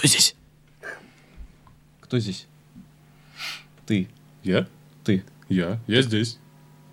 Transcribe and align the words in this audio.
Кто 0.00 0.08
здесь? 0.08 0.34
Кто 2.00 2.18
здесь? 2.18 2.46
Ты. 3.84 4.08
Я? 4.42 4.66
Ты. 5.04 5.24
Я. 5.50 5.78
Я 5.86 6.00
здесь. 6.00 6.38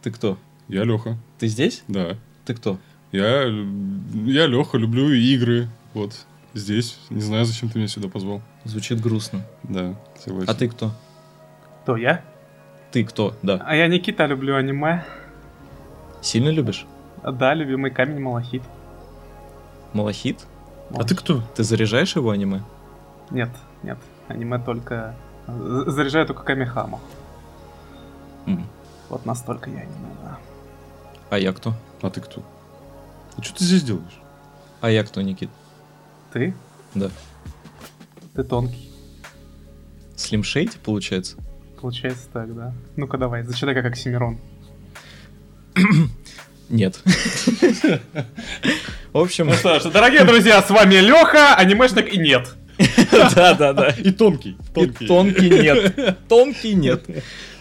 Ты 0.01 0.11
кто? 0.11 0.37
Я 0.67 0.83
Леха. 0.83 1.17
Ты 1.39 1.47
здесь? 1.47 1.83
Да. 1.87 2.17
Ты 2.43 2.53
кто? 2.53 2.77
Я, 3.13 3.43
я 3.43 4.45
Леха, 4.45 4.77
люблю 4.77 5.09
игры. 5.13 5.69
Вот. 5.93 6.25
Здесь. 6.53 6.99
Не 7.09 7.21
знаю, 7.21 7.45
зачем 7.45 7.69
ты 7.69 7.77
меня 7.77 7.87
сюда 7.87 8.09
позвал. 8.09 8.41
Звучит 8.65 8.99
грустно. 8.99 9.45
Да, 9.63 9.95
согласен. 10.19 10.49
А 10.49 10.53
ты 10.53 10.67
кто? 10.67 10.91
Кто, 11.83 11.95
я? 11.95 12.25
Ты 12.91 13.05
кто? 13.05 13.37
Да. 13.41 13.63
А 13.65 13.73
я 13.73 13.87
Никита, 13.87 14.25
люблю 14.25 14.57
аниме. 14.57 15.05
Сильно 16.21 16.49
любишь? 16.49 16.85
Да, 17.23 17.53
любимый 17.53 17.89
камень 17.89 18.19
Малахит. 18.19 18.63
Малахит? 19.93 20.45
А 20.89 21.05
ты 21.05 21.15
кто? 21.15 21.41
Ты 21.55 21.63
заряжаешь 21.63 22.17
его 22.17 22.31
аниме? 22.31 22.63
Нет, 23.31 23.49
нет. 23.83 23.97
Аниме 24.27 24.59
только... 24.59 25.15
Заряжаю 25.47 26.25
только 26.25 26.43
Камихаму. 26.43 26.99
М. 28.45 28.65
Вот 29.09 29.25
настолько 29.25 29.69
я 29.69 29.79
аниме, 29.79 30.09
да. 30.23 30.37
А 31.29 31.37
я 31.37 31.53
кто? 31.53 31.73
А 32.01 32.09
ты 32.09 32.21
кто? 32.21 32.43
А 33.37 33.41
что 33.41 33.57
ты 33.57 33.63
здесь 33.63 33.83
делаешь? 33.83 34.19
А 34.81 34.89
я 34.89 35.03
кто, 35.03 35.21
Никит? 35.21 35.49
Ты? 36.33 36.53
Да. 36.93 37.09
Ты 38.35 38.43
тонкий. 38.43 38.91
Слим 40.15 40.43
Шейди, 40.43 40.77
получается? 40.83 41.37
Получается 41.79 42.27
так, 42.33 42.53
да. 42.55 42.73
Ну-ка 42.95 43.17
давай, 43.17 43.43
зачитай 43.43 43.73
как 43.75 43.85
Оксимирон. 43.85 44.39
Нет. 46.69 46.99
В 49.13 49.17
общем, 49.19 49.47
Ну 49.47 49.53
что 49.53 49.79
ж, 49.79 49.83
дорогие 49.85 50.23
друзья, 50.25 50.61
с 50.61 50.69
вами 50.69 50.95
Леха, 50.95 51.55
анимешник 51.55 52.13
и 52.13 52.17
нет. 52.17 52.55
да, 53.35 53.53
да, 53.53 53.73
да. 53.73 53.89
И 53.89 54.11
тонкий. 54.11 54.55
И 54.75 55.05
тонкий 55.07 55.49
нет. 55.49 56.17
Тонкий 56.27 56.73
нет. 56.75 57.05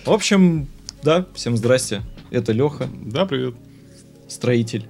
В 0.04 0.10
общем, 0.12 0.68
да, 1.02 1.26
всем 1.34 1.56
здрасте. 1.56 2.02
Это 2.30 2.52
Леха, 2.52 2.88
Да, 3.04 3.24
привет. 3.26 3.54
строитель. 4.28 4.84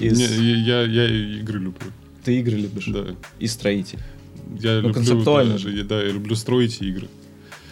Из... 0.00 0.18
Не, 0.18 0.52
я, 0.64 0.82
я, 0.82 1.06
игры 1.40 1.58
люблю. 1.58 1.86
Ты 2.24 2.38
игры 2.40 2.56
любишь? 2.56 2.86
Да. 2.86 3.04
И 3.38 3.46
строитель. 3.46 3.98
Я 4.60 4.76
люблю, 4.76 4.94
концептуально 4.94 5.58
же. 5.58 5.70
я- 5.72 5.84
Да, 5.84 6.00
я 6.02 6.10
люблю 6.10 6.34
строить 6.36 6.80
игры. 6.82 7.08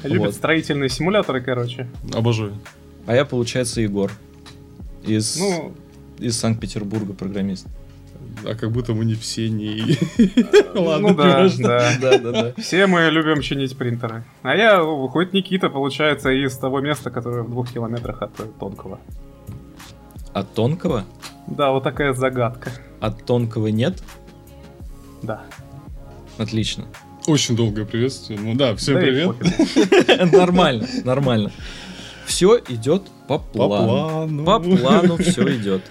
Любит 0.05 0.19
Вот. 0.27 0.35
строительные 0.35 0.89
симуляторы, 0.89 1.41
короче. 1.43 1.89
Обожаю. 2.15 2.55
А 3.07 3.15
я, 3.15 3.25
получается, 3.25 3.81
Егор. 3.81 4.11
Из, 5.05 5.37
Ну, 5.39 5.75
из 6.19 6.37
Санкт-Петербурга 6.39 7.13
программист. 7.13 7.67
А 8.45 8.55
как 8.55 8.71
будто 8.71 8.95
мы 8.95 9.05
не 9.05 9.15
все 9.15 9.49
не... 9.49 9.97
Ладно, 10.75 11.09
ну 11.09 11.15
да, 11.15 11.49
да. 12.01 12.19
Да. 12.19 12.53
Все 12.59 12.87
мы 12.87 13.11
любим 13.11 13.43
чинить 13.43 13.77
принтеры. 13.77 14.25
А 14.43 14.55
я, 14.55 14.83
выходит, 14.83 15.33
Никита, 15.33 15.69
получается, 15.69 16.31
из 16.31 16.57
того 16.57 16.81
места, 16.81 17.11
которое 17.11 17.43
в 17.43 17.51
двух 17.51 17.73
километрах 17.73 18.23
от 18.23 18.59
Тонкого. 18.59 19.01
От 20.33 20.55
тонкого? 20.55 21.05
Да, 21.49 21.73
вот 21.73 21.83
такая 21.83 22.13
загадка. 22.13 22.71
От 23.01 23.25
тонкого 23.25 23.67
нет? 23.67 24.01
Да. 25.23 25.43
Отлично. 26.39 26.85
Очень 27.27 27.57
долгое 27.57 27.85
приветствие. 27.85 28.39
Ну 28.41 28.55
да, 28.55 28.75
всем 28.77 28.95
Да 28.95 29.01
привет. 29.01 30.33
Нормально, 30.33 30.87
нормально. 31.05 31.53
Все 32.27 32.59
идет 32.69 33.03
по 33.27 33.39
плану. 33.39 34.45
По 34.45 34.61
плану 34.61 35.17
все 35.17 35.57
идет. 35.57 35.83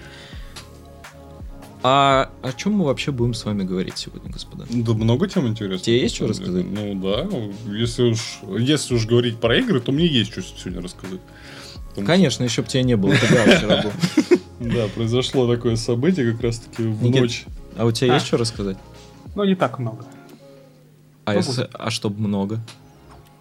А 1.82 2.30
о 2.42 2.52
чем 2.52 2.74
мы 2.74 2.84
вообще 2.84 3.10
будем 3.10 3.32
с 3.32 3.44
вами 3.44 3.62
говорить 3.62 3.96
сегодня, 3.96 4.30
господа? 4.30 4.66
Да 4.68 4.92
много 4.92 5.28
тем 5.28 5.48
интересно. 5.48 5.78
Тебе 5.84 6.02
есть 6.02 6.14
что 6.14 6.26
рассказать? 6.26 6.66
Ну 6.66 6.94
да, 7.00 7.26
если 7.72 8.02
уж, 8.02 8.40
если 8.58 8.94
уж 8.94 9.06
говорить 9.06 9.38
про 9.38 9.56
игры, 9.56 9.80
то 9.80 9.90
мне 9.90 10.06
есть 10.06 10.30
что 10.32 10.42
сегодня 10.42 10.82
рассказать. 10.82 11.20
Потому 11.90 12.06
Конечно, 12.06 12.44
еще 12.44 12.62
бы 12.62 12.68
тебя 12.68 12.82
не 12.82 12.96
было, 12.96 13.12
ты 13.14 13.28
да, 13.34 13.56
вчера 13.56 13.82
был. 13.82 13.90
что, 13.90 14.38
Да, 14.60 14.86
произошло 14.94 15.52
такое 15.52 15.76
событие 15.76 16.32
как 16.32 16.42
раз-таки 16.42 16.82
в 16.82 17.02
Никит, 17.02 17.20
ночь. 17.20 17.44
А 17.76 17.86
у 17.86 17.92
тебя 17.92 18.12
А. 18.12 18.14
есть 18.14 18.26
что 18.26 18.36
рассказать? 18.36 18.76
Ну, 19.34 19.44
не 19.44 19.54
так 19.54 19.78
много. 19.78 20.04
А, 21.24 21.32
Ну, 21.32 21.38
если, 21.38 21.68
а 21.72 21.90
чтоб 21.90 22.16
много? 22.18 22.60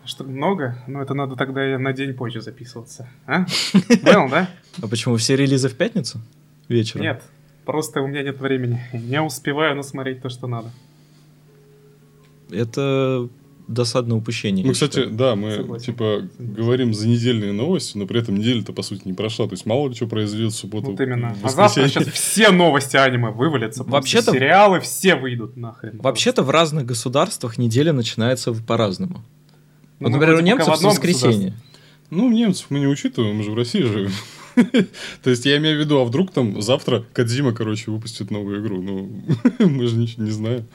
Что, 0.06 0.24
много? 0.24 0.78
Ну, 0.88 1.02
это 1.02 1.14
надо 1.14 1.36
тогда 1.36 1.78
на 1.78 1.94
день 1.94 2.14
позже 2.14 2.42
записываться. 2.42 3.08
А? 3.28 3.46
Понял, 4.04 4.30
да? 4.30 4.50
А 4.82 4.88
почему 4.88 5.18
все 5.18 5.36
релизы 5.36 5.68
в 5.70 5.76
пятницу? 5.76 6.22
Вечером? 6.70 7.04
Нет. 7.04 7.24
Просто 7.70 8.02
у 8.02 8.08
меня 8.08 8.24
нет 8.24 8.40
времени. 8.40 8.82
Не 8.94 9.22
успеваю 9.22 9.76
насмотреть 9.76 10.24
то, 10.24 10.30
что 10.30 10.48
надо. 10.48 10.72
Это 12.50 13.30
досадное 13.68 14.18
упущение. 14.18 14.64
Ну, 14.66 14.70
я 14.70 14.74
кстати, 14.74 14.96
считаю. 14.96 15.12
да, 15.12 15.36
мы 15.36 15.52
Согласен. 15.52 15.86
типа 15.86 16.28
говорим 16.40 16.96
за 16.96 17.08
недельные 17.08 17.52
новости, 17.54 17.96
но 17.96 18.08
при 18.08 18.22
этом 18.22 18.38
неделя-то 18.38 18.74
по 18.74 18.82
сути 18.82 19.04
не 19.06 19.14
прошла. 19.14 19.46
То 19.46 19.54
есть 19.54 19.68
мало 19.68 19.88
ли 19.88 19.94
что 19.94 20.08
произойдет 20.08 20.54
в 20.54 20.56
субботу. 20.56 20.90
Вот 20.90 21.00
именно. 21.00 21.36
в 21.36 21.46
А 21.46 21.50
завтра 21.50 21.88
сейчас 21.88 22.08
все 22.08 22.50
новости 22.50 22.98
аниме 22.98 23.30
вывалятся. 23.30 23.84
Вообще-то- 23.84 24.32
Сериалы 24.32 24.80
все 24.80 25.14
выйдут 25.14 25.56
нахрен. 25.56 26.00
Вообще-то 26.00 26.42
в 26.42 26.50
разных 26.50 26.88
государствах 26.88 27.60
неделя 27.60 27.94
начинается 27.94 28.52
по-разному. 28.52 29.18
Ну, 30.00 30.08
Вот, 30.08 30.10
мы 30.10 30.10
например, 30.10 30.34
у 30.34 30.38
вроде 30.38 30.52
пока 30.54 30.66
немцев 30.72 30.82
в 30.82 30.88
воскресенье. 30.88 31.54
Ну, 32.10 32.32
немцев 32.32 32.66
мы 32.72 32.80
не 32.80 32.88
учитываем, 32.88 33.36
мы 33.36 33.44
же 33.44 33.52
в 33.52 33.56
России 33.56 33.84
живем. 33.84 34.12
То 35.24 35.30
есть 35.30 35.46
я 35.46 35.58
имею 35.58 35.78
в 35.78 35.80
виду, 35.80 36.00
а 36.00 36.06
вдруг 36.06 36.32
там 36.32 36.62
завтра 36.62 37.04
Кадзима, 37.14 37.54
короче, 37.54 37.92
выпустит 37.92 38.32
новую 38.32 38.62
игру. 38.62 38.82
Ну, 38.82 39.10
мы 39.60 39.88
же 39.88 39.96
ничего 39.96 40.24
не 40.24 40.32
знаем. 40.32 40.66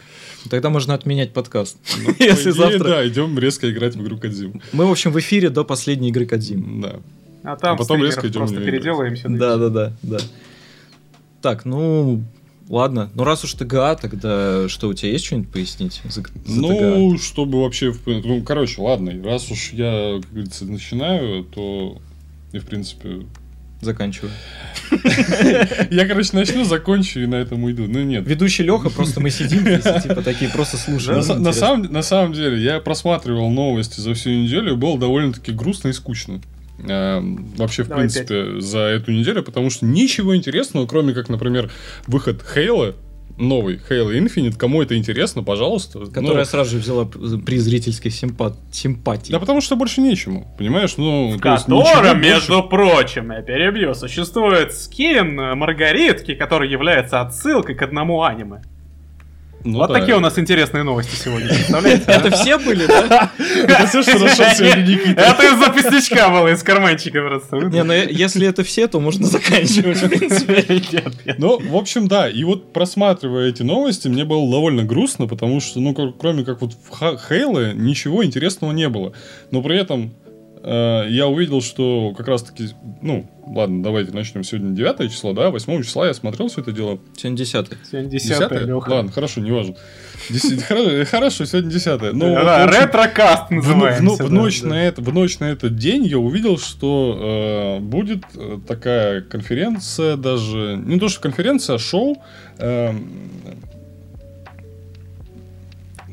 Тогда 0.50 0.70
можно 0.70 0.94
отменять 0.94 1.32
подкаст. 1.32 1.78
Ну, 2.02 2.14
Если 2.18 2.50
идее, 2.50 2.52
завтра... 2.52 2.84
Да, 2.84 3.08
идем 3.08 3.38
резко 3.38 3.70
играть 3.70 3.96
в 3.96 4.02
игру 4.02 4.18
Кадзиму. 4.18 4.60
Мы, 4.72 4.86
в 4.86 4.90
общем, 4.90 5.12
в 5.12 5.18
эфире 5.18 5.50
до 5.50 5.64
последней 5.64 6.08
игры 6.08 6.26
Кадзим. 6.26 6.80
Да. 6.80 7.00
А 7.42 7.56
там 7.56 7.74
А 7.74 7.76
потом 7.76 8.02
резко 8.02 8.26
идем 8.28 8.40
просто 8.40 8.60
переделаемся. 8.60 9.28
Да, 9.28 9.56
да, 9.56 9.68
да, 9.68 9.92
да. 10.02 10.18
Так, 11.42 11.64
ну, 11.66 12.22
ладно. 12.68 13.10
Ну, 13.14 13.24
раз 13.24 13.44
уж 13.44 13.52
ТГА, 13.54 13.96
тогда 13.96 14.68
что, 14.68 14.88
у 14.88 14.94
тебя 14.94 15.12
есть 15.12 15.26
что-нибудь 15.26 15.50
пояснить 15.50 16.00
за, 16.04 16.22
за 16.22 16.22
ТГА? 16.22 16.32
Ну, 16.46 17.18
чтобы 17.18 17.62
вообще... 17.62 17.94
Ну, 18.06 18.42
короче, 18.42 18.80
ладно, 18.80 19.12
раз 19.22 19.50
уж 19.50 19.72
я, 19.72 20.20
как 20.22 20.30
говорится, 20.30 20.64
начинаю, 20.64 21.44
то... 21.44 21.98
И, 22.52 22.58
в 22.58 22.66
принципе... 22.66 23.26
Заканчиваю. 23.84 24.32
Я, 25.90 26.06
короче, 26.06 26.30
начну, 26.32 26.64
закончу 26.64 27.20
и 27.20 27.26
на 27.26 27.36
этом 27.36 27.64
уйду. 27.64 27.86
Ну, 27.86 28.02
нет. 28.02 28.26
Ведущий 28.26 28.62
Леха, 28.62 28.90
просто 28.90 29.20
мы 29.20 29.30
сидим 29.30 29.60
здесь, 29.60 29.84
и, 29.84 30.00
типа, 30.08 30.22
такие 30.22 30.50
просто 30.50 30.76
слушаем. 30.76 31.18
на 31.18 31.22
Интересно. 31.22 31.52
самом, 31.52 31.92
на 31.92 32.02
самом 32.02 32.32
деле, 32.32 32.62
я 32.62 32.80
просматривал 32.80 33.50
новости 33.50 34.00
за 34.00 34.14
всю 34.14 34.30
неделю, 34.30 34.76
было 34.76 34.98
довольно-таки 34.98 35.52
грустно 35.52 35.88
и 35.88 35.92
скучно. 35.92 36.40
Эм, 36.78 37.52
вообще, 37.56 37.84
в 37.84 37.88
Давай 37.88 38.02
принципе, 38.02 38.60
за 38.60 38.80
эту 38.80 39.12
неделю, 39.12 39.42
потому 39.42 39.70
что 39.70 39.86
ничего 39.86 40.36
интересного, 40.36 40.86
кроме 40.86 41.14
как, 41.14 41.28
например, 41.28 41.70
выход 42.06 42.42
Хейла, 42.42 42.94
новый 43.36 43.80
Halo 43.88 44.12
Infinite, 44.16 44.56
кому 44.56 44.82
это 44.82 44.96
интересно, 44.96 45.42
пожалуйста. 45.42 45.98
Ну, 46.00 46.06
Которая 46.10 46.44
сразу 46.44 46.70
же 46.72 46.78
взяла 46.78 47.04
при 47.04 47.58
зрительской 47.58 48.10
симпат... 48.10 48.56
симпатии. 48.72 49.32
Да 49.32 49.38
потому 49.38 49.60
что 49.60 49.76
больше 49.76 50.00
нечему, 50.00 50.54
понимаешь? 50.58 50.96
Ну, 50.96 51.36
В 51.36 51.40
котором, 51.40 51.82
больше- 51.82 52.14
между 52.16 52.62
прочим, 52.62 53.32
я 53.32 53.42
перебью, 53.42 53.94
существует 53.94 54.72
скин 54.74 55.38
э, 55.38 55.54
Маргаритки, 55.54 56.34
который 56.34 56.70
является 56.70 57.20
отсылкой 57.20 57.74
к 57.74 57.82
одному 57.82 58.22
аниме. 58.22 58.62
Ну 59.64 59.78
вот 59.78 59.88
да. 59.88 59.98
такие 59.98 60.14
у 60.14 60.20
нас 60.20 60.38
интересные 60.38 60.82
новости 60.82 61.16
сегодня, 61.16 61.48
представляете? 61.48 62.04
Это 62.06 62.30
все 62.32 62.58
были, 62.58 62.86
да? 62.86 63.32
Это 63.38 63.86
все, 63.86 64.02
что 64.02 64.18
нашел 64.18 64.44
сегодня 64.54 64.82
Никита. 64.82 65.20
Это 65.22 65.42
из 65.42 65.58
записничка 65.58 66.28
было, 66.28 66.48
из 66.52 66.62
карманчика 66.62 67.22
просто. 67.22 67.56
Не, 67.56 67.82
ну 67.82 67.94
э, 67.94 68.06
если 68.10 68.46
это 68.46 68.62
все, 68.62 68.88
то 68.88 69.00
можно 69.00 69.26
заканчивать, 69.26 70.02
в 70.02 70.08
принципе. 70.08 70.64
Ну, 71.38 71.58
в 71.58 71.76
общем, 71.76 72.08
да. 72.08 72.28
И 72.28 72.44
вот 72.44 72.72
просматривая 72.74 73.48
эти 73.48 73.62
новости, 73.62 74.08
мне 74.08 74.24
было 74.24 74.48
довольно 74.50 74.84
грустно, 74.84 75.26
потому 75.26 75.60
что, 75.60 75.80
ну, 75.80 75.94
кр- 75.94 76.12
кроме 76.18 76.44
как 76.44 76.60
вот 76.60 76.74
в 76.74 77.18
Хейле, 77.28 77.72
ничего 77.74 78.24
интересного 78.24 78.72
не 78.72 78.88
было. 78.90 79.14
Но 79.50 79.62
при 79.62 79.78
этом 79.78 80.12
э, 80.64 81.04
я 81.08 81.26
увидел, 81.28 81.60
что 81.60 82.12
как 82.16 82.26
раз-таки, 82.28 82.68
ну, 83.02 83.26
ладно, 83.46 83.82
давайте 83.82 84.12
начнем. 84.12 84.42
Сегодня 84.44 84.74
9 84.74 85.12
число, 85.12 85.32
да, 85.32 85.50
8 85.50 85.82
числа 85.82 86.06
я 86.06 86.14
смотрел 86.14 86.48
все 86.48 86.62
это 86.62 86.72
дело. 86.72 86.98
Сегодня 87.16 87.38
десятый. 87.38 87.78
Сегодня 87.90 88.10
10 88.10 88.28
10 88.28 88.50
Леха. 88.66 88.90
Ладно, 88.90 89.12
хорошо, 89.12 89.40
не 89.40 89.50
важно. 89.50 89.74
Хорошо, 91.10 91.44
сегодня 91.44 91.70
10 91.70 92.12
Ну, 92.14 92.34
ретрокаст 92.34 93.50
называется. 93.50 94.24
в 94.24 94.30
ночь 94.32 94.62
на 94.62 94.82
это, 94.86 95.02
в 95.02 95.12
ночь 95.12 95.38
на 95.38 95.44
этот 95.44 95.76
день 95.76 96.04
я 96.06 96.18
увидел, 96.18 96.58
что 96.58 97.78
э, 97.78 97.82
будет 97.82 98.24
э, 98.34 98.58
такая 98.66 99.20
конференция, 99.20 100.16
даже 100.16 100.80
не 100.82 100.98
то 100.98 101.08
что 101.08 101.20
конференция, 101.20 101.76
а 101.76 101.78
шоу. 101.78 102.16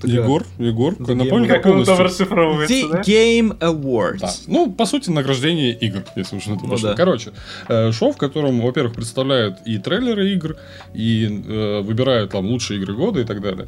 Такая- 0.02 0.18
Егор, 0.24 0.46
Егор, 0.58 1.00
напомню, 1.00 1.46
Game- 1.46 1.48
как 1.48 1.66
он 1.68 1.86
там 1.86 2.00
расшифровывается, 2.00 2.74
The 2.74 2.92
да? 2.92 3.02
Game 3.02 3.58
Awards. 3.60 4.20
Да. 4.20 4.32
Ну, 4.48 4.72
по 4.72 4.86
сути, 4.86 5.10
награждение 5.10 5.74
игр, 5.74 6.04
если 6.16 6.36
уж 6.38 6.46
на 6.48 6.54
это 6.54 6.64
Ну 6.64 6.70
пошло. 6.72 6.90
да. 6.90 6.96
Короче, 6.96 7.32
э, 7.70 7.92
шоу, 7.92 8.12
в 8.12 8.18
котором, 8.18 8.60
во-первых, 8.62 8.94
представляют 8.96 9.58
и 9.66 9.78
трейлеры 9.78 10.32
игр, 10.34 10.58
и 10.94 11.26
э, 11.48 11.82
выбирают 11.82 12.32
там 12.32 12.46
лучшие 12.48 12.80
игры 12.80 12.94
года 12.96 13.22
и 13.22 13.24
так 13.24 13.42
далее. 13.42 13.68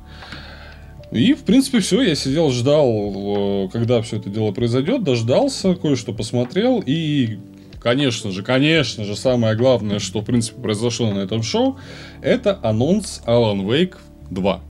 И, 1.12 1.33
в 1.35 1.44
принципе, 1.44 1.80
все. 1.80 2.01
Я 2.01 2.15
сидел, 2.15 2.50
ждал, 2.50 3.69
когда 3.71 4.01
все 4.01 4.18
это 4.18 4.29
дело 4.31 4.51
произойдет, 4.51 5.03
дождался, 5.03 5.75
кое-что 5.75 6.12
посмотрел. 6.12 6.81
И, 6.83 7.38
конечно 7.79 8.31
же, 8.31 8.41
конечно 8.41 9.03
же, 9.03 9.15
самое 9.15 9.56
главное, 9.56 10.00
что, 10.00 10.21
в 10.21 10.25
принципе, 10.25 10.59
произошло 10.59 11.12
на 11.12 11.19
этом 11.19 11.44
шоу, 11.44 11.77
это 12.24 12.57
анонс 12.63 13.21
Alan 13.27 13.63
Wake 13.63 13.97
2. 14.31 14.62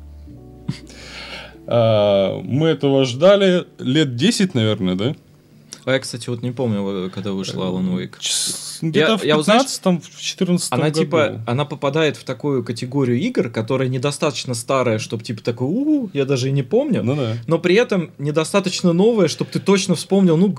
А, 1.68 2.40
Мы 2.42 2.68
этого 2.68 3.06
ждали 3.06 3.66
лет 3.80 4.16
10, 4.16 4.54
наверное, 4.54 4.96
да? 4.96 5.16
А 5.86 5.92
я, 5.92 6.00
кстати, 6.00 6.30
вот 6.30 6.42
не 6.42 6.52
помню, 6.52 7.12
когда 7.14 7.34
вышла 7.34 7.66
Alan 7.66 7.94
Wake. 7.98 8.16
Где-то 8.82 9.18
в 9.18 9.24
я 9.26 9.36
вот, 9.36 9.46
знаешь, 9.46 9.64
15 9.64 10.14
в 10.14 10.22
14 10.22 10.72
Она 10.72 10.86
году. 10.86 11.00
типа, 11.02 11.42
она 11.46 11.66
попадает 11.66 12.16
в 12.18 12.24
такую 12.24 12.64
категорию 12.64 13.18
игр, 13.20 13.50
которая 13.50 13.90
недостаточно 13.90 14.54
старая, 14.54 14.98
чтобы 15.00 15.24
типа 15.24 15.44
такой, 15.44 15.68
у 15.68 16.10
я 16.14 16.24
даже 16.26 16.48
и 16.50 16.52
не 16.52 16.64
помню, 16.64 17.04
Ну 17.04 17.16
да. 17.16 17.34
но 17.48 17.60
при 17.60 17.76
этом 17.76 18.12
недостаточно 18.18 18.94
новая, 18.94 19.28
чтобы 19.28 19.52
ты 19.52 19.60
точно 19.60 19.96
вспомнил, 19.96 20.38
ну, 20.38 20.56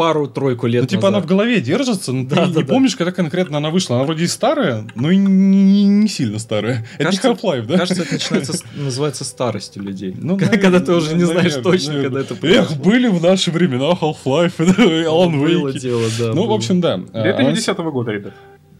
пару-тройку 0.00 0.66
лет 0.66 0.82
Ну, 0.82 0.88
типа 0.88 1.08
она 1.08 1.18
в 1.18 1.22
назад. 1.22 1.28
голове 1.28 1.60
держится, 1.60 2.12
но 2.12 2.24
Да, 2.24 2.46
ты 2.46 2.52
да, 2.52 2.60
не 2.60 2.66
да. 2.66 2.72
помнишь, 2.72 2.96
когда 2.96 3.12
конкретно 3.12 3.58
она 3.58 3.68
вышла. 3.70 3.96
Она 3.96 4.04
вроде 4.06 4.24
и 4.24 4.26
старая, 4.28 4.86
но 4.94 5.10
и 5.10 5.16
не, 5.18 5.84
не- 5.84 6.08
сильно 6.08 6.38
старая. 6.38 6.86
Кажется- 6.98 7.28
это 7.28 7.28
не 7.28 7.34
Half-Life, 7.50 7.66
да? 7.66 7.78
Кажется, 7.78 8.02
это 8.04 8.12
начинается, 8.14 8.52
называется 8.76 9.24
старостью 9.24 9.82
людей. 9.82 10.14
Ну, 10.16 10.38
когда, 10.38 10.46
наверное, 10.56 10.58
когда 10.62 10.80
ты 10.80 10.92
уже 10.94 11.14
не 11.14 11.24
знаешь 11.24 11.42
наверное, 11.56 11.62
точно, 11.62 11.92
наверное. 11.92 12.22
когда 12.24 12.34
это 12.34 12.34
Эх, 12.34 12.40
произошло. 12.40 12.76
были 12.84 13.08
в 13.08 13.22
наши 13.22 13.50
времена 13.50 13.90
Half-Life, 13.90 14.54
и 14.58 15.04
Alan 15.04 15.38
Было 15.38 15.68
Wake. 15.68 15.78
дело, 15.78 16.02
да. 16.18 16.28
Ну, 16.34 16.44
в 16.44 16.46
было. 16.46 16.56
общем, 16.56 16.80
да. 16.80 16.94
А, 17.12 17.22
2010 17.22 17.78
года, 17.90 18.10
ребят. 18.12 18.32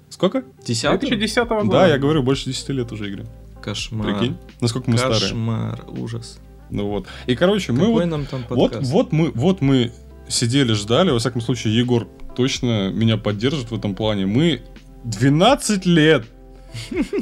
Сколько? 0.09 0.43
Десятый? 0.67 1.09
2010 1.09 1.49
года. 1.49 1.71
Да, 1.71 1.87
я 1.87 1.99
говорю, 1.99 2.23
больше 2.23 2.47
10 2.47 2.71
лет 2.71 2.91
уже 2.93 3.11
игре. 3.11 3.27
Кошмар. 3.63 4.07
Прикинь, 4.19 4.37
насколько 4.61 4.91
мы 4.91 4.97
старые. 4.97 5.21
Кошмар, 5.21 5.85
ужас. 5.89 6.39
Ну 6.71 6.87
вот. 6.89 7.07
И, 7.27 7.35
короче, 7.35 7.73
мы 7.73 7.81
Какой 7.81 8.07
вот 8.07 8.29
там 8.31 8.45
Вот, 8.51 8.71
подкаст? 8.71 8.91
вот 8.93 9.13
мы, 9.13 9.31
вот 9.35 9.61
мы 9.61 9.93
сидели, 10.31 10.73
ждали. 10.73 11.11
Во 11.11 11.19
всяком 11.19 11.41
случае, 11.41 11.77
Егор 11.77 12.09
точно 12.37 12.91
меня 12.91 13.17
поддержит 13.17 13.71
в 13.71 13.75
этом 13.75 13.95
плане. 13.95 14.27
Мы 14.27 14.63
12 15.05 15.87
лет 15.87 16.25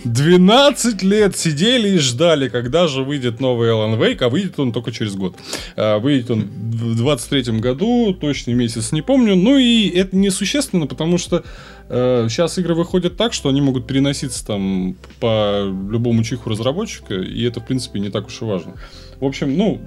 12 0.04 1.02
лет 1.02 1.36
сидели 1.36 1.90
и 1.90 1.98
ждали, 1.98 2.48
когда 2.48 2.86
же 2.86 3.02
выйдет 3.02 3.40
новый 3.40 3.70
Alan 3.70 3.98
Wake, 3.98 4.22
а 4.22 4.28
выйдет 4.28 4.58
он 4.58 4.72
только 4.72 4.92
через 4.92 5.14
год. 5.14 5.36
А, 5.76 5.98
Выйдет 5.98 6.30
он 6.30 6.42
в 6.42 6.96
23 6.96 7.58
году, 7.58 8.14
точный 8.14 8.54
месяц 8.54 8.92
не 8.92 9.02
помню. 9.02 9.36
Ну 9.36 9.56
и 9.56 9.88
это 9.88 10.16
несущественно, 10.16 10.86
потому 10.86 11.18
что 11.18 11.44
э, 11.88 12.26
сейчас 12.28 12.58
игры 12.58 12.74
выходят 12.74 13.16
так, 13.16 13.32
что 13.32 13.48
они 13.48 13.60
могут 13.60 13.86
переноситься 13.86 14.46
там 14.46 14.96
по 15.20 15.64
любому 15.64 16.22
чиху 16.24 16.50
разработчика, 16.50 17.14
и 17.14 17.42
это, 17.44 17.60
в 17.60 17.66
принципе, 17.66 18.00
не 18.00 18.10
так 18.10 18.26
уж 18.26 18.42
и 18.42 18.44
важно. 18.44 18.74
В 19.20 19.24
общем, 19.24 19.56
ну, 19.56 19.80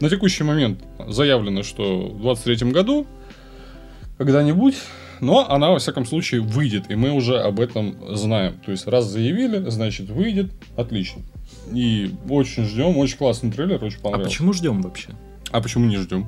на 0.00 0.08
текущий 0.10 0.44
момент 0.44 0.82
заявлено, 1.08 1.62
что 1.62 2.08
в 2.08 2.20
23 2.20 2.70
году 2.70 3.06
когда-нибудь, 4.18 4.76
но 5.20 5.50
она, 5.50 5.70
во 5.70 5.78
всяком 5.78 6.06
случае, 6.06 6.40
выйдет, 6.40 6.90
и 6.90 6.94
мы 6.94 7.10
уже 7.12 7.38
об 7.38 7.60
этом 7.60 7.96
знаем. 8.16 8.54
То 8.64 8.70
есть, 8.70 8.86
раз 8.86 9.06
заявили, 9.06 9.68
значит, 9.70 10.08
выйдет, 10.10 10.50
отлично. 10.76 11.22
И 11.72 12.12
очень 12.28 12.64
ждем, 12.64 12.96
очень 12.96 13.16
классный 13.18 13.50
трейлер, 13.50 13.82
очень 13.84 13.98
А 14.00 14.02
понравился. 14.02 14.30
почему 14.30 14.52
ждем 14.52 14.82
вообще? 14.82 15.08
А 15.50 15.60
почему 15.60 15.86
не 15.86 15.96
ждем? 15.96 16.26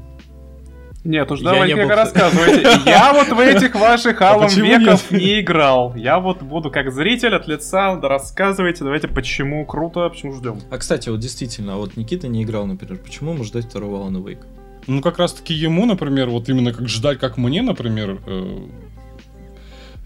Нет, 1.04 1.30
уж 1.32 1.40
давайте 1.40 1.74
не 1.74 1.82
был- 1.84 1.94
рассказывайте. 1.94 2.62
Я 2.86 3.12
вот 3.12 3.28
в 3.28 3.38
этих 3.40 3.74
ваших 3.74 4.22
Алан 4.22 4.48
Веков 4.48 5.10
не 5.10 5.40
играл. 5.40 5.94
Я 5.96 6.20
вот 6.20 6.42
буду 6.42 6.70
как 6.70 6.92
зритель 6.92 7.34
от 7.34 7.48
лица, 7.48 7.96
да 7.96 8.08
рассказывайте, 8.08 8.84
давайте, 8.84 9.08
почему 9.08 9.64
круто, 9.66 10.08
почему 10.08 10.32
ждем. 10.34 10.60
А, 10.70 10.78
кстати, 10.78 11.08
вот 11.08 11.18
действительно, 11.18 11.74
а 11.74 11.76
вот 11.76 11.96
Никита 11.96 12.28
не 12.28 12.44
играл, 12.44 12.66
например. 12.66 12.98
Почему 12.98 13.32
ему 13.32 13.42
ждать 13.44 13.64
второго 13.64 14.06
Alan 14.08 14.22
Wake? 14.22 14.44
Ну, 14.86 15.00
как 15.00 15.18
раз-таки 15.18 15.54
ему, 15.54 15.86
например, 15.86 16.28
вот 16.28 16.48
именно 16.48 16.72
как 16.72 16.88
ждать, 16.88 17.18
как 17.18 17.36
мне, 17.36 17.62
например, 17.62 18.20
э, 18.26 18.58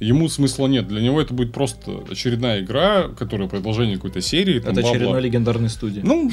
ему 0.00 0.28
смысла 0.28 0.66
нет. 0.66 0.88
Для 0.88 1.00
него 1.00 1.20
это 1.20 1.32
будет 1.34 1.52
просто 1.52 2.02
очередная 2.10 2.60
игра, 2.60 3.08
которая 3.08 3.48
продолжение 3.48 3.96
какой-то 3.96 4.20
серии. 4.20 4.58
там, 4.60 4.72
Это 4.72 4.81
бла-бла. 4.82 4.96
очередной 4.96 5.22
легендарной 5.22 5.69
студии. 5.69 6.00
Ну, 6.04 6.31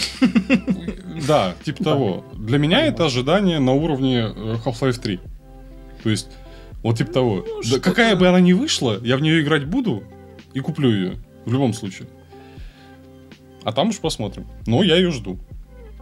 да, 1.28 1.56
типа 1.64 1.84
того. 1.84 2.26
Для 2.34 2.58
меня 2.58 2.86
это 2.86 3.06
ожидание 3.06 3.60
на 3.60 3.74
уровне 3.74 4.32
э, 4.36 4.56
Half-Life 4.66 5.00
3. 5.02 5.20
То 6.04 6.10
есть, 6.10 6.28
вот 6.82 6.98
типа 6.98 7.14
того. 7.14 7.46
Ну, 7.48 7.62
Да 7.72 7.80
какая 7.80 8.16
бы 8.16 8.28
она 8.28 8.40
ни 8.40 8.54
вышла, 8.54 9.00
я 9.04 9.18
в 9.18 9.22
нее 9.22 9.42
играть 9.42 9.66
буду 9.66 10.04
и 10.54 10.60
куплю 10.60 10.92
ее. 10.92 11.14
В 11.46 11.52
любом 11.54 11.74
случае. 11.74 12.08
А 13.64 13.72
там 13.72 13.90
уж 13.90 14.00
посмотрим. 14.00 14.46
Но 14.66 14.84
я 14.84 14.98
ее 14.98 15.12
жду. 15.12 15.40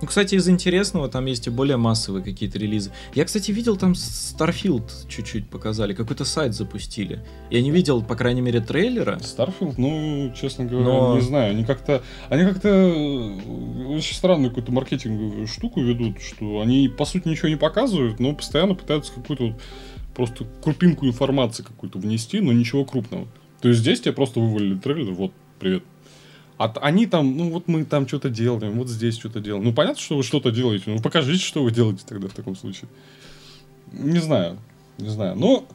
Ну, 0.02 0.08
кстати, 0.08 0.36
из 0.36 0.50
интересного 0.50 1.08
там 1.10 1.26
есть 1.28 1.46
и 1.48 1.50
более 1.52 1.78
массовые 1.78 2.24
какие-то 2.24 2.58
релизы. 2.58 2.92
Я, 3.14 3.24
кстати, 3.26 3.52
видел 3.52 3.78
там 3.78 3.92
Starfield 3.92 4.90
чуть-чуть 5.08 5.48
показали, 5.48 5.94
какой-то 5.94 6.26
сайт 6.26 6.56
запустили. 6.56 7.24
Я 7.52 7.62
не 7.62 7.70
видел, 7.72 8.02
по 8.02 8.16
крайней 8.16 8.42
мере, 8.42 8.62
трейлера. 8.62 9.18
Starfield, 9.18 9.76
ну, 9.78 10.34
честно 10.36 10.66
говоря, 10.66 10.86
Но- 10.86 11.16
не 11.16 11.22
знаю. 11.22 11.52
Они 11.52 11.64
как-то. 11.64 12.02
Они 12.30 12.44
как-то 12.44 12.68
э, 12.68 13.96
очень 13.96 14.16
странную 14.16 14.50
какую-то 14.50 14.72
маркетинговую 14.72 15.46
штуку 15.48 15.82
ведут, 15.82 16.20
что 16.22 16.62
они, 16.62 16.90
по 16.90 17.06
сути, 17.06 17.28
ничего 17.28 17.50
не 17.50 17.58
показывают, 17.58 18.20
но 18.20 18.34
постоянно 18.34 18.74
пытаются 18.74 19.14
какую-то 19.14 19.44
вот 19.50 19.62
просто 20.16 20.46
крупинку 20.64 21.06
информации 21.06 21.64
какую-то 21.64 22.00
внести, 22.00 22.40
но 22.40 22.52
ничего 22.52 22.86
крупного. 22.86 23.28
То 23.62 23.70
есть 23.70 23.82
здесь 23.82 24.02
тебе 24.02 24.14
просто 24.14 24.40
вывалили 24.40 24.78
трейлер, 24.78 25.14
вот, 25.14 25.32
привет. 25.60 25.84
А 26.64 26.74
они 26.82 27.08
там, 27.08 27.36
ну 27.38 27.50
вот 27.50 27.68
мы 27.68 27.86
там 27.86 28.08
что-то 28.08 28.30
делаем, 28.30 28.74
вот 28.74 28.88
здесь 28.88 29.18
что-то 29.18 29.40
делаем. 29.40 29.64
Ну 29.64 29.74
понятно, 29.74 30.00
что 30.02 30.18
вы 30.18 30.24
что-то 30.24 30.52
делаете, 30.52 30.86
ну 30.88 31.02
покажите, 31.02 31.44
что 31.44 31.64
вы 31.64 31.72
делаете 31.72 32.04
тогда 32.08 32.28
в 32.28 32.34
таком 32.34 32.56
случае. 32.56 32.88
Не 33.92 34.20
знаю, 34.20 34.58
не 34.98 35.10
знаю. 35.10 35.36
Ну, 35.36 35.66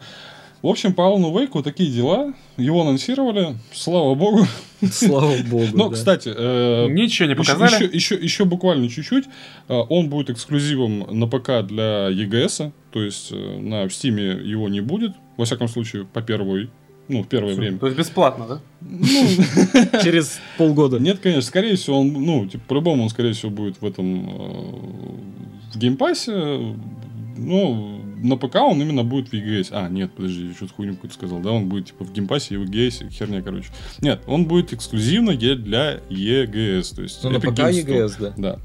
в 0.62 0.68
общем, 0.68 0.94
по 0.94 1.06
Алану 1.06 1.36
Вейку 1.38 1.62
такие 1.62 1.90
дела. 1.92 2.32
Его 2.56 2.80
анонсировали, 2.82 3.56
слава 3.72 4.14
богу. 4.14 4.46
Слава 4.90 5.34
богу. 5.50 5.66
Но, 5.74 5.88
да. 5.88 5.94
кстати, 5.94 6.32
э, 6.34 6.86
Ничего 6.88 7.28
не 7.28 7.34
показали. 7.34 7.74
еще, 7.74 7.84
еще, 7.84 8.14
еще 8.14 8.44
буквально 8.44 8.88
чуть-чуть. 8.88 9.26
э, 9.68 9.74
Он 9.74 10.08
будет 10.08 10.30
эксклюзивом 10.30 11.06
на 11.18 11.26
ПК 11.26 11.66
для 11.66 12.10
EGS. 12.10 12.72
То 12.92 13.02
есть 13.02 13.32
э, 13.32 13.58
на 13.60 13.84
Steam 13.86 14.42
его 14.42 14.68
не 14.68 14.80
будет. 14.80 15.12
Во 15.36 15.44
всяком 15.44 15.68
случае, 15.68 16.04
по 16.04 16.22
первой. 16.22 16.70
Ну, 17.08 17.22
в 17.22 17.28
первое 17.28 17.54
время. 17.54 17.78
То 17.78 17.86
есть 17.86 17.98
бесплатно, 17.98 18.46
да? 18.48 20.02
Через 20.02 20.40
полгода. 20.58 20.98
Нет, 20.98 21.20
конечно, 21.20 21.42
скорее 21.42 21.76
всего, 21.76 22.00
он, 22.00 22.12
ну, 22.12 22.46
типа, 22.46 22.64
по-любому 22.68 23.04
он, 23.04 23.10
скорее 23.10 23.32
всего, 23.32 23.50
будет 23.50 23.80
в 23.80 23.86
этом, 23.86 24.28
э, 24.28 25.74
в 25.74 25.78
геймпассе, 25.78 26.74
ну, 27.36 28.00
на 28.22 28.36
ПК 28.36 28.56
он 28.56 28.80
именно 28.80 29.04
будет 29.04 29.28
в 29.28 29.34
EGS. 29.34 29.68
А, 29.70 29.88
нет, 29.88 30.10
подожди, 30.12 30.48
я 30.48 30.54
что-то 30.54 30.74
хуйню 30.74 30.94
какую-то 30.94 31.14
сказал, 31.14 31.40
да, 31.40 31.52
он 31.52 31.68
будет, 31.68 31.86
типа, 31.86 32.04
в 32.04 32.12
геймпассе 32.12 32.54
и 32.54 32.56
в 32.58 32.64
EGS, 32.64 33.10
херня, 33.10 33.42
короче. 33.42 33.68
Нет, 34.00 34.22
он 34.26 34.46
будет 34.46 34.72
эксклюзивно 34.72 35.34
для 35.36 36.00
EGS, 36.10 36.94
то 36.94 37.02
есть... 37.02 37.22
Ну, 37.22 37.30
на 37.30 37.40
ПК. 37.40 37.58
EGS, 37.58 38.14
да. 38.18 38.34
Да. 38.36 38.58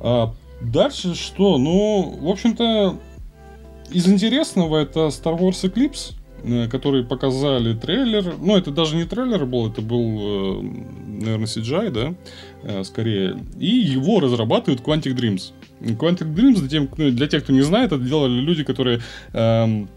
А, 0.00 0.34
дальше 0.60 1.14
что? 1.14 1.56
Ну, 1.58 2.18
в 2.20 2.28
общем-то, 2.28 2.98
из 3.90 4.06
интересного 4.08 4.78
это 4.78 5.06
Star 5.06 5.38
Wars 5.38 5.62
Eclipse, 5.62 6.14
э, 6.42 6.68
который 6.68 7.04
показали 7.04 7.74
трейлер. 7.74 8.34
Ну, 8.40 8.56
это 8.56 8.70
даже 8.70 8.96
не 8.96 9.04
трейлер 9.04 9.46
был, 9.46 9.70
это 9.70 9.82
был, 9.82 10.18
э, 10.20 10.62
наверное, 11.20 11.46
CGI, 11.46 11.90
да, 11.90 12.14
э, 12.62 12.84
скорее. 12.84 13.38
И 13.58 13.68
его 13.68 14.20
разрабатывают 14.20 14.82
Quantic 14.82 15.14
Dreams. 15.14 15.52
Quantic 15.80 16.34
Dreams, 16.34 16.60
для, 16.60 16.68
тем, 16.68 16.88
ну, 16.96 17.10
для 17.10 17.26
тех, 17.26 17.44
кто 17.44 17.52
не 17.52 17.62
знает, 17.62 17.92
это 17.92 18.02
делали 18.02 18.40
люди, 18.40 18.64
которые 18.64 19.00
эм, 19.32 19.88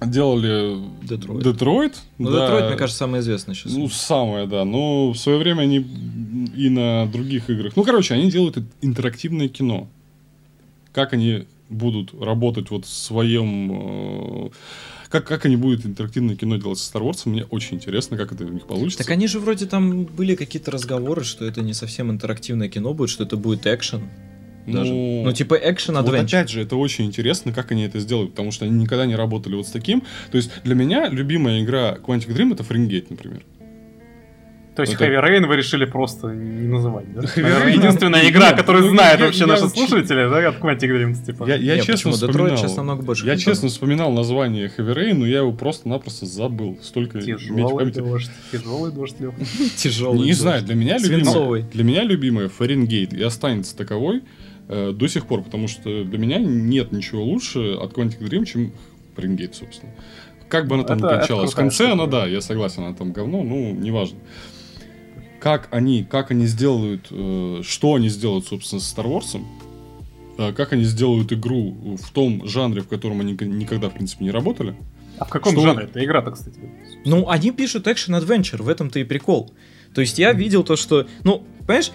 делали 0.00 0.78
Детройт. 1.02 1.44
Детройт. 1.44 2.02
Ну, 2.18 2.30
да. 2.30 2.42
Детройт, 2.42 2.68
мне 2.68 2.76
кажется, 2.76 2.98
самое 2.98 3.22
известное 3.22 3.54
сейчас. 3.54 3.72
Ну, 3.72 3.88
самое, 3.88 4.46
да. 4.46 4.64
Но 4.64 5.10
в 5.10 5.16
свое 5.16 5.38
время 5.38 5.62
они 5.62 5.86
и 6.56 6.68
на 6.68 7.06
других 7.06 7.50
играх. 7.50 7.74
Ну, 7.76 7.84
короче, 7.84 8.14
они 8.14 8.30
делают 8.30 8.58
интерактивное 8.80 9.48
кино. 9.48 9.88
Как 10.92 11.12
они 11.12 11.46
будут 11.68 12.14
работать 12.20 12.70
вот 12.70 12.84
в 12.84 12.88
своем... 12.88 14.46
э, 14.46 14.50
Как, 15.14 15.28
как 15.28 15.44
они 15.44 15.54
будут 15.54 15.86
интерактивное 15.86 16.34
кино 16.34 16.56
делать 16.56 16.80
со 16.80 16.92
Star 16.92 17.08
Wars, 17.08 17.20
мне 17.26 17.44
очень 17.44 17.76
интересно, 17.76 18.16
как 18.16 18.32
это 18.32 18.44
у 18.46 18.48
них 18.48 18.66
получится. 18.66 18.98
Так 18.98 19.10
они 19.12 19.28
же 19.28 19.38
вроде 19.38 19.66
там 19.66 20.06
были 20.06 20.34
какие-то 20.34 20.72
разговоры, 20.72 21.22
что 21.22 21.44
это 21.44 21.62
не 21.62 21.72
совсем 21.72 22.10
интерактивное 22.10 22.68
кино 22.68 22.92
будет, 22.94 23.10
что 23.10 23.22
это 23.22 23.36
будет 23.36 23.64
экшен. 23.64 24.10
Даже. 24.66 24.92
Ну, 24.92 25.22
Ну, 25.26 25.32
типа 25.32 25.54
экшен 25.54 25.94
Вот 25.94 26.08
адвенчер. 26.08 26.38
опять 26.38 26.50
же, 26.50 26.62
это 26.62 26.74
очень 26.74 27.04
интересно, 27.04 27.52
как 27.52 27.70
они 27.70 27.84
это 27.84 28.00
сделают, 28.00 28.32
потому 28.32 28.50
что 28.50 28.64
они 28.64 28.76
никогда 28.76 29.06
не 29.06 29.14
работали 29.14 29.54
вот 29.54 29.68
с 29.68 29.70
таким. 29.70 30.02
То 30.32 30.36
есть 30.36 30.50
для 30.64 30.74
меня 30.74 31.08
любимая 31.08 31.62
игра 31.62 31.96
Quantic 31.96 32.34
Dream 32.34 32.52
это 32.52 32.64
Фаренгейт, 32.64 33.10
например. 33.10 33.44
То 34.74 34.82
есть 34.82 34.94
Это- 34.94 35.04
Heavy 35.04 35.22
Rain 35.22 35.46
вы 35.46 35.56
решили 35.56 35.84
просто 35.84 36.28
не 36.28 36.66
называть, 36.66 37.12
да? 37.12 37.22
Наверное, 37.36 37.74
единственная 37.74 38.22
ну, 38.22 38.28
игра, 38.28 38.52
которую 38.52 38.86
ну, 38.86 38.90
знают 38.90 39.20
вообще 39.20 39.46
наши 39.46 39.68
слушатели, 39.68 40.28
да, 40.28 40.48
от 40.48 40.58
Quantic 40.58 40.90
Dreams, 40.90 41.24
типа. 41.24 41.48
Я, 41.48 41.78
честно 41.78 42.10
вспоминал. 42.10 42.56
сейчас 42.56 42.76
намного 42.76 43.02
больше 43.02 43.26
я 43.26 43.36
честно 43.36 43.68
вспоминал 43.68 44.10
название 44.12 44.66
Heavy 44.76 44.94
Rain, 44.94 45.14
но 45.14 45.26
я 45.26 45.38
его 45.38 45.52
просто-напросто 45.52 46.26
забыл. 46.26 46.78
Столько 46.82 47.20
Тяжелый 47.20 47.92
дождь, 47.92 48.30
тяжелый 48.50 48.92
дождь, 48.92 49.14
Лёха. 49.20 49.36
Тяжелый. 49.76 50.24
Не 50.24 50.32
знаю, 50.32 50.64
для 50.64 50.74
меня 50.74 50.98
любимая, 50.98 51.62
для 51.62 51.84
меня 51.84 52.02
любимая 52.02 52.48
Фаренгейт 52.48 53.12
и 53.12 53.22
останется 53.22 53.76
таковой 53.76 54.22
э, 54.68 54.92
до 54.92 55.06
сих 55.06 55.26
пор, 55.26 55.42
потому 55.42 55.68
что 55.68 56.04
для 56.04 56.18
меня 56.18 56.38
нет 56.38 56.90
ничего 56.90 57.22
лучше 57.22 57.74
от 57.74 57.92
Quantic 57.92 58.18
Dream, 58.18 58.44
чем 58.44 58.72
Фаренгейт, 59.14 59.54
собственно. 59.54 59.92
Как 60.48 60.66
бы 60.66 60.74
она 60.74 60.84
там 60.84 60.98
Это- 60.98 61.06
ни 61.06 61.10
это 61.10 61.18
кончалась. 61.20 61.52
В 61.52 61.56
конце 61.56 61.84
штука. 61.86 61.92
она, 61.92 62.06
да, 62.06 62.26
я 62.26 62.40
согласен, 62.40 62.82
она 62.82 62.94
там 62.94 63.12
говно, 63.12 63.42
ну, 63.42 63.72
неважно. 63.72 64.18
Как 65.44 65.68
они, 65.72 66.04
как 66.04 66.30
они 66.30 66.46
сделают, 66.46 67.08
э, 67.10 67.60
что 67.62 67.96
они 67.96 68.08
сделают, 68.08 68.46
собственно, 68.46 68.80
с 68.80 68.96
Star 68.96 69.04
Wars, 69.04 69.38
э, 70.38 70.54
как 70.54 70.72
они 70.72 70.84
сделают 70.84 71.34
игру 71.34 71.96
в 72.00 72.10
том 72.12 72.48
жанре, 72.48 72.80
в 72.80 72.88
котором 72.88 73.20
они 73.20 73.32
никогда, 73.34 73.90
в 73.90 73.92
принципе, 73.92 74.24
не 74.24 74.30
работали. 74.30 74.74
А 75.18 75.26
в 75.26 75.28
каком 75.28 75.52
Что- 75.52 75.60
жанре 75.60 75.84
эта 75.84 76.02
игра-то, 76.02 76.30
кстати? 76.30 76.58
Ну, 77.04 77.28
они 77.28 77.50
пишут 77.50 77.86
Action 77.86 78.18
Adventure, 78.18 78.62
в 78.62 78.70
этом-то 78.70 78.98
и 79.00 79.04
прикол. 79.04 79.52
То 79.94 80.00
есть 80.00 80.18
я 80.18 80.32
видел 80.32 80.64
то, 80.64 80.76
что... 80.76 81.06
Ну, 81.24 81.44
понимаешь, 81.66 81.92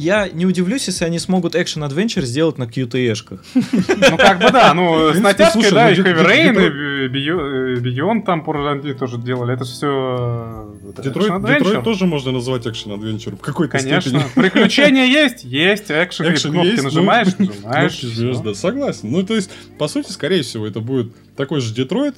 я 0.00 0.28
не 0.28 0.46
удивлюсь, 0.46 0.86
если 0.86 1.04
они 1.04 1.18
смогут 1.18 1.54
Adventure 1.54 2.22
сделать 2.22 2.58
на 2.58 2.64
QTE-шках. 2.64 3.40
Ну, 3.54 4.16
как 4.16 4.40
бы 4.40 4.50
да, 4.50 4.72
ну, 4.74 5.10
с 5.14 5.18
натяжкой, 5.18 5.62
слушай, 5.62 5.74
да, 5.74 5.84
ну, 5.84 5.90
и 5.90 5.94
Heavy 5.96 6.26
Rain, 6.26 7.06
и 7.06 7.28
э, 7.28 7.80
Beyond 7.80 8.24
там 8.24 8.42
по 8.42 8.52
тоже 8.98 9.18
делали. 9.18 9.54
Это 9.54 9.64
все 9.64 10.70
Детройт, 11.02 11.44
Детройт 11.44 11.84
тоже 11.84 12.06
можно 12.06 12.32
назвать 12.32 12.66
экшен 12.66 12.92
адвенчур 12.92 13.36
в 13.36 13.40
какой-то 13.40 13.78
Конечно. 13.78 14.22
Приключения 14.34 15.04
есть, 15.04 15.44
есть, 15.44 15.90
экшен, 15.90 16.32
Экшен 16.32 16.52
кнопки 16.52 16.68
есть, 16.68 16.82
ну, 16.82 16.88
нажимаешь, 16.88 17.28
нажимаешь. 17.38 18.00
Кнопки 18.00 18.16
жмешь, 18.16 18.36
всё. 18.36 18.44
да, 18.44 18.54
согласен. 18.54 19.10
Ну, 19.10 19.22
то 19.22 19.34
есть, 19.34 19.50
по 19.78 19.88
сути, 19.88 20.10
скорее 20.10 20.42
всего, 20.42 20.66
это 20.66 20.80
будет 20.80 21.12
такой 21.36 21.60
же 21.60 21.74
Детройт. 21.74 22.16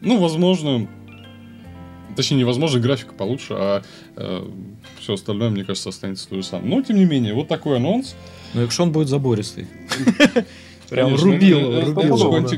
Ну, 0.00 0.18
возможно... 0.18 0.88
Точнее, 2.18 2.38
невозможно, 2.38 2.80
графика 2.80 3.14
получше, 3.14 3.54
а 3.54 3.82
все 4.98 5.14
остальное, 5.14 5.50
мне 5.50 5.62
кажется, 5.62 5.90
останется 5.90 6.28
то 6.28 6.34
же 6.34 6.42
самое. 6.42 6.68
Но, 6.68 6.82
тем 6.82 6.96
не 6.96 7.04
менее, 7.04 7.32
вот 7.32 7.46
такой 7.46 7.76
анонс. 7.76 8.16
Но 8.54 8.62
экшон 8.62 8.90
будет 8.90 9.06
забористый. 9.06 9.68
Прям 10.90 11.14
рубил, 11.14 11.80
рубил 11.84 12.14
уровня. 12.14 12.48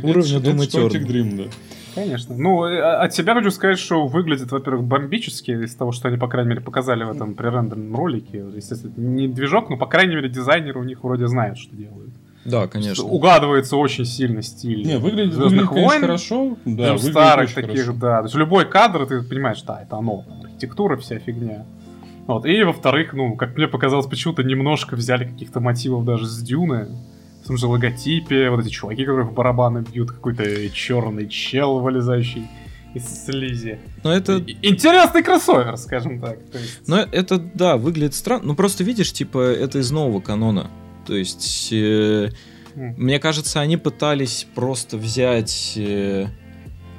Dream, 1.07 1.37
да. 1.37 1.51
Конечно. 1.95 2.35
Ну, 2.35 2.65
э, 2.65 2.81
от 2.81 3.13
себя 3.13 3.35
хочу 3.35 3.51
сказать, 3.51 3.79
что 3.79 4.07
выглядит, 4.07 4.51
во-первых, 4.51 4.83
бомбически 4.85 5.51
из 5.51 5.75
того, 5.75 5.93
что 5.93 6.09
они, 6.09 6.17
по 6.17 6.27
крайней 6.27 6.49
мере, 6.49 6.63
показали 6.63 7.05
в 7.05 7.11
этом 7.11 7.35
пререндерном 7.35 7.95
ролике. 7.95 8.47
Естественно, 8.57 8.95
не 8.97 9.29
движок, 9.29 9.69
но, 9.69 9.77
по 9.77 9.85
крайней 9.85 10.15
мере, 10.15 10.31
дизайнеры 10.31 10.81
у 10.81 10.85
них 10.85 11.05
вроде 11.05 11.27
знают, 11.27 11.59
что 11.59 11.77
делают. 11.77 12.15
Да, 12.45 12.67
конечно. 12.67 13.05
Угадывается 13.05 13.77
очень 13.77 14.05
сильно 14.07 14.43
стиль 14.43 14.87
Не, 14.87 14.99
выглядит, 14.99 15.35
выглядит 15.35 15.35
«Звездных 15.35 15.69
конечно, 15.69 15.89
войн». 15.89 16.01
хорошо. 16.01 16.57
Да, 16.65 16.83
Прям 16.85 16.97
выглядит 16.97 17.11
старых 17.13 17.45
очень 17.51 17.55
таких, 17.55 17.81
хорошо. 17.85 17.93
да. 18.01 18.19
То 18.21 18.25
есть 18.25 18.35
любой 18.37 18.69
кадр, 18.69 19.07
ты 19.07 19.23
понимаешь, 19.23 19.63
да, 19.63 19.83
это 19.83 19.97
оно. 19.97 20.25
Архитектура, 20.45 20.97
вся 20.97 21.19
фигня. 21.19 21.67
Вот. 22.27 22.47
И 22.47 22.63
во-вторых, 22.63 23.13
ну, 23.13 23.37
как 23.37 23.57
мне 23.57 23.69
показалось, 23.69 24.07
почему-то 24.07 24.43
немножко 24.43 24.95
взяли 24.97 25.25
каких-то 25.25 25.61
мотивов 25.61 26.05
даже 26.05 26.27
с 26.27 26.39
Дюны. 26.41 26.89
В 27.43 27.47
том 27.47 27.57
же 27.57 27.67
логотипе, 27.67 28.51
вот 28.51 28.61
эти 28.61 28.69
чуваки, 28.71 29.05
которые 29.05 29.27
в 29.27 29.33
барабаны 29.33 29.83
бьют, 29.91 30.11
какой-то 30.13 30.71
черный 30.71 31.29
чел, 31.29 31.81
вылезающий 31.81 32.47
из 32.95 33.25
слизи. 33.25 33.79
Но 34.05 34.13
это... 34.13 34.45
Интересный 34.63 35.23
кроссовер, 35.23 35.77
скажем 35.77 36.21
так. 36.21 36.39
Есть- 36.53 36.87
Но 36.89 36.99
это, 36.99 37.39
да, 37.39 37.77
выглядит 37.77 38.15
странно. 38.15 38.45
Ну, 38.49 38.55
просто 38.55 38.85
видишь, 38.85 39.13
типа, 39.13 39.39
это 39.39 39.79
из 39.79 39.91
нового 39.91 40.21
канона. 40.21 40.71
То 41.11 41.17
есть, 41.17 41.71
э, 41.73 42.31
М. 42.77 42.95
мне 42.97 43.19
кажется, 43.19 43.61
они 43.61 43.77
пытались 43.77 44.47
просто 44.55 44.97
взять... 44.97 45.73
э, 45.75 46.29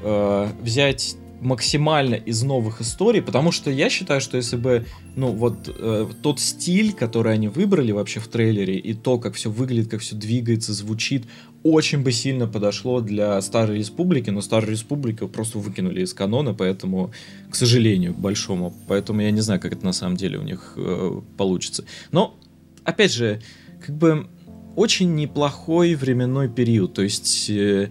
э, 0.03 0.49
взять 0.61 1.15
максимально 1.39 2.15
из 2.15 2.43
новых 2.43 2.81
историй, 2.81 3.21
потому 3.21 3.53
что 3.53 3.71
я 3.71 3.89
считаю, 3.89 4.19
что 4.19 4.35
если 4.35 4.57
бы, 4.57 4.85
ну, 5.15 5.31
вот 5.31 5.73
э, 5.73 6.07
тот 6.21 6.41
стиль, 6.41 6.91
который 6.91 7.33
они 7.33 7.47
выбрали 7.47 7.93
вообще 7.93 8.19
в 8.19 8.27
трейлере, 8.27 8.77
и 8.77 8.93
то, 8.93 9.17
как 9.17 9.35
все 9.35 9.49
выглядит, 9.49 9.89
как 9.89 10.01
все 10.01 10.17
двигается, 10.17 10.73
звучит, 10.73 11.25
очень 11.63 12.03
бы 12.03 12.11
сильно 12.11 12.47
подошло 12.47 12.99
для 12.99 13.41
Старой 13.41 13.77
Республики, 13.77 14.29
но 14.29 14.41
Старую 14.41 14.71
Республику 14.71 15.29
просто 15.29 15.57
выкинули 15.57 16.03
из 16.03 16.13
канона, 16.13 16.53
поэтому, 16.53 17.13
к 17.49 17.55
сожалению, 17.55 18.13
к 18.13 18.19
большому, 18.19 18.75
поэтому 18.89 19.21
я 19.21 19.31
не 19.31 19.41
знаю, 19.41 19.61
как 19.61 19.71
это 19.71 19.85
на 19.85 19.93
самом 19.93 20.17
деле 20.17 20.37
у 20.37 20.43
них 20.43 20.73
э, 20.75 21.21
получится. 21.37 21.85
Но, 22.11 22.35
опять 22.83 23.13
же, 23.13 23.41
как 23.85 23.95
бы 23.97 24.27
очень 24.75 25.15
неплохой 25.15 25.95
временной 25.95 26.47
период, 26.49 26.93
то 26.93 27.01
есть 27.01 27.49
э, 27.49 27.89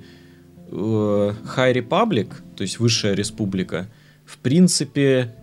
э, 0.71 0.73
High 1.57 1.75
Republic, 1.75 2.29
то 2.57 2.63
есть 2.63 2.79
Высшая 2.79 3.15
Республика, 3.15 3.89
в 4.25 4.39
принципе, 4.39 5.35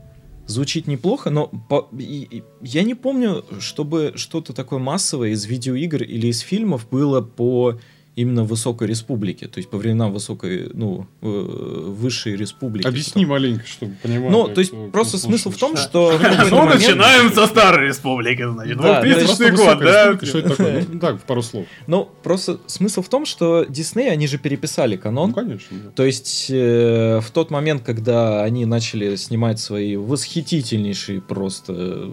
звучит 0.48 0.88
неплохо, 0.88 1.30
но 1.30 1.48
по- 1.48 1.90
и- 1.98 2.28
и- 2.32 2.44
я 2.62 2.84
не 2.84 2.96
помню, 2.96 3.44
чтобы 3.60 4.14
что-то 4.16 4.54
такое 4.54 4.80
массовое 4.80 5.30
из 5.32 5.46
видеоигр 5.46 6.04
или 6.04 6.28
из 6.28 6.40
фильмов 6.40 6.88
было 6.90 7.22
по 7.22 7.80
именно 8.18 8.44
Высокой 8.44 8.88
Республике, 8.88 9.48
то 9.48 9.60
есть 9.60 9.70
по 9.70 9.78
временам 9.78 10.12
Высокой, 10.12 10.72
ну, 10.74 11.06
э, 11.22 11.28
Высшей 11.28 12.36
Республики. 12.36 12.88
Объясни 12.88 13.26
маленько, 13.28 13.66
чтобы 13.68 13.94
понимали. 14.02 14.32
Ну, 14.32 14.48
то 14.48 14.60
есть 14.60 14.72
кто- 14.72 14.88
просто 14.88 15.20
кто 15.20 15.28
смысл 15.28 15.52
в 15.52 15.58
том, 15.58 15.78
что... 15.78 16.20
Ну, 16.50 16.66
начинаем 16.66 17.32
со 17.32 17.46
Старой 17.46 17.90
Республики, 17.90 18.44
значит. 18.52 18.78
Да, 18.78 19.02
то 19.02 19.06
есть 19.06 19.20
2000 19.20 19.48
Просто 19.50 19.76
год, 19.76 19.80
да? 19.84 20.26
Что 20.26 20.40
это 20.40 20.50
такое? 20.50 20.86
Ну, 20.92 21.00
так, 21.00 21.22
в 21.22 21.26
пару 21.26 21.44
слов. 21.44 21.66
Ну, 21.86 22.10
просто 22.24 22.60
смысл 22.66 23.04
в 23.04 23.10
том, 23.10 23.28
что 23.28 23.66
Дисней, 23.70 24.12
они 24.12 24.26
же 24.26 24.40
переписали 24.40 24.96
канон, 24.98 25.30
Ну, 25.30 25.36
конечно. 25.36 25.78
То 25.96 26.04
есть 26.04 26.48
э, 26.50 27.20
в 27.22 27.30
тот 27.30 27.52
момент, 27.52 27.84
когда 27.84 28.44
они 28.44 28.66
начали 28.66 29.16
снимать 29.16 29.60
свои 29.60 29.96
восхитительнейшие 29.96 31.22
просто 31.22 32.12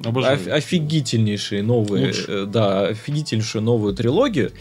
офигительнейшие 0.51 1.63
новые, 1.63 2.13
э, 2.29 2.47
да, 2.47 2.89
офигительнейшую 2.89 3.63
новую 3.63 3.95
трилогию, 3.95 4.53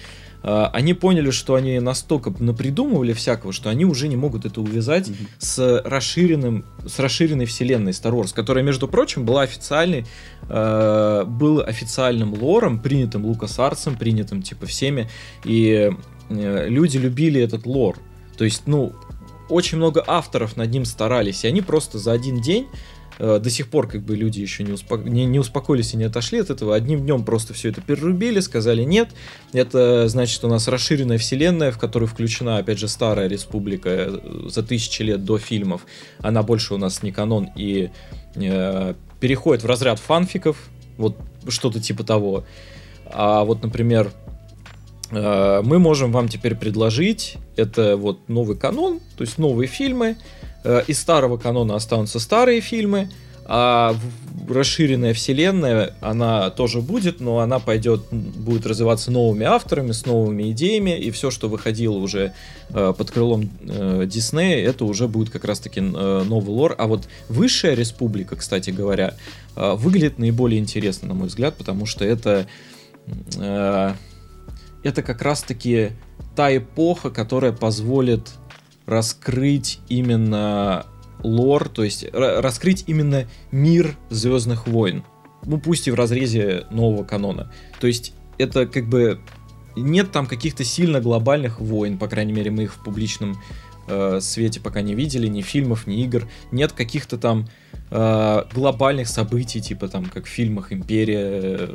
они 0.43 0.93
поняли, 0.93 1.31
что 1.31 1.55
они 1.55 1.79
настолько 1.79 2.33
напридумывали 2.37 3.13
всякого, 3.13 3.53
что 3.53 3.69
они 3.69 3.85
уже 3.85 4.09
не 4.09 4.17
могут 4.17 4.43
это 4.43 4.59
увязать 4.59 5.09
с 5.39 5.81
расширенным, 5.85 6.65
с 6.85 6.99
расширенной 6.99 7.45
вселенной 7.45 7.91
Star 7.91 8.11
Wars, 8.11 8.33
которая, 8.33 8.63
между 8.63 8.89
прочим, 8.89 9.25
была 9.25 9.43
официальной, 9.43 10.05
э, 10.49 11.23
был 11.25 11.61
официальным 11.61 12.33
лором, 12.33 12.79
принятым 12.79 13.25
Лукас 13.25 13.57
Артсом, 13.57 13.95
принятым 13.95 14.41
типа 14.41 14.65
всеми, 14.65 15.09
и 15.45 15.91
э, 16.29 16.67
люди 16.67 16.97
любили 16.97 17.41
этот 17.41 17.65
лор. 17.65 17.97
То 18.37 18.43
есть, 18.43 18.63
ну, 18.65 18.93
очень 19.47 19.77
много 19.77 20.03
авторов 20.05 20.57
над 20.57 20.69
ним 20.71 20.83
старались, 20.83 21.45
и 21.45 21.47
они 21.47 21.61
просто 21.61 21.99
за 21.99 22.11
один 22.11 22.41
день 22.41 22.67
до 23.19 23.49
сих 23.49 23.69
пор 23.69 23.87
как 23.87 24.01
бы 24.01 24.15
люди 24.15 24.39
еще 24.39 24.63
не, 24.63 24.71
успо- 24.71 25.07
не, 25.07 25.25
не 25.25 25.39
успокоились 25.39 25.93
и 25.93 25.97
не 25.97 26.05
отошли 26.05 26.39
от 26.39 26.49
этого. 26.49 26.75
Одним 26.75 27.01
днем 27.01 27.23
просто 27.23 27.53
все 27.53 27.69
это 27.69 27.81
перерубили, 27.81 28.39
сказали 28.39 28.83
нет. 28.83 29.09
Это 29.53 30.07
значит 30.07 30.43
у 30.43 30.47
нас 30.47 30.67
расширенная 30.67 31.17
вселенная, 31.17 31.71
в 31.71 31.77
которую 31.77 32.09
включена, 32.09 32.57
опять 32.57 32.79
же, 32.79 32.87
старая 32.87 33.27
республика 33.27 33.89
э, 33.89 34.47
за 34.47 34.63
тысячи 34.63 35.01
лет 35.03 35.23
до 35.23 35.37
фильмов. 35.37 35.85
Она 36.19 36.43
больше 36.43 36.73
у 36.73 36.77
нас 36.77 37.03
не 37.03 37.11
канон 37.11 37.49
и 37.55 37.91
э, 38.35 38.93
переходит 39.19 39.63
в 39.63 39.67
разряд 39.67 39.99
фанфиков, 39.99 40.69
вот 40.97 41.17
что-то 41.47 41.79
типа 41.79 42.03
того. 42.03 42.45
А 43.05 43.43
вот, 43.43 43.61
например, 43.61 44.11
э, 45.11 45.61
мы 45.63 45.77
можем 45.79 46.11
вам 46.11 46.29
теперь 46.29 46.55
предложить, 46.55 47.37
это 47.55 47.95
вот 47.95 48.27
новый 48.27 48.57
канон, 48.57 48.99
то 49.17 49.23
есть 49.23 49.37
новые 49.37 49.67
фильмы, 49.67 50.17
Э, 50.17 50.52
из 50.63 50.99
старого 50.99 51.37
канона 51.37 51.75
останутся 51.75 52.19
старые 52.19 52.61
фильмы, 52.61 53.09
а 53.45 53.95
расширенная 54.49 55.13
вселенная, 55.13 55.95
она 56.01 56.49
тоже 56.49 56.81
будет, 56.81 57.19
но 57.19 57.39
она 57.39 57.59
пойдет, 57.59 58.03
будет 58.11 58.65
развиваться 58.65 59.11
новыми 59.11 59.45
авторами, 59.45 59.91
с 59.91 60.05
новыми 60.05 60.51
идеями, 60.51 60.97
и 60.97 61.11
все, 61.11 61.29
что 61.31 61.49
выходило 61.49 61.97
уже 61.97 62.33
э, 62.69 62.93
под 62.97 63.11
крылом 63.11 63.49
э, 63.61 64.05
Диснея, 64.05 64.67
это 64.67 64.85
уже 64.85 65.07
будет 65.07 65.29
как 65.29 65.45
раз-таки 65.45 65.81
э, 65.81 66.23
новый 66.25 66.49
лор. 66.49 66.75
А 66.77 66.87
вот 66.87 67.07
Высшая 67.29 67.75
Республика, 67.75 68.35
кстати 68.35 68.69
говоря, 68.69 69.15
э, 69.55 69.73
выглядит 69.75 70.19
наиболее 70.19 70.59
интересно, 70.59 71.09
на 71.09 71.13
мой 71.13 71.27
взгляд, 71.27 71.55
потому 71.55 71.85
что 71.85 72.05
это 72.05 72.47
э, 73.37 73.93
это 74.83 75.01
как 75.01 75.21
раз-таки 75.21 75.91
та 76.35 76.55
эпоха, 76.55 77.09
которая 77.09 77.51
позволит 77.51 78.31
раскрыть 78.85 79.79
именно 79.89 80.85
лор, 81.21 81.69
то 81.69 81.83
есть 81.83 82.03
ра- 82.03 82.41
раскрыть 82.41 82.83
именно 82.87 83.25
мир 83.51 83.95
Звездных 84.09 84.67
войн. 84.67 85.03
Ну, 85.45 85.59
пусть 85.59 85.87
и 85.87 85.91
в 85.91 85.95
разрезе 85.95 86.65
нового 86.71 87.03
канона. 87.03 87.51
То 87.79 87.87
есть 87.87 88.13
это 88.37 88.65
как 88.65 88.87
бы 88.87 89.19
нет 89.75 90.11
там 90.11 90.25
каких-то 90.25 90.63
сильно 90.63 91.01
глобальных 91.01 91.59
войн, 91.59 91.97
по 91.97 92.07
крайней 92.07 92.33
мере, 92.33 92.51
мы 92.51 92.63
их 92.63 92.75
в 92.75 92.83
публичном 92.83 93.41
э, 93.87 94.19
свете 94.21 94.59
пока 94.59 94.81
не 94.81 94.95
видели, 94.95 95.27
ни 95.27 95.41
фильмов, 95.41 95.87
ни 95.87 96.03
игр. 96.03 96.27
Нет 96.51 96.71
каких-то 96.73 97.17
там 97.17 97.47
э, 97.89 98.43
глобальных 98.53 99.07
событий, 99.07 99.61
типа 99.61 99.87
там, 99.87 100.05
как 100.05 100.25
в 100.25 100.29
фильмах 100.29 100.71
«Империя», 100.71 101.69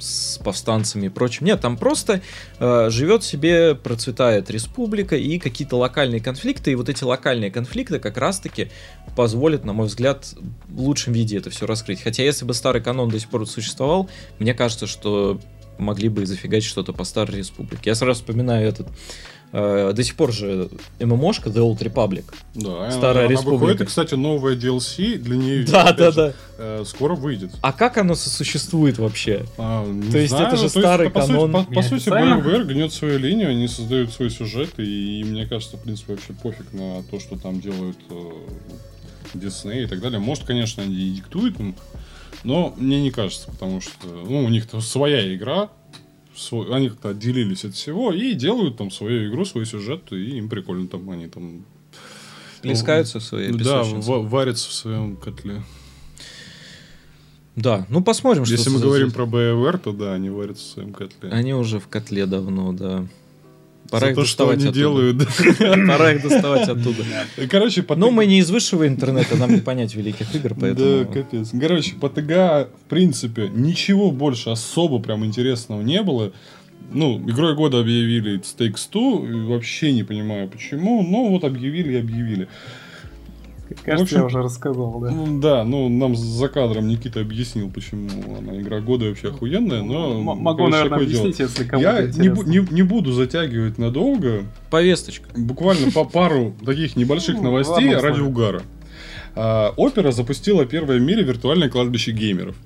с 0.00 0.38
повстанцами 0.42 1.06
и 1.06 1.08
прочим. 1.08 1.46
Нет, 1.46 1.60
там 1.60 1.76
просто 1.76 2.22
э, 2.58 2.90
живет 2.90 3.24
себе, 3.24 3.74
процветает 3.74 4.50
республика 4.50 5.16
и 5.16 5.38
какие-то 5.38 5.76
локальные 5.76 6.20
конфликты. 6.20 6.72
И 6.72 6.74
вот 6.74 6.88
эти 6.88 7.04
локальные 7.04 7.50
конфликты 7.50 7.98
как 7.98 8.16
раз-таки 8.16 8.70
позволят, 9.16 9.64
на 9.64 9.72
мой 9.72 9.86
взгляд, 9.86 10.34
в 10.68 10.80
лучшем 10.80 11.12
виде 11.12 11.36
это 11.36 11.50
все 11.50 11.66
раскрыть. 11.66 12.02
Хотя 12.02 12.22
если 12.22 12.44
бы 12.44 12.54
старый 12.54 12.82
канон 12.82 13.08
до 13.10 13.18
сих 13.18 13.28
пор 13.28 13.46
существовал, 13.46 14.08
мне 14.38 14.54
кажется, 14.54 14.86
что 14.86 15.40
могли 15.78 16.08
бы 16.08 16.22
и 16.22 16.26
зафигать 16.26 16.62
что-то 16.62 16.92
по 16.92 17.04
старой 17.04 17.38
республике. 17.38 17.90
Я 17.90 17.94
сразу 17.94 18.20
вспоминаю 18.20 18.68
этот 18.68 18.88
Э, 19.52 19.92
до 19.92 20.04
сих 20.04 20.14
пор 20.14 20.32
же 20.32 20.68
ММОшка 21.00 21.50
The 21.50 21.56
Old 21.56 21.78
Republic. 21.80 22.24
Да, 22.54 22.88
Старая 22.92 23.24
она, 23.26 23.32
республика. 23.32 23.60
Выходит, 23.60 23.80
и, 23.80 23.84
кстати, 23.84 24.14
новая 24.14 24.54
DLC 24.54 25.16
для 25.18 25.36
нее 25.36 25.64
Да, 25.70 25.92
да, 25.92 26.10
же, 26.12 26.16
да. 26.16 26.32
э, 26.58 26.84
скоро 26.86 27.16
выйдет. 27.16 27.50
А 27.60 27.72
как 27.72 27.98
оно 27.98 28.14
сосуществует 28.14 28.98
вообще? 28.98 29.44
А, 29.58 29.84
не 29.84 30.10
То 30.12 30.18
есть 30.18 30.30
знаю, 30.30 30.46
это 30.46 30.56
же 30.56 30.62
то 30.62 30.64
есть 30.66 30.76
старый 30.78 31.10
по 31.10 31.22
сути- 31.22 31.32
канон. 31.32 31.52
По, 31.52 31.64
по 31.64 31.82
сути. 31.82 32.08
BioWare 32.08 32.64
гнет 32.64 32.92
свою 32.92 33.18
линию, 33.18 33.50
они 33.50 33.66
создают 33.66 34.12
свой 34.12 34.30
сюжет, 34.30 34.78
и, 34.78 35.20
и 35.20 35.24
мне 35.24 35.46
кажется, 35.46 35.76
в 35.76 35.80
принципе, 35.82 36.12
вообще 36.14 36.32
пофиг 36.32 36.72
на 36.72 37.02
то, 37.10 37.18
что 37.18 37.36
там 37.36 37.60
делают 37.60 37.98
э, 38.08 38.14
Disney 39.34 39.82
и 39.82 39.86
так 39.86 40.00
далее. 40.00 40.20
Может, 40.20 40.44
конечно, 40.44 40.82
они 40.82 40.94
и 40.94 41.10
диктуют 41.10 41.58
им, 41.58 41.74
но 42.44 42.72
мне 42.76 43.00
не 43.02 43.10
кажется, 43.10 43.48
потому 43.50 43.80
что 43.80 44.06
ну, 44.06 44.44
у 44.44 44.48
них-то 44.48 44.80
своя 44.80 45.34
игра, 45.34 45.70
свой- 46.34 46.74
они 46.74 46.88
как-то 46.88 47.10
отделились 47.10 47.64
от 47.64 47.74
всего 47.74 48.12
и 48.12 48.34
делают 48.34 48.76
там 48.76 48.90
свою 48.90 49.28
игру, 49.30 49.44
свой 49.44 49.66
сюжет, 49.66 50.12
и 50.12 50.38
им 50.38 50.48
прикольно 50.48 50.88
там, 50.88 51.08
они 51.10 51.28
там 51.28 51.64
Плескаются 52.62 53.20
в 53.20 53.22
своей 53.24 53.52
да, 53.52 53.82
варятся 53.84 54.68
в 54.68 54.72
своем 54.72 55.16
котле. 55.16 55.62
Да, 57.56 57.86
ну 57.88 58.02
посмотрим, 58.02 58.44
что 58.44 58.54
Если 58.54 58.70
мы 58.70 58.80
говорим 58.80 59.10
про 59.10 59.24
BioWare, 59.24 59.78
то 59.78 59.92
да, 59.92 60.14
они 60.14 60.30
варятся 60.30 60.64
в 60.64 60.66
своем 60.66 60.92
котле. 60.92 61.30
Они 61.30 61.54
уже 61.54 61.78
в 61.80 61.88
котле 61.88 62.26
давно, 62.26 62.72
да. 62.72 63.06
За 63.90 63.96
Пора 63.98 64.10
их 64.10 64.14
то, 64.14 64.24
что 64.24 64.46
доставать 64.46 64.58
они 64.58 64.64
оттуда. 64.68 64.78
делают. 64.78 65.16
да. 65.16 65.26
Пора 65.88 66.12
их 66.12 66.22
доставать 66.22 66.68
оттуда. 66.68 67.04
Короче, 67.50 67.82
по 67.82 67.96
Ну, 67.96 68.10
мы 68.12 68.26
не 68.26 68.38
из 68.38 68.48
высшего 68.50 68.86
интернета, 68.86 69.36
нам 69.36 69.52
не 69.52 69.60
понять 69.60 69.94
великих 69.96 70.32
игр, 70.34 70.50
Да, 70.50 70.56
поэтому... 70.60 71.06
капец. 71.12 71.50
Короче, 71.60 71.94
по 71.96 72.08
ТГА, 72.08 72.68
в 72.86 72.88
принципе, 72.88 73.48
ничего 73.52 74.12
больше 74.12 74.50
особо 74.50 75.00
прям 75.00 75.24
интересного 75.24 75.82
не 75.82 76.02
было. 76.02 76.32
Ну, 76.92 77.18
игрой 77.28 77.54
года 77.56 77.80
объявили 77.80 78.38
It 78.38 78.44
Takes 78.58 78.88
Two, 78.92 79.46
вообще 79.46 79.92
не 79.92 80.02
понимаю 80.04 80.48
почему, 80.48 81.02
но 81.02 81.28
вот 81.28 81.44
объявили 81.44 81.94
и 81.94 81.96
объявили. 81.96 82.48
Кажется, 83.84 83.96
В 83.98 84.02
общем, 84.02 84.16
я 84.18 84.24
уже 84.24 84.42
рассказал, 84.42 85.00
да. 85.00 85.10
Ну, 85.10 85.40
Да, 85.40 85.64
ну 85.64 85.88
нам 85.88 86.16
за 86.16 86.48
кадром 86.48 86.88
Никита 86.88 87.20
объяснил, 87.20 87.70
почему 87.70 88.08
она 88.38 88.60
игра 88.60 88.80
года 88.80 89.06
вообще 89.06 89.28
охуенная, 89.28 89.82
но... 89.82 90.12
М- 90.12 90.22
Могу, 90.22 90.58
короче, 90.58 90.72
наверное, 90.76 90.90
такое 90.98 91.06
дело. 91.06 91.22
объяснить, 91.22 91.48
если 91.48 91.64
кому-то 91.64 91.88
Я 91.88 92.02
не, 92.06 92.28
бу- 92.28 92.44
не, 92.48 92.74
не 92.74 92.82
буду 92.82 93.12
затягивать 93.12 93.78
надолго, 93.78 94.44
Повесточка. 94.70 95.28
буквально 95.36 95.90
по 95.92 96.04
пару 96.10 96.54
таких 96.64 96.96
небольших 96.96 97.36
Ну, 97.36 97.44
новостей 97.44 97.94
ради 97.94 98.20
угара. 98.20 98.62
А, 99.36 99.72
Опера 99.76 100.10
запустила 100.10 100.64
первое 100.66 100.98
в 100.98 101.02
мире 101.02 101.22
виртуальное 101.22 101.68
кладбище 101.68 102.10
геймеров. 102.12 102.56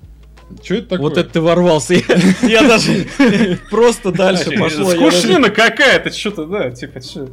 Что 0.63 0.75
это 0.75 0.89
такое? 0.89 1.09
Вот 1.09 1.19
это 1.19 1.31
ты 1.31 1.41
ворвался. 1.41 1.95
Я 2.43 2.63
даже 2.69 3.07
просто 3.71 4.13
дальше 4.13 4.51
пошло. 4.53 4.91
Скучнина 4.91 5.51
какая-то, 5.51 6.11
что-то, 6.11 6.45
да, 6.47 6.71
типа, 6.71 7.01
что. 7.01 7.29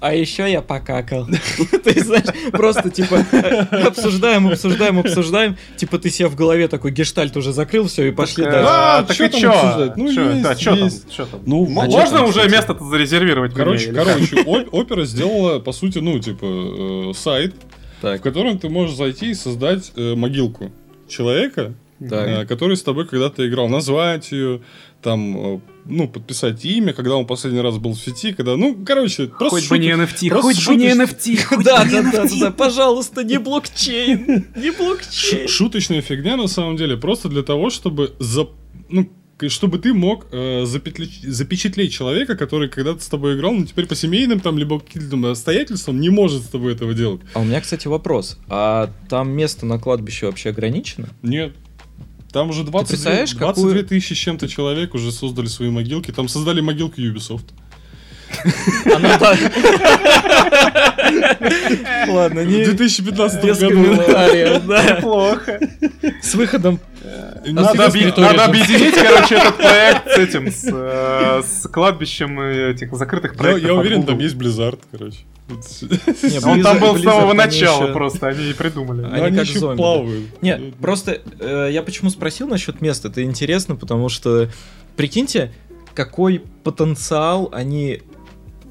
А 0.00 0.14
еще 0.14 0.50
я 0.50 0.62
покакал. 0.62 1.26
Ты 1.84 2.00
знаешь, 2.02 2.24
просто 2.52 2.90
типа 2.90 3.24
обсуждаем, 3.86 4.48
обсуждаем, 4.48 4.98
обсуждаем. 4.98 5.56
Типа 5.76 5.98
ты 5.98 6.10
себе 6.10 6.28
в 6.28 6.36
голове 6.36 6.68
такой 6.68 6.90
гештальт 6.90 7.36
уже 7.36 7.52
закрыл, 7.52 7.88
все, 7.88 8.08
и 8.08 8.12
пошли 8.12 8.44
Так, 8.44 8.52
дальше. 8.52 8.68
А, 8.70 9.02
так 9.02 9.16
чё 9.16 9.24
и 9.24 9.26
обсуждать? 9.26 9.96
Ну, 9.96 10.12
Чё, 10.12 10.30
есть? 10.30 11.06
Ну, 11.46 11.68
а 11.80 11.88
чё 11.88 11.96
Можно 11.96 12.24
уже 12.24 12.48
место-то 12.48 12.84
зарезервировать? 12.84 13.52
мне 13.52 13.58
Короче, 13.58 13.92
короче, 13.92 14.36
опера 14.42 15.04
сделала, 15.04 15.58
по 15.58 15.72
сути, 15.72 15.98
ну, 15.98 16.18
типа, 16.18 16.44
э, 17.10 17.12
сайт, 17.14 17.54
в 17.98 18.02
Так, 18.02 18.22
котором 18.22 18.58
ты 18.58 18.68
можешь 18.68 18.96
зайти 18.96 19.30
и 19.30 19.34
создать 19.34 19.92
э, 19.96 20.14
могилку 20.14 20.72
человека, 21.08 21.74
э, 22.00 22.46
который 22.46 22.76
с 22.76 22.82
тобой 22.82 23.06
когда-то 23.06 23.46
играл, 23.48 23.68
назвать 23.68 24.32
ее, 24.32 24.62
там, 25.02 25.36
э, 25.56 25.60
ну, 25.86 26.08
подписать 26.08 26.64
имя, 26.64 26.92
когда 26.92 27.16
он 27.16 27.26
последний 27.26 27.60
раз 27.60 27.78
был 27.78 27.92
в 27.94 27.98
сети, 27.98 28.32
когда, 28.32 28.56
ну, 28.56 28.76
короче, 28.84 29.26
просто 29.26 29.60
Хоть 29.60 29.68
бы 29.70 29.78
не 29.78 29.88
NFT, 29.90 30.28
просто 30.28 30.54
хоть 30.54 30.66
бы 30.68 30.76
не 30.76 30.88
NFT, 30.92 31.42
хоть 31.44 31.64
Да, 31.64 31.84
бы 31.84 31.90
да, 31.90 32.02
не 32.02 32.10
да, 32.12 32.24
NFT. 32.24 32.40
да, 32.40 32.50
пожалуйста, 32.50 33.24
не 33.24 33.38
блокчейн, 33.38 34.46
не 34.56 34.70
блокчейн. 34.78 35.48
шуточная 35.48 36.02
фигня 36.02 36.36
на 36.36 36.48
самом 36.48 36.76
деле, 36.76 36.96
просто 36.96 37.28
для 37.28 37.42
того, 37.42 37.70
чтобы 37.70 38.14
за, 38.18 38.46
ну, 38.88 39.10
чтобы 39.48 39.78
ты 39.78 39.94
мог 39.94 40.26
э, 40.32 40.64
запетле- 40.64 41.08
запечатлеть 41.26 41.92
человека, 41.94 42.36
который 42.36 42.68
когда-то 42.68 43.02
с 43.02 43.06
тобой 43.08 43.36
играл, 43.36 43.54
но 43.54 43.64
теперь 43.64 43.86
по 43.86 43.94
семейным 43.94 44.38
там 44.40 44.58
либо 44.58 44.78
каким-то 44.80 45.30
обстоятельствам 45.30 45.98
не 45.98 46.10
может 46.10 46.42
с 46.42 46.48
тобой 46.48 46.74
этого 46.74 46.92
делать. 46.92 47.22
А 47.32 47.40
у 47.40 47.44
меня, 47.44 47.58
кстати, 47.62 47.88
вопрос. 47.88 48.36
А 48.48 48.90
там 49.08 49.30
место 49.30 49.64
на 49.64 49.78
кладбище 49.78 50.26
вообще 50.26 50.50
ограничено? 50.50 51.08
Нет. 51.22 51.54
Там 52.32 52.50
уже 52.50 52.62
22, 52.64 52.84
представляешь, 52.88 53.32
22 53.32 53.68
какую- 53.70 53.84
тысячи 53.86 54.12
с 54.12 54.16
чем-то 54.16 54.48
человек 54.48 54.94
уже 54.94 55.10
создали 55.12 55.46
свои 55.46 55.70
могилки. 55.70 56.12
Там 56.12 56.28
создали 56.28 56.60
могилки 56.60 57.00
Ubisoft. 57.00 57.46
Ладно, 62.08 62.42
В 62.42 62.46
не... 62.46 62.64
2015 62.64 63.44
Без 63.44 63.58
году. 63.58 63.74
комментариев, 63.74 64.66
да. 64.66 64.98
Плохо. 65.00 65.60
С 66.22 66.34
выходом... 66.34 66.78
Надо, 67.44 67.90
кто 68.12 68.20
надо 68.20 68.44
объединить, 68.44 68.94
короче, 68.94 69.36
этот 69.36 69.56
проект 69.56 70.10
с 70.10 70.18
этим, 70.18 70.48
с, 70.52 70.64
э, 70.70 71.68
кладбищем 71.72 72.38
э, 72.38 72.72
этих 72.72 72.92
закрытых 72.94 73.34
проектов. 73.36 73.66
я 73.66 73.74
уверен, 73.74 74.02
там 74.04 74.18
есть 74.18 74.36
Blizzard, 74.36 74.78
короче. 74.92 75.20
Не, 75.50 76.38
Он 76.38 76.62
там 76.62 76.78
был 76.78 76.96
с 76.96 77.02
самого 77.02 77.32
начала 77.32 77.92
просто, 77.92 78.28
они 78.28 78.50
и 78.50 78.52
придумали. 78.52 79.04
Они 79.04 79.26
Они 79.26 79.36
как 79.38 79.46
зомби, 79.46 79.76
плавают. 79.76 80.42
Не, 80.42 80.56
просто 80.80 81.20
э, 81.38 81.68
я 81.70 81.82
почему 81.82 82.10
спросил 82.10 82.48
насчет 82.48 82.80
места, 82.80 83.08
это 83.08 83.22
интересно, 83.22 83.76
потому 83.76 84.08
что 84.08 84.48
прикиньте, 84.96 85.52
какой 85.94 86.42
потенциал 86.62 87.48
они, 87.52 88.02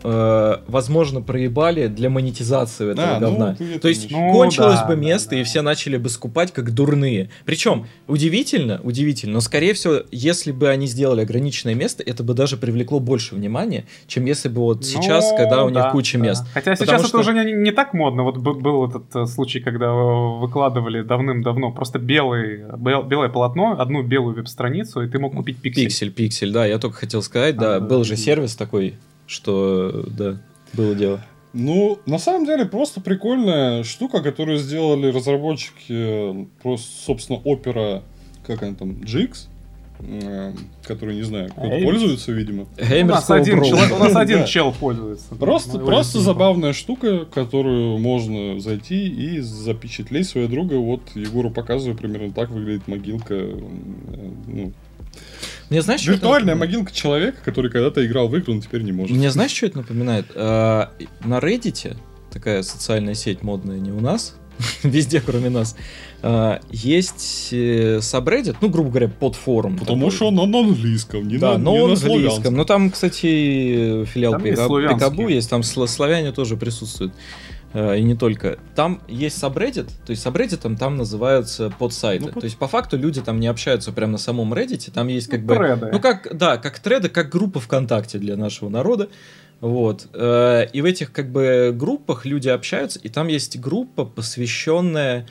э, 0.04 0.58
возможно, 0.68 1.22
проебали 1.22 1.88
для 1.88 2.10
монетизации 2.10 2.92
этого 2.92 3.08
А, 3.16 3.20
ну, 3.20 3.28
говна. 3.28 3.56
это 3.60 3.80
То 3.80 3.88
есть 3.90 4.10
Ну, 4.12 4.32
кончилось 4.32 4.80
да, 4.80 4.86
бы 4.86 4.96
да, 4.96 5.02
место, 5.02 5.30
да. 5.32 5.42
и 5.42 5.44
все 5.44 5.62
начали 5.62 5.98
бы 5.98 6.10
скупать 6.10 6.52
как 6.54 6.74
дурные. 6.74 7.30
Причем, 7.46 7.86
удивительно, 8.08 8.80
удивительно, 8.84 9.34
но 9.34 9.42
скорее 9.42 9.74
всего, 9.74 10.02
если 10.12 10.52
бы 10.52 10.70
они 10.70 10.88
сделали 10.88 11.22
ограниченное 11.22 11.76
место, 11.76 12.04
это 12.06 12.24
бы 12.24 12.34
даже 12.34 12.58
привлекло 12.58 13.00
больше 13.00 13.36
внимания, 13.36 13.86
чем 14.08 14.26
если 14.26 14.50
бы 14.50 14.62
вот 14.62 14.86
сейчас, 14.86 15.32
Ну, 15.32 15.38
когда 15.38 15.64
у 15.64 15.70
них 15.70 15.76
да, 15.80 15.92
куча 15.92 16.18
да. 16.18 16.24
мест. 16.26 16.44
Хотя 16.54 16.72
Потому 16.72 16.88
сейчас 17.00 17.08
что- 17.08 17.20
это 17.22 17.30
уже 17.30 17.46
не, 17.46 17.52
не 17.54 17.72
так 17.72 17.94
модно. 17.94 18.24
Вот 18.24 18.38
был 18.38 18.88
этот 18.88 19.16
э, 19.16 19.26
случай, 19.26 19.60
когда 19.60 19.88
э, 19.88 20.40
выкладывали 20.40 21.02
давным-давно 21.02 21.72
просто 21.72 22.00
белый, 22.00 22.62
бел- 22.78 23.08
белое 23.08 23.30
полотно, 23.30 23.76
одну 23.80 24.04
белую 24.04 24.36
веб-страницу, 24.36 25.02
и 25.02 25.08
ты 25.10 25.20
мог 25.20 25.36
купить 25.36 25.58
пиксель. 25.58 25.86
Пиксель, 25.86 26.12
пиксель, 26.12 26.52
да, 26.52 26.66
я 26.66 26.78
только 26.80 26.98
хотел 26.98 27.22
сказать, 27.22 27.58
да, 27.58 27.76
А, 27.76 27.80
был 27.80 28.04
же 28.04 28.12
да. 28.12 28.18
сервис 28.18 28.56
такой, 28.56 28.96
что, 29.30 30.06
да, 30.18 30.42
было 30.74 30.96
дело. 30.96 31.24
Ну, 31.54 32.00
на 32.06 32.18
самом 32.20 32.46
деле, 32.46 32.66
просто 32.66 33.00
прикольная 33.02 33.84
штука, 33.84 34.22
которую 34.22 34.58
сделали 34.58 35.12
разработчики, 35.12 36.48
просто, 36.62 36.88
собственно, 37.06 37.40
опера, 37.40 38.04
как 38.46 38.62
она 38.64 38.76
там, 38.76 38.92
GX, 39.02 39.48
э, 40.00 40.54
который, 40.84 41.16
не 41.16 41.24
знаю, 41.24 41.50
кто-то 41.52 41.68
Эй. 41.70 41.84
пользуется, 41.84 42.32
видимо. 42.32 42.66
У 42.78 43.06
нас 43.06 43.30
один, 43.32 43.64
человек- 43.64 43.96
у 43.96 44.00
нас 44.00 44.16
один 44.16 44.46
чел 44.48 44.72
пользуется. 44.72 45.34
Просто, 45.36 45.80
просто 45.80 46.20
забавная 46.20 46.74
штука, 46.74 47.26
которую 47.26 47.98
можно 47.98 48.60
зайти 48.60 49.08
и 49.08 49.40
запечатлеть 49.40 50.28
своего 50.28 50.50
друга. 50.50 50.76
Вот 50.76 51.02
Егору 51.16 51.50
показываю, 51.50 51.98
примерно 51.98 52.32
так 52.32 52.50
выглядит 52.52 52.88
могилка. 52.88 53.34
э, 53.34 53.60
Ну, 54.48 54.72
Мне 55.70 55.82
знаешь, 55.82 56.06
виртуальная 56.06 56.56
могилка 56.56 56.92
человека, 56.92 57.38
который 57.44 57.70
когда-то 57.70 58.06
играл 58.06 58.28
в 58.28 58.38
игру, 58.38 58.56
но 58.56 58.62
теперь 58.62 58.82
не 58.82 58.92
может. 58.92 59.16
Мне 59.16 59.30
знаешь, 59.30 59.52
что 59.52 59.68
это 59.68 59.78
напоминает? 59.78 60.26
А, 60.36 60.92
На 61.24 61.40
Reddit, 61.40 61.96
такая 62.32 62.64
социальная 62.64 63.14
сеть 63.14 63.44
модная 63.44 63.78
не 63.80 63.92
у 63.92 64.00
нас, 64.00 64.36
везде 64.84 65.22
кроме 65.22 65.50
нас, 65.50 65.76
а, 66.22 66.60
есть 66.70 67.50
э, 67.52 68.00
subreddit, 68.00 68.58
ну, 68.62 68.70
грубо 68.70 68.90
говоря, 68.90 69.08
под 69.08 69.36
форум. 69.36 69.78
Потому 69.78 70.06
такой. 70.06 70.16
что 70.16 70.28
он 70.28 70.36
на 70.36 70.60
английском, 70.60 71.28
не 71.28 71.38
Да, 71.38 71.54
на, 71.54 71.58
но 71.60 71.72
не 71.74 71.80
он 71.82 71.90
на 71.90 71.94
английском. 71.94 72.10
славянском. 72.10 72.56
Но 72.56 72.66
там, 72.66 72.92
кстати, 72.92 74.06
филиал. 74.06 74.40
Пикабу 74.40 75.30
есть, 75.30 75.50
там 75.50 75.64
славяне 75.64 76.32
тоже 76.32 76.58
присутствуют. 76.58 77.14
Э, 77.74 77.98
И 78.00 78.04
не 78.04 78.16
только. 78.16 78.58
Там 78.76 79.02
есть 79.08 79.42
subreddit, 79.44 79.90
то 80.06 80.10
есть 80.12 80.26
subreddit 80.26 80.76
там 80.78 80.98
называются 80.98 81.70
подсайты. 81.78 82.26
Ну, 82.26 82.32
под- 82.32 82.42
То 82.42 82.46
есть 82.46 82.58
по 82.58 82.68
факту 82.68 82.98
люди 82.98 83.22
там 83.22 83.40
не 83.40 83.48
общаются 83.48 83.92
прямо 83.92 84.14
на 84.14 84.18
самом 84.18 84.54
Reddit, 84.54 84.92
там 84.92 85.08
есть 85.08 85.28
как 85.30 85.42
Ну, 85.42 85.46
бы... 85.48 85.56
треды. 85.56 85.90
Ну 85.92 86.00
как, 86.00 86.36
да, 86.36 86.58
как 86.58 86.80
треды, 86.80 87.10
как 87.10 87.30
группа 87.30 87.60
ВКонтакте 87.60 88.18
для 88.18 88.36
нашего 88.38 88.70
народа. 88.70 89.10
Вот. 89.62 90.08
Э, 90.14 90.66
И 90.74 90.82
в 90.82 90.86
этих 90.86 91.12
как 91.12 91.32
бы 91.32 91.72
группах 91.78 92.26
люди 92.26 92.50
общаются, 92.50 92.98
и 93.00 93.10
там 93.10 93.28
есть 93.28 93.60
группа, 93.60 94.06
посвященная 94.06 95.28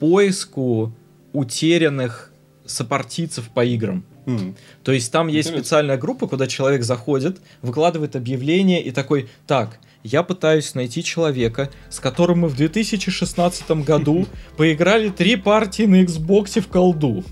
поиску 0.00 0.92
утерянных 1.32 2.32
сопартийцев 2.66 3.48
по 3.50 3.64
играм. 3.64 4.04
М. 4.26 4.56
То 4.82 4.92
есть 4.92 5.10
там 5.12 5.28
есть 5.28 5.48
специальная 5.48 5.96
группа, 5.96 6.26
куда 6.26 6.46
человек 6.46 6.82
заходит, 6.82 7.38
выкладывает 7.62 8.14
объявление 8.16 8.82
и 8.82 8.90
такой, 8.90 9.28
так, 9.46 9.78
я 10.10 10.22
пытаюсь 10.22 10.74
найти 10.74 11.04
человека, 11.04 11.70
с 11.90 12.00
которым 12.00 12.40
мы 12.40 12.48
в 12.48 12.56
2016 12.56 13.70
году 13.84 14.26
поиграли 14.56 15.10
три 15.10 15.36
партии 15.36 15.84
на 15.84 16.02
Xbox 16.02 16.60
в 16.60 16.68
колду. 16.68 17.24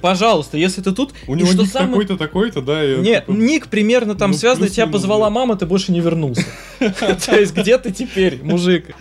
Пожалуйста, 0.00 0.56
если 0.56 0.82
ты 0.82 0.92
тут... 0.92 1.12
У 1.26 1.34
него 1.34 1.48
что 1.48 1.62
ник 1.62 1.72
самое- 1.72 1.90
такой-то, 1.90 2.16
такой-то, 2.16 2.62
да? 2.62 2.84
и 2.84 2.98
не, 2.98 3.20
такой, 3.20 3.36
ник 3.36 3.68
примерно 3.68 4.14
там 4.14 4.32
Ну, 4.32 4.36
связан, 4.36 4.68
тебя 4.68 4.86
позвала 4.86 5.30
мама, 5.30 5.56
ты 5.56 5.66
больше 5.66 5.92
не 5.92 6.00
вернулся. 6.00 6.44
То 6.78 7.38
есть 7.38 7.54
где 7.54 7.78
ты 7.78 7.92
теперь, 7.92 8.40
мужик? 8.42 8.94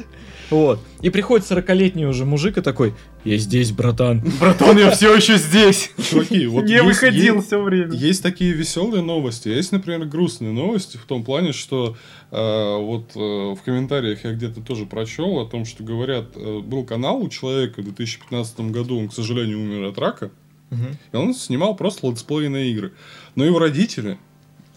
Вот. 0.51 0.79
И 1.01 1.09
приходит 1.09 1.49
40-летний 1.49 2.05
уже 2.05 2.25
мужик 2.25 2.57
и 2.57 2.61
такой, 2.61 2.93
я 3.23 3.37
здесь, 3.37 3.71
братан. 3.71 4.21
Братан, 4.39 4.77
я 4.77 4.91
все 4.91 5.15
еще 5.15 5.37
здесь. 5.37 5.89
Чуваки, 6.09 6.45
вот 6.47 6.65
Не 6.65 6.73
есть- 6.73 6.85
выходил 6.85 7.35
есть- 7.35 7.47
все 7.47 7.61
время. 7.61 7.93
Есть 7.93 8.21
такие 8.21 8.51
веселые 8.51 9.01
новости, 9.01 9.47
есть, 9.47 9.71
например, 9.71 10.05
грустные 10.05 10.51
новости 10.51 10.97
в 10.97 11.05
том 11.05 11.23
плане, 11.23 11.53
что 11.53 11.95
э, 12.31 12.77
вот 12.77 13.11
э, 13.15 13.19
в 13.19 13.59
комментариях 13.63 14.23
я 14.25 14.33
где-то 14.33 14.61
тоже 14.61 14.85
прочел 14.85 15.39
о 15.39 15.45
том, 15.47 15.65
что 15.65 15.83
говорят, 15.83 16.35
э, 16.35 16.59
был 16.59 16.83
канал 16.83 17.19
у 17.21 17.29
человека 17.29 17.81
в 17.81 17.85
2015 17.85 18.59
году, 18.71 18.99
он, 18.99 19.07
к 19.09 19.13
сожалению, 19.13 19.57
умер 19.59 19.85
от 19.87 19.97
рака, 19.97 20.31
Мгм. 20.69 20.97
и 21.11 21.15
он 21.15 21.33
снимал 21.33 21.75
просто 21.75 22.07
летсплейные 22.07 22.71
игры. 22.71 22.91
Но 23.35 23.45
его 23.45 23.57
родители, 23.59 24.17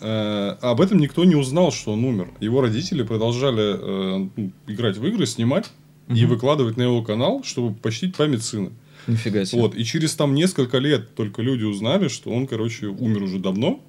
э, 0.04 0.56
об 0.60 0.80
этом 0.80 0.98
никто 0.98 1.24
не 1.24 1.34
узнал, 1.34 1.72
что 1.72 1.92
он 1.92 2.04
умер. 2.04 2.30
Его 2.40 2.60
родители 2.60 3.02
продолжали 3.02 3.76
э, 3.76 4.28
играть 4.66 4.98
в 4.98 5.06
игры, 5.06 5.26
снимать 5.26 5.70
и 6.08 6.26
выкладывать 6.26 6.76
на 6.76 6.82
его 6.82 7.02
канал, 7.02 7.42
чтобы 7.44 7.74
почтить 7.74 8.14
память 8.16 8.42
сына. 8.42 8.70
Нифига 9.06 9.44
себе. 9.44 9.62
Вот, 9.62 9.74
и 9.74 9.84
через 9.84 10.14
там 10.14 10.34
несколько 10.34 10.78
лет 10.78 11.14
только 11.14 11.42
люди 11.42 11.64
узнали, 11.64 12.08
что 12.08 12.30
он, 12.30 12.46
короче, 12.46 12.86
умер 12.86 13.22
уже 13.22 13.38
давно, 13.38 13.80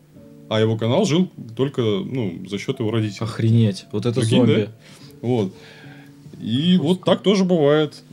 а 0.49 0.59
его 0.59 0.77
канал 0.77 1.05
жил 1.05 1.31
только, 1.55 1.81
ну, 1.81 2.45
за 2.47 2.57
счет 2.57 2.79
его 2.79 2.91
родителей. 2.91 3.19
Охренеть, 3.21 3.85
вот 3.91 4.05
это 4.05 4.21
Прикинь, 4.21 4.37
зомби. 4.37 4.69
Вот. 5.21 5.53
И 6.41 6.77
вот 6.81 7.03
так 7.03 7.23
тоже 7.23 7.43
бывает. 7.45 8.03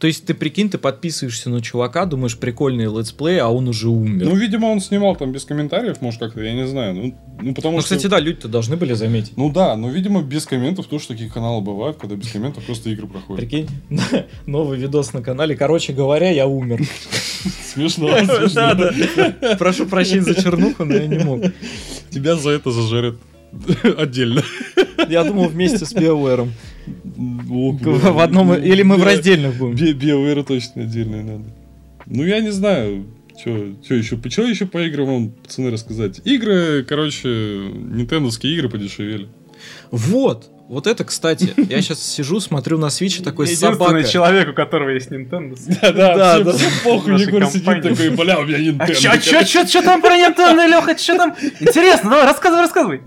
То 0.00 0.06
есть 0.06 0.24
ты 0.24 0.32
прикинь, 0.32 0.70
ты 0.70 0.78
подписываешься 0.78 1.50
на 1.50 1.60
чувака, 1.60 2.06
думаешь, 2.06 2.38
прикольный 2.38 2.86
летсплей, 2.86 3.38
а 3.38 3.48
он 3.48 3.68
уже 3.68 3.90
умер. 3.90 4.24
Ну, 4.24 4.30
Ну, 4.30 4.36
видимо, 4.36 4.66
он 4.66 4.80
снимал 4.80 5.14
там 5.14 5.30
без 5.30 5.44
комментариев, 5.44 6.00
может, 6.00 6.20
как-то, 6.20 6.40
я 6.40 6.54
не 6.54 6.66
знаю. 6.66 6.94
Ну, 6.94 7.14
ну 7.42 7.54
потому 7.54 7.80
что... 7.80 7.96
кстати, 7.96 8.06
да, 8.10 8.18
люди-то 8.18 8.48
должны 8.48 8.78
были 8.78 8.94
заметить. 8.94 9.36
Ну 9.36 9.52
да, 9.52 9.76
но, 9.76 9.90
видимо, 9.90 10.22
без 10.22 10.46
комментов 10.46 10.86
тоже 10.86 11.08
такие 11.08 11.28
каналы 11.28 11.60
бывают, 11.60 11.98
когда 11.98 12.16
без 12.16 12.32
комментов 12.32 12.64
просто 12.64 12.88
игры 12.88 13.08
проходят. 13.08 13.44
Прикинь, 13.44 13.68
новый 14.46 14.78
видос 14.78 15.12
на 15.12 15.20
канале. 15.20 15.54
Короче 15.54 15.92
говоря, 15.92 16.30
я 16.30 16.46
умер. 16.46 16.80
Смешно, 17.62 18.08
Да, 18.26 18.38
смешно. 18.38 18.74
да. 18.74 19.56
Прошу 19.56 19.84
прощения 19.84 20.22
за 20.22 20.34
чернуху, 20.34 20.86
но 20.86 20.94
я 20.94 21.06
не 21.06 21.18
мог. 21.18 21.42
Тебя 22.10 22.36
за 22.36 22.50
это 22.50 22.70
зажарят 22.70 23.16
отдельно. 23.96 24.42
Я 25.08 25.24
думал 25.24 25.48
вместе 25.48 25.84
с 25.84 25.94
BioWare. 25.94 26.48
В 26.86 28.22
одном... 28.22 28.54
Или 28.54 28.82
мы 28.82 28.96
в 28.96 29.02
раздельных 29.02 29.56
будем. 29.56 29.74
Биовера 29.96 30.42
точно 30.42 30.82
отдельно 30.82 31.22
надо. 31.22 31.44
Ну, 32.06 32.24
я 32.24 32.40
не 32.40 32.50
знаю, 32.50 33.06
что 33.38 33.50
еще, 33.94 34.18
что 34.28 34.42
еще 34.42 34.66
по 34.66 34.78
играм 34.86 35.06
вам, 35.06 35.30
пацаны, 35.30 35.70
рассказать. 35.70 36.20
Игры, 36.24 36.84
короче, 36.84 37.28
нинтендовские 37.28 38.54
игры 38.54 38.68
подешевели. 38.68 39.28
Вот. 39.90 40.50
Вот 40.70 40.86
это, 40.86 41.02
кстати, 41.02 41.52
я 41.56 41.82
сейчас 41.82 42.00
сижу, 42.00 42.38
смотрю 42.38 42.78
на 42.78 42.86
Switch 42.86 43.24
такой 43.24 43.48
с 43.48 43.50
Единственный 43.50 43.72
собакой. 43.72 44.04
человек, 44.04 44.50
у 44.50 44.52
которого 44.52 44.90
есть 44.90 45.10
Nintendo. 45.10 45.58
Да, 45.82 45.90
Да, 46.14 46.38
да. 46.44 46.54
похуй, 46.84 47.20
Егор 47.20 47.44
сидит 47.46 47.64
такой, 47.64 48.10
бля, 48.10 48.38
у 48.38 48.44
меня 48.46 48.76
А 48.78 48.86
Nintendo. 48.86 48.94
чё, 48.94 49.16
чё, 49.18 49.42
чё, 49.42 49.64
чё 49.66 49.82
там 49.82 50.00
про 50.00 50.14
Nintendo, 50.16 50.64
Леха? 50.68 50.94
Чё 50.94 51.16
там? 51.16 51.34
Интересно, 51.58 52.10
давай, 52.10 52.24
рассказывай, 52.24 52.60
рассказывай. 52.62 53.00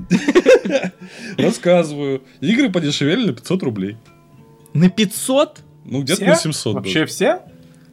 Рассказываю. 1.37 2.23
Игры 2.41 2.69
подешевели 2.69 3.27
на 3.27 3.33
500 3.33 3.63
рублей. 3.63 3.95
На 4.73 4.89
500? 4.89 5.59
Ну, 5.85 6.01
где-то 6.01 6.25
на 6.25 6.35
700 6.35 6.73
Вообще 6.75 7.05
все? 7.05 7.39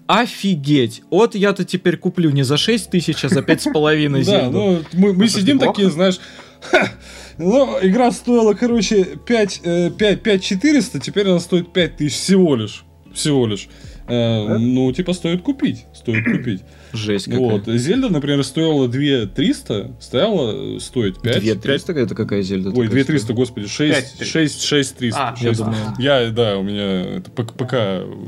Офигеть. 0.08 1.02
Вот 1.10 1.36
я-то 1.36 1.64
теперь 1.64 1.96
куплю 1.96 2.30
не 2.30 2.42
за 2.42 2.56
6 2.56 2.90
тысяч, 2.90 3.24
а 3.24 3.28
за 3.28 3.40
5,5 3.42 4.10
Да, 4.18 4.22
Зельду. 4.22 4.50
ну, 4.92 5.12
мы, 5.12 5.28
сидим 5.28 5.60
такие, 5.60 5.88
знаешь, 5.90 6.18
«Ха, 6.62 6.90
ну, 7.38 7.78
игра 7.82 8.10
стоила, 8.12 8.54
короче, 8.54 9.04
5, 9.26 9.60
э, 9.64 9.90
5, 9.90 10.22
5 10.22 10.42
400, 10.44 10.98
теперь 11.00 11.28
она 11.28 11.40
стоит 11.40 11.72
5 11.72 11.96
тысяч 11.96 12.16
всего 12.16 12.54
лишь. 12.56 12.84
Всего 13.14 13.46
лишь. 13.46 13.68
Э, 14.08 14.46
Да? 14.48 14.58
Ну, 14.58 14.92
типа, 14.92 15.12
стоит 15.12 15.42
купить. 15.42 15.86
Стоит 15.94 16.24
купить. 16.24 16.62
Жесть 16.92 17.26
какая. 17.26 17.40
Вот. 17.40 17.66
Зельда, 17.66 18.08
например, 18.08 18.42
стоила 18.44 18.88
2 18.88 19.26
300, 19.26 19.96
стояла 20.00 20.78
стоить 20.80 21.20
5. 21.22 21.40
2300 21.40 21.92
это 21.92 22.14
какая 22.16 22.42
Зельда? 22.42 22.70
Ой, 22.70 22.86
такая 22.88 23.04
2 23.04 23.04
300, 23.04 23.32
господи, 23.32 23.66
6, 23.68 24.18
5 24.18 24.28
6, 24.28 24.62
6 24.62 24.96
300. 24.96 25.18
А, 25.20 25.34
Я 25.38 25.48
Шесть. 25.48 25.60
думаю. 25.60 25.76
Я, 25.98 26.30
да, 26.30 26.58
у 26.58 26.62
меня 26.62 27.02
это 27.18 27.30
ПК. 27.30 27.52
ПК. 27.52 27.74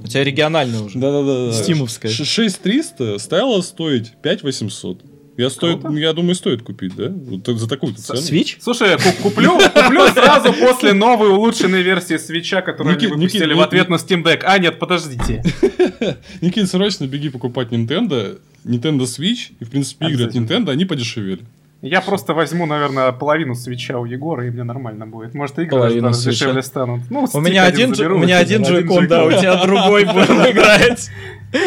У 0.04 0.06
тебя 0.06 0.22
региональная 0.24 0.80
уже. 0.82 0.98
Да-да-да. 0.98 1.52
Стимовская. 1.52 2.10
6 2.10 2.60
300 2.60 3.18
стала 3.18 3.60
стоить 3.62 4.12
5 4.22 4.42
800. 4.44 5.02
Я, 5.36 5.48
стоит, 5.48 5.80
Круто. 5.80 5.96
я 5.98 6.12
думаю, 6.12 6.34
стоит 6.34 6.62
купить, 6.62 6.94
да? 6.94 7.08
Вот 7.10 7.46
за 7.46 7.68
такую 7.68 7.94
цену. 7.94 8.20
Switch? 8.20 8.56
Слушай, 8.60 8.90
я 8.90 8.98
куплю, 9.22 9.58
куплю 9.74 10.06
сразу 10.08 10.52
после 10.52 10.92
новой 10.92 11.28
улучшенной 11.28 11.82
версии 11.82 12.18
свеча, 12.18 12.60
которую 12.60 12.94
Никит, 12.96 13.10
они 13.12 13.16
выпустили 13.16 13.44
Никит, 13.44 13.54
в 13.54 13.58
ну- 13.58 13.62
ответ 13.64 13.88
на 13.88 13.94
Steam 13.94 14.22
Deck. 14.22 14.42
А, 14.44 14.58
нет, 14.58 14.78
подождите. 14.78 15.42
Никит, 16.42 16.68
срочно 16.68 17.06
беги 17.06 17.30
покупать 17.30 17.68
Nintendo, 17.68 18.38
Nintendo 18.64 19.00
Switch, 19.02 19.52
и, 19.58 19.64
в 19.64 19.70
принципе, 19.70 20.06
игры 20.08 20.26
от. 20.26 20.34
Nintendo, 20.34 20.70
они 20.70 20.84
подешевели. 20.84 21.40
Я 21.82 22.00
просто 22.00 22.32
возьму, 22.32 22.64
наверное, 22.64 23.10
половину 23.10 23.56
свеча 23.56 23.98
у 23.98 24.04
Егора, 24.04 24.46
и 24.46 24.50
мне 24.50 24.62
нормально 24.62 25.04
будет. 25.04 25.34
Может, 25.34 25.58
игры 25.58 25.70
Половину 25.70 26.08
даже 26.08 26.20
свеча. 26.20 26.44
дешевле 26.44 26.62
станут. 26.62 27.00
Ну, 27.10 27.26
У 27.32 27.40
меня 27.40 27.64
один, 27.64 27.92
заберу, 27.92 28.18
у 28.18 28.18
меня 28.20 28.38
один 28.38 28.62
джойкон, 28.62 29.08
да, 29.08 29.24
у 29.24 29.32
тебя 29.32 29.56
другой 29.64 30.04
будем 30.04 30.48
играть. 30.48 31.10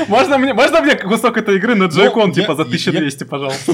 Можно 0.07 0.37
мне, 0.37 0.53
можно 0.53 0.81
мне 0.81 0.95
кусок 0.95 1.37
этой 1.37 1.57
игры 1.57 1.75
на 1.75 1.85
джойкон, 1.85 2.29
я- 2.29 2.35
типа, 2.35 2.55
за 2.55 2.63
я- 2.63 2.67
1200, 2.67 3.23
пожалуйста? 3.23 3.73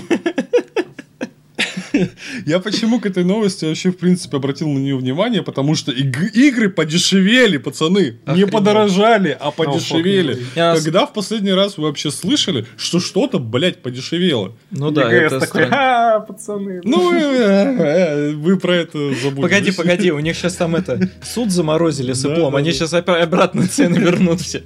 Я 2.46 2.60
почему 2.60 3.00
к 3.00 3.06
этой 3.06 3.24
новости 3.24 3.66
вообще, 3.66 3.92
в 3.92 3.98
принципе, 3.98 4.38
обратил 4.38 4.70
на 4.70 4.80
нее 4.80 4.96
внимание, 4.98 5.42
потому 5.44 5.76
что 5.76 5.92
иг- 5.92 6.34
игры 6.36 6.70
подешевели, 6.70 7.58
пацаны. 7.58 8.02
Не 8.02 8.32
Охренеть. 8.32 8.52
подорожали, 8.52 9.38
а 9.40 9.52
подешевели. 9.52 10.38
с- 10.56 10.84
Когда 10.84 11.06
в 11.06 11.14
последний 11.14 11.52
раз 11.54 11.78
вы 11.78 11.84
вообще 11.86 12.12
слышали, 12.12 12.66
что 12.78 13.00
что-то, 13.00 13.40
блядь, 13.40 13.82
подешевело? 13.82 14.54
Ну 14.72 14.92
да, 14.92 15.12
ЕГС 15.12 15.34
это 15.34 15.40
такой, 15.40 15.68
а, 15.72 16.20
пацаны. 16.22 16.82
Ну, 16.84 17.14
э, 17.14 17.20
э, 17.20 18.32
вы 18.34 18.58
про 18.58 18.76
это 18.76 18.98
забудете. 19.16 19.42
Погоди, 19.42 19.72
погоди, 19.72 20.12
у 20.12 20.20
них 20.20 20.36
сейчас 20.36 20.56
там 20.56 20.76
это 20.76 21.10
суд 21.24 21.52
заморозили 21.52 22.14
с 22.14 22.22
да, 22.22 22.48
они 22.56 22.72
сейчас 22.72 22.94
обратно 22.94 23.68
цены 23.68 23.98
вернут 23.98 24.42
все. 24.42 24.64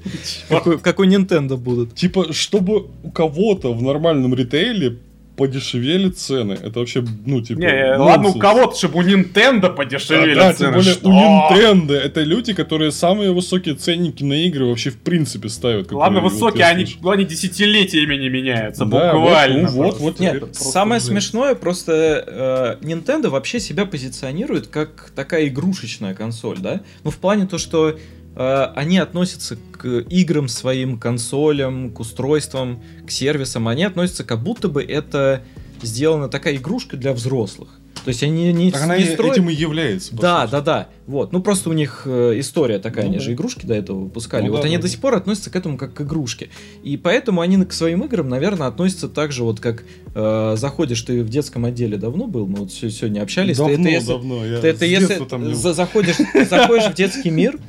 Как 0.49 0.67
у- 0.67 0.77
Как 0.77 0.99
у 0.99 1.03
Nintendo 1.05 1.57
будут. 1.57 1.95
Типа, 1.95 2.31
чтобы 2.33 2.87
у 3.03 3.11
кого-то 3.11 3.73
в 3.73 3.81
нормальном 3.81 4.33
ритейле 4.35 4.97
подешевели 5.37 6.09
цены. 6.09 6.53
Это 6.53 6.79
вообще, 6.79 7.03
ну, 7.25 7.41
типа... 7.41 7.59
Не, 7.59 7.65
э, 7.67 7.97
ладно, 7.97 8.29
у 8.29 8.33
кого-то, 8.39 8.77
чтобы 8.77 8.99
у 8.99 9.03
Nintendo 9.03 9.61
Да, 9.61 9.69
подешевели 9.69 10.33
да, 10.35 10.49
тем 10.53 10.57
цены. 10.57 10.71
более 10.77 10.93
Что? 10.93 11.09
у 11.09 11.11
Nintendo. 11.11 11.93
Это 11.93 12.21
люди, 12.21 12.53
которые 12.53 12.91
самые 12.91 13.33
высокие 13.33 13.75
ценники 13.75 14.23
на 14.23 14.45
игры 14.45 14.65
вообще 14.65 14.91
в 14.91 14.97
принципе 14.97 15.49
ставят. 15.49 15.91
Ладно, 15.91 16.21
вот 16.21 16.31
высокие, 16.31 16.59
я 16.59 16.67
они, 16.69 16.85
слышал. 16.85 17.11
они 17.11 17.25
десятилетиями 17.25 18.15
не 18.15 18.29
меняются, 18.29 18.85
Да, 18.85 19.13
буквально. 19.13 19.67
вот, 19.69 19.75
ну, 19.75 19.83
вот, 19.83 19.99
вот 19.99 20.19
Нет, 20.19 20.55
самое 20.55 20.99
жесть. 20.99 21.11
смешное, 21.11 21.55
просто 21.55 22.77
э, 22.81 22.85
Nintendo 22.85 23.29
вообще 23.29 23.59
себя 23.59 23.85
позиционирует 23.85 24.67
как 24.67 25.11
такая 25.15 25.47
игрушечная 25.47 26.13
консоль, 26.13 26.59
да? 26.59 26.81
Ну, 27.03 27.11
в 27.11 27.17
плане 27.17 27.45
то, 27.45 27.57
что 27.57 27.97
они 28.35 28.97
относятся 28.97 29.57
к 29.71 29.87
играм 30.09 30.47
своим, 30.47 30.99
консолям, 30.99 31.91
к 31.91 31.99
устройствам, 31.99 32.81
к 33.07 33.11
сервисам, 33.11 33.67
они 33.67 33.83
относятся 33.83 34.23
как 34.23 34.43
будто 34.43 34.67
бы 34.67 34.83
это 34.83 35.43
сделана 35.81 36.29
такая 36.29 36.55
игрушка 36.55 36.97
для 36.97 37.13
взрослых. 37.13 37.69
То 38.05 38.09
есть 38.09 38.21
они 38.21 38.53
не, 38.53 38.71
Так 38.71 38.83
она 38.83 38.97
не 38.97 39.03
и 39.03 39.07
строят... 39.07 39.33
этим 39.33 39.49
и 39.49 39.53
является. 39.53 40.15
Да, 40.15 40.43
сути. 40.43 40.51
да, 40.51 40.61
да. 40.61 40.89
Вот. 41.07 41.31
Ну 41.31 41.41
просто 41.41 41.71
у 41.71 41.73
них 41.73 42.03
э, 42.05 42.33
история 42.37 42.77
такая, 42.77 43.05
Ну 43.05 43.09
они 43.09 43.17
да. 43.17 43.23
же 43.23 43.33
игрушки 43.33 43.65
до 43.65 43.73
этого 43.73 44.01
выпускали. 44.01 44.45
Ну 44.45 44.51
вот 44.51 44.61
да, 44.61 44.67
они 44.67 44.75
да, 44.75 44.83
до 44.83 44.89
сих 44.89 44.99
пор 44.99 45.15
относятся 45.15 45.49
к 45.49 45.55
этому 45.55 45.75
как 45.75 45.95
к 45.95 46.01
игрушке. 46.01 46.49
И 46.83 46.97
поэтому 46.97 47.41
они 47.41 47.57
к 47.65 47.73
своим 47.73 48.03
играм, 48.03 48.29
наверное, 48.29 48.67
относятся 48.67 49.09
так 49.09 49.31
же, 49.31 49.43
вот 49.43 49.59
как 49.59 49.85
э, 50.13 50.53
заходишь 50.55 51.01
ты 51.01 51.23
в 51.23 51.29
детском 51.29 51.65
отделе 51.65 51.97
давно 51.97 52.27
был, 52.27 52.45
мы 52.45 52.59
вот 52.59 52.71
сегодня 52.71 53.21
общались. 53.23 53.57
ты 53.57 53.63
Давно, 53.63 53.73
это 53.73 53.89
если, 53.89 54.07
давно. 54.07 54.45
Я 54.45 54.59
ты 54.59 54.67
это 54.67 54.85
если 54.85 55.25
там 55.25 55.55
заходишь, 55.55 56.17
заходишь 56.47 56.91
в 56.91 56.93
детский 56.93 57.31
мир, 57.31 57.59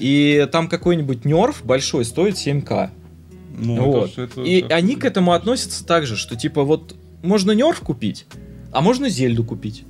и 0.00 0.48
там 0.50 0.68
какой-нибудь 0.68 1.24
нерв 1.24 1.62
большой 1.64 2.04
стоит 2.04 2.34
7к. 2.36 2.90
Ну, 3.58 3.74
это 3.74 3.82
Вот. 3.84 4.10
ж- 4.14 4.18
это- 4.18 4.42
И 4.42 4.60
это- 4.62 4.74
они 4.74 4.96
к 4.96 5.04
этому 5.04 5.32
относятся 5.32 5.84
так 5.84 6.06
же, 6.06 6.16
что 6.16 6.34
типа 6.36 6.62
вот 6.64 6.94
можно 7.22 7.52
нерв 7.52 7.80
купить, 7.80 8.26
а 8.72 8.80
можно 8.80 9.08
Зельду 9.08 9.44
купить. 9.44 9.84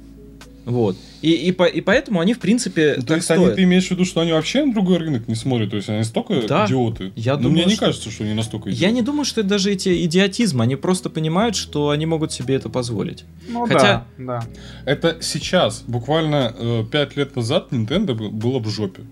Вот. 0.67 0.97
И, 1.23 1.33
и, 1.33 1.53
по, 1.53 1.65
и 1.65 1.81
поэтому 1.81 2.21
они, 2.21 2.35
в 2.35 2.39
принципе, 2.39 2.95
Ну, 2.97 3.03
так 3.03 3.07
то 3.07 3.15
есть 3.17 3.31
они, 3.31 3.45
стоят. 3.45 3.57
ты 3.57 3.63
имеешь 3.65 3.87
в 3.89 3.91
виду, 3.93 4.05
что 4.05 4.21
они 4.21 4.33
вообще 4.33 4.65
на 4.65 4.73
другой 4.73 4.99
рынок 4.99 5.27
не 5.27 5.35
смотрят? 5.35 5.71
То 5.71 5.77
есть 5.77 5.89
они 5.89 5.99
настолько 5.99 6.43
Да. 6.47 6.67
идиоты? 6.67 7.13
Я 7.17 7.35
Но 7.37 7.45
думаю, 7.45 7.55
мне 7.55 7.65
не 7.65 7.75
что- 7.77 7.87
кажется, 7.87 8.11
что 8.11 8.25
они 8.25 8.35
настолько 8.35 8.69
идиоты. 8.71 8.85
Я 8.85 8.91
не 8.91 9.03
думаю, 9.03 9.25
что 9.25 9.41
это 9.41 9.51
даже 9.51 9.73
эти 9.73 10.05
идиотизм. 10.05 10.61
Они 10.61 10.77
просто 10.77 11.09
понимают, 11.11 11.57
что 11.57 11.89
они 11.91 12.07
могут 12.07 12.33
себе 12.33 12.55
это 12.57 12.69
позволить. 12.69 13.25
Ну 13.49 13.67
Хотя- 13.67 14.07
да, 14.19 14.25
да. 14.25 14.45
Это 14.85 15.19
сейчас, 15.23 15.83
буквально 15.87 16.55
э, 16.57 16.85
пять 16.91 17.17
лет 17.17 17.35
назад, 17.37 17.69
Nintendo 17.73 18.15
бы- 18.15 18.31
было 18.31 18.59
в 18.59 18.69
жопе. 18.69 19.03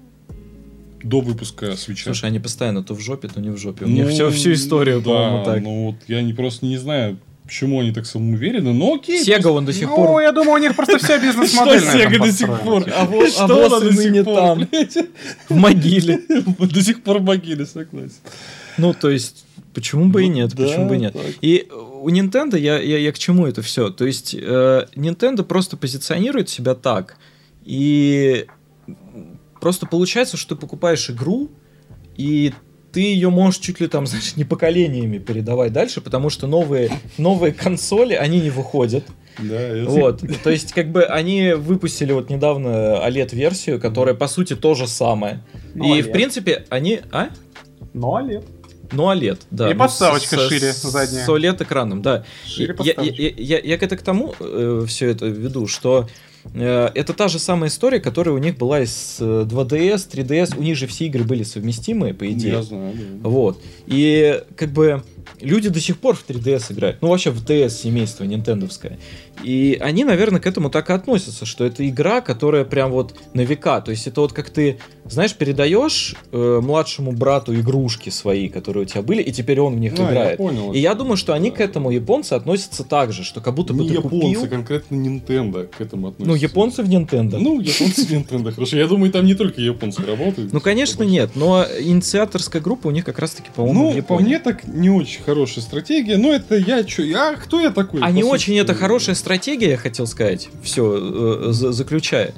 До 1.02 1.20
выпуска 1.20 1.76
свеча. 1.76 2.04
Слушай, 2.04 2.26
они 2.26 2.38
постоянно 2.38 2.82
то 2.82 2.94
в 2.94 3.00
жопе, 3.00 3.28
то 3.28 3.40
не 3.40 3.50
в 3.50 3.56
жопе. 3.56 3.84
У 3.84 3.88
меня 3.88 4.08
все, 4.08 4.30
всю 4.30 4.52
историю, 4.52 4.96
Ну, 4.96 5.02
да, 5.02 5.10
по-моему, 5.10 5.44
так. 5.44 5.62
Ну 5.62 5.86
вот 5.86 5.96
я 6.08 6.22
не, 6.22 6.32
просто 6.32 6.66
не 6.66 6.76
знаю, 6.76 7.18
почему 7.48 7.80
они 7.80 7.92
так 7.92 8.04
самоуверены, 8.04 8.74
но 8.74 8.94
окей. 8.94 9.24
Сега 9.24 9.50
он 9.50 9.64
до 9.64 9.72
сих 9.72 9.88
ну, 9.88 9.96
пор... 9.96 10.20
я 10.20 10.32
думаю, 10.32 10.54
у 10.54 10.58
них 10.58 10.76
просто 10.76 10.98
вся 10.98 11.18
бизнес-модель 11.18 11.82
этом 11.82 12.00
Sega 12.00 12.18
до 12.18 12.32
сих 12.32 12.60
пор? 12.60 12.84
типа. 12.84 12.96
А 12.96 13.04
вот, 13.06 13.30
Что 13.30 13.44
а 13.44 13.66
она 13.66 13.80
до 13.80 13.92
сих 13.92 14.24
пор, 14.24 14.58
в 15.48 15.54
могиле. 15.56 16.20
До 16.58 16.82
сих 16.82 17.02
пор 17.02 17.18
в 17.18 17.22
могиле, 17.22 17.64
согласен. 17.64 18.12
Ну, 18.76 18.92
то 18.92 19.08
есть, 19.08 19.46
почему 19.72 20.06
бы 20.06 20.24
и 20.24 20.28
Ну, 20.28 20.34
нет, 20.34 20.56
почему 20.56 20.88
бы 20.88 20.96
и 20.96 20.98
нет. 20.98 21.16
И 21.40 21.68
у 21.70 22.10
Nintendo, 22.10 22.58
я, 22.58 22.78
я, 22.78 22.98
я 22.98 23.12
к 23.12 23.18
чему 23.18 23.46
это 23.46 23.62
все? 23.62 23.88
То 23.90 24.04
есть, 24.04 24.34
э, 24.34 24.86
Nintendo 24.94 25.42
просто 25.42 25.76
позиционирует 25.76 26.50
себя 26.50 26.74
так. 26.74 27.16
И 27.64 28.46
просто 29.60 29.86
получается, 29.86 30.36
что 30.36 30.54
ты 30.54 30.60
покупаешь 30.60 31.08
игру, 31.10 31.50
и 32.16 32.52
ты 32.92 33.00
ее 33.00 33.30
можешь 33.30 33.60
чуть 33.60 33.80
ли 33.80 33.86
там, 33.86 34.06
знаешь, 34.08 34.36
не 34.36 34.44
поколениями 34.44 35.18
передавать 35.18 35.72
дальше, 35.72 36.00
потому 36.00 36.30
что 36.30 36.46
новые, 36.46 36.90
новые 37.18 37.52
консоли, 37.52 38.14
они 38.14 38.40
не 38.40 38.50
выходят. 38.50 39.04
Да, 39.38 39.60
я 39.76 39.84
Вот, 39.84 40.22
то 40.42 40.50
есть, 40.50 40.72
как 40.72 40.90
бы 40.90 41.04
они 41.04 41.52
выпустили 41.52 42.12
вот 42.12 42.28
недавно 42.28 43.00
OLED-версию, 43.06 43.80
которая, 43.80 44.14
по 44.16 44.26
сути, 44.26 44.56
то 44.56 44.74
же 44.74 44.88
самое. 44.88 45.44
Ну, 45.74 45.94
И, 45.94 46.02
в 46.02 46.06
OLED. 46.08 46.12
принципе, 46.12 46.64
они... 46.70 47.00
А? 47.12 47.28
Ну, 47.94 48.16
Олег. 48.16 48.42
Ну, 48.90 49.04
OLED, 49.12 49.38
да. 49.52 49.70
И 49.70 49.74
ну, 49.74 49.78
подставочка 49.78 50.36
с- 50.38 50.48
шире 50.48 50.72
с- 50.72 50.82
задняя. 50.82 51.24
С 51.24 51.28
OLED-экраном, 51.28 52.02
да. 52.02 52.24
Шире 52.46 52.74
я, 52.80 52.84
я, 52.84 52.94
подставочка. 52.94 53.22
я, 53.22 53.32
я, 53.36 53.58
я 53.60 53.78
к 53.78 53.82
это 53.84 53.96
к 53.96 54.02
тому 54.02 54.34
все 54.86 55.08
это 55.10 55.26
веду, 55.26 55.68
что 55.68 56.08
э, 56.08 56.27
это 56.54 57.12
та 57.12 57.28
же 57.28 57.38
самая 57.38 57.68
история, 57.68 58.00
которая 58.00 58.34
у 58.34 58.38
них 58.38 58.56
была 58.56 58.80
и 58.80 58.86
с 58.86 59.18
э, 59.20 59.46
2DS, 59.48 60.10
3DS. 60.10 60.58
У 60.58 60.62
них 60.62 60.76
же 60.76 60.86
все 60.86 61.06
игры 61.06 61.24
были 61.24 61.42
совместимые, 61.42 62.14
по 62.14 62.30
идее. 62.30 62.52
Я 62.52 62.62
знаю, 62.62 62.94
да. 62.94 63.28
Вот. 63.28 63.62
И 63.86 64.42
как 64.56 64.70
бы 64.70 65.02
люди 65.40 65.68
до 65.68 65.80
сих 65.80 65.98
пор 65.98 66.14
в 66.16 66.24
3DS 66.28 66.72
играют. 66.72 66.98
Ну, 67.00 67.08
вообще 67.08 67.30
в 67.30 67.44
DS 67.44 67.70
семейство 67.70 68.24
нинтендовское. 68.24 68.98
И 69.44 69.78
они, 69.80 70.04
наверное, 70.04 70.40
к 70.40 70.46
этому 70.46 70.68
так 70.70 70.90
и 70.90 70.92
относятся, 70.92 71.46
что 71.46 71.64
это 71.64 71.88
игра, 71.88 72.20
которая 72.20 72.64
прям 72.64 72.90
вот 72.90 73.14
на 73.34 73.42
века. 73.42 73.80
То 73.80 73.92
есть 73.92 74.06
это 74.08 74.20
вот 74.20 74.32
как 74.32 74.50
ты, 74.50 74.78
знаешь, 75.08 75.34
передаешь 75.34 76.16
э, 76.32 76.60
младшему 76.62 77.12
брату 77.12 77.54
игрушки 77.54 78.10
свои, 78.10 78.48
которые 78.48 78.82
у 78.82 78.86
тебя 78.86 79.02
были, 79.02 79.22
и 79.22 79.30
теперь 79.30 79.60
он 79.60 79.76
в 79.76 79.78
них 79.78 79.92
А, 79.96 80.02
я 80.02 80.08
играет. 80.10 80.38
понял. 80.38 80.72
И 80.72 80.78
я 80.80 80.94
думаю, 80.94 81.16
что 81.16 81.34
они 81.34 81.50
к 81.52 81.60
этому 81.60 81.90
японцы 81.90 82.32
относятся 82.32 82.82
так 82.82 83.12
же, 83.12 83.22
что 83.22 83.40
как 83.40 83.54
будто 83.54 83.74
бы 83.74 83.84
не 83.84 83.90
ты 83.90 83.94
японцы, 83.94 84.18
купил. 84.34 84.48
конкретно 84.48 84.96
Nintendo 84.96 85.66
к 85.68 85.80
этому 85.80 86.08
относятся. 86.08 86.28
Ну, 86.28 86.34
японцы 86.34 86.82
в 86.82 86.88
Nintendo. 86.88 87.38
Ну, 87.38 87.60
японцы 87.60 88.04
в 88.06 88.10
Nintendo, 88.10 88.50
хорошо. 88.52 88.76
Я 88.76 88.88
думаю, 88.88 89.12
там 89.12 89.24
не 89.24 89.34
только 89.34 89.60
японцы 89.60 90.02
работают. 90.04 90.52
Ну, 90.52 90.60
конечно, 90.60 91.04
нет, 91.04 91.30
но 91.36 91.64
инициаторская 91.80 92.60
группа 92.60 92.88
у 92.88 92.90
них 92.90 93.04
как 93.04 93.18
раз-таки, 93.18 93.50
по-моему, 93.54 93.92
Ну, 93.94 94.02
по 94.02 94.18
мне 94.18 94.38
так 94.40 94.66
не 94.66 94.90
очень 94.90 95.17
хорошая 95.24 95.62
стратегия, 95.64 96.16
но 96.16 96.32
это 96.32 96.56
я 96.56 96.84
чё, 96.84 97.02
я, 97.04 97.34
кто 97.34 97.60
я 97.60 97.70
такой? 97.70 98.00
А 98.02 98.10
не 98.10 98.22
очень 98.24 98.56
это 98.58 98.74
хорошая 98.74 99.14
стратегия, 99.14 99.70
я 99.70 99.76
хотел 99.76 100.06
сказать, 100.06 100.48
все, 100.62 101.52
заключая. 101.52 102.34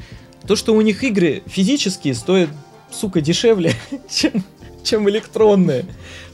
То, 0.47 0.57
что 0.57 0.75
у 0.75 0.81
них 0.81 1.03
игры 1.05 1.43
физические 1.47 2.15
стоят, 2.15 2.49
сука, 2.91 3.21
дешевле, 3.21 3.73
чем, 4.11 4.45
чем 4.83 5.09
электронные. 5.11 5.85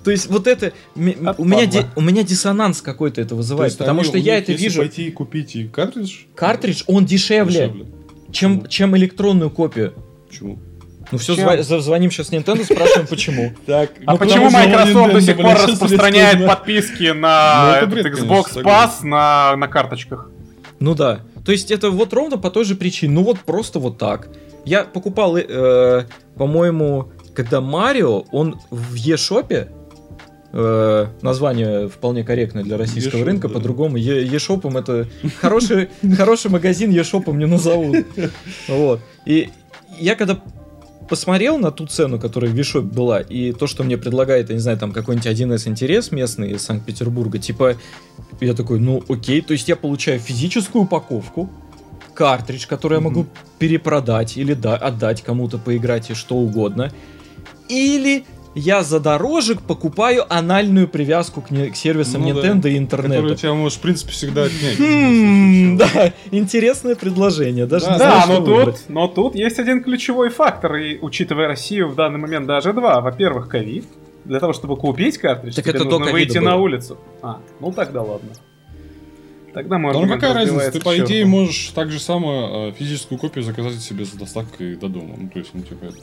То 0.04 0.10
есть 0.12 0.28
вот 0.28 0.46
это... 0.46 0.72
У 0.94 1.00
меня, 1.00 1.66
ди- 1.66 1.84
у 1.96 2.00
меня 2.00 2.22
диссонанс 2.22 2.80
какой-то 2.80 3.20
это 3.20 3.30
То 3.30 3.36
вызывает, 3.36 3.70
есть 3.70 3.78
потому 3.78 4.00
они- 4.00 4.08
что 4.08 4.18
я 4.18 4.34
них, 4.34 4.42
это 4.44 4.52
если 4.52 4.64
вижу... 4.64 4.80
пойти 4.80 5.06
и 5.08 5.10
купить 5.10 5.56
и 5.56 5.66
картридж, 5.66 6.18
Картридж, 6.36 6.82
он 6.86 7.04
дешевле, 7.04 7.52
дешевле. 7.66 7.86
Чем, 8.30 8.68
чем 8.68 8.96
электронную 8.96 9.50
копию. 9.50 9.94
Почему? 10.28 10.58
Ну 11.12 11.18
все, 11.18 11.36
Чем? 11.36 11.62
звоним 11.62 12.10
сейчас 12.10 12.30
Nintendo, 12.32 12.64
спрашиваем, 12.64 13.06
почему. 13.06 13.52
Так, 13.66 13.90
А 14.06 14.12
ну, 14.12 14.18
почему 14.18 14.50
Microsoft 14.50 15.12
до 15.12 15.18
Nintendo, 15.18 15.20
сих 15.20 15.36
пор 15.36 15.54
распространяет 15.54 16.46
подписки 16.46 17.12
Ну, 17.14 17.20
на 17.20 17.76
этот 17.78 17.90
бред, 17.90 18.06
Xbox 18.06 18.54
конечно, 18.54 18.60
Pass 18.60 18.90
на, 19.04 19.56
на 19.56 19.68
карточках? 19.68 20.30
Ну 20.80 20.94
да. 20.94 21.20
То 21.44 21.52
есть 21.52 21.70
это 21.70 21.90
вот 21.90 22.12
ровно 22.12 22.38
по 22.38 22.50
той 22.50 22.64
же 22.64 22.74
причине. 22.74 23.14
Ну 23.14 23.22
вот 23.22 23.38
просто 23.40 23.78
вот 23.78 23.98
так. 23.98 24.28
Я 24.64 24.82
покупал, 24.82 25.36
э, 25.36 26.04
по-моему, 26.36 27.12
когда 27.34 27.60
Марио, 27.60 28.24
он 28.32 28.58
в 28.70 28.94
eShop, 28.96 29.68
э, 30.52 31.06
название 31.22 31.88
вполне 31.88 32.24
корректное 32.24 32.64
для 32.64 32.76
российского 32.76 33.20
eShop, 33.20 33.24
рынка, 33.24 33.48
да. 33.48 33.54
по-другому. 33.54 33.96
Е- 33.96 34.26
eShop 34.26 34.76
это 34.76 35.06
хороший, 35.40 35.88
хороший 36.16 36.50
магазин 36.50 36.90
eShop 36.90 37.32
не 37.36 37.46
назовут. 37.46 38.06
Вот. 38.68 39.00
И 39.24 39.50
я 40.00 40.16
когда 40.16 40.40
посмотрел 41.08 41.58
на 41.58 41.70
ту 41.70 41.86
цену, 41.86 42.18
которая 42.18 42.50
в 42.50 42.54
eShop 42.54 42.82
была, 42.82 43.20
и 43.20 43.52
то, 43.52 43.66
что 43.66 43.84
мне 43.84 43.96
предлагает, 43.96 44.48
я 44.48 44.54
не 44.54 44.60
знаю, 44.60 44.78
там 44.78 44.92
какой-нибудь 44.92 45.26
1С 45.26 45.68
интерес 45.68 46.10
местный 46.12 46.52
из 46.52 46.62
Санкт-Петербурга, 46.62 47.38
типа, 47.38 47.76
я 48.40 48.54
такой, 48.54 48.80
ну 48.80 49.02
окей, 49.08 49.40
то 49.40 49.52
есть 49.52 49.68
я 49.68 49.76
получаю 49.76 50.20
физическую 50.20 50.84
упаковку, 50.84 51.50
картридж, 52.14 52.66
который 52.66 52.94
я 52.94 53.00
могу 53.00 53.26
перепродать 53.58 54.36
или 54.36 54.54
да, 54.54 54.76
отдать 54.76 55.22
кому-то 55.22 55.58
поиграть 55.58 56.10
и 56.10 56.14
что 56.14 56.36
угодно, 56.36 56.92
или 57.68 58.24
я 58.56 58.82
за 58.82 58.98
дорожек 58.98 59.62
покупаю 59.62 60.24
анальную 60.28 60.88
привязку 60.88 61.40
к, 61.42 61.50
не- 61.52 61.70
к 61.70 61.76
сервисам 61.76 62.22
Ну 62.22 62.34
да, 62.34 62.40
Nintendo 62.40 62.46
и 62.46 62.50
Который 62.56 62.78
интернету. 62.78 63.32
у 63.32 63.34
тебя 63.36 63.54
можешь, 63.54 63.78
в 63.78 63.82
принципе, 63.82 64.10
всегда 64.12 64.44
отнять. 64.44 64.78
Хм, 64.78 65.76
да, 65.76 66.12
интересное 66.32 66.96
предложение. 66.96 67.66
Даже 67.66 67.86
Да, 67.86 67.98
Да, 67.98 68.24
но 68.26 68.40
выбрать. 68.40 68.76
тут, 68.78 68.88
но 68.88 69.06
тут 69.08 69.34
есть 69.36 69.58
один 69.58 69.82
ключевой 69.84 70.30
фактор, 70.30 70.74
и 70.76 70.98
учитывая 71.00 71.46
Россию 71.46 71.88
в 71.90 71.94
данный 71.94 72.18
момент 72.18 72.46
даже 72.46 72.72
два. 72.72 73.00
Во-первых, 73.00 73.48
ковид. 73.48 73.84
Для 74.24 74.40
того, 74.40 74.52
чтобы 74.52 74.76
купить 74.76 75.18
картридж, 75.18 75.54
Так 75.54 75.64
тебе 75.66 75.74
это 75.74 75.84
нужно 75.84 76.10
выйти 76.10 76.38
было. 76.38 76.44
на 76.46 76.56
улицу. 76.56 76.98
А, 77.22 77.38
ну 77.60 77.70
тогда 77.70 78.02
ладно. 78.02 78.30
Тогда 79.54 79.78
мой 79.78 79.92
Ну 79.92 80.00
аргумент 80.00 80.20
какая 80.20 80.34
разница? 80.34 80.70
Ты, 80.72 80.80
по 80.80 80.94
черту. 80.94 81.06
идее, 81.12 81.24
можешь 81.26 81.68
так 81.74 81.90
же 81.90 82.00
само 82.00 82.70
э, 82.70 82.72
физическую 82.78 83.18
копию 83.18 83.44
заказать 83.44 83.80
себе 83.80 84.04
с 84.04 84.10
доставкой 84.10 84.74
до 84.76 84.88
дома. 84.88 85.14
Ну, 85.16 85.28
то 85.28 85.38
есть, 85.38 85.50
ну, 85.54 85.62
типа... 85.62 85.84
это- 85.84 85.96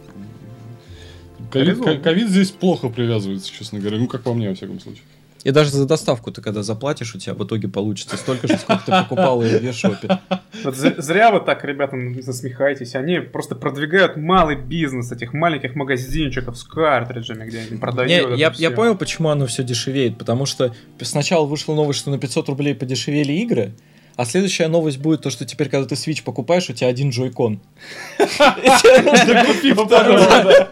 Ковид, 1.54 2.04
ковид 2.04 2.30
здесь 2.30 2.52
плохо 2.52 2.90
привязывается, 2.90 3.52
честно 3.52 3.80
говоря. 3.80 3.98
Ну, 3.98 4.08
как 4.08 4.24
по 4.24 4.34
мне, 4.34 4.50
во 4.50 4.56
всяком 4.56 4.80
случае. 4.80 5.04
И 5.44 5.52
даже 5.52 5.72
за 5.72 5.86
доставку 5.86 6.32
ты 6.32 6.42
когда 6.42 6.64
заплатишь, 6.64 7.16
у 7.16 7.20
тебя 7.20 7.34
в 7.34 7.44
итоге 7.46 7.68
получится 7.68 8.16
столько 8.16 8.48
же, 8.48 8.58
сколько 8.58 8.84
ты 8.86 8.92
покупал 8.92 9.44
ее 9.44 9.60
в 9.60 9.64
Вешопе. 9.64 10.20
Вот 10.64 10.76
зря- 10.76 11.34
вы 11.34 11.42
так, 11.42 11.66
ребята, 11.66 11.98
насмехаетесь. 11.98 12.96
Они 12.96 13.20
просто 13.20 13.56
продвигают 13.56 14.16
малый 14.16 14.56
бизнес 14.56 15.12
этих 15.12 15.34
маленьких 15.34 15.76
магазинчиков 15.76 16.58
с 16.58 16.64
картриджами, 16.64 17.46
где 17.46 17.60
они 17.60 17.78
продают. 17.78 18.10
Не, 18.10 18.38
я, 18.38 18.54
я 18.56 18.72
понял, 18.72 18.96
почему 18.96 19.30
оно 19.30 19.46
все 19.46 19.64
дешевеет. 19.64 20.18
Потому 20.18 20.46
что 20.46 20.74
сначала 21.02 21.46
вышла 21.46 21.76
новость, 21.76 22.00
что 22.00 22.12
на 22.12 22.18
500 22.18 22.48
рублей 22.48 22.74
подешевели 22.74 23.34
игры, 23.34 23.74
а 24.16 24.26
следующая 24.26 24.68
новость 24.68 25.00
будет 25.00 25.22
то, 25.22 25.30
что 25.30 25.46
теперь, 25.46 25.70
когда 25.70 25.88
ты 25.88 25.96
Switch 25.96 26.24
покупаешь, 26.24 26.70
у 26.70 26.74
тебя 26.74 26.88
один 26.88 27.10
джойкон. 27.10 27.60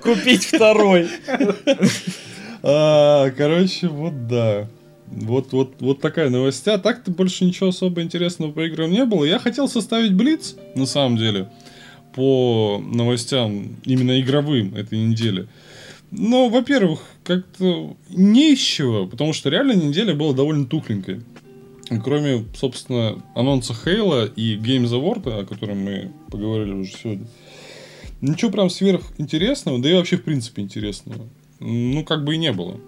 Купить 0.01 0.45
второй. 0.45 1.07
А, 2.63 3.31
Короче, 3.31 3.87
вот 3.87 4.27
да. 4.27 4.67
Вот, 5.07 5.51
вот, 5.51 5.73
вот 5.79 5.99
такая 5.99 6.29
новость. 6.29 6.67
А 6.67 6.77
так-то 6.77 7.11
больше 7.11 7.43
ничего 7.43 7.69
особо 7.69 8.01
интересного 8.01 8.51
по 8.51 8.65
играм 8.65 8.89
не 8.91 9.05
было. 9.05 9.25
Я 9.25 9.39
хотел 9.39 9.67
составить 9.67 10.13
Блиц, 10.13 10.55
на 10.75 10.85
самом 10.85 11.17
деле, 11.17 11.49
по 12.13 12.81
новостям 12.85 13.75
именно 13.83 14.21
игровым 14.21 14.75
этой 14.75 14.99
недели. 14.99 15.47
Но, 16.11 16.49
во-первых, 16.49 16.99
как-то 17.23 17.95
не 18.09 18.53
из 18.53 18.59
чего, 18.59 19.07
потому 19.07 19.33
что 19.33 19.49
реально 19.49 19.73
неделя 19.73 20.13
была 20.13 20.33
довольно 20.33 20.65
тухленькой. 20.65 21.21
Кроме, 21.99 22.45
собственно, 22.55 23.21
анонса 23.35 23.73
Хейла 23.73 24.25
и 24.25 24.55
Games 24.55 24.91
Award, 24.91 25.41
о 25.41 25.45
котором 25.45 25.79
мы 25.83 26.11
поговорили 26.29 26.71
уже 26.71 26.91
сегодня. 26.91 27.27
Ничего 28.21 28.51
прям 28.51 28.69
сверхинтересного, 28.69 29.79
да 29.79 29.89
и 29.89 29.93
вообще 29.95 30.17
в 30.17 30.23
принципе 30.23 30.61
интересного. 30.61 31.27
Ну, 31.59 32.03
как 32.05 32.23
бы 32.23 32.35
и 32.35 32.37
не 32.37 32.51
было. 32.53 32.79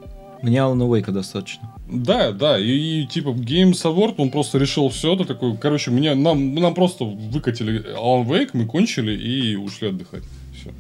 Мне 0.42 0.62
Алана 0.62 0.86
Уэйка 0.86 1.12
достаточно. 1.12 1.74
Да, 1.88 2.32
да, 2.32 2.60
и, 2.60 3.04
и, 3.04 3.08
типа 3.08 3.30
Games 3.30 3.82
Award, 3.84 4.16
он 4.18 4.30
просто 4.30 4.58
решил 4.58 4.90
все, 4.90 5.16
это 5.16 5.26
такой, 5.26 5.58
короче, 5.58 5.90
мне, 5.90 6.16
нам, 6.16 6.54
нам 6.56 6.74
просто 6.74 7.06
выкатили 7.06 7.96
Alan 7.96 8.26
Wake, 8.28 8.50
мы 8.54 8.66
кончили 8.66 9.16
и 9.16 9.56
ушли 9.56 9.90
отдыхать. 9.90 10.24
Все. 10.54 10.72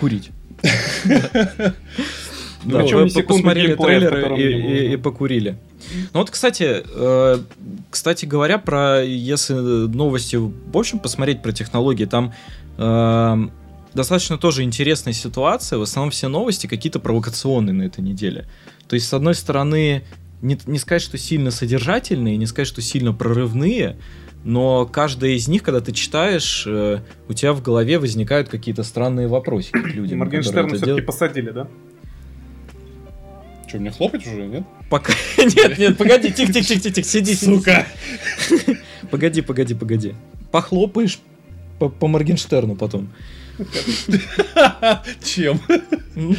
Курить. 0.00 0.30
Да, 2.64 2.80
Причем 2.80 2.98
вы 2.98 3.22
посмотрели 3.22 3.74
котором 4.20 4.36
и, 4.38 4.42
и- 4.88 4.92
и 4.92 4.96
покурили. 4.96 5.56
Ну 6.12 6.20
вот, 6.20 6.30
кстати, 6.30 6.82
э, 6.94 7.38
кстати 7.90 8.24
говоря, 8.24 8.58
про 8.58 9.02
если 9.04 9.54
новости 9.54 10.36
в 10.36 10.76
общем 10.76 10.98
посмотреть 11.00 11.42
про 11.42 11.52
технологии, 11.52 12.04
там 12.04 12.32
э, 12.78 13.36
достаточно 13.94 14.38
тоже 14.38 14.62
интересная 14.62 15.12
ситуация. 15.12 15.78
В 15.78 15.82
основном 15.82 16.10
все 16.10 16.28
новости 16.28 16.66
какие-то 16.66 17.00
провокационные 17.00 17.74
на 17.74 17.82
этой 17.82 18.00
неделе. 18.00 18.46
То 18.88 18.94
есть, 18.94 19.08
с 19.08 19.12
одной 19.12 19.34
стороны, 19.34 20.02
не, 20.40 20.58
не 20.66 20.78
сказать, 20.78 21.02
что 21.02 21.18
сильно 21.18 21.50
содержательные, 21.50 22.36
не 22.36 22.46
сказать, 22.46 22.68
что 22.68 22.80
сильно 22.82 23.12
прорывные, 23.12 23.96
но 24.44 24.86
каждая 24.86 25.32
из 25.32 25.46
них, 25.48 25.62
когда 25.62 25.80
ты 25.80 25.92
читаешь, 25.92 26.64
э, 26.66 26.98
у 27.28 27.32
тебя 27.32 27.52
в 27.52 27.62
голове 27.62 27.98
возникают 27.98 28.48
какие-то 28.48 28.82
странные 28.82 29.28
вопросики 29.28 29.78
к 29.80 29.86
людям. 29.94 30.18
Моргенштерна 30.18 30.68
все-таки 30.76 31.00
посадили, 31.02 31.50
да? 31.50 31.68
Что, 33.72 33.78
мне 33.78 33.90
хлопать 33.90 34.26
уже, 34.26 34.46
нет? 34.46 34.64
Пока... 34.90 35.14
Нет, 35.38 35.78
нет, 35.78 35.96
погоди, 35.96 36.30
тихо, 36.30 36.52
тихо, 36.52 36.66
тихо, 36.66 36.90
тихо, 36.90 37.08
сиди, 37.08 37.34
сиди. 37.34 37.56
Сука! 37.56 37.86
Погоди, 39.10 39.40
погоди, 39.40 39.72
погоди. 39.72 40.14
Похлопаешь 40.50 41.18
по, 41.78 41.88
по 41.88 42.06
Моргенштерну 42.06 42.76
потом. 42.76 43.08
Чем? 45.24 45.58
Ну. 46.14 46.36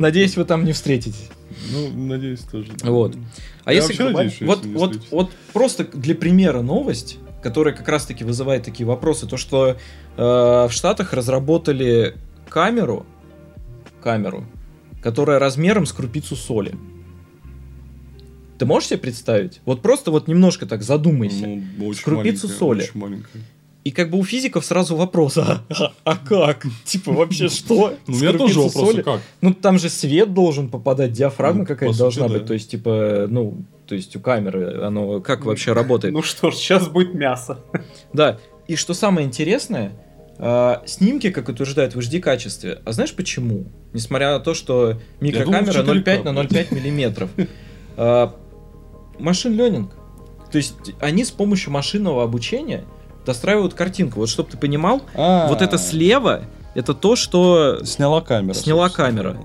Надеюсь, 0.00 0.38
вы 0.38 0.46
там 0.46 0.64
не 0.64 0.72
встретитесь. 0.72 1.28
Ну, 1.70 1.90
надеюсь, 1.90 2.40
тоже. 2.40 2.68
Вот. 2.82 3.18
А 3.64 3.74
если 3.74 4.02
вот, 4.46 4.64
вот, 4.64 4.98
вот 5.10 5.30
просто 5.52 5.84
для 5.84 6.14
примера 6.14 6.62
новость, 6.62 7.18
которая 7.42 7.74
как 7.74 7.86
раз-таки 7.86 8.24
вызывает 8.24 8.64
такие 8.64 8.86
вопросы, 8.86 9.26
то 9.26 9.36
что 9.36 9.76
э, 10.16 10.16
в 10.16 10.70
Штатах 10.70 11.12
разработали 11.12 12.16
камеру, 12.48 13.04
камеру, 14.02 14.46
которая 15.02 15.38
размером 15.38 15.86
с 15.86 15.92
крупицу 15.92 16.36
соли. 16.36 16.74
Ты 18.58 18.66
можешь 18.66 18.90
себе 18.90 18.98
представить? 18.98 19.60
Вот 19.64 19.80
просто 19.80 20.10
вот 20.10 20.28
немножко 20.28 20.66
так 20.66 20.82
задумайся. 20.82 21.46
Ну, 21.46 21.86
очень 21.86 22.02
крупицу 22.02 22.48
соли. 22.48 22.82
Очень 22.82 23.00
маленькая. 23.00 23.42
И 23.82 23.92
как 23.92 24.10
бы 24.10 24.18
у 24.18 24.24
физиков 24.24 24.62
сразу 24.66 24.94
вопрос, 24.94 25.38
а, 25.38 25.64
а- 25.70 25.92
а 26.04 26.16
как? 26.16 26.66
Типа 26.84 27.12
вообще 27.12 27.48
что? 27.48 27.96
Ну, 28.06 28.14
у 28.14 28.18
меня 28.18 28.34
тоже 28.34 28.60
вопрос, 28.60 28.94
а 28.98 29.02
как? 29.02 29.20
Ну 29.40 29.54
там 29.54 29.78
же 29.78 29.88
свет 29.88 30.34
должен 30.34 30.68
попадать, 30.68 31.12
диафрагма 31.12 31.60
Ну, 31.60 31.66
какая-то 31.66 31.96
должна 31.96 32.28
быть. 32.28 32.44
То 32.44 32.52
есть, 32.52 32.70
типа, 32.70 33.26
ну, 33.30 33.64
то 33.86 33.94
есть 33.94 34.14
у 34.16 34.20
камеры 34.20 34.82
оно 34.82 35.20
как 35.22 35.46
вообще 35.46 35.72
работает? 35.72 36.12
Ну 36.12 36.20
что 36.22 36.50
ж, 36.50 36.56
сейчас 36.56 36.88
будет 36.88 37.14
мясо. 37.14 37.60
Да. 38.12 38.38
И 38.68 38.76
что 38.76 38.92
самое 38.92 39.26
интересное, 39.26 39.92
а, 40.42 40.82
снимки, 40.86 41.30
как 41.30 41.48
утверждают, 41.50 41.94
в 41.94 41.98
HD 41.98 42.18
качестве. 42.20 42.80
А 42.84 42.92
знаешь 42.92 43.14
почему? 43.14 43.66
Несмотря 43.92 44.30
на 44.32 44.40
то, 44.40 44.54
что 44.54 44.98
микрокамера 45.20 45.82
думал, 45.82 46.00
0,5 46.00 46.22
на 46.32 46.38
4К, 46.40 46.48
0,5 46.48 46.74
миллиметров. 46.74 47.30
А, 47.96 48.34
Машин 49.18 49.54
ленинг. 49.54 49.92
То 50.50 50.56
есть 50.56 50.74
они 51.00 51.24
с 51.24 51.30
помощью 51.30 51.72
машинного 51.72 52.22
обучения 52.24 52.84
достраивают 53.26 53.74
картинку. 53.74 54.20
Вот 54.20 54.28
чтобы 54.30 54.50
ты 54.50 54.56
понимал, 54.56 55.02
А, 55.14 55.46
вот 55.48 55.60
это 55.60 55.76
слева, 55.76 56.44
это 56.74 56.94
то, 56.94 57.16
что 57.16 57.84
Сняла 57.84 58.22
камера. 58.22 58.54
сняла 58.54 58.86
собственно. 58.88 59.08
камера. 59.08 59.36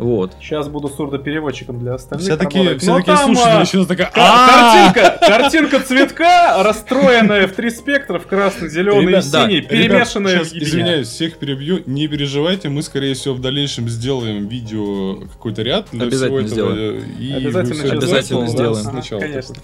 Вот. 0.00 0.32
Сейчас 0.40 0.66
буду 0.68 0.88
сурдопереводчиком 0.88 1.78
для 1.78 1.94
остальных. 1.94 2.26
Все 2.26 2.36
такие, 2.38 2.64
работать. 2.64 2.82
все 2.82 2.96
такие 2.96 3.16
слушатели 3.18 3.50
а, 3.50 3.64
сейчас 3.66 3.86
такая... 3.86 4.10
Картинка, 4.10 5.18
картинка 5.20 5.80
цветка, 5.80 6.62
расстроенная 6.62 7.46
в 7.46 7.52
три 7.52 7.68
спектра, 7.68 8.18
в 8.18 8.26
красный, 8.26 8.70
зеленый 8.70 9.18
и 9.18 9.20
синий, 9.20 9.60
перемешанная 9.60 10.42
в 10.42 10.52
извиняюсь, 10.54 11.08
всех 11.08 11.36
перебью. 11.36 11.82
Не 11.84 12.08
переживайте, 12.08 12.70
мы, 12.70 12.82
скорее 12.82 13.12
всего, 13.12 13.34
в 13.34 13.42
дальнейшем 13.42 13.90
сделаем 13.90 14.48
видео 14.48 15.16
какой-то 15.32 15.60
ряд 15.60 15.88
для 15.92 16.06
Обязательно 16.06 16.46
всего 16.46 16.64
этого. 16.64 16.74
сделаем. 16.74 17.36
Обязательно 17.36 18.46
сделаем. 18.48 19.20
конечно. 19.20 19.54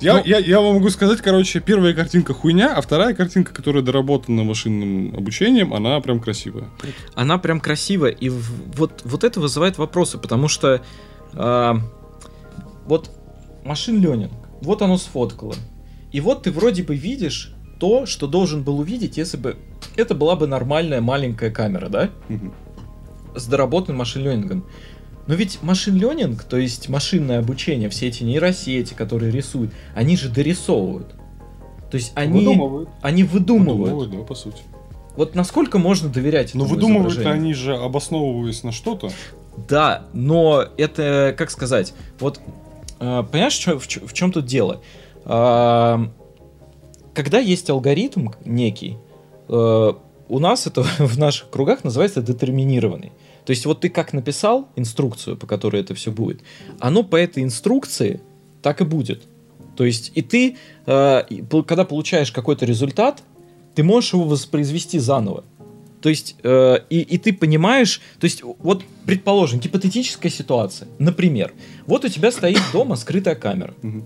Я, 0.00 0.14
Ну- 0.14 0.22
я, 0.24 0.38
я 0.38 0.60
вам 0.60 0.74
могу 0.74 0.90
сказать, 0.90 1.20
короче, 1.20 1.60
первая 1.60 1.94
картинка 1.94 2.34
хуйня, 2.34 2.74
а 2.74 2.80
вторая 2.80 3.14
картинка, 3.14 3.52
которая 3.54 3.82
доработана 3.82 4.44
машинным 4.44 5.14
обучением, 5.16 5.72
она 5.74 6.00
прям 6.00 6.20
красивая. 6.20 6.68
Она 7.14 7.38
прям 7.38 7.60
красивая. 7.60 8.10
И 8.10 8.28
вот, 8.28 9.02
вот 9.04 9.24
это 9.24 9.40
вызывает 9.40 9.78
вопросы, 9.78 10.18
потому 10.18 10.48
что 10.48 10.82
а, 11.32 11.78
вот 12.86 13.10
машин 13.64 14.00
ленинг, 14.00 14.32
вот 14.60 14.82
оно 14.82 14.98
сфоткало. 14.98 15.54
И 16.12 16.20
вот 16.20 16.44
ты 16.44 16.50
вроде 16.50 16.82
бы 16.82 16.94
видишь 16.94 17.54
то, 17.78 18.06
что 18.06 18.26
должен 18.26 18.62
был 18.62 18.78
увидеть, 18.78 19.16
если 19.16 19.36
бы 19.36 19.56
это 19.96 20.14
была 20.14 20.36
бы 20.36 20.46
нормальная 20.46 21.00
маленькая 21.00 21.50
камера, 21.50 21.88
да? 21.88 22.10
Мгм. 22.28 22.52
с 23.34 23.46
доработанным 23.46 23.98
машин-ленингом. 23.98 24.64
Но 25.26 25.34
ведь 25.34 25.62
машин-ленинг, 25.62 26.44
то 26.44 26.56
есть 26.56 26.88
машинное 26.88 27.40
обучение, 27.40 27.88
все 27.88 28.08
эти 28.08 28.22
нейросети, 28.22 28.94
которые 28.94 29.32
рисуют, 29.32 29.72
они 29.94 30.16
же 30.16 30.28
дорисовывают. 30.28 31.14
То 31.90 31.96
есть 31.96 32.12
они, 32.14 32.38
Выдумывают. 32.44 32.88
они 33.02 33.24
выдумывают. 33.24 33.92
Выдумывают, 33.92 34.10
да, 34.12 34.18
по 34.24 34.34
сути. 34.34 34.62
Вот 35.16 35.34
насколько 35.34 35.78
можно 35.78 36.08
доверять 36.08 36.54
Но 36.54 36.64
этому 36.64 36.74
выдумывают 36.74 37.12
изображению? 37.14 37.42
они 37.44 37.54
же, 37.54 37.76
обосновываясь 37.76 38.62
на 38.62 38.70
что-то. 38.72 39.10
Да, 39.68 40.04
но 40.12 40.64
это, 40.76 41.34
как 41.36 41.50
сказать, 41.50 41.94
вот, 42.20 42.40
э, 43.00 43.24
понимаешь, 43.30 43.54
чё- 43.54 43.78
в, 43.78 43.86
в 43.86 44.12
чем 44.12 44.30
тут 44.30 44.44
дело? 44.44 44.82
А, 45.24 46.08
когда 47.14 47.38
есть 47.38 47.70
алгоритм 47.70 48.28
некий, 48.44 48.98
э, 49.48 49.92
у 50.28 50.38
нас 50.38 50.66
это 50.66 50.82
в 50.98 51.18
наших 51.18 51.48
кругах 51.50 51.82
называется 51.84 52.20
детерминированный. 52.20 53.12
То 53.46 53.52
есть 53.52 53.64
вот 53.64 53.80
ты 53.80 53.88
как 53.88 54.12
написал 54.12 54.68
инструкцию, 54.76 55.36
по 55.36 55.46
которой 55.46 55.80
это 55.80 55.94
все 55.94 56.10
будет, 56.10 56.40
оно 56.80 57.04
по 57.04 57.16
этой 57.16 57.44
инструкции 57.44 58.20
так 58.60 58.80
и 58.80 58.84
будет. 58.84 59.22
То 59.76 59.84
есть 59.84 60.10
и 60.14 60.22
ты, 60.22 60.56
э, 60.86 61.22
когда 61.66 61.84
получаешь 61.84 62.32
какой-то 62.32 62.66
результат, 62.66 63.22
ты 63.76 63.84
можешь 63.84 64.14
его 64.14 64.24
воспроизвести 64.24 64.98
заново. 64.98 65.44
То 66.00 66.08
есть, 66.08 66.36
э, 66.42 66.78
и, 66.90 67.00
и 67.00 67.18
ты 67.18 67.32
понимаешь, 67.32 68.00
то 68.18 68.24
есть, 68.24 68.42
вот, 68.42 68.82
предположим, 69.06 69.60
гипотетическая 69.60 70.30
ситуация. 70.30 70.88
Например, 70.98 71.52
вот 71.86 72.04
у 72.04 72.08
тебя 72.08 72.32
стоит 72.32 72.60
дома 72.72 72.96
скрытая 72.96 73.34
камера. 73.34 73.74
Мгм. 73.82 74.04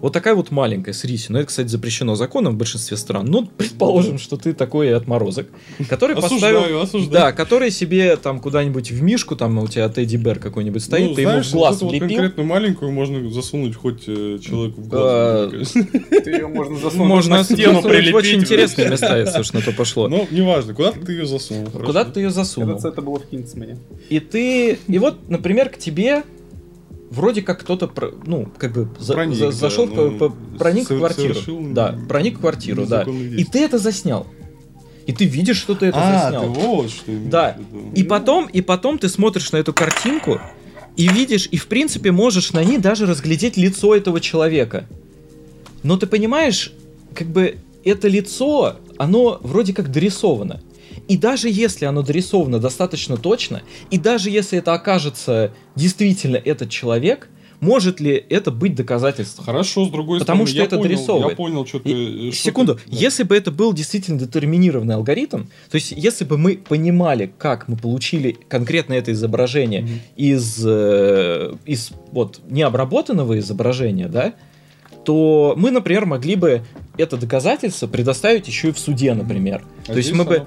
Вот 0.00 0.12
такая 0.12 0.34
вот 0.34 0.50
маленькая 0.50 0.92
с 0.92 1.04
рисью. 1.04 1.32
Но 1.32 1.38
это, 1.40 1.48
кстати, 1.48 1.68
запрещено 1.68 2.14
законом 2.14 2.54
в 2.54 2.56
большинстве 2.56 2.96
стран. 2.96 3.26
Ну, 3.26 3.46
предположим, 3.46 4.18
что 4.18 4.36
ты 4.36 4.52
такой 4.52 4.94
отморозок, 4.94 5.48
который 5.88 6.14
поставил... 6.14 6.58
Осуждаю, 6.60 6.80
осуждаю. 6.80 7.10
Да, 7.10 7.32
который 7.32 7.70
себе 7.70 8.16
там 8.16 8.40
куда-нибудь 8.40 8.90
в 8.92 9.02
мишку, 9.02 9.34
там 9.34 9.58
у 9.58 9.66
тебя 9.66 9.88
Тедди 9.88 10.16
Бер 10.16 10.38
какой-нибудь 10.38 10.82
стоит, 10.82 11.10
Ну, 11.10 11.14
ты 11.14 11.22
ему 11.22 11.30
знаешь, 11.32 11.48
в 11.48 11.52
глаз 11.52 11.82
вот 11.82 11.90
влепил. 11.90 12.08
конкретно 12.08 12.42
маленькую 12.44 12.92
можно 12.92 13.28
засунуть 13.30 13.74
хоть 13.74 14.04
э, 14.06 14.38
человеку 14.40 14.80
в 14.82 14.88
глаз. 14.88 15.72
Ты 15.72 16.30
ее 16.30 16.46
можно 16.46 16.76
засунуть 16.78 17.08
Можно 17.08 17.38
на 17.38 17.44
стену, 17.44 17.82
прилепить. 17.82 18.14
очень 18.14 18.40
интересные 18.40 18.90
места, 18.90 19.18
если 19.18 19.40
уж 19.40 19.52
на 19.52 19.60
то 19.62 19.72
пошло. 19.72 20.08
Ну, 20.08 20.26
неважно, 20.30 20.74
куда 20.74 20.92
ты 20.92 21.12
ее 21.12 21.26
засунул. 21.26 21.66
Куда 21.70 22.04
ты 22.04 22.20
ее 22.20 22.30
засунул? 22.30 22.76
Это, 22.76 22.88
это 22.88 23.02
было 23.02 23.18
в 23.18 23.26
Кингсмане. 23.26 23.78
И 24.10 24.20
ты... 24.20 24.78
И 24.86 24.98
вот, 24.98 25.28
например, 25.28 25.68
к 25.70 25.78
тебе 25.78 26.22
вроде 27.10 27.42
как 27.42 27.60
кто-то, 27.60 27.90
ну, 28.26 28.48
как 28.58 28.72
бы 28.72 28.88
за- 28.98 29.14
Проник, 29.14 29.36
за- 29.36 29.46
да, 29.46 29.52
зашел, 29.52 29.86
ну, 29.86 30.18
по- 30.18 30.28
по- 30.30 30.36
проник 30.58 30.90
в 30.90 30.98
квартиру. 30.98 31.34
Да, 31.70 31.98
проник 32.08 32.38
в 32.38 32.40
квартиру, 32.40 32.86
да. 32.86 32.98
незаконное 33.04 33.38
И 33.38 33.44
ты 33.44 33.60
это 33.60 33.78
заснял. 33.78 34.26
И 35.06 35.12
ты 35.12 35.24
видишь, 35.24 35.56
что 35.56 35.74
ты 35.74 35.86
это 35.86 35.98
а, 36.00 36.22
заснял. 36.30 36.52
ты 36.54 36.60
вот 36.60 36.90
что 36.90 37.04
Да. 37.30 37.56
в 37.56 37.60
виду. 37.60 37.92
И 37.94 38.02
потом, 38.02 38.46
и 38.46 38.60
потом 38.60 38.98
ты 38.98 39.08
смотришь 39.08 39.52
на 39.52 39.56
эту 39.56 39.72
картинку 39.72 40.38
и 40.96 41.08
видишь, 41.08 41.48
и 41.50 41.56
в 41.56 41.66
принципе 41.66 42.12
можешь 42.12 42.52
на 42.52 42.62
ней 42.62 42.76
даже 42.78 43.06
разглядеть 43.06 43.56
лицо 43.56 43.94
этого 43.94 44.20
человека. 44.20 44.86
Но 45.82 45.96
ты 45.96 46.06
понимаешь, 46.06 46.72
как 47.14 47.28
бы 47.28 47.56
это 47.84 48.08
лицо, 48.08 48.76
оно 48.98 49.38
вроде 49.42 49.72
как 49.72 49.90
дорисовано. 49.90 50.60
И 51.08 51.16
даже 51.16 51.48
если 51.48 51.84
оно 51.86 52.02
дорисовано 52.02 52.58
достаточно 52.60 53.16
точно, 53.16 53.62
и 53.90 53.98
даже 53.98 54.30
если 54.30 54.58
это 54.58 54.74
окажется 54.74 55.52
действительно 55.74 56.36
этот 56.36 56.70
человек, 56.70 57.28
может 57.60 57.98
ли 57.98 58.12
это 58.30 58.52
быть 58.52 58.76
доказательством? 58.76 59.44
Хорошо, 59.44 59.86
с 59.86 59.90
другой 59.90 60.20
Потому 60.20 60.46
стороны, 60.46 60.48
что 60.48 60.58
я 60.58 60.64
это 60.64 60.76
понял, 60.76 60.82
дорисовывает. 60.88 61.30
Я 61.30 61.36
понял, 61.36 61.66
что 61.66 61.80
ты... 61.80 61.90
И- 61.90 62.28
э, 62.28 62.32
что 62.32 62.44
секунду, 62.44 62.74
ты- 62.76 62.82
да. 62.86 62.96
если 62.96 63.24
бы 63.24 63.36
это 63.36 63.50
был 63.50 63.72
действительно 63.72 64.16
детерминированный 64.20 64.94
алгоритм, 64.94 65.44
то 65.68 65.74
есть 65.74 65.92
если 65.96 66.24
бы 66.24 66.38
мы 66.38 66.56
понимали, 66.56 67.32
как 67.36 67.66
мы 67.66 67.76
получили 67.76 68.36
конкретно 68.48 68.92
это 68.94 69.10
изображение 69.10 69.80
Мгм. 69.82 70.00
из, 70.16 70.62
э, 70.64 71.54
из 71.66 71.90
вот 72.12 72.40
необработанного 72.48 73.36
изображения, 73.40 74.06
да, 74.06 74.34
то 75.08 75.54
мы, 75.56 75.70
например, 75.70 76.04
могли 76.04 76.36
бы 76.36 76.64
это 76.98 77.16
доказательство 77.16 77.86
предоставить 77.86 78.46
еще 78.46 78.68
и 78.68 78.72
в 78.72 78.78
суде, 78.78 79.14
например. 79.14 79.64
А 79.84 79.92
то 79.92 79.96
есть 79.96 80.12
мы 80.12 80.26
бы... 80.26 80.46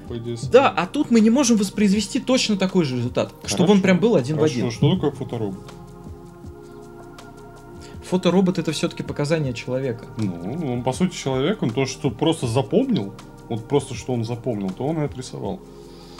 Да, 0.51 0.69
а 0.69 0.85
тут 0.85 1.09
мы 1.09 1.19
не 1.19 1.31
можем 1.31 1.57
воспроизвести 1.57 2.19
точно 2.19 2.57
такой 2.57 2.85
же 2.85 2.97
результат, 2.97 3.33
чтобы 3.45 3.71
он 3.71 3.77
Хорошо. 3.77 3.81
прям 3.81 3.99
был 3.99 4.15
один 4.15 4.35
Хорошо, 4.35 4.53
в 4.53 4.57
один. 4.57 4.71
что 4.71 4.93
такое 4.93 5.09
фоторобот? 5.09 5.71
Фоторобот 8.07 8.59
это 8.59 8.71
все-таки 8.71 9.01
показание 9.01 9.53
человека. 9.53 10.05
Ну, 10.19 10.73
он 10.73 10.83
по 10.83 10.93
сути 10.93 11.15
человек, 11.15 11.63
он 11.63 11.71
то, 11.71 11.87
что 11.87 12.11
просто 12.11 12.45
запомнил, 12.45 13.15
вот 13.49 13.67
просто 13.67 13.95
что 13.95 14.13
он 14.13 14.23
запомнил, 14.23 14.69
то 14.69 14.85
он 14.85 15.01
и 15.01 15.05
отрисовал. 15.05 15.59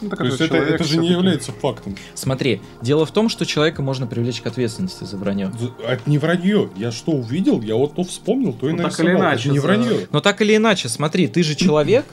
Ну, 0.01 0.09
так 0.09 0.19
То 0.19 0.25
есть 0.25 0.41
это, 0.41 0.47
человек 0.55 0.75
это 0.75 0.83
же 0.83 0.97
не 0.97 1.09
является 1.09 1.51
фактом. 1.51 1.95
Смотри, 2.15 2.61
дело 2.81 3.05
в 3.05 3.11
том, 3.11 3.29
что 3.29 3.45
человека 3.45 3.81
можно 3.81 4.07
привлечь 4.07 4.41
к 4.41 4.47
ответственности 4.47 5.03
за 5.03 5.17
вранье. 5.17 5.51
За- 5.59 5.71
Это 5.85 6.09
не 6.09 6.17
вранье. 6.17 6.69
Я 6.75 6.91
что 6.91 7.11
увидел, 7.11 7.61
я 7.61 7.75
вот 7.75 7.95
то 7.95 8.03
вспомнил, 8.03 8.53
то 8.53 8.67
и 8.67 8.71
Ну, 8.71 8.77
так 8.77 8.85
нарисовал. 8.87 9.11
или 9.11 9.19
иначе, 9.19 9.41
это 9.43 9.51
не 9.53 9.59
вранье. 9.59 10.07
Но 10.11 10.21
так 10.21 10.41
или 10.41 10.55
иначе, 10.55 10.89
смотри, 10.89 11.27
ты 11.27 11.43
же 11.43 11.55
человек, 11.55 12.05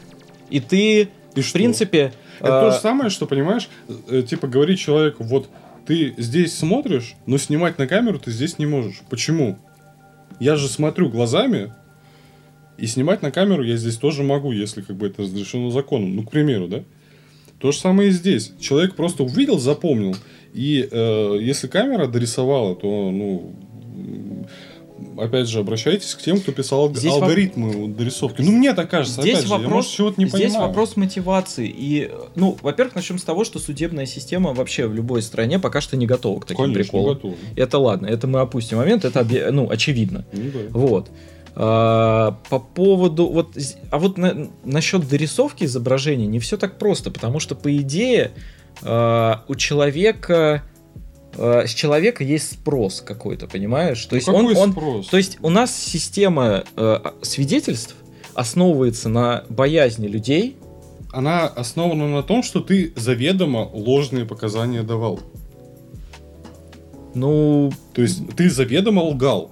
и 0.51 0.61
ты, 0.61 1.09
И 1.35 1.41
в 1.41 1.45
что? 1.45 1.55
принципе... 1.55 2.13
Это 2.41 2.49
э, 2.49 2.61
то 2.61 2.71
же 2.73 2.79
самое, 2.79 3.11
что, 3.11 3.27
понимаешь, 3.27 3.69
э, 4.09 4.23
типа 4.23 4.47
говорить 4.47 4.79
человеку, 4.79 5.25
вот 5.25 5.49
ты 5.87 6.15
здесь 6.19 6.57
смотришь, 6.57 7.15
но 7.27 7.39
снимать 7.39 7.79
на 7.79 7.87
камеру 7.87 8.19
ты 8.19 8.31
здесь 8.31 8.59
не 8.59 8.67
можешь. 8.67 9.01
Почему? 9.11 9.59
Я 10.39 10.55
же 10.57 10.69
смотрю 10.69 11.09
глазами, 11.09 11.73
и 12.77 12.87
снимать 12.87 13.23
на 13.23 13.31
камеру 13.33 13.65
я 13.65 13.77
здесь 13.77 13.97
тоже 13.97 14.23
могу, 14.23 14.53
если 14.53 14.83
как 14.83 14.95
бы 14.97 15.07
это 15.09 15.23
разрешено 15.23 15.71
законом. 15.71 16.15
Ну, 16.15 16.23
к 16.23 16.31
примеру, 16.31 16.69
да? 16.69 16.85
То 17.61 17.73
же 17.73 17.79
самое 17.79 18.11
и 18.11 18.13
здесь. 18.13 18.53
Человек 18.61 18.95
просто 18.95 19.25
увидел, 19.25 19.59
запомнил. 19.59 20.15
И 20.55 20.89
э, 20.91 21.39
если 21.41 21.67
камера 21.67 22.07
дорисовала, 22.07 22.75
то, 22.77 23.11
ну, 23.11 23.53
опять 25.19 25.49
же, 25.49 25.59
обращайтесь 25.61 26.15
к 26.15 26.23
тем, 26.23 26.41
кто 26.41 26.53
писал 26.53 26.93
Здесь 26.95 27.13
воп- 27.13 27.23
алгоритмы 27.23 27.89
дорисовки. 27.89 28.43
Ну, 28.43 28.53
мне 28.53 28.73
так 28.75 28.89
кажется, 28.91 29.21
Здесь 29.23 29.35
опять 29.39 29.47
же, 29.49 29.53
я, 29.53 29.59
вопрос, 29.59 29.73
может, 29.75 29.91
чего-то 29.91 30.21
не 30.21 30.29
здесь 30.29 30.41
понимаю. 30.53 30.69
вопрос 30.69 30.97
мотивации. 30.97 31.69
И, 31.77 32.11
ну, 32.35 32.57
во-первых, 32.63 32.95
начнем 32.95 33.19
с 33.19 33.25
того, 33.25 33.45
что 33.45 33.59
судебная 33.59 34.07
система 34.07 34.55
вообще 34.55 34.87
в 34.87 34.95
любой 34.95 35.23
стране 35.23 35.59
пока 35.59 35.81
что 35.81 35.97
не 35.97 36.07
готова 36.07 36.41
к 36.41 36.45
таким 36.47 36.65
Конечно, 36.67 36.83
приколам. 36.85 37.15
готов. 37.15 37.35
Это 37.57 37.79
ладно, 37.79 38.07
это 38.07 38.27
мы 38.27 38.41
опустим 38.41 38.79
момент, 38.79 39.05
это 39.05 39.21
обе- 39.21 39.51
ну, 39.51 39.69
очевидно. 39.71 40.25
Ну, 40.33 40.43
да. 40.53 40.59
Вот. 40.71 41.11
А, 41.61 42.39
по 42.51 42.61
поводу 42.61 43.27
вот, 43.27 43.57
а 43.91 43.99
вот 43.99 44.17
на- 44.17 44.49
насчет 44.65 45.09
дорисовки 45.09 45.65
изображения 45.65 46.27
не 46.29 46.39
все 46.39 46.57
так 46.57 46.79
просто, 46.79 47.11
потому 47.11 47.41
что 47.41 47.57
по 47.57 47.77
идее 47.77 48.31
а, 48.83 49.43
у 49.49 49.57
человека 49.57 50.63
а, 51.37 51.65
с 51.67 51.71
человека 51.71 52.23
есть 52.23 52.53
спрос 52.53 53.01
какой-то, 53.01 53.49
понимаешь? 53.49 54.05
То 54.07 54.15
Ну, 54.15 54.17
есть 54.19 54.29
он, 54.29 54.57
он, 54.57 54.71
спрос? 54.73 55.09
то 55.09 55.17
есть 55.17 55.39
у 55.43 55.49
нас 55.51 55.77
система 55.77 56.63
э, 56.77 56.99
свидетельств 57.23 57.97
основывается 58.35 59.09
на 59.09 59.43
боязни 59.49 60.07
людей. 60.07 60.57
Она 61.13 61.49
основана 61.49 62.07
на 62.09 62.23
том, 62.23 62.45
что 62.45 62.61
ты 62.61 62.93
заведомо 62.95 63.69
ложные 63.73 64.27
показания 64.27 64.85
давал. 64.85 65.19
Ну, 67.15 67.73
То 67.95 68.03
есть 68.03 68.21
ты 68.37 68.49
заведомо 68.49 69.01
лгал. 69.01 69.51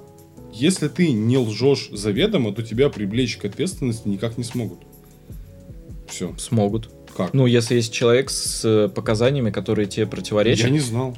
Если 0.59 0.89
ты 0.89 1.13
не 1.13 1.37
лжешь 1.37 1.91
заведомо, 1.93 2.53
то 2.53 2.63
тебя 2.63 2.89
привлечь 2.89 3.37
к 3.37 3.45
ответственности 3.45 4.09
никак 4.09 4.39
не 4.39 4.45
смогут. 4.45 4.79
Все. 6.09 6.35
смогут. 6.39 6.91
Как? 7.17 7.35
Ну, 7.35 7.47
если 7.47 7.77
есть 7.77 7.93
человек 7.93 8.31
с 8.31 8.65
э, 8.65 8.89
показаниями, 8.89 9.51
которые 9.51 9.87
тебе 9.87 10.07
противоречат, 10.07 10.67
я 10.67 10.71
не 10.71 10.79
знал. 10.79 11.17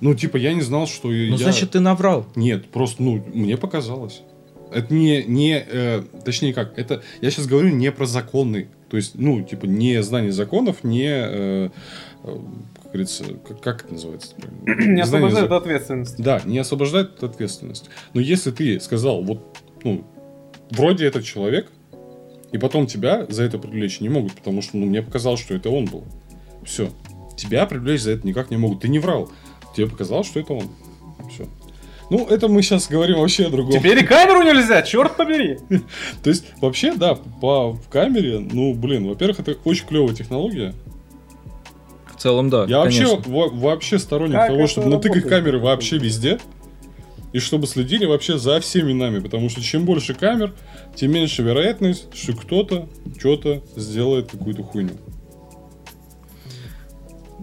Ну, 0.00 0.14
типа, 0.14 0.36
я 0.36 0.52
не 0.52 0.60
знал, 0.62 0.86
что 0.86 1.08
ну, 1.08 1.12
я... 1.14 1.36
значит, 1.36 1.70
ты 1.70 1.80
наврал. 1.80 2.26
Нет, 2.36 2.66
просто, 2.66 3.02
ну, 3.02 3.22
мне 3.32 3.56
показалось. 3.56 4.22
Это 4.72 4.92
не, 4.92 5.24
не 5.24 5.64
э, 5.66 6.02
точнее 6.24 6.52
как, 6.52 6.78
это, 6.78 7.02
я 7.20 7.30
сейчас 7.30 7.46
говорю 7.46 7.70
не 7.70 7.90
про 7.92 8.06
законы. 8.06 8.68
То 8.90 8.96
есть, 8.96 9.14
ну, 9.14 9.42
типа, 9.42 9.66
не 9.66 10.02
знание 10.02 10.32
законов, 10.32 10.84
не, 10.84 11.08
э, 11.08 11.70
э, 12.24 12.38
говорится, 12.96 13.24
как, 13.46 13.60
как 13.60 13.84
это 13.84 13.94
называется? 13.94 14.34
Не 14.66 15.00
освобождает 15.00 15.46
от 15.46 15.62
ответственности. 15.62 16.22
Да, 16.22 16.40
не 16.44 16.58
освобождает 16.58 17.22
от 17.22 17.24
ответственности. 17.24 17.90
Но 18.14 18.20
если 18.20 18.50
ты 18.50 18.80
сказал, 18.80 19.22
вот, 19.22 19.58
ну, 19.84 20.04
вроде 20.70 21.06
этот 21.06 21.24
человек, 21.24 21.70
и 22.52 22.58
потом 22.58 22.86
тебя 22.86 23.26
за 23.28 23.42
это 23.42 23.58
привлечь 23.58 24.00
не 24.00 24.08
могут, 24.08 24.32
потому 24.32 24.62
что, 24.62 24.76
ну, 24.76 24.86
мне 24.86 25.02
показалось, 25.02 25.40
что 25.40 25.54
это 25.54 25.70
он 25.70 25.86
был. 25.86 26.04
Все. 26.64 26.90
Тебя 27.36 27.66
привлечь 27.66 28.00
за 28.00 28.12
это 28.12 28.26
никак 28.26 28.50
не 28.50 28.56
могут. 28.56 28.80
Ты 28.80 28.88
не 28.88 28.98
врал. 28.98 29.30
Тебе 29.76 29.88
показалось, 29.88 30.26
что 30.26 30.40
это 30.40 30.54
он. 30.54 30.70
Все. 31.30 31.46
Ну, 32.08 32.26
это 32.28 32.48
мы 32.48 32.62
сейчас 32.62 32.88
говорим 32.88 33.18
вообще 33.18 33.46
о 33.46 33.50
другом. 33.50 33.72
Теперь 33.72 33.98
и 33.98 34.04
камеру 34.04 34.42
нельзя, 34.42 34.82
черт 34.82 35.16
побери. 35.16 35.58
То 36.22 36.30
есть, 36.30 36.44
вообще, 36.60 36.94
да, 36.94 37.14
по 37.14 37.72
в 37.72 37.88
камере, 37.88 38.38
ну, 38.38 38.74
блин, 38.74 39.08
во-первых, 39.08 39.40
это 39.40 39.56
очень 39.64 39.86
клевая 39.86 40.14
технология. 40.14 40.72
В 42.16 42.20
целом, 42.22 42.50
да. 42.50 42.64
Я 42.66 42.82
конечно. 42.82 43.08
вообще, 43.16 43.30
во- 43.30 43.48
вообще 43.48 43.98
сторонник 43.98 44.34
Как 44.36 44.48
того, 44.48 44.66
чтобы 44.66 44.86
натыкать 44.88 45.16
работает? 45.22 45.30
камеры 45.44 45.58
вообще 45.60 45.98
везде. 45.98 46.38
И 47.32 47.38
чтобы 47.38 47.66
следили 47.66 48.06
вообще 48.06 48.38
за 48.38 48.60
всеми 48.60 48.92
нами. 48.94 49.18
Потому 49.20 49.50
что 49.50 49.60
чем 49.60 49.84
больше 49.84 50.14
камер, 50.14 50.54
тем 50.94 51.12
меньше 51.12 51.42
вероятность, 51.42 52.06
что 52.14 52.32
кто-то 52.34 52.88
что-то 53.18 53.62
сделает 53.76 54.30
какую-то 54.30 54.62
хуйню. 54.62 54.92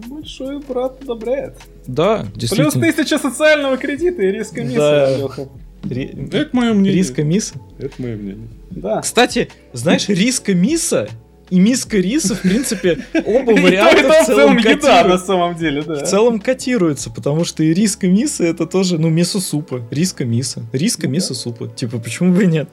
Большой 0.08 0.58
брат 0.60 1.00
одобряет. 1.02 1.56
Да, 1.86 2.24
Плюс 2.24 2.32
действительно. 2.34 2.70
тысяча 2.92 3.18
социального 3.18 3.76
кредита 3.76 4.22
и 4.22 4.32
риска 4.32 4.62
мисса, 4.64 4.76
Да. 4.78 5.16
Лёха. 5.18 5.48
Ри- 5.88 6.28
Это 6.32 6.48
мое 6.56 6.72
мнение. 6.72 6.94
Риска 6.94 7.22
мисса. 7.22 7.54
Это 7.78 7.94
мое 8.02 8.16
мнение. 8.16 8.48
Да. 8.70 9.02
Кстати, 9.02 9.50
знаешь, 9.72 10.08
риска 10.08 10.54
мисса 10.54 11.08
и 11.50 11.60
миска 11.60 11.98
риса, 11.98 12.34
в 12.34 12.40
принципе, 12.40 13.06
оба 13.14 13.52
то, 13.56 13.62
варианта 13.62 14.22
в 14.22 14.26
целом 14.26 14.56
еда 14.56 14.70
на 14.70 14.80
котируются. 14.80 15.26
самом 15.26 15.56
деле, 15.56 15.82
да. 15.82 15.94
В 15.94 16.08
целом 16.08 16.40
котируются, 16.40 17.10
потому 17.10 17.44
что 17.44 17.62
и 17.62 17.74
риска 17.74 18.06
мисса 18.06 18.44
это 18.44 18.66
тоже, 18.66 18.98
ну, 18.98 19.10
мисо 19.10 19.40
супа. 19.40 19.82
Риска 19.90 20.24
мисса. 20.24 20.62
Риска 20.72 21.06
Ну 21.06 21.12
мисо 21.12 21.34
супа. 21.34 21.68
Типа, 21.68 21.98
почему 21.98 22.34
бы 22.34 22.44
и 22.44 22.46
нет? 22.46 22.68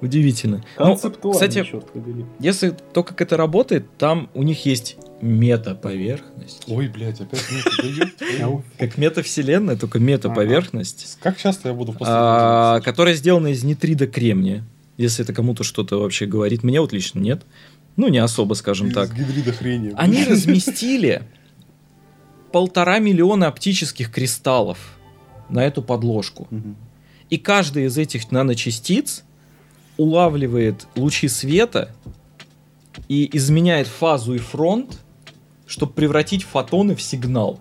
Удивительно. 0.00 0.62
Ну, 0.78 0.84
Концептуально, 0.84 1.40
кстати, 1.40 1.66
если 2.38 2.76
то, 2.92 3.02
как 3.02 3.20
это 3.22 3.38
работает, 3.38 3.86
там 3.96 4.28
у 4.34 4.42
них 4.42 4.66
есть 4.66 4.96
мета-поверхность. 5.22 6.64
Ой, 6.68 6.88
блядь, 6.88 7.20
опять 7.20 7.40
твою. 8.18 8.62
Как 8.78 8.98
метавселенная, 8.98 9.76
только 9.76 9.98
мета-поверхность. 9.98 11.18
Как 11.22 11.38
часто 11.38 11.68
я 11.68 11.74
буду 11.74 11.92
в 11.92 11.96
а, 12.00 12.80
которая 12.80 13.14
сделана 13.14 13.48
из 13.48 13.64
нитрида 13.64 14.06
кремния. 14.06 14.64
Если 14.98 15.24
это 15.24 15.32
кому-то 15.32 15.62
что-то 15.62 15.98
вообще 16.00 16.26
говорит. 16.26 16.62
Мне 16.62 16.80
вот 16.80 16.92
лично 16.92 17.20
нет. 17.20 17.42
Ну, 17.96 18.08
не 18.08 18.18
особо, 18.18 18.54
скажем 18.54 18.92
так. 18.92 19.14
гидрида 19.14 19.52
хрени. 19.52 19.92
Они 19.96 20.24
разместили 20.28 21.22
полтора 22.52 22.98
миллиона 22.98 23.48
оптических 23.48 24.10
кристаллов 24.10 24.78
на 25.48 25.64
эту 25.64 25.82
подложку. 25.82 26.48
И 27.30 27.38
каждый 27.38 27.86
из 27.86 27.98
этих 27.98 28.30
наночастиц 28.30 29.24
улавливает 29.96 30.86
лучи 30.94 31.28
света 31.28 31.90
и 33.08 33.28
изменяет 33.36 33.86
фазу 33.88 34.34
и 34.34 34.38
фронт, 34.38 34.98
чтобы 35.66 35.92
превратить 35.92 36.44
фотоны 36.44 36.94
в 36.94 37.02
сигнал. 37.02 37.60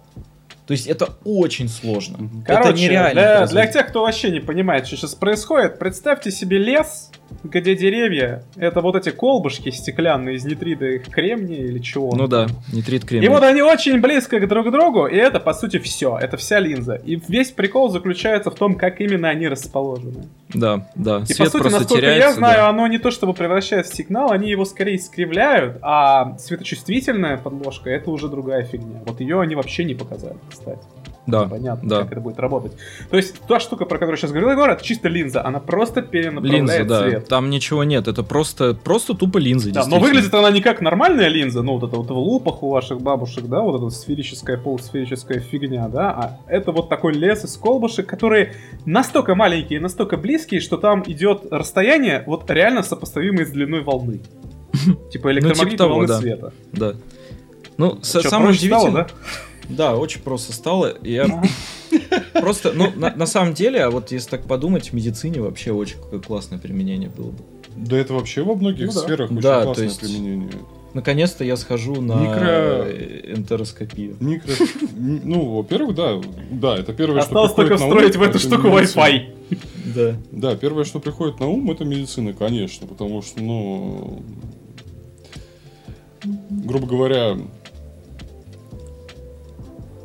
То 0.67 0.71
есть 0.71 0.87
это 0.87 1.17
очень 1.23 1.69
сложно. 1.69 2.17
Мгм. 2.17 2.41
это 2.41 2.63
Короче, 2.63 2.83
нереально. 2.83 3.13
для, 3.13 3.47
для 3.47 3.67
тех, 3.67 3.87
кто 3.87 4.01
вообще 4.01 4.31
не 4.31 4.39
понимает, 4.39 4.87
что 4.87 4.97
сейчас 4.97 5.13
происходит, 5.13 5.77
представьте 5.77 6.31
себе 6.31 6.57
лес, 6.57 7.11
где 7.43 7.75
деревья, 7.75 8.43
это 8.55 8.81
вот 8.81 8.95
эти 8.95 9.09
колбушки 9.09 9.69
стеклянные 9.69 10.35
из 10.35 10.45
нитрида 10.45 10.85
их 10.85 11.09
кремния 11.09 11.59
или 11.65 11.79
чего. 11.79 12.13
Ну 12.15 12.27
да, 12.27 12.47
нитрид 12.71 13.03
И 13.03 13.07
кремния. 13.07 13.29
вот 13.29 13.43
они 13.43 13.61
очень 13.61 14.01
близко 14.01 14.39
к 14.39 14.47
друг 14.47 14.71
другу, 14.71 15.05
и 15.07 15.15
это, 15.15 15.39
по 15.39 15.53
сути, 15.53 15.77
все. 15.79 16.17
Это 16.17 16.37
вся 16.37 16.59
линза. 16.59 16.95
И 16.95 17.19
весь 17.27 17.51
прикол 17.51 17.89
заключается 17.89 18.51
в 18.51 18.55
том, 18.55 18.75
как 18.75 18.99
именно 19.01 19.29
они 19.29 19.47
расположены. 19.47 20.25
Да, 20.53 20.87
да. 20.95 21.23
И, 21.27 21.33
Свет 21.33 21.51
по 21.51 21.57
сути, 21.59 21.71
насколько 21.71 22.01
теряется. 22.01 22.27
я 22.29 22.33
знаю, 22.33 22.57
да. 22.57 22.69
оно 22.69 22.87
не 22.87 22.97
то 22.97 23.11
чтобы 23.11 23.33
превращает 23.33 23.85
в 23.87 23.95
сигнал, 23.95 24.31
они 24.31 24.49
его 24.49 24.65
скорее 24.65 24.95
искривляют, 24.95 25.77
а 25.81 26.37
светочувствительная 26.37 27.37
подложка 27.37 27.89
это 27.89 28.09
уже 28.11 28.27
другая 28.27 28.63
фигня. 28.63 29.01
Вот 29.05 29.19
ее 29.19 29.41
они 29.41 29.55
вообще 29.55 29.83
не 29.83 29.93
показали, 29.93 30.37
кстати. 30.49 30.79
Да, 31.27 31.47
Понятно, 31.47 31.89
да. 31.89 32.01
как 32.01 32.11
это 32.11 32.21
будет 32.21 32.39
работать. 32.39 32.73
То 33.09 33.17
есть 33.17 33.41
та 33.47 33.59
штука, 33.59 33.85
про 33.85 33.97
которую 33.97 34.17
сейчас 34.17 34.31
говорил 34.31 34.51
Егор, 34.51 34.69
это 34.69 34.83
чисто 34.83 35.09
линза. 35.09 35.43
Она 35.43 35.59
просто 35.59 36.01
перенаправляет 36.01 36.61
Линза, 36.61 36.85
да. 36.85 37.01
свет. 37.01 37.27
Там 37.27 37.49
ничего 37.49 37.83
нет. 37.83 38.07
Это 38.07 38.23
просто, 38.23 38.75
просто 38.75 39.15
тупо 39.15 39.39
линза. 39.39 39.71
Да, 39.71 39.85
но 39.87 39.99
выглядит 39.99 40.33
она 40.33 40.51
не 40.51 40.61
как 40.61 40.81
нормальная 40.81 41.27
линза, 41.27 41.63
ну 41.63 41.77
вот 41.77 41.87
это 41.87 41.97
вот 41.97 42.07
в 42.07 42.17
лупах 42.17 42.61
у 42.61 42.69
ваших 42.69 43.01
бабушек, 43.01 43.45
да, 43.45 43.61
вот 43.61 43.81
эта 43.81 43.89
сферическая, 43.89 44.57
полусферическая 44.57 45.39
фигня, 45.39 45.87
да, 45.87 46.09
а 46.11 46.39
это 46.47 46.71
вот 46.71 46.89
такой 46.89 47.13
лес 47.13 47.43
из 47.43 47.57
колбушек, 47.57 48.05
которые 48.05 48.53
настолько 48.85 49.33
маленькие, 49.35 49.79
настолько 49.79 50.17
близкие, 50.17 50.59
что 50.59 50.77
там 50.77 51.03
идет 51.07 51.51
расстояние 51.51 52.23
вот 52.27 52.49
реально 52.51 52.83
сопоставимое 52.83 53.45
с 53.45 53.49
длиной 53.49 53.81
волны. 53.81 54.19
Типа 55.11 55.31
электромагнитной 55.31 55.77
того, 55.77 55.93
волны 55.95 56.07
да. 56.07 56.19
света. 56.19 56.53
Да. 56.71 56.93
Ну, 57.77 57.99
самое 58.01 58.51
удивительное... 58.51 59.07
да? 59.69 59.95
Очень 59.95 60.21
просто 60.21 60.53
стало. 60.53 60.95
Я 61.03 61.43
просто, 62.33 62.71
ну, 62.73 62.91
на, 62.95 63.15
на 63.15 63.25
самом 63.25 63.53
деле, 63.53 63.83
а 63.83 63.89
вот 63.89 64.11
если 64.11 64.29
так 64.29 64.45
подумать, 64.45 64.89
в 64.89 64.93
медицине 64.93 65.41
вообще 65.41 65.71
очень 65.71 65.97
какое 65.97 66.19
классное 66.19 66.59
применение 66.59 67.09
было 67.09 67.31
бы. 67.31 67.37
Да 67.75 67.97
это 67.97 68.13
вообще 68.13 68.41
во 68.43 68.55
многих 68.55 68.87
Ну 68.87 68.93
да. 68.93 68.99
сферах 68.99 69.31
очень 69.31 69.41
Да, 69.41 69.63
классное 69.63 69.85
есть- 69.85 69.99
применение. 69.99 70.49
Наконец-то 70.93 71.43
я 71.43 71.57
схожу 71.57 71.99
на 71.99 72.13
Микро- 72.13 73.33
энтероскопию. 73.35 74.15
Микро... 74.21 74.53
Ну, 74.97 75.55
во-первых, 75.57 75.93
да, 75.93 76.21
да, 76.51 76.77
это 76.77 76.93
первое, 76.93 77.19
Осталось 77.19 77.51
что 77.51 77.57
только 77.63 77.75
приходит 77.75 77.79
на 77.81 77.85
ум, 78.05 78.09
встроить 78.09 78.15
в 78.15 78.21
эту 78.21 78.39
штуку. 78.39 78.67
Wi-Fi. 78.69 79.35
Да. 79.93 80.15
Да, 80.31 80.55
первое, 80.55 80.85
что 80.85 80.99
приходит 81.01 81.41
на 81.41 81.47
ум, 81.49 81.69
это 81.69 81.83
медицина, 81.83 82.31
конечно, 82.31 82.87
потому 82.87 83.21
что, 83.21 83.41
ну, 83.41 84.23
грубо 86.49 86.87
говоря, 86.87 87.37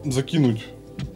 закинуть 0.05 0.65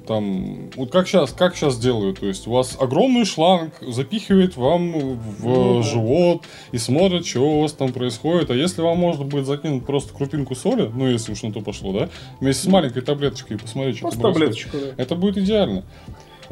там, 0.07 0.71
вот 0.77 0.91
как 0.91 1.09
сейчас, 1.09 1.33
как 1.33 1.57
сейчас 1.57 1.79
делают, 1.79 2.21
то 2.21 2.27
есть 2.27 2.47
у 2.47 2.53
вас 2.53 2.77
огромный 2.79 3.25
шланг 3.25 3.75
запихивает 3.81 4.57
вам 4.57 4.93
в 5.17 5.45
Ну 5.47 5.77
да. 5.77 5.83
живот 5.83 6.43
и 6.73 6.79
смотрит, 6.79 7.27
что 7.27 7.41
у 7.41 7.63
вас 7.63 7.73
там 7.73 7.93
происходит, 7.93 8.51
а 8.51 8.55
если 8.55 8.83
вам 8.83 8.99
можно 8.99 9.25
будет 9.25 9.47
закинуть 9.47 9.87
просто 9.87 10.15
крупинку 10.15 10.55
соли, 10.55 10.91
ну 10.95 11.07
если 11.09 11.33
уж 11.33 11.43
на 11.43 11.53
то 11.53 11.61
пошло, 11.61 11.93
да, 11.93 12.11
вместе 12.41 12.65
с 12.65 12.67
маленькой 12.67 13.03
таблеточкой 13.03 13.57
и 13.57 13.61
посмотреть, 13.61 13.97
что 13.97 14.09
Просто 14.09 14.23
таблеточку, 14.23 14.77
да. 14.77 15.03
это 15.03 15.15
будет 15.15 15.39
идеально. 15.39 15.85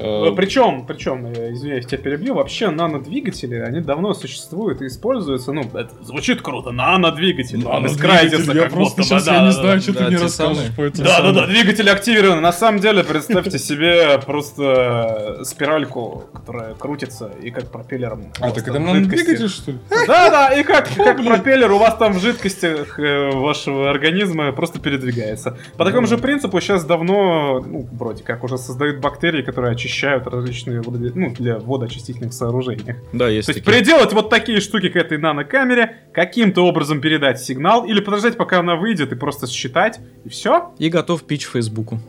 Э, 0.03 0.33
Причем, 0.35 0.85
причем, 0.87 1.33
я 1.33 1.53
извиняюсь, 1.53 1.87
тебя 1.87 1.99
перебью, 1.99 2.35
вообще 2.35 2.71
нанодвигатели, 2.71 3.55
они 3.57 3.81
давно 3.81 4.15
существуют 4.15 4.83
и 4.83 4.87
используются, 4.87 5.53
ну, 5.53 5.63
это 5.63 5.91
звучит 6.03 6.43
круто, 6.43 6.73
нанодвигатели. 6.73 7.65
Ладно, 7.65 7.87
Без 7.87 7.97
крайзиса, 7.97 8.37
двигатель, 8.39 8.57
я 8.57 8.63
как 8.65 8.73
просто 8.73 9.03
сейчас 9.03 9.27
я 9.27 9.33
да, 9.35 9.47
не 9.47 9.53
знаю, 9.53 9.81
что 9.81 9.93
да, 9.93 9.99
ты 10.01 10.07
мне 10.07 10.17
расскажешь 10.19 10.57
самые. 10.57 10.73
по 10.73 10.83
этому. 10.83 11.05
Да, 11.05 11.21
да, 11.21 11.29
да, 11.29 11.35
самому. 11.35 11.53
двигатели 11.53 11.89
активированы. 11.89 12.41
На 12.41 12.53
самом 12.53 12.81
деле, 12.81 13.05
представьте 13.05 13.59
себе 13.59 14.19
просто 14.19 15.41
спиральку, 15.45 16.25
которая 16.33 16.75
крутится 16.75 17.31
и 17.41 17.51
как 17.51 17.71
пропеллером. 17.71 18.33
А, 18.41 18.51
так 18.51 18.67
это 18.67 18.79
в 18.79 18.81
нам 18.81 18.97
жидкости. 18.97 19.25
двигатель, 19.25 19.49
что 19.49 19.71
ли? 19.71 19.79
Да, 20.07 20.31
да, 20.31 20.49
и 20.59 20.65
как, 20.65 20.89
как 20.97 21.25
пропеллер 21.25 21.71
у 21.71 21.79
вас 21.79 21.97
там 21.97 22.13
в 22.13 22.21
жидкостях 22.21 22.99
э, 22.99 23.31
вашего 23.31 23.91
организма 23.91 24.53
просто 24.53 24.81
передвигается. 24.81 25.57
По 25.77 25.85
такому 25.85 26.07
же 26.07 26.19
принципу 26.19 26.61
сейчас 26.61 26.85
давно, 26.85 27.61
ну, 27.61 27.89
вроде 27.93 28.25
как, 28.25 28.43
уже 28.43 28.59
создают 28.59 28.99
бактерии, 28.99 29.43
которые 29.43 29.73
очищают 29.73 29.92
различные 30.01 30.81
водо- 30.81 31.13
ну, 31.15 31.33
для 31.35 31.59
водоочистительных 31.59 32.33
сооружениях. 32.33 32.97
Да, 33.13 33.29
есть 33.29 33.47
То 33.47 33.53
есть 33.53 33.65
такие. 33.65 33.79
приделать 33.79 34.13
вот 34.13 34.31
такие 34.31 34.61
штуки 34.61 34.89
к 34.89 34.97
этой 34.97 35.19
нанокамере, 35.19 35.97
каким-то 36.13 36.67
образом 36.67 37.01
передать 37.01 37.41
сигнал, 37.41 37.85
или 37.85 38.01
подождать, 38.01 38.37
пока 38.37 38.61
она 38.61 38.77
выйдет, 38.77 39.13
и 39.13 39.17
просто 39.17 39.47
считать, 39.47 40.01
и 40.25 40.29
все. 40.29 40.73
И 40.79 40.89
готов 40.89 41.23
пич 41.25 41.47
Фейсбуку. 41.47 42.01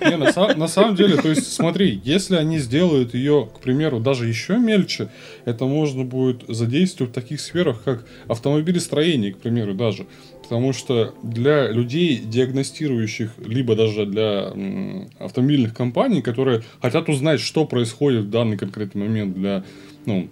Не, 0.00 0.16
на, 0.16 0.54
на 0.54 0.68
самом 0.68 0.94
деле, 0.94 1.16
то 1.16 1.28
есть, 1.28 1.52
смотри, 1.52 2.00
если 2.04 2.36
они 2.36 2.58
сделают 2.58 3.14
ее, 3.14 3.48
к 3.54 3.60
примеру, 3.60 4.00
даже 4.00 4.26
еще 4.26 4.58
мельче, 4.58 5.10
это 5.44 5.64
можно 5.64 6.04
будет 6.04 6.44
задействовать 6.48 7.12
в 7.12 7.14
таких 7.14 7.40
сферах, 7.40 7.82
как 7.82 8.04
автомобилестроение, 8.28 9.32
к 9.32 9.38
примеру, 9.38 9.74
даже. 9.74 10.06
Потому 10.48 10.72
что 10.72 11.14
для 11.22 11.68
людей, 11.68 12.16
диагностирующих, 12.18 13.32
либо 13.44 13.76
даже 13.76 14.06
для 14.06 14.50
м, 14.54 15.10
автомобильных 15.18 15.74
компаний, 15.74 16.22
которые 16.22 16.62
хотят 16.80 17.08
узнать, 17.10 17.40
что 17.40 17.66
происходит 17.66 18.24
в 18.24 18.30
данный 18.30 18.56
конкретный 18.56 19.06
момент 19.06 19.34
для, 19.34 19.62
ну, 20.06 20.28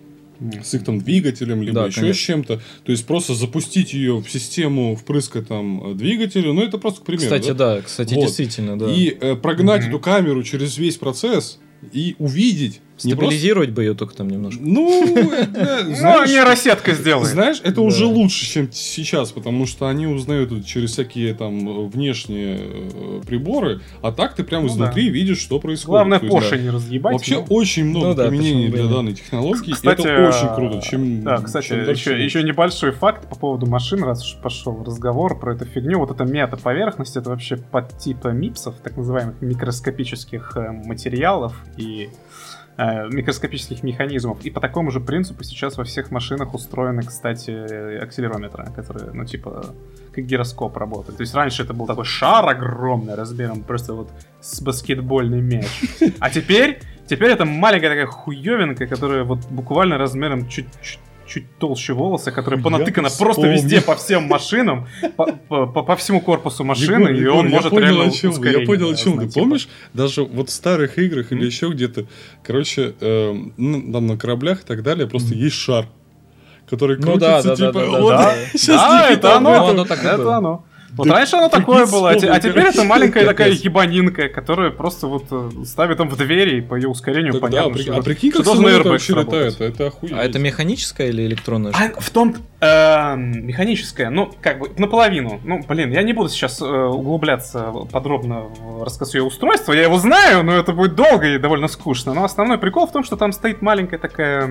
с 0.63 0.75
их 0.75 0.85
там 0.85 1.01
двигателем, 1.01 1.63
либо 1.63 1.75
Да, 1.81 1.87
еще 1.87 2.01
конечно. 2.01 2.19
с 2.23 2.25
чем-то. 2.25 2.61
То 2.85 2.93
есть 2.93 3.07
просто 3.07 3.35
запустить 3.35 3.93
ее 3.93 4.19
в 4.21 4.31
систему 4.31 4.97
впрыска 4.97 5.43
там 5.43 5.93
э, 5.93 5.95
двигателя, 5.95 6.53
ну 6.53 6.63
это 6.63 6.79
просто 6.79 7.01
к 7.03 7.05
примеру. 7.05 7.25
Кстати, 7.27 7.49
да? 7.53 7.77
да, 7.77 7.83
кстати, 7.83 8.15
Вот. 8.15 8.23
действительно, 8.27 8.79
да. 8.79 8.91
И 8.91 9.09
э, 9.19 9.35
прогнать 9.37 9.83
Мгм. 9.83 9.91
эту 9.91 9.99
камеру 10.01 10.43
через 10.43 10.79
весь 10.79 10.97
процесс 10.97 11.59
и 11.93 12.17
увидеть. 12.19 12.81
Не 13.05 13.15
просто... 13.15 13.27
Стабилизировать 13.37 13.71
бы 13.71 13.83
ее 13.83 13.95
только 13.95 14.15
там 14.15 14.29
немножко. 14.29 14.61
Ну, 14.63 15.05
это, 15.33 15.85
Ну, 15.87 15.95
знаешь, 15.95 16.31
нейросетка 16.31 16.93
сделает. 16.93 17.29
знаешь, 17.29 17.61
это 17.63 17.77
Да. 17.77 17.83
уже 17.83 18.07
лучше, 18.07 18.47
чем 18.47 18.73
сейчас, 18.73 19.33
потому 19.33 19.67
что 19.67 19.89
они 19.89 20.07
узнают 20.07 20.53
это 20.53 20.65
через 20.65 20.93
всякие 20.93 21.35
там 21.35 21.69
э, 21.69 21.87
внешние 21.89 22.59
э, 22.61 23.21
приборы, 23.27 23.81
а 24.03 24.13
так 24.13 24.35
ты 24.35 24.45
прям 24.45 24.63
Ну 24.63 24.69
изнутри 24.69 25.11
видишь, 25.11 25.39
что 25.39 25.59
происходит. 25.61 25.89
Главное, 25.89 26.21
есть, 26.21 26.33
Porsche 26.33 26.51
да. 26.51 26.57
не 26.57 26.71
разъебать. 26.71 27.13
Вообще 27.13 27.37
ну. 27.37 27.45
очень 27.51 27.85
много 27.85 28.09
Ну 28.09 28.15
да, 28.15 28.29
применений 28.29 28.69
для 28.69 28.87
данной 28.87 29.15
технологии, 29.15 29.73
Кстати, 29.73 30.01
это 30.01 30.29
очень 30.29 30.55
круто. 30.55 30.81
Чем, 30.87 31.23
Да, 31.23 31.39
кстати, 31.39 31.67
чем 31.69 31.85
дальше, 31.85 32.11
еще, 32.13 32.25
еще 32.25 32.43
небольшой 32.43 32.93
факт 32.93 33.29
по 33.29 33.37
поводу 33.37 33.67
машин, 33.67 34.03
раз 34.03 34.25
уж 34.25 34.41
пошел 34.41 34.83
разговор 34.85 35.39
про 35.39 35.55
эту 35.55 35.65
фигню. 35.67 35.99
Вот 35.99 36.11
эта 36.11 36.25
мета-поверхность, 36.25 37.17
это 37.17 37.31
вообще 37.31 37.57
под 37.57 37.99
типа 37.99 38.29
мипсов, 38.29 38.77
так 38.83 38.97
называемых 38.97 39.41
микроскопических 39.43 40.53
э, 40.57 40.71
материалов 40.73 41.55
и 41.77 42.09
микроскопических 42.79 43.83
механизмов. 43.83 44.45
И 44.45 44.51
по 44.51 44.61
такому 44.61 44.91
же 44.91 45.01
принципу 45.01 45.45
сейчас 45.45 45.79
во 45.79 45.85
всех 45.85 46.11
машинах 46.11 46.55
устроены, 46.55 47.03
кстати, 47.03 47.51
э, 47.51 47.99
акселерометры, 47.99 48.67
которые, 48.75 49.13
ну, 49.13 49.25
типа, 49.25 49.75
как 50.13 50.25
гироскоп 50.25 50.77
работают. 50.77 51.17
То 51.17 51.23
есть 51.23 51.35
раньше 51.35 51.63
это 51.63 51.75
был 51.75 51.87
такой 51.87 52.05
шар 52.05 52.49
огромный 52.49 53.15
размером 53.15 53.63
просто 53.63 53.95
вот 53.95 54.11
с 54.41 54.61
баскетбольный 54.61 55.41
мяч. 55.41 55.67
А 56.21 56.31
теперь, 56.31 56.81
теперь 57.07 57.31
это 57.31 57.45
маленькая 57.45 57.89
такая 57.89 58.07
хуевинка, 58.07 58.87
которая 58.87 59.25
вот 59.25 59.41
буквально 59.51 59.99
размером 59.99 60.49
чуть 60.49 60.67
чуть 61.27 61.59
толще 61.59 61.93
волоса, 61.93 62.31
которая 62.33 62.59
Я 62.61 62.65
понатыкана 62.65 63.09
просто 63.19 63.47
везде 63.49 63.81
по 63.81 63.97
всем 63.97 64.25
машинам, 64.25 64.87
по, 65.17 65.27
по- 65.27 65.67
по- 65.67 65.83
по 65.83 65.97
всему 65.97 66.21
корпусу 66.21 66.65
машины, 66.65 67.09
Егор, 67.09 67.11
и 67.15 67.19
Егор, 67.21 67.35
он 67.37 67.47
я 67.49 67.55
может 67.57 67.71
понял, 67.71 67.83
реально 67.87 68.05
о 68.05 68.11
чем 68.11 68.31
вы, 68.31 68.37
ускорение 68.37 68.61
Я 68.61 68.67
понял, 68.67 68.91
о 68.91 68.95
чем 68.95 69.19
ты. 69.19 69.27
типа. 69.29 69.41
Помнишь, 69.41 69.69
даже 69.93 70.25
вот 70.25 70.49
в 70.49 70.53
старых 70.53 70.99
играх 70.99 71.33
или 71.33 71.45
еще 71.45 71.69
где-то, 71.71 72.07
короче, 72.45 72.95
эм, 73.01 73.53
ну, 73.57 73.93
там 73.93 74.07
на 74.07 74.17
кораблях 74.17 74.63
и 74.63 74.65
так 74.67 74.83
далее, 74.83 75.07
просто 75.07 75.35
есть 75.35 75.57
шар, 75.57 75.87
который 76.69 76.97
Ну 76.99 77.17
да, 77.17 77.41
крутится, 77.43 77.43
да, 77.43 77.57
да, 77.57 77.67
типа, 77.67 77.73
да, 77.81 77.91
да, 77.93 78.01
вот, 78.01 78.11
да. 78.11 78.35
щас 78.53 78.67
Да, 78.67 78.99
Никита 79.11 79.29
это 79.29 79.37
оно, 79.37 79.85
это 79.85 80.37
оно. 80.37 80.65
Вот 80.97 81.09
раньше 81.09 81.37
оно 81.37 81.49
прикинь, 81.49 81.65
такое 81.67 81.87
было, 81.87 82.11
а, 82.11 82.13
а 82.13 82.41
теперь 82.41 82.65
это 82.65 82.85
маленькая 82.85 83.27
такая 83.27 83.51
ебанинка, 83.51 84.29
которая 84.29 84.71
просто 84.71 85.07
вот 85.07 85.25
э, 85.31 85.51
ставит 85.65 85.99
там 85.99 86.09
в 86.09 86.17
двери, 86.17 86.59
и 86.59 86.61
по 86.61 86.75
ее 86.75 86.89
ускорению 86.89 87.39
понятно, 87.39 87.77
что, 87.79 87.97
а 87.97 88.03
прикинь, 88.03 88.33
как 88.33 88.45
должен 88.45 88.63
самолет 88.65 88.87
airbag 88.87 88.91
вообще 88.91 89.15
летает, 89.15 89.61
это 89.61 89.87
охуеть. 89.89 90.13
А 90.13 90.25
это 90.25 90.39
механическая 90.39 91.09
или 91.09 91.27
электронная 91.27 91.73
А 91.73 91.85
штука? 91.85 92.01
в 92.01 92.11
том 92.11 92.37
э, 92.61 93.17
механическая, 93.17 94.11
ну, 94.11 94.33
как 94.41 94.59
бы 94.59 94.71
наполовину. 94.79 95.41
Ну, 95.45 95.63
блин, 95.69 95.93
я 95.93 96.03
не 96.03 96.13
буду 96.13 96.29
сейчас 96.29 96.61
э, 96.61 96.65
углубляться 96.65 97.73
подробно 97.93 98.41
в 98.41 98.83
рассказ 98.83 99.15
ее 99.15 99.23
устройства. 99.23 99.73
Я 99.73 99.83
его 99.83 99.99
знаю, 99.99 100.43
но 100.45 100.55
это 100.57 100.73
будет 100.73 100.95
долго 100.95 101.35
и 101.35 101.39
довольно 101.39 101.69
скучно. 101.69 102.15
Но 102.15 102.25
основной 102.25 102.59
прикол 102.59 102.87
в 102.87 102.93
том, 102.93 103.05
что 103.05 103.17
там 103.17 103.33
стоит 103.33 103.63
маленькая 103.63 103.99
такая 103.99 104.49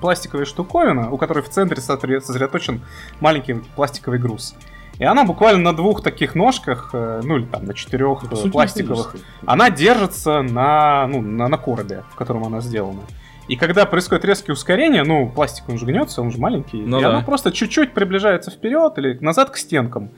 пластиковая 0.00 0.46
штуковина, 0.46 1.10
у 1.10 1.18
которой 1.18 1.42
в 1.42 1.48
центре 1.48 1.82
сосредо- 1.82 2.20
сосредоточен 2.20 2.80
маленький 3.20 3.54
пластиковый 3.76 4.18
груз. 4.18 4.54
И 4.98 5.04
она 5.04 5.24
буквально 5.24 5.62
на 5.62 5.76
двух 5.76 6.02
таких 6.02 6.34
ножках, 6.34 6.90
э, 6.92 7.20
ну 7.22 7.36
или 7.36 7.44
там 7.44 7.64
на 7.64 7.74
четырех 7.74 8.24
э, 8.30 8.34
сути, 8.34 8.50
пластиковых, 8.50 9.14
она 9.46 9.70
держится 9.70 10.42
на, 10.42 11.06
ну, 11.06 11.20
на, 11.20 11.48
на 11.48 11.56
коробе, 11.56 12.02
в 12.10 12.16
котором 12.16 12.44
она 12.44 12.60
сделана. 12.60 13.00
И 13.46 13.56
когда 13.56 13.86
происходит 13.86 14.24
резкие 14.24 14.52
ускорения, 14.52 15.04
ну, 15.04 15.30
пластик, 15.30 15.68
он 15.68 15.78
же 15.78 15.86
гнется, 15.86 16.20
он 16.20 16.30
же 16.30 16.38
маленький, 16.38 16.78
Ну 16.78 16.98
и 16.98 17.02
да. 17.02 17.10
она 17.10 17.22
просто 17.22 17.52
чуть-чуть 17.52 17.94
приближается 17.94 18.50
вперед 18.50 18.98
или 18.98 19.16
назад 19.20 19.50
к 19.50 19.56
стенкам. 19.56 20.10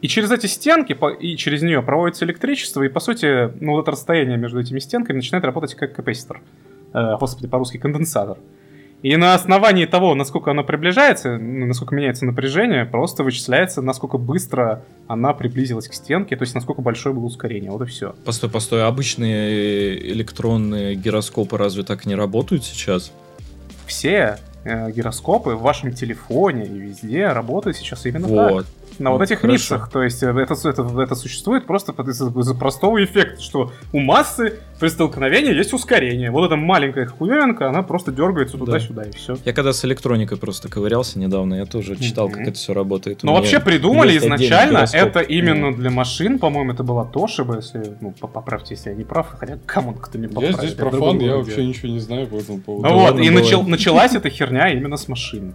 И 0.00 0.08
через 0.08 0.30
эти 0.30 0.46
стенки, 0.46 0.96
и 1.20 1.36
через 1.36 1.60
нее 1.60 1.82
проводится 1.82 2.24
электричество, 2.24 2.82
и, 2.82 2.88
по 2.88 3.00
сути, 3.00 3.52
ну, 3.62 3.72
вот 3.72 3.82
это 3.82 3.90
расстояние 3.90 4.38
между 4.38 4.58
этими 4.58 4.78
стенками 4.78 5.16
начинает 5.16 5.44
работать 5.44 5.74
как 5.74 5.92
капаситор. 5.92 6.40
Э, 6.94 7.16
господи, 7.18 7.48
по-русски 7.48 7.76
конденсатор. 7.76 8.38
И 9.02 9.16
на 9.16 9.34
основании 9.34 9.86
того, 9.86 10.14
насколько 10.14 10.50
оно 10.50 10.62
приближается, 10.62 11.38
ну, 11.38 11.66
насколько 11.66 11.94
меняется 11.94 12.26
напряжение, 12.26 12.84
просто 12.84 13.24
вычисляется, 13.24 13.80
насколько 13.80 14.18
быстро 14.18 14.84
она 15.08 15.32
приблизилась 15.32 15.88
к 15.88 15.94
стенке, 15.94 16.36
то 16.36 16.42
есть 16.42 16.54
насколько 16.54 16.82
большое 16.82 17.14
было 17.14 17.24
ускорение. 17.24 17.70
Вот 17.70 17.82
и 17.82 17.86
все. 17.86 18.14
Постой, 18.24 18.50
постой, 18.50 18.84
обычные 18.84 20.12
электронные 20.12 20.96
гироскопы 20.96 21.56
разве 21.56 21.82
так 21.82 22.04
не 22.04 22.14
работают 22.14 22.64
сейчас? 22.64 23.10
Все 23.86 24.38
э, 24.64 24.90
гироскопы 24.92 25.54
в 25.54 25.62
вашем 25.62 25.92
телефоне 25.92 26.66
и 26.66 26.78
везде 26.78 27.28
работают 27.28 27.78
сейчас 27.78 28.04
именно 28.04 28.28
так. 28.28 28.66
На 29.00 29.10
вот 29.10 29.22
этих 29.22 29.40
хорошо. 29.40 29.52
мипсах. 29.52 29.90
То 29.90 30.02
есть 30.02 30.22
э, 30.22 30.28
это, 30.28 30.54
это, 30.68 31.00
это 31.02 31.14
существует 31.14 31.66
просто 31.66 31.92
из-за 31.92 32.54
простого 32.54 33.02
эффекта, 33.02 33.40
что 33.40 33.72
у 33.92 33.98
массы 33.98 34.60
при 34.78 34.88
столкновении 34.88 35.54
есть 35.54 35.72
ускорение. 35.72 36.30
Вот 36.30 36.44
эта 36.46 36.56
маленькая 36.56 37.06
хуевинка, 37.06 37.68
она 37.68 37.82
просто 37.82 38.12
дергается 38.12 38.58
Да. 38.58 38.64
туда-сюда 38.66 39.04
и 39.04 39.12
все. 39.12 39.36
Я 39.44 39.52
когда 39.52 39.72
с 39.72 39.84
электроникой 39.84 40.36
просто 40.38 40.68
ковырялся 40.68 41.18
недавно, 41.18 41.54
я 41.54 41.66
тоже 41.66 41.96
читал, 41.96 42.28
Мгм. 42.28 42.36
как 42.38 42.48
это 42.48 42.56
все 42.58 42.74
работает. 42.74 43.22
Но 43.22 43.34
вообще 43.34 43.58
придумали 43.58 44.16
изначально 44.18 44.84
это 44.92 45.20
именно 45.20 45.74
для 45.74 45.90
машин, 45.90 46.38
по-моему, 46.38 46.72
это 46.72 46.82
была 46.84 47.04
Тошиба, 47.06 47.56
если, 47.56 47.96
ну, 48.00 48.12
по- 48.12 48.28
поправьте, 48.28 48.74
если 48.74 48.90
я 48.90 48.96
не 48.96 49.04
прав, 49.04 49.28
хотя 49.38 49.58
кому 49.66 49.94
кто 49.94 50.18
не 50.18 50.24
Я 50.24 50.28
поправит. 50.28 50.56
здесь 50.58 50.72
в 50.72 50.76
профан, 50.76 51.18
я 51.20 51.36
вообще 51.36 51.64
ничего 51.66 51.88
не 51.88 52.00
знаю 52.00 52.26
по 52.26 52.36
этому 52.36 52.60
поводу. 52.60 52.88
Ну 52.88 52.98
вот, 52.98 53.18
и 53.18 53.30
начал- 53.30 53.62
началась 53.62 54.14
эта 54.14 54.28
херня 54.28 54.68
именно 54.70 54.96
с 54.96 55.08
машин. 55.08 55.54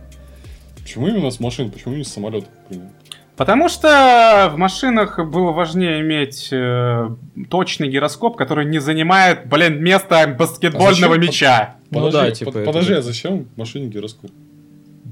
Почему 0.81 1.07
именно 1.07 1.31
с 1.31 1.39
машин, 1.39 1.71
почему 1.71 1.95
не 1.95 2.03
с 2.03 2.11
самолетов? 2.13 2.49
например? 2.69 2.89
Потому 3.37 3.67
что 3.67 4.49
в 4.53 4.57
машинах 4.57 5.19
было 5.19 5.51
важнее 5.51 5.99
иметь 6.01 6.49
э, 6.51 7.09
точный 7.49 7.89
гироскоп, 7.89 8.37
который 8.37 8.65
не 8.65 8.79
занимает, 8.79 9.47
блин, 9.47 9.83
место 9.83 10.33
баскетбольного 10.39 11.15
А 11.15 11.17
зачем? 11.17 11.21
мяча. 11.21 11.75
Ну 11.91 12.05
Подожди, 12.05 12.17
да, 12.17 12.25
под- 12.25 12.33
типа 12.33 12.49
это 12.49 12.65
Подожди, 12.65 12.93
а 12.93 13.01
зачем 13.01 13.45
в 13.53 13.57
машине 13.57 13.87
гироскоп? 13.87 14.31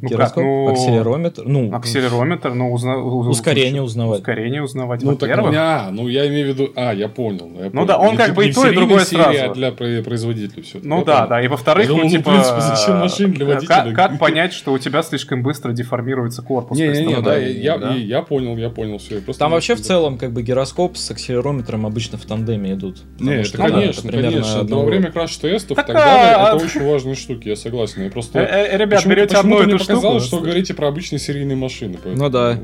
Ну 0.03 0.09
Гироскоп, 0.09 0.35
как, 0.35 0.43
ну, 0.45 0.69
акселерометр, 0.69 1.43
ну, 1.45 1.73
Акселерометр, 1.73 2.53
ну, 2.53 2.73
узна... 2.73 2.97
уз- 2.97 3.27
ускорение 3.27 3.81
узнавать. 3.81 4.19
Ускорение 4.19 4.61
узнавать, 4.61 5.01
Ну, 5.01 5.15
так, 5.15 5.29
во-первых. 5.29 5.55
а, 5.57 5.89
ну 5.91 6.09
я 6.09 6.27
имею 6.27 6.47
в 6.47 6.49
виду, 6.49 6.73
а, 6.75 6.93
я 6.93 7.07
понял. 7.07 7.49
я 7.57 7.69
понял. 7.69 7.85
да, 7.85 7.97
он 7.97 8.11
Не 8.11 8.17
как 8.17 8.33
бы 8.35 8.45
и 8.45 8.51
то, 8.51 8.67
и 8.67 8.75
другое 8.75 9.05
серии, 9.05 9.21
сразу. 9.23 9.51
а 9.51 9.53
для 9.53 9.71
про- 9.71 10.03
производителей 10.03 10.61
все. 10.63 10.79
Ну 10.83 11.05
да, 11.05 11.25
да, 11.25 11.41
и 11.41 11.47
во-вторых, 11.47 11.85
Я 11.89 11.95
ну, 11.95 12.03
ну, 12.03 12.09
типа... 12.09 12.31
в 12.31 12.33
принципе, 12.33 12.59
зачем 12.61 12.97
машин 12.97 13.31
для 13.31 13.45
э, 13.45 13.53
водителя? 13.53 13.75
Как, 13.75 13.95
как 13.95 14.19
понять, 14.19 14.51
что 14.51 14.73
у 14.73 14.77
тебя 14.77 15.03
слишком 15.03 15.41
быстро 15.41 15.71
деформируется 15.71 16.41
корпус? 16.41 16.77
Не, 16.77 16.87
не, 16.89 17.05
не, 17.05 17.21
да, 17.21 17.37
я, 17.37 17.53
становлении, 17.53 17.61
я, 17.63 17.77
да? 17.77 17.93
я 17.93 18.21
понял, 18.23 18.57
я 18.57 18.69
понял, 18.69 18.97
все. 18.97 19.21
Там 19.21 19.51
вообще 19.51 19.75
в 19.75 19.81
целом 19.81 20.17
как 20.17 20.33
бы 20.33 20.43
гироскоп 20.43 20.97
с 20.97 21.11
акселерометром 21.11 21.85
обычно 21.85 22.17
в 22.17 22.25
тандеме 22.25 22.73
идут. 22.73 22.97
Не, 23.21 23.35
это 23.35 23.43
что, 23.45 23.57
да, 23.57 23.69
конечно, 23.69 24.11
конечно. 24.11 24.63
Во 24.63 24.83
время 24.83 25.11
краш-тестов 25.11 25.71
и 25.71 25.75
Так, 25.75 25.87
так 25.87 25.95
далее, 25.95 26.35
а, 26.35 26.41
это 26.41 26.51
а- 26.51 26.55
очень 26.65 26.85
важные 26.85 27.15
штуки, 27.15 27.47
я 27.47 27.55
согласен. 27.55 28.03
Я 28.03 28.09
просто... 28.09 28.39
Э, 28.39 28.67
э, 28.73 28.77
Ребят, 28.77 29.05
берете 29.05 29.37
одну 29.37 29.61
и 29.61 29.71
ту 29.71 29.79
штуку. 29.79 29.92
Показалось, 29.95 30.25
что 30.25 30.37
вы 30.37 30.43
говорите 30.43 30.73
про 30.73 30.87
обычные 30.87 31.19
серийные 31.19 31.55
машины. 31.57 31.97
поэтому- 32.03 32.23
Ну 32.23 32.29
да. 32.29 32.59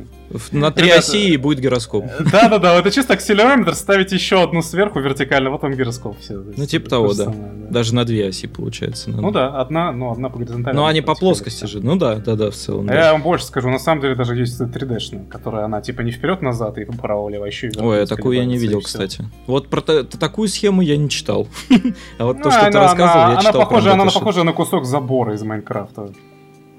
На 0.52 0.70
три 0.70 0.86
Ребята, 0.86 1.00
оси 1.00 1.30
и 1.30 1.38
будет 1.38 1.60
гироскоп. 1.60 2.06
Да-да-да, 2.32 2.76
это 2.78 2.92
чисто 2.92 3.14
акселерометр, 3.14 3.74
ставите 3.74 4.16
еще 4.16 4.44
одну 4.44 4.62
сверху 4.62 5.00
вертикально, 5.00 5.50
вот 5.50 5.64
он 5.64 5.74
гироскоп. 5.74 6.20
Все, 6.20 6.36
Ну, 6.56 6.66
типа 6.68 6.88
того, 6.88 7.08
да. 7.16 7.24
Самое, 7.26 7.52
Даже 7.72 7.96
на 7.96 8.06
две 8.06 8.28
оси 8.28 8.46
получается. 8.48 9.10
надо. 9.10 9.22
Ну 9.24 9.32
да, 9.32 9.48
одна, 9.60 9.92
ну 9.92 10.12
одна 10.12 10.30
по 10.30 10.38
горизонтали. 10.38 10.76
Ну 10.76 10.86
они 10.86 11.02
по 11.02 11.16
плоскости 11.16 11.66
же. 11.66 11.80
Ну 11.82 11.96
да, 11.96 12.18
да, 12.18 12.36
да, 12.36 12.52
в 12.52 12.56
целом. 12.56 12.88
Я 12.92 13.12
вам 13.14 13.24
больше 13.24 13.46
скажу, 13.46 13.70
на 13.70 13.80
самом 13.80 14.02
деле 14.02 14.14
даже 14.14 14.36
есть 14.36 14.62
3D-шная, 14.62 15.28
которая 15.28 15.66
она 15.66 15.82
типа 15.82 16.02
не 16.02 16.12
вперед-назад 16.12 16.78
и 16.78 16.86
вправо-влево, 16.86 17.46
а 17.46 17.48
еще 17.48 17.70
и 17.70 17.80
Ой, 17.80 18.04
а 18.04 18.06
такую 18.06 18.38
я 18.38 18.46
не 18.46 18.58
видел, 18.60 18.82
кстати. 18.82 19.26
Вот 19.48 19.68
про 19.68 19.82
такую 19.82 20.48
схему 20.48 20.82
я 20.84 20.96
не 20.98 21.10
читал. 21.10 21.48
А 22.20 22.26
вот 22.26 22.38
то, 22.38 22.46
Ну, 22.46 22.52
что 22.52 22.72
ты 22.72 22.78
рассказывал, 22.78 23.32
я 23.32 23.38
читал. 23.38 23.62
она 23.62 23.66
похожа 24.06 24.44
на 24.44 24.54
кусок 24.54 24.86
забора 24.86 25.34
из 25.34 25.42
Майнкрафта. 25.42 26.10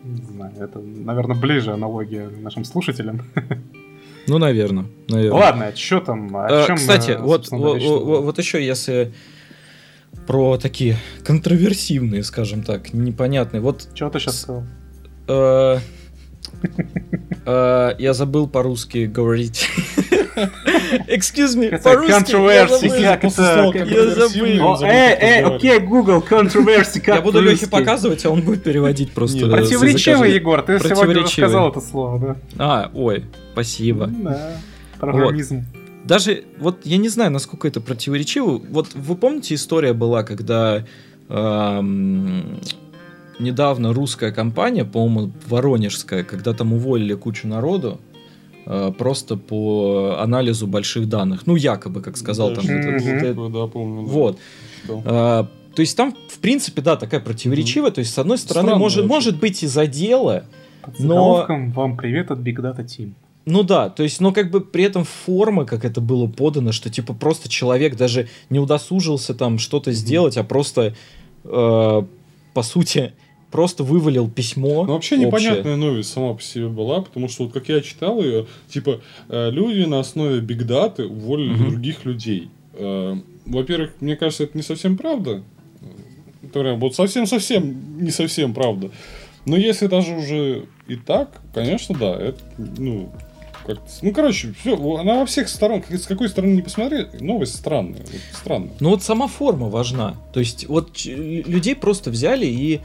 Не 0.04 0.22
знаю, 0.24 0.52
это, 0.58 0.78
наверное, 0.80 1.36
ближе 1.36 1.72
аналогия 1.72 2.28
нашим 2.40 2.64
слушателям. 2.64 3.22
Ну, 4.26 4.38
наверное. 4.38 4.84
наверное. 5.08 5.40
Ладно, 5.40 5.72
что 5.74 5.98
там? 6.00 6.36
О 6.36 6.46
Э, 6.48 6.66
чем, 6.66 6.76
Кстати, 6.76 7.12
э, 7.12 7.18
вот, 7.18 7.46
собственно, 7.46 7.62
во- 7.62 7.74
речь 7.76 7.82
во- 7.88 7.98
шла? 7.98 8.06
во- 8.06 8.20
вот 8.20 8.38
еще 8.38 8.64
если 8.64 9.12
про 10.26 10.56
такие 10.58 10.96
контроверсивные, 11.24 12.22
скажем 12.22 12.62
так, 12.62 12.92
непонятные. 12.92 13.60
Вот 13.60 13.88
Чего 13.94 14.10
ты 14.10 14.20
сейчас 14.20 14.40
сказал? 14.42 14.64
э, 15.26 15.78
э, 17.46 17.90
я 17.98 18.12
забыл 18.14 18.46
по-русски 18.46 19.06
говорить. 19.06 19.68
Excuse 21.06 21.56
me, 21.56 21.68
Это 21.68 21.82
по-русски. 21.82 22.10
я 22.10 22.18
забыл. 24.10 24.82
эй, 24.82 25.16
эй, 25.20 25.42
разговаривать. 25.42 25.56
окей, 25.56 25.78
Google, 25.80 26.24
controversy, 26.28 27.00
как 27.00 27.16
Я 27.16 27.20
буду 27.20 27.40
Лехе 27.40 27.66
показывать, 27.66 28.24
а 28.24 28.30
он 28.30 28.42
будет 28.42 28.62
переводить 28.62 29.12
просто. 29.12 29.46
Э, 29.46 29.50
Противоречивый. 29.50 30.32
Егор, 30.34 30.62
ты 30.62 30.78
сегодня 30.78 31.22
рассказал 31.22 31.70
это 31.70 31.80
слово, 31.80 32.18
да? 32.18 32.36
А, 32.58 32.90
ой, 32.94 33.24
спасибо. 33.52 34.06
Да, 34.06 34.52
программизм. 34.98 35.64
Даже, 36.04 36.44
вот 36.58 36.78
я 36.84 36.96
не 36.96 37.08
знаю, 37.08 37.30
насколько 37.30 37.68
это 37.68 37.80
противоречиво. 37.80 38.60
Вот 38.70 38.88
вы 38.94 39.16
помните, 39.16 39.54
история 39.54 39.92
была, 39.92 40.22
когда 40.22 40.84
эм, 41.28 42.58
недавно 43.38 43.92
русская 43.92 44.32
компания, 44.32 44.84
по-моему, 44.84 45.32
воронежская, 45.46 46.24
когда 46.24 46.52
там 46.54 46.72
уволили 46.72 47.14
кучу 47.14 47.46
народу, 47.46 48.00
э, 48.09 48.09
просто 48.96 49.36
по 49.36 50.16
анализу 50.20 50.66
больших 50.66 51.08
данных. 51.08 51.46
Ну, 51.46 51.56
якобы, 51.56 52.00
как 52.02 52.16
сказал 52.16 52.50
Да, 52.50 52.56
там. 52.56 52.64
этот- 52.66 53.06
этот- 53.06 53.52
да, 53.52 53.66
помню. 53.66 54.06
да. 54.06 54.12
Вот. 54.12 54.38
А, 55.06 55.46
то 55.74 55.80
есть 55.82 55.96
там, 55.96 56.14
в 56.28 56.38
принципе, 56.38 56.82
да, 56.82 56.96
такая 56.96 57.20
противоречивая. 57.20 57.90
То 57.90 58.00
есть, 58.00 58.12
с 58.14 58.18
одной 58.18 58.38
стороны, 58.38 58.68
Странно 58.68 58.78
может, 58.80 58.98
вообще. 58.98 59.14
может 59.14 59.40
быть 59.40 59.62
из-за 59.62 59.86
дела, 59.86 60.44
Под 60.82 60.98
но- 61.00 61.46
вам 61.74 61.96
привет 61.96 62.30
от 62.30 62.38
Big 62.38 62.56
Data 62.56 62.84
Team. 62.84 63.12
Ну 63.46 63.62
да, 63.62 63.88
то 63.88 64.02
есть, 64.02 64.20
но 64.20 64.32
как 64.32 64.50
бы 64.50 64.60
при 64.60 64.84
этом 64.84 65.04
форма, 65.04 65.64
как 65.64 65.84
это 65.84 66.00
было 66.00 66.26
подано, 66.28 66.72
что 66.72 66.90
типа 66.90 67.14
просто 67.14 67.48
человек 67.48 67.96
даже 67.96 68.28
не 68.50 68.58
удосужился 68.60 69.34
там 69.34 69.58
что-то 69.58 69.92
сделать, 69.92 70.36
а 70.36 70.44
просто, 70.44 70.94
э, 71.44 72.02
по 72.54 72.62
сути, 72.62 73.12
просто 73.50 73.82
вывалил 73.84 74.28
письмо. 74.30 74.84
Ну, 74.86 74.92
вообще 74.94 75.16
общее. 75.16 75.26
непонятная 75.26 75.76
новость 75.76 76.12
сама 76.12 76.34
по 76.34 76.42
себе 76.42 76.68
была, 76.68 77.00
потому 77.02 77.28
что, 77.28 77.44
вот 77.44 77.52
как 77.52 77.68
я 77.68 77.80
читал 77.80 78.22
ее, 78.22 78.46
типа, 78.68 79.00
э, 79.28 79.50
люди 79.50 79.84
на 79.84 80.00
основе 80.00 80.40
бигдаты 80.40 81.06
уволили 81.06 81.54
Мгм. 81.54 81.70
других 81.70 82.04
людей. 82.04 82.50
Э, 82.74 83.16
Во-первых, 83.46 83.94
мне 84.00 84.14
кажется, 84.16 84.44
это 84.44 84.56
не 84.56 84.62
совсем 84.62 84.96
правда. 84.96 85.42
Это 86.42 86.60
прям 86.60 86.78
вот 86.78 86.94
совсем-совсем 86.94 88.02
не 88.04 88.10
совсем 88.10 88.54
правда. 88.54 88.90
Но 89.46 89.56
если 89.56 89.86
даже 89.88 90.12
уже 90.14 90.66
и 90.86 90.94
так, 90.96 91.40
конечно, 91.52 91.96
да, 91.98 92.14
это, 92.16 92.38
ну, 92.78 93.10
как 93.66 93.78
ну, 94.02 94.12
короче, 94.12 94.52
все, 94.60 94.76
она 94.96 95.20
во 95.20 95.26
всех 95.26 95.48
сторон, 95.48 95.82
с 95.88 96.06
какой 96.06 96.28
стороны 96.28 96.54
не 96.54 96.62
посмотри, 96.62 97.06
новость 97.20 97.56
странная, 97.56 98.00
вот 98.00 98.20
странная. 98.32 98.72
Ну 98.80 98.90
вот 98.90 99.02
сама 99.02 99.26
форма 99.26 99.68
важна. 99.68 100.16
То 100.32 100.40
есть 100.40 100.66
вот 100.68 101.04
людей 101.04 101.74
просто 101.74 102.10
взяли 102.10 102.46
и 102.46 102.80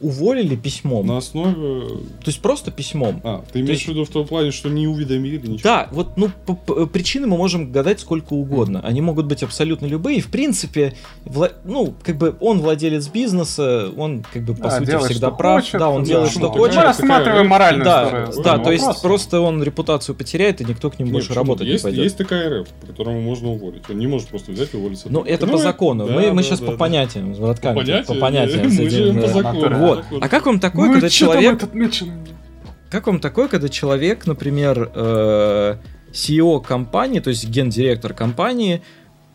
уволили 0.00 0.56
письмом. 0.56 1.06
На 1.06 1.18
основе... 1.18 1.88
То 1.88 2.26
есть 2.26 2.40
просто 2.40 2.70
письмом. 2.70 3.20
А, 3.24 3.44
ты 3.52 3.60
имеешь 3.60 3.76
есть- 3.78 3.86
в 3.86 3.88
виду 3.88 4.04
в 4.04 4.08
том 4.10 4.26
плане, 4.26 4.50
что 4.50 4.68
не 4.68 4.86
уведомили 4.86 5.38
ничего? 5.38 5.60
Да, 5.62 5.88
вот, 5.92 6.16
ну, 6.16 6.30
п- 6.46 6.54
п- 6.54 6.86
причины 6.86 7.26
мы 7.26 7.36
можем 7.36 7.70
гадать 7.72 8.00
сколько 8.00 8.32
угодно. 8.34 8.80
Они 8.84 9.00
могут 9.00 9.26
быть 9.26 9.42
абсолютно 9.42 9.86
любые. 9.86 10.18
И, 10.18 10.20
в 10.20 10.28
принципе, 10.30 10.94
вла- 11.24 11.52
ну, 11.64 11.94
как 12.02 12.16
бы 12.16 12.34
он 12.40 12.60
владелец 12.60 13.08
бизнеса, 13.08 13.90
он, 13.96 14.24
как 14.32 14.42
бы, 14.44 14.54
по 14.54 14.64
Да, 14.64 14.78
сути, 14.78 14.90
делает, 14.90 15.10
всегда 15.10 15.30
прав. 15.30 15.60
хочет, 15.62 15.78
да, 15.80 15.88
он 15.90 16.02
да. 16.02 16.08
делает, 16.08 16.30
Ну, 16.34 16.38
что 16.38 16.48
хочет. 16.50 16.60
Мы 16.60 16.68
такая- 16.68 16.84
рассматриваем 16.86 17.46
моральную 17.48 17.84
Да, 17.84 18.06
сторону 18.32 18.42
да, 18.42 18.58
то 18.58 18.72
есть 18.72 19.02
просто 19.02 19.40
он 19.40 19.62
репутацию 19.62 20.14
потеряет, 20.14 20.60
и 20.60 20.64
никто 20.64 20.90
к 20.90 20.98
ним 20.98 21.06
Нет, 21.08 21.12
больше 21.14 21.34
работать 21.34 21.66
есть, 21.66 21.84
не 21.84 21.88
пойдет. 21.90 22.04
Есть 22.04 22.16
такая 22.18 22.60
РФ, 22.62 22.68
по 22.68 22.86
которому 22.86 23.20
можно 23.20 23.50
уволить. 23.50 23.82
Он 23.88 23.98
не 23.98 24.06
может 24.06 24.28
просто 24.28 24.52
взять 24.52 24.72
и 24.74 24.76
уволить. 24.76 25.02
Ну, 25.06 25.22
это 25.22 25.46
по 25.46 25.52
Ну, 25.52 25.58
закону. 25.58 26.06
да, 26.06 26.12
мы 26.14 26.30
мы 26.32 26.36
да, 26.36 26.42
сейчас 26.42 26.60
да, 26.60 26.66
по 26.66 26.72
да. 26.72 26.78
понятиям 26.78 27.34
с 27.34 27.38
братками. 27.38 27.74
По 27.74 27.80
понятиям? 27.80 28.04
По 28.06 28.14
понятиям 28.20 28.60
Мы 29.14 29.14
да. 29.14 29.20
по 29.22 29.28
закону. 29.28 29.69
Вот. 29.78 30.04
А 30.20 30.28
как 30.28 30.46
вам 30.46 30.60
такое, 30.60 30.86
Ну, 30.88 30.92
когда 30.94 31.08
человек... 31.08 31.60
Как 32.90 33.06
вам 33.06 33.20
такое, 33.20 33.48
когда 33.48 33.68
человек, 33.68 34.26
например, 34.26 34.90
э, 34.94 35.76
CEO 36.12 36.60
компании, 36.60 37.20
то 37.20 37.30
есть 37.30 37.48
гендиректор 37.48 38.12
компании, 38.14 38.82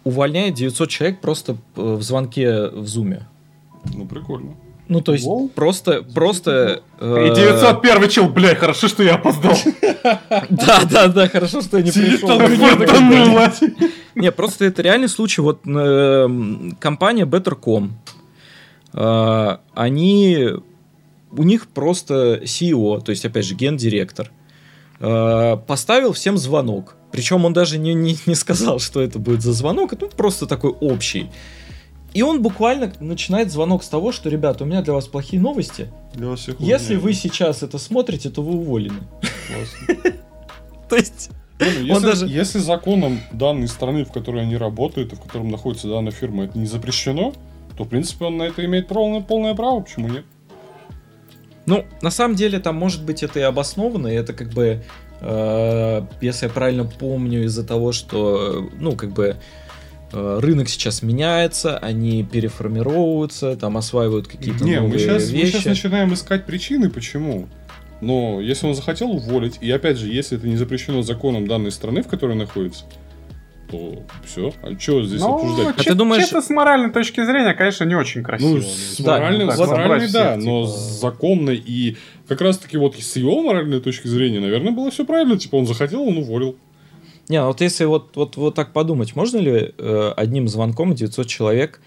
увольняет 0.04 0.56
900 0.56 0.90
человек 0.90 1.22
просто 1.22 1.54
э, 1.54 1.82
в 1.82 2.02
звонке 2.04 2.68
в 2.68 2.86
зуме? 2.86 3.28
Ну, 3.94 4.06
прикольно. 4.06 4.56
Ну, 4.88 5.02
то 5.02 5.14
есть 5.14 5.26
Лол. 5.26 5.50
просто, 5.50 6.04
просто... 6.14 6.82
э, 7.00 7.28
И 7.32 7.36
901 7.36 8.10
чел, 8.10 8.30
бля, 8.30 8.56
хорошо, 8.56 8.88
что 8.88 9.04
я 9.04 9.16
опоздал. 9.16 9.56
Да, 10.50 10.82
да, 10.90 11.08
да, 11.08 11.28
хорошо, 11.28 11.62
что 11.62 11.78
я 11.78 11.84
не 11.84 11.92
пришел. 11.92 12.28
Фартануло. 12.28 13.52
Не, 14.14 14.32
просто 14.32 14.66
это 14.66 14.84
реальный 14.84 15.08
случай. 15.10 15.42
Вот 15.42 15.62
э, 15.66 16.28
компания 16.80 17.26
Better.com, 17.26 17.94
они, 19.00 20.50
у 21.32 21.44
них 21.44 21.68
просто 21.68 22.42
CEO, 22.44 23.02
то 23.02 23.12
есть, 23.12 23.26
опять 23.26 23.46
же, 23.46 23.56
гендиректор, 23.56 24.32
э, 25.00 25.58
поставил 25.68 26.14
всем 26.14 26.38
звонок. 26.38 26.96
Причем 27.12 27.46
он 27.46 27.54
даже 27.54 27.78
не, 27.78 27.94
не, 27.94 28.18
не 28.26 28.36
сказал, 28.36 28.80
что 28.80 29.02
это 29.02 29.20
будет 29.20 29.42
за 29.42 29.54
звонок, 29.54 29.94
это 29.94 30.08
просто 30.08 30.48
такой 30.48 30.72
общий. 30.72 31.30
И 32.14 32.22
он 32.22 32.42
буквально 32.42 32.94
начинает 33.02 33.52
звонок 33.52 33.84
с 33.84 33.90
того, 33.90 34.14
что, 34.14 34.30
ребята, 34.30 34.64
у 34.64 34.68
меня 34.68 34.82
для 34.82 34.94
вас 34.94 35.06
плохие 35.08 35.42
новости. 35.42 35.90
Для 36.14 36.30
вас 36.30 36.40
всех 36.40 36.60
Если 36.62 36.96
вы 36.96 37.14
сейчас 37.14 37.62
это 37.62 37.78
смотрите, 37.78 38.30
то 38.30 38.42
вы 38.42 38.54
уволены. 38.54 39.02
То 40.90 40.96
есть, 40.96 41.30
Ну, 41.60 42.00
даже- 42.00 42.28
если 42.28 42.60
законом 42.60 43.20
данной 43.34 43.68
страны, 43.68 44.06
в 44.06 44.14
которой 44.14 44.44
они 44.44 44.56
работают, 44.56 45.12
и 45.12 45.16
в 45.18 45.20
котором 45.20 45.50
находится 45.50 45.90
данная 45.90 46.14
фирма, 46.14 46.46
это 46.46 46.58
не 46.58 46.68
запрещено, 46.68 47.34
то, 47.78 47.84
в 47.84 47.90
принципе, 47.90 48.26
он 48.26 48.38
на 48.38 48.44
это 48.44 48.64
имеет 48.66 48.88
полное, 48.88 49.22
полное 49.22 49.54
право, 49.54 49.82
почему 49.82 50.08
нет? 50.08 50.26
Ну, 51.66 51.86
на 52.02 52.12
самом 52.12 52.36
деле, 52.36 52.60
там, 52.60 52.76
может 52.76 53.04
быть, 53.04 53.24
это 53.24 53.40
и 53.40 53.44
обоснованно, 53.44 54.08
и 54.08 54.14
это 54.14 54.34
как 54.34 54.50
бы, 54.50 54.84
э, 55.22 56.02
если 56.22 56.46
я 56.46 56.52
правильно 56.52 56.86
помню, 56.86 57.46
из-за 57.46 57.66
того, 57.66 57.92
что, 57.92 58.70
ну, 58.80 58.96
как 58.96 59.12
бы, 59.14 59.38
э, 60.12 60.40
рынок 60.42 60.70
сейчас 60.70 61.02
меняется, 61.02 61.78
они 61.80 62.24
переформировываются, 62.24 63.56
там 63.56 63.78
осваивают 63.78 64.28
какие-то 64.28 64.64
Не, 64.64 64.76
новые 64.76 64.94
мы 64.94 65.00
сейчас, 65.00 65.32
мы 65.32 65.38
вещи. 65.38 65.52
сейчас 65.54 65.66
начинаем 65.66 66.14
искать 66.14 66.46
причины, 66.46 66.90
почему. 66.90 67.48
Но 68.00 68.40
если 68.42 68.68
он 68.68 68.76
захотел 68.76 69.10
уволить, 69.12 69.58
и 69.62 69.72
опять 69.72 69.98
же, 69.98 70.08
если 70.08 70.38
это 70.38 70.48
не 70.48 70.58
запрещено 70.58 71.02
законом 71.02 71.48
данной 71.48 71.72
страны, 71.72 72.04
в 72.04 72.08
которой 72.08 72.36
находится, 72.36 72.86
то 73.70 74.04
все. 74.26 74.54
А 74.62 74.78
что 74.80 75.04
здесь 75.04 75.22
Ну, 75.22 75.36
обсуждать? 75.36 75.76
А 75.78 75.84
ты 75.84 75.94
думаешь- 75.96 76.24
чисто 76.24 76.42
с 76.42 76.50
моральной 76.50 76.92
точки 76.92 77.24
зрения, 77.26 77.54
конечно, 77.54 77.84
не 77.84 77.96
очень 77.96 78.24
красиво. 78.24 78.58
Ну, 78.58 78.62
с 78.62 78.98
Да, 79.00 79.14
моральной, 79.14 79.46
ну, 79.46 79.52
с 79.52 79.58
моральной, 79.60 80.12
да, 80.12 80.32
всех, 80.38 80.46
но 80.46 80.66
типа. 80.66 80.78
с 80.78 81.00
законной 81.02 81.56
и 81.58 81.98
как 82.28 82.42
раз 82.42 82.58
таки 82.58 82.78
вот 82.78 82.96
с 82.96 83.16
его 83.16 83.42
моральной 83.42 83.80
точки 83.82 84.08
зрения, 84.08 84.40
наверное, 84.40 84.72
было 84.72 84.90
все 84.92 85.06
правильно. 85.06 85.38
Типа 85.38 85.56
он 85.56 85.66
захотел, 85.68 86.02
он 86.04 86.18
уволил. 86.18 86.56
Не, 87.30 87.42
вот 87.44 87.62
если 87.62 87.86
вот, 87.86 88.16
вот, 88.16 88.38
вот 88.38 88.54
так 88.56 88.72
подумать, 88.72 89.16
можно 89.16 89.38
ли 89.40 89.74
э, 89.78 90.14
одним 90.16 90.48
звонком 90.48 90.94
900 90.94 91.26
человек 91.28 91.82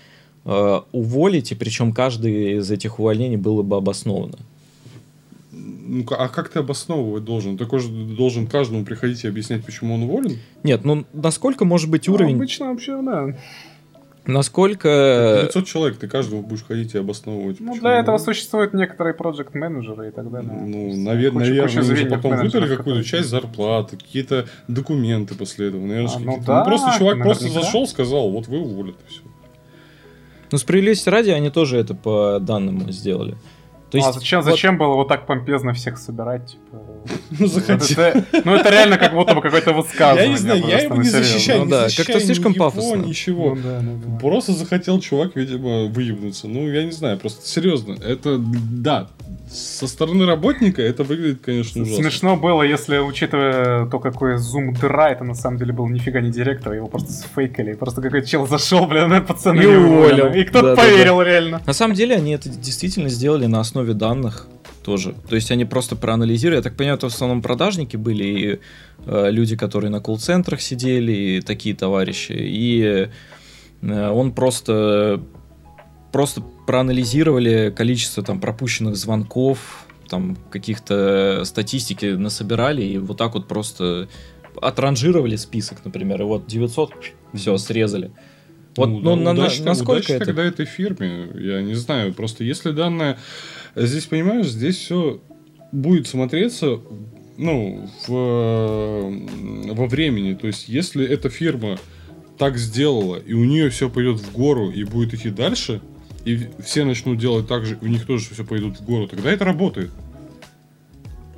э, 0.44 0.80
уволить, 0.92 1.52
и 1.52 1.54
причем 1.54 1.92
каждый 1.92 2.58
из 2.58 2.70
этих 2.70 2.98
увольнений 2.98 3.36
было 3.36 3.62
бы 3.62 3.76
обосновано? 3.76 4.38
Ну, 5.90 6.04
а 6.10 6.28
как 6.28 6.50
ты 6.50 6.58
обосновывать 6.58 7.24
должен? 7.24 7.56
Ты 7.56 7.64
должен 7.66 8.46
каждому 8.46 8.84
приходить 8.84 9.24
и 9.24 9.28
объяснять, 9.28 9.64
почему 9.64 9.94
он 9.94 10.02
уволен? 10.02 10.38
Нет, 10.62 10.84
ну 10.84 11.06
насколько 11.14 11.64
может 11.64 11.88
быть 11.90 12.08
Ну, 12.08 12.14
уровень, 12.14 12.34
обычно 12.36 12.66
вообще, 12.66 13.00
да. 13.00 13.34
насколько... 14.26 15.40
900 15.44 15.66
человек, 15.66 15.98
ты 15.98 16.08
каждому 16.08 16.42
будешь 16.42 16.64
ходить 16.64 16.94
и 16.94 16.98
обосновывать. 16.98 17.60
Ну, 17.60 17.68
почему 17.68 17.80
для 17.80 17.98
этого 18.00 18.18
существуют 18.18 18.74
некоторые 18.74 19.14
проект 19.14 19.54
менеджеры 19.54 20.08
и 20.08 20.10
так 20.10 20.30
далее. 20.30 20.52
Ну, 20.52 20.88
навер- 20.90 21.30
куча- 21.30 21.38
наверное, 21.46 21.62
куча 21.62 21.78
они 21.80 21.88
же 21.88 21.94
звеньев 21.94 22.10
потом 22.22 22.36
выдали 22.36 22.76
какую-то 22.76 23.04
часть 23.04 23.28
зарплаты, 23.28 23.96
какие-то 23.96 24.46
документы 24.68 25.34
после 25.34 25.68
этого. 25.68 25.80
Наверное, 25.80 26.10
А, 26.14 26.18
ну 26.18 26.24
какие-то- 26.26 26.46
да, 26.46 26.64
просто 26.64 26.98
чувак 26.98 27.22
просто 27.22 27.44
наверняка. 27.44 27.64
зашел, 27.66 27.86
сказал, 27.86 28.30
вот 28.30 28.46
вы 28.48 28.58
уволят, 28.58 28.96
и 29.06 29.10
все. 29.10 29.22
Ну, 30.50 30.58
справедливости 30.58 31.08
ради, 31.08 31.30
они 31.30 31.50
тоже 31.50 31.78
это 31.78 31.94
по 31.94 32.38
данному 32.40 32.90
сделали. 32.90 33.36
То 33.90 33.96
есть, 33.96 34.08
а 34.08 34.12
зачем, 34.12 34.42
вот- 34.42 34.50
зачем 34.50 34.76
было 34.76 34.94
вот 34.94 35.08
так 35.08 35.26
помпезно 35.26 35.72
всех 35.72 35.98
собирать? 35.98 36.50
Типа... 36.52 36.82
Ну, 37.38 37.46
захотел. 37.46 37.98
Это- 38.04 38.24
ну, 38.44 38.54
это 38.54 38.70
реально 38.70 38.98
как 38.98 39.14
будто 39.14 39.34
бы 39.34 39.40
какое-то 39.40 39.72
высказывание. 39.72 40.24
Я 40.26 40.28
не 40.32 40.36
знаю, 40.38 40.66
я 40.66 40.78
его 40.80 40.96
не 40.96 41.08
защищаю, 41.08 41.60
Ну 41.60 41.64
не 41.66 41.70
защищаю 41.72 42.06
как-то 42.06 42.20
слишком 42.20 42.52
его, 42.52 42.64
пафосно. 42.64 42.96
Ничего. 43.02 43.54
Ну 43.54 43.62
да, 43.62 43.80
ну 43.82 44.00
да. 44.04 44.18
Просто 44.18 44.52
захотел 44.52 45.00
чувак, 45.00 45.36
видимо, 45.36 45.86
выебнуться. 45.86 46.48
Ну, 46.48 46.68
я 46.68 46.84
не 46.84 46.92
знаю, 46.92 47.18
просто 47.18 47.46
серьезно. 47.46 47.96
Это, 48.02 48.38
да, 48.38 49.08
со 49.50 49.86
стороны 49.86 50.26
работника 50.26 50.82
это 50.82 51.04
выглядит, 51.04 51.40
конечно, 51.42 51.82
ужасно. 51.82 52.02
Смешно 52.02 52.36
было, 52.36 52.62
если, 52.62 52.98
учитывая 52.98 53.86
то, 53.86 53.98
какой 53.98 54.36
зум 54.38 54.74
дыра, 54.74 55.10
это 55.10 55.24
на 55.24 55.34
самом 55.34 55.58
деле 55.58 55.72
был 55.72 55.88
нифига 55.88 56.20
не 56.20 56.30
директор, 56.30 56.72
его 56.72 56.86
просто 56.88 57.12
сфейкали. 57.12 57.74
Просто 57.74 58.02
какой-то 58.02 58.26
чел 58.26 58.46
зашел, 58.46 58.86
блин, 58.86 59.08
на 59.08 59.20
пацаны 59.20 59.62
И 59.62 59.66
уволил. 59.66 60.32
И 60.32 60.44
кто-то 60.44 60.76
поверил 60.76 61.22
реально. 61.22 61.62
На 61.66 61.72
самом 61.72 61.94
деле 61.94 62.16
они 62.16 62.32
это 62.32 62.48
действительно 62.48 63.08
сделали 63.08 63.46
на 63.46 63.60
основе 63.60 63.77
данных 63.86 64.48
тоже. 64.82 65.14
То 65.28 65.34
есть 65.34 65.50
они 65.50 65.64
просто 65.64 65.96
проанализировали. 65.96 66.58
Я 66.58 66.62
так 66.62 66.76
понимаю, 66.76 66.96
это 66.96 67.08
в 67.08 67.14
основном 67.14 67.42
продажники 67.42 67.96
были 67.96 68.24
и 68.24 68.60
э, 69.06 69.30
люди, 69.30 69.56
которые 69.56 69.90
на 69.90 70.00
колл-центрах 70.00 70.60
сидели, 70.60 71.12
и 71.12 71.40
такие 71.40 71.74
товарищи. 71.74 72.32
И 72.32 73.08
э, 73.82 74.10
он 74.10 74.32
просто 74.32 75.20
просто 76.12 76.42
проанализировали 76.66 77.72
количество 77.76 78.22
там 78.22 78.40
пропущенных 78.40 78.96
звонков, 78.96 79.86
там 80.08 80.36
каких-то 80.50 81.42
статистики 81.44 82.06
насобирали 82.06 82.82
и 82.82 82.98
вот 82.98 83.18
так 83.18 83.34
вот 83.34 83.46
просто 83.46 84.08
отранжировали 84.60 85.36
список, 85.36 85.84
например, 85.84 86.22
и 86.22 86.24
вот 86.24 86.46
900 86.46 86.92
все 87.34 87.56
срезали. 87.58 88.10
Вот, 88.76 88.86
ну, 88.86 89.16
да, 89.16 89.32
на- 89.32 89.40
удачи- 89.40 89.62
насколько 89.62 89.90
удачи 89.92 90.12
это? 90.12 90.26
тогда 90.26 90.44
этой 90.44 90.66
фирме, 90.66 91.28
я 91.34 91.62
не 91.62 91.74
знаю. 91.74 92.14
Просто 92.14 92.44
если 92.44 92.70
данное... 92.70 93.18
Здесь, 93.74 94.06
понимаешь, 94.06 94.48
здесь 94.48 94.76
все 94.76 95.20
будет 95.72 96.06
смотреться 96.06 96.80
ну, 97.36 97.88
в, 98.06 98.12
э, 98.12 99.72
во 99.72 99.86
времени. 99.86 100.34
То 100.34 100.46
есть, 100.46 100.68
если 100.68 101.06
эта 101.06 101.28
фирма 101.28 101.78
так 102.36 102.58
сделала, 102.58 103.16
и 103.16 103.32
у 103.32 103.44
нее 103.44 103.70
все 103.70 103.88
пойдет 103.88 104.20
в 104.20 104.32
гору 104.32 104.70
и 104.70 104.84
будет 104.84 105.14
идти 105.14 105.30
дальше, 105.30 105.80
и 106.24 106.48
все 106.64 106.84
начнут 106.84 107.18
делать 107.18 107.46
так 107.46 107.64
же, 107.64 107.78
у 107.80 107.86
них 107.86 108.06
тоже 108.06 108.30
все 108.32 108.44
пойдут 108.44 108.80
в 108.80 108.84
гору, 108.84 109.06
тогда 109.06 109.30
это 109.30 109.44
работает. 109.44 109.90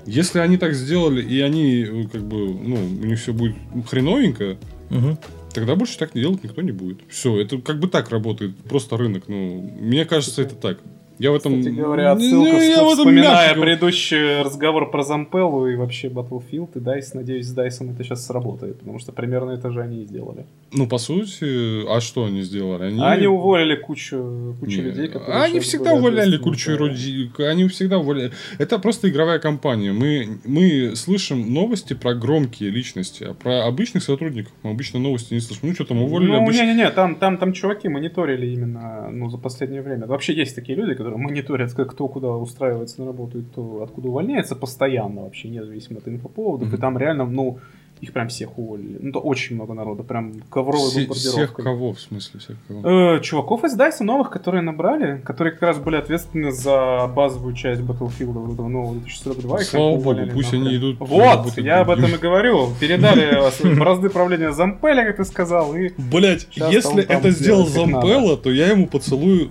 Если 0.07 0.39
они 0.39 0.57
так 0.57 0.75
сделали, 0.75 1.23
и 1.23 1.41
они, 1.41 1.83
э, 1.83 2.05
как 2.11 2.23
бы, 2.27 2.49
ну, 2.49 2.77
у 2.77 3.07
них 3.07 3.19
все 3.19 3.33
будет 3.33 3.57
хреновенько, 3.87 4.57
Мгм. 4.91 5.19
Тогда 5.53 5.75
больше 5.75 5.99
так 5.99 6.13
делать 6.15 6.45
никто 6.45 6.63
не 6.63 6.73
будет. 6.73 7.01
Все, 7.09 7.41
это 7.41 7.59
как 7.59 7.81
бы 7.81 7.89
так 7.89 8.11
работает, 8.11 8.57
просто 8.57 8.97
рынок. 8.97 9.25
Ну, 9.29 9.75
мне 9.81 10.05
кажется, 10.05 10.43
это 10.43 10.55
так. 10.55 10.79
Я 11.21 11.33
в 11.33 11.35
этом... 11.35 11.59
Кстати 11.59 11.75
говоря, 11.75 12.13
отсылка, 12.13 12.57
я 12.57 12.83
в 12.83 12.87
этом 12.87 12.97
вспоминая 12.97 13.49
мягко 13.49 13.61
предыдущий 13.61 14.41
разговор 14.41 14.91
про 14.91 15.03
Зампеллу 15.03 15.67
и 15.67 15.77
вообще 15.77 16.09
Battlefield 16.09 16.71
и 16.77 16.79
DICE, 16.79 17.11
надеюсь, 17.13 17.47
с 17.47 17.55
DICE 17.55 17.93
это 17.93 18.03
сейчас 18.03 18.25
сработает, 18.25 18.79
потому 18.79 18.99
что 18.99 19.13
примерно 19.13 19.51
это 19.51 19.71
же 19.71 19.83
они 19.83 20.03
и 20.03 20.07
сделали. 20.07 20.47
Ну, 20.73 20.87
по 20.87 20.97
сути, 20.97 21.87
а 21.95 22.01
что 22.01 22.25
они 22.25 22.41
сделали? 22.41 22.85
Они, 22.85 23.03
Они 23.03 23.27
уволили 23.27 23.75
кучу, 23.75 24.57
кучу 24.61 24.79
Не, 24.79 24.83
людей, 24.83 25.09
которые... 25.09 25.43
Они 25.43 25.61
всегда 25.61 25.93
увольняли 25.93 26.39
кучу 26.39 26.71
людей. 26.71 27.31
Они 27.39 27.69
всегда 27.69 27.99
увольняли. 27.99 28.33
Это 28.59 28.79
просто 28.79 29.11
игровая 29.11 29.41
компания. 29.41 29.93
Мы, 29.93 30.39
мы 30.47 30.97
слышим 30.97 31.53
новости 31.53 31.93
про 31.93 32.15
громкие 32.15 32.71
личности, 32.71 33.25
а 33.25 33.35
про 33.35 33.67
обычных 33.67 34.05
сотрудников 34.05 34.53
мы 34.63 34.71
обычно 34.71 34.99
новости 35.01 35.35
не 35.35 35.41
слышим. 35.41 35.69
Ну, 35.69 35.75
что 35.75 35.85
там 35.85 36.03
уволили 36.03 36.31
Ну, 36.31 36.51
не-не-не, 36.51 36.91
там, 36.91 37.17
там, 37.17 37.37
там 37.37 37.53
чуваки 37.53 37.89
мониторили 37.89 38.47
именно, 38.47 39.11
ну, 39.11 39.29
за 39.29 39.37
последнее 39.37 39.83
время. 39.83 40.07
Вообще 40.07 40.33
есть 40.33 40.55
такие 40.55 40.79
люди, 40.79 40.95
которые 40.95 41.10
мониторят, 41.17 41.73
как- 41.75 41.91
кто 41.91 42.09
куда 42.09 42.29
устраивается 42.29 43.01
на 43.01 43.07
работу 43.07 43.39
и 43.39 43.43
кто 43.43 43.83
откуда 43.83 44.09
увольняется 44.09 44.57
постоянно 44.57 45.23
вообще, 45.23 45.49
независимо 45.49 45.99
от 45.99 46.09
инфоповодов. 46.09 46.69
Мгм. 46.69 46.77
И 46.77 46.81
там 46.81 46.99
реально, 46.99 47.25
ну, 47.27 47.59
их 48.01 48.15
прям 48.15 48.29
всех 48.29 48.57
уволили. 48.59 48.97
Ну, 49.03 49.13
то 49.13 49.19
очень 49.21 49.57
много 49.57 49.75
народа, 49.75 50.03
прям 50.03 50.33
ковровой 50.49 50.89
Все- 50.89 51.01
бомбардировкой. 51.01 51.45
всех 51.45 51.53
кого, 51.53 51.93
в 51.93 52.01
смысле, 52.01 52.41
всех 52.41 52.57
кого? 52.67 52.89
Э, 52.89 53.21
чуваков 53.21 53.63
из 53.65 53.77
DICE 53.79 54.05
новых, 54.05 54.31
которые 54.31 54.63
набрали, 54.63 55.21
которые 55.23 55.53
как 55.53 55.61
раз 55.63 55.79
были 55.79 55.97
ответственны 55.97 56.51
за 56.51 57.07
базовую 57.15 57.53
часть 57.55 57.83
Battlefield 57.83 58.55
этого 58.55 58.69
нового 58.69 58.95
2042. 58.95 59.59
их 59.61 59.67
Слава 59.67 59.85
богу, 59.91 60.01
уволили 60.01 60.31
пусть 60.31 60.51
нахрен. 60.51 60.67
они 60.69 60.77
идут 60.79 60.97
Вот, 61.01 61.59
я 61.59 61.81
об 61.81 61.91
этом 61.91 62.15
и 62.15 62.17
говорю. 62.17 62.69
Передали 62.81 63.39
бразды 63.79 64.09
правления 64.09 64.53
Зампеля, 64.53 65.05
как 65.05 65.17
ты 65.19 65.25
сказал, 65.27 65.75
и... 65.77 65.91
Блять, 65.99 66.49
если 66.55 67.05
это 67.05 67.29
сделал 67.31 67.67
Зампелла, 67.67 68.39
то 68.39 68.51
я 68.51 68.69
ему 68.69 68.87
поцелую 68.87 69.51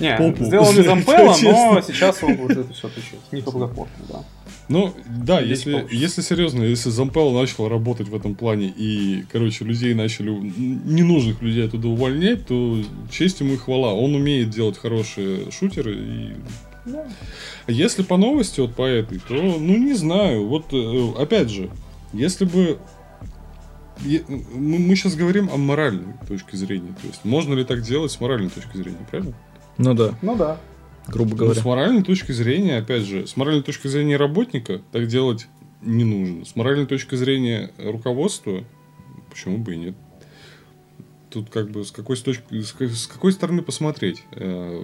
Не, 0.00 0.16
Попу. 0.16 0.44
сделал 0.44 0.72
не 0.72 0.82
Зампелла, 0.82 1.34
но 1.42 1.80
сейчас 1.80 2.22
он 2.22 2.36
будет 2.36 2.58
это 2.58 2.72
все 2.72 2.86
отвечать. 2.88 3.20
Не 3.32 3.40
благоплотно, 3.40 4.04
да. 4.08 4.24
Ну, 4.68 4.94
да, 5.06 5.42
Здесь 5.42 5.58
если, 5.58 5.72
получится. 5.72 5.96
если 5.96 6.20
серьезно, 6.20 6.62
если 6.62 6.90
Зампелло 6.90 7.40
начал 7.40 7.68
работать 7.68 8.08
в 8.08 8.14
этом 8.14 8.34
плане 8.34 8.72
и, 8.76 9.24
короче, 9.32 9.64
людей 9.64 9.94
начали, 9.94 10.30
ненужных 10.30 11.40
людей 11.40 11.66
оттуда 11.66 11.88
увольнять, 11.88 12.46
то 12.46 12.78
честь 13.10 13.40
ему 13.40 13.54
и 13.54 13.56
хвала. 13.56 13.94
Он 13.94 14.14
умеет 14.14 14.50
делать 14.50 14.76
хорошие 14.76 15.50
шутеры. 15.50 15.96
И... 15.96 16.32
А 17.66 17.72
Если 17.72 18.02
по 18.02 18.18
новости, 18.18 18.60
вот 18.60 18.74
по 18.74 18.82
этой, 18.82 19.18
то, 19.20 19.34
ну, 19.34 19.78
не 19.78 19.94
знаю. 19.94 20.46
Вот, 20.46 20.66
э, 20.72 21.12
опять 21.18 21.48
же, 21.48 21.70
если 22.12 22.44
бы... 22.44 22.78
Мы 24.54 24.94
сейчас 24.94 25.16
говорим 25.16 25.50
о 25.52 25.56
моральной 25.56 26.14
точке 26.28 26.56
зрения. 26.56 26.94
То 27.00 27.08
есть, 27.08 27.24
можно 27.24 27.54
ли 27.54 27.64
так 27.64 27.82
делать 27.82 28.12
с 28.12 28.20
моральной 28.20 28.50
точки 28.50 28.76
зрения, 28.76 29.04
правильно? 29.10 29.34
Ну 29.78 29.94
да, 29.94 30.14
Ну 30.22 30.36
да. 30.36 30.60
грубо 31.06 31.30
Ну, 31.30 31.36
говоря. 31.36 31.60
с 31.60 31.64
моральной 31.64 32.02
точки 32.02 32.32
зрения, 32.32 32.78
опять 32.78 33.02
же, 33.02 33.26
с 33.26 33.36
моральной 33.36 33.62
точки 33.62 33.86
зрения 33.88 34.16
работника 34.16 34.82
так 34.92 35.06
делать 35.06 35.46
не 35.82 36.04
нужно. 36.04 36.44
С 36.44 36.56
моральной 36.56 36.86
точки 36.86 37.14
зрения 37.14 37.70
руководства, 37.78 38.64
почему 39.30 39.58
бы 39.58 39.74
и 39.74 39.76
нет. 39.78 39.94
Тут 41.30 41.50
как 41.50 41.70
бы 41.70 41.84
с 41.84 41.90
какой, 41.92 42.16
с 42.16 42.22
точки, 42.22 42.60
с 42.60 42.72
ка- 42.72 42.88
с 42.88 43.06
какой 43.06 43.32
стороны 43.32 43.62
посмотреть. 43.62 44.22
Э, 44.32 44.82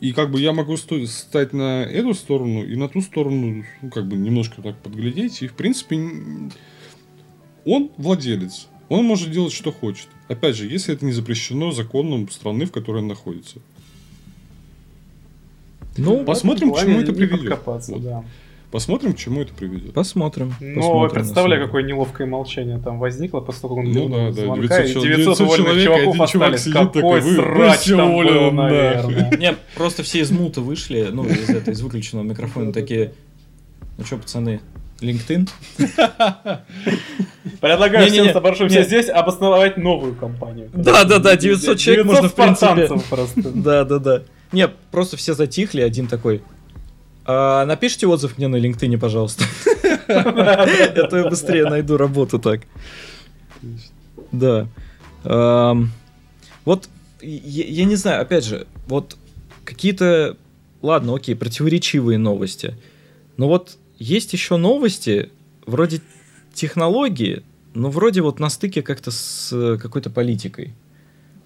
И 0.00 0.12
как 0.12 0.32
бы 0.32 0.40
я 0.40 0.52
могу 0.52 0.76
сто- 0.76 1.06
стать 1.06 1.52
на 1.52 1.84
эту 1.84 2.12
сторону 2.14 2.64
и 2.64 2.74
на 2.74 2.88
ту 2.88 3.02
сторону, 3.02 3.64
ну, 3.82 3.90
как 3.90 4.08
бы 4.08 4.16
немножко 4.16 4.60
так 4.60 4.76
подглядеть. 4.82 5.42
И, 5.42 5.46
в 5.46 5.52
принципе, 5.54 5.96
он 7.64 7.90
владелец. 7.98 8.66
Он 8.92 9.06
может 9.06 9.30
делать, 9.30 9.54
что 9.54 9.72
хочет. 9.72 10.06
Опять 10.28 10.54
же, 10.54 10.66
если 10.66 10.94
это 10.94 11.06
не 11.06 11.12
запрещено 11.12 11.72
законом 11.72 12.30
страны, 12.30 12.66
в 12.66 12.72
которой 12.72 12.98
он 12.98 13.08
находится. 13.08 13.58
Ну, 15.96 16.24
Посмотрим, 16.24 16.70
В 16.70 16.74
к 16.74 16.80
чему 16.80 17.00
это 17.00 17.14
приведет. 17.14 17.58
Вот. 17.64 18.02
да. 18.02 18.22
Посмотрим, 18.70 19.14
к 19.14 19.16
чему 19.16 19.40
это 19.40 19.54
приведет. 19.54 19.94
посмотрим. 19.94 20.54
Ну, 20.60 20.74
посмотрим, 20.76 21.14
представляю, 21.14 21.64
какое 21.64 21.84
неловкое 21.84 22.26
молчание 22.26 22.78
там 22.78 22.98
возникло 22.98 23.40
после 23.40 23.62
того, 23.62 23.76
как 23.76 23.84
он 23.86 23.92
Ну 23.92 24.08
да, 24.10 24.30
да, 24.30 24.32
звонка, 24.32 24.82
900 24.82 24.84
и 24.84 24.92
чел- 24.92 25.02
900 25.02 25.16
900 25.38 25.40
уволенных 25.40 25.84
человек, 25.84 25.84
чуваков 25.84 26.14
один 26.14 26.26
чувак 26.26 26.54
остались. 26.54 26.60
сидит 26.60 26.74
Какой 26.74 27.02
такой, 27.02 27.20
вы 27.22 27.34
срач 27.34 27.84
там 27.84 28.10
уволены 28.10 28.40
был, 28.40 28.50
наверное. 28.52 29.36
Не, 29.38 29.56
просто 29.74 30.02
все 30.02 30.20
из 30.20 30.30
мута 30.30 30.60
вышли, 30.60 31.08
ну, 31.10 31.24
из 31.24 31.48
этой, 31.48 31.72
из 31.72 31.80
выключенного 31.80 32.24
микрофона, 32.26 32.72
такие, 32.74 33.14
ну 33.96 34.04
что, 34.04 34.18
пацаны, 34.18 34.60
LinkedIn? 35.02 35.48
Предлагаю 37.60 38.10
всем 38.10 38.32
собравшимся 38.32 38.82
здесь 38.82 39.08
обосновать 39.08 39.76
новую 39.76 40.14
компанию. 40.14 40.70
Да-да-да, 40.72 41.36
900 41.36 41.78
человек 41.78 42.06
можно, 42.06 42.28
в 42.28 42.34
принципе. 42.34 42.88
просто. 43.08 43.42
Да-да-да. 43.54 44.22
Не, 44.52 44.68
просто 44.68 45.16
все 45.16 45.34
затихли, 45.34 45.80
один 45.80 46.06
такой, 46.06 46.42
«А, 47.24 47.64
напишите 47.66 48.06
отзыв 48.06 48.36
мне 48.36 48.48
на 48.48 48.56
LinkedIn, 48.56 48.98
пожалуйста. 48.98 49.44
Это 50.08 51.16
я 51.16 51.28
быстрее 51.28 51.68
найду 51.68 51.96
работу 51.96 52.38
так. 52.38 52.62
Да. 54.32 54.66
Вот, 56.64 56.88
я, 57.22 57.64
я 57.64 57.84
не 57.84 57.96
знаю, 57.96 58.22
опять 58.22 58.44
же, 58.44 58.66
вот 58.86 59.16
какие-то, 59.64 60.36
ладно, 60.80 61.14
окей, 61.14 61.34
противоречивые 61.34 62.18
новости. 62.18 62.76
Но 63.36 63.48
вот 63.48 63.78
есть 64.02 64.32
еще 64.32 64.56
новости, 64.56 65.30
вроде 65.66 66.00
технологии, 66.52 67.42
но 67.74 67.90
вроде 67.90 68.20
вот 68.20 68.40
на 68.40 68.50
стыке 68.50 68.82
как-то 68.82 69.10
с 69.10 69.50
э, 69.52 69.78
какой-то 69.80 70.10
политикой. 70.10 70.74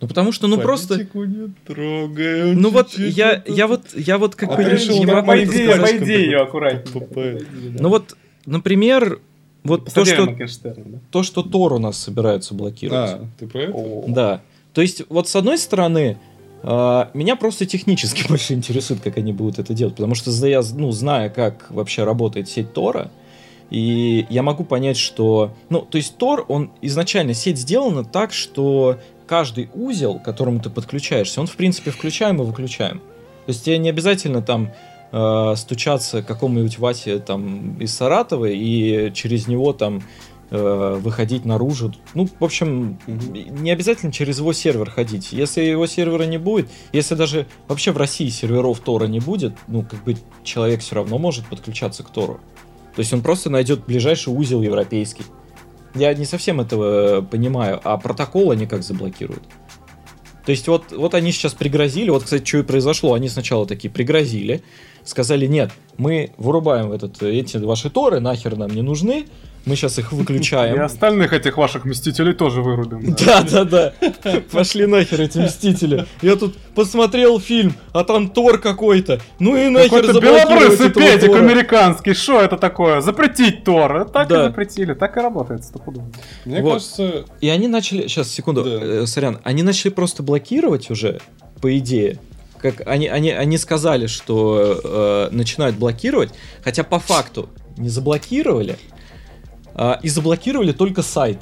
Ну 0.01 0.09
потому 0.09 0.33
что, 0.33 0.47
ну 0.47 0.59
просто, 0.59 0.95
Политику 0.95 1.25
не 1.25 1.55
трогаем. 1.67 2.61
ну 2.61 2.71
вот 2.71 2.99
я, 2.99 3.43
вот 3.47 3.57
я 3.57 3.67
вот, 3.67 3.83
я 3.95 4.19
вот 4.19 4.35
как 4.35 4.51
А 4.51 4.57
бы 4.57 4.65
решил 4.65 4.99
не 4.99 5.07
могу 5.07 5.33
идее, 5.33 5.73
сказать. 5.73 5.99
по 5.99 6.05
идее 6.05 6.25
ее 6.25 6.39
аккуратнее. 6.39 7.43
Ну 7.79 7.89
вот, 7.89 8.17
например, 8.45 9.21
вот 9.65 9.93
то, 9.93 10.05
что 10.05 10.27
да? 10.27 10.73
то, 11.11 11.23
что 11.23 11.43
Тор 11.43 11.73
у 11.73 11.79
нас 11.79 11.99
собираются 11.99 12.55
блокировать. 12.55 13.11
А, 13.11 13.27
ты 13.39 13.47
про 13.47 13.61
это? 13.61 14.05
Да. 14.09 14.43
То 14.75 14.83
есть, 14.83 15.03
вот 15.09 15.29
с 15.29 15.37
одной 15.37 15.57
стороны, 15.57 16.19
меня 16.67 17.37
просто 17.37 17.65
технически 17.67 18.27
больше 18.29 18.55
интересует, 18.55 19.01
как 19.01 19.19
они 19.19 19.33
будут 19.33 19.59
это 19.59 19.73
делать, 19.75 19.95
потому 19.95 20.15
что 20.15 20.31
я, 20.47 20.63
ну, 20.75 20.91
зная, 20.91 21.31
как 21.31 21.71
вообще 21.71 22.05
работает 22.05 22.49
сеть 22.49 22.73
Тора, 22.73 23.11
и 23.71 24.27
я 24.31 24.43
могу 24.43 24.65
понять, 24.65 24.97
что, 24.97 25.53
ну, 25.71 25.81
то 25.81 25.97
есть 25.97 26.17
Тор, 26.17 26.45
он 26.49 26.71
изначально 26.83 27.35
сеть 27.35 27.59
сделана 27.59 28.05
так, 28.05 28.33
что 28.33 28.99
каждый 29.27 29.69
узел, 29.75 30.19
к 30.19 30.23
которому 30.23 30.61
ты 30.61 30.71
подключаешься, 30.71 31.41
он 31.41 31.47
в 31.47 31.57
принципе 31.57 31.91
включаем 31.91 32.41
и 32.41 32.45
выключаем. 32.45 32.99
То 32.99 33.51
есть 33.51 33.65
тебе 33.65 33.79
не 33.79 33.89
обязательно 33.89 34.41
там 34.41 34.73
э, 35.13 35.55
стучаться 35.57 36.23
к 36.23 36.27
какому-нибудь 36.27 36.79
Вате 36.79 37.19
там 37.19 37.77
из 37.79 37.95
Саратова 37.95 38.47
и 38.47 39.13
через 39.15 39.49
него 39.49 39.73
там 39.73 40.03
э, 40.51 40.99
выходить 41.01 41.45
наружу. 41.45 41.93
Ну, 42.15 42.29
в 42.39 42.45
общем, 42.45 42.99
не 43.07 43.71
обязательно 43.71 44.13
через 44.13 44.39
его 44.39 44.53
сервер 44.53 44.91
ходить. 44.91 45.33
Если 45.33 45.63
его 45.63 45.87
сервера 45.87 46.25
не 46.25 46.39
будет, 46.39 46.69
если 46.93 47.15
даже 47.15 47.47
вообще 47.69 47.93
в 47.93 47.97
России 47.97 48.29
серверов 48.29 48.81
Тора 48.81 49.07
не 49.07 49.21
будет, 49.21 49.55
ну, 49.69 49.83
как 49.83 50.05
бы 50.05 50.17
человек 50.43 50.81
все 50.81 50.97
равно 50.97 51.19
может 51.19 51.47
подключаться 51.47 52.03
к 52.03 52.11
Тору. 52.11 52.41
То 52.95 53.01
есть 53.01 53.13
он 53.13 53.21
просто 53.21 53.51
найдет 53.51 53.85
ближайший 53.85 54.33
узел 54.33 54.63
европейский. 54.63 55.25
Я 55.95 56.13
не 56.15 56.25
совсем 56.25 56.61
этого 56.61 57.23
понимаю, 57.23 57.81
а 57.85 57.97
протокол 57.97 58.51
они 58.51 58.67
как 58.67 58.83
заблокируют? 58.83 59.43
То 60.47 60.53
есть 60.53 60.69
вот, 60.69 60.93
вот 60.93 61.15
они 61.15 61.33
сейчас 61.33 61.55
пригрозили, 61.55 62.09
вот, 62.09 62.23
кстати, 62.23 62.47
что 62.47 62.59
и 62.59 62.63
произошло, 62.63 63.15
они 63.15 63.29
сначала 63.29 63.67
такие 63.67 63.91
пригрозили, 63.91 64.63
сказали, 65.03 65.47
нет, 65.47 65.73
мы 65.99 66.31
вырубаем 66.37 66.93
этот, 66.93 67.21
эти 67.23 67.57
ваши 67.57 67.91
торы, 67.91 68.21
нахер 68.21 68.57
нам 68.57 68.71
не 68.71 68.83
нужны, 68.83 69.27
мы 69.67 69.75
сейчас 69.77 69.99
их 69.99 70.13
И 70.13 70.15
выключаем. 70.15 70.81
остальных 70.81 71.33
этих 71.33 71.57
ваших 71.59 71.85
мстителей 71.85 72.33
тоже 72.33 72.63
вырубим. 72.63 73.15
Да, 73.27 73.43
да, 73.43 73.65
да. 73.65 73.93
Пошли 74.53 74.87
нахер 74.87 75.21
эти 75.21 75.39
мстители. 75.39 76.07
Я 76.23 76.37
тут 76.37 76.57
посмотрел 76.75 77.41
фильм, 77.41 77.75
а 77.93 78.05
там 78.05 78.31
Тор 78.31 78.59
какой-то. 78.59 79.21
Ну 79.41 79.57
и 79.57 79.69
нахер 79.69 80.03
Какой-то 80.07 80.21
белобрысый 80.21 80.91
педик 80.91 81.35
американский, 81.35 82.15
что 82.15 82.41
это 82.41 82.57
такое? 82.57 83.01
Запретить 83.01 83.65
Тор. 83.65 84.09
Так 84.09 84.29
Да. 84.29 84.41
и 84.45 84.49
запретили, 84.49 84.95
так 84.95 85.17
и 85.17 85.21
работает 85.21 85.65
стопудово. 85.65 86.07
Мне 86.45 86.63
Вот. 86.63 86.75
кажется, 86.75 87.25
И 87.41 87.49
они 87.49 87.67
начали, 87.69 88.03
сейчас, 88.07 88.31
секунду, 88.31 88.63
Да. 88.63 88.71
э, 88.71 89.07
сорян, 89.07 89.41
они 89.43 89.63
начали 89.65 89.91
просто 89.91 90.23
блокировать 90.23 90.91
уже, 90.91 91.21
по 91.61 91.77
идее. 91.77 92.19
Как 92.63 92.87
они, 92.87 93.09
они, 93.09 93.31
они 93.33 93.59
сказали, 93.59 94.07
что 94.07 94.81
э, 94.83 95.29
начинают 95.35 95.77
блокировать, 95.77 96.31
хотя 96.63 96.85
по 96.85 96.99
факту 96.99 97.49
не 97.77 97.89
заблокировали, 97.89 98.77
а, 99.79 100.01
и 100.03 100.09
заблокировали 100.09 100.73
только 100.73 101.03
сайт. 101.03 101.39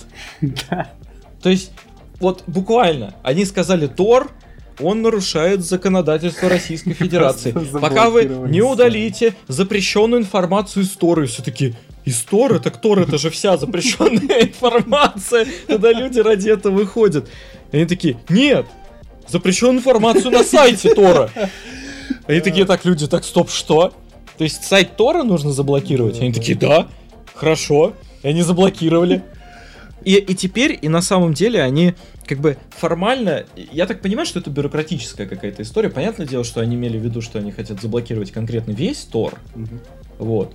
То 1.41 1.49
есть, 1.49 1.71
вот 2.19 2.43
буквально, 2.49 3.15
они 3.23 3.45
сказали 3.45 3.87
Тор, 3.87 4.31
он 4.81 5.03
нарушает 5.03 5.65
законодательство 5.65 6.49
Российской 6.49 6.95
Федерации. 6.95 7.55
Пока 7.81 8.11
вы 8.11 8.25
не 8.25 8.61
удалите 8.61 9.35
запрещенную 9.47 10.23
информацию 10.23 10.83
из 10.83 10.91
Торы, 10.91 11.27
все 11.27 11.43
таки 11.43 11.75
из 12.05 12.21
Торы? 12.23 12.59
Так 12.59 12.81
Тор 12.81 12.99
это 12.99 13.19
же 13.19 13.31
вся 13.31 13.57
запрещенная 13.57 14.43
информация. 14.49 15.47
Тогда 15.69 15.93
люди 15.93 16.19
ради 16.19 16.51
этого 16.51 16.75
выходят. 16.75 17.29
Они 17.71 17.87
такие, 17.87 18.19
нет, 18.29 18.67
запрещенную 19.29 19.79
информацию 19.79 20.33
на 20.33 20.43
сайте 20.43 20.93
Тора. 20.93 21.31
Они 22.27 22.41
такие, 22.41 22.67
так, 22.67 22.85
люди, 22.85 23.07
так, 23.07 23.23
стоп, 23.23 23.49
что? 23.49 23.93
То 24.39 24.43
есть 24.43 24.65
сайт 24.65 24.97
Тора 24.97 25.23
нужно 25.23 25.53
заблокировать? 25.53 26.19
Они 26.21 26.33
такие, 26.33 26.59
да, 26.59 26.89
хорошо. 27.33 27.95
И 28.25 28.29
они 28.29 28.43
заблокировали. 28.43 29.23
И, 30.05 30.17
и 30.17 30.35
теперь, 30.35 30.79
и 30.81 30.89
на 30.89 31.01
самом 31.01 31.33
деле, 31.35 31.63
они 31.63 31.95
как 32.27 32.41
бы 32.41 32.57
формально, 32.71 33.45
я 33.55 33.87
так 33.87 34.01
понимаю, 34.01 34.27
что 34.27 34.39
это 34.39 34.51
бюрократическая 34.51 35.27
какая-то 35.27 35.63
история. 35.63 35.89
Понятное 35.89 36.27
дело, 36.27 36.43
что 36.43 36.61
они 36.61 36.75
имели 36.75 36.99
в 36.99 37.03
виду, 37.03 37.21
что 37.21 37.39
они 37.39 37.53
хотят 37.53 37.81
заблокировать 37.81 38.33
конкретно 38.33 38.73
весь 38.73 39.05
Тор. 39.05 39.39
Вот. 40.19 40.53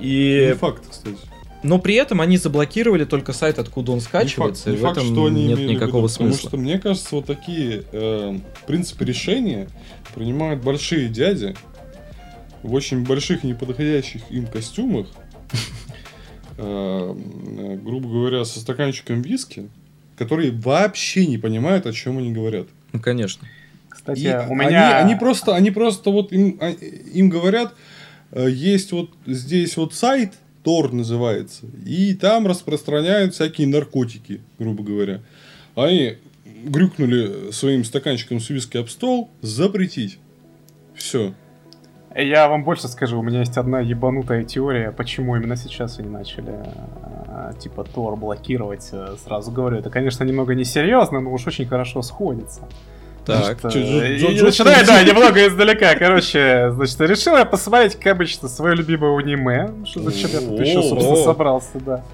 И... 0.00 0.46
не 0.48 0.54
факт, 0.54 0.84
кстати. 0.88 1.18
Но 1.62 1.78
при 1.78 1.94
этом 1.94 2.20
они 2.20 2.38
заблокировали 2.38 3.04
только 3.04 3.32
сайт, 3.32 3.60
откуда 3.60 3.92
он 3.92 3.98
Не 3.98 4.02
факт, 4.02 4.26
скачивается, 4.26 4.70
не 4.70 4.76
и 4.76 4.78
в 4.78 4.82
факт, 4.82 4.96
этом 4.98 5.12
что 5.12 5.26
они 5.26 5.46
нет 5.46 5.58
никакого 5.60 6.06
виду, 6.06 6.12
Потому 6.12 6.32
смысла. 6.32 6.48
что, 6.48 6.56
мне 6.56 6.78
кажется, 6.80 7.08
вот 7.14 7.26
такие 7.26 7.84
э, 7.92 8.38
принципы 8.66 9.04
решения 9.04 9.68
принимают 10.12 10.62
большие 10.62 11.08
дяди 11.08 11.54
в 12.62 12.74
очень 12.74 13.04
больших 13.04 13.44
неподходящих 13.44 14.22
им 14.30 14.46
костюмах, 14.46 15.06
грубо 16.62 18.08
говоря, 18.08 18.44
со 18.44 18.60
стаканчиком 18.60 19.22
виски, 19.22 19.68
которые 20.16 20.52
вообще 20.52 21.26
не 21.26 21.38
понимают, 21.38 21.86
о 21.86 21.92
чем 21.92 22.18
они 22.18 22.32
говорят. 22.32 22.66
Ну, 22.92 23.00
конечно. 23.00 23.46
Кстати, 23.88 24.20
И 24.20 24.28
у 24.28 24.52
они, 24.52 24.54
меня... 24.54 24.98
они 24.98 25.14
просто, 25.14 25.54
они 25.54 25.70
просто 25.70 26.10
вот 26.10 26.32
им, 26.32 26.58
а, 26.60 26.70
им 26.70 27.28
говорят, 27.28 27.74
э, 28.32 28.48
есть 28.50 28.92
вот 28.92 29.10
здесь 29.26 29.76
вот 29.76 29.94
сайт, 29.94 30.32
Тор 30.64 30.92
называется, 30.92 31.66
и 31.84 32.14
там 32.14 32.46
распространяют 32.46 33.34
всякие 33.34 33.66
наркотики, 33.66 34.40
грубо 34.58 34.84
говоря. 34.84 35.20
Они 35.74 36.18
грюкнули 36.64 37.50
своим 37.50 37.84
стаканчиком 37.84 38.40
с 38.40 38.48
виски 38.48 38.76
об 38.76 38.88
стол, 38.88 39.30
запретить. 39.40 40.18
Все. 40.94 41.34
Я 42.14 42.48
вам 42.48 42.64
больше 42.64 42.88
скажу, 42.88 43.18
у 43.18 43.22
меня 43.22 43.40
есть 43.40 43.56
одна 43.56 43.80
ебанутая 43.80 44.44
теория, 44.44 44.92
почему 44.92 45.36
именно 45.36 45.56
сейчас 45.56 45.98
они 45.98 46.08
начали 46.08 46.54
э, 47.26 47.52
типа 47.58 47.84
Тор 47.84 48.16
блокировать. 48.16 48.88
Э, 48.92 49.14
Сразу 49.24 49.50
говорю, 49.50 49.78
это, 49.78 49.90
конечно, 49.90 50.24
немного 50.24 50.54
несерьезно, 50.54 51.20
но 51.20 51.32
уж 51.32 51.46
очень 51.46 51.66
хорошо 51.66 52.02
сходится. 52.02 52.62
Так. 53.24 53.64
Э, 53.64 54.16
и 54.16 54.42
начинаю, 54.42 54.84
да, 54.86 55.02
немного 55.02 55.46
издалека. 55.46 55.94
Короче, 55.94 56.70
значит, 56.72 57.00
решил 57.00 57.36
я 57.36 57.44
посмотреть, 57.44 57.96
как 57.96 58.14
обычно, 58.14 58.48
свое 58.48 58.74
любимое 58.74 59.16
аниме. 59.16 59.70
Что 59.86 60.00
зачем 60.02 60.30
я 60.32 60.40
тут 60.40 60.60
еще, 60.60 60.82
собственно, 60.82 61.16
собрался, 61.16 61.78
да. 61.80 62.04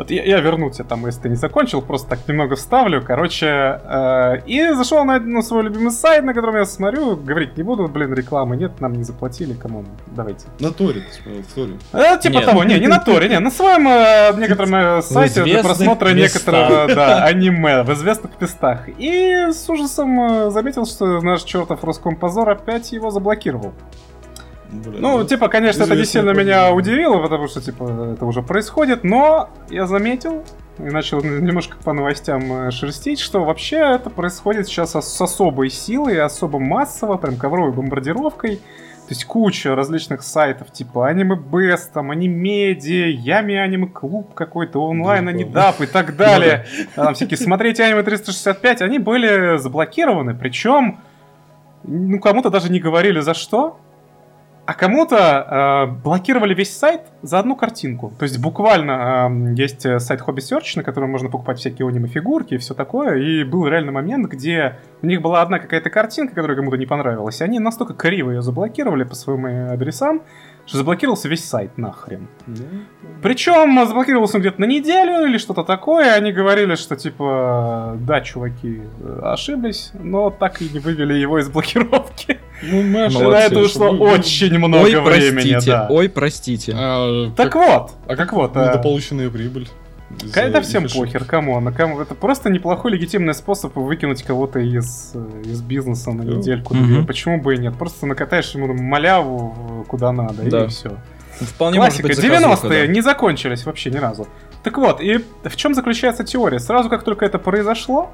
Вот 0.00 0.10
я, 0.10 0.24
я 0.24 0.40
верну 0.40 0.70
тебе 0.70 0.84
там, 0.84 1.04
если 1.04 1.20
ты 1.20 1.28
не 1.28 1.34
закончил, 1.34 1.82
просто 1.82 2.08
так 2.08 2.26
немного 2.26 2.56
вставлю. 2.56 3.02
Короче, 3.02 3.46
э, 3.46 4.40
и 4.46 4.70
зашел 4.72 5.04
на, 5.04 5.20
на 5.20 5.42
свой 5.42 5.64
любимый 5.64 5.90
сайт, 5.90 6.24
на 6.24 6.32
котором 6.32 6.56
я 6.56 6.64
смотрю. 6.64 7.16
Говорить 7.16 7.58
не 7.58 7.62
буду, 7.62 7.86
блин, 7.86 8.14
рекламы 8.14 8.56
нет, 8.56 8.80
нам 8.80 8.94
не 8.94 9.04
заплатили, 9.04 9.52
кому 9.52 9.84
давайте. 10.06 10.46
На 10.58 10.70
Торе, 10.70 11.02
в 11.26 11.54
Торе. 11.54 11.74
Э, 11.92 12.18
типа 12.18 12.38
Нет. 12.38 12.46
того, 12.46 12.64
не, 12.64 12.80
не 12.80 12.86
на 12.86 12.98
Торе, 12.98 13.28
не, 13.28 13.38
на 13.40 13.50
своем 13.50 13.86
э, 13.88 14.32
некотором 14.38 14.74
э, 14.74 15.02
сайте 15.02 15.44
для 15.44 15.62
просмотра 15.62 16.14
местах. 16.14 16.46
некоторого 16.46 16.94
да, 16.94 17.24
аниме 17.26 17.82
в 17.82 17.92
известных 17.92 18.40
местах. 18.40 18.88
И 18.96 19.48
с 19.52 19.68
ужасом 19.68 20.18
э, 20.18 20.50
заметил, 20.50 20.86
что 20.86 21.20
наш 21.20 21.42
чертов 21.42 21.84
Роскомпозор 21.84 22.48
опять 22.48 22.90
его 22.92 23.10
заблокировал. 23.10 23.74
Бля, 24.72 24.98
Ну, 25.00 25.18
да. 25.18 25.24
типа, 25.24 25.48
конечно, 25.48 25.82
это 25.84 25.96
не 25.96 26.04
сильно 26.04 26.30
меня 26.30 26.66
проблема. 26.66 26.76
удивило, 26.76 27.18
потому 27.22 27.48
что, 27.48 27.60
типа, 27.60 28.12
это 28.14 28.24
уже 28.26 28.42
происходит, 28.42 29.02
но 29.04 29.50
я 29.68 29.86
заметил 29.86 30.44
и 30.78 30.82
начал 30.82 31.20
немножко 31.24 31.76
по 31.84 31.92
новостям 31.92 32.68
э, 32.68 32.70
шерстить, 32.70 33.18
что 33.20 33.44
вообще 33.44 33.76
это 33.76 34.10
происходит 34.10 34.66
сейчас 34.68 34.92
с 34.92 35.20
особой 35.20 35.70
силой, 35.70 36.20
особо 36.20 36.58
массово, 36.58 37.16
прям 37.16 37.36
ковровой 37.36 37.72
бомбардировкой. 37.72 38.56
То 38.56 39.14
есть 39.14 39.24
куча 39.24 39.74
различных 39.74 40.22
сайтов, 40.22 40.70
типа 40.72 41.08
Аниме 41.08 41.34
Бест, 41.34 41.92
там, 41.92 42.12
Анимедиа, 42.12 43.06
Ями 43.08 43.56
Аниме 43.56 43.88
Клуб 43.88 44.34
какой-то, 44.34 44.78
онлайн 44.86 45.24
Ну, 45.24 45.30
Анидап 45.32 45.80
и 45.80 45.86
так 45.86 46.14
далее. 46.14 46.64
А 46.94 47.06
Там 47.06 47.14
всякие 47.14 47.36
«Смотреть 47.36 47.80
Аниме 47.80 48.02
365», 48.02 48.82
они 48.82 49.00
были 49.00 49.58
заблокированы, 49.58 50.36
причем, 50.36 51.00
ну, 51.82 52.20
кому-то 52.20 52.50
даже 52.50 52.70
не 52.70 52.78
говорили 52.78 53.18
за 53.18 53.34
что, 53.34 53.80
а 54.70 54.74
кому-то 54.74 55.16
э, 55.16 55.86
блокировали 56.04 56.54
весь 56.54 56.78
сайт 56.78 57.00
за 57.22 57.40
одну 57.40 57.56
картинку. 57.56 58.14
То 58.20 58.22
есть 58.22 58.38
буквально 58.38 59.28
э, 59.28 59.54
есть 59.56 59.80
сайт 59.80 60.20
Hobby 60.20 60.36
Search, 60.36 60.74
на 60.76 60.84
котором 60.84 61.10
можно 61.10 61.28
покупать 61.28 61.58
всякие 61.58 61.88
аниме-фигурки 61.88 62.54
и 62.54 62.58
все 62.58 62.72
такое. 62.74 63.16
И 63.16 63.42
был 63.42 63.66
реально 63.66 63.90
момент, 63.90 64.28
где 64.28 64.78
у 65.02 65.06
них 65.06 65.22
была 65.22 65.42
одна 65.42 65.58
какая-то 65.58 65.90
картинка, 65.90 66.36
которая 66.36 66.56
кому-то 66.56 66.76
не 66.76 66.86
понравилась. 66.86 67.40
И 67.40 67.44
они 67.44 67.58
настолько 67.58 67.94
криво 67.94 68.30
ее 68.30 68.42
заблокировали 68.42 69.02
по 69.02 69.16
своим 69.16 69.44
э, 69.46 69.72
адресам, 69.72 70.22
что 70.66 70.78
заблокировался 70.78 71.28
весь 71.28 71.44
сайт 71.44 71.76
нахрен. 71.76 72.28
Да. 72.46 72.62
Причем 73.24 73.84
заблокировался 73.88 74.36
он 74.36 74.42
где-то 74.42 74.60
на 74.60 74.66
неделю 74.66 75.26
или 75.26 75.38
что-то 75.38 75.64
такое. 75.64 76.14
Они 76.14 76.30
говорили, 76.30 76.76
что 76.76 76.94
типа, 76.94 77.96
да, 77.98 78.20
чуваки, 78.20 78.82
э, 79.00 79.20
ошиблись, 79.24 79.90
но 79.94 80.30
так 80.30 80.62
и 80.62 80.68
не 80.68 80.78
вывели 80.78 81.14
его 81.14 81.40
из 81.40 81.48
блокировки. 81.48 82.38
Ну, 82.62 82.82
Маша, 82.82 83.18
На 83.18 83.24
Молодцы. 83.24 83.46
это 83.46 83.58
ушло 83.60 83.90
вы- 83.92 84.12
очень 84.12 84.58
много 84.58 84.82
Ой, 84.84 85.00
времени, 85.00 85.32
простите, 85.52 85.70
да. 85.70 85.86
ой, 85.88 86.08
простите. 86.08 86.72
А, 86.76 87.30
Так 87.36 87.52
как 87.52 87.54
вот, 87.68 87.90
а 88.06 88.16
так 88.16 88.32
вот, 88.32 88.54
э, 88.56 88.66
недополученная 88.68 89.30
прибыль? 89.30 89.68
Это 90.34 90.60
всем 90.60 90.84
ошибок. 90.86 91.06
похер, 91.06 91.24
come 91.24 91.49
on. 91.49 91.68
а 91.68 91.72
кому- 91.72 92.00
Это 92.00 92.14
просто 92.14 92.50
неплохой 92.50 92.90
легитимный 92.92 93.32
способ 93.32 93.74
выкинуть 93.76 94.22
кого-то 94.24 94.58
из, 94.58 95.12
э, 95.14 95.42
из 95.44 95.62
бизнеса 95.62 96.10
на 96.12 96.22
недельку. 96.22 96.74
Мгм. 96.74 97.06
Почему 97.06 97.40
бы 97.40 97.54
и 97.54 97.58
нет? 97.58 97.76
Просто 97.78 98.06
накатаешь 98.06 98.50
ему 98.54 98.74
маляву 98.74 99.84
куда 99.88 100.12
надо, 100.12 100.42
Да. 100.42 100.64
и 100.64 100.68
все. 100.68 100.90
Вполне 101.40 101.78
может 101.78 101.92
Классика. 102.00 102.08
быть 102.08 102.16
заказуха, 102.16 102.66
90-е 102.66 102.86
да. 102.86 102.92
не 102.92 103.00
закончились 103.00 103.64
вообще 103.64 103.90
ни 103.90 103.96
разу. 103.96 104.28
Так 104.62 104.76
вот, 104.76 105.00
и 105.00 105.24
в 105.44 105.56
чем 105.56 105.74
заключается 105.74 106.24
теория? 106.24 106.58
Сразу 106.58 106.90
как 106.90 107.04
только 107.04 107.24
это 107.24 107.38
произошло, 107.38 108.10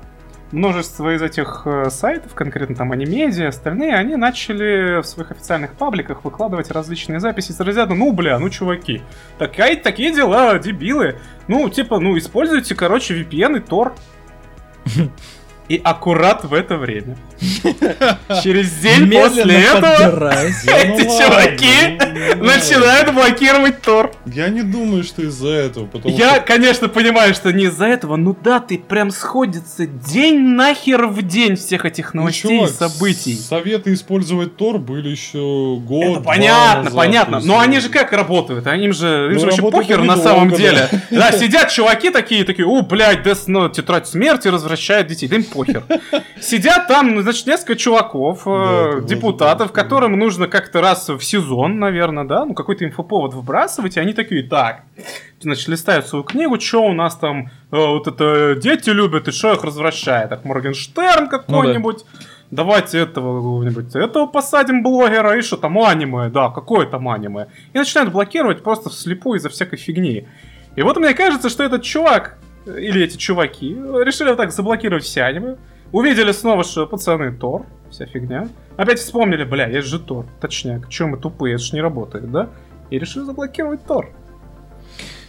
множество 0.53 1.15
из 1.15 1.23
этих 1.23 1.63
э, 1.65 1.91
сайтов, 1.91 2.35
конкретно 2.35 2.77
там 2.77 2.93
Анимедиа, 2.93 3.49
остальные, 3.49 3.95
они 3.95 4.17
начали 4.17 5.01
в 5.03 5.07
своих 5.07 5.31
официальных 5.31 5.73
пабликах 5.73 6.25
выкладывать 6.25 6.71
различные 6.71 7.21
записи 7.21 7.53
с 7.53 7.61
разряда, 7.61 7.95
ну, 7.95 8.13
бля, 8.13 8.39
ну, 8.39 8.49
чуваки, 8.51 9.03
такие, 9.39 9.77
такие 9.77 10.13
дела, 10.13 10.59
дебилы. 10.59 11.17
Ну, 11.49 11.69
типа, 11.69 11.99
ну, 11.99 12.17
используйте, 12.17 12.75
короче, 12.75 13.21
VPN 13.21 13.59
и 13.59 13.61
Tor. 13.61 13.93
И 15.69 15.81
аккурат 15.83 16.45
в 16.45 16.55
это 16.55 16.77
время. 16.77 17.17
Через 18.43 18.71
день 18.77 19.11
после 19.11 19.63
этого 19.63 20.31
эти 20.33 21.03
чуваки 21.05 21.99
начинают 22.37 23.13
блокировать 23.13 23.85
Tor. 23.85 24.13
Я 24.27 24.49
не 24.49 24.63
думаю, 24.63 25.05
что 25.05 25.23
из-за 25.23 25.49
этого, 25.49 25.89
Я, 26.05 26.39
конечно, 26.41 26.89
понимаю, 26.89 27.35
что 27.35 27.53
не 27.53 27.65
из-за 27.65 27.87
этого, 27.87 28.17
ну 28.17 28.37
да, 28.43 28.61
ты 28.61 28.79
прям 28.79 29.11
сходится 29.11 29.87
день 29.87 30.41
нахер 30.41 31.07
в 31.07 31.23
день 31.23 31.57
всех 31.57 31.85
этих 31.85 32.15
Ну, 32.15 32.23
новостей 32.23 32.65
и 32.65 32.67
событий. 32.69 33.35
Советы 33.37 33.93
использовать 33.93 34.57
Тор 34.57 34.79
были 34.79 35.09
еще 35.09 35.77
год. 35.81 36.25
Понятно, 36.25 36.91
понятно. 36.91 37.41
Но 37.43 37.59
они 37.59 37.81
же 37.81 37.89
как 37.89 38.13
работают? 38.13 38.67
Они 38.67 38.91
же, 38.93 39.29
им 39.29 39.33
Ну, 39.35 39.39
же 39.41 39.47
вообще 39.47 39.63
работают 39.63 39.89
похер 39.89 40.03
на 40.05 40.17
самом 40.17 40.51
деле. 40.51 40.89
Да, 41.11 41.33
сидят 41.33 41.71
чуваки 41.71 42.11
такие, 42.11 42.45
такие, 42.45 42.67
о, 42.67 42.83
блядь, 42.83 43.27
Death 43.27 43.47
Note, 43.47 43.73
тетрадь 43.73 44.07
смерти 44.07 44.49
развращает 44.49 45.07
детей. 45.07 45.29
Да 45.29 45.37
им 45.37 45.45
похер. 45.57 45.83
Сидят 46.41 46.87
там, 46.89 47.15
ну, 47.15 47.23
значит, 47.23 47.47
несколько 47.47 47.77
чуваков, 47.77 48.43
э, 48.47 48.51
Да, 48.51 48.99
это 48.99 49.07
депутатов, 49.07 49.71
это, 49.71 49.75
которым 49.75 50.19
нужно 50.19 50.49
как-то 50.49 50.81
раз 50.81 51.09
в 51.09 51.21
сезон, 51.21 51.79
наверное, 51.79 52.25
да, 52.25 52.45
ну, 52.45 52.55
какой-то 52.55 52.85
инфоповод 52.85 53.35
выбрасывать, 53.35 53.97
и 53.97 54.01
они 54.01 54.13
такие, 54.13 54.43
так, 54.43 54.83
значит, 55.41 55.69
листают 55.69 56.07
свою 56.07 56.25
книгу, 56.25 56.61
что 56.61 56.85
у 56.85 56.93
нас 56.93 57.17
там, 57.17 57.47
э, 57.47 57.77
вот 57.77 58.07
это, 58.07 58.55
дети 58.61 58.91
любят, 58.91 59.29
и 59.29 59.33
что 59.33 59.53
их 59.53 59.65
развращает, 59.65 60.31
так, 60.31 60.45
Моргенштерн 60.45 61.29
какой-нибудь, 61.29 62.05
давайте 62.51 62.99
этого 62.99 63.39
какого-нибудь, 63.39 63.95
этого 63.95 64.27
посадим 64.27 64.83
блогера, 64.83 65.37
и 65.37 65.43
что 65.43 65.57
там 65.57 65.79
аниме, 65.79 66.29
да, 66.29 66.51
какое 66.51 66.87
там 66.87 67.09
аниме, 67.09 67.47
и 67.73 67.79
начинают 67.79 68.13
блокировать 68.13 68.63
просто 68.63 68.91
вслепую 68.91 69.39
из-за 69.39 69.49
всякой 69.49 69.77
фигни. 69.77 70.27
И 70.77 70.83
вот 70.83 70.99
мне 70.99 71.15
кажется, 71.15 71.49
что 71.49 71.65
этот 71.65 71.83
чувак, 71.83 72.37
э, 72.43 72.46
или 72.67 73.03
эти 73.05 73.17
чуваки, 73.17 73.69
решили 73.75 74.29
вот 74.31 74.37
так 74.39 74.53
заблокировать 74.53 75.05
все 75.05 75.23
аниме, 75.23 75.57
увидели 75.93 76.33
снова, 76.33 76.65
что 76.65 76.87
пацаны, 76.87 77.33
Тор, 77.33 77.65
вся 77.91 78.07
фигня, 78.07 78.49
опять 78.77 78.99
вспомнили, 78.99 79.45
бля, 79.45 79.67
есть 79.69 79.87
же 79.89 79.99
Тор, 80.01 80.27
точняк, 80.41 80.89
че 80.89 81.07
мы 81.07 81.17
тупые, 81.17 81.55
это 81.55 81.65
ж 81.65 81.73
не 81.73 81.81
работает, 81.81 82.31
да? 82.31 82.49
И 82.91 82.99
решили 82.99 83.25
заблокировать 83.25 83.85
Тор. 83.85 84.11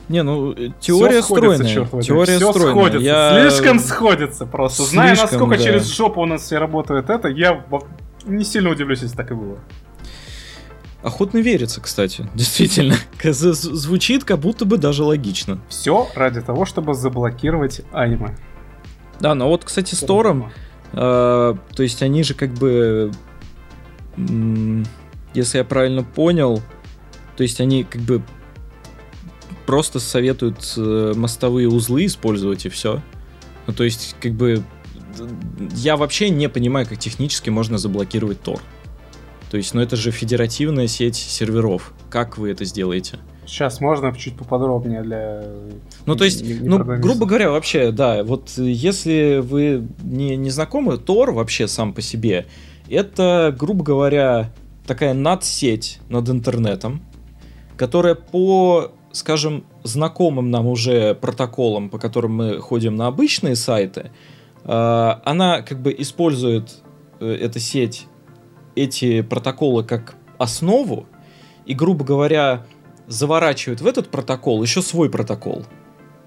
Не, 0.10 0.24
ну, 0.24 0.54
э, 0.54 0.70
теория 0.80 1.22
Всё 1.22 1.36
сходится, 1.36 1.56
стройная. 1.56 1.74
чёрт 1.74 1.92
возьми, 1.92 2.08
Теория 2.08 2.38
всё 2.38 2.52
стройная. 2.54 2.72
сходится, 2.74 3.00
Я- 3.06 3.50
слишком 3.50 3.80
сходится 3.80 4.46
просто. 4.46 4.84
Зная, 4.84 5.16
Слишком, 5.16 5.32
насколько 5.32 5.58
да. 5.58 5.64
через 5.64 5.96
жопу 5.96 6.22
у 6.22 6.26
нас 6.26 6.44
все 6.44 6.58
работает 6.60 7.10
это, 7.10 7.28
я 7.28 7.66
не 8.26 8.46
сильно 8.46 8.70
удивлюсь, 8.70 9.02
если 9.02 9.18
так 9.18 9.32
и 9.32 9.34
было. 9.34 9.58
Охотно 11.04 11.38
верится, 11.40 11.82
кстати. 11.82 12.30
Действительно. 12.36 12.96
Звучит 13.22 14.24
как 14.24 14.40
будто 14.40 14.66
бы 14.66 14.78
даже 14.78 15.04
логично. 15.04 15.60
Все 15.70 16.08
ради 16.16 16.42
того, 16.42 16.66
чтобы 16.66 16.94
заблокировать 16.94 17.82
аниме. 17.92 18.36
Да, 19.20 19.36
но 19.36 19.48
вот, 19.48 19.64
кстати, 19.64 19.96
с 19.96 20.00
Тором, 20.00 20.52
э, 20.94 20.96
то 20.96 21.84
есть 21.84 22.04
они 22.04 22.24
же 22.24 22.36
как 22.36 22.54
бы, 22.54 23.12
если 25.34 25.58
я 25.58 25.64
правильно 25.64 26.04
понял, 26.04 26.62
то 27.36 27.44
есть 27.44 27.60
они 27.60 27.84
как 27.84 28.02
бы 28.02 28.22
просто 29.66 30.00
советуют 30.00 30.74
э, 30.78 31.14
мостовые 31.16 31.68
узлы 31.68 32.06
использовать 32.06 32.66
и 32.66 32.70
все. 32.70 33.02
Ну, 33.68 33.74
то 33.74 33.84
есть, 33.84 34.16
как 34.22 34.32
бы, 34.32 34.64
я 35.76 35.98
вообще 35.98 36.30
не 36.30 36.48
понимаю, 36.48 36.88
как 36.88 36.98
технически 36.98 37.50
можно 37.50 37.78
заблокировать 37.78 38.42
Тор. 38.42 38.62
То 39.50 39.58
есть, 39.58 39.74
ну 39.74 39.82
это 39.82 39.96
же 39.96 40.12
федеративная 40.12 40.88
сеть 40.88 41.16
серверов. 41.16 41.94
Как 42.10 42.38
вы 42.38 42.52
это 42.52 42.66
сделаете? 42.66 43.20
Сейчас 43.46 43.80
можно 43.80 44.14
чуть 44.14 44.36
поподробнее 44.36 45.02
для... 45.02 45.44
Ну, 46.06 46.16
то 46.16 46.26
есть, 46.26 46.44
не- 46.44 46.56
не 46.56 46.68
ну, 46.68 46.84
грубо 46.84 47.26
говоря, 47.26 47.50
вообще, 47.50 47.92
да, 47.92 48.24
вот 48.26 48.52
э, 48.58 48.64
если 48.64 49.40
вы 49.42 49.88
не, 50.04 50.36
не 50.36 50.50
знакомы, 50.50 50.98
Тор 50.98 51.32
вообще 51.32 51.68
сам 51.70 51.94
по 51.94 52.02
себе, 52.02 52.48
это, 52.90 53.56
грубо 53.58 53.86
говоря, 53.86 54.54
такая 54.86 55.14
надсеть 55.14 56.00
над 56.10 56.28
интернетом, 56.30 57.02
которая 57.78 58.16
по, 58.16 58.92
скажем, 59.14 59.64
знакомым 59.84 60.52
нам 60.52 60.68
уже 60.68 61.16
протоколам, 61.16 61.90
по 61.90 62.00
которым 62.00 62.36
мы 62.36 62.60
ходим 62.60 62.98
на 62.98 63.08
обычные 63.08 63.56
сайты, 63.56 64.12
э, 64.66 65.14
она 65.24 65.62
как 65.62 65.82
бы 65.82 65.96
использует 65.98 66.84
э, 67.22 67.32
эта 67.32 67.62
сеть 67.62 68.08
эти 68.78 69.22
протоколы 69.22 69.84
как 69.84 70.16
основу 70.38 71.08
и, 71.66 71.74
грубо 71.74 72.06
говоря, 72.06 72.66
заворачивает 73.08 73.82
в 73.82 73.88
этот 73.88 74.10
протокол 74.10 74.62
еще 74.62 74.82
свой 74.82 75.10
протокол. 75.10 75.66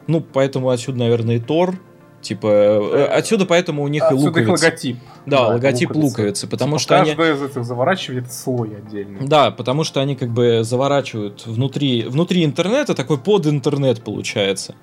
Ну, 0.07 0.20
поэтому 0.20 0.70
отсюда, 0.70 0.98
наверное, 0.98 1.36
и 1.36 1.40
Тор. 1.40 1.78
Типа, 2.20 2.46
э, 2.46 3.04
отсюда 3.06 3.46
поэтому 3.46 3.82
у 3.82 3.88
них 3.88 4.02
и 4.02 4.14
Отсюда 4.14 4.40
их 4.40 4.48
логотип. 4.48 4.98
Да, 5.24 5.48
логотип 5.48 5.94
луковицы, 5.94 6.46
потому 6.46 6.76
Типа 6.76 6.82
что 6.82 7.00
они... 7.00 7.14
Каждое 7.14 7.34
из 7.34 7.42
этих 7.42 7.64
заворачивает 7.64 8.32
слой 8.32 8.76
отдельный. 8.76 9.26
Да, 9.26 9.50
потому 9.50 9.84
что 9.84 10.00
они 10.00 10.16
как 10.16 10.30
бы 10.30 10.62
заворачивают 10.62 11.46
внутри, 11.46 12.02
внутри 12.02 12.44
интернета, 12.44 12.94
такой 12.94 13.16
под 13.16 13.46
интернет 13.46 14.02
получается. 14.04 14.74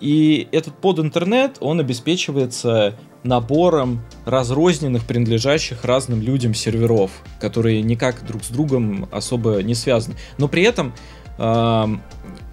И 0.00 0.48
этот 0.52 0.74
под 0.74 0.98
интернет, 1.00 1.58
он 1.60 1.80
обеспечивается 1.80 2.94
набором 3.22 4.00
разрозненных, 4.24 5.04
принадлежащих 5.04 5.84
разным 5.84 6.22
людям 6.22 6.54
серверов, 6.54 7.10
которые 7.40 7.82
никак 7.82 8.24
друг 8.26 8.44
с 8.44 8.48
другом 8.48 9.08
особо 9.10 9.62
не 9.62 9.74
связаны. 9.74 10.16
Но 10.38 10.48
при 10.48 10.62
этом 10.62 10.94
ам, 11.36 12.02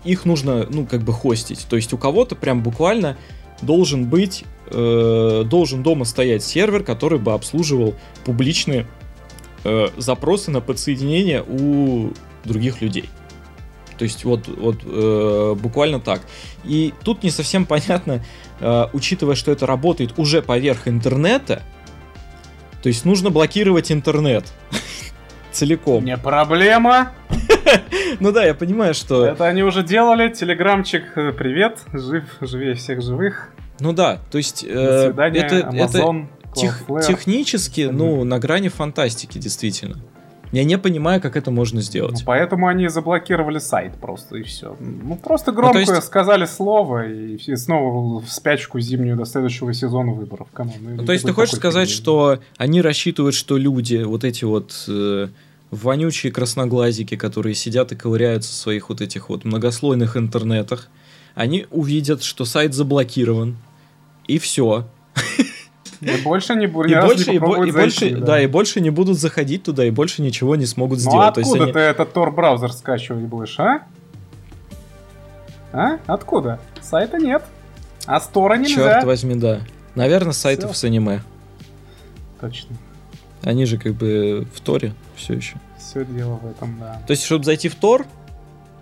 их 0.03 0.25
нужно, 0.25 0.65
ну, 0.69 0.86
как 0.86 1.03
бы 1.03 1.13
хостить. 1.13 1.65
То 1.69 1.75
есть 1.75 1.93
у 1.93 1.97
кого-то 1.97 2.36
прям 2.36 2.63
буквально 2.63 3.17
должен 3.62 4.06
быть, 4.06 4.43
э, 4.68 5.43
должен 5.45 5.84
дома 5.84 6.06
стоять 6.06 6.43
сервер, 6.43 6.84
который 6.84 7.20
бы 7.20 7.34
обслуживал 7.34 7.95
публичные 8.26 8.88
э, 9.64 9.88
запросы 9.97 10.51
на 10.51 10.62
подсоединение 10.62 11.43
у 11.43 12.12
других 12.43 12.82
людей. 12.82 13.10
То 13.97 14.03
есть 14.03 14.26
вот, 14.26 14.47
вот 14.47 14.78
э, 14.84 15.56
буквально 15.58 15.99
так. 15.99 16.22
И 16.64 16.93
тут 17.03 17.24
не 17.24 17.32
совсем 17.32 17.66
понятно, 17.66 18.24
э, 18.60 18.86
учитывая, 18.93 19.36
что 19.36 19.51
это 19.51 19.66
работает 19.66 20.18
уже 20.18 20.41
поверх 20.41 20.88
интернета, 20.88 21.64
то 22.84 22.89
есть 22.89 23.06
нужно 23.06 23.30
блокировать 23.30 23.91
интернет 23.91 24.45
целиком. 25.56 26.03
Не 26.06 26.18
проблема. 26.18 27.12
Ну 28.20 28.32
да, 28.32 28.45
я 28.45 28.53
понимаю, 28.53 28.93
что... 28.93 29.26
Это 29.26 29.47
они 29.47 29.64
уже 29.64 29.84
делали. 29.84 30.30
Телеграмчик, 30.30 31.03
э, 31.18 31.32
привет. 31.32 31.80
Жив, 31.91 32.24
живее 32.39 32.76
всех 32.76 33.01
живых. 33.01 33.49
Ну 33.80 33.91
да, 33.91 34.20
то 34.32 34.38
есть... 34.38 34.66
До 34.66 34.80
э, 34.80 35.08
свидания, 35.08 35.39
это, 35.41 35.56
это 35.74 36.28
тех- 36.56 36.86
технически, 37.06 37.89
ну, 37.91 38.24
на 38.24 38.39
грани 38.39 38.70
фантастики, 38.70 39.38
действительно. 39.39 39.97
Я 40.51 40.63
не 40.63 40.77
понимаю, 40.77 41.21
как 41.21 41.35
это 41.35 41.51
можно 41.51 41.77
Ну, 41.77 41.81
сделать. 41.81 42.23
поэтому 42.25 42.67
они 42.67 42.87
заблокировали 42.87 43.59
сайт 43.59 43.93
просто, 43.99 44.37
и 44.37 44.43
все. 44.43 44.75
Ну, 44.79 45.15
просто 45.17 45.51
громко 45.51 45.79
есть- 45.79 46.03
сказали 46.03 46.45
слово, 46.45 47.07
и 47.07 47.37
все 47.37 47.57
снова 47.57 48.19
в 48.21 48.29
спячку 48.29 48.79
зимнюю 48.79 49.17
до 49.17 49.25
следующего 49.25 49.73
сезона 49.73 50.13
выборов. 50.13 50.47
Come 50.53 50.65
on, 50.65 50.73
ну, 50.81 50.95
Ну, 50.97 51.05
то 51.05 51.13
есть 51.13 51.25
ты 51.25 51.33
хочешь 51.33 51.55
сказать, 51.55 51.89
фигни. 51.89 52.01
что 52.01 52.39
они 52.57 52.81
рассчитывают, 52.81 53.35
что 53.35 53.57
люди, 53.57 54.03
вот 54.03 54.23
эти 54.23 54.43
вот 54.45 54.85
э, 54.87 55.27
вонючие 55.71 56.31
красноглазики, 56.31 57.15
которые 57.17 57.55
сидят 57.55 57.91
и 57.91 57.95
ковыряются 57.95 58.51
в 58.51 58.55
своих 58.55 58.89
вот 58.89 59.01
этих 59.01 59.29
вот 59.29 59.43
многослойных 59.45 60.15
интернетах, 60.15 60.89
они 61.33 61.65
увидят, 61.71 62.23
что 62.23 62.45
сайт 62.45 62.73
заблокирован, 62.73 63.57
и 64.27 64.37
все. 64.39 64.85
И 66.01 66.21
больше 66.23 66.55
не 66.55 66.67
будет, 66.67 66.91
И 66.91 67.01
больше, 67.01 67.31
и, 67.33 67.39
бо- 67.39 67.65
и 67.65 67.71
больше, 67.71 68.11
да. 68.17 68.25
да. 68.25 68.41
и 68.41 68.47
больше 68.47 68.81
не 68.81 68.89
будут 68.89 69.17
заходить 69.19 69.63
туда, 69.63 69.85
и 69.85 69.91
больше 69.91 70.21
ничего 70.21 70.55
не 70.55 70.65
смогут 70.65 70.99
Ну 71.03 71.09
сделать. 71.09 71.37
откуда 71.37 71.63
они- 71.63 71.73
ты 71.73 71.79
этот 71.79 72.13
Tor 72.13 72.31
браузер 72.31 72.71
скачивать 72.73 73.23
будешь, 73.25 73.59
а? 73.59 73.81
А? 75.73 75.97
Откуда? 76.07 76.59
Сайта 76.81 77.17
нет. 77.17 77.43
А 78.05 78.19
стора 78.19 78.55
нельзя. 78.55 78.75
Черт 78.75 79.03
возьми, 79.05 79.35
да. 79.35 79.61
Наверное, 79.95 80.33
сайтов 80.33 80.71
Всё. 80.71 80.79
с 80.81 80.83
аниме. 80.85 81.21
Точно. 82.39 82.75
Они 83.43 83.65
же 83.65 83.77
как 83.77 83.93
бы 83.93 84.47
в 84.53 84.61
Торе 84.61 84.93
все 85.15 85.33
еще. 85.33 85.55
Все 85.77 86.05
дело 86.05 86.35
в 86.35 86.45
этом, 86.49 86.77
да. 86.79 87.01
То 87.07 87.11
есть, 87.11 87.23
чтобы 87.23 87.43
зайти 87.45 87.69
в 87.69 87.75
Тор, 87.75 88.05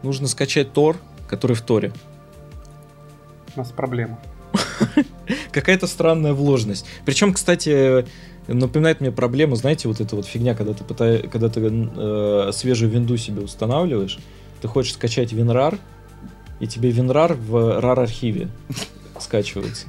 нужно 0.03 0.27
скачать 0.27 0.73
Тор, 0.73 0.97
который 1.27 1.55
в 1.55 1.61
Торе. 1.61 1.91
У 3.55 3.59
нас 3.59 3.71
проблема. 3.71 4.19
Какая-то 5.51 5.87
странная 5.87 6.33
вложенность. 6.33 6.85
Причем, 7.05 7.33
кстати, 7.33 8.05
напоминает 8.47 9.01
мне 9.01 9.11
проблему, 9.11 9.55
знаете, 9.55 9.87
вот 9.87 10.01
эта 10.01 10.15
вот 10.15 10.25
фигня, 10.25 10.53
когда 10.55 10.73
ты, 10.73 10.83
пытай, 10.83 11.19
когда 11.27 11.49
ты 11.49 11.61
э, 11.63 12.51
свежую 12.53 12.91
винду 12.91 13.17
себе 13.17 13.41
устанавливаешь, 13.41 14.17
ты 14.61 14.67
хочешь 14.67 14.93
скачать 14.93 15.31
WinRAR, 15.33 15.79
и 16.59 16.67
тебе 16.67 16.91
WinRAR 16.91 17.33
в 17.35 17.79
RAR-архиве 17.79 18.47
скачивается. 19.19 19.85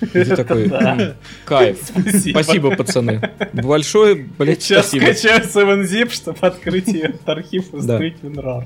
И 0.00 0.06
ты 0.06 0.36
такой, 0.36 0.64
«М, 0.70 1.14
кайф. 1.44 1.78
Спасибо, 2.30 2.74
пацаны. 2.74 3.20
Большое, 3.52 4.14
блядь, 4.38 4.62
Сейчас 4.62 4.88
спасибо. 4.88 5.12
скачаю 5.12 5.42
7-zip, 5.44 6.10
чтобы 6.12 6.38
открыть 6.40 6.88
этот 6.88 7.28
архив 7.28 7.68
и 7.68 7.72
Да. 7.72 7.78
установить 7.78 8.16
WinRAR. 8.22 8.64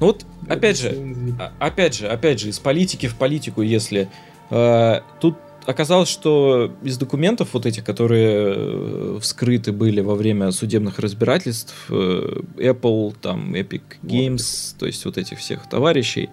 Ну 0.00 0.06
вот, 0.06 0.24
опять 0.48 0.80
же, 0.80 0.90
7-zip. 0.90 1.34
А- 1.38 1.52
опять 1.66 1.94
же, 1.96 2.08
опять 2.08 2.40
же, 2.40 2.48
из 2.48 2.58
политики 2.58 3.06
в 3.06 3.14
политику, 3.14 3.62
если 3.62 4.08
тут 4.48 5.36
оказалось, 5.66 6.08
что 6.08 6.72
из 6.82 6.98
документов 6.98 7.50
вот 7.52 7.66
этих, 7.66 7.84
которые 7.84 8.54
э, 8.56 9.18
вскрыты 9.20 9.72
были 9.72 10.00
во 10.00 10.14
время 10.14 10.50
судебных 10.50 10.98
разбирательств, 10.98 11.74
э, 11.90 12.40
Apple, 12.56 13.14
там, 13.20 13.54
Epic 13.54 13.82
Games, 14.02 14.74
то 14.78 14.86
есть 14.86 15.04
вот 15.04 15.18
этих 15.18 15.38
всех 15.38 15.68
товарищей, 15.68 16.30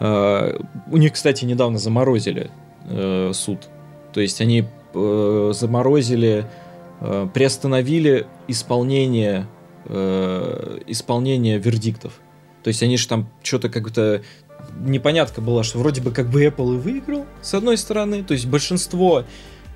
э, 0.00 0.58
у 0.90 0.96
них, 0.96 1.12
кстати, 1.12 1.44
недавно 1.44 1.78
заморозили 1.78 2.50
э, 2.88 3.32
суд. 3.34 3.68
То 4.12 4.20
есть 4.20 4.40
они 4.40 4.64
э, 4.94 5.52
заморозили, 5.54 6.46
э, 7.00 7.28
приостановили 7.32 8.26
исполнение, 8.48 9.46
э, 9.84 10.80
исполнение 10.86 11.58
вердиктов. 11.58 12.20
То 12.62 12.68
есть 12.68 12.82
они 12.82 12.96
же 12.96 13.06
там 13.06 13.28
что-то 13.42 13.68
как-то 13.68 14.22
непонятка 14.80 15.40
была, 15.40 15.64
что 15.64 15.78
вроде 15.78 16.00
бы 16.00 16.10
как 16.10 16.28
бы 16.28 16.44
Apple 16.44 16.74
и 16.74 16.78
выиграл, 16.78 17.26
с 17.42 17.54
одной 17.54 17.76
стороны. 17.76 18.22
То 18.22 18.34
есть 18.34 18.46
большинство, 18.46 19.24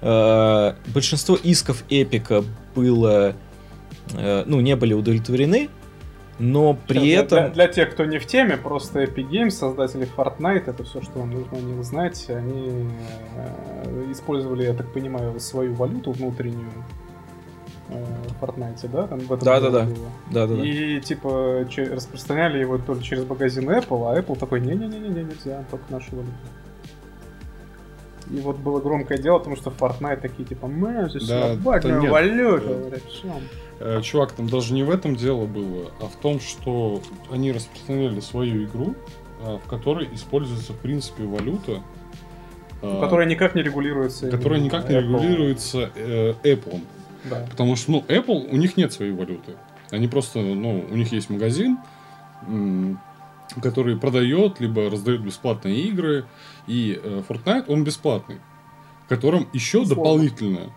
э, 0.00 0.72
большинство 0.94 1.36
исков 1.36 1.84
Эпика 1.88 2.44
было, 2.74 3.34
э, 4.14 4.44
ну, 4.46 4.60
не 4.60 4.76
были 4.76 4.94
удовлетворены, 4.94 5.68
но 6.38 6.74
при 6.88 7.00
Для- 7.00 7.20
этом... 7.20 7.38
Для, 7.38 7.50
для 7.50 7.68
тех, 7.68 7.90
кто 7.92 8.04
не 8.04 8.18
в 8.18 8.26
теме, 8.26 8.56
просто 8.56 9.02
Epic 9.02 9.28
Games, 9.28 9.50
создатели 9.50 10.08
Fortnite, 10.16 10.64
это 10.66 10.84
все, 10.84 11.02
что 11.02 11.18
вам 11.18 11.30
нужно 11.30 11.58
о 11.58 11.60
них 11.60 11.84
знать. 11.84 12.26
Они 12.28 12.88
э, 13.36 14.10
использовали, 14.10 14.64
я 14.64 14.72
так 14.72 14.92
понимаю, 14.92 15.38
свою 15.38 15.74
валюту 15.74 16.12
внутреннюю 16.12 16.70
в 17.90 18.42
Fortnite, 18.42 18.88
да? 18.88 19.06
Там 19.06 19.18
в 19.20 19.32
этом 19.32 19.44
Да-да-да. 19.44 19.80
году 19.84 19.94
было. 19.94 20.08
Да-да-да. 20.32 20.62
И 20.64 21.00
типа 21.00 21.66
че- 21.68 21.92
распространяли 21.94 22.58
его 22.58 22.78
только 22.78 23.02
через 23.02 23.24
магазин 23.28 23.68
Apple, 23.70 24.10
а 24.12 24.18
Apple 24.20 24.38
такой, 24.38 24.60
не-не-не, 24.60 24.98
нельзя, 24.98 25.64
только 25.70 25.84
нашу 25.90 26.10
валюту. 26.16 26.32
И 28.30 28.38
вот 28.40 28.56
было 28.58 28.80
громкое 28.80 29.18
дело, 29.18 29.38
потому 29.38 29.56
что 29.56 29.70
Fortnite 29.70 30.20
такие 30.20 30.44
типа, 30.44 30.68
мы 30.68 31.08
здесь 31.10 31.26
Да, 31.26 31.56
да 31.56 31.70
валюту. 32.10 32.90
Да. 32.90 33.30
Э, 33.80 34.00
Чувак, 34.02 34.32
там 34.32 34.46
даже 34.48 34.72
не 34.74 34.84
в 34.84 34.90
этом 34.90 35.16
дело 35.16 35.46
было, 35.46 35.90
а 36.00 36.04
в 36.06 36.14
том, 36.16 36.38
что 36.38 37.00
они 37.32 37.50
распространяли 37.50 38.20
свою 38.20 38.64
игру, 38.64 38.94
а, 39.42 39.56
в 39.58 39.66
которой 39.68 40.08
используется, 40.14 40.74
в 40.74 40.76
принципе, 40.76 41.24
валюта, 41.24 41.80
Которая 42.82 43.26
никак 43.26 43.54
не 43.54 43.62
регулируется. 43.62 44.30
которая 44.30 44.60
никак 44.60 44.88
не 44.88 44.96
Apple. 44.96 45.00
регулируется 45.00 45.90
э, 45.96 46.34
Apple. 46.44 46.80
Да. 47.24 47.46
Потому 47.50 47.76
что, 47.76 47.92
ну, 47.92 48.04
Apple, 48.08 48.48
у 48.50 48.56
них 48.56 48.76
нет 48.76 48.92
своей 48.92 49.12
валюты. 49.12 49.56
Они 49.90 50.08
просто, 50.08 50.40
ну, 50.40 50.86
у 50.90 50.96
них 50.96 51.12
есть 51.12 51.30
магазин, 51.30 51.78
который 53.62 53.96
продает, 53.96 54.60
либо 54.60 54.88
раздает 54.88 55.22
бесплатные 55.22 55.80
игры. 55.82 56.26
И 56.66 56.98
э, 57.02 57.22
Fortnite, 57.28 57.64
он 57.68 57.84
бесплатный. 57.84 58.38
В 59.04 59.08
котором 59.08 59.48
еще 59.52 59.84
дополнительно 59.84 60.72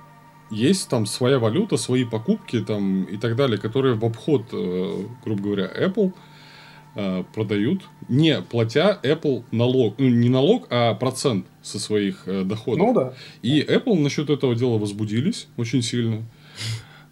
есть 0.50 0.90
там 0.90 1.06
своя 1.06 1.40
валюта, 1.40 1.78
свои 1.78 2.04
покупки 2.04 2.60
там 2.62 3.04
и 3.04 3.18
так 3.18 3.36
далее, 3.36 3.60
которые 3.60 3.96
в 3.96 4.04
обход, 4.04 4.46
э, 4.52 5.06
грубо 5.24 5.42
говоря, 5.42 5.66
Apple 5.66 6.14
э, 6.96 7.24
продают, 7.34 7.82
не 8.10 8.42
платя 8.42 9.00
Apple 9.04 9.44
налог, 9.52 9.96
ну, 9.98 10.10
не 10.10 10.30
налог, 10.30 10.68
а 10.70 10.94
процент 10.94 11.46
со 11.62 11.80
своих 11.80 12.24
э, 12.28 12.44
доходов. 12.44 12.88
Ну 12.88 12.94
да. 12.94 13.14
И 13.42 13.62
Apple 13.62 14.00
насчет 14.00 14.30
этого 14.30 14.56
дела 14.56 14.78
возбудились 14.78 15.48
очень 15.58 15.82
сильно. 15.82 16.24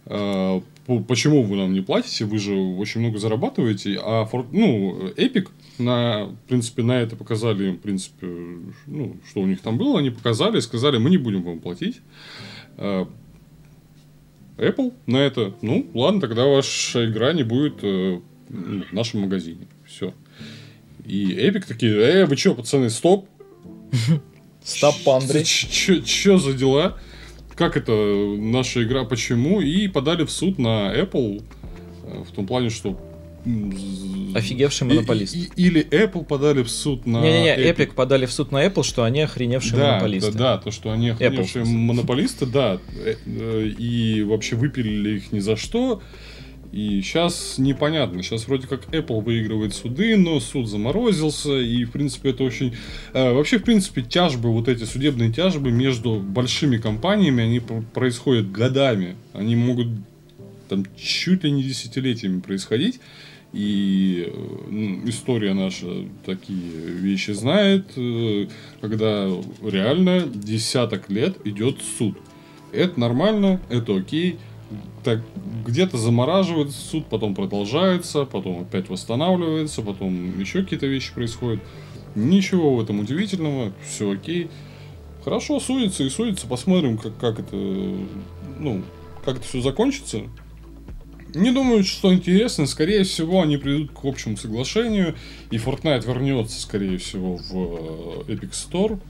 По- 0.04 0.98
Почему 1.06 1.42
вы 1.44 1.56
нам 1.56 1.72
не 1.72 1.80
платите? 1.80 2.24
Вы 2.24 2.38
же 2.38 2.54
очень 2.56 3.00
много 3.00 3.18
зарабатываете. 3.18 3.98
А 4.02 4.24
Фор- 4.24 4.48
ну, 4.50 5.08
Epic, 5.16 5.48
на, 5.78 6.24
в 6.26 6.36
принципе, 6.48 6.82
на 6.82 7.00
это 7.00 7.14
показали, 7.14 7.70
в 7.70 7.78
принципе, 7.78 8.26
ну, 8.86 9.16
что 9.28 9.40
у 9.40 9.46
них 9.46 9.60
там 9.60 9.78
было, 9.78 10.00
они 10.00 10.10
показали, 10.10 10.58
сказали, 10.60 10.98
мы 10.98 11.08
не 11.08 11.18
будем 11.18 11.42
вам 11.44 11.60
платить. 11.60 12.00
А, 12.76 13.06
Apple 14.58 14.92
на 15.06 15.18
это, 15.18 15.54
ну, 15.62 15.86
ладно, 15.94 16.20
тогда 16.20 16.46
ваша 16.46 17.08
игра 17.08 17.32
не 17.32 17.44
будет 17.44 17.78
э, 17.82 18.20
ну, 18.52 18.84
в 18.88 18.92
нашем 18.92 19.22
магазине. 19.22 19.66
Все. 19.86 20.14
И 21.04 21.26
Epic 21.32 21.64
такие, 21.66 21.92
э, 21.96 22.26
вы 22.26 22.36
что, 22.36 22.54
пацаны, 22.54 22.88
стоп, 22.90 23.26
Стоп, 24.64 24.94
Андрей. 25.08 25.42
Че 25.44 26.38
за 26.38 26.52
дела? 26.52 26.96
Как 27.56 27.76
это 27.76 27.92
наша 28.38 28.82
игра? 28.84 29.04
Почему? 29.04 29.60
И 29.60 29.88
подали 29.88 30.24
в 30.24 30.30
суд 30.30 30.58
на 30.58 30.94
Apple 30.96 31.42
э, 32.04 32.22
в 32.22 32.30
том 32.32 32.46
плане, 32.46 32.70
что 32.70 32.98
Офигевший 34.34 34.86
и- 34.86 34.90
монополист. 34.94 35.34
и- 35.34 35.50
или 35.56 35.84
Apple 35.90 36.24
подали 36.24 36.62
в 36.62 36.70
суд 36.70 37.06
на 37.06 37.20
Не-не-не, 37.20 37.56
Epic 37.70 37.92
подали 37.94 38.26
в 38.26 38.32
суд 38.32 38.52
на 38.52 38.64
Apple, 38.64 38.84
что 38.84 39.02
они 39.02 39.20
охреневшие 39.22 39.76
да, 39.78 39.86
монополисты. 39.94 40.32
Да, 40.32 40.38
да, 40.38 40.58
то, 40.58 40.70
что 40.70 40.92
они 40.92 41.10
охреневшие 41.10 41.64
смысле. 41.64 41.74
монополисты, 41.78 42.46
да. 42.46 42.78
э, 43.04 43.16
э, 43.26 43.66
И 43.78 44.22
вообще 44.22 44.54
выпилили 44.56 45.16
их 45.16 45.32
ни 45.32 45.40
за 45.40 45.56
что. 45.56 46.00
И 46.72 47.02
сейчас 47.02 47.58
непонятно. 47.58 48.22
Сейчас 48.22 48.48
вроде 48.48 48.66
как 48.66 48.86
Apple 48.94 49.22
выигрывает 49.22 49.74
суды, 49.74 50.16
но 50.16 50.40
суд 50.40 50.68
заморозился. 50.68 51.58
И, 51.58 51.84
в 51.84 51.90
принципе, 51.92 52.30
это 52.30 52.44
очень... 52.44 52.74
э, 53.12 53.32
Вообще, 53.32 53.58
в 53.58 53.62
принципе, 53.62 54.00
тяжбы, 54.00 54.50
вот 54.50 54.68
эти 54.68 54.84
судебные 54.84 55.30
тяжбы 55.30 55.70
между 55.70 56.14
большими 56.14 56.78
компаниями, 56.78 57.44
они 57.44 57.60
пр- 57.60 57.84
происходят 57.92 58.50
годами. 58.50 59.16
Они 59.34 59.54
могут 59.54 59.88
там 60.70 60.86
чуть 60.96 61.44
ли 61.44 61.50
не 61.50 61.62
десятилетиями 61.62 62.40
происходить. 62.40 63.00
И 63.52 64.32
э, 64.32 64.70
ну, 64.70 65.06
история 65.06 65.52
наша 65.52 66.06
такие 66.24 66.58
вещи 66.58 67.32
знает, 67.32 67.84
э, 67.96 68.46
когда 68.80 69.28
реально 69.62 70.26
десяток 70.26 71.10
лет 71.10 71.36
идет 71.44 71.76
суд. 71.98 72.16
Это 72.72 72.98
нормально, 72.98 73.60
это 73.68 73.94
окей. 73.94 74.38
Так, 75.04 75.20
где-то 75.66 75.98
замораживает 75.98 76.70
суд, 76.70 77.06
потом 77.06 77.34
продолжается, 77.34 78.24
потом 78.24 78.62
опять 78.62 78.88
восстанавливается, 78.88 79.82
потом 79.82 80.38
еще 80.38 80.62
какие-то 80.62 80.86
вещи 80.86 81.12
происходят. 81.12 81.60
Ничего 82.14 82.76
в 82.76 82.80
этом 82.80 83.00
удивительного, 83.00 83.72
все 83.86 84.12
окей. 84.12 84.50
Хорошо, 85.24 85.60
судится 85.60 86.04
и 86.04 86.10
судится, 86.10 86.46
посмотрим, 86.46 86.98
как, 86.98 87.16
как 87.16 87.38
это, 87.40 87.56
ну, 87.56 88.82
как 89.24 89.36
это 89.36 89.46
все 89.46 89.60
закончится. 89.60 90.22
Не 91.34 91.50
думаю, 91.50 91.82
что 91.84 92.12
интересно. 92.12 92.66
Скорее 92.66 93.04
всего, 93.04 93.42
они 93.42 93.56
придут 93.56 93.92
к 93.92 94.04
общему 94.04 94.36
соглашению, 94.36 95.14
и 95.50 95.56
Fortnite 95.56 96.06
вернется, 96.06 96.60
скорее 96.60 96.98
всего, 96.98 97.36
в 97.36 98.28
э, 98.28 98.32
Epic 98.32 98.50
Store. 98.50 99.00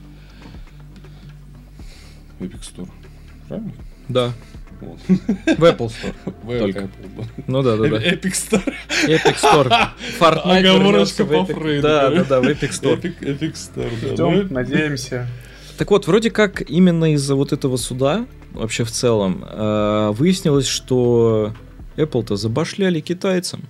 Epic 2.39 2.61
Store. 2.61 2.89
Правильно? 3.47 3.73
Да. 4.07 4.33
Вот. 4.83 4.99
В 5.07 5.63
Apple 5.63 5.91
Store. 5.91 6.13
В 6.43 6.59
Только. 6.59 6.79
Apple, 6.79 6.89
да. 7.17 7.23
Ну 7.47 7.61
да, 7.63 7.77
да, 7.77 7.87
да. 7.89 7.97
Epic 7.97 8.33
Store. 8.33 8.73
Epic 9.07 9.35
Store. 9.41 9.89
Fortnite 10.19 10.59
Оговорочка 10.59 11.25
по. 11.25 11.45
Фрейду, 11.45 11.81
Да, 11.81 12.09
да, 12.09 12.23
да, 12.23 12.41
в 12.41 12.43
Epic 12.45 12.69
Store. 12.71 13.01
Epic, 13.01 13.19
Epic 13.19 13.53
Store, 13.53 13.91
да. 14.01 14.07
Ждем, 14.13 14.47
Ну, 14.47 14.53
надеемся. 14.53 15.27
Так 15.77 15.89
вот, 15.91 16.07
вроде 16.07 16.29
как 16.29 16.61
именно 16.69 17.13
из-за 17.13 17.35
вот 17.35 17.51
этого 17.51 17.77
суда, 17.77 18.25
вообще 18.51 18.83
в 18.83 18.91
целом, 18.91 19.43
э, 19.43 20.11
выяснилось, 20.11 20.67
что 20.67 21.53
Apple-то 21.97 22.35
забашляли 22.35 22.99
китайцам. 22.99 23.63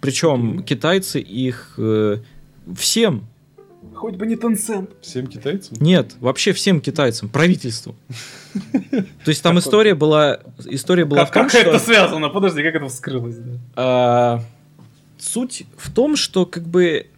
Причем 0.00 0.62
китайцы 0.62 1.20
их 1.20 1.74
э, 1.78 2.18
всем, 2.76 3.28
Хоть 4.00 4.14
бы 4.14 4.26
не 4.26 4.34
Tencent. 4.34 4.88
Всем 5.02 5.26
китайцам? 5.26 5.76
нет, 5.78 6.14
вообще 6.20 6.54
всем 6.54 6.80
китайцам, 6.80 7.28
правительству. 7.28 7.94
То 8.90 9.28
есть 9.28 9.42
там 9.42 9.58
история 9.58 9.94
была, 9.94 10.40
история 10.64 11.04
была 11.04 11.26
в 11.26 11.30
том, 11.30 11.44
как 11.44 11.54
это 11.54 11.78
связано? 11.78 12.30
Подожди, 12.30 12.62
как 12.62 12.76
это 12.76 12.88
вскрылось? 12.88 13.36
А, 13.76 14.42
суть 15.18 15.64
в 15.76 15.92
том, 15.92 16.16
что 16.16 16.46
как 16.46 16.62
бы 16.62 17.08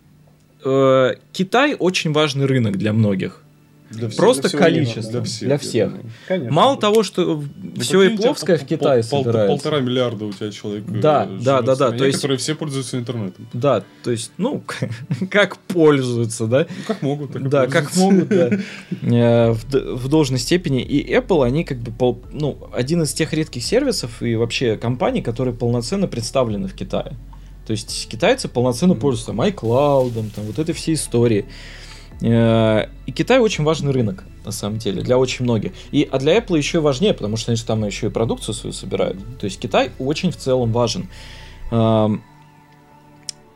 э, 0.64 1.14
Китай 1.32 1.76
очень 1.78 2.12
важный 2.12 2.46
рынок 2.46 2.76
для 2.78 2.92
многих. 2.92 3.41
Для 3.92 4.08
всех- 4.08 4.18
Просто 4.18 4.48
для 4.48 4.58
количество. 4.58 5.12
Для 5.12 5.22
всех. 5.22 5.48
Для 5.48 5.58
всех. 5.58 5.92
Конечно. 6.28 6.52
Мало 6.52 6.76
того, 6.78 7.02
что 7.02 7.42
Да 7.56 7.82
все 7.82 8.02
Эпловское 8.14 8.58
в 8.58 8.64
Китае 8.64 9.02
пол- 9.04 9.22
собирается. 9.24 9.54
Полтора 9.54 9.80
миллиарда 9.80 10.24
у 10.26 10.32
тебя 10.32 10.50
человек. 10.50 10.84
э, 10.88 11.00
Да, 11.00 11.24
живет 11.26 11.42
да, 11.44 11.60
да, 11.60 11.66
да, 11.66 11.74
стране, 11.74 11.98
то 11.98 12.04
есть- 12.06 12.16
Которые 12.18 12.38
все 12.38 12.54
пользуются 12.54 12.98
интернетом. 12.98 13.46
Да, 13.52 13.84
то 14.02 14.10
есть, 14.10 14.32
ну, 14.38 14.62
как 15.30 15.58
пользуются, 15.58 16.46
да? 16.46 16.66
Ну, 16.68 16.74
как 16.86 17.02
могут, 17.02 17.32
так 17.32 17.48
Да, 17.48 17.66
как 17.66 17.94
могут, 17.96 18.28
да. 18.28 18.50
Э, 19.02 19.52
В, 19.52 19.64
в 19.96 20.08
должной 20.08 20.38
степени. 20.38 20.82
И 20.82 21.14
Apple, 21.14 21.44
они 21.44 21.64
как 21.64 21.78
бы, 21.78 21.90
пол- 21.92 22.22
ну, 22.32 22.58
один 22.74 23.02
из 23.02 23.12
тех 23.12 23.32
редких 23.32 23.62
сервисов 23.62 24.22
и 24.22 24.34
вообще 24.36 24.76
компаний, 24.76 25.22
которые 25.22 25.54
полноценно 25.54 26.08
представлены 26.08 26.68
в 26.68 26.74
Китае. 26.74 27.12
То 27.66 27.70
есть 27.72 28.08
китайцы 28.10 28.48
полноценно 28.48 28.94
Мгм. 28.94 29.00
пользуются 29.00 29.26
там, 29.32 29.40
iCloud, 29.40 30.12
там, 30.34 30.44
вот 30.46 30.58
этой 30.58 30.74
всей 30.74 30.94
истории. 30.94 31.44
Э, 32.22 32.86
И 33.06 33.12
Китай 33.12 33.38
очень 33.40 33.64
важный 33.64 33.92
рынок, 33.92 34.24
на 34.44 34.52
самом 34.52 34.78
деле, 34.78 35.02
для 35.02 35.18
очень 35.18 35.44
многих. 35.44 35.72
И, 35.90 36.08
а 36.10 36.18
для 36.18 36.38
Apple 36.38 36.56
еще 36.56 36.80
важнее, 36.80 37.14
потому 37.14 37.36
что 37.36 37.50
они 37.50 37.56
же 37.56 37.64
там 37.64 37.84
еще 37.84 38.06
и 38.06 38.10
продукцию 38.10 38.54
свою 38.54 38.72
собирают. 38.72 39.18
То 39.38 39.44
есть 39.44 39.58
Китай 39.58 39.90
очень 39.98 40.30
в 40.30 40.36
целом 40.36 40.72
важен. 40.72 41.08
Эм, 41.70 42.22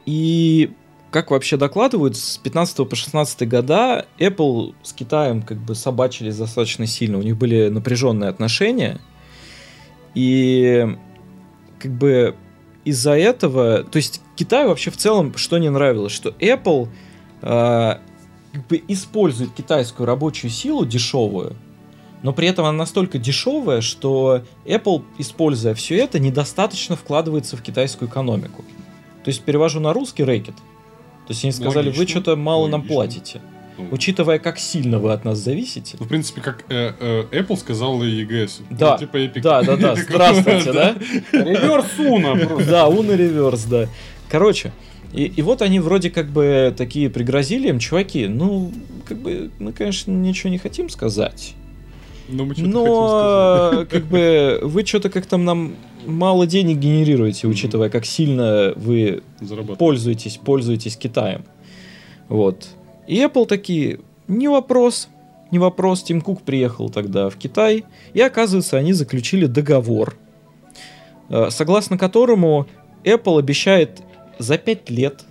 И 0.05 0.71
как 1.11 1.31
вообще 1.31 1.57
докладывают, 1.57 2.17
с 2.17 2.39
15 2.39 2.89
по 2.89 2.95
16 2.97 3.49
года 3.49 4.07
Apple 4.19 4.75
с 4.83 4.93
Китаем 4.93 5.43
как 5.43 5.59
бы 5.59 5.75
собачились 5.75 6.37
достаточно 6.37 6.87
сильно. 6.87 7.19
У 7.19 7.23
них 7.23 7.37
были 7.37 7.69
напряженные 7.69 8.29
отношения. 8.29 9.01
И 10.15 10.87
как 11.79 11.93
бы 11.93 12.35
из-за 12.85 13.13
этого... 13.13 13.85
То 13.85 13.97
есть 13.97 14.21
Китаю 14.35 14.69
вообще 14.69 14.91
в 14.91 14.97
целом 14.97 15.37
что 15.37 15.59
не 15.59 15.71
нравилось? 15.71 16.13
Что 16.13 16.31
Apple 16.31 16.89
э, 17.43 17.95
как 18.57 18.67
бы 18.69 18.83
использует 18.89 19.53
китайскую 19.53 20.07
рабочую 20.07 20.51
силу 20.51 20.87
дешевую, 20.87 21.55
но 22.23 22.33
при 22.33 22.49
этом 22.49 22.65
она 22.65 22.79
настолько 22.79 23.19
дешевая, 23.19 23.83
что 23.83 24.43
Apple, 24.65 25.03
используя 25.19 25.75
все 25.75 25.97
это, 25.99 26.19
недостаточно 26.19 26.97
вкладывается 26.97 27.57
в 27.59 27.63
китайскую 27.63 28.09
экономику. 28.09 28.65
То 29.25 29.29
есть 29.29 29.43
перевожу 29.43 29.81
на 29.81 29.93
русский 29.93 30.25
рэкет. 30.25 30.57
То 30.57 31.33
есть 31.33 31.45
они 31.45 31.53
сказали, 31.53 31.91
вы 31.91 31.99
Логично. 31.99 32.21
что-то 32.23 32.37
мало 32.37 32.67
нам 32.69 32.81
Логично. 32.81 32.95
платите. 32.95 33.41
Ну, 33.77 33.89
Учитывая, 33.91 34.39
как 34.39 34.59
сильно 34.59 34.99
вы 34.99 35.13
от 35.13 35.27
нас 35.27 35.37
зависите. 35.39 35.99
Ну, 36.01 36.07
в 36.07 36.09
принципе, 36.09 36.41
как 36.41 36.65
э, 36.71 36.95
э, 36.99 37.25
Apple 37.31 37.59
сказал 37.59 38.03
и 38.03 38.25
EGS. 38.25 38.63
Да, 38.71 38.93
Ну, 38.93 38.99
типа 39.01 39.17
Epic. 39.19 39.41
Да, 39.43 39.63
да, 39.63 39.77
да, 39.77 39.95
здравствуйте, 39.97 40.73
да? 40.73 40.97
Реверс 41.33 41.99
Уна. 41.99 42.65
Да, 42.65 42.89
Уна 42.89 43.13
реверс, 43.13 43.65
да. 43.65 43.87
Короче, 44.31 44.73
и, 45.17 45.25
и 45.25 45.43
вот 45.43 45.63
они 45.63 45.81
вроде 45.81 46.11
как 46.11 46.29
бы 46.29 46.75
такие 46.77 47.09
пригрозили 47.09 47.69
им, 47.69 47.79
чуваки, 47.79 48.27
ну, 48.29 48.71
как 49.07 49.17
бы, 49.19 49.51
мы, 49.59 49.73
конечно, 49.73 50.13
ничего 50.13 50.51
не 50.51 50.59
хотим 50.59 50.91
сказать, 50.91 51.55
Но 52.29 52.45
мы 52.45 52.55
что-то 52.55 52.71
хотим 52.71 53.09
сказать. 53.09 53.73
но, 53.73 53.87
как 53.87 54.05
бы, 54.05 54.61
вы 54.63 54.85
что-то 54.85 55.09
как 55.09 55.25
там 55.27 55.45
нам 55.45 55.75
мало 56.05 56.47
денег 56.47 56.79
генерируете, 56.79 57.49
учитывая, 57.49 57.89
как 57.89 58.05
сильно 58.05 58.75
вы 58.77 59.23
пользуетесь, 59.79 60.37
пользуетесь 60.37 60.97
Китаем. 60.97 61.45
Вот. 62.29 62.69
И 63.07 63.19
Apple 63.19 63.47
такие, 63.47 64.01
не 64.29 64.49
вопрос, 64.49 65.09
не 65.51 65.59
вопрос. 65.59 66.03
Тим 66.03 66.21
Кук 66.21 66.43
приехал 66.43 66.91
тогда 66.91 67.31
в 67.31 67.37
Китай, 67.37 67.85
и 68.13 68.21
оказывается, 68.21 68.77
они 68.77 68.93
заключили 68.93 69.47
договор, 69.47 70.17
э, 71.29 71.49
согласно 71.51 71.97
которому 71.97 72.67
Apple 73.05 73.39
обещает 73.39 74.03
за 74.39 74.59
5 74.59 74.91
лет 74.91 75.25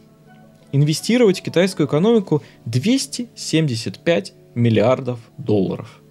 инвестировать 0.72 1.40
в 1.40 1.44
китайскую 1.44 1.88
экономику 1.88 2.44
275 2.66 4.34
миллиардов 4.56 5.20
долларов. 5.38 6.02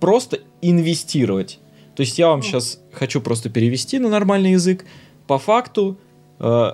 Просто 0.00 0.40
инвестировать. 0.60 1.58
То 1.94 2.02
есть 2.02 2.18
я 2.18 2.28
вам 2.28 2.42
сейчас 2.42 2.80
хочу 2.92 3.20
просто 3.20 3.50
перевести 3.50 3.98
на 3.98 4.08
нормальный 4.08 4.52
язык. 4.52 4.84
По 5.26 5.38
факту 5.38 5.98
э, 6.38 6.72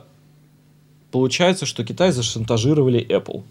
получается, 1.11 1.67
что 1.67 1.85
Китай 1.85 2.13
зашантажировали 2.13 3.07
Apple. 3.07 3.43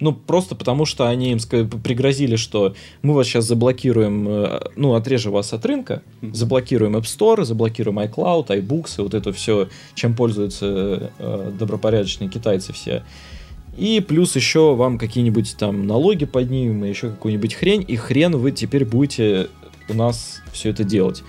Ну, 0.00 0.12
просто 0.12 0.54
потому 0.54 0.86
что 0.86 1.08
они 1.08 1.32
им 1.32 1.38
пригрозили, 1.38 2.36
что 2.36 2.74
мы 3.02 3.14
вас 3.14 3.26
сейчас 3.26 3.44
заблокируем, 3.44 4.26
э, 4.28 4.60
ну, 4.76 4.94
отрежем 4.94 5.32
вас 5.32 5.52
от 5.52 5.64
рынка, 5.66 6.02
заблокируем 6.22 6.96
App 6.96 7.02
Store, 7.02 7.44
заблокируем 7.44 7.98
iCloud, 7.98 8.46
iBooks, 8.46 8.94
и 8.98 9.02
вот 9.02 9.14
это 9.14 9.32
все, 9.32 9.68
чем 9.94 10.14
пользуются 10.14 11.12
э, 11.18 11.52
добропорядочные 11.58 12.30
китайцы 12.30 12.72
все. 12.72 13.04
И 13.76 14.00
плюс 14.00 14.36
еще 14.36 14.74
вам 14.74 14.98
какие-нибудь 14.98 15.56
там 15.58 15.86
налоги 15.86 16.24
поднимем, 16.24 16.84
и 16.84 16.88
еще 16.88 17.10
какую-нибудь 17.10 17.54
хрень, 17.54 17.84
и 17.86 17.96
хрен 17.96 18.36
вы 18.36 18.52
теперь 18.52 18.84
будете 18.84 19.48
у 19.88 19.94
нас 19.94 20.40
все 20.52 20.70
это 20.70 20.82
делать. 20.82 21.22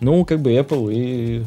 Ну, 0.00 0.24
как 0.24 0.42
бы 0.42 0.52
Apple 0.52 0.92
и 0.92 1.44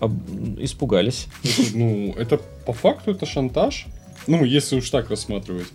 об- 0.00 0.58
испугались. 0.58 1.28
Ну, 1.74 2.14
это 2.18 2.40
по 2.66 2.72
факту 2.72 3.12
это 3.12 3.24
шантаж. 3.24 3.86
Ну, 4.26 4.44
если 4.44 4.76
уж 4.76 4.88
так 4.90 5.10
рассматривать. 5.10 5.68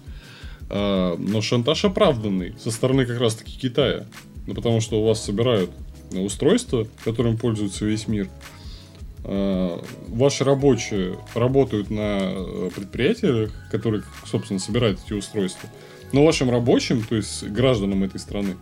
А, 0.70 1.16
но 1.18 1.42
шантаж 1.42 1.86
оправданный 1.86 2.56
со 2.60 2.72
стороны 2.72 3.06
как 3.06 3.20
раз-таки 3.20 3.58
Китая. 3.58 4.06
Ну, 4.46 4.54
потому 4.54 4.82
что 4.82 5.02
у 5.02 5.06
вас 5.06 5.24
собирают 5.24 5.72
э, 6.12 6.20
устройства, 6.20 6.88
которым 7.04 7.38
пользуется 7.38 7.86
весь 7.86 8.08
мир. 8.08 8.30
А, 9.24 9.84
ваши 10.08 10.44
рабочие 10.44 11.18
работают 11.34 11.90
на 11.90 12.20
э, 12.20 12.70
предприятиях, 12.76 13.52
которые, 13.72 14.04
собственно, 14.26 14.60
собирают 14.60 15.00
эти 15.06 15.14
устройства. 15.14 15.70
Но 16.14 16.26
вашим 16.26 16.50
рабочим, 16.50 17.04
то 17.04 17.16
есть 17.16 17.44
гражданам 17.44 18.04
этой 18.04 18.20
страны, 18.20 18.56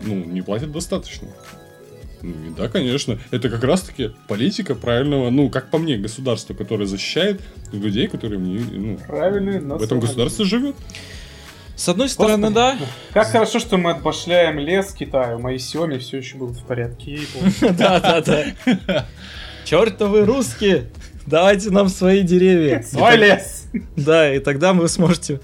ну, 0.00 0.14
не 0.24 0.42
платят 0.42 0.72
достаточно. 0.72 1.28
Ну, 2.24 2.30
и 2.46 2.54
да, 2.56 2.68
конечно. 2.68 3.18
Это 3.30 3.50
как 3.50 3.62
раз-таки 3.64 4.12
политика 4.28 4.74
правильного, 4.74 5.28
ну, 5.30 5.50
как 5.50 5.70
по 5.70 5.76
мне, 5.78 5.98
государства, 5.98 6.54
которое 6.54 6.86
защищает 6.86 7.42
людей, 7.70 8.08
которые 8.08 8.38
ну, 8.38 8.98
Правильный 9.06 9.60
в 9.60 9.82
этом 9.82 10.00
государстве 10.00 10.46
живет. 10.46 10.74
С 11.76 11.88
одной 11.88 12.08
стороны, 12.08 12.50
да. 12.50 12.78
Как 13.12 13.28
хорошо, 13.28 13.58
что 13.58 13.76
мы 13.76 13.90
отбашляем 13.90 14.58
лес 14.58 14.92
Китаю. 14.92 15.38
Мои 15.38 15.56
Xiaomi 15.56 15.98
все 15.98 16.18
еще 16.18 16.36
будут 16.36 16.56
в 16.56 16.64
порядке. 16.64 17.20
Да, 17.60 18.00
да, 18.00 18.20
да. 18.86 19.06
Чертовы 19.64 20.24
русские! 20.24 20.84
Давайте 21.26 21.70
нам 21.70 21.88
свои 21.88 22.22
деревья. 22.22 22.82
Свой 22.86 23.16
лес! 23.16 23.66
Да, 23.96 24.32
и 24.32 24.38
тогда 24.38 24.72
вы 24.72 24.88
сможете 24.88 25.40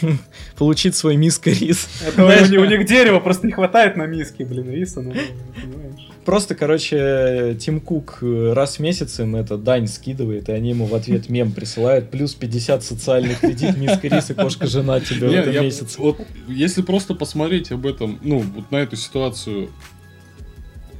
получить 0.56 0.94
свой 0.94 1.16
миской 1.16 1.54
рис. 1.54 1.88
Это 2.06 2.24
у 2.24 2.28
них- 2.28 2.60
у 2.60 2.64
них 2.64 2.86
дерева 2.86 3.18
просто 3.18 3.46
не 3.46 3.52
хватает 3.52 3.96
на 3.96 4.06
миске, 4.06 4.44
блин, 4.44 4.70
риса. 4.70 5.00
ну, 5.00 5.12
понимаешь. 5.12 6.11
Просто, 6.24 6.54
короче, 6.54 7.56
Тим 7.58 7.80
Кук 7.80 8.18
э, 8.22 8.52
раз 8.52 8.76
в 8.76 8.78
месяц 8.80 9.18
им 9.18 9.34
это 9.34 9.56
дань 9.58 9.88
скидывает, 9.88 10.48
и 10.48 10.52
они 10.52 10.70
ему 10.70 10.86
в 10.86 10.94
ответ 10.94 11.28
мем 11.28 11.50
присылают. 11.52 12.10
Плюс 12.10 12.34
50 12.34 12.84
социальный 12.84 13.34
кредит, 13.34 13.76
миска 13.76 14.06
риса, 14.06 14.34
кошка 14.34 14.66
жена 14.68 15.00
тебе 15.00 15.26
в 15.28 15.30
Не, 15.30 15.36
этом 15.38 15.52
я- 15.52 15.60
месяце. 15.62 16.00
Вот, 16.00 16.20
если 16.46 16.82
просто 16.82 17.14
посмотреть 17.14 17.72
об 17.72 17.86
этом, 17.86 18.20
ну, 18.22 18.38
вот 18.38 18.70
на 18.70 18.76
эту 18.76 18.94
ситуацию 18.96 19.70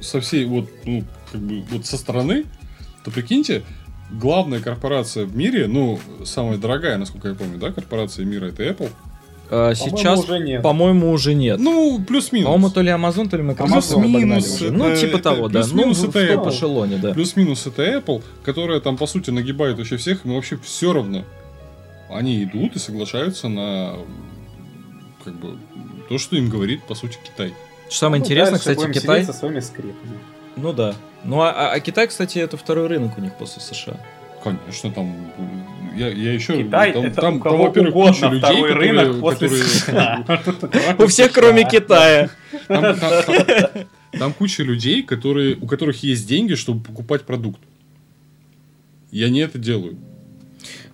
со 0.01 0.19
всей, 0.19 0.43
вот, 0.45 0.69
ну, 0.83 1.05
как 1.31 1.39
бы, 1.39 1.61
вот 1.71 1.85
со 1.85 1.97
стороны, 1.97 2.43
то 3.05 3.11
прикиньте, 3.11 3.63
главная 4.11 4.59
корпорация 4.59 5.23
в 5.25 5.35
мире, 5.37 5.67
ну, 5.67 5.99
самая 6.25 6.57
дорогая, 6.57 6.97
насколько 6.97 7.29
я 7.29 7.33
помню, 7.35 7.57
да, 7.59 7.71
корпорация 7.71 8.25
мира, 8.25 8.47
это 8.47 8.63
Apple. 8.63 8.89
А, 9.55 9.75
Сейчас, 9.75 10.19
уже 10.23 10.39
нет. 10.39 10.63
по-моему, 10.63 11.11
уже 11.11 11.35
нет. 11.35 11.59
Ну, 11.59 11.99
плюс-минус. 12.07 12.45
По-моему, 12.47 12.69
то 12.71 12.81
ли 12.81 12.89
Amazon, 12.89 13.29
то 13.29 13.37
ли 13.37 13.43
Microsoft 13.43 13.93
Плюс-минус 13.93 14.55
уже. 14.61 14.71
Ну, 14.71 14.85
это- 14.87 14.99
типа 15.01 15.15
это- 15.17 15.23
того, 15.23 15.47
да. 15.47 15.59
Ну, 15.59 15.65
плюс-минус 15.65 15.99
в 15.99 16.09
это 16.09 16.19
в 16.19 16.23
Apple. 16.47 16.49
эшелоне, 16.49 16.97
да. 16.97 17.13
Плюс-минус 17.13 17.67
это 17.67 17.83
Apple, 17.83 18.23
которая 18.43 18.79
там, 18.79 18.97
по 18.97 19.05
сути, 19.05 19.29
нагибает 19.29 19.77
вообще 19.77 19.97
всех, 19.97 20.25
им 20.25 20.33
вообще 20.33 20.57
все 20.57 20.91
равно. 20.93 21.23
Они 22.09 22.43
идут 22.43 22.75
и 22.75 22.79
соглашаются 22.79 23.47
на 23.47 23.93
как 25.23 25.35
бы 25.35 25.57
то, 26.09 26.17
что 26.17 26.35
им 26.35 26.49
говорит, 26.49 26.83
по 26.83 26.95
сути, 26.95 27.17
Китай. 27.23 27.53
Что 27.89 27.97
Самое 27.99 28.19
Ну, 28.19 28.25
интересное, 28.25 28.51
дальше 28.53 28.59
кстати, 28.69 28.77
будем 28.87 28.93
Китай... 28.93 29.23
со 29.23 29.33
своими 29.33 29.59
скрипами. 29.59 30.17
Ну 30.55 30.73
да. 30.73 30.95
Ну 31.23 31.41
а, 31.41 31.49
а- 31.51 31.71
а 31.73 31.79
Китай, 31.79 32.07
кстати, 32.07 32.39
это 32.39 32.57
второй 32.57 32.87
рынок 32.87 33.17
у 33.17 33.21
них 33.21 33.33
после 33.37 33.61
США. 33.61 33.97
Конечно, 34.43 34.91
там 34.91 35.15
я, 35.95 36.09
я 36.09 36.33
еще 36.33 36.63
Китай 36.63 36.93
там, 36.93 37.05
это 37.05 37.21
там, 37.21 37.35
у 37.35 37.39
там, 37.39 37.41
кого 37.41 37.63
во-первых, 37.65 37.95
угодно 37.95 38.13
куча 38.13 38.27
людей, 38.27 38.39
второй 38.39 38.69
которые, 38.69 38.91
рынок 38.91 39.21
после 39.21 39.47
которые-. 39.49 40.95
У 41.03 41.07
всех, 41.07 41.31
кроме 41.31 41.63
Китая. 41.69 42.29
там, 44.11 44.33
куча 44.33 44.63
людей, 44.63 45.03
которые, 45.03 45.55
у 45.59 45.67
которых 45.67 46.03
есть 46.03 46.27
деньги, 46.27 46.55
чтобы 46.55 46.83
покупать 46.83 47.23
продукт. 47.23 47.59
Я 49.11 49.29
не 49.29 49.39
это 49.39 49.59
делаю. 49.59 49.97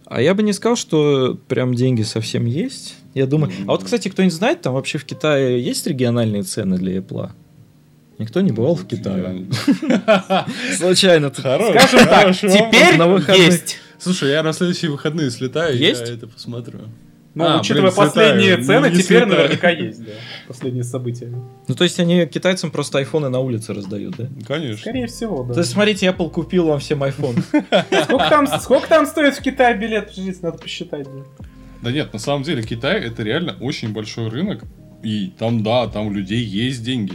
А 0.05 0.21
я 0.21 0.33
бы 0.33 0.43
не 0.43 0.53
сказал, 0.53 0.75
что 0.75 1.39
прям 1.47 1.75
деньги 1.75 2.01
совсем 2.01 2.45
есть. 2.45 2.95
Я 3.13 3.27
думаю... 3.27 3.53
А 3.67 3.71
вот, 3.71 3.83
кстати, 3.83 4.09
кто-нибудь 4.09 4.33
знает, 4.33 4.61
там 4.61 4.73
вообще 4.73 4.97
в 4.97 5.05
Китае 5.05 5.63
есть 5.63 5.85
региональные 5.87 6.43
цены 6.43 6.77
для 6.77 6.97
Apple? 6.97 7.29
Никто 8.17 8.41
не 8.41 8.51
бывал 8.51 8.75
в 8.75 8.85
Китае. 8.85 9.47
Случайно. 10.77 11.31
Скажем 11.33 12.07
так, 12.07 12.35
теперь 12.35 13.37
есть. 13.37 13.79
Слушай, 13.99 14.31
я 14.31 14.43
на 14.43 14.53
следующие 14.53 14.89
выходные 14.91 15.29
слетаю, 15.29 15.77
Есть? 15.77 16.07
я 16.07 16.13
это 16.13 16.27
посмотрю. 16.27 16.79
Ну, 17.35 17.45
А, 17.45 17.59
учитывая 17.59 17.91
блин, 17.91 17.95
последние 17.95 18.57
ну, 18.57 18.63
цены, 18.63 18.85
не 18.87 18.91
теперь 19.03 19.19
святая. 19.19 19.25
наверняка 19.37 19.69
есть, 19.69 20.03
да. 20.03 20.11
Последние 20.47 20.83
события. 20.83 21.31
Ну, 21.67 21.75
то 21.75 21.83
есть 21.83 21.99
они 21.99 22.25
китайцам 22.25 22.71
просто 22.71 22.97
айфоны 22.97 23.29
на 23.29 23.39
улице 23.39 23.73
раздают, 23.73 24.15
да? 24.17 24.27
Конечно. 24.47 24.77
Скорее 24.79 25.05
всего, 25.07 25.43
да. 25.43 25.53
То 25.53 25.59
есть, 25.59 25.71
смотрите, 25.71 26.07
Apple 26.07 26.31
купил 26.31 26.65
вам 26.67 26.79
всем 26.79 27.03
iPhone. 27.03 27.43
Сколько 28.03 28.29
там, 28.29 28.47
сколько 28.59 28.87
там 28.87 29.05
стоит 29.05 29.35
в 29.35 29.41
Китае 29.41 29.77
билет? 29.77 30.07
Подождите, 30.07 30.39
надо 30.41 30.57
посчитать. 30.57 31.05
да. 31.05 31.45
Да 31.81 31.91
нет, 31.91 32.11
на 32.11 32.19
самом 32.19 32.43
деле 32.43 32.63
Китай 32.63 32.99
это 32.99 33.21
реально 33.23 33.55
очень 33.61 33.93
большой 33.93 34.27
рынок. 34.29 34.63
И 35.03 35.31
там, 35.37 35.63
да, 35.63 35.87
там 35.87 36.07
у 36.07 36.11
людей 36.11 36.43
есть 36.43 36.83
деньги. 36.83 37.13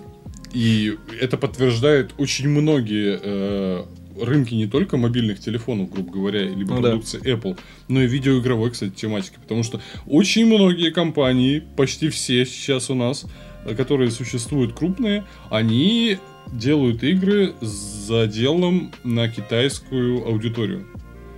И 0.52 0.96
это 1.20 1.36
подтверждает 1.36 2.12
очень 2.18 2.48
многие 2.48 3.84
рынки 4.20 4.54
не 4.54 4.66
только 4.66 4.96
мобильных 4.96 5.40
телефонов, 5.40 5.90
грубо 5.90 6.12
говоря, 6.12 6.42
либо 6.42 6.74
Ну 6.74 6.80
да. 6.80 6.90
продукции 6.90 7.20
Apple, 7.22 7.58
но 7.88 8.02
и 8.02 8.06
видеоигровой, 8.06 8.70
кстати, 8.70 8.92
тематики. 8.92 9.36
Потому 9.40 9.62
что 9.62 9.80
очень 10.06 10.46
многие 10.46 10.90
компании, 10.90 11.62
почти 11.76 12.08
все 12.08 12.44
сейчас 12.46 12.90
у 12.90 12.94
нас, 12.94 13.26
э, 13.64 13.74
которые 13.74 14.10
существуют 14.10 14.72
крупные, 14.74 15.24
они 15.50 16.18
делают 16.52 17.02
игры 17.02 17.54
с 17.60 18.06
заделом 18.06 18.92
на 19.04 19.28
китайскую 19.28 20.26
аудиторию. 20.26 20.86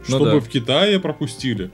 Ну 0.08 0.16
Чтобы 0.16 0.32
да. 0.32 0.40
в 0.40 0.48
Китае 0.48 1.00
пропустили. 1.00 1.70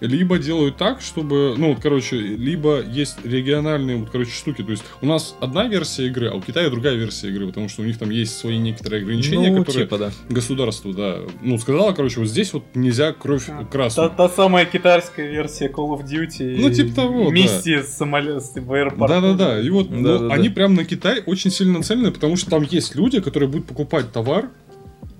Либо 0.00 0.38
делают 0.38 0.76
так, 0.76 1.00
чтобы, 1.00 1.54
ну, 1.56 1.70
вот, 1.74 1.82
короче, 1.82 2.16
либо 2.16 2.80
есть 2.82 3.18
региональные, 3.24 3.96
вот, 3.98 4.10
короче, 4.10 4.30
штуки. 4.30 4.62
То 4.62 4.70
есть 4.70 4.82
у 5.02 5.06
нас 5.06 5.36
одна 5.40 5.66
версия 5.68 6.06
игры, 6.06 6.28
а 6.28 6.34
у 6.34 6.40
Китая 6.40 6.70
другая 6.70 6.94
версия 6.94 7.28
игры, 7.28 7.46
потому 7.46 7.68
что 7.68 7.82
у 7.82 7.84
них 7.84 7.98
там 7.98 8.10
есть 8.10 8.36
свои 8.36 8.58
некоторые 8.58 9.02
ограничения, 9.02 9.50
Ну, 9.50 9.58
которые 9.58 9.84
типа, 9.84 9.98
да. 9.98 10.10
государство, 10.28 10.94
да, 10.94 11.18
ну, 11.42 11.58
сказала, 11.58 11.92
короче, 11.92 12.20
вот 12.20 12.28
здесь 12.28 12.52
вот 12.52 12.64
нельзя 12.74 13.12
кровь 13.12 13.46
Та, 13.46 13.64
красную. 13.64 14.10
та 14.16 14.28
самая 14.28 14.64
китайская 14.64 15.30
версия 15.30 15.68
Call 15.68 15.98
of 15.98 16.04
Duty. 16.04 16.56
Ну, 16.58 16.70
типа 16.70 16.94
того, 16.94 17.24
да. 17.26 17.30
Миссии 17.30 17.82
с 17.82 17.96
самолет 17.96 18.42
в 18.42 18.72
аэропорту. 18.72 19.14
Да-да-да, 19.14 19.60
и 19.60 19.68
вот 19.70 19.90
ну, 19.90 20.02
Да-да-да. 20.02 20.34
они 20.34 20.48
прям 20.48 20.74
на 20.74 20.84
Китай 20.84 21.22
очень 21.26 21.50
сильно 21.50 21.78
нацелены, 21.78 22.10
потому 22.10 22.36
что 22.36 22.50
там 22.50 22.62
есть 22.62 22.94
люди, 22.94 23.20
которые 23.20 23.48
будут 23.48 23.66
покупать 23.66 24.12
товар, 24.12 24.50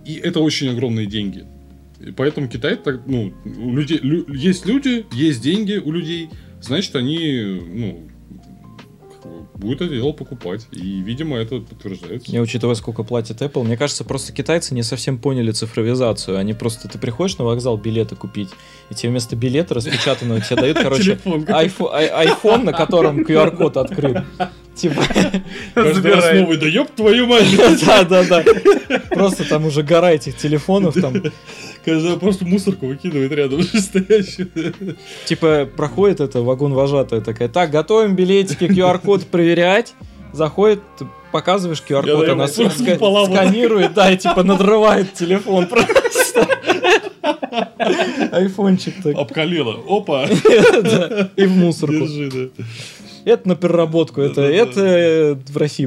и 0.07 0.15
это 0.15 0.41
очень 0.41 0.69
огромные 0.71 1.07
деньги. 1.07 1.45
И 2.01 2.13
поэтому 2.13 2.49
Китай, 2.49 2.77
так, 2.77 3.03
ну, 3.07 3.33
у 3.45 3.75
людей, 3.77 3.99
лю- 4.03 4.27
есть 4.33 4.65
люди, 4.67 5.07
есть 5.13 5.43
деньги 5.43 5.75
у 5.77 5.93
людей, 5.93 6.31
значит, 6.63 6.97
они, 6.97 7.61
ну, 7.69 8.07
будут 9.55 9.83
это 9.83 9.95
дело 9.95 10.13
покупать. 10.13 10.67
И, 10.73 11.01
видимо, 11.03 11.37
это 11.37 11.61
подтверждается. 11.61 12.33
Не 12.33 12.41
учитывая, 12.41 12.75
сколько 12.75 13.03
платит 13.03 13.43
Apple, 13.43 13.63
мне 13.65 13.77
кажется, 13.77 14.05
просто 14.05 14.33
китайцы 14.33 14.75
не 14.75 14.83
совсем 14.83 15.19
поняли 15.19 15.51
цифровизацию. 15.51 16.39
Они 16.39 16.55
просто, 16.55 16.89
ты 16.89 16.99
приходишь 16.99 17.37
на 17.37 17.45
вокзал 17.45 17.77
билеты 17.77 18.17
купить, 18.17 18.49
и 18.91 18.95
тебе 18.95 19.11
вместо 19.11 19.37
билета 19.37 19.75
распечатанного 19.75 20.41
тебе 20.41 20.57
дают, 20.63 20.79
короче, 20.83 21.19
ай- 21.49 22.07
айфон, 22.09 22.65
на 22.65 22.73
котором 22.73 23.21
QR-код 23.27 23.77
открыт. 23.77 24.25
Типа, 24.81 25.03
Каждый 25.75 26.15
раз 26.15 26.33
новый, 26.33 26.57
да 26.57 26.67
ёб 26.67 26.91
твою 26.93 27.27
мать! 27.27 27.47
да, 27.87 28.03
да, 28.05 28.25
да. 28.25 28.43
Просто 29.11 29.47
там 29.47 29.67
уже 29.67 29.83
гора 29.83 30.13
этих 30.13 30.39
телефонов, 30.39 30.95
там, 30.95 31.23
Каждый 31.85 32.17
просто 32.19 32.47
мусорку 32.47 32.87
выкидывает 32.87 33.31
рядом 33.33 33.61
уже 33.61 33.79
стоящую. 33.79 34.49
типа, 35.27 35.69
проходит 35.77 36.21
это 36.21 36.41
вагон 36.41 36.73
вожатая 36.73 37.21
такая, 37.21 37.51
так, 37.51 37.71
готовим 37.71 38.17
билетики, 38.17 38.65
QR-код 38.65 39.27
проверять, 39.27 39.93
заходит, 40.33 40.81
ты 40.99 41.07
показываешь 41.31 41.83
QR-код, 41.87 42.29
она 42.31 42.49
сканирует, 42.49 43.93
да, 43.93 44.11
и 44.11 44.17
типа 44.17 44.43
надрывает 44.43 45.13
телефон 45.13 45.67
просто. 45.67 46.49
Айфончик 48.33 48.95
так. 49.03 49.17
Обкалила. 49.17 49.77
Опа! 49.89 50.25
И 50.25 51.45
в 51.47 51.51
мусорку. 51.51 52.07
Держи, 52.07 52.31
да. 52.57 52.65
Это 53.25 53.49
на 53.49 53.57
переработку, 53.57 54.21
это, 54.21 54.43
это 54.43 54.81
э, 54.81 55.35
в 55.35 55.57
России. 55.57 55.87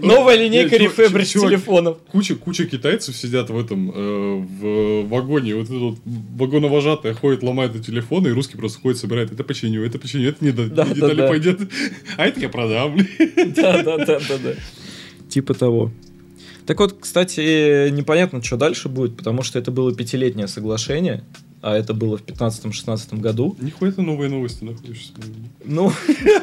Не, 0.00 0.06
Новая 0.06 0.36
линейка 0.36 0.78
чувак, 0.78 1.50
телефонов. 1.50 1.98
Куча, 2.10 2.34
куча 2.34 2.66
китайцев 2.66 3.16
сидят 3.16 3.50
в 3.50 3.58
этом, 3.58 3.90
э, 3.90 4.44
в 4.60 5.08
вагоне, 5.08 5.54
вот 5.54 5.66
этот 5.66 5.98
вагоновожатая 6.04 7.14
ходит, 7.14 7.42
ломает 7.42 7.76
эти 7.76 7.86
телефоны, 7.86 8.28
и 8.28 8.32
русский 8.32 8.56
просто 8.56 8.80
ходит, 8.80 8.98
собирает, 8.98 9.32
это 9.32 9.44
починю, 9.44 9.84
это 9.84 9.98
починю, 9.98 10.30
это 10.30 10.44
не, 10.44 10.52
детали 10.52 11.28
пойдет, 11.28 11.60
а 12.16 12.26
это 12.26 12.40
я 12.40 12.48
продам. 12.48 12.96
Да, 13.56 13.82
да, 13.82 13.98
да, 13.98 14.18
да, 14.20 14.38
да. 14.42 14.52
Типа 15.28 15.54
того. 15.54 15.92
Так 16.66 16.78
вот, 16.78 16.96
кстати, 17.00 17.90
непонятно, 17.90 18.42
что 18.42 18.56
дальше 18.56 18.88
будет, 18.88 19.16
потому 19.16 19.42
что 19.42 19.58
это 19.58 19.70
было 19.70 19.94
пятилетнее 19.94 20.46
соглашение, 20.46 21.24
а 21.62 21.76
это 21.76 21.94
было 21.94 22.16
в 22.16 22.22
15-16 22.22 23.20
году. 23.20 23.56
Нихуя 23.60 23.92
ты 23.92 24.02
новые 24.02 24.30
новости 24.30 24.64
находишь. 24.64 25.12
Ну, 25.64 25.92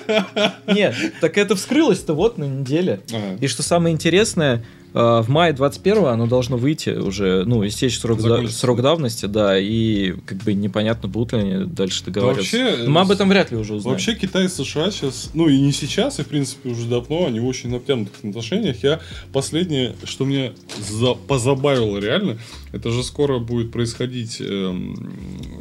нет, 0.68 0.96
так 1.22 1.38
это 1.38 1.56
вскрылось-то 1.56 2.14
вот 2.14 2.38
на 2.38 2.44
неделе. 2.46 3.02
Ага. 3.12 3.38
И 3.42 3.48
что 3.48 3.64
самое 3.64 3.94
интересное, 3.94 4.64
в 4.94 5.26
мае 5.28 5.54
21 5.54 6.06
оно 6.06 6.28
должно 6.28 6.58
выйти 6.58 6.90
уже, 6.92 7.44
ну, 7.46 7.66
истечь 7.68 8.00
срок, 8.00 8.22
да- 8.22 8.48
срок 8.48 8.82
давности, 8.82 9.26
да, 9.26 9.60
и 9.60 10.14
как 10.26 10.38
бы 10.40 10.54
непонятно, 10.54 11.08
будут 11.10 11.34
ли 11.34 11.40
они 11.40 11.66
дальше 11.66 12.04
договариваться. 12.06 12.58
вообще, 12.58 12.84
Но 12.86 12.92
мы 12.92 13.02
об 13.02 13.12
этом 13.12 13.30
вряд 13.30 13.52
ли 13.52 13.58
уже 13.58 13.76
узнаем. 13.76 13.94
Вообще 13.94 14.16
Китай 14.16 14.46
и 14.46 14.48
США 14.48 14.90
сейчас, 14.92 15.30
ну 15.34 15.48
и 15.50 15.60
не 15.60 15.72
сейчас, 15.72 16.20
и 16.20 16.24
в 16.24 16.28
принципе 16.28 16.70
уже 16.70 16.88
давно, 16.88 17.26
они 17.28 17.40
в 17.40 17.46
очень 17.46 17.70
натянутых 17.70 18.14
отношениях. 18.24 18.82
Я 18.84 19.00
последнее, 19.34 19.94
что 20.06 20.26
мне 20.26 20.54
за- 20.80 21.14
позабавило 21.16 21.98
реально, 22.00 22.38
это 22.72 22.90
же 22.90 23.04
скоро 23.04 23.40
будет 23.40 23.72
происходить 23.72 24.38
эм, 24.42 25.12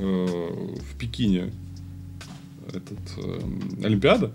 э, 0.01 0.27
в 0.81 0.99
Пекине 0.99 1.53
этот 2.69 2.99
эм, 3.25 3.79
Олимпиада. 3.85 4.33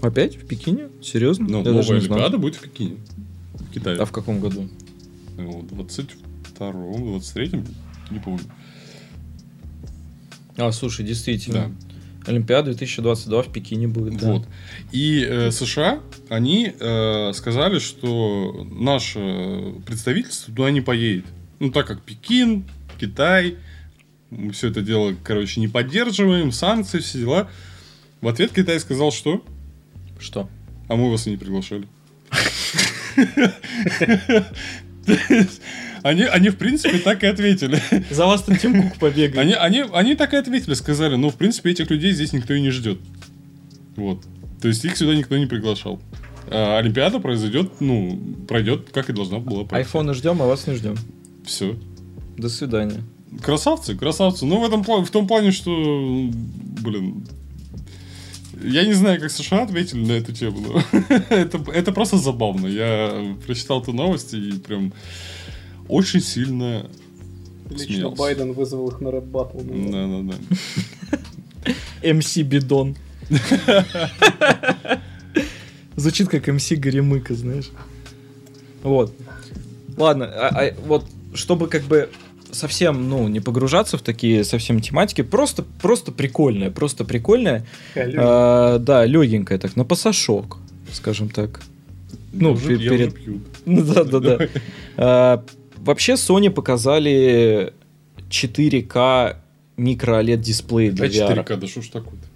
Опять 0.00 0.36
в 0.36 0.46
Пекине? 0.46 0.88
Серьезно? 1.02 1.46
Ну, 1.48 1.58
Я 1.64 1.70
новая. 1.70 1.98
Олимпиада 1.98 2.38
будет 2.38 2.56
в 2.56 2.60
Пекине. 2.60 2.96
В 3.72 3.74
Китае. 3.74 3.98
А 3.98 4.04
в 4.04 4.12
каком 4.12 4.38
году? 4.38 4.68
Ну, 5.38 5.60
В 5.60 5.80
22-м, 5.80 7.16
23-м, 7.16 7.66
не 8.10 8.18
помню. 8.18 8.44
А, 10.58 10.70
слушай, 10.72 11.06
действительно. 11.06 11.72
Да. 12.26 12.30
Олимпиада 12.30 12.66
2022 12.66 13.42
в 13.42 13.52
Пекине 13.52 13.88
будет. 13.88 14.18
да. 14.18 14.32
Вот. 14.32 14.48
И 14.92 15.26
э, 15.26 15.50
США, 15.50 16.00
они 16.28 16.72
э, 16.78 17.32
сказали, 17.32 17.78
что 17.78 18.66
наше 18.70 19.74
представительство 19.86 20.54
туда 20.54 20.70
не 20.70 20.82
поедет. 20.82 21.24
Ну, 21.58 21.70
так 21.70 21.86
как 21.86 22.02
Пекин, 22.02 22.64
Китай, 23.00 23.56
мы 24.30 24.52
все 24.52 24.68
это 24.68 24.82
дело, 24.82 25.16
короче, 25.24 25.60
не 25.60 25.68
поддерживаем, 25.68 26.52
санкции, 26.52 26.98
все 26.98 27.20
дела. 27.20 27.50
В 28.20 28.28
ответ 28.28 28.52
Китай 28.52 28.78
сказал, 28.78 29.10
что? 29.10 29.42
Что? 30.20 30.48
А 30.88 30.94
мы 30.94 31.10
вас 31.10 31.26
и 31.26 31.30
не 31.30 31.38
приглашали. 31.38 31.88
Они, 36.02 36.22
они, 36.24 36.48
в 36.48 36.56
принципе, 36.56 36.98
так 36.98 37.22
и 37.22 37.26
ответили. 37.26 37.80
За 38.10 38.26
вас 38.26 38.42
там 38.42 38.56
Тим 38.56 38.82
Кук 38.82 38.98
побегает. 38.98 39.38
Они, 39.38 39.52
они, 39.52 39.84
они 39.92 40.14
так 40.16 40.34
и 40.34 40.36
ответили, 40.36 40.74
сказали, 40.74 41.14
ну, 41.14 41.30
в 41.30 41.36
принципе, 41.36 41.70
этих 41.70 41.90
людей 41.90 42.12
здесь 42.12 42.32
никто 42.32 42.54
и 42.54 42.60
не 42.60 42.70
ждет. 42.70 42.98
Вот. 43.94 44.24
То 44.60 44.68
есть 44.68 44.84
их 44.84 44.96
сюда 44.96 45.14
никто 45.14 45.36
не 45.36 45.46
приглашал. 45.46 46.00
А 46.48 46.78
Олимпиада 46.78 47.20
произойдет, 47.20 47.80
ну, 47.80 48.18
пройдет, 48.48 48.90
как 48.92 49.10
и 49.10 49.12
должна 49.12 49.38
была 49.38 49.64
пройти. 49.64 49.86
Айфоны 49.86 50.12
ждем, 50.14 50.42
а 50.42 50.46
вас 50.46 50.66
не 50.66 50.74
ждем. 50.74 50.96
Все. 51.44 51.76
До 52.36 52.48
свидания. 52.48 53.00
Красавцы, 53.40 53.96
красавцы. 53.96 54.44
Ну, 54.44 54.60
в, 54.60 54.64
этом, 54.64 54.82
в 54.82 55.10
том 55.10 55.26
плане, 55.26 55.52
что, 55.52 55.70
блин, 56.82 57.26
я 58.64 58.84
не 58.86 58.92
знаю, 58.92 59.20
как 59.20 59.30
США 59.30 59.62
ответили 59.64 60.04
на 60.04 60.12
эту 60.12 60.32
тему, 60.32 60.60
но 60.60 60.98
это, 61.30 61.58
это 61.72 61.92
просто 61.92 62.16
забавно. 62.18 62.66
Я 62.66 63.36
прочитал 63.46 63.82
эту 63.82 63.92
новость 63.92 64.34
и 64.34 64.52
прям 64.52 64.92
очень 65.88 66.20
сильно 66.20 66.86
Лично 67.70 67.86
смеялся. 67.86 68.16
Байден 68.16 68.52
вызвал 68.52 68.88
их 68.88 69.00
на 69.00 69.10
рэп 69.10 69.24
баттл. 69.24 69.58
Да-да-да. 69.60 70.34
МС 72.14 72.36
Бидон. 72.38 72.96
Звучит 75.96 76.28
как 76.28 76.46
МС 76.48 76.70
Горемыка, 76.72 77.34
знаешь. 77.34 77.70
Вот. 78.82 79.14
Ладно, 79.96 80.26
а- 80.26 80.48
а 80.66 80.74
вот 80.86 81.06
чтобы 81.34 81.68
как 81.68 81.82
бы 81.84 82.08
совсем, 82.52 83.08
ну, 83.08 83.26
не 83.28 83.40
погружаться 83.40 83.98
в 83.98 84.02
такие 84.02 84.44
совсем 84.44 84.80
тематики, 84.80 85.22
просто, 85.22 85.62
просто 85.80 86.12
прикольная, 86.12 86.70
просто 86.70 87.04
прикольная, 87.04 87.66
а, 87.96 88.78
да, 88.78 89.04
легенькая 89.04 89.58
так, 89.58 89.74
на 89.76 89.84
пасашок, 89.84 90.58
скажем 90.92 91.28
так. 91.28 91.62
Ну, 92.32 92.50
Я 92.50 92.54
уже- 92.54 92.66
пе- 92.78 92.84
я 92.84 92.90
перед- 92.90 93.12
уже 93.12 93.22
пью. 93.22 93.40
Ну 93.66 93.82
да, 93.82 94.04
да, 94.04 94.20
да. 94.20 94.38
А, 94.96 95.44
Вообще 95.78 96.12
Sony 96.12 96.48
показали 96.50 97.72
4К 98.30 99.36
микро 99.76 100.22
OLED 100.22 100.36
дисплей 100.36 100.90
для 100.90 101.06
VR. 101.08 101.44
4К, 101.44 101.56
да 101.56 101.66
что 101.66 101.82
ж 101.82 101.88
такое-то? 101.88 102.26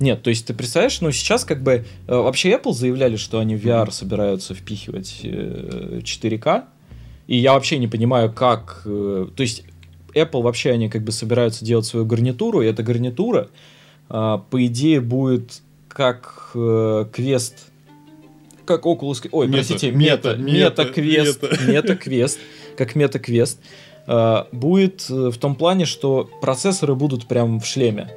Нет, 0.00 0.22
то 0.22 0.30
есть 0.30 0.46
ты 0.46 0.54
представляешь, 0.54 1.00
ну 1.00 1.10
сейчас 1.12 1.44
как 1.44 1.62
бы 1.62 1.84
э, 2.06 2.14
вообще 2.14 2.50
Apple 2.52 2.72
заявляли, 2.72 3.16
что 3.16 3.38
они 3.38 3.56
в 3.56 3.64
VR 3.64 3.90
собираются 3.92 4.54
впихивать 4.54 5.20
э, 5.22 6.00
4К, 6.02 6.64
и 7.26 7.36
я 7.36 7.52
вообще 7.52 7.78
не 7.78 7.88
понимаю, 7.88 8.32
как, 8.32 8.82
э, 8.84 9.26
то 9.34 9.40
есть 9.42 9.64
Apple 10.14 10.42
вообще 10.42 10.70
они 10.70 10.88
как 10.88 11.02
бы 11.02 11.12
собираются 11.12 11.64
делать 11.64 11.86
свою 11.86 12.06
гарнитуру, 12.06 12.62
и 12.62 12.66
эта 12.66 12.82
гарнитура, 12.82 13.48
а, 14.08 14.38
по 14.38 14.64
идее, 14.66 15.00
будет 15.00 15.62
как 15.88 16.50
э, 16.54 17.06
квест 17.12 17.70
как 18.64 18.86
Oculus... 18.86 19.28
Ой, 19.30 19.46
Мета, 19.46 19.58
простите, 19.58 19.90
мета, 19.90 20.36
мета, 20.36 20.36
мета, 20.36 20.82
мета-квест, 20.84 21.42
мета. 21.42 21.64
мета-квест, 21.64 22.38
как 22.76 22.94
мета-квест, 22.94 23.60
э, 24.06 24.44
будет 24.52 25.06
э, 25.10 25.30
в 25.30 25.36
том 25.36 25.54
плане, 25.54 25.84
что 25.84 26.30
процессоры 26.40 26.94
будут 26.94 27.26
прям 27.26 27.60
в 27.60 27.66
шлеме. 27.66 28.10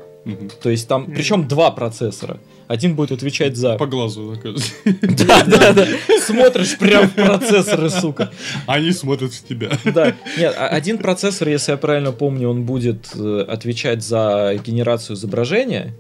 То 0.62 0.70
есть 0.70 0.88
там, 0.88 1.06
причем 1.06 1.48
два 1.48 1.72
процессора. 1.72 2.40
Один 2.68 2.96
будет 2.96 3.12
отвечать 3.12 3.56
за... 3.56 3.76
По 3.78 3.86
глазу. 3.86 4.36
Да, 4.86 5.44
да, 5.46 5.74
да. 5.74 5.88
Смотришь 6.22 6.78
прям 6.78 7.08
в 7.08 7.14
процессоры, 7.14 7.90
сука. 7.90 8.32
Они 8.66 8.92
смотрят 8.92 9.34
в 9.34 9.48
тебя. 9.48 9.70
Да, 9.86 10.14
нет, 10.38 10.54
а- 10.58 10.68
один 10.68 10.98
процессор, 10.98 11.48
если 11.48 11.72
я 11.72 11.78
правильно 11.78 12.12
помню, 12.12 12.50
он 12.50 12.64
будет 12.64 13.10
э, 13.16 13.46
отвечать 13.48 14.04
за 14.04 14.60
генерацию 14.66 15.16
изображения, 15.16 15.94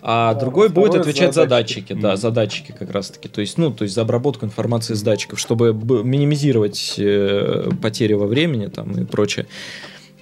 а 0.00 0.34
Да, 0.34 0.40
другой 0.40 0.68
будет 0.68 0.94
отвечать 0.96 1.34
за 1.34 1.42
за 1.42 1.46
датчики. 1.48 1.80
датчики, 1.92 2.00
да, 2.02 2.16
за 2.16 2.30
датчики 2.30 2.74
как 2.76 2.90
раз 2.92 3.10
таки. 3.10 3.28
То 3.28 3.40
есть, 3.40 3.58
ну, 3.58 3.70
то 3.72 3.82
есть 3.84 3.94
за 3.94 4.02
обработку 4.02 4.44
информации 4.46 4.94
с 4.94 5.02
датчиков, 5.02 5.38
чтобы 5.38 5.72
минимизировать 5.72 6.94
э, 6.98 7.68
потери 7.80 8.14
во 8.14 8.26
времени 8.26 8.66
там 8.66 8.92
и 8.92 9.04
прочее. 9.04 9.46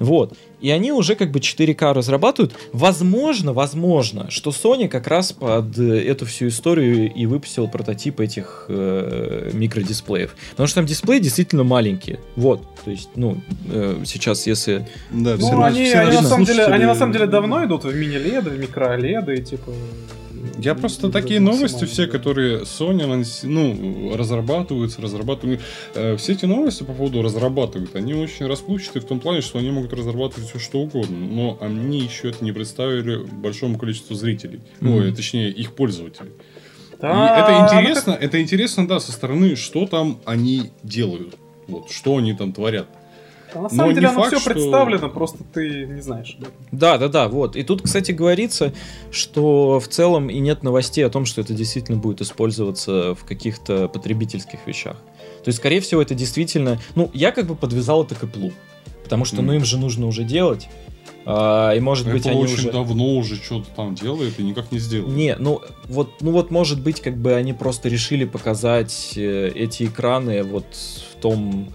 Вот. 0.01 0.37
И 0.61 0.71
они 0.71 0.93
уже 0.93 1.15
как 1.15 1.31
бы 1.31 1.39
4К 1.39 1.93
разрабатывают. 1.93 2.55
Возможно, 2.73 3.53
возможно, 3.53 4.31
что 4.31 4.51
Sony 4.51 4.89
как 4.89 5.07
раз 5.07 5.33
под 5.33 5.79
э, 5.79 6.05
эту 6.05 6.27
всю 6.27 6.49
историю 6.49 7.13
и 7.13 7.27
выпустил 7.27 7.69
прототип 7.69 8.19
этих 8.21 8.65
э, 8.69 9.51
микродисплеев. 9.53 10.35
Потому 10.51 10.67
что 10.67 10.77
там 10.77 10.87
дисплеи 10.87 11.19
действительно 11.19 11.65
маленькие. 11.65 12.19
Вот. 12.35 12.63
То 12.85 12.91
есть, 12.91 13.11
ну, 13.15 13.41
э, 13.71 14.03
сейчас, 14.07 14.47
если... 14.47 14.89
Да, 15.11 15.37
Ну, 15.37 15.39
все 15.39 15.63
они, 15.63 15.85
все 15.85 15.99
они, 15.99 16.17
на 16.17 16.23
самом 16.23 16.45
деле, 16.45 16.65
они 16.65 16.85
на 16.87 16.95
самом 16.95 17.13
деле 17.13 17.27
давно 17.27 17.65
идут 17.65 17.85
в 17.85 17.95
мини-леды, 17.95 18.51
в 18.51 18.59
микро-леды, 18.59 19.37
и 19.37 19.43
типа... 19.43 19.71
Я 20.59 20.75
просто 20.75 21.11
такие 21.11 21.41
новости 21.41 21.85
все, 21.85 22.07
да. 22.07 22.13
которые 22.13 22.63
Sony 22.63 23.27
ну, 23.45 24.17
разрабатываются, 24.17 25.03
разрабатывают. 25.03 25.61
Э, 25.95 26.17
все 26.17 26.33
эти 26.33 26.47
новости 26.47 26.83
по 26.83 26.93
поводу 26.93 27.23
разрабатывают, 27.23 27.95
они 27.97 28.15
очень 28.15 28.47
расплывчаты 28.47 29.01
в 29.01 29.05
том 29.05 29.21
плане, 29.21 29.41
что 29.41 29.59
они 29.59 29.71
могут 29.71 29.93
разрабатывать 29.93 30.49
все 30.49 30.59
что 30.59 30.81
угодно, 30.81 31.17
но 31.17 31.59
они 31.61 32.01
еще 32.01 32.31
это 32.31 32.45
не 32.45 32.53
представили 32.53 33.17
большому 33.17 33.79
количеству 33.79 34.15
зрителей. 34.15 34.61
Мгм. 34.81 34.95
Ой, 34.95 35.13
точнее, 35.13 35.51
их 35.51 35.73
пользователей. 35.73 36.31
Да, 37.01 37.39
это 37.39 37.53
ну, 37.53 37.65
интересно, 37.65 38.11
это 38.13 38.43
интересно, 38.43 38.87
да, 38.87 39.01
со 39.01 39.13
стороны, 39.13 39.57
что 39.57 39.87
там 39.87 40.21
они 40.25 40.71
делают. 40.83 41.37
Вот, 41.67 41.91
что 41.91 42.17
они 42.17 42.35
там 42.35 42.53
творят. 42.53 42.89
Как- 43.53 43.57
На 43.57 43.63
но 43.63 43.69
самом 43.69 43.95
деле 43.95 44.07
не 44.07 44.13
оно 44.13 44.21
факт, 44.23 44.33
все 44.33 44.41
что- 44.41 44.51
представлено, 44.51 45.09
просто 45.09 45.39
ты 45.53 45.87
не 45.87 46.01
знаешь. 46.01 46.37
Да, 46.73 46.99
да, 46.99 47.09
да, 47.09 47.29
вот. 47.29 47.57
И 47.57 47.63
тут, 47.63 47.83
кстати, 47.83 48.13
говорится, 48.13 48.73
что 49.11 49.81
в 49.81 49.89
целом 49.89 50.29
и 50.31 50.39
нет 50.39 50.63
новостей 50.63 51.05
о 51.05 51.11
том, 51.11 51.25
что 51.27 51.41
это 51.41 51.53
действительно 51.55 51.99
будет 51.99 52.21
использоваться 52.21 53.15
в 53.15 53.25
каких-то 53.25 53.89
потребительских 53.89 54.61
вещах. 54.67 54.97
То 55.45 55.49
есть, 55.49 55.59
скорее 55.59 55.81
всего, 55.81 56.03
это 56.03 56.15
действительно... 56.15 56.79
Ну, 56.95 57.11
я 57.15 57.33
как 57.33 57.47
бы 57.47 57.55
подвязал 57.55 58.05
это 58.05 58.15
к 58.15 58.23
Apple, 58.25 58.53
потому 59.05 59.25
что, 59.25 59.37
ну, 59.37 59.43
Мгм. 59.45 59.53
им 59.57 59.65
же 59.65 59.79
нужно 59.79 60.07
уже 60.07 60.25
делать. 60.25 60.69
А, 61.27 61.75
и, 61.75 61.81
может 61.81 62.11
быть, 62.11 62.25
Apple 62.27 62.31
они 62.31 62.43
очень 62.45 62.55
уже... 62.55 62.73
давно 62.73 63.17
уже 63.17 63.37
что-то 63.37 63.69
там 63.77 63.95
делает 63.95 64.39
и 64.41 64.43
никак 64.43 64.73
не 64.73 64.79
сделал. 64.79 65.09
Не, 65.09 65.37
ну 65.37 65.61
вот, 65.87 66.23
ну 66.23 66.31
вот, 66.33 66.51
может 66.51 66.81
быть, 66.83 67.01
как 67.03 67.17
бы 67.19 67.35
они 67.35 67.53
просто 67.53 67.89
решили 67.91 68.25
показать 68.25 69.13
э, 69.17 69.49
эти 69.55 69.85
экраны 69.85 70.43
вот 70.43 70.65
в 70.75 71.21
том, 71.21 71.69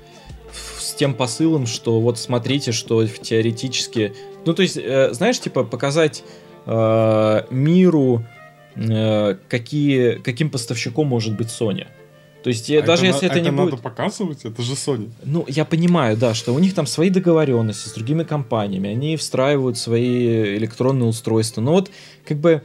тем 0.95 1.13
посылом, 1.13 1.65
что 1.67 1.99
вот 2.01 2.17
смотрите, 2.19 2.71
что 2.71 3.05
теоретически, 3.07 4.13
ну 4.45 4.53
то 4.53 4.61
есть, 4.61 4.77
э, 4.77 5.13
знаешь, 5.13 5.39
типа 5.39 5.63
показать 5.63 6.23
э, 6.65 7.41
миру, 7.49 8.23
э, 8.75 9.35
какие, 9.47 10.13
каким 10.15 10.49
поставщиком 10.49 11.07
может 11.07 11.35
быть 11.35 11.47
Sony. 11.47 11.85
То 12.43 12.49
есть, 12.49 12.69
А 12.69 12.83
даже 12.83 13.03
на- 13.03 13.07
если 13.07 13.27
это, 13.27 13.39
не 13.39 13.49
надо 13.49 13.71
будет... 13.71 13.81
показывать, 13.81 14.45
это 14.45 14.61
же 14.61 14.73
Sony. 14.73 15.09
Ну, 15.23 15.45
я 15.47 15.65
понимаю, 15.65 16.15
да, 16.15 16.35
что 16.35 16.53
у 16.53 16.59
них 16.59 16.75
там 16.75 16.85
свои 16.85 17.09
договоренности 17.09 17.89
с 17.89 17.93
другими 17.93 18.23
компаниями, 18.23 18.89
они 18.91 19.17
встраивают 19.17 19.79
свои 19.79 20.55
электронные 20.57 21.09
устройства. 21.09 21.61
Но 21.61 21.71
вот, 21.71 21.89
как 22.23 22.37
бы, 22.37 22.61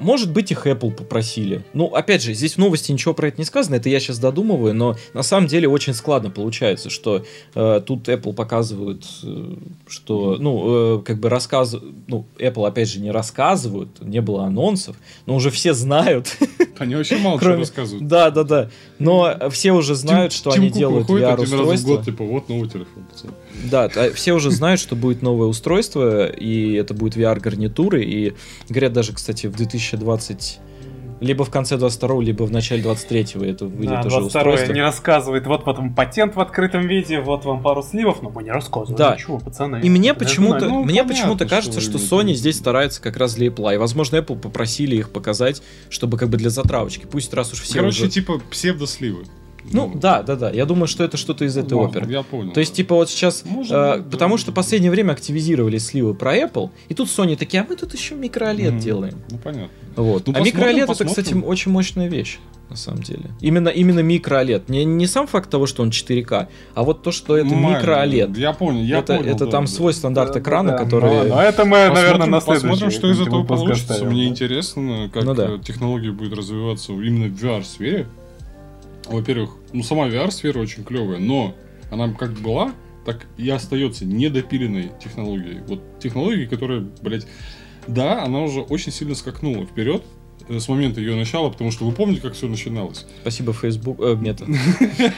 может 0.00 0.32
быть, 0.32 0.50
их 0.52 0.66
Apple 0.66 0.92
попросили. 0.92 1.64
Ну, 1.72 1.86
опять 1.86 2.22
же, 2.22 2.34
здесь 2.34 2.54
в 2.54 2.58
новости 2.58 2.92
ничего 2.92 3.14
про 3.14 3.28
это 3.28 3.38
не 3.38 3.44
сказано, 3.44 3.74
это 3.76 3.88
я 3.88 3.98
сейчас 3.98 4.18
додумываю, 4.18 4.74
но 4.74 4.96
на 5.12 5.22
самом 5.22 5.48
деле 5.48 5.68
очень 5.68 5.92
складно 5.94 6.30
получается, 6.30 6.88
что 6.90 7.24
э, 7.54 7.80
тут 7.84 8.08
Apple 8.08 8.32
показывают, 8.32 9.04
э, 9.24 9.54
что, 9.88 10.36
ну, 10.38 10.98
э, 10.98 11.02
как 11.02 11.18
бы 11.18 11.28
рассказывают, 11.28 11.92
ну, 12.06 12.24
Apple, 12.38 12.66
опять 12.68 12.88
же, 12.88 13.00
не 13.00 13.10
рассказывают, 13.10 14.00
не 14.00 14.20
было 14.20 14.44
анонсов, 14.44 14.96
но 15.26 15.34
уже 15.34 15.50
все 15.50 15.74
знают, 15.74 16.36
Они 16.78 16.94
очень 16.94 17.18
мало 17.18 17.38
Кроме- 17.40 17.54
чего 17.56 17.60
рассказывают. 17.62 18.06
да, 18.06 18.30
да, 18.30 18.44
да, 18.44 18.70
но 18.98 19.36
все 19.50 19.72
уже 19.72 19.94
знают, 19.96 20.32
Тим- 20.32 20.38
что 20.38 20.50
Тим 20.52 20.60
они 20.62 20.70
Кук 20.70 20.78
делают 20.78 21.08
VR-устройство. 21.08 21.96
год, 21.96 22.04
типа, 22.04 22.24
вот 22.24 22.48
новый 22.48 22.68
телефон. 22.68 23.04
пацаны. 23.10 23.32
Да, 23.70 23.90
а 23.94 24.12
все 24.12 24.32
уже 24.32 24.50
знают, 24.50 24.80
что 24.80 24.96
будет 24.96 25.22
новое 25.22 25.46
устройство, 25.46 26.26
и 26.26 26.74
это 26.74 26.94
будет 26.94 27.16
VR-гарнитуры, 27.16 28.02
и 28.02 28.34
говорят 28.68 28.92
даже, 28.92 29.12
кстати, 29.12 29.46
в 29.46 29.56
2020... 29.56 30.60
Либо 31.20 31.44
в 31.44 31.50
конце 31.50 31.76
22 31.76 32.22
либо 32.22 32.44
в 32.44 32.50
начале 32.50 32.82
23-го 32.82 33.44
это 33.44 33.66
выйдет 33.66 34.00
Да, 34.00 34.00
уже 34.06 34.20
22 34.20 34.26
устройство. 34.26 34.72
не 34.72 34.80
рассказывает, 34.80 35.46
вот 35.46 35.66
вам 35.66 35.94
патент 35.94 36.34
в 36.34 36.40
открытом 36.40 36.86
виде, 36.88 37.20
вот 37.20 37.44
вам 37.44 37.62
пару 37.62 37.82
сливов, 37.82 38.22
но 38.22 38.30
мы 38.30 38.42
не 38.42 38.50
рассказываем. 38.50 38.96
Да. 38.96 39.14
Ничего, 39.16 39.38
пацаны. 39.38 39.82
И 39.82 39.90
мне 39.90 40.14
почему-то, 40.14 40.66
ну, 40.66 40.82
мне 40.82 41.04
почему-то 41.04 41.46
что 41.46 41.56
кажется, 41.56 41.80
что 41.82 41.98
в 41.98 42.00
Sony 42.00 42.32
здесь 42.32 42.56
старается 42.56 43.02
как 43.02 43.18
раз 43.18 43.34
для 43.34 43.48
Apple. 43.48 43.74
И, 43.74 43.76
возможно, 43.76 44.16
Apple 44.16 44.38
попросили 44.38 44.96
их 44.96 45.10
показать, 45.10 45.62
чтобы 45.90 46.16
как 46.16 46.30
бы 46.30 46.38
для 46.38 46.48
затравочки. 46.48 47.04
Пусть 47.04 47.34
раз 47.34 47.52
уж 47.52 47.60
все 47.60 47.80
Короче, 47.80 48.04
уже... 48.04 48.10
типа 48.10 48.40
псевдосливы. 48.50 49.24
Ну, 49.72 49.92
да, 49.94 50.22
да, 50.22 50.36
да. 50.36 50.50
Я 50.50 50.64
думаю, 50.66 50.86
что 50.86 51.04
это 51.04 51.16
что-то 51.16 51.44
из 51.44 51.56
этой 51.56 51.74
Ладно, 51.74 52.00
оперы. 52.00 52.12
Я 52.12 52.22
понял. 52.22 52.52
То 52.52 52.60
есть, 52.60 52.72
да. 52.72 52.76
типа, 52.76 52.94
вот 52.94 53.10
сейчас, 53.10 53.44
Может 53.44 53.72
э, 53.72 53.74
да. 53.98 54.04
потому 54.10 54.36
что 54.38 54.50
в 54.52 54.54
последнее 54.54 54.90
время 54.90 55.12
активизировали 55.12 55.78
сливы 55.78 56.14
про 56.14 56.36
Apple, 56.36 56.70
и 56.88 56.94
тут 56.94 57.08
Sony 57.08 57.36
такие, 57.36 57.62
а 57.62 57.66
мы 57.68 57.76
тут 57.76 57.92
еще 57.94 58.14
микроLED 58.14 58.70
Мгм. 58.72 58.78
делаем. 58.80 59.14
Ну, 59.30 59.38
понятно. 59.38 59.68
Вот. 59.96 60.26
Ну, 60.26 60.34
а 60.36 60.40
микроLED 60.40 60.90
это, 60.92 61.04
кстати, 61.04 61.34
очень 61.34 61.70
мощная 61.72 62.08
вещь, 62.08 62.38
на 62.70 62.76
самом 62.76 63.02
деле. 63.02 63.24
Именно, 63.40 63.68
именно 63.68 64.00
микроLED. 64.00 64.62
Не, 64.68 64.84
не 64.84 65.06
сам 65.06 65.26
факт 65.26 65.50
того, 65.50 65.66
что 65.66 65.82
он 65.82 65.90
4К, 65.90 66.46
а 66.74 66.82
вот 66.84 67.02
то, 67.02 67.10
что 67.12 67.36
это 67.36 67.48
Нормально. 67.48 67.78
микроLED. 67.84 68.38
Я 68.38 68.52
понял, 68.52 68.82
я 68.82 68.98
это 69.00 69.16
понял. 69.16 69.30
это 69.34 69.44
да, 69.46 69.50
там 69.50 69.64
да. 69.66 69.70
свой 69.70 69.92
стандарт 69.92 70.32
Да, 70.32 70.40
экрана, 70.40 70.70
да, 70.72 70.78
да. 70.78 70.84
который... 70.84 71.10
Ну, 71.10 71.16
ладно, 71.16 71.34
это 71.42 71.64
мы, 71.64 71.70
наверное, 71.88 72.30
Посмотрим, 72.30 72.30
на 72.30 72.40
следующий. 72.40 72.68
посмотрим, 72.68 72.90
что 72.90 73.10
из 73.10 73.20
этого 73.20 73.44
получится. 73.44 74.04
Мне 74.04 74.22
да. 74.22 74.28
интересно, 74.28 75.10
как 75.12 75.24
Ну 75.24 75.34
да. 75.34 75.46
э, 75.50 75.58
технология 75.64 76.12
будет 76.12 76.32
развиваться 76.36 76.92
именно 76.92 77.26
в 77.34 77.42
VR-сфере. 77.42 78.06
Во-первых, 79.10 79.50
ну 79.72 79.82
сама 79.82 80.08
VR-сфера 80.08 80.58
очень 80.58 80.84
клевая, 80.84 81.18
но 81.18 81.54
она 81.90 82.12
как 82.12 82.32
была, 82.32 82.72
так 83.04 83.26
и 83.36 83.48
остается 83.50 84.04
недопиленной 84.04 84.92
технологией. 85.02 85.60
Вот 85.66 85.82
технологией, 85.98 86.46
которая, 86.46 86.86
блядь, 87.02 87.26
да, 87.86 88.22
она 88.22 88.40
уже 88.42 88.60
очень 88.60 88.92
сильно 88.92 89.14
скакнула 89.14 89.64
вперед 89.66 90.04
э, 90.48 90.58
с 90.60 90.68
момента 90.68 91.00
ее 91.00 91.16
начала, 91.16 91.48
потому 91.50 91.70
что 91.72 91.86
вы 91.86 91.92
помните, 91.92 92.20
как 92.20 92.34
все 92.34 92.46
начиналось? 92.46 93.06
Спасибо, 93.22 93.52
Facebook. 93.52 93.98
Э, 94.00 94.14
мета. 94.14 94.44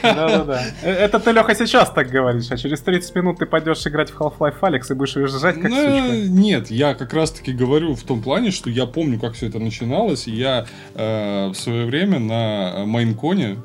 Да-да-да. 0.01 0.63
Э, 0.81 0.91
Это 0.91 1.19
ты, 1.19 1.31
Леха, 1.31 1.53
сейчас 1.55 1.91
так 1.91 2.09
говоришь, 2.09 2.49
а 2.49 2.57
через 2.57 2.81
30 2.81 3.15
минут 3.15 3.39
ты 3.39 3.45
пойдешь 3.45 3.85
играть 3.85 4.09
в 4.11 4.19
Half-Life 4.19 4.57
Алекс 4.61 4.89
и 4.89 4.93
будешь 4.93 5.15
уезжать 5.15 5.55
как 5.59 5.71
сучка. 5.71 6.27
Нет, 6.29 6.71
я 6.71 6.95
как 6.95 7.13
раз 7.13 7.31
таки 7.31 7.51
говорю 7.51 7.95
в 7.95 8.03
том 8.03 8.23
плане, 8.23 8.51
что 8.51 8.69
я 8.69 8.85
помню, 8.85 9.19
как 9.19 9.33
все 9.33 9.47
это 9.47 9.59
начиналось, 9.59 10.27
и 10.27 10.31
я 10.31 10.65
э, 10.95 11.49
в 11.49 11.55
свое 11.55 11.85
время 11.85 12.19
на 12.19 12.85
Майнконе 12.85 13.57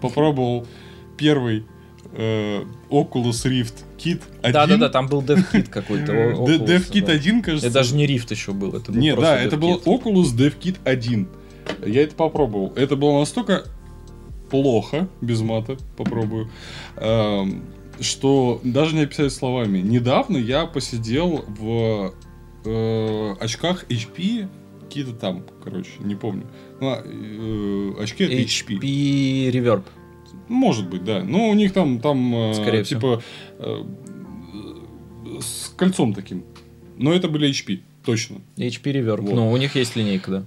попробовал 0.00 0.66
первый 1.16 1.64
э, 2.12 2.62
Oculus 2.90 3.44
Rift 3.46 3.84
Kit 3.98 4.22
1. 4.42 4.52
Да-да-да, 4.52 4.88
там 4.88 5.08
был 5.08 5.22
DevKit 5.22 5.68
какой-то. 5.70 6.12
Д- 6.12 6.32
Oculus, 6.32 6.66
DevKit 6.66 7.06
да. 7.06 7.12
1, 7.12 7.42
кажется. 7.42 7.66
Это 7.66 7.74
даже 7.74 7.94
не 7.94 8.06
Rift 8.06 8.30
еще 8.30 8.52
был, 8.52 8.74
это 8.74 8.92
был 8.92 8.98
Нет, 9.00 9.18
да, 9.18 9.40
это 9.40 9.56
был. 9.56 9.76
Oculus 9.84 10.34
DevKit 10.36 10.76
1. 10.84 11.28
Я 11.86 12.02
это 12.02 12.14
попробовал. 12.14 12.72
Это 12.76 12.96
было 12.96 13.18
настолько 13.18 13.64
плохо, 14.50 15.08
без 15.20 15.40
мата, 15.42 15.76
попробую, 15.96 16.50
эм, 16.96 17.64
что 18.00 18.60
даже 18.64 18.94
не 18.94 19.02
описать 19.02 19.32
словами. 19.32 19.78
Недавно 19.78 20.38
я 20.38 20.64
посидел 20.66 21.44
в 21.46 22.14
э, 22.64 23.34
очках 23.40 23.84
HP, 23.90 24.48
какие-то 24.80 25.12
там, 25.12 25.44
короче, 25.62 25.90
не 26.00 26.14
помню. 26.14 26.46
Ну, 26.80 26.88
а, 26.90 27.02
э, 27.04 28.02
очки 28.02 28.24
от 28.24 28.30
HP. 28.30 28.78
HP 28.78 29.50
Reverb. 29.50 29.82
Может 30.48 30.88
быть, 30.88 31.04
да. 31.04 31.22
Но 31.22 31.48
у 31.50 31.54
них 31.54 31.72
там, 31.72 32.00
там 32.00 32.34
э, 32.34 32.54
Скорее 32.54 32.84
типа 32.84 33.22
э, 33.58 33.84
с 35.40 35.72
кольцом 35.76 36.14
таким. 36.14 36.44
Но 36.96 37.12
это 37.12 37.28
были 37.28 37.50
HP, 37.50 37.80
точно. 38.04 38.36
HP 38.56 38.82
Reverb. 38.92 39.22
Вот. 39.22 39.34
Ну, 39.34 39.50
у 39.50 39.56
них 39.56 39.74
есть 39.76 39.96
линейка, 39.96 40.30
да. 40.30 40.44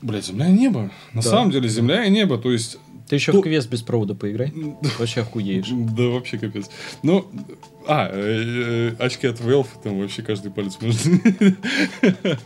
Блять, 0.00 0.26
земля 0.26 0.48
и 0.48 0.52
небо. 0.52 0.90
На 1.12 1.22
Да. 1.22 1.28
самом 1.28 1.50
деле 1.50 1.68
земля 1.68 2.04
и 2.04 2.10
небо. 2.10 2.36
То 2.38 2.50
есть 2.52 2.76
Ты 3.08 3.16
еще 3.16 3.30
то- 3.32 3.38
в 3.38 3.42
квест 3.42 3.70
без 3.70 3.82
провода 3.82 4.14
поиграй. 4.14 4.52
Вообще 4.98 5.20
охуеешь. 5.20 5.68
Да, 5.70 6.04
вообще 6.08 6.38
капец. 6.38 6.68
Ну, 7.04 7.26
а, 7.86 8.08
э, 8.12 8.92
э, 8.92 8.96
очки 8.98 9.26
от 9.28 9.40
Valve, 9.40 9.68
там 9.82 9.98
вообще 10.00 10.22
каждый 10.22 10.50
палец 10.50 10.76
может. 10.80 11.00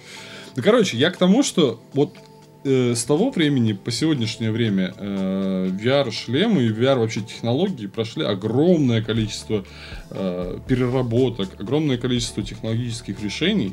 Ну, 0.58 0.62
короче, 0.62 0.96
я 0.96 1.10
к 1.10 1.18
тому, 1.18 1.42
что 1.42 1.82
вот 1.92 2.16
э, 2.66 2.94
с 2.94 3.04
того 3.04 3.30
времени 3.30 3.72
по 3.72 3.90
сегодняшнее 3.90 4.50
время 4.50 4.92
э, 4.96 5.70
VR-шлемы 5.72 6.64
и 6.64 6.68
VR 6.70 6.98
вообще 6.98 7.22
технологии 7.22 7.86
прошли 7.86 8.24
огромное 8.24 9.02
количество 9.02 9.64
э, 10.10 10.58
переработок, 10.66 11.60
огромное 11.60 11.96
количество 11.96 12.42
технологических 12.42 13.22
решений. 13.22 13.72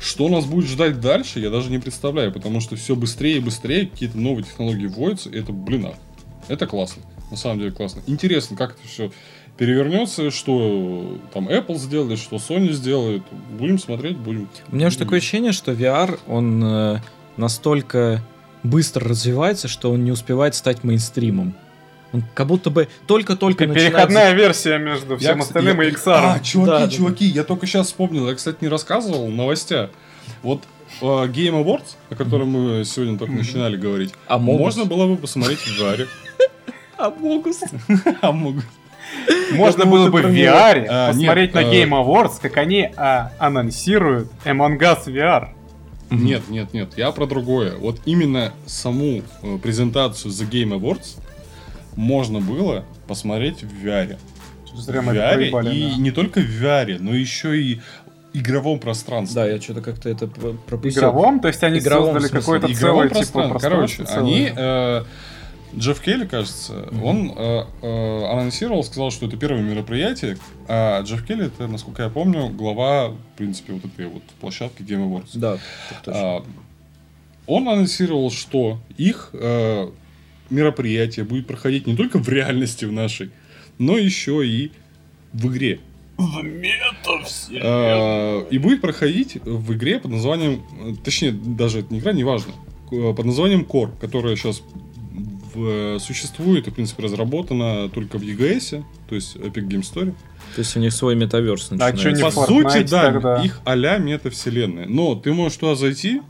Что 0.00 0.28
нас 0.28 0.46
будет 0.46 0.68
ждать 0.68 1.00
дальше, 1.00 1.38
я 1.38 1.50
даже 1.50 1.70
не 1.70 1.78
представляю, 1.78 2.32
потому 2.32 2.60
что 2.60 2.74
все 2.74 2.96
быстрее 2.96 3.36
и 3.36 3.40
быстрее 3.40 3.86
какие-то 3.86 4.18
новые 4.18 4.44
технологии 4.44 4.86
вводятся, 4.86 5.28
и 5.28 5.38
это, 5.38 5.52
блин, 5.52 5.88
это 6.48 6.66
классно. 6.66 7.02
На 7.30 7.36
самом 7.36 7.60
деле 7.60 7.70
классно. 7.70 8.02
Интересно, 8.06 8.56
как 8.56 8.72
это 8.72 8.88
все 8.88 9.12
перевернется, 9.56 10.30
что 10.30 11.18
там 11.32 11.48
Apple 11.48 11.76
сделает, 11.76 12.18
что 12.18 12.36
Sony 12.36 12.72
сделает. 12.72 13.22
Будем 13.58 13.78
смотреть, 13.78 14.16
будем. 14.16 14.48
У 14.70 14.76
меня 14.76 14.90
же 14.90 14.98
такое 14.98 15.18
ощущение, 15.18 15.52
что 15.52 15.72
VR, 15.72 16.18
он 16.26 16.62
э, 16.64 16.98
настолько 17.36 18.20
быстро 18.62 19.08
развивается, 19.08 19.68
что 19.68 19.90
он 19.90 20.04
не 20.04 20.12
успевает 20.12 20.54
стать 20.54 20.84
мейнстримом. 20.84 21.54
Он 22.12 22.22
как 22.34 22.46
будто 22.46 22.68
бы 22.70 22.88
только-только 23.06 23.66
начинает... 23.66 23.92
Переходная 23.92 24.32
версия 24.34 24.78
между 24.78 25.16
всем 25.16 25.38
Я, 25.38 25.42
остальным 25.42 25.80
я- 25.80 25.88
и 25.88 25.92
XR. 25.92 26.12
А, 26.14 26.40
чуваки, 26.40 26.70
Да, 26.70 26.78
да. 26.80 26.88
чуваки, 26.88 27.24
я 27.24 27.42
только 27.42 27.66
сейчас 27.66 27.86
вспомнил. 27.86 28.28
Я, 28.28 28.34
кстати, 28.34 28.58
не 28.60 28.68
рассказывал 28.68 29.26
в 29.26 29.30
новостях. 29.30 29.90
Вот 30.42 30.62
э, 31.00 31.04
Game 31.04 31.64
Awards, 31.64 31.96
о 32.10 32.14
котором 32.14 32.48
мы 32.50 32.84
сегодня 32.84 33.16
только 33.18 33.32
Мгм. 33.32 33.40
начинали 33.40 33.76
говорить, 33.78 34.12
А 34.26 34.36
можно 34.38 34.84
было 34.84 35.06
бы 35.06 35.16
посмотреть 35.16 35.60
в 35.60 35.80
VR. 35.80 36.06
Амогус. 36.98 37.60
А 38.20 38.30
могут. 38.32 38.64
Можно 39.52 39.86
было 39.86 40.08
бы 40.10 40.22
в 40.22 40.26
VR 40.26 40.86
А, 40.88 41.08
посмотреть 41.12 41.54
на 41.54 41.60
а- 41.60 41.64
Game 41.64 41.90
Awards, 41.90 42.34
как 42.40 42.56
они 42.58 42.90
а, 42.96 43.32
анонсируют 43.38 44.30
Among 44.44 44.78
Us 44.78 45.06
VR. 45.06 45.48
Нет, 46.12 46.48
нет, 46.48 46.72
нет, 46.72 46.92
я 46.96 47.10
про 47.12 47.26
другое. 47.26 47.76
Вот 47.76 48.00
именно 48.04 48.52
саму 48.66 49.22
э, 49.42 49.58
презентацию 49.58 50.32
The 50.32 50.48
Game 50.48 50.78
Awards 50.78 51.18
можно 51.96 52.40
было 52.40 52.84
посмотреть 53.06 53.62
в 53.62 53.84
VR. 53.84 54.18
Зря 54.74 55.02
в 55.02 55.08
VR 55.08 55.34
проебали, 55.34 55.74
и 55.74 55.90
да. 55.90 55.96
не 55.96 56.10
только 56.10 56.40
в 56.40 56.44
VR, 56.44 56.98
но 56.98 57.14
еще 57.14 57.60
и 57.60 57.80
игровом 58.32 58.78
пространстве. 58.78 59.34
Да, 59.34 59.46
я 59.46 59.60
что-то 59.60 59.82
как-то 59.82 60.08
это 60.08 60.26
пропустил. 60.26 61.02
Игровом? 61.02 61.40
То 61.40 61.48
есть 61.48 61.62
они 61.62 61.78
Игровом 61.78 62.20
создали 62.20 62.40
игровом 62.40 62.74
целое 62.74 63.08
типа 63.08 63.48
пространстве. 63.48 63.70
Короче, 63.70 63.96
пространство 63.96 64.22
они... 64.22 64.46
целое. 64.48 65.00
э, 65.00 65.04
Джефф 65.76 66.00
Келли, 66.00 66.26
кажется, 66.26 66.88
Мгм. 66.90 67.04
он 67.04 67.32
э, 67.36 67.64
э, 67.82 68.24
анонсировал, 68.32 68.84
сказал, 68.84 69.10
что 69.10 69.26
это 69.26 69.36
первое 69.36 69.62
мероприятие. 69.62 70.36
А 70.68 71.02
Джефф 71.02 71.24
Келли, 71.26 71.46
это, 71.46 71.66
насколько 71.66 72.02
я 72.02 72.08
помню, 72.10 72.48
глава, 72.48 73.08
в 73.08 73.16
принципе, 73.36 73.72
вот 73.72 73.84
этой 73.84 74.06
вот 74.06 74.22
площадки 74.40 74.82
Game 74.82 75.08
Awards. 75.08 75.30
Да. 75.34 75.58
А, 76.06 76.44
он 77.46 77.68
анонсировал, 77.68 78.30
что 78.30 78.78
их 78.98 79.30
э, 79.32 79.88
мероприятие 80.50 81.24
будет 81.24 81.46
проходить 81.46 81.86
не 81.86 81.96
только 81.96 82.18
в 82.18 82.28
реальности 82.28 82.84
в 82.84 82.92
нашей, 82.92 83.30
но 83.78 83.96
еще 83.96 84.46
и 84.46 84.70
в 85.32 85.50
игре. 85.50 85.80
А, 87.62 88.46
и 88.48 88.58
будет 88.58 88.80
проходить 88.82 89.36
в 89.42 89.72
игре 89.72 89.98
под 89.98 90.10
названием, 90.12 90.62
э, 90.84 90.94
точнее, 91.02 91.32
даже 91.32 91.80
это 91.80 91.92
не 91.92 92.00
игра, 92.00 92.12
неважно, 92.12 92.52
под 92.90 93.24
названием 93.24 93.62
Core, 93.62 93.90
которая 93.98 94.36
сейчас 94.36 94.62
в- 95.54 95.98
существует 96.00 96.66
и, 96.66 96.70
в 96.70 96.74
принципе, 96.74 97.02
разработана 97.04 97.88
только 97.88 98.18
в 98.18 98.22
EGS, 98.22 98.84
то 99.08 99.14
есть 99.14 99.36
Epic 99.36 99.66
Game 99.68 99.80
Story. 99.82 100.14
То 100.54 100.58
есть 100.58 100.76
у 100.76 100.80
них 100.80 100.92
свой 100.92 101.14
метаверс 101.16 101.68
А 101.70 101.74
начинается. 101.76 102.10
не 102.10 102.22
По 102.22 102.30
в 102.30 102.34
сути, 102.46 102.66
Fortnite 102.78 102.90
да, 102.90 103.12
тогда? 103.12 103.42
их 103.42 103.60
а-ля 103.64 103.96
метавселенная. 103.98 104.86
Но 104.86 105.14
ты 105.14 105.32
можешь 105.32 105.56
туда 105.58 105.74
зайти, 105.76 106.20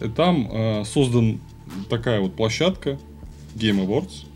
и 0.00 0.08
там 0.08 0.48
э, 0.52 0.84
создан 0.84 1.40
такая 1.90 2.20
вот 2.20 2.34
площадка 2.36 2.98
Game 3.56 3.84
Awards. 3.86 4.26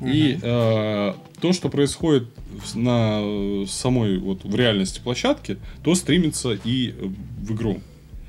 И 0.00 0.38
э, 0.40 1.12
то, 1.40 1.52
что 1.52 1.68
происходит 1.68 2.28
на 2.74 3.20
э, 3.22 3.64
самой 3.68 4.18
вот 4.18 4.44
в 4.44 4.54
реальности 4.54 5.00
площадке, 5.02 5.58
то 5.84 5.94
стримится 5.94 6.58
и 6.64 6.94
в 7.40 7.54
игру. 7.54 7.80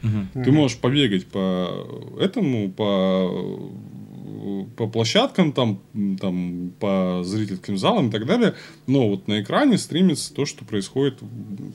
Мгм. 0.02 0.44
Ты 0.44 0.52
можешь 0.52 0.78
побегать 0.78 1.26
по 1.28 1.88
этому, 2.20 2.70
по 2.72 3.72
по 4.77 4.88
площадкам, 4.88 5.51
там, 5.53 5.80
там, 6.19 6.72
по 6.80 7.22
зрительским 7.23 7.77
залам 7.77 8.10
и 8.10 8.11
так 8.11 8.26
далее, 8.26 8.53
но 8.88 9.10
вот 9.10 9.27
на 9.27 9.41
экране 9.41 9.77
стримится 9.77 10.34
то, 10.34 10.45
что 10.45 10.65
происходит 10.65 11.19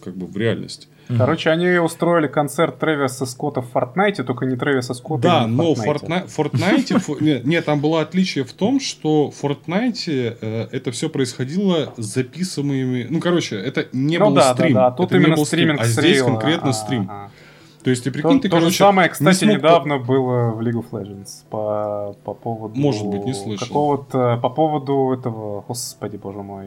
как 0.05 0.17
бы 0.17 0.27
в 0.27 0.37
реальности. 0.37 0.89
Короче, 1.17 1.49
они 1.49 1.79
устроили 1.79 2.27
концерт 2.27 2.79
Трэвиса 2.79 3.25
Скотта 3.25 3.63
в 3.63 3.73
Fortnite, 3.75 4.23
только 4.25 4.45
не 4.45 4.57
Трэвиса 4.57 4.93
Скотта 4.93 5.23
Да, 5.23 5.39
именно 5.45 5.63
но 5.63 5.75
в 5.75 5.79
в 5.79 5.83
Fortnite. 5.89 6.27
Fortnite, 6.29 6.53
Fortnite 6.53 7.03
фо- 7.07 7.23
не, 7.23 7.41
не, 7.49 7.63
там 7.63 7.81
было 7.81 8.03
отличие 8.03 8.45
в 8.45 8.53
том, 8.53 8.79
что 8.79 9.31
в 9.31 9.43
Fortnite 9.43 10.37
э, 10.39 10.69
это 10.71 10.91
все 10.93 11.09
происходило 11.09 11.95
с 11.97 12.05
записываемыми... 12.05 13.07
Ну, 13.09 13.21
короче, 13.21 13.57
это 13.57 13.87
не 13.93 14.19
Ну 14.19 14.33
был 14.33 14.43
стрим. 14.43 14.75
да, 14.75 14.91
да, 14.91 14.97
тут 14.97 15.13
именно 15.13 15.43
стриминг 15.43 15.81
А 15.81 15.87
здесь 15.87 16.21
конкретно 16.21 16.71
А, 16.71 16.73
стрим. 16.75 17.11
То 17.83 17.91
есть 17.91 18.05
ты 18.05 18.11
То, 18.11 18.15
прикинь, 18.15 18.41
ты, 18.41 18.49
то 18.49 18.57
же 18.57 18.63
короче, 18.63 18.77
самое, 18.79 19.09
не 19.09 19.13
кстати, 19.13 19.37
смог 19.45 19.51
по- 19.51 19.57
недавно 19.57 19.99
было 19.99 20.51
в 20.51 20.61
League 20.61 20.83
of 20.83 20.91
Legends 20.91 21.29
по, 21.49 22.17
по 22.25 22.35
поводу... 22.35 22.75
Может 22.79 23.07
быть, 23.07 23.25
не 23.25 23.35
слышал. 23.35 23.67
Какого-то... 23.67 24.39
По 24.43 24.51
поводу 24.51 25.13
этого... 25.13 25.65
Господи, 25.67 26.17
боже 26.17 26.39
мой... 26.39 26.67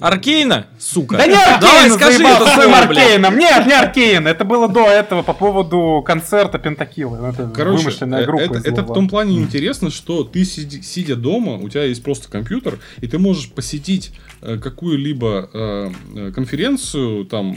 Аркейна, 0.00 0.66
сука. 0.78 1.16
Да 1.16 1.26
не 1.26 1.34
Аркейн, 1.34 1.60
Давай 1.60 1.90
скажи 1.90 2.24
это 2.24 2.46
своим. 2.46 2.74
Аркейном. 2.74 3.38
Нет, 3.38 3.66
не 3.66 3.72
Аркейн. 3.72 4.26
Это 4.26 4.44
было 4.44 4.68
до 4.68 4.86
этого 4.86 5.22
по 5.22 5.32
поводу 5.32 6.02
концерта 6.04 6.58
Пентакилы. 6.58 7.18
Это 7.28 7.50
Короче, 7.54 7.78
вымышленная 7.78 8.22
э, 8.22 8.26
группа 8.26 8.42
это, 8.42 8.68
это 8.68 8.82
в 8.82 8.92
том 8.92 9.08
плане 9.08 9.38
интересно, 9.38 9.90
что 9.90 10.24
ты 10.24 10.44
сидя 10.44 11.16
дома, 11.16 11.54
у 11.54 11.68
тебя 11.68 11.84
есть 11.84 12.02
просто 12.02 12.28
компьютер, 12.28 12.78
и 13.00 13.06
ты 13.06 13.18
можешь 13.18 13.50
посетить 13.50 14.12
э, 14.42 14.56
какую-либо 14.58 15.48
э, 15.52 15.90
э, 16.16 16.32
конференцию, 16.32 17.24
там, 17.26 17.52
э, 17.52 17.56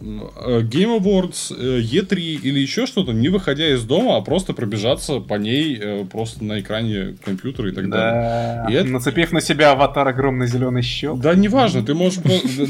Game 0.00 0.98
Awards, 1.00 1.54
э, 1.56 1.80
E3 1.80 2.16
или 2.42 2.58
еще 2.58 2.86
что-то, 2.86 3.12
не 3.12 3.28
выходя 3.28 3.68
из 3.72 3.82
дома, 3.84 4.16
а 4.16 4.20
просто 4.20 4.52
пробежаться 4.52 5.20
по 5.20 5.34
ней 5.34 5.78
э, 5.80 6.04
просто 6.10 6.44
на 6.44 6.60
экране 6.60 7.16
компьютера 7.24 7.70
и 7.70 7.72
так 7.72 7.88
далее. 7.88 8.64
Да. 8.64 8.66
И 8.70 8.74
это- 8.74 8.88
Нацепив 8.88 9.32
на 9.32 9.40
себя 9.40 9.72
аватар 9.72 10.06
огромный 10.08 10.46
зеленый 10.46 10.82
щек. 10.82 11.16
Да, 11.18 11.34
неважно, 11.34 11.82
ты 11.84 11.94
можешь 11.94 12.18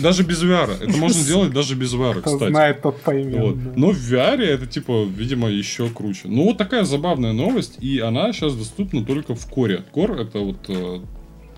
даже 0.00 0.22
без 0.22 0.42
VR. 0.42 0.70
Это 0.80 0.96
можно 0.96 1.22
делать 1.26 1.52
даже 1.52 1.74
без 1.74 1.92
VR, 1.94 2.22
кстати. 2.22 2.50
знает, 2.50 2.82
тот 2.82 3.00
поймет. 3.02 3.76
Но 3.76 3.90
в 3.90 3.96
VR 3.96 4.42
это, 4.42 4.66
типа, 4.66 5.04
видимо, 5.04 5.48
еще 5.50 5.88
круче. 5.88 6.22
Ну, 6.28 6.44
вот 6.44 6.58
такая 6.58 6.84
забавная 6.84 7.32
новость, 7.32 7.76
и 7.80 7.98
она 7.98 8.32
сейчас 8.32 8.54
доступна 8.54 9.04
только 9.04 9.34
в 9.34 9.46
Core. 9.50 9.82
Core 9.94 10.22
это 10.22 10.38
вот, 10.40 10.56
э, 10.68 11.00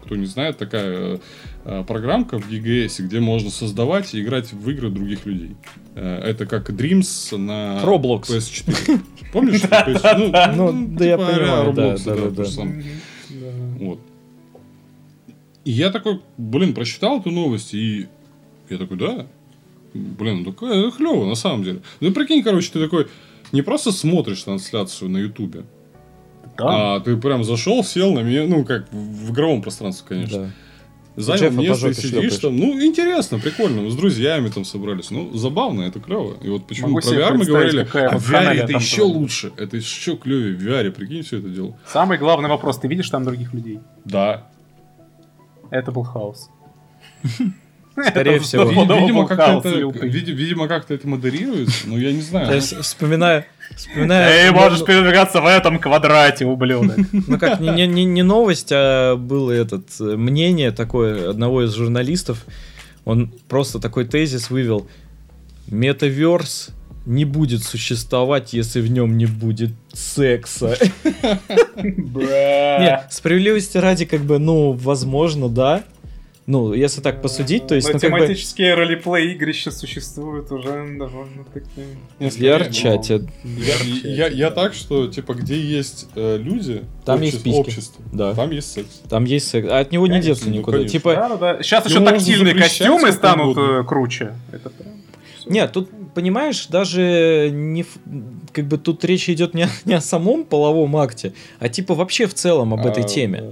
кто 0.07 0.17
не 0.17 0.27
знает, 0.27 0.57
такая 0.57 1.21
э, 1.65 1.85
программка 1.87 2.39
в 2.39 2.51
EGS, 2.51 3.03
где 3.03 3.21
можно 3.21 3.51
создавать 3.51 4.15
и 4.15 4.23
играть 4.23 4.53
в 4.53 4.71
игры 4.71 4.89
других 4.91 5.27
людей. 5.27 5.57
Э, 5.95 6.19
Это 6.19 6.47
как 6.47 6.71
Dreams 6.71 7.37
на 7.37 7.83
Roblox. 7.85 8.23
PS4. 8.29 9.01
Помнишь? 9.33 9.63
PS4? 9.63 10.55
Ну, 10.57 10.97
да 10.97 11.05
я 11.05 11.17
типа 11.19 11.31
понимаю, 11.31 11.63
а-ля 11.63 11.73
да, 11.73 11.95
Roblox, 11.95 12.05
да, 12.05 12.15
да, 12.31 12.45
да. 12.45 13.85
Вот. 13.85 14.01
И 15.65 15.73
я 15.73 15.91
такой, 15.91 16.21
блин, 16.39 16.75
прочитал 16.75 17.21
эту 17.21 17.31
новость, 17.31 17.75
и 17.75 18.07
я 18.71 18.79
такой, 18.79 18.97
да, 18.97 19.27
блин, 19.93 20.39
ну 20.39 20.53
такое 20.53 20.91
клево, 20.93 21.27
на 21.27 21.35
самом 21.35 21.65
деле. 21.65 21.83
Ну, 22.01 22.13
прикинь, 22.13 22.45
короче, 22.45 22.71
ты 22.73 22.81
такой, 22.81 23.09
не 23.51 23.63
просто 23.63 23.91
смотришь 23.91 24.45
трансляцию 24.45 25.11
на 25.11 25.19
Ютубе, 25.19 25.65
Да. 26.59 26.97
а 26.97 27.01
ты 27.01 27.17
прям 27.17 27.45
зашел, 27.45 27.85
сел 27.85 28.13
на 28.13 28.21
меня, 28.21 28.47
ну, 28.47 28.65
как 28.65 28.91
в 28.93 29.33
игровом 29.33 29.63
пространстве, 29.63 30.07
конечно. 30.09 30.39
Да. 30.45 30.51
Занял 31.17 31.45
Джеффа 31.45 31.61
место 31.61 31.89
и 31.89 31.95
сидишь 31.95 32.11
шлепаешь. 32.11 32.39
там. 32.39 32.57
Ну, 32.59 32.85
интересно, 32.85 33.39
прикольно. 33.39 33.81
Мы 33.81 33.91
с 33.91 33.95
друзьями 33.95 34.51
там 34.51 34.67
собрались. 34.67 35.11
Ну, 35.11 35.33
забавно, 35.33 35.83
это 35.83 35.99
клево. 35.99 36.37
И 36.43 36.49
вот 36.51 36.67
почему 36.67 36.89
Могу 36.89 37.01
про 37.01 37.09
VR 37.17 37.35
мы 37.39 37.47
говорили, 37.47 37.89
а 37.95 38.19
в 38.19 38.31
VR 38.31 38.53
это 38.53 38.67
там 38.73 38.81
еще 38.81 38.97
тоже. 38.99 39.15
лучше. 39.15 39.53
Это 39.57 39.79
еще 39.79 40.17
клевее 40.17 40.55
в 40.55 40.63
VR. 40.63 40.91
Прикинь, 40.91 41.23
все 41.23 41.39
это 41.39 41.49
дело. 41.49 41.79
Самый 41.87 42.19
главный 42.19 42.51
вопрос. 42.51 42.79
Ты 42.79 42.89
видишь 42.89 43.09
там 43.09 43.25
других 43.25 43.55
людей? 43.55 43.81
Да. 44.05 44.47
Это 45.71 45.91
был 45.91 46.03
хаос. 46.03 46.51
Скорее 48.09 48.39
всего. 48.41 48.65
Видимо, 48.65 49.27
как-то 49.27 49.69
это, 49.69 50.07
видимо, 50.07 50.69
как-то 50.69 50.95
это 50.95 51.07
модерируется, 51.09 51.89
но 51.89 51.99
я 51.99 52.13
не 52.13 52.21
То 52.21 52.27
знаю. 52.27 52.55
есть, 52.55 52.77
вспоминая... 52.83 53.47
вспоминая 53.75 54.49
Ты 54.49 54.53
можешь 54.53 54.81
ну, 54.81 54.87
передвигаться 54.87 55.41
в 55.41 55.47
этом 55.47 55.79
квадрате, 55.79 56.45
ублюдок. 56.45 56.99
Ну 57.13 57.39
как, 57.39 57.61
не, 57.61 57.71
не- 57.71 57.87
не, 57.87 58.05
не 58.05 58.23
новость, 58.23 58.69
а 58.73 59.17
было 59.17 59.53
этот 59.53 59.89
э, 60.01 60.17
мнение 60.17 60.71
такое 60.71 61.31
одного 61.31 61.65
из 61.65 61.75
журналистов. 61.75 62.45
Он 63.05 63.33
просто 63.49 63.79
такой 63.79 64.05
тезис 64.05 64.51
вывел. 64.51 64.89
Метаверс 65.69 66.71
не 67.07 67.25
будет 67.25 67.63
существовать, 67.63 68.53
если 68.53 68.81
в 68.81 68.91
нем 68.91 69.17
не 69.17 69.27
будет 69.27 69.71
секса. 69.93 70.77
Не, 71.77 73.07
справедливости 73.11 73.79
ради, 73.79 74.05
как 74.05 74.23
бы, 74.23 74.39
ну, 74.39 74.73
возможно, 74.73 75.49
да. 75.49 75.85
Ну, 76.47 76.73
если 76.75 77.01
так 77.01 77.23
посудить, 77.23 77.67
то 77.67 77.75
есть, 77.75 77.89
ну, 77.93 77.99
как 77.99 78.09
бы... 78.13 78.19
тематические 78.19 78.75
ролеплей 78.75 79.33
игрища 79.35 79.73
существуют 79.73 80.53
уже 80.53 80.71
довольно 80.97 81.45
такие... 81.53 81.87
VR-чате. 82.21 83.27
Я, 83.45 83.75
я, 84.11 84.27
я 84.29 84.51
так, 84.53 84.73
что, 84.73 85.09
типа, 85.09 85.35
где 85.35 85.61
есть 85.61 86.07
э, 86.15 86.37
люди, 86.39 86.85
Там 87.05 87.21
есть 87.23 87.43
письки. 87.43 87.59
общество, 87.59 88.05
Да. 88.13 88.33
там 88.35 88.53
есть 88.53 88.71
секс. 88.71 89.01
Там 89.09 89.25
есть 89.25 89.49
секс. 89.49 89.67
А 89.69 89.81
от 89.81 89.91
него 89.91 90.07
не 90.07 90.13
Конечно, 90.21 90.35
деться 90.35 90.49
ну, 90.49 90.55
никуда. 90.55 90.77
конечно. 90.79 90.93
Типа, 90.99 91.15
Да, 91.17 91.29
да, 91.31 91.37
да. 91.37 91.63
Сейчас 91.65 91.85
Ну, 91.85 91.91
еще 91.91 92.05
тактильные 92.05 92.55
костюмы 92.55 93.11
станут 93.11 93.57
угодно. 93.57 93.81
э, 93.81 93.85
круче. 93.85 94.35
Это 94.53 94.71
прям... 94.71 94.93
Нет, 95.47 95.73
тут, 95.73 95.91
понимаешь, 96.15 96.67
даже 96.69 97.51
не 97.53 97.85
как 98.53 98.67
бы 98.67 98.79
тут 98.79 99.05
речь 99.05 99.29
идет 99.29 99.55
не, 99.55 99.65
о- 99.65 99.71
не 99.85 99.95
о 99.95 100.01
самом 100.01 100.45
половом 100.45 100.97
акте, 100.97 101.33
а 101.59 101.69
типа 101.69 101.95
вообще 101.95 102.27
в 102.27 102.35
целом 102.35 102.73
об 102.73 102.87
этой 102.87 103.03
А, 103.05 103.07
теме. 103.07 103.41
да. 103.41 103.49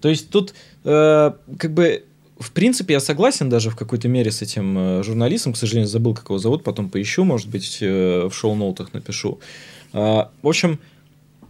То 0.00 0.08
есть 0.08 0.30
тут 0.30 0.54
э, 0.84 1.32
как 1.58 1.72
бы 1.74 2.04
в 2.38 2.52
принципе 2.52 2.94
я 2.94 3.00
согласен 3.00 3.48
даже 3.48 3.70
в 3.70 3.76
какой-то 3.76 4.08
мере 4.08 4.30
с 4.30 4.42
этим 4.42 4.78
э, 4.78 5.02
журналистом, 5.02 5.54
к 5.54 5.56
сожалению, 5.56 5.88
забыл, 5.88 6.14
как 6.14 6.26
его 6.26 6.38
зовут, 6.38 6.64
потом 6.64 6.90
поищу, 6.90 7.24
может 7.24 7.48
быть, 7.48 7.78
э, 7.80 8.28
в 8.28 8.34
шоу-ноутах 8.34 8.92
напишу. 8.92 9.38
А, 9.92 10.30
в 10.42 10.48
общем, 10.48 10.78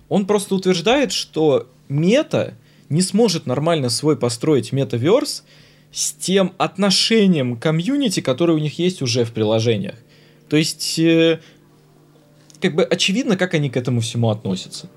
он 0.09 0.27
просто 0.27 0.55
утверждает, 0.55 1.13
что 1.13 1.69
мета 1.89 2.55
не 2.89 3.03
сможет 3.03 3.47
нормально 3.47 3.89
свой 3.89 4.17
построить 4.17 4.73
метаверс 4.73 5.43
с 5.93 6.13
тем 6.13 6.53
отношением 6.59 7.57
к 7.57 7.63
комьюнити, 7.63 8.21
которое 8.21 8.53
у 8.53 8.59
них 8.59 8.79
есть 8.79 9.03
уже 9.03 9.25
в 9.25 9.33
приложениях. 9.33 9.97
То 10.49 10.57
есть, 10.57 10.99
э, 11.01 11.41
как 12.61 12.77
бы 12.77 12.85
очевидно, 12.85 13.37
как 13.37 13.55
они 13.55 13.71
к 13.71 13.77
этому 13.77 14.01
всему 14.01 14.31
относятся. 14.31 14.89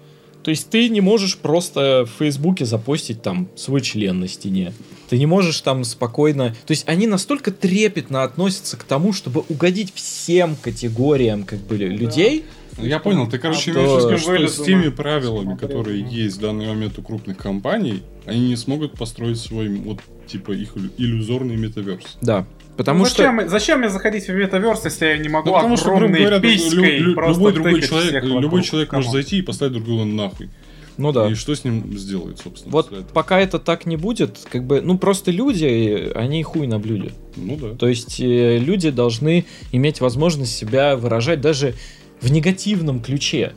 То 0.43 0.51
есть 0.51 0.69
ты 0.69 0.89
не 0.89 1.01
можешь 1.01 1.37
просто 1.37 2.05
в 2.05 2.19
Фейсбуке 2.19 2.65
запостить 2.65 3.21
там 3.21 3.47
свой 3.55 3.81
член 3.81 4.19
на 4.19 4.27
стене. 4.27 4.73
Ты 5.09 5.17
не 5.17 5.25
можешь 5.25 5.59
там 5.61 5.83
спокойно... 5.83 6.55
То 6.65 6.71
есть 6.71 6.87
они 6.87 7.07
настолько 7.07 7.51
трепетно 7.51 8.23
относятся 8.23 8.77
к 8.77 8.83
тому, 8.83 9.11
чтобы 9.11 9.43
угодить 9.49 9.91
всем 9.93 10.55
категориям 10.55 11.43
как 11.43 11.59
бы 11.59 11.77
людей. 11.77 12.45
Ну, 12.77 12.85
Я 12.85 12.99
понял, 12.99 13.27
ты, 13.27 13.37
короче, 13.39 13.71
А 13.71 13.73
имеешь 13.73 13.89
то- 14.03 14.17
что 14.17 14.47
с 14.47 14.63
теми 14.65 14.89
правилами, 14.89 15.47
смотреть, 15.57 15.59
которые 15.69 16.01
есть 16.09 16.37
в 16.37 16.41
данный 16.41 16.67
момент 16.67 16.97
у 16.97 17.01
крупных 17.01 17.37
компаний, 17.37 18.03
они 18.25 18.49
не 18.49 18.55
смогут 18.55 18.93
построить 18.93 19.39
свой, 19.39 19.67
вот, 19.69 19.99
типа, 20.27 20.51
их 20.51 20.77
иллю- 20.77 20.91
иллюзорный 20.97 21.57
metaverse. 21.57 22.17
Да. 22.21 22.47
Потому 22.79 22.99
Ну, 22.99 23.05
что... 23.07 23.23
зачем, 23.23 23.49
зачем 23.49 23.79
мне 23.79 23.89
заходить 23.89 24.27
в 24.29 24.33
metaverse, 24.33 24.85
если 24.85 25.07
я 25.07 25.17
не 25.17 25.27
могу 25.27 25.49
Ну, 25.49 25.53
потому 25.55 25.75
что, 25.75 25.87
грубо 25.87 25.97
огромной 26.05 26.19
говоря, 26.21 26.39
писькой 26.39 26.99
лю- 26.99 27.09
любой 27.13 27.51
другой 27.51 27.81
человек, 27.81 28.23
любой 28.23 28.63
человек 28.63 28.89
Come 28.89 28.97
on. 28.97 29.03
может 29.03 29.11
зайти 29.11 29.39
и 29.39 29.41
поставить 29.41 29.73
другого 29.73 30.05
нахуй. 30.05 30.47
Ну 30.95 31.11
да. 31.11 31.27
И 31.29 31.33
что 31.33 31.53
с 31.53 31.65
ним 31.65 31.97
сделает, 31.97 32.39
собственно? 32.39 32.71
Вот 32.71 32.89
пока 33.13 33.37
это 33.41 33.59
так 33.59 33.85
не 33.85 33.97
будет, 33.97 34.37
как 34.49 34.63
бы, 34.63 34.79
ну 34.79 34.97
просто 34.97 35.29
люди, 35.29 36.09
они 36.15 36.41
хуй 36.43 36.67
на 36.67 36.79
блюде. 36.79 37.11
Ну 37.35 37.57
да. 37.57 37.75
То 37.75 37.89
есть 37.89 38.21
э, 38.21 38.57
люди 38.59 38.91
должны 38.91 39.43
иметь 39.73 39.99
возможность 39.99 40.55
себя 40.55 40.95
выражать 40.95 41.41
даже 41.41 41.73
в 42.21 42.31
негативном 42.31 43.01
ключе. 43.01 43.51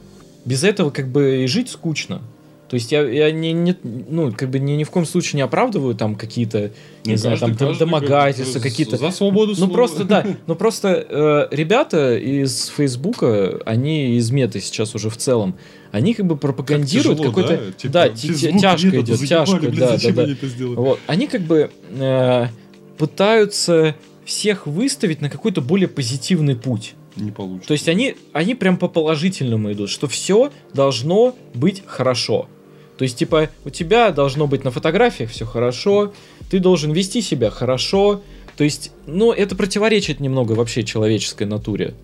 Без 0.45 0.65
этого 0.65 0.91
как 0.91 1.07
бы 1.07 1.45
и 1.45 1.47
жить 1.47 1.71
скучно. 1.71 2.23
То 2.73 2.77
есть 2.77 2.91
я, 2.91 3.03
я 3.03 3.31
не, 3.31 3.53
не- 3.53 3.77
ну, 3.83 4.33
как 4.33 4.49
бы 4.49 4.59
ни, 4.59 4.73
ни 4.73 4.85
в 4.85 4.91
коем 4.91 5.05
случае 5.05 5.37
не 5.37 5.43
оправдываю 5.43 5.95
там 5.95 6.15
какие-то, 6.15 6.71
не 7.05 7.13
Ну, 7.13 7.17
знаю, 7.19 7.39
каждый- 7.39 7.59
там 7.59 7.69
каждый 7.69 7.79
домогательства, 7.81 8.61
какие-то... 8.61 8.97
За 8.97 9.11
свободу 9.11 9.51
Ну 9.51 9.57
слова. 9.57 9.73
просто 9.75 10.05
да, 10.05 10.27
ну 10.47 10.55
просто 10.57 11.07
э, 11.07 11.55
ребята 11.55 12.17
из 12.17 12.69
Фейсбука, 12.75 13.61
они 13.67 14.17
из 14.17 14.31
меты 14.31 14.63
сейчас 14.63 14.95
уже 14.95 15.11
в 15.11 15.19
целом, 15.19 15.55
они 15.91 16.15
как 16.15 16.25
бы 16.25 16.39
пропагандируют 16.39 17.19
Тяжело, 17.19 17.31
какой-то, 17.31 17.57
да? 17.67 17.73
Типа, 17.73 17.93
да, 17.93 18.09
тяжко 18.09 19.01
идет, 19.01 19.21
тяжко, 19.29 19.57
блин, 19.59 19.75
да, 19.77 19.99
да, 20.03 20.11
да. 20.11 20.67
Вот. 20.75 20.99
Они 21.07 21.27
как 21.27 21.43
бы 21.43 21.71
э, 21.91 22.47
пытаются 22.97 23.95
всех 24.25 24.67
выставить 24.67 25.21
на 25.21 25.29
какой-то 25.29 25.61
более 25.61 25.89
позитивный 25.89 26.57
путь. 26.57 26.95
Не 27.17 27.31
получится. 27.31 27.69
То 27.69 27.73
есть 27.73 27.89
они, 27.89 28.15
они 28.33 28.55
прям 28.55 28.79
по 28.79 28.89
положительному 28.89 29.71
идут, 29.73 29.91
что 29.91 30.09
все 30.09 30.51
должно 30.73 31.35
быть 31.53 31.83
хорошо. 31.85 32.49
То 32.99 33.05
есть, 33.05 33.19
типа, 33.19 33.49
у 33.65 33.71
тебя 33.71 34.11
должно 34.11 34.47
быть 34.47 34.65
на 34.65 34.71
фотографиях 34.71 35.31
все 35.31 35.45
хорошо, 35.45 36.13
ты 36.51 36.59
должен 36.59 36.93
вести 36.93 37.23
себя 37.23 37.51
хорошо. 37.51 38.23
То 38.57 38.65
есть, 38.65 38.93
ну, 39.07 39.33
это 39.33 39.57
противоречит 39.57 40.21
немного 40.21 40.53
вообще 40.53 40.85
человеческой 40.85 41.45
натуре. 41.47 41.95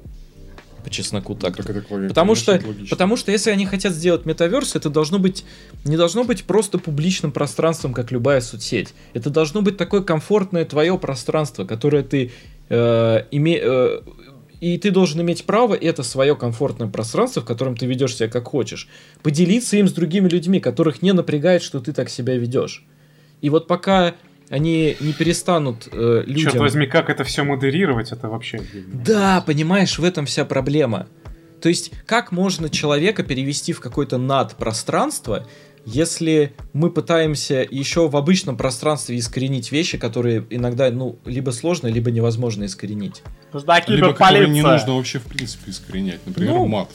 По 0.82 0.90
чесноку 0.90 1.34
так. 1.34 1.56
Так 1.56 1.68
это, 1.68 1.80
конечно, 1.82 2.08
Потому 2.08 2.34
что, 2.34 2.52
логично. 2.52 2.86
потому 2.88 3.16
что 3.16 3.32
если 3.32 3.50
они 3.50 3.66
хотят 3.66 3.92
сделать 3.92 4.24
метаверс, 4.24 4.74
это 4.76 4.88
должно 4.88 5.18
быть 5.18 5.44
не 5.84 5.96
должно 5.96 6.24
быть 6.24 6.44
просто 6.44 6.78
публичным 6.78 7.32
пространством, 7.32 7.92
как 7.92 8.10
любая 8.10 8.40
соцсеть. 8.40 8.94
Это 9.12 9.28
должно 9.28 9.60
быть 9.60 9.76
такое 9.76 10.02
комфортное 10.02 10.64
твое 10.64 10.96
пространство, 10.96 11.64
которое 11.64 12.02
ты 12.04 12.30
э, 12.70 13.24
име- 13.30 13.60
э, 13.60 14.00
и 14.60 14.76
ты 14.78 14.90
должен 14.90 15.20
иметь 15.20 15.44
право 15.44 15.74
это 15.74 16.02
свое 16.02 16.34
комфортное 16.36 16.88
пространство, 16.88 17.42
в 17.42 17.44
котором 17.44 17.76
ты 17.76 17.86
ведешь 17.86 18.16
себя 18.16 18.28
как 18.28 18.48
хочешь, 18.48 18.88
поделиться 19.22 19.76
им 19.76 19.88
с 19.88 19.92
другими 19.92 20.28
людьми, 20.28 20.60
которых 20.60 21.02
не 21.02 21.12
напрягает, 21.12 21.62
что 21.62 21.80
ты 21.80 21.92
так 21.92 22.08
себя 22.08 22.36
ведешь. 22.36 22.84
И 23.40 23.50
вот 23.50 23.66
пока 23.66 24.14
они 24.50 24.96
не 25.00 25.12
перестанут 25.12 25.88
э, 25.92 26.22
людям... 26.26 26.52
Черт 26.52 26.56
возьми, 26.56 26.86
как 26.86 27.10
это 27.10 27.24
все 27.24 27.44
модерировать, 27.44 28.12
это 28.12 28.28
вообще... 28.28 28.60
Да, 28.86 29.42
понимаешь, 29.46 29.98
в 29.98 30.04
этом 30.04 30.26
вся 30.26 30.44
проблема. 30.44 31.06
То 31.60 31.68
есть, 31.68 31.92
как 32.06 32.32
можно 32.32 32.70
человека 32.70 33.22
перевести 33.22 33.72
в 33.72 33.80
какое-то 33.80 34.16
надпространство, 34.16 35.46
если 35.92 36.52
мы 36.72 36.90
пытаемся 36.90 37.66
еще 37.68 38.08
в 38.08 38.16
обычном 38.16 38.56
пространстве 38.56 39.18
искоренить 39.18 39.72
вещи, 39.72 39.96
которые 39.98 40.44
иногда, 40.50 40.90
ну, 40.90 41.18
либо 41.24 41.50
сложно, 41.50 41.86
либо 41.88 42.10
невозможно 42.10 42.64
искоренить. 42.64 43.22
Да, 43.52 43.82
Либо 43.86 44.12
которые 44.12 44.48
не 44.48 44.62
нужно 44.62 44.94
вообще 44.94 45.18
в 45.18 45.24
принципе 45.24 45.70
искоренять. 45.70 46.20
Например, 46.26 46.52
Ну, 46.54 46.66
мат. 46.66 46.90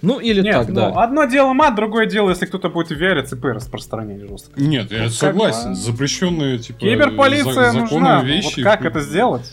Ну, 0.00 0.18
или 0.18 0.42
Нет, 0.42 0.52
так, 0.54 0.68
ну, 0.68 0.74
да. 0.74 0.88
одно 1.02 1.24
дело 1.24 1.52
мат, 1.54 1.74
другое 1.76 2.06
дело, 2.06 2.28
если 2.30 2.44
кто-то 2.46 2.68
будет 2.68 2.88
в 2.88 2.92
VR 2.92 3.22
ЦП 3.22 3.44
распространять 3.46 4.20
жестко. 4.20 4.60
Нет, 4.60 4.90
я 4.92 5.04
как 5.04 5.12
согласен. 5.12 5.70
бы- 5.70 5.74
Запрещенные, 5.76 6.58
типа, 6.58 6.78
Киберполиция 6.80 7.52
за- 7.72 7.78
нужна. 7.78 7.86
законные 7.86 8.16
Вот 8.18 8.26
вещи. 8.26 8.62
как 8.62 8.84
это 8.84 9.00
сделать? 9.00 9.50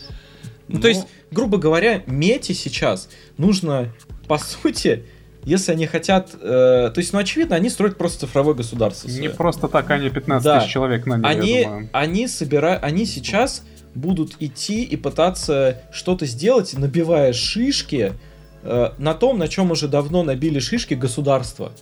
Ну, 0.68 0.80
то 0.80 0.88
есть, 0.88 1.06
грубо 1.30 1.56
говоря, 1.58 2.02
мете 2.06 2.52
сейчас 2.54 3.08
нужно, 3.38 3.88
по 4.28 4.36
сути, 4.38 5.04
если 5.44 5.72
они 5.72 5.86
хотят... 5.86 6.30
э, 6.34 6.38
то 6.40 6.94
есть, 6.96 7.12
ну, 7.12 7.18
очевидно, 7.18 7.56
они 7.56 7.68
строят 7.68 7.96
просто 7.98 8.26
цифровое 8.26 8.54
государство. 8.54 9.08
Не 9.08 9.14
свое. 9.14 9.30
просто 9.30 9.68
так 9.68 9.90
они 9.90 10.08
15 10.10 10.44
Да. 10.44 10.60
тысяч 10.60 10.70
человек 10.72 11.06
наняли, 11.06 11.26
они, 11.26 11.88
они 11.92 12.28
собирают, 12.28 12.82
они 12.84 13.06
сейчас 13.06 13.64
будут 13.94 14.36
идти 14.40 14.82
и 14.84 14.96
пытаться 14.96 15.82
что-то 15.92 16.24
сделать, 16.26 16.72
набивая 16.78 17.32
шишки 17.32 18.12
э, 18.62 18.90
на 18.98 19.14
том, 19.14 19.38
на 19.38 19.48
чем 19.48 19.70
уже 19.70 19.88
давно 19.88 20.22
набили 20.22 20.58
шишки 20.60 20.94
государства. 20.94 21.72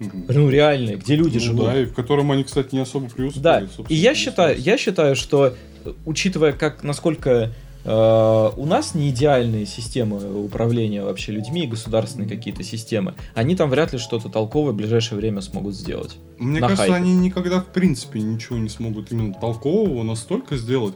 Ну, 0.00 0.48
реальные, 0.48 0.96
где 0.96 1.16
люди 1.16 1.38
Ну 1.38 1.40
живут. 1.44 1.64
да, 1.66 1.80
и 1.80 1.84
в 1.86 1.92
котором 1.92 2.30
они, 2.30 2.44
кстати, 2.44 2.72
не 2.72 2.80
особо 2.82 3.10
преуспели. 3.10 3.42
Да, 3.42 3.60
собственно, 3.62 3.86
и 3.88 3.94
я 3.96 4.10
не 4.10 4.16
считаю, 4.16 4.56
я 4.60 4.78
считаю, 4.78 5.16
что 5.16 5.54
э, 5.84 5.92
учитывая, 6.06 6.52
как 6.52 6.84
насколько 6.84 7.52
у 7.90 8.66
нас 8.66 8.94
не 8.94 9.08
идеальные 9.08 9.64
системы 9.64 10.44
управления 10.44 11.02
вообще 11.02 11.32
людьми, 11.32 11.66
государственные 11.66 12.28
какие-то 12.28 12.62
системы, 12.62 13.14
они 13.34 13.56
там 13.56 13.70
вряд 13.70 13.92
ли 13.92 13.98
что-то 13.98 14.28
толковое 14.28 14.72
в 14.72 14.76
ближайшее 14.76 15.18
время 15.18 15.40
смогут 15.40 15.74
сделать. 15.74 16.16
Мне 16.38 16.60
на 16.60 16.68
кажется, 16.68 16.92
хайпе. 16.92 16.96
они 16.96 17.16
никогда, 17.16 17.60
в 17.60 17.66
принципе, 17.66 18.20
ничего 18.20 18.58
не 18.58 18.68
смогут 18.68 19.10
именно 19.10 19.32
толкового 19.32 20.02
настолько 20.02 20.56
сделать, 20.56 20.94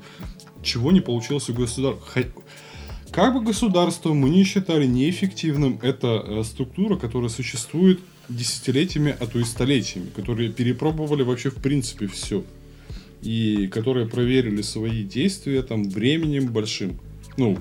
чего 0.63 0.93
не 0.93 1.01
получилось 1.01 1.49
у 1.49 1.55
государства. 1.55 2.25
Как 3.11 3.35
бы 3.35 3.43
государство 3.43 4.15
мы 4.15 4.31
не 4.31 4.43
считали 4.43 4.87
неэффективным, 4.87 5.79
это 5.83 6.25
э, 6.25 6.43
структура, 6.45 6.97
которая 6.97 7.29
существует 7.29 8.01
десятилетиями, 8.31 9.15
а 9.19 9.27
то 9.27 9.39
и 9.39 9.45
столетиями, 9.45 10.09
которые 10.17 10.51
перепробовали 10.51 11.23
вообще 11.23 11.51
в 11.51 11.57
принципе 11.57 12.07
все. 12.07 12.43
И 13.23 13.69
которые 13.69 14.07
проверили 14.09 14.63
свои 14.63 15.05
действия 15.05 15.63
там 15.63 15.85
временем 15.89 16.49
большим. 16.53 16.99
Ну, 17.37 17.57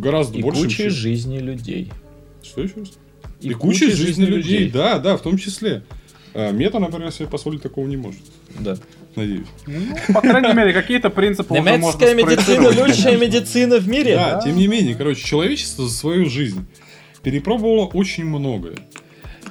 гораздо 0.00 0.38
И 0.38 0.42
больше. 0.42 0.62
кучей 0.62 0.88
жизни 0.88 1.38
людей. 1.38 1.90
Что 2.42 2.62
еще 2.62 2.74
раз? 2.80 2.90
И, 3.40 3.48
И, 3.50 3.54
куча 3.54 3.90
жизни 3.90 4.24
людей. 4.24 4.68
да, 4.70 4.98
да, 4.98 5.16
в 5.16 5.22
том 5.22 5.38
числе. 5.38 5.84
А, 6.34 6.50
Мета, 6.50 6.78
например, 6.80 7.10
себе 7.12 7.28
позволить 7.28 7.62
такого 7.62 7.86
не 7.86 7.96
может. 7.96 8.20
Да. 8.58 8.76
Надеюсь. 9.16 9.46
Ну, 9.66 9.80
по 10.14 10.20
крайней 10.20 10.52
мере, 10.54 10.72
какие-то 10.72 11.10
принципы 11.10 11.54
уже 11.54 11.62
можно 11.62 11.78
Немецкая 11.78 12.14
медицина 12.14 12.68
лучшая 12.86 13.16
медицина 13.18 13.78
в 13.78 13.88
мире. 13.88 14.14
Да, 14.16 14.40
тем 14.44 14.56
не 14.56 14.66
менее, 14.68 14.94
короче, 14.94 15.24
человечество 15.24 15.88
за 15.88 15.94
свою 15.94 16.28
жизнь 16.28 16.66
перепробовало 17.22 17.86
очень 17.86 18.24
многое. 18.24 18.76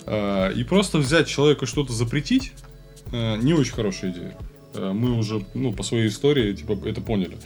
А, 0.06 0.50
И 0.52 0.64
просто 0.64 0.98
взять 1.00 1.28
человека 1.28 1.66
что-то 1.66 1.92
запретить 1.94 2.54
а, 3.12 3.38
не 3.38 3.54
очень 3.54 3.74
хорошая 3.74 4.12
идея. 4.12 4.38
А, 4.76 4.94
Мы 4.94 5.18
уже, 5.18 5.46
ну, 5.54 5.74
по 5.74 5.84
своей 5.84 6.08
истории, 6.08 6.54
типа, 6.54 6.78
это 6.86 7.02
поняли. 7.02 7.38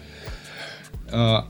А 1.11 1.47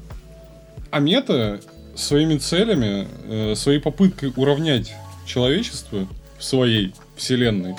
а 0.93 0.99
мета 0.99 1.59
своими 1.95 2.37
целями, 2.37 3.07
э, 3.25 3.55
своей 3.55 3.79
попыткой 3.79 4.31
уравнять 4.35 4.93
человечество 5.25 6.07
в 6.37 6.43
своей 6.43 6.93
вселенной, 7.15 7.75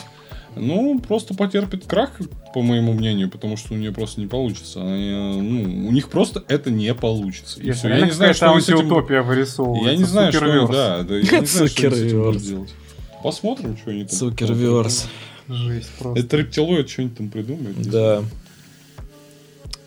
ну, 0.56 0.98
просто 0.98 1.32
потерпит 1.34 1.86
крах, 1.86 2.10
по 2.52 2.60
моему 2.60 2.92
мнению, 2.92 3.30
потому 3.30 3.56
что 3.56 3.74
у 3.74 3.76
нее 3.76 3.92
просто 3.92 4.20
не 4.20 4.26
получится. 4.26 4.80
Они, 4.80 5.10
ну, 5.10 5.88
у 5.88 5.92
них 5.92 6.08
просто 6.08 6.42
это 6.48 6.72
не 6.72 6.92
получится. 6.92 7.60
И 7.60 7.66
Если 7.66 7.86
всё. 7.86 7.88
Я 7.88 8.00
не 8.00 8.10
знаю, 8.10 8.34
что 8.34 8.58
с 8.58 8.68
этим... 8.68 8.86
утопия 8.86 9.22
вырисовывается. 9.22 9.90
Я 9.90 9.96
не 9.96 10.04
знаю, 10.04 10.32
что 10.32 10.66
да, 10.66 11.02
да, 11.04 11.14
я 11.14 11.20
не 11.20 11.46
знаю, 11.46 11.46
что 11.46 11.90
с 11.90 11.94
этим 11.94 12.38
делать. 12.38 12.74
Посмотрим, 13.22 13.76
что 13.76 13.90
они 13.90 14.04
там. 14.04 14.18
Цукерверс. 14.18 15.08
Жесть 15.48 15.90
просто. 15.98 16.20
Это 16.20 16.36
рептилоид 16.36 16.88
что-нибудь 16.88 17.16
там 17.18 17.28
придумает. 17.30 17.90
Да. 17.90 18.24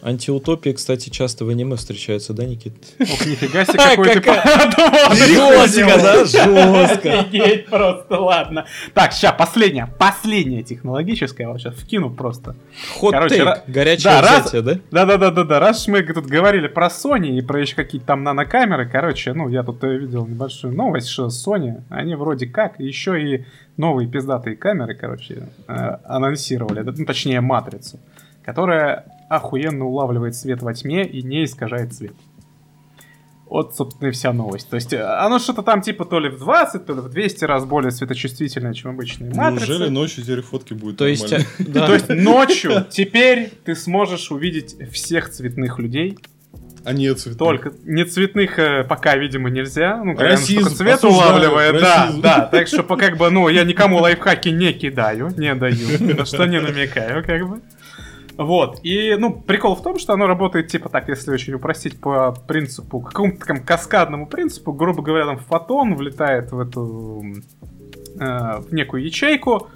Антиутопии, 0.01 0.71
кстати, 0.71 1.09
часто 1.09 1.43
в 1.43 1.49
аниме 1.49 1.75
встречаются, 1.75 2.33
да, 2.33 2.45
Никит? 2.45 2.73
Ох, 2.99 3.25
нифига 3.25 3.65
себе, 3.65 3.77
какой 3.77 4.09
ты. 4.09 4.21
Жестко, 5.15 6.01
да? 6.01 6.25
Жестко. 6.25 7.19
Офигеть 7.19 7.65
просто, 7.65 8.19
ладно. 8.19 8.65
Так, 8.93 9.11
сейчас, 9.13 9.35
последняя, 9.37 9.87
последняя 9.97 10.61
технологическая, 10.61 11.47
вот 11.47 11.59
сейчас 11.59 11.75
вкину 11.75 12.11
просто. 12.11 12.55
Хот 12.99 13.15
горячее 13.67 14.21
взятие, 14.21 14.61
да? 14.61 14.79
Да-да-да-да-да, 14.91 15.59
раз 15.59 15.87
мы 15.87 16.03
тут 16.03 16.25
говорили 16.25 16.67
про 16.67 16.87
Sony 16.87 17.37
и 17.37 17.41
про 17.41 17.59
еще 17.59 17.75
какие-то 17.75 18.07
там 18.07 18.23
нанокамеры, 18.23 18.87
короче, 18.87 19.33
ну, 19.33 19.49
я 19.49 19.63
тут 19.63 19.83
э, 19.83 19.97
видел 19.97 20.25
небольшую 20.27 20.73
новость, 20.75 21.09
что 21.09 21.27
Sony, 21.27 21.81
они 21.89 22.15
вроде 22.15 22.45
как 22.45 22.79
еще 22.79 23.21
и 23.21 23.45
новые 23.77 24.07
пиздатые 24.07 24.55
камеры, 24.55 24.95
короче, 24.95 25.49
э, 25.67 25.97
анонсировали, 26.05 26.81
ну, 26.81 27.05
точнее, 27.05 27.41
матрицу, 27.41 27.99
которая 28.43 29.05
охуенно 29.29 29.85
улавливает 29.85 30.35
свет 30.35 30.61
во 30.61 30.73
тьме 30.73 31.05
и 31.05 31.21
не 31.21 31.43
искажает 31.45 31.93
цвет. 31.93 32.13
Вот, 33.49 33.75
собственно, 33.75 34.09
и 34.09 34.11
вся 34.11 34.33
новость. 34.33 34.69
То 34.69 34.75
есть, 34.75 34.91
э, 34.91 35.01
оно 35.01 35.39
что-то 35.39 35.63
там 35.63 35.81
типа 35.81 36.03
то 36.03 36.19
ли 36.19 36.29
в 36.29 36.37
20, 36.37 36.85
то 36.85 36.93
ли 36.93 36.99
в 36.99 37.09
200 37.09 37.45
раз 37.45 37.63
более 37.63 37.91
светочувствительное, 37.91 38.73
чем 38.73 38.91
обычные 38.91 39.33
матрицы. 39.33 39.67
Неужели 39.69 39.89
ночью 39.89 40.23
теперь 40.23 40.41
фотки 40.41 40.73
будет 40.73 40.97
То 40.97 41.07
есть, 41.07 41.31
э, 41.31 41.45
да. 41.59 41.87
То 41.87 41.93
есть 41.93 42.09
ночью 42.09 42.85
теперь 42.89 43.51
ты 43.63 43.75
сможешь 43.75 44.31
увидеть 44.31 44.75
всех 44.91 45.29
цветных 45.29 45.79
людей. 45.79 46.17
А 46.83 46.91
нет, 46.91 47.19
цветных. 47.19 47.37
Только 47.37 47.73
не 47.85 48.03
цветных 48.03 48.59
э, 48.59 48.83
пока, 48.83 49.15
видимо, 49.15 49.49
нельзя. 49.49 50.01
Ну, 50.03 50.13
когда 50.15 50.31
Расизм, 50.31 50.63
только 50.63 50.75
цвет 50.75 51.03
улавливает, 51.05 51.79
да, 51.79 52.03
расизм. 52.03 52.21
да. 52.21 52.49
Так 52.51 52.67
что, 52.67 52.83
как 52.83 53.17
бы, 53.17 53.29
ну, 53.29 53.47
я 53.47 53.63
никому 53.63 53.99
лайфхаки 53.99 54.49
не 54.49 54.73
кидаю, 54.73 55.33
не 55.37 55.55
даю, 55.55 56.15
на 56.15 56.25
что 56.25 56.45
не 56.45 56.59
намекаю, 56.59 57.23
как 57.23 57.47
бы. 57.47 57.61
Вот, 58.37 58.79
и, 58.83 59.15
ну, 59.17 59.31
прикол 59.33 59.75
в 59.75 59.81
том, 59.81 59.97
что 59.97 60.13
оно 60.13 60.27
работает, 60.27 60.67
типа 60.67 60.89
так, 60.89 61.09
если 61.09 61.31
очень 61.31 61.53
упростить 61.55 61.99
по 61.99 62.31
принципу, 62.31 62.99
какому-то 63.01 63.39
такому 63.39 63.63
каскадному 63.65 64.27
принципу, 64.27 64.73
грубо 64.73 65.01
говоря, 65.01 65.25
там 65.25 65.39
фотон 65.39 65.95
влетает 65.95 66.51
в 66.51 66.59
эту, 66.59 67.25
э, 68.19 68.59
в 68.59 68.71
некую 68.71 69.03
ячейку, 69.03 69.69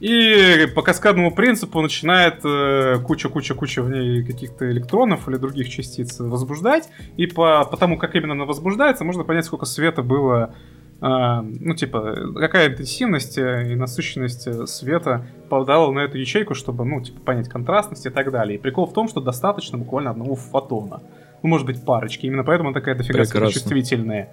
и 0.00 0.66
по 0.74 0.82
каскадному 0.82 1.30
принципу 1.30 1.80
начинает 1.82 2.40
э, 2.44 2.98
куча-куча-куча 3.06 3.82
в 3.82 3.90
ней 3.90 4.24
каких-то 4.24 4.68
электронов 4.72 5.28
или 5.28 5.36
других 5.36 5.68
частиц 5.68 6.18
возбуждать. 6.18 6.88
И 7.16 7.26
по, 7.26 7.64
по 7.64 7.76
тому, 7.76 7.98
как 7.98 8.16
именно 8.16 8.32
она 8.32 8.44
возбуждается, 8.44 9.04
можно 9.04 9.24
понять, 9.24 9.44
сколько 9.44 9.66
света 9.66 10.02
было, 10.02 10.54
э, 10.54 10.79
ну, 11.00 11.74
типа, 11.74 12.14
какая 12.34 12.68
интенсивность 12.68 13.38
э, 13.38 13.72
и 13.72 13.74
насыщенность 13.74 14.46
э, 14.46 14.66
света 14.66 15.26
попадала 15.48 15.90
на 15.92 16.00
эту 16.00 16.18
ячейку, 16.18 16.54
чтобы, 16.54 16.84
ну, 16.84 17.00
типа, 17.00 17.20
понять 17.20 17.48
контрастность 17.48 18.04
и 18.06 18.10
так 18.10 18.30
далее. 18.30 18.58
И 18.58 18.60
прикол 18.60 18.86
в 18.86 18.92
том, 18.92 19.08
что 19.08 19.20
достаточно 19.20 19.78
буквально 19.78 20.10
одного 20.10 20.34
фотона. 20.34 21.00
Ну, 21.42 21.48
может 21.48 21.66
быть, 21.66 21.82
парочки. 21.84 22.26
Именно 22.26 22.44
поэтому 22.44 22.68
она 22.68 22.74
такая 22.78 22.94
дофига 22.94 23.24
чувствительная. 23.50 24.28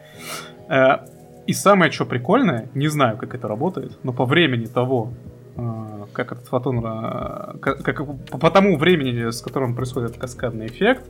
Э, 0.69 0.97
И 1.47 1.53
самое, 1.53 1.89
что 1.91 2.05
прикольное, 2.05 2.69
не 2.73 2.89
знаю, 2.89 3.17
как 3.17 3.33
это 3.33 3.47
работает, 3.47 3.97
но 4.03 4.11
по 4.11 4.25
времени 4.25 4.65
того, 4.65 5.13
как 6.13 6.31
этот 6.33 6.47
фотон, 6.47 6.81
как, 7.61 8.05
по 8.39 8.51
тому 8.51 8.77
времени, 8.77 9.31
с 9.31 9.41
которым 9.41 9.73
происходит 9.75 10.17
каскадный 10.17 10.67
эффект, 10.67 11.09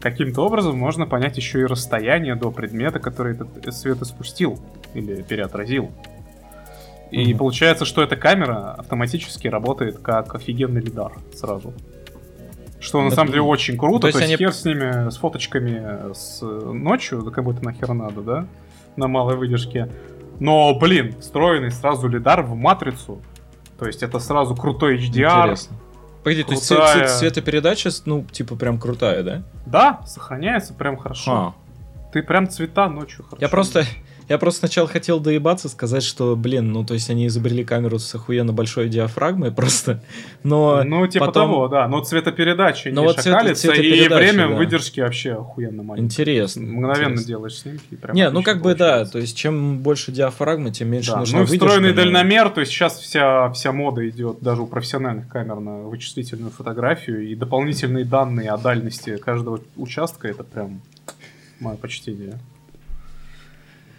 каким-то 0.00 0.44
образом 0.46 0.76
можно 0.78 1.06
понять 1.06 1.36
еще 1.36 1.60
и 1.60 1.64
расстояние 1.64 2.34
до 2.34 2.50
предмета, 2.50 2.98
который 2.98 3.34
этот 3.34 3.74
свет 3.74 4.00
испустил 4.02 4.58
или 4.94 5.22
переотразил. 5.22 5.90
И 7.10 7.30
Мгм. 7.30 7.38
получается, 7.38 7.84
что 7.84 8.02
эта 8.02 8.16
камера 8.16 8.72
автоматически 8.78 9.48
работает 9.48 9.98
как 9.98 10.34
офигенный 10.34 10.80
лидар 10.80 11.12
сразу. 11.34 11.72
Что 12.78 13.02
на 13.02 13.10
самом 13.10 13.28
деле 13.30 13.42
очень 13.42 13.76
круто. 13.76 14.06
То 14.06 14.12
То 14.12 14.18
есть 14.18 14.30
есть, 14.30 14.40
они- 14.40 14.46
хер 14.48 14.54
с 14.54 14.64
ними, 14.64 15.10
с 15.10 15.16
фоточками 15.18 16.12
с 16.14 16.38
э, 16.42 16.46
ночью, 16.46 17.20
да 17.22 17.30
кому 17.30 17.52
это 17.52 17.62
нахер 17.64 17.92
надо, 17.92 18.22
да? 18.22 18.46
На 18.96 19.06
малой 19.06 19.36
выдержке. 19.36 19.90
Но, 20.38 20.72
блин, 20.78 21.14
встроенный 21.20 21.70
сразу 21.72 22.08
лидар 22.08 22.42
в 22.42 22.54
матрицу. 22.54 23.20
То 23.78 23.86
есть 23.86 24.02
это 24.02 24.18
сразу 24.18 24.54
крутой 24.56 24.96
HDR. 24.96 25.42
Интересно. 25.42 25.76
Погоди, 26.22 26.42
то 26.44 26.52
есть 26.52 26.70
цве- 26.70 26.76
Крутая. 26.76 27.06
цве- 27.06 27.18
цветопередача, 27.18 27.90
ну, 28.04 28.24
типа, 28.24 28.56
прям 28.56 28.78
крутая, 28.78 29.22
да? 29.22 29.42
Да, 29.66 30.00
сохраняется 30.06 30.74
прям 30.74 30.96
хорошо. 30.96 31.32
А. 31.32 31.54
Ты 32.12 32.22
прям 32.22 32.48
цвета 32.48 32.88
ночью 32.88 33.24
хорошо. 33.24 33.40
Я 33.40 33.48
просто, 33.48 33.80
видишь. 33.80 33.96
Я 34.30 34.38
просто 34.38 34.60
сначала 34.60 34.88
хотел 34.88 35.20
доебаться, 35.20 35.68
сказать, 35.68 36.02
что, 36.02 36.36
блин, 36.36 36.72
ну, 36.72 36.84
то 36.84 36.94
есть 36.94 37.10
они 37.10 37.26
изобрели 37.26 37.64
камеру 37.64 37.98
с 37.98 38.14
охуенно 38.14 38.52
большой 38.52 38.88
диафрагмой 38.88 39.50
просто, 39.52 40.02
но... 40.44 40.82
Ну, 40.84 41.06
типа 41.06 41.26
потом- 41.26 41.50
того, 41.50 41.68
да. 41.68 41.88
Но 41.88 42.00
цветопередача 42.02 42.90
Ну, 42.90 43.00
не 43.02 43.06
вот 43.08 43.16
цвет- 43.18 43.24
шакалится, 43.34 43.66
и 43.66 43.70
цветопередача, 43.74 44.14
время 44.16 44.48
да. 44.48 44.54
выдержки 44.54 45.00
вообще 45.00 45.32
охуенно 45.32 45.82
маленькое. 45.82 46.06
Интересно. 46.06 46.62
Мгновенно 46.62 47.02
интересно. 47.12 47.26
делаешь 47.26 47.58
снимки. 47.58 47.82
и 47.90 47.96
прям 47.96 48.14
Не, 48.16 48.30
ну 48.30 48.42
как 48.42 48.62
бы 48.62 48.74
да, 48.74 49.04
то 49.04 49.18
есть 49.18 49.36
чем 49.36 49.78
больше 49.80 50.12
диафрагмы, 50.12 50.70
тем 50.70 50.88
меньше 50.88 51.10
Да, 51.10 51.18
нужна 51.18 51.38
ну 51.38 51.44
и 51.44 51.46
выдержка, 51.48 51.66
встроенный 51.66 51.90
но- 51.90 51.96
дальномер, 52.02 52.50
то 52.50 52.60
есть 52.60 52.72
сейчас 52.72 52.98
вся, 52.98 53.50
вся 53.50 53.72
мода 53.72 54.08
идет 54.08 54.38
даже 54.40 54.62
у 54.62 54.66
профессиональных 54.66 55.28
камер 55.28 55.58
на 55.60 55.78
вычислительную 55.82 56.52
фотографию, 56.52 57.28
и 57.28 57.34
дополнительные 57.34 58.04
данные 58.04 58.50
о 58.50 58.56
дальности 58.56 59.16
каждого 59.16 59.60
участка, 59.76 60.28
это 60.28 60.44
прям 60.44 60.80
мое 61.58 61.76
почтение. 61.76 62.38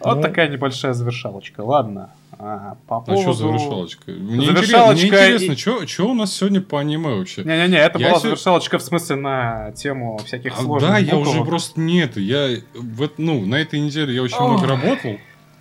Вот 0.04 0.16
Ну. 0.18 0.22
такая 0.22 0.48
небольшая 0.50 0.94
завершалочка. 0.94 1.62
Ладно. 1.62 2.10
А, 2.44 2.76
по 2.88 2.98
А 2.98 3.02
поводу... 3.02 3.22
что 3.22 3.34
завершалочка? 3.34 4.12
Мне 4.12 4.46
Завершалочка 4.48 5.06
интерес- 5.06 5.38
мне 5.38 5.48
и- 5.48 5.50
интересно, 5.52 5.88
что 5.88 6.10
у 6.10 6.14
нас 6.16 6.34
сегодня 6.36 6.62
по 6.62 6.80
аниме 6.80 7.10
вообще? 7.16 7.44
Не-не-не, 7.44 7.78
это 7.78 8.00
Я 8.00 8.08
была 8.10 8.18
се- 8.20 8.24
завершалочка 8.24 8.80
в 8.80 8.82
смысле 8.82 9.16
на 9.18 9.72
тему 9.74 10.20
всяких 10.26 10.54
А, 10.58 10.62
сложных 10.64 10.90
да, 10.92 10.98
я 10.98 11.16
буквок. 11.16 11.36
уже 11.36 11.46
просто 11.46 11.80
не 11.80 12.00
это. 12.02 12.20
Я 12.20 12.58
в, 12.74 13.02
эт- 13.04 13.14
ну, 13.18 13.46
на 13.46 13.56
этой 13.56 13.80
неделе 13.80 14.16
я 14.16 14.24
очень 14.24 14.38
Ох. 14.38 14.50
много 14.54 14.68
работал. 14.68 15.18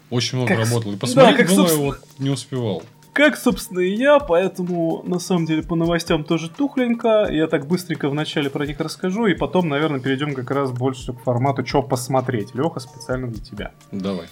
Очень 0.08 0.38
много 0.38 0.54
Как 0.54 0.64
работал. 0.64 0.90
И 0.92 0.94
да, 0.94 1.00
посмотреть 1.00 1.36
как, 1.36 1.46
было, 1.48 1.56
собственно- 1.56 1.84
вот 1.86 1.98
не 2.18 2.30
успевал. 2.30 2.82
Как, 3.12 3.36
собственно, 3.36 3.80
и 3.80 3.94
я, 3.94 4.20
поэтому, 4.20 5.02
на 5.04 5.18
самом 5.18 5.46
деле, 5.46 5.62
по 5.62 5.74
новостям 5.74 6.22
тоже 6.24 6.48
тухленько. 6.48 7.28
Я 7.30 7.48
так 7.48 7.66
быстренько 7.66 8.08
вначале 8.08 8.50
про 8.50 8.66
них 8.66 8.78
расскажу, 8.80 9.26
и 9.26 9.34
потом, 9.34 9.68
наверное, 9.68 10.00
перейдем 10.00 10.34
как 10.34 10.50
раз 10.50 10.70
больше 10.70 11.12
к 11.12 11.20
формату 11.20 11.62
«Чё 11.62 11.82
посмотреть». 11.82 12.54
Леха, 12.54 12.78
специально 12.78 13.26
для 13.26 13.42
тебя. 13.42 13.72
Давай. 13.90 14.26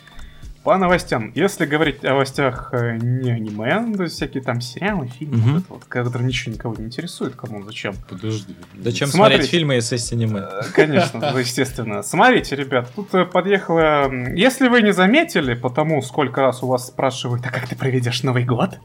По 0.69 0.77
новостям. 0.77 1.32
Если 1.35 1.65
говорить 1.65 2.05
о 2.05 2.09
новостях 2.11 2.69
э, 2.74 2.99
не 2.99 3.31
аниме, 3.31 3.81
ну, 3.81 3.97
то 3.97 4.03
есть 4.03 4.16
всякие 4.16 4.43
там 4.43 4.61
сериалы, 4.61 5.07
фильмы, 5.09 5.39
Мгм. 5.39 5.53
вот 5.55 5.62
это 5.62 5.73
вот, 5.73 5.85
которые 5.86 6.28
ничего 6.28 6.55
никого 6.55 6.74
не 6.74 6.85
интересует, 6.85 7.36
кому, 7.36 7.62
зачем. 7.62 7.95
Подожди. 8.07 8.55
Зачем 8.78 9.09
Смотрите. 9.09 9.36
смотреть 9.36 9.51
фильмы, 9.51 9.74
если 9.77 9.95
есть 9.95 10.12
аниме? 10.12 10.40
Э, 10.40 10.65
Конечно, 10.74 11.31
ну, 11.32 11.39
естественно. 11.39 12.03
Смотрите, 12.03 12.55
ребят, 12.55 12.93
тут 12.95 13.15
э, 13.15 13.24
подъехала... 13.24 14.12
Если 14.35 14.69
вы 14.69 14.82
не 14.82 14.93
заметили, 14.93 15.55
потому 15.55 16.03
сколько 16.03 16.43
раз 16.43 16.62
у 16.62 16.66
вас 16.66 16.89
спрашивают, 16.89 17.47
а 17.47 17.51
как 17.51 17.66
ты 17.66 17.74
проведешь 17.74 18.23
Новый 18.23 18.45
год? 18.45 18.78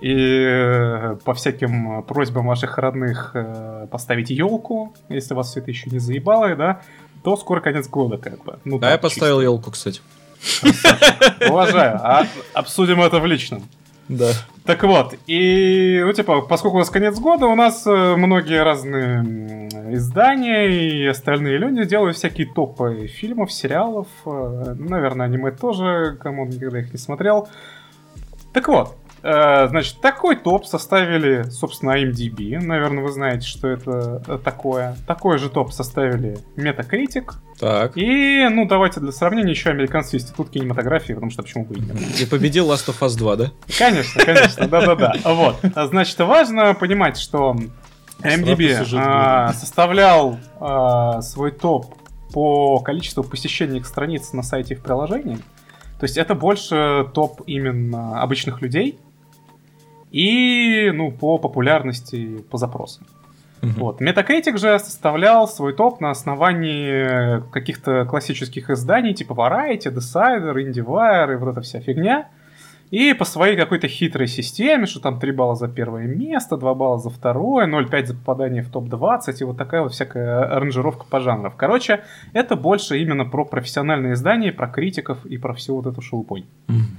И 0.00 1.14
по 1.24 1.34
всяким 1.34 2.02
просьбам 2.02 2.48
ваших 2.48 2.76
родных 2.76 3.36
поставить 3.88 4.30
елку, 4.30 4.96
если 5.08 5.34
вас 5.34 5.50
все 5.50 5.60
это 5.60 5.70
еще 5.70 5.90
не 5.90 6.00
заебало, 6.00 6.56
да, 6.56 6.80
то 7.22 7.36
скоро 7.36 7.60
конец 7.60 7.86
года, 7.86 8.18
как 8.18 8.42
бы. 8.42 8.58
Ну, 8.64 8.80
Да, 8.80 8.88
так, 8.88 8.92
я 8.96 8.98
поставил 8.98 9.40
елку, 9.40 9.70
кстати. 9.70 10.00
Уважаю. 11.48 11.98
А 12.02 12.26
обсудим 12.54 13.00
это 13.02 13.20
в 13.20 13.26
личном. 13.26 13.62
Да. 14.08 14.32
Так 14.64 14.82
вот, 14.82 15.14
и, 15.28 16.02
ну, 16.04 16.12
типа, 16.12 16.42
поскольку 16.42 16.76
у 16.76 16.80
нас 16.80 16.90
конец 16.90 17.18
года, 17.18 17.46
у 17.46 17.54
нас 17.54 17.86
э, 17.86 18.16
многие 18.16 18.62
разные 18.62 19.68
издания 19.94 20.66
и 20.68 21.06
остальные 21.06 21.58
люди 21.58 21.84
делают 21.84 22.16
всякие 22.16 22.48
топы 22.48 23.06
фильмов, 23.06 23.52
сериалов, 23.52 24.08
э, 24.26 24.74
наверное, 24.76 25.26
аниме 25.26 25.52
тоже, 25.52 26.16
кому 26.20 26.44
никогда 26.44 26.80
их 26.80 26.92
не 26.92 26.98
смотрел. 26.98 27.48
Так 28.52 28.66
вот, 28.66 28.96
значит, 29.22 30.00
такой 30.00 30.36
топ 30.36 30.64
составили, 30.66 31.42
собственно, 31.50 32.00
IMDb, 32.00 32.58
наверное, 32.58 33.02
вы 33.02 33.12
знаете, 33.12 33.46
что 33.46 33.68
это 33.68 34.22
э, 34.26 34.38
такое. 34.42 34.96
Такой 35.06 35.38
же 35.38 35.50
топ 35.50 35.72
составили 35.72 36.38
Metacritic, 36.56 37.32
Так. 37.58 37.96
и, 37.96 38.48
ну, 38.48 38.66
давайте 38.66 39.00
для 39.00 39.12
сравнения 39.12 39.50
еще 39.50 39.70
Американский 39.70 40.16
институт 40.16 40.50
кинематографии, 40.50 41.12
потому 41.12 41.30
что 41.30 41.42
почему 41.42 41.64
бы 41.64 41.74
и 41.74 41.80
нет. 41.80 42.20
И 42.20 42.26
победил 42.26 42.70
Last 42.70 42.88
of 42.88 43.00
Us 43.00 43.16
2, 43.16 43.36
да? 43.36 43.52
Конечно, 43.78 44.24
конечно, 44.24 44.68
да-да-да. 44.68 45.14
Вот. 45.24 45.56
Значит, 45.88 46.18
важно 46.20 46.74
понимать, 46.74 47.18
что 47.18 47.56
MDB 48.22 48.78
сюжет 48.78 49.00
а, 49.02 49.52
составлял 49.52 50.38
а, 50.58 51.20
свой 51.22 51.50
топ 51.50 51.94
по 52.32 52.78
количеству 52.80 53.22
посещений 53.22 53.78
их 53.78 53.86
страниц 53.86 54.32
на 54.32 54.42
сайте 54.42 54.74
и 54.74 54.76
в 54.76 54.82
приложении. 54.82 55.36
То 55.98 56.04
есть 56.04 56.16
это 56.16 56.34
больше 56.34 57.08
топ 57.12 57.42
именно 57.46 58.22
обычных 58.22 58.62
людей 58.62 58.98
и, 60.10 60.90
ну, 60.94 61.12
по 61.12 61.38
популярности, 61.38 62.44
по 62.50 62.58
запросам. 62.58 63.06
Мгм. 63.62 63.74
Вот. 63.74 64.00
Metacritic 64.00 64.56
же 64.56 64.78
составлял 64.78 65.46
свой 65.46 65.74
топ 65.74 66.00
на 66.00 66.10
основании 66.10 67.42
каких-то 67.50 68.04
классических 68.06 68.70
изданий, 68.70 69.14
типа 69.14 69.32
Variety, 69.32 69.92
Decider, 69.92 70.54
IndieWire 70.54 71.32
и 71.32 71.36
вот 71.36 71.52
эта 71.52 71.60
вся 71.60 71.80
фигня. 71.80 72.28
И 72.90 73.14
по 73.14 73.24
своей 73.24 73.56
какой-то 73.56 73.86
хитрой 73.86 74.26
системе, 74.26 74.86
что 74.86 74.98
там 74.98 75.20
3 75.20 75.30
балла 75.30 75.54
за 75.54 75.68
первое 75.68 76.06
место, 76.06 76.56
2 76.56 76.74
балла 76.74 76.98
за 76.98 77.08
второе, 77.08 77.66
0,5 77.68 78.06
за 78.06 78.14
попадание 78.14 78.64
в 78.64 78.70
топ-20, 78.70 79.36
и 79.40 79.44
вот 79.44 79.56
такая 79.56 79.82
вот 79.82 79.92
всякая 79.92 80.56
аранжировка 80.56 81.04
по 81.08 81.20
жанрам. 81.20 81.52
Короче, 81.56 82.00
это 82.32 82.56
больше 82.56 82.98
именно 82.98 83.24
про 83.24 83.44
профессиональные 83.44 84.14
издания, 84.14 84.50
про 84.50 84.66
критиков 84.66 85.24
и 85.24 85.38
про 85.38 85.54
всю 85.54 85.76
вот 85.76 85.86
эту 85.86 86.00
шелупонь. 86.00 86.46
Мгм. 86.66 86.98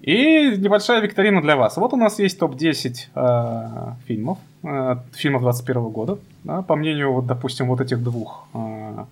И 0.00 0.56
небольшая 0.56 1.00
викторина 1.02 1.42
для 1.42 1.56
вас. 1.56 1.76
Вот 1.76 1.92
у 1.92 1.96
нас 1.96 2.18
есть 2.18 2.38
топ-10 2.38 2.94
э, 3.14 3.92
фильмов, 4.06 4.38
э, 4.62 4.96
фильмов 5.12 5.42
21 5.42 5.88
года. 5.90 6.18
да, 6.44 6.62
по 6.62 6.74
мнению, 6.74 7.12
вот, 7.12 7.26
допустим, 7.26 7.68
вот 7.68 7.80
этих 7.82 8.02
двух 8.02 8.46
э, 8.54 9.04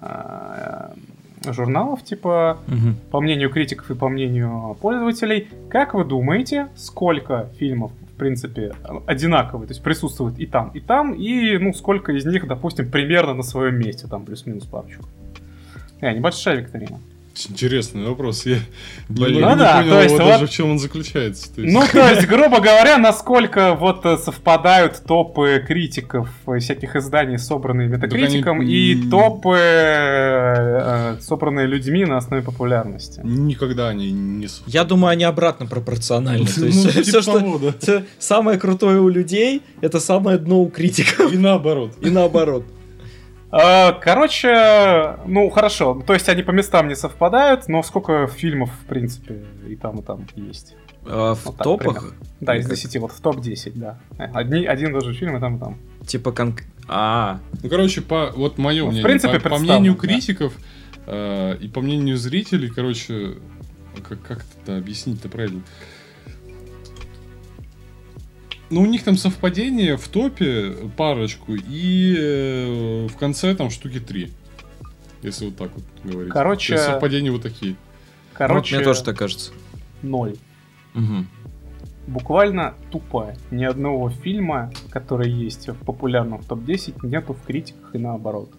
э, 0.00 0.88
журналов, 1.52 2.02
типа, 2.02 2.58
Мгм. 2.66 2.96
по 3.10 3.20
мнению 3.20 3.50
критиков 3.50 3.90
и 3.90 3.94
по 3.94 4.08
мнению 4.08 4.76
пользователей. 4.80 5.48
Как 5.68 5.92
вы 5.94 6.04
думаете, 6.04 6.68
сколько 6.76 7.48
фильмов, 7.58 7.92
в 8.14 8.16
принципе, 8.18 8.72
одинаковые, 9.06 9.66
то 9.66 9.72
есть 9.72 9.82
присутствует 9.82 10.38
и 10.38 10.46
там, 10.46 10.70
и 10.74 10.80
там, 10.80 11.12
и, 11.12 11.58
ну, 11.58 11.74
сколько 11.74 12.12
из 12.12 12.24
них, 12.24 12.46
допустим, 12.46 12.90
примерно 12.90 13.34
на 13.34 13.42
своем 13.42 13.78
месте, 13.78 14.06
там, 14.08 14.24
плюс-минус 14.24 14.64
парочку? 14.64 15.04
Э, 16.00 16.12
небольшая 16.14 16.56
викторина. 16.56 16.98
Интересный 17.34 18.04
вопрос. 18.06 18.44
Я 18.46 18.58
Блин. 19.08 19.40
Ну 19.40 19.56
да, 19.56 19.82
не 19.82 19.88
понял 19.88 19.96
то 19.96 20.02
есть 20.02 20.14
вот- 20.18 20.26
даже 20.26 20.46
в 20.46 20.50
чем 20.50 20.70
он 20.72 20.78
заключается. 20.78 21.52
То 21.54 21.62
есть- 21.62 21.74
Ну, 21.74 21.82
то 21.90 22.08
есть, 22.10 22.26
грубо 22.28 22.56
говоря, 22.60 22.98
насколько 22.98 23.74
вот 23.74 24.04
э, 24.04 24.18
совпадают 24.18 25.02
топы 25.06 25.64
критиков 25.66 26.28
э, 26.46 26.58
всяких 26.58 26.94
изданий, 26.96 27.38
собранные 27.38 27.88
метакритиком, 27.88 28.60
они, 28.60 28.72
и 28.72 29.08
топы, 29.10 29.56
э, 29.56 31.14
э, 31.16 31.20
собранные 31.20 31.66
людьми 31.66 32.04
на 32.04 32.18
основе 32.18 32.42
популярности. 32.42 33.20
Никогда 33.24 33.88
они 33.88 34.10
не... 34.12 34.48
Я 34.66 34.84
думаю, 34.84 35.12
они 35.12 35.24
обратно 35.24 35.66
пропорциональны. 35.66 36.46
То 36.54 36.66
есть 36.66 36.84
Ну, 36.84 36.90
все, 36.90 37.02
типа 37.02 37.22
что 37.22 37.38
того, 37.40 37.58
да. 37.58 38.02
самое 38.18 38.58
крутое 38.58 39.00
у 39.00 39.08
людей, 39.08 39.62
это 39.80 40.00
самое 40.00 40.38
дно 40.38 40.60
у 40.62 40.68
критиков. 40.68 41.32
И 41.32 41.38
наоборот. 41.38 41.92
И 42.00 42.10
наоборот. 42.10 42.64
Э, 43.52 43.92
Короче, 44.00 45.18
ну 45.26 45.50
хорошо, 45.50 46.02
то 46.06 46.14
есть 46.14 46.28
они 46.28 46.42
по 46.42 46.50
местам 46.52 46.88
не 46.88 46.96
совпадают, 46.96 47.68
но 47.68 47.82
сколько 47.82 48.26
фильмов, 48.26 48.70
в 48.70 48.86
принципе, 48.86 49.44
и 49.68 49.76
там, 49.76 50.00
и 50.00 50.02
там 50.02 50.26
есть. 50.36 50.74
А 51.04 51.34
В 51.34 51.44
Вот 51.44 51.56
так 51.56 51.64
топах, 51.64 51.94
примерно. 51.98 52.16
Да, 52.40 52.56
из 52.56 52.66
Как? 52.66 52.76
10, 52.76 52.96
вот 52.98 53.12
в 53.12 53.20
топ-10, 53.20 53.72
да. 53.74 53.98
Одни, 54.32 54.64
один 54.64 54.90
и 54.90 54.92
тот 54.92 55.04
же 55.04 55.14
фильм, 55.14 55.36
и 55.36 55.40
там, 55.40 55.56
и 55.56 55.60
там. 55.60 55.78
типа 56.06 56.32
конк... 56.32 56.62
А, 56.88 57.40
Ну, 57.62 57.68
короче, 57.68 58.00
по 58.00 58.32
вот 58.34 58.58
мое 58.58 58.82
Ну, 58.82 58.88
в 58.88 58.90
мнение, 58.90 59.04
принципе, 59.04 59.40
по, 59.40 59.50
по 59.50 59.58
мнению 59.58 59.94
да. 59.94 60.00
критиков 60.00 60.54
э, 61.06 61.56
и 61.60 61.68
по 61.68 61.80
мнению 61.80 62.16
зрителей, 62.16 62.70
короче, 62.70 63.34
как, 64.08 64.22
как 64.22 64.44
это 64.62 64.78
объяснить-то 64.78 65.28
правильно? 65.28 65.62
Ну, 68.72 68.80
у 68.80 68.86
них 68.86 69.04
там 69.04 69.18
совпадение 69.18 69.98
в 69.98 70.08
топе 70.08 70.72
парочку 70.96 71.52
и 71.54 72.16
э, 72.18 73.06
в 73.06 73.16
конце 73.18 73.54
там 73.54 73.68
штуки 73.68 74.00
три. 74.00 74.32
Если 75.20 75.44
вот 75.44 75.56
так 75.56 75.70
вот 75.74 75.84
говорить. 76.02 76.32
Короче- 76.32 76.78
совпадения 76.78 77.30
вот 77.30 77.42
такие. 77.42 77.76
Короче, 78.32 78.76
мне 78.76 78.84
тоже 78.84 79.04
так 79.04 79.16
кажется. 79.18 79.52
ноль. 80.00 80.36
Мгм. 80.94 81.28
Буквально 82.06 82.74
тупо. 82.90 83.34
Ни 83.50 83.64
одного 83.64 84.08
фильма, 84.08 84.72
который 84.90 85.30
есть 85.30 85.68
в 85.68 85.74
популярном 85.84 86.42
топ-10, 86.42 87.06
нету 87.06 87.34
в 87.34 87.42
критиках 87.46 87.94
и 87.94 87.98
наоборот. 87.98 88.50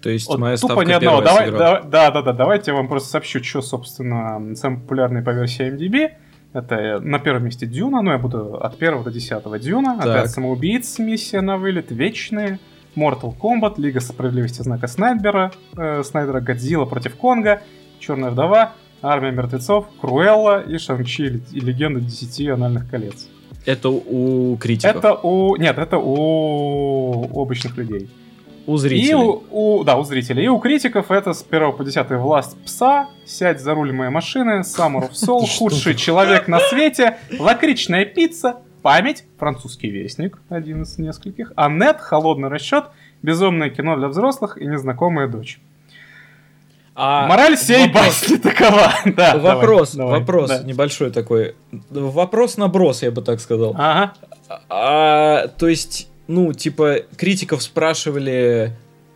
То 0.00 0.08
есть 0.08 0.28
Вот 0.28 0.38
моя 0.38 0.56
тупо 0.56 0.82
ни 0.82 0.92
одного. 0.92 1.20
Давай, 1.20 1.46
сыграла. 1.46 1.80
да, 1.82 1.82
да, 1.82 2.10
да, 2.12 2.22
да, 2.22 2.32
давайте 2.32 2.70
я 2.70 2.76
вам 2.76 2.86
просто 2.86 3.08
сообщу, 3.10 3.42
что, 3.42 3.60
собственно, 3.60 4.54
самый 4.54 4.78
популярный 4.80 5.22
по 5.22 5.30
версии 5.30 5.66
MDB. 5.68 6.12
Это 6.56 7.00
на 7.00 7.18
первом 7.18 7.44
месте 7.44 7.66
Дюна, 7.66 8.00
ну 8.00 8.12
я 8.12 8.18
буду 8.18 8.56
от 8.56 8.78
первого 8.78 9.04
до 9.04 9.10
десятого 9.10 9.58
Дюна, 9.58 9.98
Так. 9.98 10.06
опять 10.06 10.30
самоубийц, 10.30 10.98
миссия 10.98 11.42
на 11.42 11.58
вылет, 11.58 11.90
Вечные, 11.90 12.58
Mortal 12.96 13.34
Kombat, 13.38 13.74
Лига 13.76 14.00
справедливости 14.00 14.62
знака 14.62 14.86
Снайдера, 14.86 15.52
э, 15.76 16.02
Снайдера 16.02 16.40
Годзилла 16.40 16.86
против 16.86 17.16
Конга, 17.16 17.60
Черная 18.00 18.30
вдова, 18.30 18.72
Армия 19.02 19.32
мертвецов, 19.32 19.86
Круэлла 20.00 20.62
и 20.62 20.78
Шанг-Чи 20.78 21.42
и 21.52 21.60
Легенда 21.60 22.00
Десяти 22.00 22.48
анальных 22.48 22.88
колец. 22.90 23.28
Это 23.66 23.90
у 23.90 24.56
критиков. 24.56 24.96
Это 24.96 25.12
у... 25.12 25.56
Нет, 25.56 25.76
это 25.76 25.98
у 25.98 27.38
обычных 27.38 27.76
людей. 27.76 28.08
У 28.66 28.74
И 28.76 28.78
зрителей. 28.78 29.14
у, 29.14 29.42
у- 29.50 29.84
да, 29.84 29.96
у 29.96 30.02
зрителей. 30.04 30.44
И 30.44 30.48
у 30.48 30.58
критиков 30.58 31.10
это 31.10 31.32
с 31.32 31.44
1 31.48 31.72
по 31.72 31.84
10 31.84 32.10
власть 32.12 32.56
пса, 32.64 33.08
сядь 33.24 33.60
за 33.60 33.74
руль 33.74 33.92
моей 33.92 34.10
машины, 34.10 34.60
Summer 34.62 35.08
of 35.08 35.10
Soul, 35.12 35.46
худший 35.58 35.94
человек 35.94 36.48
на 36.48 36.58
свете, 36.60 37.16
лакричная 37.38 38.04
пицца, 38.04 38.56
память, 38.82 39.24
французский 39.38 39.90
вестник, 39.90 40.38
один 40.48 40.82
из 40.82 40.98
нескольких, 40.98 41.52
Аннет, 41.56 41.98
холодный 42.00 42.48
расчет, 42.48 42.84
безумное 43.22 43.70
кино 43.70 43.96
для 43.96 44.08
взрослых 44.08 44.58
и 44.60 44.66
незнакомая 44.66 45.28
дочь. 45.28 45.60
А 46.98 47.26
Мораль 47.28 47.58
сей 47.58 47.88
вопрос. 47.88 48.04
басни 48.22 48.36
такова. 48.42 48.90
Да, 49.04 49.36
Вопрос, 49.36 49.92
давай, 49.94 50.06
давай, 50.12 50.20
вопрос 50.20 50.48
да. 50.50 50.62
небольшой 50.62 51.10
такой. 51.10 51.54
Вопрос 51.90 52.56
наброс, 52.56 53.02
я 53.02 53.10
бы 53.10 53.20
так 53.20 53.38
сказал. 53.40 53.74
Ага. 53.76 54.14
А, 54.70 55.48
то 55.48 55.68
есть, 55.68 56.08
ну, 56.28 56.52
типа, 56.52 57.00
критиков 57.16 57.62
спрашивали... 57.62 58.72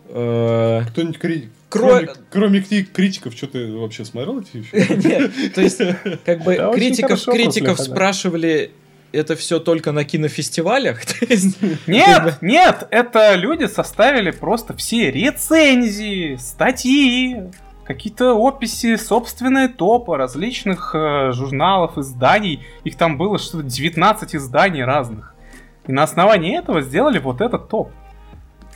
э, 0.08 0.82
Кто-нибудь 0.88 1.18
кри- 1.18 1.48
Кро- 1.70 1.88
кроме, 1.88 2.08
кроме 2.30 2.60
кри- 2.62 2.84
критиков, 2.84 3.34
что 3.34 3.46
ты 3.46 3.72
вообще 3.72 4.04
смотрел 4.04 4.40
эти 4.40 4.62
фильмы? 4.62 5.02
Нет, 5.04 5.54
то 5.54 5.60
есть, 5.60 5.78
как 6.24 6.42
бы 6.42 6.56
критиков, 6.74 7.24
критиков 7.24 7.78
спрашивали 7.78 8.72
это 9.12 9.36
все 9.36 9.58
только 9.60 9.92
на 9.92 10.04
кинофестивалях? 10.04 11.00
Нет, 11.86 12.38
нет, 12.40 12.86
это 12.90 13.34
люди 13.34 13.64
составили 13.66 14.30
просто 14.30 14.76
все 14.76 15.10
рецензии, 15.10 16.36
статьи, 16.36 17.36
какие-то 17.84 18.34
описи, 18.34 18.96
собственные 18.96 19.68
топы 19.68 20.16
различных 20.16 20.92
э, 20.94 21.32
журналов, 21.32 21.98
изданий. 21.98 22.60
Их 22.84 22.96
там 22.96 23.16
было 23.18 23.38
что-то 23.38 23.64
19 23.64 24.34
изданий 24.36 24.84
разных. 24.84 25.34
И 25.90 25.92
на 25.92 26.04
основании 26.04 26.56
этого 26.56 26.82
сделали 26.82 27.18
вот 27.18 27.40
этот 27.40 27.68
топ. 27.68 27.90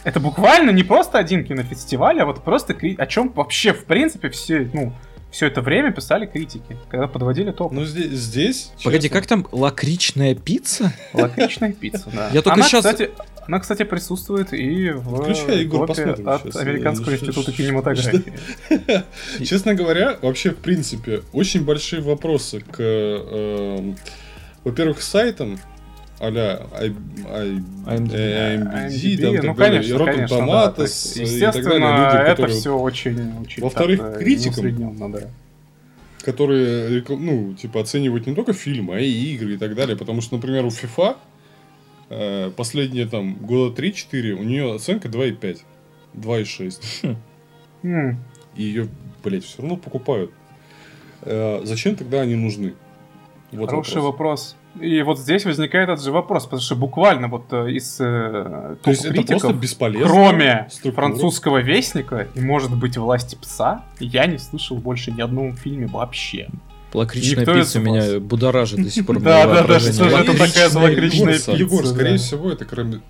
Это 0.03 0.19
буквально 0.19 0.71
не 0.71 0.83
просто 0.83 1.17
один 1.17 1.45
кинофестиваль, 1.45 2.21
а 2.21 2.25
вот 2.27 2.43
просто 2.43 2.75
кри- 2.75 2.97
о 2.99 3.07
чем 3.07 3.31
вообще, 3.33 3.73
в 3.73 3.85
принципе, 3.85 4.31
все, 4.31 4.69
ну, 4.75 4.93
все 5.31 5.47
это 5.47 5.63
время 5.63 5.93
писали 5.93 6.27
критики, 6.27 6.77
когда 6.91 7.07
подводили 7.07 7.53
топ. 7.53 7.71
Ну, 7.71 7.85
здесь... 7.85 8.11
здесь 8.11 8.73
Погоди, 8.83 9.05
честно, 9.05 9.17
как 9.21 9.29
там 9.29 9.47
лакричная 9.53 10.35
пицца? 10.35 10.93
Лакричная 11.13 11.73
пицца, 11.73 12.11
да. 12.13 12.31
Я 12.33 12.43
только 12.43 12.55
она, 12.55 12.69
щас- 12.69 12.85
Кстати, 12.85 13.11
она, 13.47 13.61
кстати, 13.61 13.85
присутствует 13.85 14.53
и 14.53 14.91
в 14.91 15.23
Включай, 15.23 15.59
Егор, 15.61 15.89
от. 15.89 16.57
Американского 16.57 17.13
Э, 17.13 17.15
института 17.15 17.53
ш- 17.53 17.57
кинематографии. 17.57 18.33
Честно 19.45 19.75
говоря, 19.77 20.19
вообще, 20.21 20.51
в 20.51 20.57
принципе, 20.57 21.23
очень 21.33 21.65
большие 21.65 22.03
вопросы 22.03 22.59
к, 22.59 22.81
эм, 22.83 23.97
во-первых, 24.65 25.01
сайтам 25.01 25.61
а-ля 26.21 26.63
IMDb. 26.81 28.11
э, 28.13 28.57
IMDb, 28.57 28.89
IMDb, 28.89 29.23
там, 29.23 29.35
так 29.35 29.45
ну, 29.45 29.55
далее, 29.55 29.81
конечно, 29.81 29.95
и 29.95 29.99
Rotten 29.99 30.15
конечно, 30.15 30.37
да, 30.39 30.45
Tomatoes 30.45 30.75
то 30.75 30.83
есть, 30.83 31.17
и 31.17 31.21
так 31.21 31.29
Естественно, 31.29 31.71
далее, 31.71 31.89
люди, 31.89 32.17
это 32.17 32.31
которые, 32.31 32.57
все 32.57 32.79
очень, 32.79 33.33
очень 33.41 33.63
Во-вторых, 33.63 34.01
так, 34.01 34.17
э, 34.17 34.19
критикам. 34.25 35.13
да. 35.13 35.21
которые, 36.23 37.05
ну, 37.09 37.55
типа, 37.55 37.81
оценивают 37.81 38.27
не 38.27 38.35
только 38.35 38.53
фильмы, 38.53 38.97
а 38.97 39.01
и 39.01 39.11
игры 39.35 39.55
и 39.55 39.57
так 39.59 39.75
далее, 39.75 39.97
потому 39.97 40.21
что, 40.21 40.37
например, 40.37 40.65
у 40.65 40.69
FIFA 40.69 41.17
э, 42.11 42.51
последние, 42.57 43.07
там, 43.07 43.35
года 43.35 43.83
3-4, 43.83 44.33
у 44.33 44.43
нее 44.43 44.75
оценка 44.75 45.09
2,5, 45.09 45.61
2,6. 46.15 47.17
М, 47.83 48.25
и 48.57 48.63
ее, 48.63 48.89
блядь, 49.23 49.45
все 49.45 49.63
равно 49.63 49.77
покупают. 49.77 50.31
Э, 51.23 51.61
зачем 51.65 51.97
тогда 51.97 52.21
они 52.23 52.35
нужны? 52.35 52.75
Вот 53.53 53.71
Хороший 53.71 54.01
вопрос. 54.01 54.55
вопрос. 54.55 54.57
И 54.81 55.03
вот 55.03 55.19
здесь 55.19 55.45
возникает 55.45 55.89
этот 55.89 56.05
же 56.05 56.11
вопрос, 56.11 56.45
потому 56.45 56.61
что 56.63 56.75
буквально 56.75 57.29
вот 57.29 57.45
э, 57.53 57.71
из 57.71 57.97
э, 58.01 58.77
То 58.83 58.91
есть 58.91 59.05
это 59.05 59.15
топ-критиков, 59.15 59.41
просто 59.43 59.59
бесполезно. 59.59 60.09
кроме 60.09 60.67
структура. 60.69 60.95
французского 60.95 61.59
вестника 61.59 62.27
и, 62.35 62.41
может 62.41 62.77
быть, 62.77 62.97
власти 62.97 63.37
пса, 63.41 63.85
я 64.01 64.27
не 64.27 64.39
слышал 64.39 64.77
больше 64.77 65.13
ни 65.13 65.21
одном 65.21 65.55
фильме 65.57 65.87
вообще. 65.87 66.49
Лакричная 66.93 67.41
Никто 67.41 67.55
пицца 67.55 67.81
меня 67.81 68.21
будоражит 68.21 68.81
до 68.83 68.89
сих 68.89 69.05
пор. 69.05 69.19
Да, 69.21 69.47
да, 69.47 69.65
да, 69.67 69.81
что 69.81 69.93
же 69.93 70.17
это 70.17 70.33
такая 70.39 70.69
за 70.69 70.79
лакричная 70.79 71.35
пицца. 71.35 71.53
Егор, 71.53 71.85
скорее 71.85 72.19
всего, 72.19 72.51
это 72.53 72.65
какая-нибудь 72.65 73.03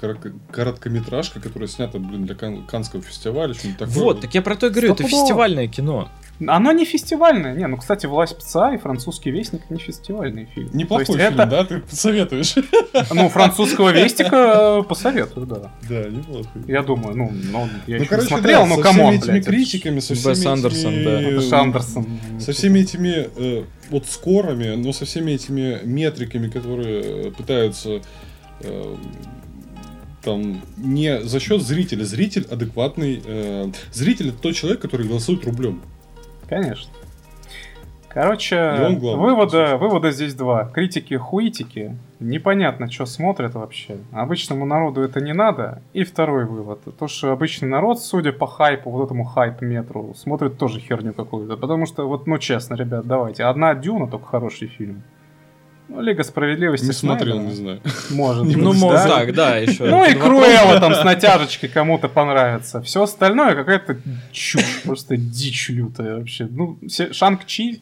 коротко- 0.00 0.32
короткометражка, 0.50 1.40
которая 1.40 1.68
снята, 1.68 1.98
блин, 1.98 2.24
для 2.24 2.34
Кан- 2.34 2.66
Каннского 2.66 3.02
фестиваля. 3.02 3.54
Вот, 3.86 4.22
так 4.22 4.34
я 4.34 4.40
про 4.42 4.56
то 4.56 4.68
и 4.68 4.70
говорю, 4.70 4.92
это 4.92 5.02
фестивальное 5.04 5.68
кино. 5.68 6.08
Оно 6.46 6.72
не 6.72 6.84
фестивальное. 6.84 7.54
Не, 7.54 7.66
ну, 7.66 7.76
кстати, 7.76 8.06
«Власть 8.06 8.38
пса» 8.38 8.74
и 8.74 8.78
«Французский 8.78 9.30
вестник» 9.30 9.68
не 9.70 9.78
фестивальные 9.78 10.46
фильмы. 10.46 10.70
Неплохой 10.72 11.04
фильм, 11.04 11.20
это- 11.20 11.46
да? 11.46 11.64
Ты 11.64 11.78
посоветуешь? 11.80 12.54
Ну, 13.14 13.28
«Французского 13.28 13.90
вестника» 13.90 14.82
посоветую, 14.88 15.46
да. 15.46 15.72
Да, 15.88 16.08
неплохой. 16.08 16.62
Я 16.66 16.82
думаю, 16.82 17.16
ну, 17.16 17.30
ну 17.52 17.68
я 17.86 17.96
Ну, 17.96 18.02
еще 18.02 18.06
короче, 18.06 18.24
не 18.24 18.28
смотрел, 18.28 18.60
да, 18.62 18.66
но 18.66 18.76
со 18.76 18.82
come 18.82 19.04
on, 19.04 19.20
всеми 19.20 19.38
этими 19.38 19.40
критиками, 19.40 20.00
со 20.00 20.14
всеми 20.14 20.46
Андерсон, 20.46 20.92
этими, 20.92 21.04
да. 21.04 21.20
Это 21.20 21.58
Андерсон. 21.60 22.06
Со 22.38 22.52
всеми 22.52 22.80
этими 22.80 23.28
э, 23.36 23.64
вот 23.90 24.06
скорами, 24.06 24.74
но 24.76 24.92
со 24.92 25.04
всеми 25.04 25.32
этими 25.32 25.80
метриками, 25.84 26.48
которые 26.48 27.02
э, 27.02 27.30
пытаются 27.32 28.00
э, 28.60 28.96
там 30.22 30.60
не 30.76 31.22
за 31.22 31.40
счет 31.40 31.62
зрителя. 31.62 32.04
Зритель 32.04 32.46
адекватный. 32.50 33.22
э, 33.24 33.70
зритель 33.92 34.28
это 34.28 34.38
тот 34.38 34.54
человек, 34.54 34.80
который 34.80 35.06
голосует 35.06 35.44
рублем. 35.44 35.82
Конечно. 36.50 36.92
Короче, 38.08 38.98
вывода, 38.98 39.76
вывода 39.76 40.10
здесь 40.10 40.34
два. 40.34 40.64
Критики 40.64 41.14
хуитики. 41.14 41.96
Непонятно, 42.18 42.90
что 42.90 43.06
смотрят 43.06 43.54
вообще. 43.54 43.98
Обычному 44.10 44.66
народу 44.66 45.00
это 45.00 45.20
не 45.20 45.32
надо. 45.32 45.80
И 45.92 46.02
второй 46.02 46.44
вывод. 46.44 46.80
То, 46.98 47.06
что 47.06 47.30
обычный 47.30 47.68
народ, 47.68 48.00
судя 48.00 48.32
по 48.32 48.48
хайпу, 48.48 48.90
вот 48.90 49.04
этому 49.04 49.22
хайп-метру, 49.22 50.12
смотрит 50.16 50.58
тоже 50.58 50.80
херню 50.80 51.14
какую-то. 51.14 51.56
Потому 51.56 51.86
что, 51.86 52.08
вот, 52.08 52.26
ну 52.26 52.36
честно, 52.38 52.74
ребят, 52.74 53.06
давайте. 53.06 53.44
Одна 53.44 53.76
Дюна 53.76 54.08
только 54.08 54.26
хороший 54.26 54.66
фильм. 54.66 55.04
Ну, 55.90 56.00
Лига 56.00 56.22
Справедливости 56.22 56.86
Не 56.86 56.92
смотрел, 56.92 57.36
Снайдера, 57.40 57.50
не 57.50 57.56
знаю. 57.56 57.80
Может 58.10 58.46
быть, 58.46 58.56
Ну, 58.56 58.72
мол, 58.74 58.90
да. 58.92 59.08
так, 59.08 59.34
да, 59.34 59.56
еще. 59.56 59.84
Ну 59.84 60.08
и. 60.08 60.14
Круэлла 60.14 60.78
там 60.78 60.94
с 60.94 61.02
натяжечкой 61.02 61.68
кому-то 61.68 62.08
понравится. 62.08 62.80
Все 62.82 63.02
остальное 63.02 63.54
какая-то 63.56 63.98
чушь, 64.30 64.82
просто 64.84 65.16
дичь 65.16 65.68
лютая 65.68 66.16
вообще. 66.18 66.46
Ну, 66.48 66.78
Шанг-Чи? 66.88 67.80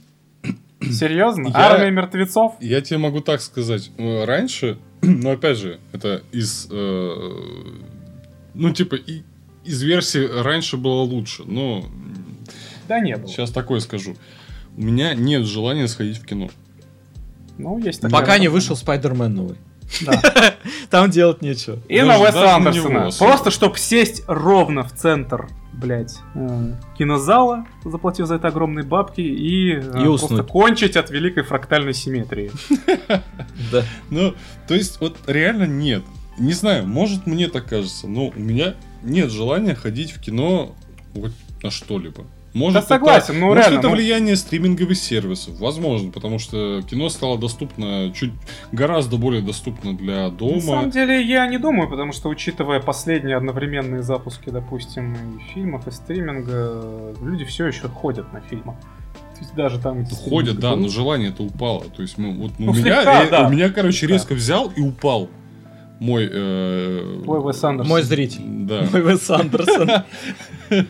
Серьезно? 0.80 1.50
Армия 1.54 1.90
мертвецов? 1.90 2.54
Я 2.60 2.80
тебе 2.80 2.98
могу 2.98 3.20
так 3.20 3.40
сказать. 3.42 3.90
э, 3.98 4.24
Раньше, 4.24 4.78
но 5.02 5.32
опять 5.32 5.58
же, 5.58 5.78
это 5.92 6.22
из... 6.32 6.68
э, 6.70 7.14
ну, 8.54 8.72
типа, 8.72 8.96
из 9.64 9.82
версии 9.82 10.26
раньше 10.42 10.76
было 10.76 11.02
лучше. 11.02 11.42
Но 11.44 11.84
Да 12.88 13.00
не 13.00 13.16
было. 13.16 13.28
сейчас 13.28 13.50
такое 13.50 13.80
скажу. 13.80 14.16
У 14.76 14.82
меня 14.82 15.14
нет 15.14 15.44
желания 15.44 15.88
сходить 15.88 16.18
в 16.18 16.24
кино. 16.24 16.48
Ну, 17.58 17.78
есть 17.78 18.00
такая 18.00 18.20
Пока 18.20 18.38
не 18.38 18.48
вышел 18.48 18.76
Спайдермен 18.76 19.34
новый. 19.34 19.56
Да. 20.02 20.20
Там 20.90 21.10
делать 21.10 21.42
нечего. 21.42 21.78
И 21.88 21.96
Даже- 21.96 22.08
на 22.08 22.18
Уэса 22.20 22.54
Андерсона. 22.54 22.88
него. 22.88 23.10
Просто, 23.18 23.50
чтобы 23.50 23.78
сесть 23.78 24.22
ровно 24.26 24.84
в 24.84 24.92
центр, 24.92 25.48
блядь, 25.72 26.16
э, 26.34 26.74
кинозала, 26.96 27.66
заплатив 27.84 28.26
за 28.26 28.36
это 28.36 28.48
огромные 28.48 28.84
бабки, 28.84 29.20
и, 29.22 29.72
э, 29.76 30.00
И 30.00 30.04
просто 30.04 30.42
кончить 30.42 30.96
от 30.96 31.10
великой 31.10 31.42
фрактальной 31.42 31.94
симметрии. 31.94 32.50
Да. 33.72 33.82
Ну, 34.10 34.34
то 34.66 34.74
есть, 34.74 35.00
вот 35.00 35.16
реально 35.26 35.64
нет. 35.64 36.02
Не 36.38 36.52
знаю, 36.52 36.86
может 36.86 37.26
мне 37.26 37.48
так 37.48 37.66
кажется, 37.66 38.06
но 38.06 38.28
у 38.28 38.38
меня 38.38 38.74
нет 39.02 39.30
желания 39.30 39.74
ходить 39.74 40.12
в 40.12 40.20
кино 40.20 40.74
вот 41.14 41.32
на 41.62 41.70
что-либо. 41.70 42.24
Может, 42.58 42.74
Да 42.74 42.78
это- 42.80 42.88
согласен, 42.88 43.38
ну 43.40 43.46
может, 43.46 43.64
реально, 43.64 43.78
это 43.78 43.88
ну- 43.88 43.94
влияние 43.94 44.36
стриминговых 44.36 44.96
сервисов. 44.98 45.58
Возможно, 45.58 46.10
потому 46.10 46.38
что 46.38 46.82
кино 46.82 47.08
стало 47.08 47.38
доступно 47.38 48.12
чуть 48.14 48.32
гораздо 48.72 49.16
более 49.16 49.40
доступно 49.42 49.96
для 49.96 50.28
На 50.30 50.38
самом 50.38 50.38
дома. 50.38 50.84
деле, 50.90 51.22
я 51.22 51.46
не 51.46 51.58
думаю, 51.58 51.88
потому 51.88 52.12
что, 52.12 52.28
учитывая 52.28 52.80
последние 52.80 53.36
одновременные 53.36 54.02
запуски, 54.02 54.50
допустим, 54.50 55.14
и 55.14 55.52
фильмов, 55.54 55.86
и 55.86 55.90
стриминга, 55.90 57.14
люди 57.22 57.44
все 57.44 57.66
еще 57.66 57.88
ходят 57.88 58.32
на 58.32 58.40
фильмы. 58.40 58.76
То 59.34 59.40
есть 59.44 59.54
даже 59.54 59.78
там... 59.78 60.00
эти 60.00 60.14
Ходят, 60.14 60.58
да, 60.58 60.74
но 60.74 60.88
желание 60.88 61.28
это 61.30 61.44
упало. 61.44 61.84
То 61.84 62.02
есть, 62.02 62.18
мы, 62.18 62.34
вот, 62.34 62.52
ну, 62.58 62.66
Ну, 62.66 62.72
у, 62.72 62.74
меня, 62.74 62.82
слегка, 63.02 63.22
э, 63.24 63.30
да. 63.30 63.46
у 63.46 63.50
меня, 63.50 63.68
короче, 63.70 64.06
Да. 64.08 64.14
резко 64.14 64.34
взял 64.34 64.72
и 64.74 64.80
упал 64.80 65.28
мой... 66.00 66.28
э, 66.30 67.20
Твой 67.24 67.40
Уэс 67.40 67.62
Андерсон. 67.64 67.88
Мой 67.88 68.02
зритель. 68.02 68.40
Да. 68.44 68.86
Мой 68.92 69.02
Уэс 69.02 69.30
Андерсон. 69.30 69.90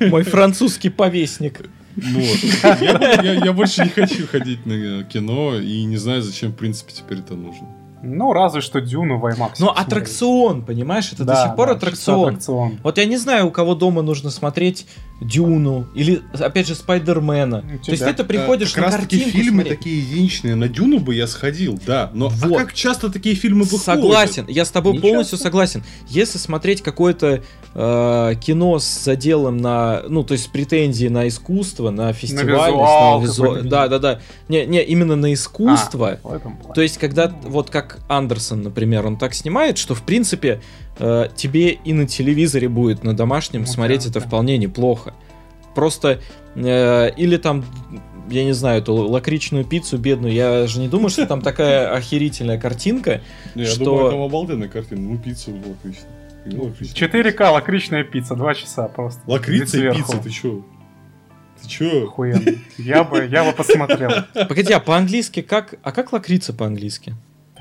Мой 0.00 0.22
французский 0.22 0.88
повестник. 0.90 1.62
Вот. 1.96 2.38
Я, 2.80 3.20
я- 3.22 3.44
я 3.44 3.52
больше 3.52 3.82
не 3.84 3.88
хочу 3.88 4.26
ходить 4.26 4.66
на 4.66 5.02
кино 5.04 5.54
и 5.56 5.84
не 5.84 5.96
знаю, 5.96 6.22
зачем, 6.22 6.52
в 6.52 6.56
принципе, 6.56 6.92
теперь 6.92 7.18
это 7.20 7.34
нужно. 7.34 7.66
Ну, 8.02 8.32
разве 8.34 8.60
что 8.60 8.80
Дюну 8.82 9.18
в 9.18 9.24
IMAX. 9.24 9.50
Посмотреть. 9.52 9.86
аттракцион, 9.86 10.62
понимаешь, 10.62 11.10
это 11.12 11.24
до 11.24 11.34
сих 11.34 11.56
пор 11.56 11.68
да, 11.68 11.74
аттракцион. 11.74 12.36
чисто 12.36 12.52
аттракцион. 12.52 12.78
Вот 12.84 12.98
я 12.98 13.06
не 13.06 13.16
знаю, 13.16 13.46
у 13.46 13.50
кого 13.50 13.74
дома 13.74 14.02
нужно 14.02 14.30
смотреть 14.30 14.86
Дюну 15.20 15.86
или, 15.94 16.22
опять 16.38 16.66
же, 16.66 16.74
Спайдермена. 16.74 17.64
У 17.80 17.84
То 17.84 17.90
есть 17.92 18.04
ты-то 18.04 18.22
приходишь 18.24 18.72
как 18.72 18.84
на 18.84 18.90
раз 18.92 19.00
таки 19.00 19.18
фильмы 19.20 19.62
смотреть. 19.62 19.78
такие 19.78 19.98
единичные. 19.98 20.54
На 20.56 20.68
Дюну 20.68 20.98
бы 20.98 21.14
я 21.14 21.26
сходил, 21.26 21.80
да. 21.86 22.10
Но 22.12 22.26
а 22.26 22.28
Вот. 22.48 22.58
как 22.58 22.74
часто 22.74 23.10
такие 23.10 23.34
фильмы 23.34 23.62
выходят? 23.62 23.84
Согласен, 23.84 24.44
я 24.48 24.64
с 24.64 24.70
тобой 24.70 24.92
Не 24.94 24.98
полностью 24.98 25.38
часто. 25.38 25.44
согласен. 25.48 25.84
Если 26.08 26.36
смотреть 26.38 26.82
какое-то 26.82 27.42
э, 27.74 28.34
кино 28.42 28.78
с 28.78 29.04
заделом 29.04 29.56
на, 29.56 30.02
ну, 30.08 30.22
то 30.22 30.32
есть 30.32 30.50
претензии 30.50 31.08
на 31.08 31.28
искусство, 31.28 31.90
на 31.90 32.12
фестивальность, 32.12 32.68
визуал 32.76 33.20
на 33.20 33.24
визу- 33.24 33.62
да, 33.62 33.88
да, 33.88 33.98
да, 33.98 34.20
не, 34.48 34.66
не, 34.66 34.82
именно 34.82 35.16
на 35.16 35.32
искусство. 35.32 36.18
А. 36.24 36.72
То 36.74 36.82
есть, 36.82 36.98
когда, 36.98 37.28
вот 37.42 37.70
как 37.70 38.00
Андерсон, 38.08 38.62
например, 38.62 39.06
он 39.06 39.16
так 39.16 39.34
снимает, 39.34 39.78
что, 39.78 39.94
в 39.94 40.02
принципе, 40.02 40.60
э, 40.98 41.28
тебе 41.34 41.70
и 41.72 41.92
на 41.92 42.06
телевизоре 42.06 42.68
будет, 42.68 43.04
на 43.04 43.14
домашнем, 43.14 43.60
Ну, 43.62 43.66
смотреть 43.66 44.04
да, 44.04 44.10
это 44.10 44.20
да. 44.20 44.26
вполне 44.26 44.58
неплохо. 44.58 45.14
Просто, 45.74 46.20
э, 46.54 47.10
или 47.16 47.36
там, 47.36 47.64
я 48.30 48.44
не 48.44 48.52
знаю, 48.52 48.80
эту 48.80 48.94
лакричную 48.94 49.64
пиццу 49.64 49.98
бедную, 49.98 50.32
я 50.32 50.66
же 50.66 50.80
не 50.80 50.88
думаю, 50.88 51.10
что 51.10 51.26
там 51.26 51.42
такая 51.42 51.92
охерительная 51.94 52.58
картинка. 52.58 53.20
Не, 53.54 53.62
Я 53.64 53.68
что- 53.68 53.84
думаю, 53.84 54.10
там 54.10 54.20
обалденная 54.22 54.68
картина. 54.68 55.00
Ну, 55.00 55.18
пицца. 55.18 55.50
Ну, 55.50 56.68
отлично. 56.68 56.94
4К 56.94 57.50
лакричная 57.52 58.04
пицца, 58.04 58.34
2 58.36 58.54
часа 58.54 58.88
просто. 58.88 59.20
Лакрица 59.26 59.78
и 59.78 59.92
пицца, 59.94 60.16
ты 60.18 60.30
чё? 60.30 60.64
Ты 61.60 61.68
чё? 61.68 62.04
Охуенно. 62.04 62.52
Я 62.78 63.02
бы, 63.02 63.26
я 63.30 63.42
бы 63.44 63.52
посмотрел. 63.52 64.10
Погоди, 64.48 64.72
а 64.72 64.78
по-английски 64.80 65.42
как? 65.42 65.74
А 65.82 65.90
как 65.90 66.12
лакрица 66.12 66.52
по-английски? 66.52 67.14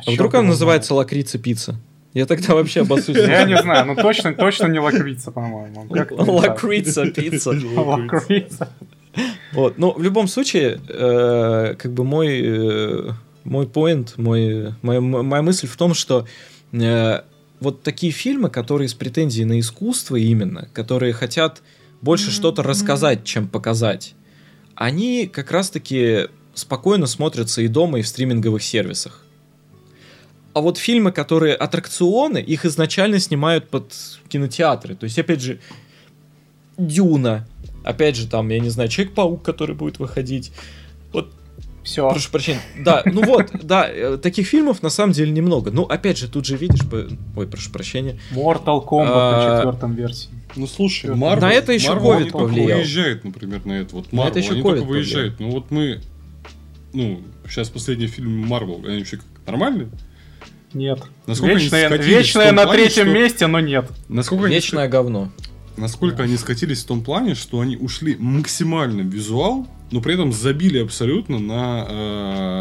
А 0.05 0.11
вдруг 0.11 0.35
она 0.35 0.49
называется 0.49 0.93
лакрица 0.93 1.39
пицца? 1.39 1.79
Я 2.15 2.25
тогда 2.25 2.55
вообще 2.55 2.81
обоссусь. 2.81 3.17
Я 3.17 3.43
не 3.43 3.61
знаю, 3.61 3.85
ну 3.85 3.95
точно, 3.95 4.33
точно 4.33 4.67
не 4.67 4.79
лакрица, 4.79 5.31
по-моему. 5.31 5.85
Лакрица 5.89 7.05
пицца. 7.11 7.51
Лакрица. 7.51 8.69
Вот, 9.53 9.77
но 9.77 9.91
в 9.91 10.01
любом 10.01 10.27
случае, 10.27 10.81
э, 10.89 11.75
как 11.77 11.93
бы 11.93 12.03
мой 12.03 12.41
э, 12.43 13.11
мой 13.45 13.65
point, 13.65 14.13
мой, 14.17 14.73
моя, 14.81 14.99
моя 15.01 15.41
мысль 15.41 15.67
в 15.67 15.77
том, 15.77 15.93
что 15.93 16.25
э, 16.73 17.21
вот 17.59 17.83
такие 17.83 18.11
фильмы, 18.11 18.49
которые 18.49 18.89
с 18.89 18.93
претензией 18.93 19.45
на 19.45 19.59
искусство 19.59 20.15
именно, 20.15 20.67
которые 20.73 21.13
хотят 21.13 21.61
больше 22.01 22.31
что-то 22.31 22.63
рассказать, 22.63 23.23
чем 23.23 23.47
показать, 23.47 24.15
они 24.73 25.27
как 25.27 25.51
раз-таки 25.51 26.27
спокойно 26.53 27.07
смотрятся 27.07 27.61
и 27.61 27.67
дома, 27.67 27.99
и 27.99 28.01
в 28.01 28.07
стриминговых 28.07 28.63
сервисах. 28.63 29.24
А 30.55 30.61
вот 30.61 30.77
фильмы, 30.77 31.11
которые 31.11 31.53
аттракционы, 31.53 32.37
их 32.37 32.63
изначально 32.63 33.19
снимают 33.19 33.67
под 33.67 33.93
кинотеатры. 34.29 34.95
То 34.95 35.03
есть, 35.03 35.19
опять 35.19 35.41
же, 35.41 35.59
Дюна. 36.77 37.45
Опять 37.83 38.15
же, 38.15 38.25
там, 38.25 38.47
я 38.47 38.59
не 38.59 38.69
знаю, 38.69 38.87
Человек-паук, 38.87 39.43
который 39.43 39.75
будет 39.75 39.99
выходить. 39.99 40.53
Вот, 41.11 41.29
Все. 41.83 42.09
прошу 42.09 42.31
прощения. 42.31 42.61
Да, 42.79 43.03
ну 43.05 43.25
вот, 43.25 43.51
да, 43.63 43.85
э, 43.89 44.17
таких 44.17 44.47
фильмов 44.47 44.81
на 44.81 44.89
самом 44.89 45.11
деле 45.11 45.29
немного. 45.31 45.71
Ну, 45.71 45.83
опять 45.83 46.17
же, 46.17 46.29
тут 46.29 46.45
же 46.45 46.55
видишь, 46.55 46.79
ой, 47.35 47.47
прошу 47.47 47.69
прощения. 47.71 48.17
Mortal 48.31 48.81
Kombat 48.81 49.07
А, 49.09 49.49
на 49.49 49.57
четвертом 49.57 49.93
версии. 49.93 50.29
Ну 50.55 50.67
слушай. 50.67 51.13
Марвел, 51.13 51.41
На 51.41 51.51
это 51.51 51.73
еще 51.73 51.89
Marvel, 51.89 52.27
COVID 52.27 52.31
повлиял. 52.31 52.77
выезжают, 52.77 53.25
например, 53.25 53.65
на 53.65 53.73
это. 53.73 53.93
Вот 53.93 54.13
На 54.13 54.21
Marvel, 54.21 54.27
это 54.29 54.39
еще 54.39 54.51
они 54.53 54.61
COVID 54.61 54.63
только 54.63 54.83
выезжают. 54.85 55.39
Ну 55.41 55.51
вот 55.51 55.69
мы, 55.69 55.99
ну, 56.93 57.21
сейчас 57.49 57.69
последний 57.69 58.07
фильм 58.07 58.31
Марвел, 58.47 58.81
они 58.87 58.99
вообще 58.99 59.17
как, 59.17 59.25
нормальные? 59.45 59.89
Нет. 60.75 60.99
Насколько 61.25 61.53
они 61.55 61.63
Вечная, 61.63 61.87
скатились 61.87 62.07
вечная 62.17 62.43
в 62.43 62.47
том 62.47 62.55
на 62.57 62.63
плане, 62.65 62.83
третьем 62.83 63.03
что- 63.05 63.13
месте, 63.13 63.47
но 63.47 63.59
нет. 63.61 63.85
Насколько 64.09 64.45
они, 64.45 64.55
Вечное 64.55 64.87
говно. 64.89 65.31
насколько 65.77 66.21
они 66.23 66.35
скатились 66.37 66.83
в 66.83 66.87
том 66.87 67.01
плане, 67.01 67.33
что 67.33 67.61
они 67.61 67.77
ушли 67.77 68.15
максимально 68.19 69.01
в 69.01 69.05
визуал, 69.07 69.67
но 69.91 70.01
при 70.01 70.15
этом 70.15 70.33
забили 70.33 70.79
абсолютно 70.79 71.39
на 71.39 71.85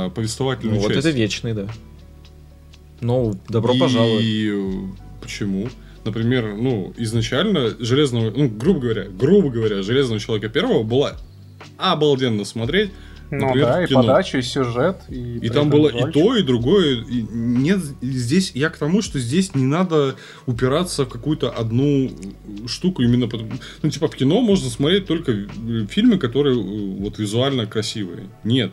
э, 0.07 0.11
повествовательную 0.15 0.77
Ну, 0.77 0.83
вот 0.83 0.93
часть. 0.95 1.07
это 1.07 1.11
вечный, 1.17 1.55
да. 1.55 1.67
Ну, 3.01 3.35
добро 3.49 3.75
И 3.75 3.79
пожаловать. 3.81 4.25
э, 4.25 4.73
почему? 5.21 5.69
Например, 6.05 6.55
ну, 6.57 6.95
изначально 6.97 7.75
Железного, 7.81 8.31
ну, 8.31 8.49
грубо 8.49 8.81
говоря, 8.81 9.05
грубо 9.09 9.51
говоря, 9.51 9.83
Железного 9.83 10.21
Человека 10.21 10.49
Первого 10.49 10.83
была 10.85 11.17
обалденно 11.79 12.45
смотреть, 12.45 12.91
Ну 13.41 13.47
например, 13.47 13.67
да, 13.69 13.85
и 13.85 13.87
кино. 13.87 14.03
подача, 14.03 14.39
и 14.39 14.43
сюжет, 14.43 15.03
и... 15.09 15.39
И 15.39 15.49
там 15.49 15.71
было 15.71 15.89
и 15.89 16.11
то, 16.13 16.37
и 16.37 16.43
другое. 16.43 17.05
И 17.05 17.23
нет, 17.31 17.81
здесь 18.01 18.53
я 18.55 18.71
к 18.71 18.79
тому, 18.79 19.03
что 19.03 19.19
здесь 19.19 19.55
не 19.55 19.65
надо 19.65 20.17
упираться 20.47 21.05
в 21.05 21.09
какую-то 21.09 21.51
одну 21.51 22.11
штуку 22.67 23.03
именно 23.03 23.29
потому, 23.29 23.51
ну 23.83 23.91
типа 23.91 24.09
в 24.09 24.17
кино 24.17 24.41
можно 24.41 24.69
смотреть 24.71 25.07
только 25.07 25.33
э, 25.33 25.47
фильмы, 25.89 26.19
которые 26.19 26.57
э, 26.57 26.97
вот 27.01 27.19
визуально 27.19 27.67
красивые. 27.67 28.29
Нет, 28.45 28.73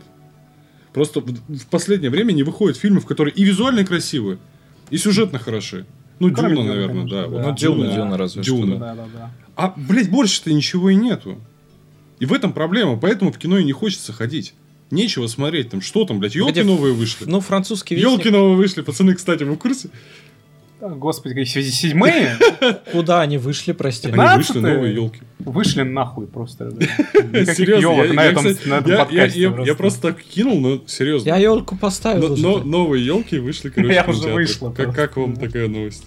просто 0.92 1.20
в 1.20 1.66
последнее 1.70 2.10
время 2.10 2.32
не 2.32 2.42
выходят 2.42 2.76
фильмы, 2.76 3.00
в 3.00 3.06
которые 3.06 3.34
и 3.34 3.44
визуально 3.44 3.84
красивые, 3.84 4.38
и 4.90 4.96
сюжетно 4.96 5.38
хороши. 5.38 5.86
Ну, 6.18 6.32
Кроме 6.32 6.54
Дюна, 6.54 6.62
Дюны, 6.62 6.74
наверное, 6.74 6.94
конечно, 6.94 7.16
да. 7.16 7.22
да. 7.22 7.28
вот 7.28 7.42
Ну, 7.42 7.56
Дюна, 7.56 7.94
Дюна 7.94 8.16
разве 8.16 8.42
что, 8.42 8.56
Дюна. 8.56 8.76
Да, 8.76 8.94
да, 8.94 9.04
да. 9.12 9.30
А, 9.56 9.74
блядь, 9.76 10.10
больше-то 10.10 10.52
ничего 10.52 10.90
и 10.90 10.94
нету. 10.94 11.38
И 12.22 12.24
в 12.24 12.32
этом 12.32 12.52
проблема, 12.52 12.96
поэтому 12.96 13.32
в 13.32 13.38
кино 13.38 13.58
и 13.58 13.64
не 13.64 13.72
хочется 13.72 14.12
ходить. 14.12 14.54
Нечего 14.92 15.26
смотреть 15.26 15.70
там, 15.70 15.80
что 15.80 16.04
там, 16.04 16.20
блядь, 16.20 16.36
елки 16.36 16.62
новые 16.62 16.94
вышли. 16.94 17.24
Ну, 17.24 17.40
французский 17.40 17.96
Елки 17.96 18.18
вестник, 18.18 18.32
новые 18.32 18.56
вышли, 18.58 18.82
пацаны, 18.82 19.16
кстати, 19.16 19.42
вы 19.42 19.54
в 19.54 19.58
курсе? 19.58 19.88
А, 20.80 20.90
Господи, 20.90 21.34
какие 21.34 21.62
седьмые 21.64 22.38
куда 22.92 23.22
они 23.22 23.38
вышли, 23.38 23.72
прости? 23.72 24.06
Они 24.06 24.36
вышли 24.36 24.60
15-е? 24.60 24.74
новые 24.74 24.94
елки. 24.94 25.20
вышли 25.40 25.82
нахуй 25.82 26.28
просто. 26.28 26.70
Серьезно, 27.10 28.14
на 28.14 28.78
этом 28.78 28.96
подкасте 28.98 29.40
я- 29.40 29.74
просто. 29.74 30.02
так 30.02 30.22
кинул, 30.22 30.60
но 30.60 30.80
серьезно. 30.86 31.26
Я 31.26 31.38
елку 31.38 31.76
поставил 31.76 32.36
новые 32.64 33.04
елки 33.04 33.40
вышли, 33.40 33.70
короче, 33.70 33.94
Я 33.94 34.04
уже 34.04 34.28
вышла 34.32 34.70
как 34.70 35.16
вам 35.16 35.34
такая 35.34 35.66
новость? 35.66 36.04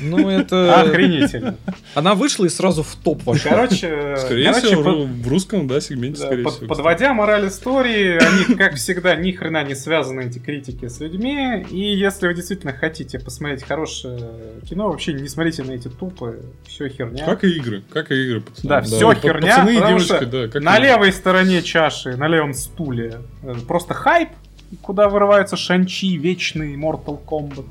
Ну, 0.00 0.28
это... 0.28 0.80
Охренительно. 0.80 1.56
Она 1.94 2.14
вышла 2.14 2.44
и 2.46 2.48
сразу 2.48 2.82
в 2.82 2.94
топ 2.96 3.22
вошла. 3.24 3.50
Короче, 3.50 4.16
Скорее 4.18 4.46
короче, 4.52 4.66
всего, 4.66 4.82
под- 4.82 5.08
в- 5.08 5.28
русском, 5.28 5.68
да, 5.68 5.80
сегменте, 5.80 6.20
Да, 6.20 6.26
скорее 6.26 6.42
под- 6.42 6.54
всего. 6.54 6.66
подводя 6.68 7.14
мораль 7.14 7.48
истории, 7.48 8.18
они, 8.20 8.56
как 8.56 8.74
всегда, 8.74 9.14
ни 9.14 9.30
хрена 9.32 9.62
не 9.64 9.74
связаны, 9.74 10.22
эти 10.22 10.38
критики, 10.38 10.88
с 10.88 10.98
людьми. 11.00 11.64
И 11.70 11.94
если 11.96 12.26
вы 12.26 12.34
действительно 12.34 12.72
хотите 12.72 13.18
посмотреть 13.18 13.62
хорошее 13.64 14.18
кино, 14.68 14.88
вообще 14.90 15.12
не 15.12 15.28
смотрите 15.28 15.62
на 15.62 15.72
эти 15.72 15.88
тупы, 15.88 16.40
все 16.66 16.88
херня. 16.88 17.24
Как 17.24 17.44
и 17.44 17.50
игры, 17.50 17.82
как 17.92 18.10
и 18.10 18.14
игры, 18.26 18.40
пацаны. 18.40 18.68
Да, 18.68 18.80
все 18.82 19.06
Вот 19.06 19.18
херня, 19.18 19.58
Пацаны 19.58 19.70
и 19.76 19.76
девочки, 19.86 20.06
что 20.16 20.26
да. 20.26 20.48
Как 20.48 20.62
на 20.62 20.78
и- 20.78 20.82
левой 20.82 21.12
стороне 21.12 21.62
чаши, 21.62 22.16
на 22.16 22.26
левом 22.28 22.54
стуле, 22.54 23.18
э, 23.42 23.54
просто 23.68 23.94
хайп, 23.94 24.30
куда 24.80 25.08
вырываются 25.08 25.56
Шанчи, 25.56 26.16
вечный 26.16 26.74
Mortal 26.76 27.20
Kombat. 27.24 27.66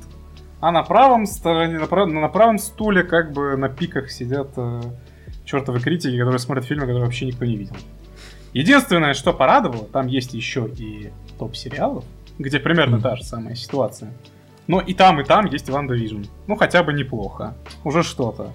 А 0.62 0.70
на 0.70 0.84
правом 0.84 1.26
стороне, 1.26 1.78
на, 1.80 1.86
прав- 1.86 2.06
на 2.08 2.28
правом 2.28 2.58
стуле, 2.58 3.02
как 3.02 3.32
бы 3.32 3.56
на 3.56 3.68
пиках 3.68 4.12
сидят 4.12 4.50
э, 4.56 4.80
чертовы 5.44 5.80
критики, 5.80 6.16
которые 6.16 6.38
смотрят 6.38 6.64
фильмы, 6.64 6.82
которые 6.82 7.04
вообще 7.04 7.26
никто 7.26 7.44
не 7.44 7.56
видел. 7.56 7.74
Единственное, 8.52 9.14
что 9.14 9.32
порадовало, 9.32 9.86
там 9.86 10.06
есть 10.06 10.34
еще 10.34 10.68
и 10.78 11.10
топ 11.36 11.56
сериалов, 11.56 12.04
где 12.38 12.60
примерно 12.60 12.98
Мгм. 12.98 13.02
та 13.02 13.16
же 13.16 13.24
самая 13.24 13.56
ситуация. 13.56 14.12
Но 14.68 14.80
и 14.80 14.94
там, 14.94 15.20
и 15.20 15.24
там 15.24 15.46
есть 15.46 15.68
WandaVision. 15.68 16.22
Ну, 16.46 16.54
хотя 16.54 16.84
бы 16.84 16.92
неплохо. 16.92 17.54
Уже 17.82 18.04
что-то. 18.04 18.52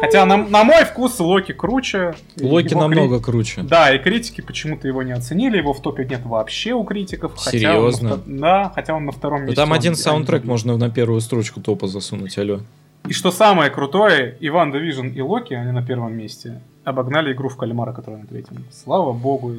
Хотя, 0.00 0.26
на, 0.26 0.36
на 0.36 0.64
мой 0.64 0.84
вкус, 0.84 1.20
Локи 1.20 1.52
круче. 1.52 2.14
Локи 2.40 2.70
Его 2.70 2.80
кри- 2.80 2.80
намного 2.80 3.20
круче. 3.20 3.62
Да, 3.62 3.94
и 3.94 3.98
критики 3.98 4.40
почему-то 4.40 4.88
его 4.88 5.02
не 5.02 5.12
оценили, 5.12 5.58
его 5.58 5.72
в 5.72 5.80
топе 5.80 6.04
нет 6.04 6.22
вообще 6.24 6.72
у 6.72 6.82
критиков. 6.84 7.32
хотя 7.36 7.78
он 7.78 7.92
Серьезно? 7.92 8.20
Да, 8.26 8.72
хотя 8.74 8.94
он 8.94 9.04
на 9.04 9.12
втором 9.12 9.40
Ну, 9.40 9.46
месте. 9.46 9.56
Там 9.60 9.70
он- 9.70 9.76
один 9.76 9.92
они- 9.92 10.00
саундтрек 10.00 10.44
можно 10.44 10.76
на 10.76 10.90
первую 10.90 11.20
строчку 11.20 11.60
топа 11.60 11.86
засунуть, 11.86 12.36
алло. 12.38 12.60
И 13.08 13.12
что 13.12 13.30
самое 13.30 13.70
крутое, 13.70 14.36
и 14.40 14.74
WandaVision 14.74 15.12
и 15.14 15.20
Локи, 15.20 15.54
они 15.54 15.70
на 15.72 15.84
первом 15.84 16.16
месте, 16.16 16.60
обогнали 16.84 17.32
игру 17.32 17.48
в 17.48 17.56
кальмара, 17.56 17.92
которая 17.92 18.20
на 18.22 18.26
третьем. 18.26 18.64
Слава 18.70 19.12
богу. 19.12 19.52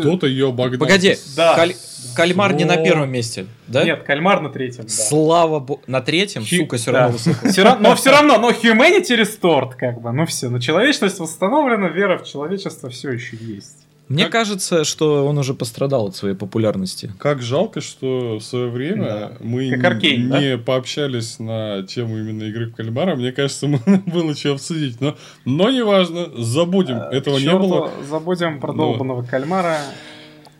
Кто-то 0.00 0.26
ее 0.26 0.48
обогнал. 0.48 0.78
Погоди, 0.80 1.16
Да. 1.36 1.54
Каль- 1.56 1.74
Кальмар 2.16 2.54
не 2.54 2.64
на 2.64 2.74
О. 2.74 2.84
первом 2.84 3.10
месте, 3.10 3.46
да? 3.68 3.84
Нет, 3.84 4.02
кальмар 4.04 4.40
на 4.40 4.48
третьем, 4.50 4.84
да. 4.84 4.88
Слава 4.90 5.60
богу. 5.60 5.82
На 5.86 6.00
третьем, 6.00 6.42
Хи- 6.42 6.58
сука, 6.58 6.76
все 6.76 6.92
да. 6.92 7.00
равно 7.00 7.18
высоко. 7.18 7.76
Но 7.80 7.94
все 7.96 8.10
равно, 8.10 8.38
но 8.38 8.50
humanity 8.50 9.20
restored, 9.20 9.72
как 9.76 10.00
бы, 10.00 10.10
ну 10.12 10.26
все, 10.26 10.48
но 10.48 10.58
человечность 10.60 11.18
восстановлена, 11.18 11.88
вера 11.88 12.18
в 12.18 12.24
человечество 12.24 12.88
все 12.88 13.10
еще 13.12 13.36
есть. 13.36 13.79
Мне 14.10 14.24
Как- 14.24 14.32
кажется, 14.32 14.82
что 14.84 15.24
он 15.26 15.38
уже 15.38 15.54
пострадал 15.54 16.08
от 16.08 16.16
своей 16.16 16.34
популярности. 16.34 17.12
Как 17.18 17.40
жалко, 17.42 17.80
что 17.80 18.38
в 18.38 18.42
свое 18.42 18.68
время 18.68 19.04
Да. 19.04 19.32
мы 19.40 19.70
Как 19.70 19.84
Аркейн, 19.84 20.28
да? 20.28 20.40
не 20.40 20.58
пообщались 20.58 21.38
на 21.38 21.84
тему 21.84 22.18
именно 22.18 22.42
игры 22.42 22.66
в 22.66 22.74
кальмара. 22.74 23.14
Мне 23.14 23.30
кажется, 23.30 23.66
мы 23.68 23.78
было 24.06 24.34
что 24.34 24.52
обсудить. 24.54 25.00
Но, 25.00 25.14
но 25.44 25.70
неважно, 25.70 26.26
забудем. 26.36 26.96
Этого 26.96 27.38
К 27.38 27.40
не 27.40 27.56
было. 27.56 27.90
Забудем 28.08 28.58
про 28.60 28.72
долбанного 28.72 29.22
кальмара. 29.22 29.78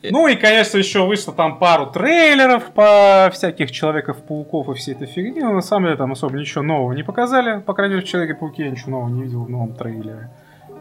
Ну 0.03 0.29
и, 0.29 0.37
конечно, 0.37 0.79
еще 0.79 1.05
вышло 1.05 1.35
там 1.35 1.59
пару 1.59 1.91
трейлеров 1.91 2.71
по 2.73 3.31
всяких 3.35 3.71
Человеков-пауков 3.73 4.69
и 4.71 4.75
всей 4.75 4.95
этой 4.95 5.09
фигни. 5.09 5.41
Но 5.41 5.53
на 5.53 5.61
самом 5.61 5.87
деле 5.87 5.97
там 5.97 6.13
особо 6.13 6.39
ничего 6.39 6.63
нового 6.63 6.93
не 6.93 7.03
показали. 7.03 7.61
По 7.61 7.75
крайней 7.75 7.97
мере, 7.97 8.07
в 8.07 8.09
Человеке-пауке 8.09 8.63
я 8.65 8.71
ничего 8.71 8.93
нового 8.93 9.09
не 9.11 9.23
видел 9.25 9.43
в 9.45 9.51
новом 9.51 9.75
трейлере. 9.75 10.31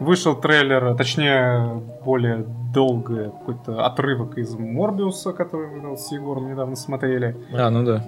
Вышел 0.00 0.34
трейлер, 0.34 0.96
точнее, 0.96 1.82
более 2.04 2.46
долгий 2.72 3.24
какой-то 3.24 3.84
отрывок 3.84 4.38
из 4.38 4.54
Морбиуса, 4.54 5.32
который 5.32 5.68
мы 5.70 5.96
с 5.96 6.10
Егором 6.10 6.50
недавно 6.50 6.74
смотрели. 6.74 7.36
А, 7.52 7.68
ну 7.70 7.84
да. 7.84 8.04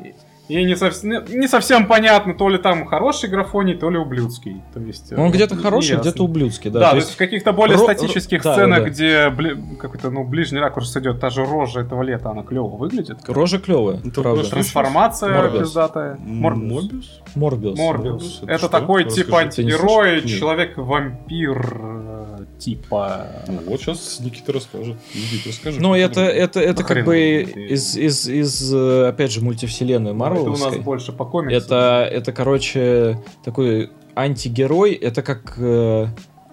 И 0.49 0.65
не, 0.65 0.75
совсем, 0.77 1.25
не 1.29 1.47
совсем 1.49 1.87
понятно, 1.87 2.35
то 2.35 2.49
ли 2.49 2.59
там 2.59 2.85
хороший 2.85 3.31
графоний, 3.31 3.75
то 3.75 3.89
ли 3.91 3.97
ублюдский. 3.97 4.61
То 4.75 4.81
есть, 4.81 5.13
Он 5.13 5.29
э, 5.29 5.31
где-то 5.31 5.57
хороший, 5.57 5.91
неясно. 5.93 6.03
где-то 6.11 6.25
ублюдский, 6.25 6.71
да. 6.71 6.81
Да, 6.81 6.85
То 6.87 6.91
то 6.91 6.97
есть 6.97 7.09
есть 7.09 7.17
в 7.17 7.19
каких-то 7.19 7.53
более 7.53 7.79
ро- 7.79 7.83
статических 7.83 8.45
ро- 8.45 8.53
сценах, 8.53 8.79
да, 8.81 8.85
да. 8.85 8.91
где 8.91 9.29
бли- 9.31 9.77
какой-то 9.77 10.11
ну, 10.11 10.25
ближний 10.25 10.59
ракурс 10.59 10.95
идет, 10.97 11.21
та 11.21 11.31
же 11.31 11.45
рожа 11.45 11.81
этого 11.81 12.03
лета, 12.03 12.31
она 12.31 12.43
клево 12.43 12.77
выглядит. 12.77 13.19
Рожа 13.29 13.59
клевая, 13.61 13.99
Это 14.05 14.21
правда. 14.21 14.51
Трансформация 14.51 15.35
Морбиус. 15.35 15.63
пиздатая. 15.69 16.17
Морбиус. 16.21 16.83
Мобиус? 16.83 17.21
Морбиус. 17.37 17.79
Морбиус. 17.79 18.41
Это 18.43 18.53
Это 18.53 18.69
такой 18.69 19.05
Расскажи. 19.05 19.25
типа 19.25 19.39
антигерой, 19.41 20.23
человек-вампир, 20.27 21.77
э, 21.81 22.32
типа... 22.59 23.27
Ну, 23.49 23.61
вот 23.67 23.81
сейчас 23.81 24.21
Никита 24.21 24.53
расскажет. 24.53 24.97
Никита, 25.15 25.49
расскажи. 25.49 25.81
Ну, 25.81 25.95
это, 25.95 26.21
это, 26.21 26.61
это 26.61 26.83
Ну, 26.83 26.89
как 26.89 27.05
бы 27.05 27.43
из, 27.43 27.97
из, 27.97 28.29
из, 28.29 28.75
э, 28.75 29.09
опять 29.09 29.33
же, 29.33 29.41
мультивселенной 29.43 30.13
Это 30.13 30.51
у 30.51 30.57
нас 30.57 30.77
больше 30.77 31.13
по 31.13 31.25
комиксу. 31.25 31.57
Это, 31.57 32.09
это, 32.11 32.33
короче, 32.33 33.19
такой 33.45 33.91
антигерой. 34.15 34.93
Это 34.93 35.23
как, 35.23 35.55
э, 35.59 36.07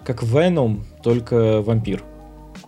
как 0.03 0.23
Веном, 0.23 0.85
только 1.03 1.61
вампир. 1.61 2.03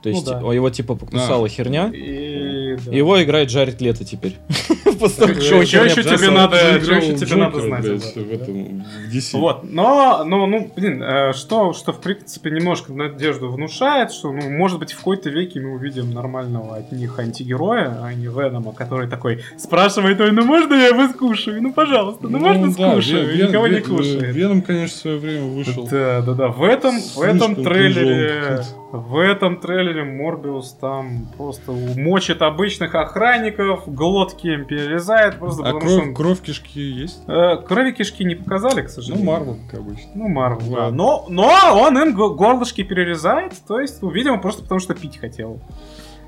То 0.01 0.09
Ну 0.09 0.15
есть 0.15 0.25
да. 0.25 0.39
его 0.39 0.69
типа 0.69 0.95
покусала 0.95 1.47
херня. 1.47 1.91
И... 1.93 2.75
да. 2.83 2.91
Его 2.91 3.21
играет 3.21 3.49
Джаред 3.49 3.81
Лето 3.81 4.03
теперь. 4.03 4.37
Чё 5.09 5.63
херня 5.63 5.85
еще 5.85 6.03
тебе 6.03 6.29
надо- 6.29 6.57
еще 6.57 7.15
тебе 7.15 7.35
надо 7.35 7.61
знать 7.61 7.85
в 7.85 8.31
этом, 8.31 8.83
в 9.09 9.13
DC. 9.13 9.37
Вот, 9.39 9.63
но, 9.63 10.23
но, 10.25 10.45
ну, 10.45 10.71
блин, 10.75 11.01
э, 11.03 11.33
что, 11.33 11.73
что, 11.73 11.91
в 11.93 12.01
принципе, 12.01 12.51
немножко 12.51 12.93
надежду 12.93 13.51
внушает, 13.51 14.11
что, 14.11 14.31
ну, 14.31 14.49
может 14.49 14.79
быть, 14.79 14.91
в 14.93 14.97
какой-то 14.97 15.29
веке 15.29 15.59
мы 15.59 15.73
увидим 15.73 16.11
нормального 16.13 16.77
от 16.77 16.91
них 16.91 17.17
антигероя, 17.19 17.97
а 18.03 18.13
не 18.13 18.27
Венома, 18.27 18.73
который 18.73 19.07
такой 19.07 19.43
спрашивает, 19.57 20.19
ой, 20.21 20.31
ну 20.31 20.43
можно 20.45 20.73
я 20.73 20.87
его 20.87 21.07
скушаю? 21.09 21.61
Ну, 21.61 21.73
пожалуйста, 21.73 22.27
ну, 22.27 22.39
можно 22.39 22.67
да, 22.67 22.91
скушаю? 22.93 23.35
Вен- 23.35 23.47
никого 23.49 23.67
не 23.67 23.79
кушает. 23.79 24.35
Веном, 24.35 24.61
конечно, 24.61 24.95
в 24.97 24.99
свое 25.01 25.17
время 25.17 25.45
вышел. 25.47 25.87
Да, 25.91 26.21
да, 26.21 26.33
да. 26.33 26.47
В 26.47 26.63
этом, 26.63 26.99
в 26.99 27.21
этом 27.21 27.55
трейлере, 27.55 28.27
тяжелый. 28.41 28.80
В 28.91 29.17
этом 29.17 29.57
трейлере 29.59 30.03
Морбиус 30.03 30.73
там 30.73 31.27
просто 31.37 31.71
мочит 31.71 32.41
обычных 32.41 32.93
охранников, 32.95 33.83
глотки 33.87 34.47
им 34.47 34.65
перерезает, 34.65 35.39
просто 35.39 35.61
А 35.63 35.73
потому 35.73 35.81
что 35.81 35.89
кровь, 35.97 36.07
он- 36.09 36.13
кровь 36.15 36.41
кишки 36.41 36.81
есть? 36.81 37.23
Э, 37.27 37.57
Крови 37.57 37.91
кишки 37.91 38.23
не 38.23 38.35
показали, 38.35 38.81
к 38.81 38.85
Ну, 38.85 38.89
сожалению. 38.89 39.25
Марвел, 39.31 39.57
как 39.69 39.79
обычно. 39.79 40.09
Ну, 40.15 40.27
Марвел, 40.27 40.75
да. 40.75 40.91
Но, 40.91 41.25
но 41.29 41.49
он 41.73 41.97
им 42.01 42.13
го- 42.15 42.33
горлышки 42.35 42.83
перерезает, 42.83 43.53
то 43.67 43.79
есть, 43.79 44.01
ну, 44.01 44.09
видимо, 44.09 44.37
просто 44.39 44.63
потому 44.63 44.79
что 44.79 44.93
пить 44.93 45.17
хотел. 45.17 45.59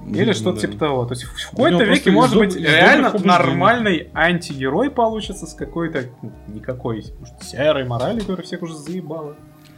Или 0.06 0.34
что-то 0.34 0.56
да. 0.60 0.68
типа 0.68 0.78
того. 0.78 1.06
То 1.06 1.14
есть 1.14 1.24
в 1.24 1.50
какой-то 1.52 1.84
веке, 1.86 2.12
может 2.12 2.38
быть, 2.38 2.56
реально 2.58 3.14
нормальный 3.24 4.10
антигерой 4.14 4.90
получится 4.90 5.46
с 5.48 5.54
какой-то, 5.54 6.04
ну, 6.22 6.32
никакой, 6.48 7.06
может, 7.20 7.42
серой 7.42 7.86
моралью, 7.86 8.20
которая 8.22 8.44
всех 8.46 8.62
уже 8.64 8.76
заебала. 8.76 9.36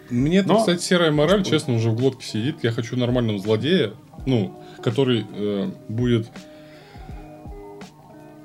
Мне, 0.09 0.43
Но- 0.43 0.59
кстати, 0.59 0.81
серая 0.81 1.11
мораль, 1.11 1.41
Что? 1.41 1.51
честно, 1.51 1.75
уже 1.75 1.89
в 1.89 1.95
глотке 1.95 2.25
сидит. 2.25 2.57
Я 2.63 2.71
хочу 2.71 2.95
нормального 2.97 3.39
злодея, 3.39 3.93
ну, 4.25 4.53
который 4.83 5.25
э, 5.33 5.69
будет, 5.89 6.27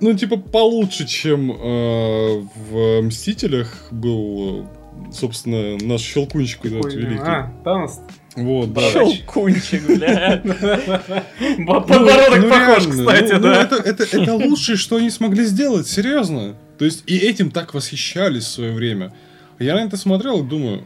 ну, 0.00 0.14
типа, 0.14 0.36
получше, 0.38 1.06
чем 1.06 1.50
э, 1.52 2.40
в 2.70 3.02
Мстителях 3.02 3.88
был, 3.90 4.66
собственно, 5.12 5.76
наш 5.82 6.00
щелкунчик 6.00 6.64
этот 6.64 6.82
Такой, 6.82 6.96
великий. 6.96 7.22
А, 7.22 7.52
Танос. 7.64 8.00
Вот, 8.36 8.72
да. 8.72 8.80
Щелкунчик, 8.90 9.86
бля. 9.86 10.40
Бо- 11.58 11.80
Подбородок 11.82 12.38
Ну, 12.42 12.48
похож, 12.48 12.86
кстати, 12.86 13.32
ну, 13.32 13.38
ну, 13.38 13.42
да. 13.42 13.68
это 13.84 14.34
лучшее, 14.36 14.76
что 14.76 14.96
они 14.96 15.10
смогли 15.10 15.44
сделать, 15.44 15.86
серьезно. 15.86 16.54
То 16.78 16.86
есть, 16.86 17.02
и 17.06 17.18
этим 17.18 17.50
так 17.50 17.74
восхищались 17.74 18.44
в 18.44 18.48
свое 18.50 18.72
время. 18.72 19.12
Я 19.58 19.74
на 19.74 19.80
это 19.80 19.98
смотрел 19.98 20.42
и 20.42 20.48
думаю, 20.48 20.84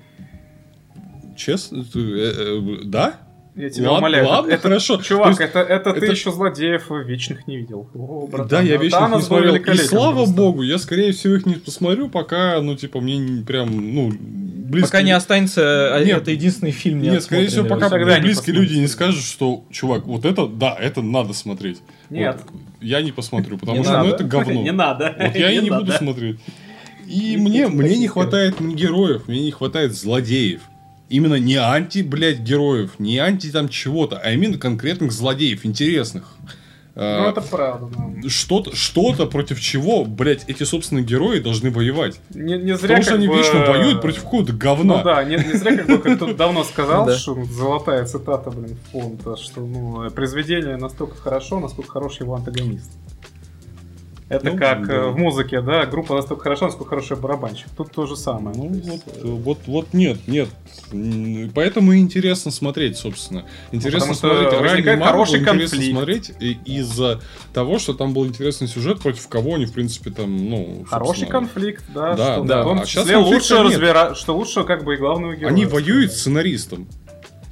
честно, 1.36 1.85
э, 1.94 1.98
э, 1.98 2.61
да? 2.85 3.15
Я 3.56 3.70
тебя 3.70 3.85
Ладно, 3.93 3.98
умоляю. 4.09 4.27
ладно, 4.28 4.51
это, 4.51 4.62
хорошо. 4.62 5.01
Чувак, 5.01 5.28
есть 5.28 5.40
это, 5.40 5.61
это, 5.61 5.93
ты 5.93 5.98
это- 5.98 6.06
еще 6.12 6.32
злодеев 6.32 6.90
вечных 7.06 7.47
не 7.47 7.59
видел. 7.59 7.89
О, 7.94 8.27
братан, 8.27 8.48
Да, 8.48 8.61
я 8.62 8.81
ну, 8.81 8.90
Танос 8.90 9.20
не 9.23 9.27
смотрел. 9.27 9.55
И 9.55 9.74
слава 9.77 10.15
просто. 10.16 10.35
богу, 10.35 10.62
я, 10.62 10.77
скорее 10.78 11.12
всего, 11.12 11.35
их 11.36 11.47
не 11.47 11.55
посмотрю, 11.55 12.09
пока, 12.09 12.61
ну, 12.61 12.74
типа, 12.74 13.01
мне 13.01 13.16
не 13.16 13.44
прям, 13.44 13.94
ну, 13.94 14.11
близко... 14.11 14.89
Пока 14.90 15.02
не 15.02 15.12
останется, 15.12 15.94
а 15.94 16.02
Нет. 16.05 16.23
это 16.23 16.32
единственный 16.32 16.73
фильм 16.73 17.01
не 17.01 17.11
Нет, 17.11 17.23
скорее 17.23 17.47
всего, 17.47 17.62
пока 17.62 17.89
вообще. 17.89 17.98
Тогда 18.01 18.19
не 18.19 18.24
близкие 18.24 18.56
люди 18.56 18.74
не 18.74 18.89
скажут, 18.89 19.23
что, 19.23 19.62
чувак, 19.70 20.05
вот 20.06 20.24
это, 20.24 20.48
да, 20.48 20.74
это 20.74 21.01
надо 21.02 21.32
смотреть. 21.32 21.78
Нет. 22.11 22.40
Вот. 22.51 22.61
я 22.81 23.02
не 23.02 23.12
посмотрю, 23.12 23.56
потому 23.56 23.78
Не 23.78 23.85
что, 23.85 23.93
ну, 23.98 23.98
надо. 23.98 24.15
это 24.16 24.24
говно. 24.24 24.62
Не 24.62 24.73
надо. 24.73 25.15
Вот 25.16 25.36
я 25.36 25.52
и 25.52 25.62
не 25.62 25.70
буду 25.70 25.85
надо. 25.85 25.98
смотреть. 25.98 26.40
И 27.06 27.35
Не 27.35 27.36
мне, 27.36 27.69
мне 27.69 27.98
не 27.98 28.09
хватает 28.09 28.61
героев, 28.61 29.28
мне 29.28 29.43
не 29.43 29.52
хватает 29.52 29.94
злодеев. 29.94 30.62
Именно 31.09 31.35
не 31.35 31.56
анти, 31.56 32.01
блядь, 32.02 32.40
героев, 32.40 32.93
не 32.98 33.18
анти 33.18 33.51
там 33.51 33.68
чего-то, 33.68 34.18
а 34.18 34.31
именно 34.32 34.59
конкретных 34.59 35.12
злодеев, 35.12 35.64
интересных. 35.66 36.24
Ну, 36.97 37.02
А, 37.02 37.31
это 37.31 37.40
правда, 37.40 37.89
да. 38.22 38.28
Что-то, 38.28 38.74
что-то 38.76 39.26
против 39.26 39.60
чего, 39.60 40.05
блядь, 40.05 40.44
эти 40.48 40.62
собственные 40.62 41.05
герои 41.05 41.40
должны 41.40 41.70
воевать. 41.72 42.20
Не, 42.32 42.56
не 42.56 42.76
зря 42.76 42.97
Потому 42.98 43.02
что 43.02 43.14
они 43.16 43.26
бы- 43.26 43.36
вечно 43.36 43.66
воюют 43.66 44.01
против 44.01 44.22
какого-то 44.22 44.52
говна. 44.52 44.98
Ну 44.98 45.02
да, 45.02 45.24
не, 45.24 45.35
не 45.36 45.55
зря, 45.59 45.76
как 45.78 45.86
бы 45.89 45.98
как 45.98 46.16
кто-то 46.16 46.35
давно 46.35 46.62
сказал, 46.62 47.05
Да. 47.06 47.16
что 47.18 47.35
ну, 47.35 47.44
золотая 47.47 48.05
цитата, 48.06 48.51
блин, 48.52 48.78
фонда, 48.93 49.36
что 49.36 49.60
ну, 49.60 50.09
произведение 50.12 50.76
настолько 50.76 51.16
хорошо, 51.16 51.59
насколько 51.59 51.90
хороший 51.90 52.22
его 52.22 52.35
антагонист. 52.36 52.90
Это 54.30 54.51
Ну, 54.51 54.56
как 54.56 54.86
да. 54.86 54.94
э, 54.94 55.09
в 55.10 55.18
музыке, 55.18 55.60
да, 55.60 55.84
группа 55.84 56.14
настолько 56.14 56.44
хороша, 56.44 56.66
насколько 56.66 56.90
хороший 56.90 57.16
барабанщик. 57.16 57.66
Тут 57.76 57.92
то 57.92 58.06
же 58.06 58.16
самое. 58.16 58.56
Ну 58.56 58.68
вот, 58.68 59.01
э, 59.06 59.20
вот, 59.22 59.59
вот 59.66 59.92
нет, 59.92 60.18
нет. 60.26 60.48
Поэтому 61.55 61.92
и 61.92 61.98
интересно 61.98 62.51
смотреть, 62.51 62.96
собственно. 62.96 63.44
Интересно 63.70 64.14
что 64.14 64.28
смотреть 64.28 64.52
ранний 64.52 64.68
возникает 64.68 64.98
Марвел, 65.01 65.12
хороший 65.12 65.40
интересно 65.40 65.59
конфликт. 65.78 65.90
смотреть 65.96 66.32
из-за 66.64 67.20
того, 67.52 67.78
что 67.78 67.92
там 67.92 68.14
был 68.14 68.26
интересный 68.26 68.66
сюжет, 68.66 69.01
против 69.01 69.28
кого 69.28 69.56
они, 69.56 69.66
в 69.66 69.72
принципе, 69.72 70.10
там, 70.10 70.48
ну, 70.48 70.84
Хороший 70.88 71.26
конфликт, 71.28 71.84
да, 71.94 72.14
Да, 72.14 72.34
что 72.34 72.44
да. 72.44 72.62
в 72.62 72.64
том 72.64 72.80
А 72.80 72.86
числе 72.86 73.16
лучше 73.18 73.62
разбира... 73.62 74.14
что 74.14 74.36
лучше 74.36 74.64
как 74.64 74.84
бы 74.84 74.94
и 74.94 74.96
главного 74.96 75.34
героя. 75.36 75.52
Они 75.52 75.66
воюют 75.66 76.12
с 76.12 76.20
сценаристом, 76.20 76.88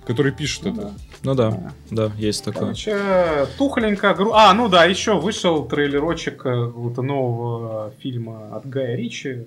который 0.07 0.33
пишет 0.33 0.65
Ну 0.65 0.73
это. 0.73 0.81
да. 0.83 0.91
Ну 1.25 1.35
да, 1.35 1.51
Да. 1.51 1.73
да, 2.09 2.13
есть 2.19 2.45
такое. 2.45 2.61
Короче, 2.63 3.47
тухленько. 3.59 4.15
гру- 4.15 4.33
А, 4.35 4.53
ну 4.55 4.69
да, 4.69 4.85
еще 4.85 5.19
вышел 5.21 5.65
трейлерочек 5.65 6.45
э, 6.45 6.67
какого-то 6.67 7.03
нового 7.03 7.93
фильма 8.03 8.57
от 8.57 8.69
Гая 8.69 8.97
Ричи. 8.97 9.47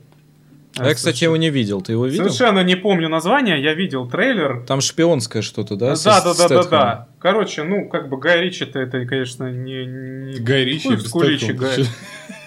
А 0.78 0.88
я, 0.90 0.94
кстати, 0.94 1.24
его 1.24 1.38
не 1.38 1.50
видел. 1.50 1.82
Ты 1.82 1.94
его 1.94 2.06
видел? 2.06 2.26
Совершенно 2.26 2.62
не 2.62 2.76
помню 2.76 3.08
название, 3.08 3.62
я 3.64 3.74
видел 3.74 4.10
трейлер. 4.10 4.62
Там 4.68 4.82
шпионское 4.82 5.42
что-то, 5.42 5.78
да? 5.78 5.96
Да, 5.96 6.22
да, 6.22 6.34
да, 6.34 6.48
да, 6.50 6.64
да. 6.64 7.08
Короче, 7.20 7.64
ну, 7.64 7.88
как 7.88 8.10
бы 8.10 8.18
Гай 8.18 8.42
Ричи-то 8.42 8.80
это, 8.80 9.06
конечно, 9.06 9.50
не... 9.50 9.86
не... 9.86 10.40
Гай 10.40 10.66
Ричи 10.66 10.98
Стэтхэма. 10.98 11.54
Гай. 11.60 11.86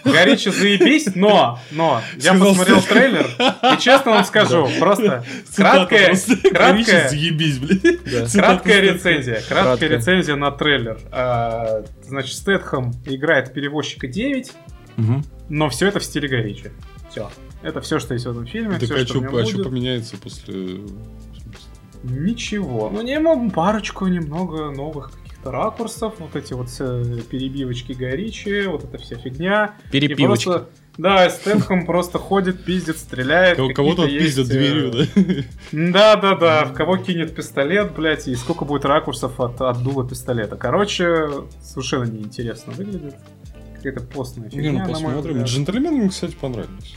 Ричи 0.05 0.51
заебись, 0.51 1.15
но, 1.15 1.59
но, 1.71 2.01
я 2.17 2.21
Сказал 2.35 2.49
посмотрел 2.49 2.81
Стэтхэм. 2.81 2.99
трейлер, 2.99 3.75
и 3.75 3.81
честно 3.81 4.11
вам 4.13 4.25
скажу, 4.25 4.69
просто 4.79 5.25
краткая, 5.55 6.15
краткая, 6.53 7.09
заебись, 7.09 7.59
блядь. 7.59 8.33
Краткая 8.33 8.81
рецензия. 8.81 9.35
Краткая 9.37 9.65
Краткая. 9.65 9.89
рецензия 9.91 10.37
на 10.37 10.51
трейлер. 10.51 10.99
А, 11.11 11.85
значит, 12.05 12.35
Стэтхэм 12.35 12.93
играет 13.07 13.53
перевозчика 13.53 14.07
9, 14.07 14.53
Мгм. 14.97 15.25
но 15.49 15.69
все 15.69 15.89
это 15.89 16.01
в 16.01 16.05
стиле 16.05 16.29
Горичи. 16.29 16.71
Все. 17.11 17.31
Это 17.63 17.81
все, 17.81 17.99
что 17.99 18.15
есть 18.15 18.27
в 18.27 18.31
этом 18.31 18.47
фильме. 18.47 18.75
Так 18.75 18.83
всё, 18.85 18.95
а 18.95 18.99
что 18.99 19.07
что 19.09 19.19
а 19.19 19.43
будет. 19.59 19.65
поменяется 19.65 20.17
после... 20.17 20.81
Ничего. 22.05 22.91
Ну, 22.93 23.03
не 23.03 23.19
парочку 23.51 24.07
немного 24.07 24.71
новых 24.71 25.11
ракурсов. 25.51 26.15
Вот 26.19 26.37
эти 26.37 26.53
вот 26.53 26.69
э, 26.81 27.21
перебивочки 27.31 27.93
Горичи, 27.93 28.67
вот 28.67 28.85
эта 28.85 28.99
вся 28.99 29.17
фигня. 29.17 29.75
И 29.89 29.91
Перепивочки. 29.93 30.45
просто- 30.45 30.69
Да, 30.99 31.31
Стэтхэм 31.31 31.87
просто 31.87 32.19
ходит, 32.19 32.65
пиздит, 32.65 32.99
стреляет. 32.99 33.57
Кого- 33.57 33.73
Кого-то 33.73 34.05
есть, 34.07 34.37
э, 34.39 34.45
дверью, 34.45 34.91
да? 34.93 35.05
Да, 35.73 36.17
да, 36.17 36.35
да. 36.35 36.65
В 36.65 36.73
кого 36.75 36.97
кинет 36.97 37.35
пистолет, 37.37 37.95
блядь, 37.95 38.27
и 38.27 38.35
сколько 38.35 38.65
будет 38.65 38.85
ракурсов 38.85 39.39
от, 39.41 39.61
от 39.61 39.83
дула 39.83 40.09
пистолета. 40.09 40.57
Короче, 40.57 41.29
совершенно 41.63 42.05
неинтересно 42.05 42.73
выглядит. 42.73 43.15
Какая-то 43.77 44.01
постная 44.07 44.51
фигня, 44.51 44.71
Не, 44.73 44.79
ну 44.81 44.89
посмотрим. 44.89 45.43
Джентльмены 45.45 45.97
мне, 45.99 46.09
кстати, 46.09 46.35
понравились. 46.35 46.97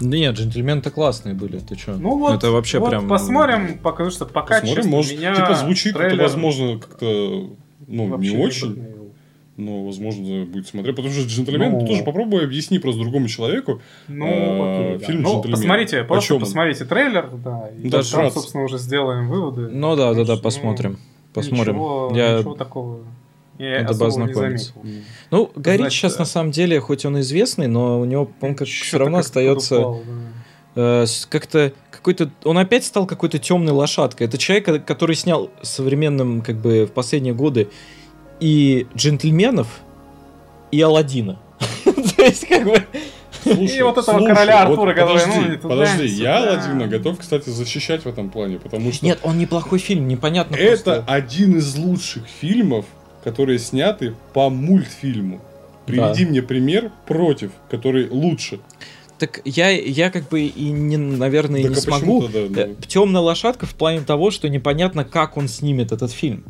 Да 0.00 0.16
нет, 0.18 0.34
джентльмены-то 0.36 0.90
классные 0.90 1.34
были, 1.34 1.58
ты 1.58 1.74
чё? 1.76 1.94
Ну 1.96 2.18
вот, 2.18 2.34
Это 2.34 2.50
вообще 2.50 2.80
вот 2.80 2.90
прям... 2.90 3.08
посмотрим, 3.08 3.78
пока 3.78 4.10
что 4.10 4.26
пока, 4.26 4.54
Посмотрим, 4.60 4.74
честно, 4.76 4.90
может, 4.90 5.12
меня 5.16 5.34
типа 5.36 5.54
звучит 5.54 5.94
это, 5.94 6.00
трейлер 6.00 6.22
возможно, 6.24 6.78
как-то, 6.80 7.56
ну, 7.86 8.06
вообще 8.08 8.32
не 8.36 8.42
очень, 8.42 8.84
но, 9.56 9.84
возможно, 9.84 10.44
будет 10.44 10.66
смотреть. 10.66 10.96
Потому 10.96 11.14
что 11.14 11.24
джентльмен, 11.26 11.72
Ну. 11.72 11.86
тоже 11.86 12.02
попробуй 12.02 12.44
объясни 12.44 12.78
просто 12.78 13.00
другому 13.00 13.28
человеку. 13.28 13.80
Ну, 14.08 14.26
э, 14.26 14.86
окей, 14.90 14.98
да. 14.98 15.06
фильм 15.06 15.22
Ну, 15.22 15.32
«Джентльмен». 15.34 15.56
посмотрите, 15.56 16.00
О 16.00 16.04
просто 16.04 16.34
он? 16.34 16.40
посмотрите 16.40 16.84
трейлер, 16.84 17.30
да, 17.42 17.68
и 17.82 17.88
Да, 17.88 17.98
там, 17.98 18.06
вкратце. 18.06 18.34
собственно, 18.34 18.64
уже 18.64 18.78
сделаем 18.78 19.28
выводы. 19.28 19.68
Ну 19.68 19.96
да, 19.96 20.12
да, 20.14 20.24
да, 20.24 20.34
Ну, 20.36 20.40
посмотрим. 20.42 20.98
Посмотрим. 21.32 21.74
Ничего, 21.74 22.12
Я... 22.14 22.38
ничего 22.38 22.54
такого 22.54 22.98
я 23.58 23.82
Надо 23.82 23.98
бы 23.98 24.06
ознакомиться. 24.06 24.72
Ну, 25.30 25.50
Горич 25.54 25.80
Значит, 25.80 25.98
сейчас 25.98 26.16
э, 26.16 26.18
на 26.20 26.24
самом 26.24 26.50
деле, 26.50 26.80
хоть 26.80 27.04
он 27.04 27.20
известный, 27.20 27.68
но 27.68 28.00
у 28.00 28.04
него, 28.04 28.30
он 28.40 28.54
как 28.54 28.68
все 28.68 28.98
равно 28.98 29.18
остается 29.18 29.76
подупал, 29.76 30.02
да. 30.74 31.04
э, 31.04 31.06
как-то 31.28 31.72
какой-то. 32.06 32.30
Он 32.44 32.58
опять 32.58 32.84
стал 32.84 33.06
какой-то 33.06 33.38
темной 33.38 33.72
лошадкой. 33.72 34.26
Это 34.28 34.38
человек, 34.38 34.64
ко- 34.64 34.78
который 34.78 35.16
снял 35.16 35.50
современным, 35.62 36.40
как 36.42 36.56
бы, 36.56 36.86
в 36.86 36.92
последние 36.92 37.34
годы 37.34 37.68
и 38.38 38.86
джентльменов, 38.96 39.80
и 40.70 40.80
Аладдина. 40.80 41.38
То 41.84 42.22
есть, 42.22 42.46
как 42.46 42.64
бы. 42.64 42.84
Слушай, 43.42 43.78
И 43.78 43.82
вот 43.82 43.98
этого 43.98 44.18
слушай, 44.18 44.34
короля 44.34 44.64
вот 44.66 44.72
Артура, 44.72 44.94
который, 44.94 45.20
подожди, 45.20 45.58
ну, 45.62 45.68
подожди, 45.68 46.06
я 46.06 46.38
сюда. 46.40 46.52
Аладдина 46.52 46.86
готов, 46.88 47.18
кстати, 47.18 47.48
защищать 47.50 48.04
в 48.04 48.08
этом 48.08 48.30
плане, 48.30 48.58
потому 48.58 48.92
что 48.92 49.04
Нет, 49.04 49.20
он 49.22 49.38
неплохой 49.38 49.78
фильм, 49.78 50.08
непонятно 50.08 50.56
это 50.56 50.68
просто. 50.68 51.04
один 51.06 51.56
из 51.56 51.76
лучших 51.76 52.24
фильмов, 52.40 52.86
которые 53.22 53.58
сняты 53.60 54.14
по 54.32 54.50
мультфильму. 54.50 55.40
Приведи 55.86 56.26
мне 56.26 56.42
пример 56.42 56.90
против, 57.06 57.52
который 57.70 58.08
лучше. 58.08 58.58
Так 59.18 59.40
я, 59.44 59.70
я 59.70 60.10
как 60.10 60.28
бы 60.28 60.42
и 60.42 60.70
не, 60.70 60.96
наверное, 60.96 61.62
Так 61.62 61.70
не 61.70 61.76
а 61.76 61.80
смогу. 61.80 62.28
тогда, 62.28 62.66
ну? 62.66 62.76
Темная 62.86 63.22
лошадка 63.22 63.64
в 63.66 63.74
плане 63.74 64.00
того, 64.00 64.30
что 64.30 64.48
непонятно, 64.48 65.04
как 65.04 65.36
он 65.36 65.48
снимет 65.48 65.92
этот 65.92 66.12
фильм. 66.12 66.44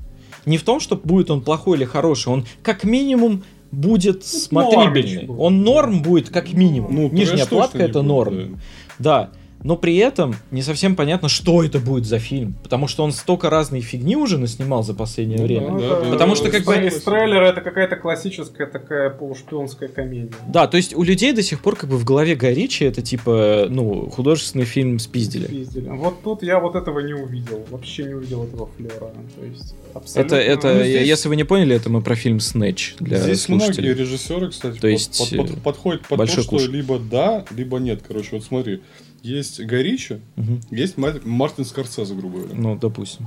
Не 0.47 0.59
в 0.59 0.63
том, 0.63 0.81
что 0.81 0.97
будет 0.97 1.31
он 1.31 1.43
плохой 1.43 1.77
или 1.77 1.85
хороший, 1.85 2.29
он 2.29 2.47
как 2.63 2.85
минимум 2.85 3.45
будет 3.73 4.25
смотрибельный. 4.25 4.85
нормич 4.87 5.27
будет. 5.27 5.41
Он 5.41 5.63
норм 5.63 6.03
будет 6.03 6.31
как 6.31 6.53
минимум. 6.53 6.95
Ну, 6.95 7.09
Нижняя 7.11 7.47
платка 7.47 7.79
это 7.79 8.01
будет, 8.01 8.09
норм. 8.09 8.61
Да. 8.99 9.31
Но 9.67 9.77
при 9.77 9.97
этом 9.97 10.37
не 10.53 10.63
совсем 10.63 10.95
понятно, 10.95 11.29
что 11.29 11.65
это 11.65 11.81
будет 11.81 12.07
за 12.07 12.21
фильм. 12.21 12.55
Потому 12.63 12.87
что 12.87 13.03
он 13.03 13.11
столько 13.11 13.51
разной 13.51 13.81
фигни 13.81 14.15
уже 14.15 14.39
наснимал 14.39 14.85
за 14.85 14.95
последнее 14.95 15.39
Ну 15.41 15.45
время. 15.45 15.79
да, 15.81 15.97
Потому 16.13 16.35
да, 16.35 16.37
что 16.37 16.51
как 16.51 16.65
да, 16.65 16.73
бы- 16.77 16.87
Из 16.87 17.03
трейлера 17.03 17.47
это 17.47 17.61
какая-то 17.63 17.97
классическая 17.97 18.67
такая 18.67 19.11
полушпионская 19.11 19.89
комедия. 19.89 20.31
Да, 20.47 20.69
то 20.69 20.77
есть 20.77 20.95
у 20.95 21.03
людей 21.03 21.33
до 21.33 21.43
сих 21.43 21.61
пор 21.61 21.75
как 21.75 21.91
бы 21.91 21.97
в 21.99 22.05
голове 22.05 22.37
Горичи 22.37 22.85
это 22.85 23.03
типа, 23.03 23.67
ну, 23.69 24.09
художественный 24.09 24.67
фильм 24.67 25.01
спиздили. 25.01 25.47
Пиздили. 25.49 25.89
Вот 25.89 26.23
тут 26.23 26.45
я 26.45 26.61
вот 26.61 26.77
этого 26.77 27.01
не 27.01 27.15
увидел. 27.15 27.65
Вообще 27.71 28.05
не 28.05 28.15
увидел 28.15 28.45
этого 28.45 28.69
флера. 28.77 29.11
То 29.37 29.45
есть 29.45 29.75
абсолютно... 29.95 30.37
Это, 30.37 30.45
это, 30.69 30.75
Ну, 30.75 30.85
здесь- 30.85 31.09
если 31.09 31.29
вы 31.29 31.35
не 31.35 31.45
поняли, 31.45 31.75
это 31.75 31.91
мы 31.91 32.03
про 32.03 32.15
фильм 32.15 32.39
Снэч 32.39 32.95
для 33.01 33.19
Здесь 33.19 33.49
многие 33.49 33.65
слушателей. 33.65 33.95
режиссеры, 33.95 34.51
кстати, 34.51 34.75
То 34.77 34.83
под- 34.83 34.91
есть, 34.91 35.19
под- 35.19 35.37
под- 35.49 35.51
э, 35.51 35.61
подходят 35.61 36.03
под 36.07 36.19
то, 36.21 36.27
что 36.29 36.45
куш. 36.45 36.69
либо 36.69 37.01
да, 37.01 37.45
либо 37.51 37.79
нет. 37.79 38.03
Короче, 38.07 38.29
вот 38.33 38.45
смотри, 38.45 38.81
есть 39.27 39.61
Горичи, 39.61 40.21
Мгм. 40.37 40.61
есть 40.71 40.97
Мар- 40.97 41.21
Мартин 41.25 41.65
Скорсезе, 41.65 42.15
грубо 42.15 42.39
говоря. 42.39 42.55
Ну, 42.55 42.77
допустим. 42.77 43.27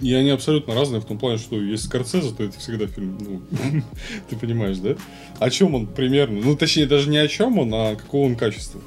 И 0.00 0.12
они 0.12 0.30
абсолютно 0.30 0.74
разные 0.74 1.00
в 1.00 1.04
том 1.06 1.18
плане, 1.18 1.38
что 1.38 1.60
есть 1.60 1.84
Скорсезе, 1.84 2.30
то 2.34 2.42
это 2.44 2.58
всегда 2.58 2.86
фильм, 2.86 3.16
ну, 3.20 3.42
ты 4.28 4.36
понимаешь, 4.36 4.76
да? 4.78 4.96
О 5.38 5.48
чем 5.50 5.74
он 5.74 5.86
примерно? 5.86 6.40
Ну, 6.42 6.56
точнее, 6.56 6.86
даже 6.86 7.08
не 7.08 7.18
о 7.18 7.28
чем 7.28 7.58
он, 7.58 7.72
а 7.74 7.94
какого 7.96 8.26
он 8.26 8.36
качества. 8.36 8.80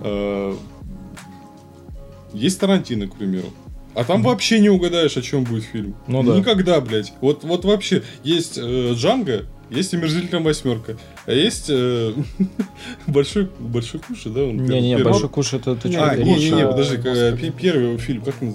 Э, 0.00 0.54
Есть 2.34 2.58
Тарантино, 2.60 3.08
к 3.08 3.16
примеру. 3.16 3.48
А 3.94 4.04
там 4.04 4.22
вообще 4.22 4.58
не 4.58 4.70
угадаешь, 4.70 5.16
о 5.18 5.22
чем 5.22 5.44
будет 5.44 5.64
фильм. 5.64 5.94
Ну 6.06 6.22
да. 6.22 6.36
Никогда, 6.38 6.80
блядь. 6.80 7.12
Вот, 7.20 7.44
вот 7.44 7.64
вообще 7.66 8.02
есть 8.24 8.56
э, 8.56 8.94
Джанго, 8.94 9.44
есть 9.70 9.92
омерзительная 9.92 10.42
восьмерка, 10.42 10.96
а 11.26 11.32
есть 11.32 11.66
э, 11.68 12.12
большой 13.06 13.48
большой 13.60 14.00
куш, 14.00 14.24
да? 14.24 14.42
он 14.42 14.56
Не-не, 14.56 14.96
первый. 14.96 15.12
Большой 15.12 15.28
Куш 15.28 15.52
это 15.54 15.76
ты 15.76 15.88
Не, 15.88 15.94
что 15.94 16.04
А, 16.04 16.16
Куш, 16.16 16.24
не-не-не, 16.26 16.62
а, 16.62 16.68
подожди, 16.68 16.96
э, 16.96 16.98
господи. 17.30 17.36
пи- 17.52 17.62
первый 17.62 17.96
фильм, 17.98 18.22
как 18.22 18.34
он? 18.42 18.54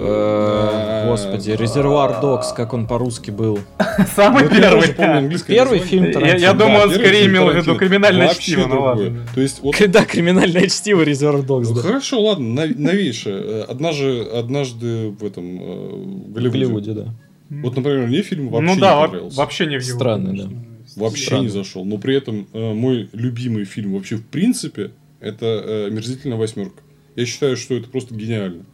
Э, 0.00 1.06
Господи, 1.08 1.50
Резервуар 1.52 2.20
Докс, 2.20 2.52
как 2.52 2.72
он 2.74 2.86
по-русски 2.86 3.30
был. 3.30 3.58
Самый 4.16 4.44
я 4.44 4.48
первый. 4.48 5.38
Первый 5.46 5.78
фильм 5.80 6.04
Я, 6.06 6.12
Тарантино. 6.12 6.38
я 6.40 6.52
думаю, 6.54 6.82
он 6.84 6.88
Да, 6.88 6.94
скорее 6.94 7.26
имел 7.26 7.50
в 7.50 7.56
виду 7.56 7.74
криминальное 7.76 8.26
Вообще 8.28 8.42
чтиво, 8.42 8.66
ну 8.66 8.80
ладно. 8.82 9.26
То 9.34 9.40
есть, 9.40 9.60
вот 9.62 9.74
Да, 9.88 10.04
криминальное 10.04 10.68
чтиво 10.68 11.02
Резервуар 11.02 11.44
Докс, 11.44 11.68
Ну, 11.68 11.74
да. 11.76 11.82
Хорошо, 11.82 12.20
ладно, 12.20 12.46
нов- 12.62 12.76
новейшее. 12.76 13.40
Э, 13.40 13.62
Однажды, 13.68 15.10
в 15.10 15.24
этом 15.24 15.44
э, 15.60 16.04
Голливуде. 16.34 16.50
Голливуде, 16.50 16.92
да. 16.92 17.04
Вот, 17.50 17.76
например, 17.76 18.06
мне 18.08 18.22
фильм 18.22 18.48
вообще 18.50 18.66
ну 18.66 18.74
не 18.74 18.80
да, 18.80 18.96
во- 18.96 19.06
понравился. 19.06 19.36
вообще 19.38 19.66
не 19.66 19.78
в 19.78 19.82
его. 19.82 19.98
Стиле. 19.98 20.48
Вообще 20.98 21.24
Странно. 21.26 21.42
не 21.44 21.48
зашел. 21.48 21.84
Но 21.84 21.98
при 21.98 22.16
этом 22.16 22.46
э, 22.52 22.72
мой 22.72 23.08
любимый 23.12 23.64
фильм 23.64 23.94
вообще 23.94 24.16
в 24.16 24.24
принципе 24.26 24.90
это 25.20 25.46
э, 25.46 25.90
«Мерзительная 25.90 26.36
восьмерка». 26.36 26.82
Я 27.16 27.26
считаю, 27.26 27.56
что 27.56 27.74
это 27.74 27.88
просто 27.88 28.14
гениально. 28.14 28.64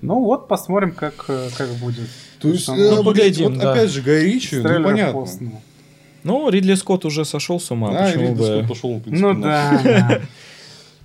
Ну 0.00 0.20
вот, 0.24 0.48
посмотрим, 0.48 0.92
как, 0.92 1.24
э, 1.28 1.48
как 1.56 1.70
будет. 1.74 2.08
То 2.40 2.48
есть, 2.48 2.66
Там- 2.66 2.78
э, 2.78 2.82
Ну, 2.82 2.90
блин, 2.96 3.04
поглядим, 3.04 3.44
вот 3.50 3.58
да. 3.58 3.72
опять 3.72 3.90
же, 3.90 4.02
Гай 4.02 4.24
Ричи, 4.24 4.56
ну 4.56 4.82
понятно. 4.82 5.20
постно. 5.20 5.52
Ну, 6.24 6.50
Ридли 6.50 6.74
Скотт 6.74 7.04
уже 7.04 7.24
сошел 7.24 7.58
с 7.60 7.70
ума, 7.70 7.92
Да, 7.92 8.06
почему 8.06 8.28
Ридли 8.30 8.38
бы... 8.38 8.44
Скотт 8.46 8.68
пошел, 8.68 8.94
в 8.96 9.02
принципе, 9.02 9.26
Ну 9.32 9.40
да, 9.42 9.80
да. 9.84 10.20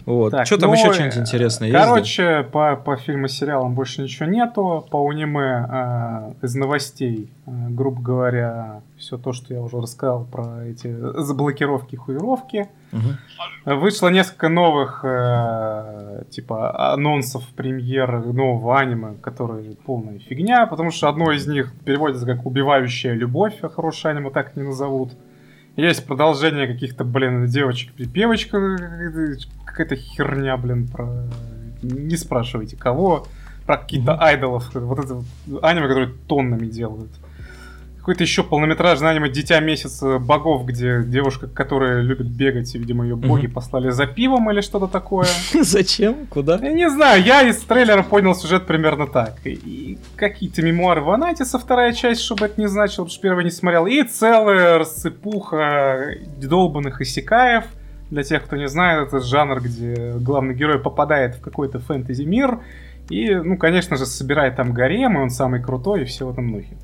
Вот. 0.05 0.31
Так, 0.31 0.45
Что 0.45 0.57
там 0.57 0.69
ну, 0.69 0.75
еще 0.75 0.89
э, 0.89 0.93
что-нибудь 0.93 1.17
интересное 1.17 1.69
есть? 1.69 1.79
Короче, 1.79 2.43
по, 2.51 2.75
по 2.75 2.97
фильму 2.97 3.27
сериалам 3.27 3.73
больше 3.73 4.01
ничего 4.01 4.27
нету. 4.29 4.85
По 4.89 5.09
аниме 5.09 5.67
э, 5.69 6.45
из 6.45 6.55
новостей, 6.55 7.31
э, 7.45 7.51
грубо 7.69 8.01
говоря, 8.01 8.81
все 8.97 9.17
то, 9.17 9.31
что 9.31 9.53
я 9.53 9.61
уже 9.61 9.77
рассказал 9.79 10.25
про 10.25 10.65
эти 10.65 10.93
заблокировки 11.21 11.95
хуировки. 11.95 12.67
Мгм. 12.91 13.79
Вышло 13.79 14.09
несколько 14.09 14.49
новых 14.49 15.01
э, 15.03 16.23
типа 16.29 16.93
анонсов 16.93 17.47
премьер 17.55 18.25
нового 18.25 18.79
аниме, 18.79 19.15
которые 19.21 19.75
полная 19.85 20.19
фигня, 20.19 20.65
потому 20.67 20.91
что 20.91 21.07
одно 21.07 21.31
из 21.31 21.47
них 21.47 21.73
переводится 21.85 22.25
как 22.25 22.45
«Убивающая 22.45 23.13
любовь», 23.13 23.55
а 23.61 23.69
хорошее 23.69 24.13
аниме 24.13 24.31
так 24.31 24.55
не 24.55 24.63
назовут. 24.63 25.13
Есть 25.75 26.05
продолжение 26.05 26.67
каких-то, 26.67 27.03
блин, 27.03 27.47
девочек-припевочка, 27.47 28.77
какая-то 29.65 29.95
херня, 29.95 30.55
блин, 30.57 30.87
про... 30.87 31.25
Не 31.81 32.15
спрашивайте, 32.15 32.77
кого. 32.77 33.25
Про 33.65 33.77
каких-то 33.77 34.21
айдолов. 34.21 34.73
Вот 34.75 34.99
это 34.99 35.15
вот 35.15 35.63
аниме, 35.63 35.87
которые 35.87 36.13
тоннами 36.27 36.67
делают. 36.67 37.09
Какой-то 38.03 38.23
еще 38.23 38.43
полнометражный 38.43 39.11
аниме 39.11 39.29
«Дитя 39.29 39.61
месяца 39.61 40.19
богов», 40.19 40.65
где 40.65 41.03
девушка, 41.05 41.47
которая 41.47 42.01
любит 42.01 42.27
бегать, 42.27 42.75
и, 42.75 42.77
видимо, 42.77 43.05
ее 43.05 43.15
боги 43.15 43.45
Мгм. 43.45 43.53
послали 43.53 43.91
за 43.91 44.07
пивом 44.07 44.51
или 44.51 44.59
что-то 44.59 44.87
такое. 44.87 45.25
Зачем? 45.53 46.27
Куда? 46.29 46.59
Я 46.61 46.73
не 46.73 46.89
знаю, 46.89 47.23
я 47.23 47.43
из 47.47 47.61
трейлера 47.61 48.03
понял 48.03 48.35
сюжет 48.35 48.65
примерно 48.65 49.07
так. 49.07 49.35
И, 49.45 49.51
и 49.51 49.97
какие-то 50.17 50.61
мемуары 50.61 50.99
Ванатиса, 50.99 51.57
вторая 51.57 51.93
часть, 51.93 52.19
чтобы 52.19 52.47
это 52.47 52.59
не 52.59 52.67
значило, 52.67 53.05
потому 53.05 53.13
что 53.13 53.21
первый 53.21 53.45
не 53.45 53.51
смотрел. 53.51 53.85
И 53.87 54.03
целая 54.03 54.79
рассыпуха 54.79 56.15
долбанных 56.41 56.99
исекаев. 56.99 57.63
Для 58.09 58.23
тех, 58.23 58.43
кто 58.43 58.57
не 58.57 58.67
знает, 58.67 59.07
это 59.07 59.21
жанр, 59.21 59.61
где 59.61 60.11
главный 60.19 60.53
герой 60.53 60.77
попадает 60.77 61.35
в 61.35 61.41
какой-то 61.41 61.79
фэнтези-мир. 61.79 62.59
И, 63.09 63.33
ну, 63.33 63.57
конечно 63.57 63.95
же, 63.95 64.05
собирает 64.05 64.57
там 64.57 64.73
гарем, 64.73 65.17
и 65.17 65.21
он 65.21 65.29
самый 65.29 65.61
крутой, 65.61 66.01
и 66.01 66.05
все 66.05 66.25
в 66.27 66.31
этом 66.31 66.51
духе. 66.51 66.75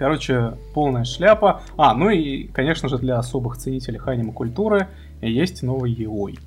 Короче, 0.00 0.54
полная 0.72 1.04
шляпа. 1.04 1.60
А, 1.76 1.92
ну 1.92 2.08
и, 2.08 2.44
конечно 2.44 2.88
же, 2.88 2.96
для 2.96 3.18
особых 3.18 3.58
ценителей 3.58 4.00
аниме-культуры 4.02 4.88
есть 5.20 5.62
новый 5.62 5.92
Еой. 5.92 6.38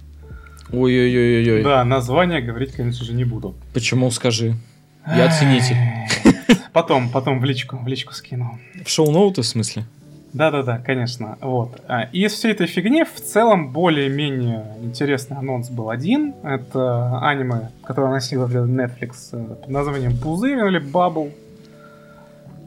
Ой-ой-ой-ой. 0.71 1.63
Да, 1.63 1.83
название 1.83 2.41
говорить, 2.41 2.71
конечно 2.71 3.05
же, 3.05 3.13
не 3.13 3.25
буду. 3.25 3.53
Почему, 3.71 4.09
скажи? 4.09 4.55
Я 5.05 5.29
ценитель. 5.29 5.75
Потом, 6.71 7.11
потом 7.11 7.39
в 7.39 7.45
личку, 7.45 7.77
в 7.77 7.87
личку 7.87 8.13
скину. 8.15 8.57
В 8.83 8.89
шоу-ноуты, 8.89 9.43
в 9.43 9.45
смысле? 9.45 9.83
Да-да-да, 10.33 10.79
конечно. 10.79 11.37
Вот. 11.39 11.79
А, 11.87 12.09
И 12.11 12.25
из 12.25 12.33
всей 12.33 12.53
этой 12.53 12.65
фигни 12.65 13.03
в 13.03 13.21
целом 13.21 13.71
более-менее 13.71 14.65
интересный 14.81 15.37
анонс 15.37 15.69
был 15.69 15.91
один. 15.91 16.33
Это 16.41 17.19
аниме, 17.19 17.69
которое 17.83 18.09
носило 18.09 18.47
для 18.47 18.61
Netflix 18.61 19.29
э, 19.31 19.55
под 19.61 19.69
названием 19.69 20.17
Пузырь 20.17 20.57
или 20.57 20.81
Bubble. 20.81 21.31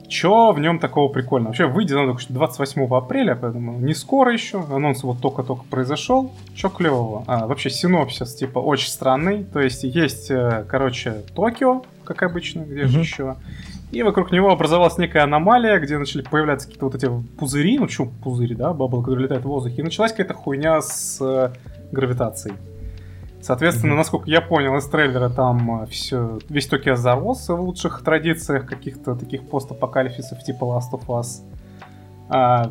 Чё 0.09 0.53
в 0.53 0.61
нем 0.61 0.79
такого 0.79 1.13
прикольного? 1.13 1.49
Вообще 1.49 1.67
выйдет 1.67 1.97
оно 1.97 2.07
только 2.07 2.21
что 2.23 2.33
28 2.33 2.87
апреля, 2.95 3.35
поэтому 3.35 3.79
не 3.79 3.95
скоро 3.95 4.33
еще. 4.33 4.65
Анонс 4.71 5.03
вот 5.03 5.21
только-только 5.21 5.65
произошел. 5.65 6.33
Чё 6.55 6.69
клевого? 6.69 7.25
А, 7.27 7.47
вообще 7.47 7.71
синопсис 7.71 8.35
типа 8.35 8.59
очень 8.61 8.89
странный. 8.89 9.45
То 9.45 9.61
есть 9.61 9.83
есть, 9.85 10.31
э, 10.31 10.65
короче, 10.69 11.23
Токио, 11.35 11.83
как 12.05 12.23
обычно, 12.23 12.61
где 12.61 12.87
же 12.87 12.95
Мгм. 12.99 13.01
еще. 13.03 13.37
И 13.93 14.03
вокруг 14.03 14.33
него 14.33 14.51
образовалась 14.51 14.99
некая 14.99 15.23
аномалия, 15.25 15.79
где 15.79 15.97
начали 15.97 16.23
появляться 16.23 16.67
какие-то 16.67 16.87
вот 16.87 16.95
эти 16.97 17.09
пузыри, 17.39 17.79
ну 17.79 17.87
почему 17.87 18.11
пузыри, 18.23 18.55
да, 18.55 18.73
бабл, 18.73 19.01
который 19.03 19.23
летает 19.25 19.43
в 19.43 19.49
воздухе. 19.49 19.77
И 19.79 19.83
началась 19.83 20.11
какая-то 20.13 20.35
хуйня 20.35 20.81
с 20.83 21.19
э, 21.21 21.51
гравитацией. 21.93 22.55
Соответственно, 23.47 23.93
Мгм. 23.93 23.99
насколько 23.99 24.29
я 24.29 24.41
понял 24.41 24.77
из 24.77 24.87
трейлера, 24.87 25.29
там 25.29 25.87
все, 25.89 26.41
весь 26.49 26.67
Токио 26.67 26.97
зарос 26.97 27.49
в 27.49 27.61
лучших 27.61 28.03
традициях 28.03 28.67
каких-то 28.67 29.15
таких 29.15 29.49
постапокалипсисов 29.49 30.43
типа 30.43 30.65
Last 30.65 30.91
of 30.99 31.07
Us. 31.07 31.43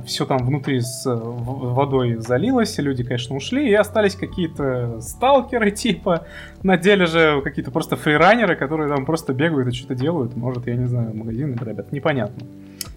все 0.06 0.26
там 0.26 0.40
внутри 0.40 0.82
с 0.82 1.06
э, 1.06 1.16
водой 1.16 2.16
залилось, 2.16 2.78
люди, 2.78 3.06
конечно, 3.06 3.38
ушли, 3.38 3.70
и 3.70 3.74
остались 3.74 4.16
какие-то 4.16 5.00
сталкеры 5.00 5.72
типа, 5.84 6.26
на 6.62 6.76
деле 6.76 7.06
же 7.06 7.42
какие-то 7.42 7.72
просто 7.72 7.96
фриранеры, 7.96 8.58
которые 8.58 8.90
там 8.94 9.06
просто 9.06 9.34
бегают 9.34 9.70
и 9.70 9.72
что-то 9.72 9.96
делают, 9.96 10.36
может, 10.36 10.68
я 10.68 10.76
не 10.76 10.88
знаю, 10.88 11.16
магазины 11.16 11.56
грабят, 11.56 11.94
непонятно. 11.94 12.46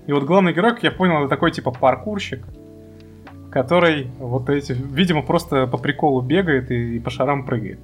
И 0.08 0.12
вот 0.12 0.24
главный 0.24 0.52
герой, 0.52 0.72
как 0.72 0.82
я 0.82 0.90
понял, 0.90 1.20
это 1.20 1.28
такой 1.28 1.52
типа 1.52 1.70
паркурщик, 1.70 2.44
который 3.50 4.08
вот 4.18 4.48
эти, 4.50 4.72
видимо, 4.72 5.22
просто 5.22 5.66
по 5.66 5.78
приколу 5.78 6.20
бегает 6.20 6.70
и, 6.70 6.98
по 6.98 7.10
шарам 7.10 7.44
прыгает. 7.44 7.80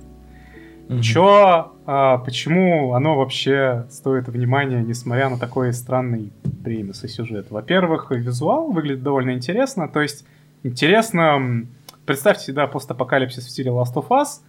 Мгм. 0.88 1.00
Чё, 1.00 1.72
а, 1.86 2.18
почему 2.18 2.92
оно 2.92 3.16
вообще 3.16 3.86
стоит 3.90 4.28
внимания, 4.28 4.82
несмотря 4.82 5.30
на 5.30 5.38
такой 5.38 5.72
странный 5.72 6.30
премис 6.62 7.02
и 7.04 7.08
сюжет? 7.08 7.50
Во-первых, 7.50 8.10
визуал 8.10 8.70
выглядит 8.70 9.02
довольно 9.02 9.30
интересно, 9.30 9.88
то 9.88 10.02
есть 10.02 10.26
интересно, 10.62 11.66
представьте, 12.04 12.52
да, 12.52 12.66
постапокалипсис 12.66 13.46
в 13.46 13.50
стиле 13.50 13.70
Last 13.70 13.94
of 13.94 14.08
Us, 14.08 14.40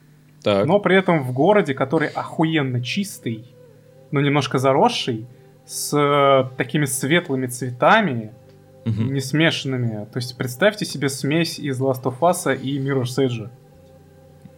Так. 0.44 0.66
но 0.66 0.80
при 0.80 0.98
этом 0.98 1.24
в 1.24 1.32
городе, 1.32 1.74
который 1.74 2.10
охуенно 2.10 2.84
чистый, 2.84 3.46
но 4.12 4.20
немножко 4.20 4.58
заросший, 4.58 5.28
с 5.66 5.98
э, 5.98 6.56
такими 6.58 6.86
светлыми 6.86 7.48
цветами, 7.48 8.32
Мгм. 8.86 9.14
не 9.14 9.20
смешанными. 9.20 10.06
То 10.06 10.18
есть 10.18 10.38
представьте 10.38 10.86
себе 10.86 11.10
смесь 11.10 11.60
из 11.60 11.82
Last 11.82 12.04
of 12.04 12.20
Us 12.20 12.56
и 12.56 12.80
Mirror's 12.80 13.18
Edge. 13.18 13.50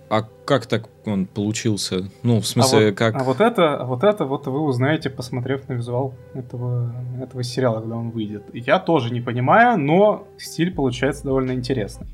А 0.10 0.24
как 0.46 0.68
так 0.68 0.88
он 1.06 1.26
получился? 1.26 2.10
Ну, 2.24 2.40
в 2.40 2.48
смысле, 2.48 2.80
а 2.80 2.86
вот, 2.86 2.98
как... 2.98 3.16
А 3.16 3.24
вот 3.24 3.42
это, 3.42 3.76
а 3.76 3.86
вот 3.86 4.04
это 4.04 4.26
вот 4.26 4.48
вы 4.48 4.62
узнаете, 4.62 5.10
посмотрев 5.10 5.68
на 5.68 5.74
визуал 5.74 6.14
этого, 6.34 6.94
этого 7.22 7.44
сериала, 7.44 7.80
когда 7.80 7.96
он 7.96 8.12
выйдет. 8.12 8.44
Я 8.54 8.80
тоже 8.80 9.14
не 9.14 9.20
понимаю, 9.20 9.78
но 9.78 10.28
стиль 10.38 10.74
получается 10.74 11.24
довольно 11.26 11.52
интересный. 11.52 12.08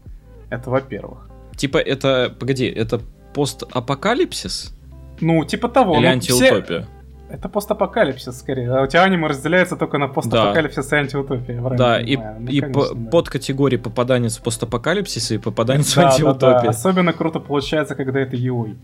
Это 0.49 0.69
во-первых. 0.69 1.30
Типа 1.56 1.77
это... 1.77 2.35
Погоди, 2.40 2.65
это 2.65 2.99
постапокалипсис? 3.34 4.76
Ну, 5.19 5.45
типа 5.45 5.69
того. 5.69 5.98
Или 5.98 6.14
ну, 6.14 6.19
все- 6.19 6.34
антиутопия? 6.34 6.88
Это 7.34 7.49
постапокалипсис, 7.49 8.38
скорее. 8.38 8.72
А 8.72 8.84
у 8.84 8.88
тебя 8.88 9.01
аниме 9.01 9.27
разделяется 9.27 9.76
только 9.76 9.97
на 9.97 10.07
постапокалипсис 10.07 10.91
и 10.91 10.95
антиутопия. 10.95 11.60
Да, 11.76 11.99
и? 11.99 12.15
Ну, 12.15 12.47
и 12.47 12.61
конечно, 12.61 12.69
по- 12.69 12.93
да. 12.93 13.10
под 13.10 13.30
категории 13.30 13.77
попаданец 13.77 14.38
в 14.38 14.43
постапокалипсис 14.43 15.31
и 15.31 15.38
попаданец 15.39 15.93
в 15.93 15.95
Да, 15.95 16.34
да, 16.34 16.61
да. 16.61 16.69
Особенно 16.69 17.11
круто 17.11 17.39
получается, 17.39 17.95
когда 17.95 18.19
это 18.19 18.35
Юй. 18.35 18.77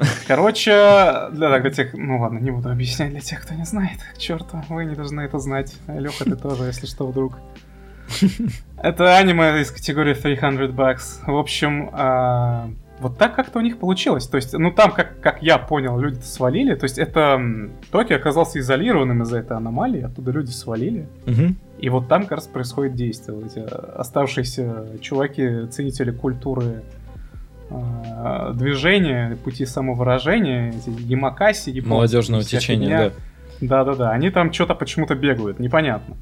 Короче, 0.26 0.72
для, 1.30 1.50
да, 1.50 1.60
для 1.60 1.70
тех, 1.70 1.94
ну 1.94 2.20
ладно, 2.20 2.38
не 2.38 2.50
буду 2.50 2.68
объяснять 2.68 3.10
для 3.10 3.20
тех, 3.20 3.42
кто 3.42 3.54
не 3.54 3.64
знает. 3.64 4.00
К 4.12 4.18
черту, 4.18 4.60
вы 4.68 4.84
не 4.84 4.96
должны 4.96 5.20
это 5.20 5.38
знать. 5.38 5.76
Леха, 5.86 6.24
ты 6.24 6.34
тоже, 6.34 6.64
если 6.64 6.86
что, 6.86 7.06
вдруг. 7.06 7.38
Это 8.82 9.16
аниме 9.16 9.60
из 9.60 9.70
категории 9.70 10.14
300 10.14 10.66
bucks. 10.72 11.20
В 11.26 11.36
общем, 11.36 11.90
а, 11.92 12.70
вот 13.00 13.16
так 13.16 13.34
как-то 13.34 13.58
у 13.58 13.62
них 13.62 13.78
получилось. 13.78 14.26
То 14.26 14.36
есть, 14.36 14.52
ну 14.52 14.72
там, 14.72 14.92
как, 14.92 15.20
как 15.20 15.42
я 15.42 15.58
понял, 15.58 15.98
люди 15.98 16.20
свалили. 16.20 16.74
То 16.74 16.84
есть 16.84 16.98
это 16.98 17.40
Токио 17.90 18.16
оказался 18.16 18.58
изолированным 18.58 19.22
из-за 19.22 19.38
этой 19.38 19.56
аномалии, 19.56 20.02
оттуда 20.02 20.30
люди 20.30 20.50
свалили. 20.50 21.08
Мгм. 21.26 21.56
И 21.78 21.88
вот 21.90 22.08
там 22.08 22.22
как 22.22 22.32
раз 22.32 22.46
происходит 22.46 22.94
действие. 22.94 23.36
Вот 23.36 23.46
эти 23.46 23.60
оставшиеся 23.60 24.98
чуваки, 25.00 25.66
ценители 25.70 26.10
культуры 26.10 26.82
э, 27.70 28.52
движения, 28.54 29.36
пути 29.44 29.64
самовыражения, 29.64 30.70
эти 30.70 30.90
ямакаси, 30.90 31.70
японцы, 31.70 31.94
Молодежного 31.94 32.42
течения, 32.42 32.88
фигня. 32.88 33.10
да. 33.10 33.14
Да-да-да, 33.60 34.10
они 34.10 34.30
там 34.30 34.52
что-то 34.52 34.74
почему-то 34.74 35.14
бегают, 35.14 35.58
непонятно. 35.58 36.16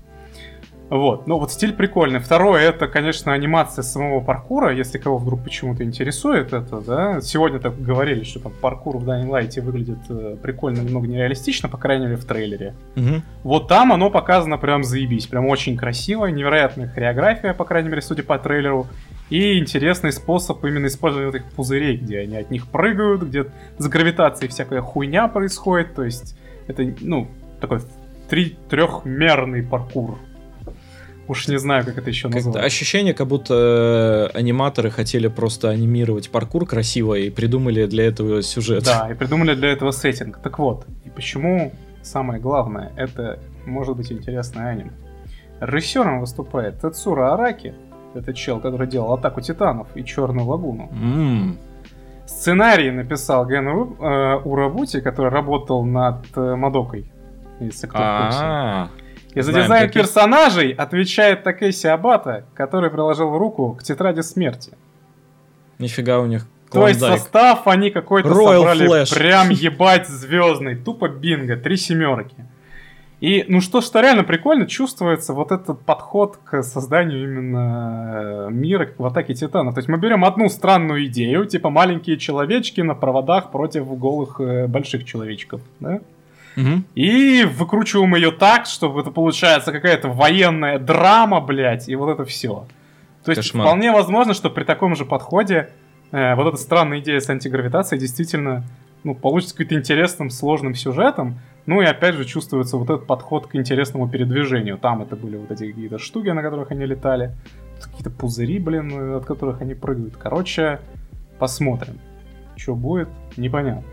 Вот, 0.88 1.26
ну 1.26 1.38
вот 1.38 1.50
стиль 1.50 1.72
прикольный. 1.72 2.20
Второе, 2.20 2.60
это, 2.60 2.86
конечно, 2.86 3.32
анимация 3.32 3.82
самого 3.82 4.20
паркура, 4.20 4.72
если 4.72 4.98
кого 4.98 5.18
вдруг 5.18 5.42
почему-то 5.42 5.82
интересует 5.82 6.52
это, 6.52 6.80
да. 6.80 7.20
Сегодня 7.20 7.58
так 7.58 7.80
говорили, 7.80 8.22
что 8.22 8.40
там 8.40 8.52
паркур 8.60 8.98
в 8.98 9.08
Dying 9.08 9.28
Light 9.28 9.60
выглядит 9.60 9.98
э, 10.08 10.36
прикольно, 10.40 10.80
немного 10.80 11.08
нереалистично, 11.08 11.68
по 11.68 11.76
крайней 11.76 12.06
мере, 12.06 12.16
в 12.16 12.24
трейлере. 12.24 12.74
Мгм. 12.94 13.22
Вот 13.42 13.68
там 13.68 13.92
оно 13.92 14.10
показано 14.10 14.58
прям 14.58 14.84
заебись, 14.84 15.26
прям 15.26 15.46
очень 15.46 15.76
красиво, 15.76 16.26
невероятная 16.26 16.88
хореография, 16.88 17.52
по 17.52 17.64
крайней 17.64 17.88
мере, 17.88 18.02
судя 18.02 18.22
по 18.22 18.38
трейлеру, 18.38 18.86
и 19.28 19.58
интересный 19.58 20.12
способ 20.12 20.64
именно 20.64 20.86
использования 20.86 21.30
этих 21.30 21.44
пузырей, 21.46 21.96
где 21.96 22.20
они 22.20 22.36
от 22.36 22.50
них 22.50 22.68
прыгают, 22.68 23.22
где 23.22 23.46
с 23.78 23.88
гравитацией 23.88 24.48
всякая 24.48 24.82
хуйня 24.82 25.26
происходит, 25.26 25.94
то 25.94 26.04
есть 26.04 26.38
это, 26.68 26.86
ну, 27.00 27.26
такой 27.60 27.80
три, 28.28 28.56
трехмерный 28.68 29.62
паркур. 29.62 30.18
Уж 31.28 31.48
не 31.48 31.58
знаю, 31.58 31.84
как 31.84 31.98
это 31.98 32.08
еще 32.10 32.28
Как-то 32.28 32.46
назвать. 32.48 32.64
ощущение, 32.64 33.12
как 33.14 33.26
будто 33.26 34.30
э, 34.34 34.38
аниматоры 34.38 34.90
хотели 34.90 35.28
просто 35.28 35.70
анимировать 35.70 36.30
паркур 36.30 36.66
красиво 36.66 37.14
и 37.14 37.30
придумали 37.30 37.86
для 37.86 38.06
этого 38.06 38.42
сюжет. 38.42 38.84
Да, 38.84 39.08
и 39.10 39.14
придумали 39.14 39.54
для 39.54 39.70
этого 39.72 39.90
сеттинг. 39.90 40.38
Так 40.42 40.58
вот, 40.58 40.86
и 41.04 41.10
почему 41.10 41.72
самое 42.02 42.40
главное, 42.40 42.92
это 42.96 43.38
может 43.64 43.96
быть 43.96 44.12
интересное 44.12 44.68
аниме. 44.68 44.92
Режиссером 45.60 46.20
выступает 46.20 46.80
Тецура 46.80 47.32
Араки, 47.34 47.74
это 48.14 48.32
чел, 48.32 48.60
который 48.60 48.86
делал 48.86 49.12
Атаку 49.14 49.40
Титанов 49.40 49.88
и 49.96 50.04
Черную 50.04 50.46
Лагуну. 50.46 50.88
М, 50.92 51.58
Сценарий 52.26 52.90
написал 52.90 53.46
Ген 53.46 53.66
э, 53.68 54.34
Урабути, 54.44 55.00
который 55.00 55.30
работал 55.30 55.84
над 55.84 56.24
э, 56.36 56.56
Мадокой 56.56 57.10
из 57.60 57.78
Сектор 57.80 58.00
Курса. 58.24 58.40
а, 58.42 58.90
И 59.36 59.42
за 59.42 59.50
знаем 59.50 59.66
дизайн 59.66 59.86
таких. 59.88 60.02
персонажей 60.02 60.72
отвечает 60.72 61.42
Такеси 61.42 61.88
Абата, 61.88 62.46
который 62.54 62.88
приложил 62.88 63.36
руку 63.36 63.76
к 63.78 63.82
тетради 63.82 64.22
смерти. 64.22 64.72
Нифига 65.78 66.20
у 66.20 66.26
них 66.26 66.46
То 66.72 66.88
есть 66.88 67.00
клондайк. 67.00 67.20
состав 67.20 67.66
они 67.66 67.90
какой-то 67.90 68.30
Royal 68.30 68.56
собрали 68.60 68.88
Flash. 68.88 69.14
прям 69.14 69.50
ебать 69.50 70.08
звездный, 70.08 70.74
тупо 70.74 71.08
бинго, 71.10 71.58
три 71.58 71.76
семерки. 71.76 72.34
И, 73.20 73.44
ну 73.46 73.60
что, 73.60 73.82
что 73.82 74.00
реально 74.00 74.24
прикольно, 74.24 74.66
чувствуется 74.66 75.34
вот 75.34 75.52
этот 75.52 75.82
подход 75.82 76.38
к 76.42 76.62
созданию 76.62 77.24
именно 77.24 78.46
э, 78.48 78.50
мира 78.50 78.86
как 78.86 78.98
в 78.98 79.04
Атаке 79.04 79.34
Титана. 79.34 79.74
То 79.74 79.80
есть 79.80 79.88
мы 79.90 79.98
берем 79.98 80.24
одну 80.24 80.48
странную 80.48 81.04
идею, 81.08 81.44
типа 81.44 81.68
маленькие 81.68 82.16
человечки 82.16 82.80
на 82.80 82.94
проводах 82.94 83.50
против 83.50 83.86
голых 83.98 84.40
э, 84.40 84.66
больших 84.66 85.04
человечков, 85.04 85.60
да? 85.80 86.00
Мгм. 86.56 86.84
И 86.94 87.44
выкручиваем 87.44 88.14
ее 88.14 88.30
так, 88.30 88.66
чтобы 88.66 89.02
это 89.02 89.10
получается 89.10 89.72
какая-то 89.72 90.08
военная 90.08 90.78
драма, 90.78 91.40
блядь, 91.40 91.88
и 91.88 91.94
вот 91.94 92.10
это 92.10 92.24
все. 92.24 92.66
То 93.24 93.32
есть 93.32 93.42
Кошмар. 93.42 93.66
вполне 93.66 93.92
возможно, 93.92 94.34
что 94.34 94.50
при 94.50 94.64
таком 94.64 94.96
же 94.96 95.04
подходе 95.04 95.70
э, 96.12 96.34
вот 96.34 96.46
эта 96.46 96.56
странная 96.56 97.00
идея 97.00 97.20
с 97.20 97.28
антигравитацией 97.28 98.00
действительно 98.00 98.64
ну, 99.04 99.14
получится 99.14 99.54
каким-то 99.54 99.74
интересным, 99.74 100.30
сложным 100.30 100.74
сюжетом. 100.74 101.38
Ну 101.66 101.82
и 101.82 101.84
опять 101.84 102.14
же 102.14 102.24
чувствуется 102.24 102.76
вот 102.76 102.88
этот 102.88 103.06
подход 103.06 103.48
к 103.48 103.54
интересному 103.54 104.08
передвижению. 104.08 104.78
Там 104.78 105.02
это 105.02 105.14
были 105.16 105.36
вот 105.36 105.50
эти 105.50 105.66
какие-то 105.70 105.98
штуки, 105.98 106.28
на 106.28 106.42
которых 106.42 106.70
они 106.70 106.86
летали. 106.86 107.34
Какие-то 107.82 108.10
пузыри, 108.10 108.58
блин, 108.58 109.16
от 109.16 109.26
которых 109.26 109.60
они 109.60 109.74
прыгают. 109.74 110.16
Короче, 110.16 110.80
посмотрим. 111.38 111.98
Что 112.56 112.74
будет, 112.74 113.08
непонятно. 113.36 113.84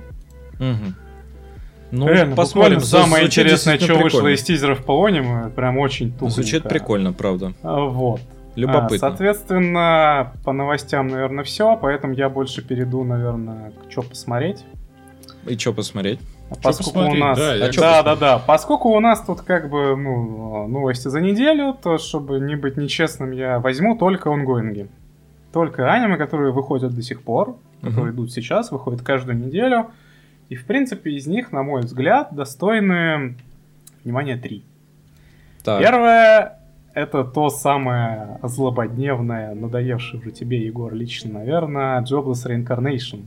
Мгм. 0.60 0.95
Ну, 1.95 2.07
Реально, 2.07 2.36
посмотрим. 2.36 2.80
самое 2.80 3.26
Звучит 3.26 3.45
интересное, 3.45 3.76
что 3.76 3.86
действительно 3.86 4.03
вышло 4.03 4.18
прикольно. 4.18 4.34
из 4.34 4.44
тизеров 4.44 4.84
по 4.84 5.06
аниме, 5.06 5.49
прям 5.56 5.78
очень 5.78 6.11
тупо. 6.11 6.32
Звучит 6.32 6.64
прикольно, 6.64 7.14
правда. 7.14 7.53
Вот. 7.61 8.20
Любопытно. 8.56 8.95
А, 8.95 9.11
соответственно, 9.11 10.34
по 10.44 10.53
новостям, 10.53 11.07
наверное, 11.07 11.44
все, 11.44 11.78
поэтому 11.80 12.15
я 12.15 12.30
больше 12.30 12.64
перейду, 12.68 13.03
наверное, 13.03 13.72
к 13.72 13.91
что 13.91 14.02
посмотреть. 14.02 14.65
И 15.45 15.56
что 15.56 15.72
посмотреть? 15.72 16.20
А 16.49 16.56
Поскольку 16.56 17.11
у 17.11 17.14
нас... 17.14 17.38
Да, 17.38 17.53
я 17.53 17.72
да, 17.72 18.02
да, 18.02 18.15
да, 18.15 18.40
Поскольку 18.40 18.90
у 18.90 18.99
нас 18.99 19.22
тут 19.22 19.41
как 19.41 19.70
бы, 19.70 19.95
ну, 19.95 20.68
новости 20.68 21.10
за 21.10 21.22
неделю, 21.22 21.78
то, 21.80 21.99
чтобы 21.99 22.40
не 22.40 22.56
быть 22.56 22.76
нечестным, 22.76 23.32
я 23.32 23.60
возьму 23.60 23.95
только 23.95 24.32
онгоинги. 24.32 24.88
Только 25.52 25.91
аниме, 25.94 26.18
которые 26.18 26.53
выходят 26.53 26.95
до 26.95 27.03
сих 27.03 27.22
пор, 27.22 27.57
которые 27.84 28.14
идут 28.14 28.32
сейчас, 28.32 28.72
выходят 28.72 29.03
каждую 29.03 29.38
неделю. 29.38 29.91
И, 30.49 30.56
в 30.56 30.65
принципе, 30.65 31.11
из 31.11 31.28
них, 31.28 31.52
на 31.52 31.64
мой 31.64 31.82
взгляд, 31.82 32.30
достойны, 32.32 33.36
внимание, 34.03 34.38
три. 34.38 34.64
Так. 35.64 35.82
Первое 35.82 36.60
это 36.94 37.24
то 37.24 37.49
самое 37.49 38.40
злободневное, 38.44 39.56
надоевшее 39.56 40.22
уже 40.22 40.32
тебе, 40.32 40.65
Егор, 40.65 40.94
лично, 40.94 41.40
наверное, 41.40 42.02
Jobless 42.02 42.45
Reincarnation. 42.45 43.24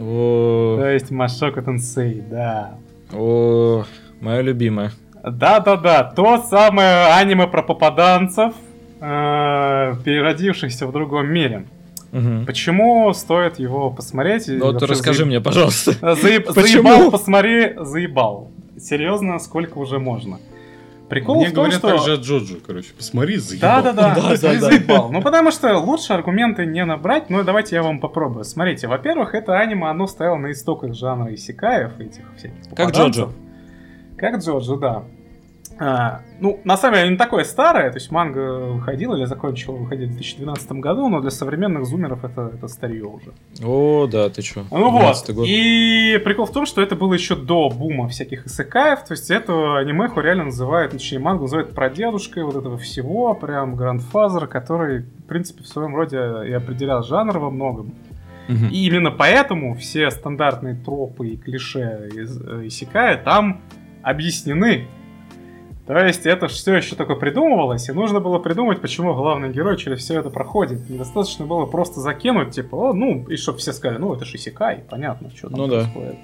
О, 0.00 0.76
То 0.78 0.88
есть 0.88 1.10
Машока 1.10 1.62
Тенсей, 1.62 2.22
да. 2.28 2.74
о, 3.12 3.84
мое 4.20 4.40
любимое. 4.40 4.90
Да-да-да, 5.22 6.04
то 6.04 6.38
самое 6.38 7.14
аниме 7.14 7.46
про 7.46 7.62
попаданцев, 7.62 8.54
э, 9.00 9.94
переродившихся 10.04 10.86
в 10.86 10.92
другом 10.92 11.28
мире. 11.28 11.66
Мгм. 12.14 12.46
Почему 12.46 13.12
стоит 13.12 13.58
его 13.58 13.90
посмотреть? 13.90 14.48
и 14.48 14.52
Ну, 14.52 14.66
вот 14.72 14.82
расскажи 14.82 15.24
заеб- 15.24 15.26
мне, 15.26 15.40
пожалуйста. 15.40 15.90
Заеб- 16.22 16.54
Почему? 16.54 16.88
Заебал, 16.88 17.10
посмотри, 17.10 17.74
заебал. 17.80 18.50
Серьезно, 18.78 19.38
сколько 19.40 19.78
уже 19.78 19.98
можно? 19.98 20.38
Прикол 21.08 21.36
Мне 21.36 21.46
в 21.46 21.52
том, 21.52 21.64
говорят 21.64 21.78
что... 21.80 21.88
так 21.90 21.98
же 22.00 22.14
от 22.14 22.20
Джоджо, 22.20 22.54
короче. 22.66 22.88
Посмотри, 22.96 23.36
заебал. 23.36 23.82
Да, 23.82 23.92
да, 23.92 23.92
да, 23.92 24.14
Да, 24.14 24.22
да, 24.40 24.52
да. 24.54 24.60
заебал. 24.60 25.10
Ну, 25.12 25.20
потому 25.22 25.50
что 25.50 25.76
лучше 25.78 26.12
аргументы 26.12 26.64
не 26.66 26.84
набрать, 26.84 27.30
но 27.30 27.42
давайте 27.42 27.76
я 27.76 27.82
вам 27.82 28.00
попробую. 28.00 28.44
Смотрите, 28.44 28.86
во-первых, 28.88 29.34
это 29.34 29.58
аниме, 29.58 29.88
оно 29.90 30.06
стояло 30.06 30.36
на 30.36 30.52
истоках 30.52 30.94
жанра 30.94 31.34
исекаев, 31.34 31.98
этих 32.00 32.22
всяких 32.36 32.56
Как. 32.76 32.92
Джоджо. 32.94 33.28
Как 34.16 34.38
Джоджо, 34.38 34.76
да. 34.76 35.04
А, 35.78 36.20
ну, 36.38 36.60
на 36.64 36.76
самом 36.76 36.96
деле, 36.96 37.10
не 37.10 37.16
такое 37.16 37.42
старое, 37.42 37.90
то 37.90 37.96
есть 37.96 38.10
манга 38.12 38.72
выходила 38.74 39.16
или 39.16 39.24
закончила 39.24 39.74
выходить 39.74 40.10
в 40.10 40.12
2012 40.12 40.72
году, 40.72 41.08
но 41.08 41.20
для 41.20 41.30
современных 41.30 41.84
зумеров 41.84 42.24
это, 42.24 42.52
это 42.54 42.68
старье 42.68 43.04
уже. 43.04 43.32
О, 43.64 44.06
да, 44.06 44.28
ты 44.30 44.42
чё? 44.42 44.64
Ну 44.70 44.96
12-й 45.00 45.32
вот, 45.32 45.34
год. 45.34 45.46
и 45.48 46.20
прикол 46.24 46.46
в 46.46 46.52
том, 46.52 46.66
что 46.66 46.80
это 46.80 46.94
было 46.94 47.14
еще 47.14 47.34
до 47.34 47.70
бума 47.70 48.08
всяких 48.08 48.46
исекаев, 48.46 49.04
то 49.04 49.12
есть 49.12 49.30
эту 49.30 49.74
анимеху 49.74 50.20
реально 50.20 50.44
называют, 50.44 50.92
точнее 50.92 51.18
мангу 51.18 51.42
называют 51.42 51.74
прадедушкой 51.74 52.44
вот 52.44 52.54
этого 52.54 52.78
всего, 52.78 53.34
прям 53.34 53.74
грандфазер, 53.74 54.46
который, 54.46 55.00
в 55.00 55.24
принципе, 55.24 55.64
в 55.64 55.66
своем 55.66 55.96
роде 55.96 56.18
и 56.48 56.52
определял 56.52 57.02
жанр 57.02 57.38
во 57.38 57.50
многом. 57.50 57.94
Мгм. 58.46 58.68
И 58.68 58.86
именно 58.86 59.10
поэтому 59.10 59.74
все 59.74 60.10
стандартные 60.10 60.74
тропы 60.74 61.28
и 61.28 61.36
клише 61.36 62.10
из 62.14 62.40
э, 62.40 62.66
Исекая 62.66 63.16
там 63.16 63.62
объяснены. 64.02 64.86
То 65.86 65.98
есть 65.98 66.24
это 66.24 66.48
все 66.48 66.76
еще 66.76 66.96
только 66.96 67.14
придумывалось, 67.14 67.88
и 67.90 67.92
нужно 67.92 68.18
было 68.20 68.38
придумать, 68.38 68.80
почему 68.80 69.12
главный 69.14 69.50
герой 69.52 69.76
через 69.76 69.98
все 69.98 70.18
это 70.18 70.30
проходит. 70.30 70.88
Недостаточно 70.88 71.44
было 71.44 71.66
просто 71.66 72.00
закинуть, 72.00 72.52
типа, 72.52 72.74
о, 72.76 72.92
ну, 72.94 73.26
и 73.28 73.36
чтобы 73.36 73.58
все 73.58 73.72
сказали, 73.74 73.98
ну, 73.98 74.14
это 74.14 74.24
же 74.24 74.36
Исекай, 74.36 74.82
понятно, 74.88 75.30
что 75.36 75.50
там 75.50 75.58
Ну 75.58 75.66
да. 75.66 75.80
происходит. 75.82 76.16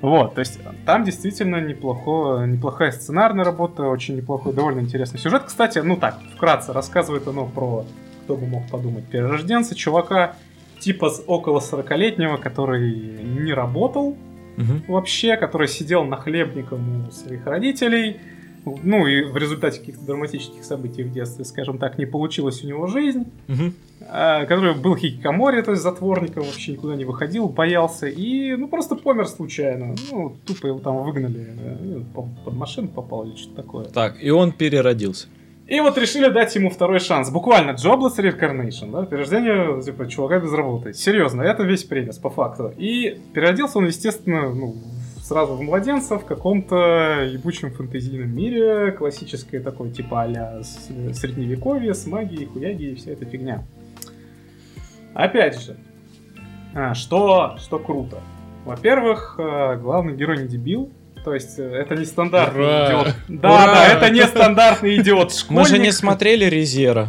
Вот, 0.00 0.34
то 0.34 0.40
есть 0.40 0.58
там 0.86 1.04
действительно 1.04 1.60
неплохо, 1.60 2.44
неплохая 2.46 2.90
сценарная 2.90 3.44
работа, 3.44 3.82
очень 3.84 4.16
неплохой, 4.16 4.54
довольно 4.54 4.80
интересный 4.80 5.20
сюжет. 5.20 5.42
Кстати, 5.46 5.78
ну 5.78 5.96
так, 5.96 6.18
вкратце 6.34 6.72
рассказывает 6.72 7.28
оно 7.28 7.46
про, 7.46 7.84
кто 8.24 8.34
бы 8.36 8.46
мог 8.46 8.66
подумать, 8.70 9.04
перерожденца, 9.04 9.74
чувака, 9.76 10.34
типа 10.80 11.12
около 11.26 11.60
40-летнего, 11.60 12.38
который 12.38 12.90
не 12.90 13.52
работал 13.52 14.16
Мгм. 14.56 14.82
вообще, 14.88 15.36
который 15.36 15.68
сидел 15.68 16.04
нахлебником 16.04 17.06
у 17.06 17.10
своих 17.12 17.46
родителей, 17.46 18.16
ну 18.64 19.06
и 19.06 19.22
в 19.24 19.36
результате 19.36 19.80
каких-то 19.80 20.04
драматических 20.04 20.64
событий 20.64 21.02
в 21.02 21.12
детстве, 21.12 21.44
скажем 21.44 21.78
так, 21.78 21.98
не 21.98 22.06
получилась 22.06 22.62
у 22.64 22.66
него 22.68 22.86
жизнь, 22.86 23.24
Мгм. 23.48 23.74
а, 24.08 24.44
который 24.46 24.74
был 24.74 24.96
хикикамори, 24.96 25.62
то 25.62 25.70
есть 25.72 25.82
затворником, 25.82 26.44
вообще 26.44 26.72
никуда 26.72 26.96
не 26.96 27.04
выходил, 27.04 27.48
боялся, 27.48 28.06
и 28.06 28.54
ну 28.56 28.68
просто 28.68 28.96
помер 28.96 29.26
случайно. 29.26 29.94
Ну, 30.10 30.36
тупо 30.46 30.66
его 30.66 30.78
там 30.78 31.02
выгнали, 31.04 31.46
э, 31.58 31.76
ну, 31.80 32.04
по- 32.14 32.28
под 32.44 32.54
машину 32.54 32.88
попал 32.88 33.24
или 33.26 33.36
что-то 33.36 33.56
такое. 33.62 33.84
Так, 33.86 34.22
и 34.22 34.30
он 34.30 34.52
переродился. 34.52 35.28
И 35.66 35.78
вот 35.80 35.96
решили 35.98 36.28
дать 36.28 36.52
ему 36.56 36.68
второй 36.68 36.98
шанс. 36.98 37.30
Буквально 37.30 37.70
Jobless 37.76 38.16
Reincarnation, 38.18 38.90
да, 38.90 39.06
перерождение, 39.06 39.80
типа, 39.80 40.08
чувака 40.08 40.40
без 40.40 40.52
работы. 40.52 40.92
Серьезно, 40.94 41.42
это 41.42 41.62
весь 41.62 41.84
премис, 41.84 42.18
по 42.18 42.28
факту. 42.28 42.72
И 42.76 43.20
переродился 43.32 43.78
он, 43.78 43.86
естественно, 43.86 44.52
ну, 44.52 44.74
сразу 45.30 45.54
в 45.54 45.62
младенца 45.62 46.18
в 46.18 46.26
каком-то 46.26 47.24
ебучем 47.32 47.70
фэнтезийном 47.70 48.34
мире, 48.34 48.90
классическое 48.90 49.60
такое, 49.62 49.92
типа, 49.92 50.22
а-ля 50.22 50.60
с- 50.64 50.88
средневековье, 51.16 51.94
с 51.94 52.04
магией, 52.08 52.46
хуяги 52.46 52.86
и 52.90 52.94
вся 52.96 53.12
эта 53.12 53.24
фигня. 53.26 53.62
Опять 55.14 55.62
же, 55.62 55.76
а, 56.74 56.94
что, 56.94 57.56
что 57.60 57.78
круто. 57.78 58.20
Во-первых, 58.64 59.36
э, 59.38 59.76
главный 59.76 60.16
герой 60.16 60.38
не 60.42 60.48
дебил, 60.48 60.90
то 61.24 61.32
есть 61.32 61.60
э, 61.60 61.62
это 61.62 61.94
не 61.94 62.04
стандартный 62.06 62.64
Ура! 62.64 62.86
идиот. 62.88 63.14
Да, 63.28 63.48
Ура! 63.54 63.66
да, 63.66 63.86
это 63.86 64.10
не 64.10 64.22
стандартный 64.24 64.96
идиот 64.96 65.28
Мы 65.48 65.62
школьник. 65.64 65.68
же 65.68 65.78
не 65.78 65.92
смотрели 65.92 66.44
Резера. 66.46 67.08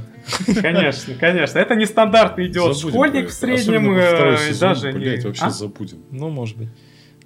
Конечно, 0.61 1.15
конечно. 1.19 1.57
Это 1.57 1.73
не 1.75 1.87
стандартный 1.87 2.45
идиот 2.45 2.77
Забудем 2.77 2.93
школьник 2.99 3.29
в 3.29 3.33
среднем, 3.33 3.81
Особенно 3.93 4.07
второй 4.15 4.33
э, 4.35 4.37
сезон, 4.37 4.69
даже 4.69 4.91
блядь, 4.91 5.19
не... 5.21 5.25
вообще 5.25 5.43
А? 5.45 5.49
забудем. 5.49 5.97
Ну, 6.11 6.29
может 6.29 6.57
быть. 6.57 6.69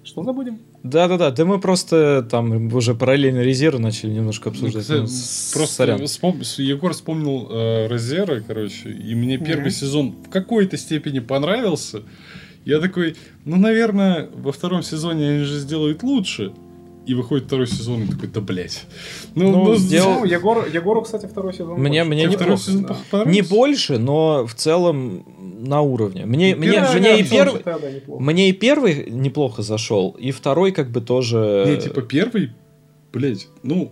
Что 0.05 0.23
забудем? 0.23 0.59
Да-да-да, 0.83 1.31
да 1.31 1.45
мы 1.45 1.59
просто 1.59 2.25
там 2.29 2.71
уже 2.73 2.93
параллельно 2.93 3.39
Резеру 3.41 3.79
начали 3.79 4.11
немножко 4.11 4.49
обсуждать. 4.49 4.83
Кстати, 4.83 4.99
Ну, 4.99 5.07
Просто 5.53 5.75
сорян. 5.75 6.01
вспом- 6.03 6.41
Егор 6.59 6.93
вспомнил 6.93 7.47
э, 7.49 7.87
Розера, 7.87 8.41
короче, 8.41 8.91
и 8.91 9.15
мне 9.15 9.37
первый 9.39 9.61
Мгм. 9.61 9.71
сезон 9.71 10.15
в 10.25 10.29
какой-то 10.29 10.77
степени 10.77 11.19
понравился. 11.19 12.03
Я 12.65 12.79
такой, 12.79 13.15
ну, 13.45 13.57
наверное, 13.57 14.29
во 14.35 14.51
втором 14.51 14.83
сезоне 14.83 15.29
они 15.29 15.43
же 15.43 15.57
сделают 15.59 16.03
лучше. 16.03 16.53
и 17.07 17.13
выходит 17.13 17.45
второй 17.45 17.67
сезон, 17.67 18.01
и 18.01 18.07
такой, 18.07 18.29
да 18.29 18.41
блять. 18.41 18.81
Ну, 19.35 19.51
Ну, 19.51 19.63
ну, 19.65 19.75
сделал- 19.75 20.21
Ну, 20.21 20.25
Егор, 20.25 20.65
Егору, 20.67 21.03
кстати, 21.03 21.27
второй 21.27 21.53
сезон. 21.53 21.79
Мне- 21.79 22.03
больше. 22.03 22.09
мне 22.09 22.25
не 22.25 22.35
сезон 22.57 22.87
да. 23.11 23.25
Не 23.25 23.43
больше, 23.43 23.99
но 23.99 24.47
в 24.47 24.55
целом 24.55 25.23
на 25.57 25.81
уровне. 25.81 26.25
Мне, 26.25 26.55
Ну, 26.55 26.61
мне, 26.61 26.81
мне, 26.99 27.19
и 27.19 27.23
первый, 27.23 27.61
неплохо. 27.95 28.23
мне 28.23 28.49
и 28.49 28.53
первый 28.53 29.09
неплохо 29.09 29.61
зашел, 29.61 30.11
и 30.19 30.31
второй 30.31 30.71
как 30.71 30.89
бы 30.91 31.01
тоже... 31.01 31.63
Не, 31.67 31.77
типа 31.77 32.01
первый, 32.01 32.51
блять, 33.13 33.47
ну, 33.63 33.91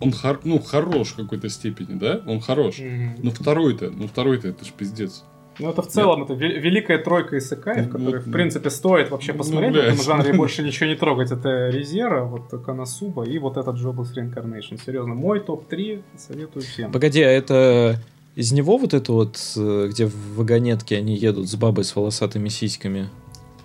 он 0.00 0.12
хор- 0.12 0.40
ну, 0.44 0.58
хорош 0.58 1.08
в 1.08 1.16
какой-то 1.16 1.48
степени, 1.48 1.98
да? 1.98 2.22
Он 2.26 2.40
хорош. 2.40 2.78
Мгм. 2.78 3.16
Но 3.22 3.30
второй-то, 3.30 3.90
ну 3.90 4.06
второй-то 4.08 4.48
это 4.48 4.64
ж 4.64 4.68
пиздец. 4.76 5.24
Ну, 5.60 5.70
это 5.70 5.82
в 5.82 5.86
целом, 5.86 6.24
это 6.24 6.32
ве- 6.34 6.58
великая 6.58 6.98
тройка 6.98 7.38
исекаев, 7.38 7.86
Ну, 7.86 7.92
которые, 7.92 8.20
в 8.22 8.26
ну, 8.26 8.32
принципе, 8.32 8.70
стоит 8.70 9.10
вообще 9.12 9.32
ну, 9.32 9.38
посмотреть 9.38 9.70
в 9.70 9.74
блядь. 9.74 9.94
этом 9.94 10.04
жанре 10.04 10.30
и 10.30 10.32
больше 10.36 10.62
ничего 10.64 10.88
не 10.88 10.96
трогать. 10.96 11.30
Это 11.30 11.68
Резера, 11.68 12.24
вот 12.24 12.50
Канасуба 12.64 13.22
и 13.24 13.38
вот 13.38 13.56
этот 13.56 13.76
Jobless 13.76 14.08
Reincarnation. 14.16 14.80
Серьезно, 14.84 15.14
мой 15.14 15.38
топ-3 15.38 16.02
советую 16.16 16.64
всем. 16.64 16.90
Погоди, 16.90 17.22
а 17.22 17.30
это 17.30 18.00
из 18.34 18.52
него 18.52 18.76
вот 18.78 18.94
это 18.94 19.12
вот, 19.12 19.38
э, 19.56 19.88
где 19.90 20.06
в 20.06 20.36
вагонетке 20.36 20.96
они 20.98 21.14
едут 21.16 21.48
с 21.48 21.54
бабой 21.54 21.84
с 21.84 21.94
волосатыми 21.94 22.48
сиськами? 22.48 23.08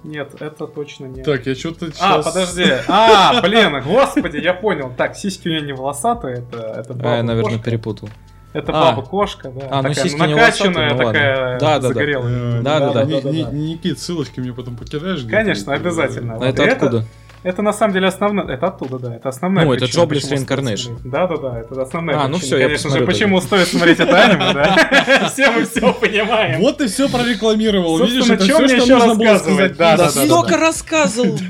Нет, 0.03 0.33
это 0.39 0.65
точно 0.67 1.05
не... 1.07 1.23
Так, 1.23 1.45
я 1.45 1.55
что-то 1.55 1.87
А, 1.87 2.21
сейчас... 2.21 2.25
подожди. 2.25 2.65
А, 2.87 3.41
блин, 3.41 3.81
господи, 3.83 4.37
я 4.37 4.53
понял. 4.53 4.93
Так, 4.95 5.15
сиськи 5.17 5.47
у 5.49 5.51
нее 5.51 5.61
не 5.61 5.73
волосатые, 5.73 6.37
это, 6.37 6.57
это 6.79 6.95
А, 7.03 7.17
я, 7.17 7.23
наверное, 7.23 7.59
перепутал. 7.59 8.09
Это 8.53 8.71
А. 8.71 8.91
баба-кошка, 8.95 9.49
да. 9.49 9.67
А, 9.69 9.81
ну, 9.81 9.89
такая, 9.89 10.03
сиськи 10.05 10.21
не 10.21 10.33
накачанная, 10.35 10.89
волосатые, 10.89 10.89
ну 10.89 10.97
ладно. 10.97 11.13
такая 11.13 11.59
Да, 11.59 11.67
да, 11.67 11.79
да. 11.79 11.87
загорелая. 11.89 12.57
Не- 12.57 12.63
да, 12.63 13.03
не- 13.03 13.21
да. 13.43 13.51
Никит, 13.51 13.99
ссылочки 13.99 14.39
мне 14.39 14.53
потом 14.53 14.75
покидаешь? 14.77 15.23
Конечно, 15.29 15.73
обязательно. 15.73 16.35
А 16.35 16.37
Вот 16.37 16.47
это 16.47 16.63
откуда? 16.63 16.97
Это 16.99 17.05
на 17.43 17.73
самом 17.73 17.93
деле 17.93 18.07
основная... 18.07 18.45
Это 18.47 18.67
оттуда, 18.67 18.99
да. 18.99 19.15
Это 19.15 19.29
основная 19.29 19.65
Ну, 19.65 19.73
это 19.73 19.85
почему 19.85 20.05
стоит 20.19 20.39
Reincarnation. 20.41 20.77
смотреть. 20.77 21.11
Да-да-да, 21.11 21.59
это 21.59 21.81
основная 21.81 22.17
А, 22.17 22.27
ну 22.27 22.37
причина. 22.37 22.45
всё, 22.45 22.57
я 22.57 22.65
Конечно 22.67 22.89
же, 22.91 23.05
почему 23.05 23.41
стоит 23.41 23.67
смотреть 23.67 23.99
это 23.99 24.23
аниме, 24.23 24.53
да? 24.53 25.29
Все 25.33 25.51
мы 25.51 25.63
все 25.65 25.93
понимаем. 25.93 26.59
Вот 26.59 26.77
ты 26.77 26.87
все 26.87 27.07
прорекламировал. 27.09 27.99
Видишь, 28.03 28.29
это 28.29 28.43
все, 28.43 28.67
что 28.79 28.93
нужно 28.97 29.15
было 29.15 29.37
сказать. 29.37 29.77
Да, 29.77 29.97
да, 29.97 30.03
да, 30.05 30.09
Столько 30.09 30.57
рассказывал, 30.57 31.37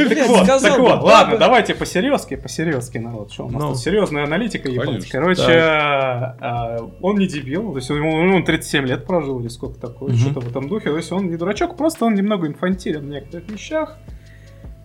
Так 0.62 0.80
вот, 0.80 1.02
ладно, 1.04 1.38
давайте 1.38 1.74
по-серьезки, 1.76 2.36
по-серьезки, 2.36 2.98
народ. 2.98 3.32
Что 3.32 3.46
у 3.46 3.50
нас 3.50 3.62
Ну. 3.62 3.70
тут 3.70 3.80
серьезная 3.80 4.24
аналитика 4.24 4.70
японская. 4.70 5.22
Короче, 5.22 5.44
а, 5.52 6.78
он 7.02 7.18
не 7.18 7.28
дебил, 7.28 7.72
то 7.72 7.78
есть 7.78 7.90
он, 7.92 8.02
он 8.02 8.44
37 8.44 8.86
лет 8.86 9.06
прожил 9.06 9.40
или 9.40 9.48
сколько 9.48 9.80
такое, 9.80 10.16
что-то 10.16 10.40
в 10.42 10.48
этом 10.50 10.68
духе. 10.68 10.90
То 10.90 10.98
есть 10.98 11.12
он 11.12 11.30
не 11.30 11.38
дурачок, 11.38 11.78
просто 11.78 12.06
он 12.06 12.14
немного 12.16 12.48
инфантилен 12.48 13.02
в 13.02 13.10
некоторых 13.10 13.50
вещах, 13.50 13.98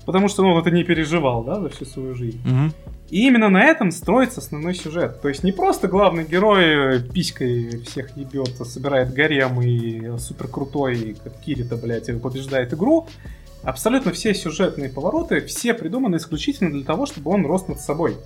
потому 0.05 0.29
что 0.29 0.43
ну, 0.43 0.53
он 0.53 0.61
это 0.61 0.71
не 0.71 0.85
переживал, 0.85 1.45
да, 1.45 1.61
за 1.61 1.69
всю 1.69 1.85
свою 1.85 2.15
жизнь. 2.15 2.41
Мгм. 2.45 2.73
И 3.11 3.27
именно 3.27 3.49
на 3.49 3.63
этом 3.63 3.91
строится 3.91 4.41
основной 4.41 4.75
сюжет. 4.75 5.21
То 5.21 5.29
есть 5.29 5.45
не 5.45 5.53
просто 5.53 5.89
главный 5.89 6.25
герой 6.25 6.97
э, 6.97 7.01
писькой 7.01 7.83
всех 7.83 8.17
ебет, 8.17 8.57
собирает 8.67 9.13
гарем 9.13 9.61
и 9.61 10.19
супер 10.19 10.49
крутой, 10.49 11.17
как 11.23 11.39
Кирита, 11.41 11.77
блядь, 11.77 12.07
побеждает 12.21 12.73
игру. 12.73 13.07
Абсолютно 13.63 14.13
все 14.13 14.35
сюжетные 14.35 14.91
повороты, 14.91 15.41
все 15.43 15.75
придуманы 15.75 16.17
исключительно 16.17 16.71
для 16.71 16.85
того, 16.85 17.07
чтобы 17.07 17.31
он 17.31 17.47
рос 17.47 17.69
над 17.69 17.81
собой. 17.81 18.17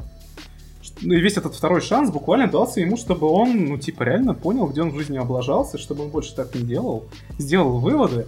Ну 1.00 1.14
и 1.14 1.20
весь 1.20 1.36
этот 1.36 1.54
второй 1.54 1.80
шанс 1.80 2.10
буквально 2.10 2.48
дался 2.48 2.80
ему, 2.80 2.96
чтобы 2.96 3.28
он, 3.28 3.66
ну, 3.66 3.78
типа, 3.78 4.02
реально 4.02 4.34
понял, 4.34 4.66
где 4.66 4.82
он 4.82 4.90
в 4.90 4.96
жизни 4.96 5.16
облажался, 5.16 5.78
чтобы 5.78 6.04
он 6.04 6.10
больше 6.10 6.34
так 6.34 6.54
не 6.54 6.62
делал, 6.62 7.04
сделал 7.38 7.78
выводы. 7.78 8.26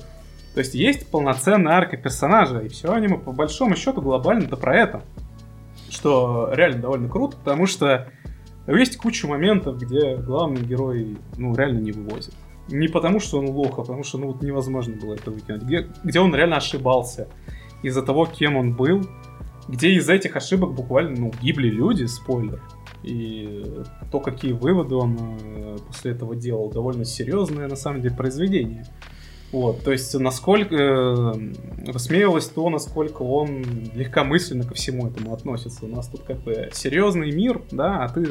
То 0.54 0.60
есть 0.60 0.74
есть 0.74 1.10
полноценная 1.10 1.74
арка 1.74 1.96
персонажа, 1.96 2.58
и 2.60 2.68
все 2.68 2.92
аниме, 2.92 3.18
по 3.18 3.32
большому 3.32 3.76
счету, 3.76 4.02
глобально 4.02 4.44
это 4.44 4.56
про 4.56 4.76
это 4.76 5.02
что 5.90 6.50
реально 6.52 6.82
довольно 6.82 7.08
круто, 7.08 7.36
потому 7.36 7.66
что 7.66 8.10
есть 8.66 8.96
куча 8.96 9.26
моментов, 9.26 9.78
где 9.78 10.16
главный 10.16 10.62
герой, 10.62 11.18
ну, 11.36 11.54
реально 11.54 11.80
не 11.80 11.92
вывозит. 11.92 12.34
Не 12.68 12.88
потому, 12.88 13.18
что 13.18 13.38
он 13.38 13.48
лох, 13.48 13.78
а 13.78 13.82
потому 13.82 14.04
что, 14.04 14.18
ну, 14.18 14.28
вот 14.28 14.42
невозможно 14.42 14.94
было 14.96 15.14
это 15.14 15.30
выкинуть. 15.30 15.62
Где, 15.62 15.88
где 16.04 16.20
он 16.20 16.34
реально 16.34 16.56
ошибался 16.56 17.28
из-за 17.82 18.02
того, 18.02 18.26
кем 18.26 18.56
он 18.56 18.74
был, 18.74 19.06
где 19.66 19.90
из 19.92 20.08
этих 20.08 20.36
ошибок 20.36 20.72
буквально, 20.74 21.18
ну, 21.18 21.32
гибли 21.42 21.68
люди, 21.68 22.04
спойлер. 22.04 22.62
И 23.02 23.64
то, 24.12 24.20
какие 24.20 24.52
выводы 24.52 24.94
он 24.94 25.16
э, 25.18 25.76
после 25.86 26.12
этого 26.12 26.36
делал, 26.36 26.70
довольно 26.70 27.04
серьезное, 27.04 27.66
на 27.66 27.76
самом 27.76 28.02
деле, 28.02 28.14
произведение. 28.14 28.86
Вот, 29.52 29.82
то 29.82 29.90
есть, 29.90 30.14
насколько 30.14 30.74
э, 30.76 31.32
высмеивалось 31.90 32.46
то, 32.46 32.70
насколько 32.70 33.22
он 33.22 33.64
легкомысленно 33.94 34.64
ко 34.64 34.74
всему 34.74 35.08
этому 35.08 35.34
относится. 35.34 35.86
У 35.86 35.88
нас 35.88 36.06
тут 36.06 36.22
как 36.22 36.38
бы 36.42 36.70
серьезный 36.72 37.32
мир, 37.32 37.60
да, 37.72 38.04
а 38.04 38.08
ты 38.08 38.24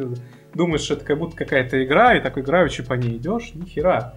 думаешь, 0.54 0.82
что 0.82 0.94
это 0.94 1.04
как 1.04 1.20
будто 1.20 1.36
какая-то 1.36 1.84
игра, 1.84 2.16
и 2.18 2.22
так 2.22 2.38
играючи 2.38 2.84
по 2.84 2.94
ней 2.94 3.18
идешь, 3.18 3.52
ни 3.54 3.66
хера. 3.66 4.14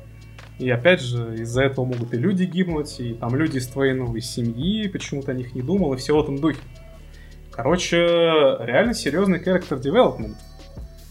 И 0.61 0.71
опять 0.71 1.01
же, 1.01 1.35
из-за 1.41 1.65
этого 1.65 1.85
могут 1.87 2.15
и 2.15 2.19
люди 2.19 2.45
гибнуть, 2.45 3.01
и 3.01 3.15
там 3.15 3.35
люди 3.35 3.59
из 3.59 3.67
твоей 3.67 3.95
новой 3.95 4.21
семьи, 4.21 4.87
почему-то 4.87 5.33
о 5.33 5.35
них 5.35 5.57
не 5.57 5.63
думал, 5.63 5.95
и 5.95 5.97
все 5.97 6.17
в 6.17 6.23
этом 6.23 6.39
духе. 6.39 6.61
Короче, 7.51 7.97
реально 7.97 8.95
серьезный 8.95 9.41
character 9.41 9.81
development. 9.81 10.37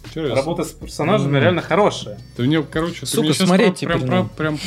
Интересно. 0.06 0.36
Работа 0.36 0.64
с 0.64 0.72
персонажами 0.72 1.32
Мгм. 1.34 1.42
реально 1.42 1.62
хорошая. 1.62 2.18
Ты 2.38 2.44
мне, 2.44 2.64
короче, 2.64 3.02
ты 3.02 3.06
Сука, 3.08 3.22
мне 3.24 3.34
щас 3.34 3.48
смотреть 3.48 3.80
про- 3.82 3.88
прям, 3.88 4.00
про, 4.00 4.08
надо. 4.16 4.30
прям 4.38 4.58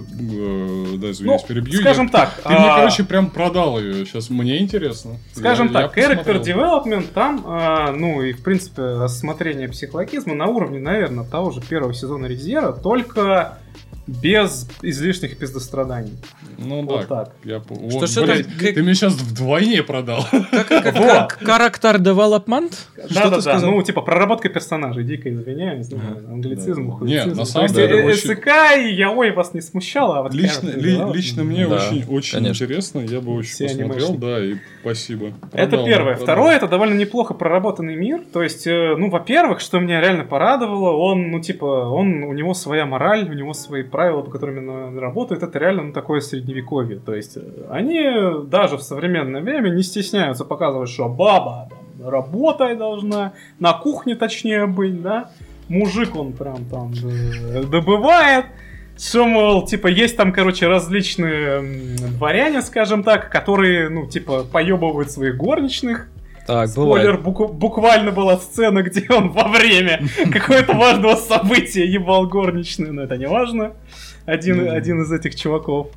э, 0.00 0.96
Да, 0.96 1.06
Ну, 1.06 1.10
извиняюсь, 1.10 1.42
перебью. 1.42 1.80
скажем 1.80 2.06
Я- 2.06 2.12
так. 2.12 2.34
Ты 2.42 2.48
мне, 2.48 2.58
а, 2.70 2.76
короче, 2.76 3.04
прям 3.04 3.30
продал 3.30 3.78
ее. 3.80 4.04
Сейчас 4.06 4.30
мне 4.30 4.58
интересно. 4.60 5.16
Скажем 5.32 5.70
Я- 5.72 5.80
я 5.82 5.88
так, 5.88 5.96
character 5.98 6.24
посмотрел. 6.34 6.42
development 6.82 7.06
там, 7.14 7.42
а, 7.46 7.92
ну 7.92 8.22
и 8.22 8.32
в 8.32 8.42
принципе 8.42 8.82
рассмотрение 8.82 9.68
психологизма 9.68 10.34
на 10.34 10.46
уровне, 10.46 10.78
наверное, 10.80 11.24
того 11.24 11.50
же 11.50 11.60
первого 11.60 11.94
сезона 11.94 12.26
Резера, 12.26 12.72
только 12.72 13.58
без 14.06 14.68
излишних 14.82 15.36
пиздостраданий. 15.36 16.12
Ну 16.58 16.82
Вот 16.82 17.06
да. 17.08 17.24
так. 17.24 17.32
Я, 17.44 17.60
Что 17.60 17.74
вот, 17.74 18.08
ж 18.08 18.16
это, 18.16 18.26
блядь, 18.26 18.46
как- 18.46 18.74
Ты 18.74 18.82
мне 18.82 18.94
сейчас 18.94 19.14
вдвойне 19.14 19.82
продал. 19.82 20.26
Как 20.30 21.42
Character 21.42 21.98
Development? 21.98 22.72
Что 23.10 23.14
Да, 23.14 23.30
да, 23.30 23.40
да. 23.40 23.60
Ну, 23.60 23.82
типа 23.82 24.00
проработка 24.02 24.48
персонажей, 24.48 25.04
дико 25.04 25.32
извиняюсь, 25.32 25.90
не 25.90 25.98
знаю, 25.98 26.26
англицизм. 26.30 26.96
Нет, 27.02 27.26
на 27.26 27.34
То 27.36 27.44
самом 27.44 27.64
есть, 27.64 27.74
деле 27.74 28.00
э, 28.00 28.06
очень- 28.06 28.36
СК 28.36 28.48
и 28.78 28.92
Яой 28.94 29.32
вас 29.32 29.54
не 29.54 29.60
смущало, 29.60 30.18
а 30.18 30.22
вот 30.22 30.34
Лично, 30.34 31.44
мне 31.44 31.66
очень, 31.66 32.46
интересно. 32.46 33.00
Я 33.00 33.20
бы 33.20 33.34
очень 33.34 33.66
посмотрел, 33.66 34.14
да, 34.14 34.44
и 34.44 34.54
спасибо. 34.80 35.32
Это 35.52 35.84
первое. 35.84 36.14
Второе, 36.16 36.56
это 36.56 36.68
довольно 36.68 36.94
неплохо 36.94 37.34
проработанный 37.34 37.96
мир. 37.96 38.22
То 38.32 38.42
есть, 38.42 38.66
э, 38.66 38.94
ну, 38.96 39.10
во-первых, 39.10 39.60
что 39.60 39.78
меня 39.78 40.00
реально 40.00 40.24
порадовало, 40.24 40.96
он, 40.96 41.30
ну, 41.30 41.40
типа, 41.40 41.64
он, 41.64 42.22
у 42.24 42.32
него 42.32 42.54
своя 42.54 42.86
мораль, 42.86 43.28
у 43.28 43.32
него 43.32 43.52
свои 43.52 43.82
правила, 43.82 44.22
по 44.22 44.30
которым 44.30 44.68
он 44.68 44.98
работает. 44.98 45.42
Это 45.42 45.58
реально, 45.58 45.82
ну, 45.84 45.92
такое 45.92 46.20
средневековье. 46.46 46.98
То 46.98 47.14
есть, 47.14 47.36
э, 47.36 47.40
они 47.70 48.46
даже 48.46 48.76
в 48.76 48.82
современное 48.82 49.42
время 49.42 49.70
не 49.70 49.82
стесняются 49.82 50.44
показывать, 50.44 50.88
что 50.88 51.08
баба 51.08 51.68
там, 51.70 52.08
работать 52.08 52.78
должна, 52.78 53.32
на 53.58 53.72
кухне 53.72 54.14
точнее 54.14 54.66
быть, 54.66 55.02
да. 55.02 55.30
Мужик 55.68 56.14
он 56.14 56.32
прям 56.32 56.64
там 56.66 56.92
э, 56.92 57.64
добывает. 57.64 58.46
Что, 58.98 59.26
мол, 59.26 59.66
типа, 59.66 59.88
есть 59.88 60.16
там, 60.16 60.32
короче, 60.32 60.68
различные 60.68 61.96
дворяне, 62.16 62.62
скажем 62.62 63.02
так, 63.02 63.30
которые, 63.30 63.90
ну, 63.90 64.06
типа, 64.06 64.44
поебывают 64.50 65.10
своих 65.10 65.36
горничных. 65.36 66.08
Так, 66.46 66.68
Спойлер, 66.68 67.18
буку- 67.18 67.48
буквально 67.48 68.12
была 68.12 68.38
сцена, 68.38 68.82
где 68.84 69.06
он 69.10 69.30
во 69.30 69.48
время 69.48 70.00
какого-то 70.32 70.72
важного 70.74 71.16
события 71.16 71.84
ебал 71.84 72.26
горничную, 72.26 72.94
но 72.94 73.02
это 73.02 73.18
не 73.18 73.26
важно. 73.26 73.72
Один, 74.24 74.70
один 74.70 75.02
из 75.02 75.12
этих 75.12 75.34
чуваков. 75.36 75.88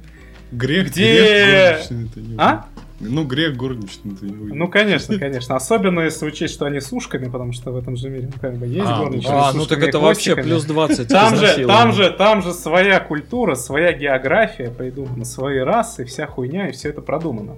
Грех, 0.52 0.88
Где- 0.88 1.14
грех 1.14 1.76
горничный, 1.90 2.06
это 2.08 2.20
не 2.22 2.36
А? 2.38 2.66
Ну, 3.02 3.24
грех 3.24 3.56
горничный, 3.56 4.14
это 4.14 4.26
не 4.26 4.34
вы. 4.34 4.54
Ну, 4.54 4.68
конечно, 4.68 5.18
конечно. 5.18 5.56
Особенно 5.56 6.02
если 6.02 6.26
учесть, 6.26 6.54
что 6.54 6.66
они 6.66 6.82
с 6.82 6.92
ушками, 6.92 7.30
потому 7.30 7.54
что 7.54 7.72
в 7.72 7.78
этом 7.78 7.96
же 7.96 8.10
мире, 8.10 8.30
ну, 8.34 8.40
как 8.42 8.58
бы, 8.58 8.68
есть 8.68 8.86
А, 8.86 9.00
горничные 9.04 9.34
А, 9.36 9.52
с 9.52 9.56
ну 9.56 9.66
так 9.66 9.82
это 9.82 10.00
вообще 10.00 10.36
плюс 10.36 10.66
20. 10.66 11.08
Там 11.08 11.36
же, 11.36 11.66
там 11.66 11.94
же, 11.94 12.10
там 12.12 12.42
же 12.42 12.52
своя 12.54 13.00
культура, 13.00 13.56
своя 13.56 13.94
география 13.94 14.70
придумана, 14.70 15.24
свои 15.24 15.60
расы, 15.60 16.04
вся 16.06 16.28
хуйня, 16.28 16.68
и 16.70 16.72
все 16.74 16.90
это 16.90 17.02
продумано. 17.02 17.56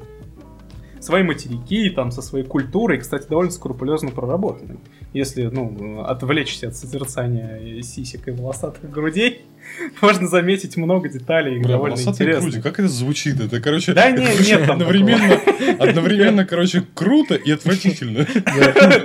Свои 0.99 1.23
материки, 1.23 1.89
там, 1.89 2.11
со 2.11 2.21
своей 2.21 2.45
культурой, 2.45 2.99
кстати, 2.99 3.27
довольно 3.27 3.51
скрупулезно 3.51 4.11
проработаны. 4.11 4.77
Если, 5.13 5.43
ну, 5.43 6.03
отвлечься 6.03 6.69
от 6.69 6.77
созерцания 6.77 7.81
сисек 7.81 8.29
и 8.29 8.31
волосатых 8.31 8.89
грудей, 8.89 9.41
можно 10.01 10.27
заметить 10.27 10.77
много 10.77 11.09
деталей, 11.09 11.59
Бля, 11.59 11.73
довольно 11.73 11.95
волосатые 11.95 12.29
интересных. 12.29 12.53
груди, 12.53 12.61
как 12.61 12.79
это 12.79 12.87
звучит? 12.87 13.39
Это, 13.39 13.59
короче, 13.59 13.93
Да 13.93 14.09
не, 14.09 14.25
короче, 14.25 14.43
нет 14.43 14.69
одновременно, 14.69 15.39
одновременно, 15.79 16.45
короче, 16.45 16.83
круто 16.93 17.35
и 17.35 17.51
отвратительно. 17.51 18.19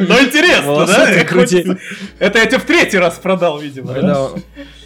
Но 0.01 0.21
интересно, 0.21 0.87
да? 0.87 1.11
Это 2.19 2.39
я 2.39 2.47
тебе 2.47 2.59
в 2.59 2.65
третий 2.65 2.99
раз 2.99 3.19
продал, 3.19 3.61
видимо. 3.61 3.93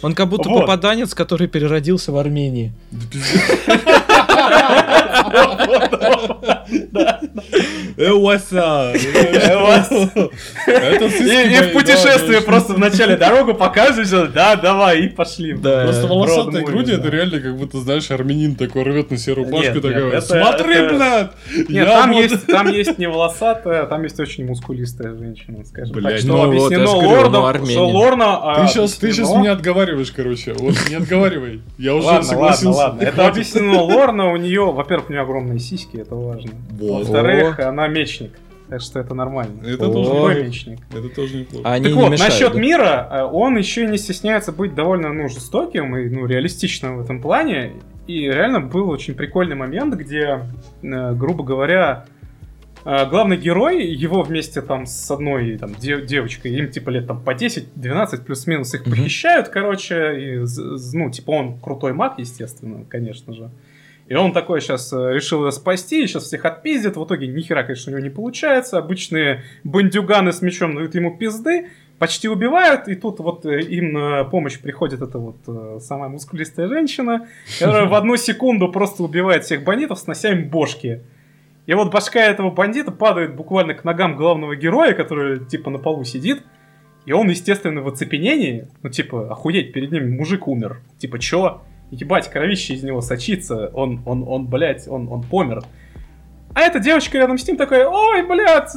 Он 0.01 0.15
как 0.15 0.29
будто 0.29 0.49
попаданец, 0.49 1.13
который 1.13 1.47
переродился 1.47 2.11
в 2.11 2.17
Армении. 2.17 2.73
Да. 8.01 8.93
Эуаса! 8.93 8.93
Это 10.67 11.05
И 11.05 11.69
в 11.69 11.73
путешествии 11.73 12.43
просто 12.43 12.73
вначале 12.73 13.15
дорогу 13.15 13.53
показываешь, 13.53 14.31
да, 14.33 14.55
давай, 14.55 15.01
и 15.01 15.07
пошли. 15.09 15.53
Просто 15.53 16.07
волосатые 16.07 16.65
груди, 16.65 16.93
это 16.93 17.09
реально 17.09 17.39
как 17.39 17.57
будто, 17.57 17.77
знаешь, 17.79 18.09
армянин 18.11 18.55
такой 18.55 18.83
рвет 18.83 19.11
на 19.11 19.17
себе 19.17 19.33
рубашку, 19.33 19.81
такой, 19.81 20.21
смотри, 20.21 20.87
блядь! 20.89 21.31
Нет, 21.69 21.87
там 21.87 22.11
есть, 22.11 22.47
там 22.47 22.67
есть 22.67 22.97
не 22.97 23.07
волосатая, 23.11 23.85
там 23.85 24.03
есть 24.03 24.19
очень 24.19 24.45
мускулистая 24.45 25.13
женщина, 25.15 25.63
скажем 25.65 26.01
так. 26.01 26.17
Что 26.17 26.43
объяснено 26.43 26.91
лордом, 26.91 27.65
что 27.65 27.87
Лорна... 27.87 28.67
Сейчас, 28.67 28.93
ты 28.93 29.11
сейчас 29.11 29.33
меня 29.35 29.53
отговариваешь, 29.53 30.11
короче, 30.11 30.53
вот 30.53 30.75
не 30.89 30.95
отговаривай. 30.95 31.61
Я 31.77 31.95
уже 31.95 32.23
согласился. 32.23 32.67
Ладно, 32.69 32.71
ладно, 32.71 33.01
это 33.01 33.27
объяснено 33.27 33.81
Лорна, 33.81 34.31
у 34.31 34.37
нее, 34.37 34.71
во-первых, 34.71 35.09
у 35.09 35.13
нее 35.13 35.21
огромные 35.21 35.59
сиськи, 35.59 35.97
это 35.97 36.15
важно. 36.15 36.51
Во-вторых, 36.71 37.59
она 37.59 37.87
мечник. 37.91 38.31
Так 38.71 38.79
что 38.79 39.01
это 39.01 39.13
нормально. 39.13 39.67
Это 39.67 39.87
О, 39.87 39.91
тоже 39.91 40.43
мечник. 40.45 40.79
Это 40.91 41.09
тоже 41.09 41.39
неплохо. 41.39 41.69
Они 41.69 41.83
так 41.83 41.93
не 41.93 42.01
вот, 42.01 42.11
мешают, 42.11 42.33
насчет 42.33 42.53
да? 42.53 42.59
мира, 42.59 43.09
э, 43.11 43.23
он 43.23 43.57
еще 43.57 43.85
не 43.85 43.97
стесняется 43.97 44.53
быть 44.53 44.73
довольно 44.73 45.11
ну, 45.11 45.27
жестоким 45.27 45.97
и 45.97 46.07
ну, 46.07 46.25
реалистичным 46.25 46.97
в 46.97 47.01
этом 47.01 47.21
плане. 47.21 47.73
И 48.07 48.21
реально 48.21 48.61
был 48.61 48.89
очень 48.89 49.13
прикольный 49.13 49.57
момент, 49.57 49.95
где, 49.95 50.45
э, 50.83 51.13
грубо 51.15 51.43
говоря, 51.43 52.05
э, 52.85 53.09
главный 53.09 53.35
герой, 53.35 53.85
его 53.85 54.23
вместе 54.23 54.61
там 54.61 54.85
с 54.85 55.11
одной 55.11 55.57
там, 55.57 55.75
дев- 55.75 56.05
девочкой, 56.05 56.53
им 56.53 56.69
типа 56.69 56.91
лет 56.91 57.07
там 57.07 57.21
по 57.21 57.31
10-12 57.31 58.23
плюс-минус 58.23 58.73
их 58.73 58.83
mm-hmm. 58.83 58.89
похищают, 58.89 59.49
короче, 59.49 60.17
и, 60.17 60.45
ну, 60.93 61.11
типа 61.11 61.31
он 61.31 61.59
крутой 61.59 61.91
маг, 61.91 62.19
естественно, 62.19 62.85
конечно 62.87 63.33
же. 63.33 63.51
И 64.11 64.13
он 64.13 64.33
такой 64.33 64.59
сейчас 64.59 64.91
э, 64.91 65.13
решил 65.13 65.45
ее 65.45 65.53
спасти, 65.53 66.05
сейчас 66.05 66.25
всех 66.25 66.43
отпиздит. 66.43 66.97
В 66.97 67.05
итоге 67.05 67.27
ни 67.27 67.39
хера, 67.39 67.63
конечно, 67.63 67.93
у 67.93 67.95
него 67.95 68.03
не 68.05 68.13
получается. 68.13 68.77
Обычные 68.77 69.43
бандюганы 69.63 70.33
с 70.33 70.41
мечом 70.41 70.75
дают 70.75 70.95
ему 70.95 71.15
пизды, 71.15 71.69
почти 71.97 72.27
убивают, 72.27 72.89
и 72.89 72.95
тут 72.95 73.21
вот 73.21 73.45
э, 73.45 73.61
им 73.61 73.93
на 73.93 74.25
помощь 74.25 74.59
приходит 74.59 75.01
эта 75.01 75.17
вот 75.17 75.37
э, 75.47 75.79
самая 75.79 76.09
мускулистая 76.09 76.67
женщина, 76.67 77.29
которая 77.57 77.85
в 77.85 77.93
одну 77.93 78.17
секунду 78.17 78.69
просто 78.69 79.01
убивает 79.01 79.45
всех 79.45 79.63
бандитов, 79.63 79.97
снося 79.97 80.31
им 80.33 80.49
бошки. 80.49 81.03
И 81.65 81.73
вот 81.73 81.89
башка 81.89 82.19
этого 82.19 82.51
бандита 82.51 82.91
падает 82.91 83.33
буквально 83.33 83.75
к 83.75 83.85
ногам 83.85 84.17
главного 84.17 84.57
героя, 84.57 84.91
который 84.91 85.45
типа 85.45 85.69
на 85.69 85.77
полу 85.77 86.03
сидит. 86.03 86.43
И 87.05 87.13
он, 87.13 87.29
естественно, 87.29 87.81
в 87.81 87.87
оцепенении, 87.87 88.67
ну 88.83 88.89
типа, 88.89 89.31
охуеть, 89.31 89.71
перед 89.71 89.93
ним 89.93 90.17
мужик 90.17 90.49
умер. 90.49 90.81
Типа, 90.97 91.17
чё? 91.17 91.61
Ебать, 91.91 92.29
кровище 92.29 92.73
из 92.73 92.83
него 92.83 93.01
сочится, 93.01 93.67
он, 93.73 94.01
он, 94.05 94.23
он, 94.27 94.47
блядь, 94.47 94.87
он, 94.87 95.07
он 95.11 95.23
помер. 95.23 95.63
А 96.53 96.61
эта 96.61 96.79
девочка 96.79 97.17
рядом 97.17 97.37
с 97.37 97.47
ним 97.47 97.57
такая, 97.57 97.87
ой, 97.87 98.27
блядь, 98.27 98.71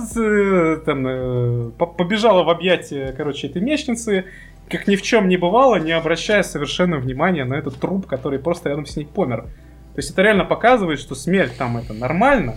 там, 0.85 1.07
э, 1.07 1.71
побежала 1.71 2.45
в 2.45 2.51
объятия, 2.51 3.13
короче, 3.17 3.49
этой 3.49 3.63
мечницы, 3.63 4.27
как 4.69 4.87
ни 4.87 4.97
в 4.97 5.03
чем 5.03 5.29
не 5.29 5.37
бывало, 5.37 5.77
не 5.77 5.93
обращая 5.93 6.43
совершенно 6.43 6.99
внимания 6.99 7.45
на 7.45 7.55
этот 7.55 7.81
труп, 7.81 8.07
который 8.07 8.39
просто 8.39 8.69
рядом 8.69 8.87
с 8.87 8.97
ней 8.97 9.07
помер. 9.07 9.43
То 9.43 9.99
есть 9.99 10.11
это 10.11 10.23
реально 10.23 10.45
показывает, 10.45 10.99
что 11.01 11.15
смерть 11.15 11.57
там 11.57 11.77
это 11.77 11.93
нормально, 11.93 12.57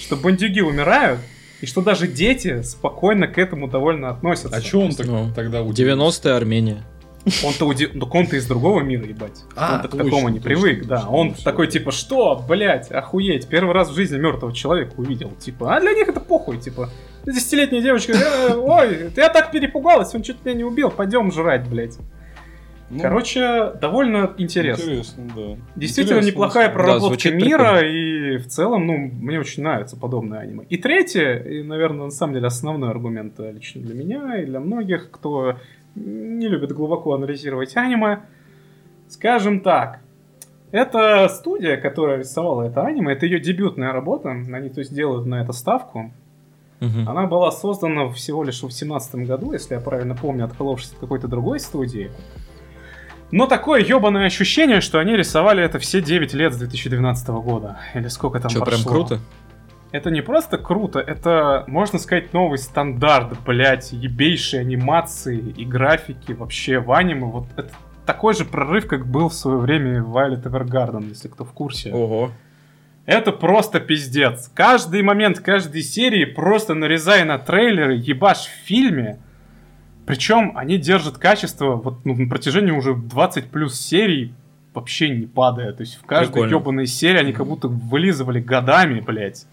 что 0.00 0.16
бандюги 0.16 0.60
умирают, 0.60 1.20
и 1.60 1.66
что 1.66 1.82
даже 1.82 2.06
дети 2.06 2.62
спокойно 2.62 3.28
к 3.28 3.38
этому 3.38 3.68
довольно 3.68 4.10
относятся. 4.10 4.56
А 4.56 4.60
что 4.60 4.80
он 4.80 4.94
так, 4.94 5.06
ну, 5.06 5.32
тогда 5.34 5.62
удивился? 5.62 6.22
90-е 6.22 6.34
Армения. 6.34 6.82
Он-то 7.44 7.66
уди... 7.66 7.88
ну, 7.92 8.08
он-то 8.10 8.36
из 8.36 8.46
другого 8.46 8.80
мира, 8.80 9.04
ебать. 9.04 9.44
А, 9.54 9.74
он-то 9.76 9.88
к 9.88 9.90
такому 9.90 10.28
не 10.30 10.38
точно, 10.38 10.42
привык, 10.42 10.86
да. 10.86 10.96
Точно, 10.96 11.10
он 11.10 11.28
точно. 11.30 11.44
такой, 11.44 11.66
типа, 11.66 11.90
что, 11.90 12.42
блядь, 12.48 12.90
охуеть, 12.90 13.46
первый 13.46 13.74
раз 13.74 13.90
в 13.90 13.94
жизни 13.94 14.16
мертвого 14.18 14.54
человека 14.54 14.94
увидел. 14.96 15.30
Типа, 15.38 15.76
а 15.76 15.80
для 15.80 15.92
них 15.92 16.08
это 16.08 16.20
похуй, 16.20 16.58
типа. 16.58 16.88
Десятилетняя 17.26 17.82
девочка, 17.82 18.12
э, 18.12 18.54
ой, 18.56 19.10
я 19.14 19.28
так 19.28 19.50
перепугалась, 19.50 20.14
он 20.14 20.22
чуть 20.22 20.42
меня 20.44 20.56
не 20.56 20.64
убил, 20.64 20.90
пойдем 20.90 21.30
жрать, 21.30 21.68
блядь. 21.68 21.98
Ну, 22.88 23.02
Короче, 23.02 23.72
довольно 23.80 24.34
интересно. 24.38 24.90
Интересно, 24.90 25.24
да. 25.36 25.56
Действительно 25.76 26.16
интересно, 26.16 26.30
неплохая 26.32 26.70
проработка 26.70 27.30
да, 27.30 27.36
мира, 27.36 27.78
прикольно. 27.78 27.86
и 27.86 28.36
в 28.38 28.46
целом, 28.48 28.86
ну, 28.86 28.96
мне 28.96 29.38
очень 29.38 29.62
нравится 29.62 29.96
подобное 29.96 30.40
аниме. 30.40 30.64
И 30.68 30.76
третье, 30.76 31.36
и, 31.38 31.62
наверное, 31.62 32.06
на 32.06 32.10
самом 32.10 32.34
деле 32.34 32.48
основной 32.48 32.90
аргумент 32.90 33.38
лично 33.38 33.80
для 33.80 33.94
меня 33.94 34.38
и 34.38 34.44
для 34.44 34.58
многих, 34.58 35.08
кто 35.12 35.56
не 35.94 36.48
любят 36.48 36.72
глубоко 36.72 37.14
анализировать 37.14 37.76
аниме. 37.76 38.20
Скажем 39.08 39.60
так, 39.60 40.00
это 40.70 41.28
студия, 41.28 41.76
которая 41.76 42.18
рисовала 42.18 42.62
это 42.62 42.82
аниме, 42.82 43.12
это 43.12 43.26
ее 43.26 43.40
дебютная 43.40 43.92
работа, 43.92 44.30
они 44.30 44.68
то 44.68 44.80
есть 44.80 44.94
делают 44.94 45.26
на 45.26 45.42
это 45.42 45.52
ставку. 45.52 46.12
Угу. 46.80 47.10
Она 47.10 47.26
была 47.26 47.50
создана 47.50 48.08
всего 48.10 48.42
лишь 48.42 48.62
в 48.62 48.70
17 48.70 49.26
году, 49.26 49.52
если 49.52 49.74
я 49.74 49.80
правильно 49.80 50.14
помню, 50.14 50.44
отколовшись 50.44 50.92
от 50.92 50.98
какой-то 50.98 51.28
другой 51.28 51.60
студии. 51.60 52.10
Но 53.32 53.46
такое 53.46 53.80
ебаное 53.80 54.26
ощущение, 54.26 54.80
что 54.80 54.98
они 54.98 55.16
рисовали 55.16 55.62
это 55.62 55.78
все 55.78 56.00
9 56.00 56.34
лет 56.34 56.52
с 56.52 56.56
2012 56.56 57.28
года. 57.28 57.78
Или 57.94 58.08
сколько 58.08 58.40
там 58.40 58.50
Что, 58.50 58.60
прошло. 58.60 58.82
прям 58.82 58.92
круто? 58.92 59.20
Это 59.92 60.10
не 60.10 60.20
просто 60.20 60.56
круто, 60.56 61.00
это, 61.00 61.64
можно 61.66 61.98
сказать, 61.98 62.32
новый 62.32 62.58
стандарт, 62.58 63.36
блять, 63.44 63.92
ебейшие 63.92 64.60
анимации 64.60 65.38
и 65.38 65.64
графики 65.64 66.30
вообще 66.32 66.78
в 66.78 66.92
аниме. 66.92 67.26
Вот 67.26 67.46
это 67.56 67.72
такой 68.06 68.34
же 68.34 68.44
прорыв, 68.44 68.86
как 68.86 69.06
был 69.06 69.28
в 69.28 69.34
свое 69.34 69.58
время 69.58 70.02
в 70.02 70.16
Violet 70.16 70.42
Evergarden, 70.42 71.08
если 71.08 71.28
кто 71.28 71.44
в 71.44 71.52
курсе. 71.52 71.92
Ого. 71.92 72.30
Это 73.04 73.32
просто 73.32 73.80
пиздец. 73.80 74.48
Каждый 74.54 75.02
момент 75.02 75.40
каждой 75.40 75.82
серии 75.82 76.24
просто 76.24 76.74
нарезая 76.74 77.24
на 77.24 77.38
трейлеры, 77.38 77.96
ебашь 77.96 78.46
в 78.46 78.66
фильме. 78.66 79.18
Причем 80.06 80.52
они 80.56 80.78
держат 80.78 81.18
качество 81.18 81.74
вот, 81.74 82.04
ну, 82.04 82.14
на 82.14 82.28
протяжении 82.28 82.70
уже 82.70 82.94
20 82.94 83.46
плюс 83.46 83.80
серий 83.80 84.34
вообще 84.72 85.08
не 85.08 85.26
падая. 85.26 85.72
То 85.72 85.80
есть 85.80 85.96
в 85.96 86.04
каждой 86.04 86.48
ебаной 86.48 86.86
серии 86.86 87.18
они 87.18 87.32
как 87.32 87.46
будто 87.46 87.66
вылизывали 87.66 88.40
годами, 88.40 89.00
блядь. 89.00 89.46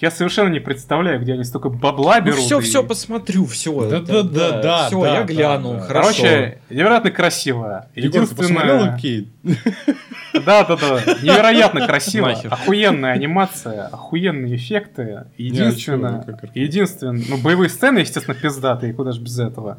Я 0.00 0.10
совершенно 0.10 0.48
не 0.48 0.60
представляю, 0.60 1.20
где 1.20 1.34
они 1.34 1.44
столько 1.44 1.68
бабла 1.68 2.18
ну 2.18 2.26
берут. 2.26 2.40
Ну 2.40 2.44
все, 2.44 2.58
и... 2.58 2.62
все 2.62 2.82
посмотрю, 2.82 3.46
все. 3.46 3.88
Да, 3.88 4.00
да, 4.00 4.22
да, 4.22 4.60
да. 4.60 4.86
Все, 4.88 5.00
да, 5.00 5.18
я 5.18 5.24
гляну, 5.24 5.74
да, 5.74 5.78
да. 5.78 5.86
хорошо. 5.86 6.22
Короче, 6.22 6.58
невероятно 6.68 7.10
красиво. 7.10 7.86
Единственное... 7.94 8.98
Да, 10.32 10.64
да, 10.64 10.76
да. 10.76 11.00
Невероятно 11.22 11.86
красиво. 11.86 12.30
Охуенная 12.30 13.12
анимация, 13.12 13.86
охуенные 13.86 14.56
эффекты. 14.56 15.26
Единственное, 15.36 16.24
единственное, 16.54 17.22
ну 17.28 17.38
боевые 17.38 17.68
сцены, 17.68 18.00
естественно, 18.00 18.36
пиздатые, 18.36 18.92
куда 18.92 19.12
же 19.12 19.20
без 19.20 19.38
этого 19.38 19.78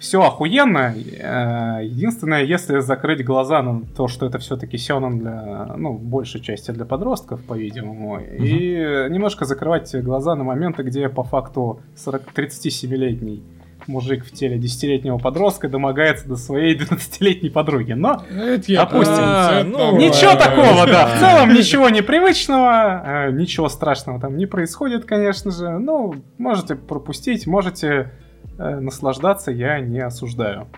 все 0.00 0.22
охуенно. 0.22 0.94
Э, 0.96 1.84
единственное, 1.84 2.42
если 2.42 2.80
закрыть 2.80 3.22
глаза 3.22 3.62
на 3.62 3.82
то, 3.96 4.08
что 4.08 4.26
это 4.26 4.38
все-таки 4.38 4.78
сёнэн 4.78 5.18
для, 5.18 5.74
ну, 5.76 5.92
большей 5.92 6.40
части 6.40 6.70
для 6.70 6.86
подростков, 6.86 7.44
по-видимому, 7.44 8.14
угу. 8.14 8.22
и 8.22 9.08
немножко 9.10 9.44
закрывать 9.44 9.94
глаза 10.02 10.34
на 10.34 10.42
моменты, 10.42 10.82
где 10.82 11.08
по 11.10 11.22
факту 11.22 11.80
37-летний 11.96 13.42
мужик 13.86 14.24
в 14.24 14.32
теле 14.32 14.56
десятилетнего 14.56 15.18
подростка 15.18 15.68
домогается 15.68 16.26
до 16.28 16.36
своей 16.36 16.76
12-летней 16.78 17.50
подруги. 17.50 17.92
Но, 17.92 18.22
это 18.30 18.72
я 18.72 18.86
допустим, 18.86 19.14
а, 19.18 19.64
ну, 19.64 19.98
ничего 19.98 20.32
такого, 20.32 20.86
да. 20.86 21.14
В 21.14 21.20
целом 21.20 21.54
ничего 21.54 21.90
непривычного, 21.90 23.28
э, 23.28 23.30
ничего 23.32 23.68
страшного 23.68 24.18
там 24.18 24.36
не 24.38 24.46
происходит, 24.46 25.04
конечно 25.04 25.50
же. 25.50 25.78
Ну, 25.78 26.14
можете 26.38 26.74
пропустить, 26.74 27.46
можете 27.46 28.12
наслаждаться 28.60 29.50
я 29.50 29.80
не 29.80 30.00
осуждаю. 30.00 30.68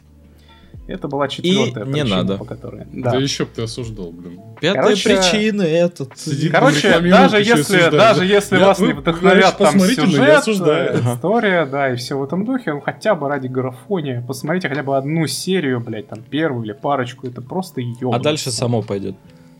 Это 0.88 1.06
была 1.06 1.28
четвертая 1.28 1.84
и 1.84 1.90
причина, 1.90 2.04
не 2.04 2.10
надо. 2.10 2.38
по 2.38 2.44
которой. 2.44 2.86
Да, 2.92 3.12
да 3.12 3.18
еще 3.18 3.44
бы 3.44 3.50
ты 3.54 3.62
осуждал, 3.62 4.10
блин. 4.10 4.40
Пятая 4.60 4.82
короче, 4.82 5.16
причина 5.16 5.62
этот. 5.62 6.12
Короче, 6.50 7.00
даже 7.00 7.36
если, 7.38 7.90
даже 7.90 8.26
если 8.26 8.58
вас 8.58 8.80
не 8.80 8.92
вдохновят 8.92 9.58
там 9.58 9.78
сюжет, 9.78 10.44
э, 10.46 11.00
история, 11.14 11.66
да, 11.66 11.92
и 11.92 11.96
все 11.96 12.18
в 12.18 12.24
этом 12.24 12.44
духе, 12.44 12.74
ну 12.74 12.80
хотя 12.80 13.14
бы 13.14 13.28
ради 13.28 13.46
графония, 13.46 14.24
посмотрите 14.26 14.68
хотя 14.68 14.82
бы 14.82 14.96
одну 14.96 15.26
серию, 15.28 15.80
блядь, 15.80 16.08
там 16.08 16.18
первую 16.22 16.64
или 16.64 16.72
парочку, 16.72 17.28
это 17.28 17.40
просто 17.40 17.80
ёбан. 17.80 18.20
А 18.20 18.22
дальше 18.22 18.50
само 18.50 18.82
пойдет. 18.82 19.14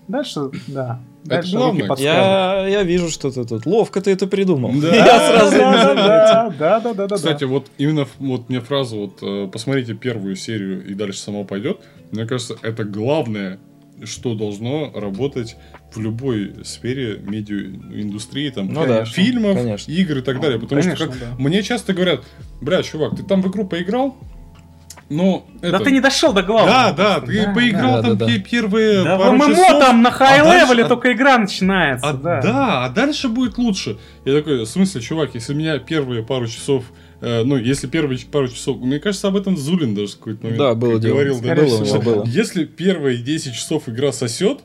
Дальше, 0.09 0.51
да. 0.67 1.01
Дальше 1.25 1.57
главное. 1.57 1.89
Я, 1.99 2.67
я 2.67 2.83
вижу, 2.83 3.09
что 3.09 3.31
ты 3.31 3.45
тут 3.45 3.65
ловко 3.67 4.01
ты 4.01 4.11
это 4.11 4.27
придумал. 4.27 4.73
Да, 4.75 4.95
я 4.95 5.29
сразу 5.29 5.57
да, 5.57 6.51
да, 6.59 6.81
да, 6.81 6.95
да, 6.95 7.07
да. 7.07 7.17
Кстати, 7.17 7.45
вот 7.45 7.71
именно 7.79 8.07
вот 8.19 8.49
мне 8.49 8.61
фраза 8.61 8.97
вот 8.97 9.19
э, 9.23 9.49
посмотрите 9.53 9.95
первую 9.95 10.35
серию 10.37 10.85
и 10.85 10.95
дальше 10.95 11.21
само 11.21 11.45
пойдет. 11.45 11.81
Мне 12.11 12.27
кажется, 12.27 12.57
это 12.63 12.85
главное, 12.85 13.61
что 14.05 14.35
должно 14.35 14.91
работать 14.95 15.57
в 15.93 16.01
любой 16.01 16.65
сфере 16.65 17.19
медиаиндустрии, 17.19 18.51
там, 18.51 18.69
ну, 18.69 18.83
конечно, 18.83 19.15
фильмов, 19.15 19.57
конечно. 19.57 19.93
игр 19.93 20.19
и 20.19 20.23
так 20.23 20.41
далее. 20.41 20.59
Потому 20.59 20.83
конечно, 20.83 20.97
что 20.97 21.07
как, 21.07 21.21
да. 21.21 21.27
мне 21.39 21.63
часто 21.63 21.93
говорят, 21.93 22.25
бля, 22.61 22.83
чувак, 22.83 23.17
ты 23.17 23.23
там 23.23 23.43
в 23.43 23.49
игру 23.49 23.67
поиграл, 23.67 24.17
Ну, 25.13 25.47
Да 25.61 25.69
это- 25.69 25.81
ты 25.81 25.91
не 25.91 26.01
дошел 26.01 26.33
до 26.33 26.43
главного. 26.43 26.93
Да, 26.93 26.93
да, 26.93 27.21
ты 27.21 27.47
Да, 27.47 27.53
поиграл 27.53 27.93
да. 27.97 28.03
там 28.03 28.17
Да, 28.19 28.27
да, 28.27 28.33
пе- 28.33 28.39
первые 28.41 29.05
Да 29.05 29.17
в 29.17 29.19
пару 29.21 29.33
ММО 29.37 29.47
часов, 29.51 29.81
там 29.81 30.03
на 30.03 30.09
а 30.11 30.19
дальше- 30.19 30.45
хай-левеле 30.45 30.85
а- 30.85 30.89
только 30.89 31.13
игра 31.13 31.39
начинается, 31.39 32.09
а- 32.09 32.13
да. 32.15 32.41
да, 32.41 32.85
а 32.85 32.89
дальше 32.91 33.29
будет 33.29 33.59
лучше. 33.59 33.99
Я 34.25 34.35
такой, 34.35 34.61
в 34.65 34.67
смысле, 34.67 35.01
чувак, 35.01 35.31
если 35.35 35.55
меня 35.55 35.79
первые 35.79 36.23
пару 36.23 36.47
часов, 36.47 36.85
э, 37.21 37.43
ну, 37.45 37.57
если 37.57 37.87
первые 37.87 38.19
пару 38.31 38.49
часов, 38.49 38.79
мне 38.81 38.99
кажется, 38.99 39.29
об 39.29 39.37
этом 39.37 39.57
Зулин 39.57 39.95
даже 39.95 40.13
в 40.13 40.19
какой-то 40.19 40.43
момент 40.45 40.59
Да, 40.59 40.75
было 40.75 40.99
дело. 40.99 41.13
говорил. 41.15 41.35
да, 41.41 41.47
Скорее 41.55 41.69
что 41.69 41.85
всего, 41.85 42.01
было. 42.03 42.25
Если 42.27 42.65
первые 42.65 43.19
10 43.19 43.55
часов 43.55 43.89
игра 43.89 44.13
сосет, 44.13 44.61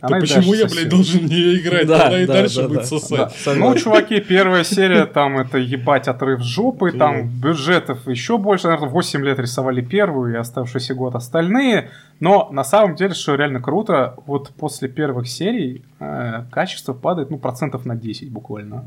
Она 0.00 0.18
то 0.20 0.24
и 0.24 0.28
почему 0.28 0.54
я, 0.54 0.66
блядь, 0.66 0.88
должен 0.88 1.20
в 1.20 1.28
нее 1.28 1.58
играть? 1.58 1.86
Да, 1.86 2.06
Она 2.06 2.20
и 2.20 2.26
да, 2.26 2.34
дальше 2.34 2.62
да, 2.62 2.68
будет 2.68 2.80
да. 2.80 2.84
сосать. 2.84 3.32
Да, 3.44 3.54
Ну, 3.54 3.74
чуваки, 3.74 4.20
первая 4.20 4.64
серия, 4.64 5.06
там 5.06 5.38
это 5.38 5.58
ебать 5.58 6.08
отрыв 6.08 6.40
жопы, 6.40 6.92
там 6.92 7.28
бюджетов 7.28 8.06
еще 8.06 8.38
больше, 8.38 8.68
наверное, 8.68 8.90
8 8.90 9.24
лет 9.24 9.38
рисовали 9.38 9.80
первую 9.80 10.34
и 10.34 10.36
оставшийся 10.36 10.94
год 10.94 11.14
остальные, 11.14 11.90
но 12.20 12.48
на 12.52 12.64
самом 12.64 12.94
деле, 12.94 13.14
что 13.14 13.34
реально 13.34 13.60
круто, 13.60 14.14
вот 14.26 14.50
после 14.50 14.88
первых 14.88 15.28
серий 15.28 15.84
э, 16.00 16.44
качество 16.50 16.92
падает, 16.92 17.30
ну, 17.30 17.38
процентов 17.38 17.84
на 17.84 17.96
10 17.96 18.30
буквально. 18.30 18.84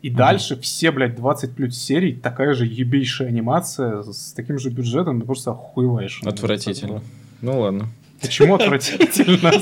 И 0.00 0.10
дальше 0.10 0.56
все, 0.60 0.92
блядь, 0.92 1.16
20 1.16 1.54
плюс 1.54 1.76
серий, 1.76 2.12
такая 2.14 2.54
же 2.54 2.66
ебейшая 2.66 3.28
анимация 3.28 4.02
с 4.02 4.32
таким 4.32 4.58
же 4.58 4.70
бюджетом, 4.70 5.20
ты 5.20 5.26
просто 5.26 5.50
охуеваешь. 5.50 6.22
Отвратительно. 6.24 7.02
Ну 7.42 7.60
ладно. 7.60 7.88
Почему 8.20 8.54
отвратительно? 8.56 9.52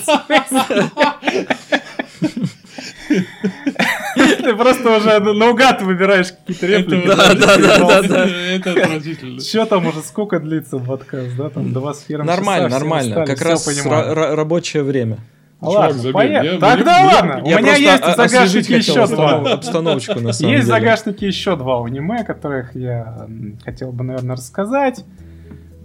Ты 4.17 4.55
просто 4.57 4.97
уже 4.97 5.20
наугад 5.20 5.83
выбираешь 5.83 6.33
какие-то 6.33 6.67
реплики. 6.67 7.07
Да, 7.07 7.35
да, 7.35 7.57
да, 7.57 7.78
да, 7.78 8.02
да. 8.02 8.26
Это 8.28 8.73
отвратительно. 8.73 9.41
Че 9.41 9.65
там 9.67 9.86
уже 9.86 10.01
сколько 10.02 10.41
длится 10.41 10.78
подкаст, 10.78 11.36
да? 11.36 11.51
Там 11.51 11.73
два 11.73 11.94
с 11.94 12.05
хером 12.07 12.26
Нормально, 12.26 12.68
все 12.68 12.78
нормально. 12.78 13.26
Как 13.26 13.41
раз 13.43 13.67
рабочее 13.85 14.83
время. 14.83 15.18
Ладно, 15.60 16.12
поехали. 16.12 16.59
Тогда 16.59 17.02
ладно, 17.05 17.43
у 17.43 17.49
меня 17.49 17.76
есть 17.76 18.02
в 18.05 18.15
загашнике 18.17 18.76
хотел 18.76 19.05
еще 19.05 19.15
два. 19.15 19.52
обстановочку, 19.52 20.20
на 20.20 20.33
самом 20.33 20.52
Есть 20.52 20.65
в 20.65 20.67
деле. 20.68 20.81
загашнике 20.81 21.26
еще 21.26 21.57
два 21.57 21.85
аниме, 21.85 22.25
которых 22.25 22.75
я 22.76 23.26
хотел 23.65 23.91
бы, 23.93 24.05
наверное, 24.05 24.36
рассказать. 24.36 25.02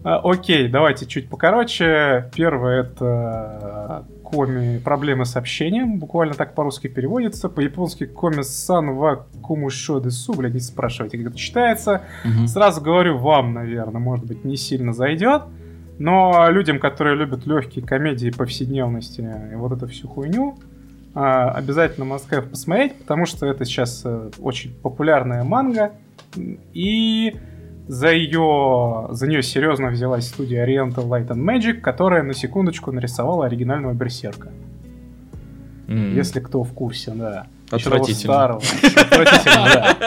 А, 0.03 0.19
Окей, 0.23 0.67
давайте 0.67 1.05
чуть 1.05 1.30
покороче. 1.30 2.30
Первое 2.35 2.81
это 2.81 4.03
э, 4.07 4.23
коми 4.23 4.80
«Проблемы 4.80 5.25
с 5.25 5.35
общением». 5.35 5.99
Буквально 5.99 6.33
так 6.33 6.55
по-русски 6.55 6.88
переводится. 6.88 7.49
По-японски 7.49 8.05
«Коми-сан 8.05 8.95
ва 8.95 9.27
кумушо 9.41 9.99
десу». 9.99 10.33
Блядь, 10.33 10.53
не 10.53 10.59
спрашивайте, 10.59 11.17
как 11.17 11.27
это 11.27 11.38
читается. 11.38 12.01
Мгм. 12.23 12.47
Сразу 12.47 12.81
говорю, 12.81 13.17
вам, 13.19 13.53
наверное, 13.53 14.01
может 14.01 14.25
быть, 14.25 14.43
не 14.43 14.57
сильно 14.57 14.93
зайдет. 14.93 15.43
Но 15.99 16.49
людям, 16.49 16.80
которые 16.80 17.15
любят 17.15 17.45
легкие 17.45 17.85
комедии 17.85 18.31
повседневности 18.31 19.21
и 19.51 19.55
вот 19.55 19.71
эту 19.71 19.88
всю 19.88 20.07
хуйню, 20.07 20.57
а, 21.13 21.51
обязательно 21.51 22.05
must 22.05 22.41
посмотреть, 22.49 22.95
потому 22.95 23.27
что 23.27 23.45
это 23.45 23.65
сейчас 23.65 24.01
э, 24.05 24.31
очень 24.39 24.73
популярная 24.73 25.43
манга. 25.43 25.91
И 26.73 27.35
за 27.92 28.10
ее, 28.14 29.08
за 29.10 29.28
нее 29.28 29.44
серьезно 29.44 29.90
взялась 29.90 30.26
студия 30.26 30.66
Oriental 30.66 31.10
Light 31.10 31.28
and 31.28 31.44
Magic, 31.44 31.82
которая 31.82 32.24
на 32.24 32.34
секундочку 32.34 32.94
нарисовала 32.94 33.48
оригинального 33.48 33.92
Берсерка. 33.92 34.48
М. 35.90 36.16
Если 36.16 36.40
кто 36.40 36.64
в 36.64 36.72
курсе, 36.72 37.11
да. 37.11 37.48
Отвратительно. 37.70 38.16
старого. 38.16 38.61
Отвратительно, 38.95 39.70
да. 39.74 39.98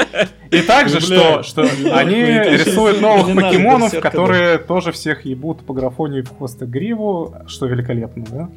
И 0.51 0.63
также, 0.63 1.01
что, 1.01 1.09
Бля. 1.35 1.43
что 1.43 1.63
они 1.93 2.17
Это 2.17 2.57
щас 2.57 2.67
рисуют 2.69 3.03
новых 3.03 3.35
покемонов, 3.37 4.01
которые 4.01 4.57
тоже 4.57 4.91
всех 4.91 5.27
ебут 5.27 5.61
по 5.67 5.75
графоне 5.75 6.23
в 6.23 6.35
хвост 6.35 6.63
и 6.63 6.65
гриву, 6.65 7.35
что 7.47 7.67
великолепно, 7.67 8.25
да? 8.31 8.49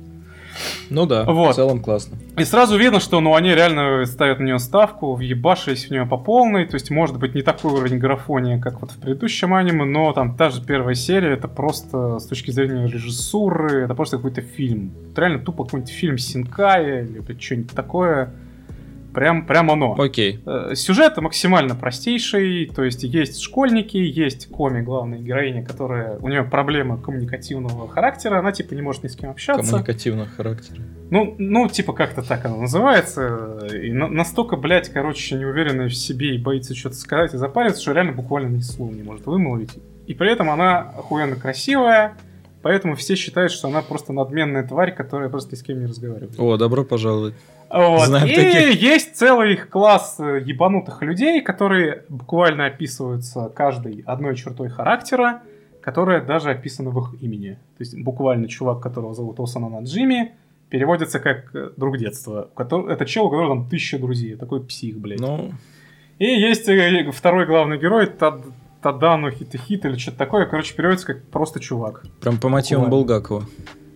Ну 0.90 1.06
да, 1.06 1.24
Вот. 1.24 1.54
в 1.54 1.56
целом 1.56 1.82
классно. 1.82 2.18
И 2.38 2.44
сразу 2.44 2.78
видно, 2.78 3.00
что 3.00 3.20
ну, 3.20 3.36
они 3.36 3.54
реально 3.54 4.06
ставят 4.06 4.40
на 4.40 4.44
нее 4.44 4.60
ставку, 4.60 5.16
въебашились 5.16 5.88
в 5.88 5.92
нее 5.92 6.06
по 6.06 6.18
полной. 6.18 6.66
То 6.66 6.76
есть, 6.76 6.90
может 6.90 7.18
быть, 7.18 7.36
не 7.36 7.42
такой 7.42 7.74
уровень 7.74 7.98
графония, 7.98 8.60
как 8.60 8.82
вот 8.82 8.92
в 8.92 8.98
предыдущем 8.98 9.54
аниме, 9.54 9.86
но 9.86 10.14
там 10.14 10.36
та 10.36 10.50
же 10.50 10.64
первая 10.64 10.96
серия, 10.96 11.34
это 11.34 11.48
просто 11.48 12.20
с 12.20 12.26
точки 12.26 12.52
зрения 12.52 12.88
режиссуры, 12.88 13.84
это 13.84 13.96
просто 13.96 14.18
какой-то 14.18 14.42
фильм. 14.42 14.92
Это 15.12 15.22
реально 15.22 15.40
тупо 15.40 15.64
какой-нибудь 15.64 15.92
фильм 15.92 16.18
Синкая 16.18 17.04
или 17.04 17.40
что-нибудь 17.40 17.72
такое. 17.72 18.34
Прям, 19.18 19.48
прям 19.48 19.72
оно. 19.72 19.96
Окей. 19.98 20.42
Э, 20.46 20.76
Сюжет 20.76 21.18
максимально 21.18 21.74
простейший, 21.74 22.68
то 22.68 22.84
есть 22.84 23.02
есть 23.02 23.42
школьники, 23.42 23.98
есть 23.98 24.48
коми, 24.48 24.82
главная 24.82 25.18
героиня, 25.18 25.66
которая, 25.66 26.20
у 26.20 26.28
нее 26.28 26.44
проблемы 26.44 27.00
коммуникативного 27.00 27.88
характера, 27.88 28.38
она 28.38 28.52
типа 28.52 28.76
не 28.76 28.84
может 28.84 29.02
ни 29.02 29.08
с 29.08 29.16
кем 29.16 29.32
общаться. 29.32 29.72
Коммуникативного 29.72 30.28
характера. 30.28 30.78
Ну, 31.10 31.34
ну, 31.40 31.68
типа 31.68 31.94
как-то 31.94 32.22
так 32.22 32.46
оно 32.46 32.58
называется. 32.58 33.68
И 33.74 33.92
на- 33.92 34.08
настолько, 34.08 34.56
блядь, 34.56 34.90
короче, 34.90 35.34
неуверенная 35.34 35.88
в 35.90 35.96
себе 35.96 36.36
и 36.36 36.38
боится 36.38 36.76
что-то 36.76 36.94
сказать 36.98 37.34
и 37.34 37.38
запариться, 37.38 37.82
что 37.82 37.94
реально 37.94 38.12
буквально 38.12 38.50
ни 38.56 38.60
слова 38.60 38.92
не 38.92 39.02
может 39.02 39.26
вымолвить. 39.26 39.72
И 40.06 40.14
при 40.14 40.32
этом 40.32 40.48
она 40.52 40.92
охуенно 40.96 41.38
красивая, 41.38 42.14
поэтому 42.62 42.96
все 42.96 43.16
считают, 43.16 43.52
что 43.52 43.68
она 43.68 43.82
просто 43.82 44.14
надменная 44.14 44.62
тварь, 44.68 44.94
которая 44.94 45.30
просто 45.30 45.56
ни 45.56 45.60
с 45.60 45.64
кем 45.64 45.80
не 45.80 45.88
разговаривает. 45.88 46.36
О, 46.38 46.56
добро 46.58 46.84
пожаловать. 46.84 47.34
Вот. 47.70 48.06
Знаем 48.08 48.28
и 48.28 48.36
таких. 48.36 48.82
есть 48.82 49.16
целый 49.16 49.58
класс 49.58 50.18
э, 50.20 50.42
ебанутых 50.46 51.02
людей, 51.02 51.42
которые 51.42 52.04
буквально 52.10 52.66
описываются 52.68 53.50
каждой 53.50 54.04
одной 54.06 54.36
чертой 54.36 54.70
характера, 54.70 55.42
которая 55.82 56.22
даже 56.22 56.52
описана 56.52 56.90
в 56.92 57.00
их 57.00 57.22
имени. 57.22 57.54
То 57.78 57.84
есть 57.84 57.98
буквально 58.02 58.48
чувак, 58.48 58.80
которого 58.82 59.14
зовут 59.14 59.40
Осана 59.40 59.70
Наджими, 59.70 60.34
переводится 60.70 61.20
как 61.20 61.54
э, 61.56 61.72
друг 61.76 61.98
детства. 61.98 62.50
Это 62.58 63.06
чел, 63.06 63.26
у 63.26 63.30
которого 63.30 63.56
там 63.56 63.70
тысяча 63.70 64.00
друзей. 64.00 64.36
Такой 64.36 64.64
псих, 64.64 64.98
блядь. 64.98 65.20
Ну, 65.20 65.52
И 66.20 66.26
есть 66.26 66.68
э, 66.70 67.12
второй 67.12 67.46
главный 67.46 67.78
герой, 67.78 68.08
Тад- 68.08 68.46
Тадану 68.82 69.32
Хитахит 69.32 69.86
или 69.86 69.98
что-то 69.98 70.18
такое. 70.18 70.46
Короче, 70.46 70.76
переводится 70.76 71.08
как 71.08 71.24
просто 71.24 71.60
чувак. 71.60 72.04
прям 72.22 72.38
по 72.38 72.50
мотивам. 72.50 72.90
Булгакова. 72.90 73.44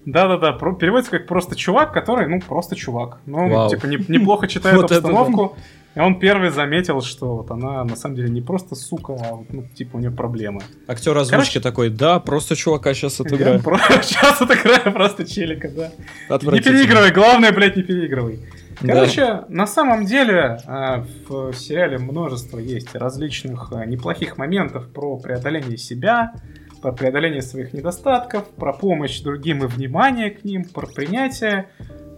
Да-да-да, 0.05 0.53
переводится 0.53 1.11
как 1.11 1.27
просто 1.27 1.55
чувак, 1.55 1.93
который, 1.93 2.27
ну, 2.27 2.39
просто 2.41 2.75
чувак. 2.75 3.19
Ну, 3.25 3.49
Вау. 3.49 3.69
типа, 3.69 3.85
не- 3.85 4.03
неплохо 4.07 4.47
читает 4.47 4.75
Вот 4.81 4.91
обстановку. 4.91 5.57
И 5.93 5.99
он 5.99 6.19
первый 6.19 6.51
заметил, 6.51 7.01
что 7.01 7.35
вот 7.37 7.51
она 7.51 7.83
на 7.83 7.95
самом 7.97 8.15
деле 8.15 8.29
не 8.29 8.41
просто 8.41 8.75
сука, 8.75 9.13
а 9.13 9.33
вот, 9.35 9.47
ну, 9.51 9.63
типа, 9.75 9.97
у 9.97 9.99
нее 9.99 10.09
проблемы. 10.09 10.61
Актер 10.87 11.17
озвучки 11.17 11.59
такой, 11.59 11.89
да, 11.89 12.19
просто 12.21 12.55
чувака 12.55 12.93
сейчас 12.93 13.19
отыграю. 13.19 13.61
про- 13.61 13.77
Сейчас 14.01 14.41
отыграю 14.41 14.93
просто 14.93 15.25
челика, 15.27 15.69
да. 15.69 15.91
Не 16.29 16.61
переигрывай, 16.61 17.11
главное, 17.11 17.51
блядь, 17.51 17.75
не 17.75 17.83
переигрывай. 17.83 18.39
Да. 18.81 18.93
Короче, 18.93 19.41
на 19.49 19.67
самом 19.67 20.05
деле 20.05 20.57
а, 20.65 21.05
в 21.27 21.53
сериале 21.53 21.97
множество 21.99 22.57
есть 22.57 22.95
различных 22.95 23.71
а, 23.73 23.85
неплохих 23.85 24.37
моментов 24.37 24.87
про 24.91 25.17
преодоление 25.17 25.77
себя, 25.77 26.33
про 26.81 26.91
преодоление 26.91 27.41
своих 27.41 27.73
недостатков, 27.73 28.49
про 28.49 28.73
помощь 28.73 29.21
другим 29.21 29.63
и 29.63 29.67
внимание 29.67 30.31
к 30.31 30.43
ним, 30.43 30.65
про 30.65 30.87
принятие. 30.87 31.67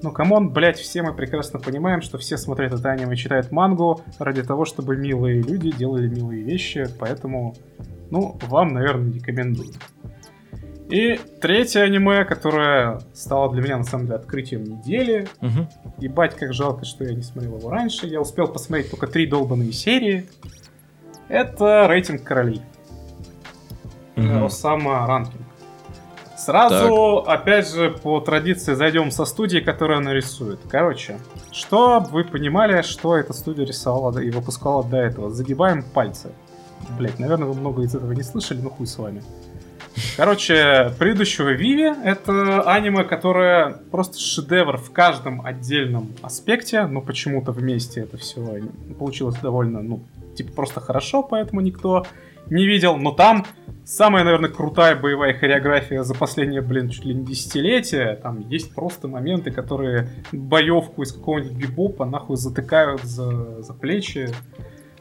Ну, 0.02 0.12
come 0.12 0.33
on, 0.33 0.50
блядь, 0.50 0.78
все 0.78 1.02
мы 1.02 1.14
прекрасно 1.14 1.60
понимаем, 1.60 2.02
что 2.02 2.18
все 2.18 2.38
смотрят 2.38 2.74
это 2.74 2.92
аниме, 2.92 3.16
читают 3.16 3.52
мангу 3.52 4.02
ради 4.20 4.44
того, 4.44 4.66
чтобы 4.66 4.98
милые 4.98 5.42
люди 5.42 5.72
делали 5.72 6.08
милые 6.08 6.44
вещи, 6.44 6.88
поэтому, 7.00 7.56
ну, 8.10 8.38
вам, 8.48 8.74
наверное, 8.74 9.14
рекомендую. 9.14 9.72
И 10.90 11.20
третье 11.42 11.82
аниме, 11.82 12.26
которое 12.26 13.00
стало 13.14 13.52
для 13.54 13.62
меня, 13.62 13.78
на 13.78 13.84
самом 13.84 14.06
деле, 14.06 14.18
открытием 14.18 14.64
недели, 14.64 15.28
Мгм. 15.42 15.70
Ебать, 16.00 16.36
как 16.36 16.54
жалко, 16.54 16.86
что 16.86 17.06
я 17.06 17.14
не 17.14 17.22
смотрел 17.24 17.58
его 17.58 17.70
раньше. 17.70 18.06
Я 18.08 18.20
успел 18.20 18.48
посмотреть 18.48 18.92
только 18.92 19.08
три 19.08 19.26
долбанные 19.26 19.72
серии. 19.72 20.26
Это 21.30 21.88
рейтинг 21.88 22.24
королей. 22.24 22.62
Мгм. 24.16 24.46
Осама 24.46 25.06
Ранкинг. 25.08 25.42
Сразу, 26.38 27.18
опять 27.26 27.70
же, 27.72 27.92
по 27.92 28.20
традиции 28.20 28.74
зайдем 28.74 29.12
со 29.12 29.24
студии, 29.26 29.60
которая 29.60 30.00
она 30.00 30.14
рисует. 30.14 30.60
Короче, 30.68 31.20
чтобы 31.52 32.08
вы 32.10 32.24
понимали, 32.24 32.82
что 32.82 33.16
эта 33.16 33.34
студия 33.34 33.66
рисовала 33.66 34.20
и 34.20 34.30
выпускала 34.30 34.84
до 34.84 34.98
этого. 34.98 35.30
Загибаем 35.30 35.84
пальцы. 35.84 36.32
Блять, 36.98 37.18
наверное, 37.20 37.48
вы 37.48 37.54
много 37.54 37.84
из 37.84 37.96
этого 37.96 38.12
не 38.12 38.24
слышали, 38.24 38.60
но 38.62 38.70
хуй 38.70 38.88
с 38.88 38.98
вами. 38.98 39.24
Короче, 40.18 40.92
предыдущего 40.98 41.50
Виви 41.50 41.94
это 42.04 42.64
аниме, 42.64 43.04
которое 43.04 43.78
просто 43.92 44.20
шедевр 44.20 44.78
в 44.78 44.92
каждом 44.92 45.46
отдельном 45.46 46.14
аспекте, 46.24 46.86
но 46.88 47.00
почему-то 47.00 47.52
вместе 47.52 48.02
это 48.02 48.18
все 48.18 48.64
получилось 48.98 49.36
довольно, 49.36 49.82
ну, 49.84 50.02
типа 50.36 50.52
просто 50.54 50.82
хорошо, 50.82 51.22
поэтому 51.22 51.62
никто 51.62 52.06
не 52.54 52.68
видел. 52.68 52.98
Но 52.98 53.12
там 53.12 53.46
самая, 53.84 54.24
наверное, 54.24 54.50
крутая 54.50 54.96
боевая 54.96 55.34
хореография 55.34 56.04
за 56.04 56.14
последние, 56.14 56.62
блин, 56.62 56.90
чуть 56.90 57.06
ли 57.06 57.14
не 57.14 57.26
десятилетия. 57.26 58.16
Там 58.16 58.40
есть 58.40 58.74
просто 58.74 59.08
моменты, 59.08 59.52
которые 59.52 60.10
боевку 60.32 61.02
из 61.02 61.12
какого-нибудь 61.12 61.58
бибопа 61.58 62.06
нахуй 62.06 62.38
затыкают 62.38 63.04
за, 63.04 63.62
за 63.62 63.74
плечи. 63.74 64.30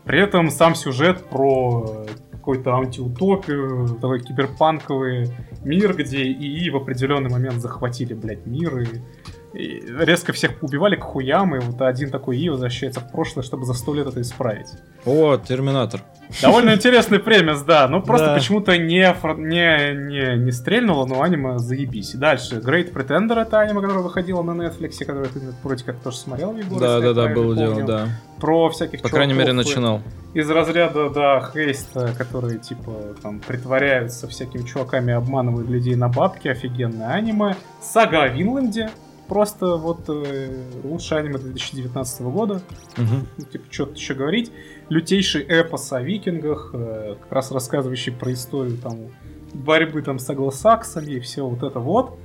При 0.05 0.21
этом 0.21 0.51
сам 0.51 0.75
сюжет 0.75 1.25
про 1.27 2.05
какой-то 2.33 2.75
антиутопию, 2.75 3.99
такой 4.01 4.21
киберпанковый 4.21 5.29
мир, 5.63 5.95
где 5.95 6.25
ИИ 6.25 6.71
в 6.71 6.77
определенный 6.77 7.31
момент 7.31 7.61
захватили, 7.61 8.15
блядь, 8.15 8.47
мир 8.47 8.81
и, 8.81 8.87
и 9.55 9.85
резко 10.01 10.33
всех 10.33 10.63
убивали 10.63 10.97
к 10.97 11.03
хуям, 11.03 11.55
и 11.55 11.61
вот 11.61 11.81
один 11.83 12.11
такой 12.11 12.37
ИИ 12.39 12.49
возвращается 12.49 13.01
в 13.01 13.11
прошлое, 13.11 13.45
чтобы 13.45 13.65
за 13.67 13.75
сто 13.75 13.95
лет 13.95 14.07
это 14.07 14.21
исправить. 14.21 14.69
О, 15.05 15.37
Терминатор. 15.37 16.01
Довольно 16.41 16.75
интересный 16.75 17.19
премис, 17.19 17.61
да. 17.63 17.87
Ну, 17.89 18.01
просто 18.03 18.29
Да. 18.29 18.35
почему-то 18.35 18.79
не, 18.79 19.05
не, 19.37 19.95
не, 19.95 20.45
не 20.45 20.53
стрельнуло, 20.53 21.05
но 21.05 21.23
аниме 21.23 21.59
заебись. 21.59 22.15
И 22.15 22.17
дальше. 22.17 22.57
Great 22.57 22.93
Pretender 22.93 23.39
это 23.43 23.61
аниме, 23.61 23.83
которое 23.83 24.01
выходило 24.01 24.43
на 24.43 24.53
Netflix, 24.53 24.99
которое 25.05 25.27
ты 25.27 25.41
вроде 25.63 25.85
как 25.85 25.97
тоже 26.01 26.17
смотрел, 26.17 26.57
Егор. 26.57 26.81
Да, 26.81 27.01
да, 27.01 27.13
да, 27.13 27.29
было 27.29 27.55
дело, 27.55 27.83
да. 27.83 28.09
Про 28.41 28.71
всяких 28.71 29.03
По 29.03 29.09
крайней 29.09 29.35
мере, 29.35 29.53
начинал. 29.53 30.01
Из 30.35 30.49
разряда, 30.49 31.11
да, 31.11 31.51
хейста, 31.53 32.15
которые, 32.17 32.59
типа, 32.59 32.93
там, 33.23 33.41
притворяются 33.41 34.27
всякими 34.29 34.63
чуваками, 34.63 35.13
обманывают 35.13 35.69
людей 35.69 35.95
на 35.95 36.09
бабки. 36.09 36.49
Офигенное 36.49 37.09
аниме. 37.09 37.57
Сага 37.83 38.23
о 38.23 38.29
Винланде. 38.29 38.89
Просто 39.33 39.77
вот 39.77 40.01
э, 40.09 40.51
лучшее 40.85 41.21
аниме 41.21 41.39
2019 41.39 42.21
года 42.23 42.61
Мгм. 42.99 43.27
ну, 43.39 43.45
типа, 43.45 43.65
что-то 43.71 43.95
еще 43.95 44.13
говорить. 44.13 44.53
Лютейший 44.91 45.43
эпос 45.43 45.91
о 45.95 46.03
викингах, 46.03 46.71
э, 46.75 47.15
как 47.23 47.33
раз 47.33 47.51
рассказывающий 47.51 48.13
про 48.13 48.31
историю 48.35 48.77
там 48.77 48.99
борьбы 49.55 50.03
там 50.03 50.19
с 50.19 50.29
англосаксами 50.29 51.13
и 51.13 51.21
все 51.21 51.47
вот 51.47 51.63
это 51.63 51.79
вот. 51.81 52.19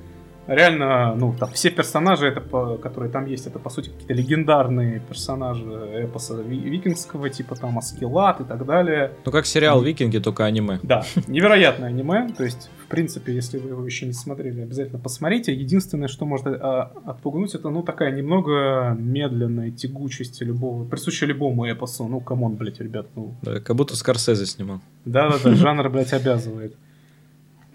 Реально, 0.48 1.14
ну, 1.16 1.34
там 1.38 1.50
все 1.52 1.70
персонажи, 1.70 2.26
это, 2.28 2.40
по- 2.42 2.78
которые 2.78 3.10
там 3.12 3.26
есть, 3.26 3.48
это, 3.48 3.60
по 3.60 3.70
сути, 3.70 3.90
какие-то 3.90 4.14
легендарные 4.14 5.00
персонажи 5.02 5.64
эпоса 6.04 6.36
ви- 6.42 6.60
викингского, 6.70 7.30
типа 7.30 7.56
там 7.56 7.78
Аскелат 7.78 8.40
и 8.42 8.44
так 8.44 8.66
далее. 8.66 9.12
Ну, 9.26 9.32
как 9.32 9.46
сериал 9.46 9.82
«Викинги», 9.82 10.20
только 10.20 10.46
аниме. 10.46 10.80
Да, 10.84 11.04
невероятное 11.28 11.90
аниме. 11.90 12.30
То 12.38 12.44
есть, 12.46 12.70
принципе, 12.88 13.34
если 13.34 13.58
вы 13.58 13.70
его 13.70 13.86
еще 13.86 14.06
не 14.06 14.14
смотрели, 14.14 14.62
обязательно 14.62 15.00
посмотрите. 15.00 15.54
Единственное, 15.54 16.08
что 16.08 16.26
может 16.26 16.48
а, 16.48 16.92
отпугнуть, 17.06 17.54
это, 17.56 17.70
ну, 17.70 17.84
такая 17.84 18.12
немного 18.16 18.96
медленная 18.98 19.72
тягучесть 19.72 20.42
любого, 20.42 20.86
присущая 20.86 21.28
любому 21.28 21.66
эпосу. 21.66 22.08
Ну, 22.08 22.20
come 22.20 22.40
on, 22.40 22.56
блядь, 22.56 22.80
ребят, 22.80 23.08
ну. 23.16 23.36
Да, 23.42 23.60
как 23.60 23.76
будто 23.76 23.96
Скорсезе 23.96 24.46
снимал. 24.46 24.82
Да-да-да, 25.06 25.56
жанр, 25.56 25.90
блядь, 25.90 26.14
обязывает. 26.14 26.76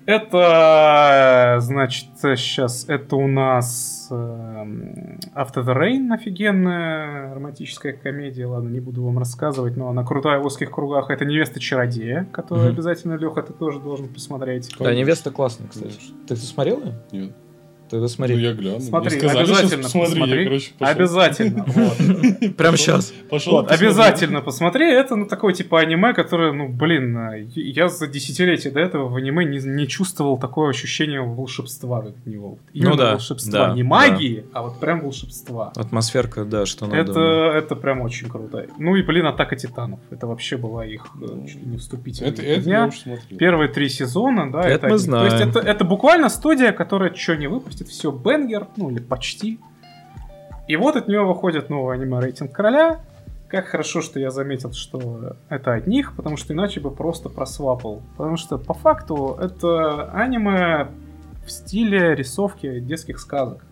Это, 0.07 1.59
значит, 1.61 2.07
сейчас, 2.21 2.87
это 2.89 3.17
у 3.17 3.29
нас 3.29 4.09
эм, 4.11 5.19
After 5.35 5.65
the 5.65 5.77
Rain, 5.77 6.13
офигенная 6.13 7.35
романтическая 7.35 7.93
комедия, 7.93 8.47
ладно, 8.47 8.69
не 8.69 8.81
буду 8.81 9.05
вам 9.05 9.19
рассказывать, 9.19 9.77
но 9.77 9.89
она 9.89 10.05
крутая 10.05 10.41
в 10.41 10.47
узких 10.47 10.71
кругах. 10.71 11.11
Это 11.11 11.25
Невеста 11.25 11.61
Чародея, 11.61 12.27
которую 12.33 12.67
Мгм. 12.67 12.75
обязательно, 12.75 13.15
Леха, 13.15 13.43
ты 13.43 13.53
тоже 13.53 13.79
должен 13.81 14.09
посмотреть. 14.09 14.75
Да, 14.79 14.95
невеста 14.95 15.31
классная, 15.31 15.69
кстати. 15.69 15.99
Ты, 16.27 16.35
ты 16.35 16.37
смотрел 16.37 16.81
ее? 16.83 16.95
Нет. 17.13 17.37
Тогда 17.93 18.09
смотри. 18.09 18.37
Ну, 18.37 18.41
я 18.41 18.53
гляну. 18.55 18.81
Смотри, 18.81 19.19
сказали, 19.19 19.45
обязательно 19.45 19.83
посмотри. 19.83 20.11
посмотри. 20.12 20.39
Я, 20.39 20.45
короче, 20.45 20.71
пошел. 20.79 20.97
Обязательно. 20.97 21.65
вот. 21.67 22.57
Прям 22.57 22.77
сейчас. 22.79 23.12
Пошел, 23.29 23.53
Вот, 23.53 23.71
обязательно 23.71 24.41
посмотри. 24.41 24.91
Это 24.91 25.15
ну 25.15 25.27
такое 25.27 25.53
типа 25.53 25.81
аниме, 25.81 26.15
которое, 26.15 26.53
ну 26.53 26.69
блин, 26.69 27.47
я 27.55 27.89
за 27.89 28.07
десятилетия 28.07 28.71
до 28.71 28.81
этого 28.81 29.09
в 29.09 29.17
аниме 29.17 29.45
не, 29.45 29.59
не 29.59 29.87
чувствовал 29.87 30.39
такое 30.39 30.71
ощущение 30.71 31.21
волшебства 31.21 32.01
как 32.01 32.17
от 32.17 32.27
него. 32.27 32.59
Именно 32.73 32.91
Ну 32.91 32.97
да, 32.97 33.11
волшебства, 33.12 33.69
да, 33.69 33.75
не 33.75 33.83
магии, 33.83 34.47
а 34.55 34.62
вот 34.62 34.81
прям 34.81 35.03
волшебства. 35.03 35.71
Атмосферка, 35.77 36.47
да, 36.47 36.65
что 36.65 36.87
надо. 36.87 37.12
Это, 37.12 37.21
это 37.55 37.77
прям 37.77 38.01
очень 38.01 38.31
круто. 38.31 38.67
Ну 38.79 38.97
и, 38.97 39.03
блин, 39.03 39.27
Атака 39.27 39.55
Титанов. 39.55 40.01
Это 40.11 40.27
вообще 40.27 40.57
была 40.57 40.87
их 40.87 41.07
э, 41.21 41.47
чуть 41.47 41.62
ли 41.62 41.67
не 41.67 41.77
вступительная 41.77 42.33
Это, 42.33 42.43
это. 42.43 42.91
Первые 43.37 43.69
три 43.69 43.91
сезона, 43.91 44.51
да. 44.51 44.62
Это 44.62 44.87
мы 44.87 44.95
они. 44.95 44.99
знаем. 44.99 45.29
То 45.29 45.37
есть 45.37 45.57
это, 45.57 45.69
это 45.69 45.85
буквально 45.85 46.31
студия, 46.31 46.73
которая 46.73 47.15
что 47.15 47.37
не 47.37 47.49
выпустит, 47.49 47.82
все 47.89 48.11
бенгер, 48.11 48.69
ну 48.77 48.91
или 48.91 48.99
почти. 48.99 49.59
И 50.69 50.77
вот 50.77 50.97
от 50.97 51.09
нее 51.09 51.25
выходит 51.25 51.70
новый 51.70 51.97
аниме-рейтинг 51.97 52.52
короля. 52.52 53.01
Как 53.49 53.67
хорошо, 53.67 54.01
что 54.01 54.19
я 54.19 54.31
заметил, 54.31 54.73
что 54.73 55.36
это 55.49 55.75
от 55.75 55.86
них, 55.86 56.15
потому 56.17 56.36
что 56.36 56.55
иначе 56.55 56.81
бы 56.81 56.91
просто 56.91 57.28
просвапал. 57.28 58.02
Потому 58.17 58.36
что 58.36 58.57
по 58.57 58.73
факту 58.73 59.36
это 59.41 60.11
аниме 60.12 60.89
в 61.44 61.51
стиле 61.51 62.15
рисовки 62.15 62.81
детских 62.81 63.19
сказок. 63.19 63.65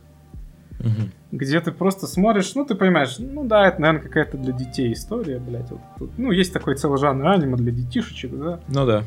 Мгм. 0.80 1.12
Где 1.32 1.60
ты 1.60 1.72
просто 1.72 2.06
смотришь, 2.06 2.54
ну 2.54 2.64
ты 2.64 2.74
понимаешь, 2.74 3.16
ну 3.18 3.44
да, 3.44 3.68
это, 3.68 3.80
наверное, 3.80 4.02
какая-то 4.02 4.36
для 4.36 4.52
детей 4.52 4.92
история, 4.92 5.38
блядь. 5.38 5.70
Вот 5.70 5.80
тут. 5.98 6.10
Ну, 6.18 6.30
есть 6.32 6.52
такой 6.52 6.74
целый 6.74 6.98
жанр 6.98 7.26
аниме 7.26 7.56
для 7.56 7.70
детишечек, 7.70 8.32
да. 8.32 8.60
Ну 8.68 8.86
да. 8.86 9.04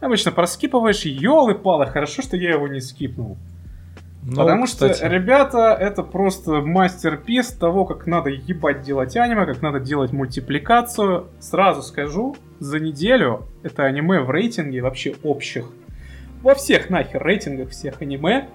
Обычно 0.00 0.30
проскипываешь, 0.30 1.02
елы-палы, 1.02 1.86
хорошо, 1.86 2.22
что 2.22 2.36
я 2.36 2.52
его 2.52 2.68
не 2.68 2.80
скипнул. 2.80 3.36
Ну, 4.28 4.36
Потому 4.38 4.64
кстати, 4.64 4.96
что, 4.96 5.06
ребята, 5.06 5.76
это 5.78 6.02
просто 6.02 6.60
мастер-пис 6.60 7.52
того, 7.52 7.84
как 7.84 8.08
надо 8.08 8.28
ебать 8.30 8.82
делать 8.82 9.16
аниме, 9.16 9.46
как 9.46 9.62
надо 9.62 9.78
делать 9.78 10.12
мультипликацию. 10.12 11.28
Сразу 11.38 11.82
скажу, 11.82 12.36
за 12.58 12.80
неделю 12.80 13.44
это 13.62 13.84
аниме 13.84 14.20
в 14.20 14.30
рейтинге 14.30 14.82
вообще 14.82 15.14
общих. 15.22 15.70
Во 16.42 16.56
всех 16.56 16.90
нахер 16.90 17.22
рейтингах 17.22 17.70
всех 17.70 18.02
аниме 18.02 18.48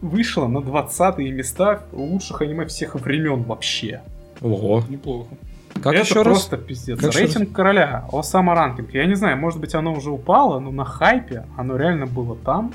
вышло 0.00 0.46
на 0.48 0.62
20 0.62 1.18
места 1.18 1.82
лучших 1.92 2.40
аниме 2.40 2.64
всех 2.64 2.94
времен 2.94 3.42
вообще. 3.42 4.00
Ого. 4.40 4.82
Неплохо. 4.88 5.28
Как 5.74 5.92
это 5.92 6.04
еще 6.04 6.16
раз? 6.16 6.24
просто 6.24 6.56
пиздец. 6.56 6.98
Как 6.98 7.14
Рейтинг 7.14 7.52
короля, 7.52 8.06
Осама 8.12 8.54
ранкинг. 8.54 8.92
Я 8.94 9.06
не 9.06 9.14
знаю, 9.14 9.36
может 9.36 9.60
быть 9.60 9.74
оно 9.74 9.92
уже 9.92 10.10
упало, 10.10 10.58
но 10.58 10.70
на 10.70 10.84
хайпе 10.84 11.44
оно 11.56 11.76
реально 11.76 12.06
было 12.06 12.36
там. 12.36 12.72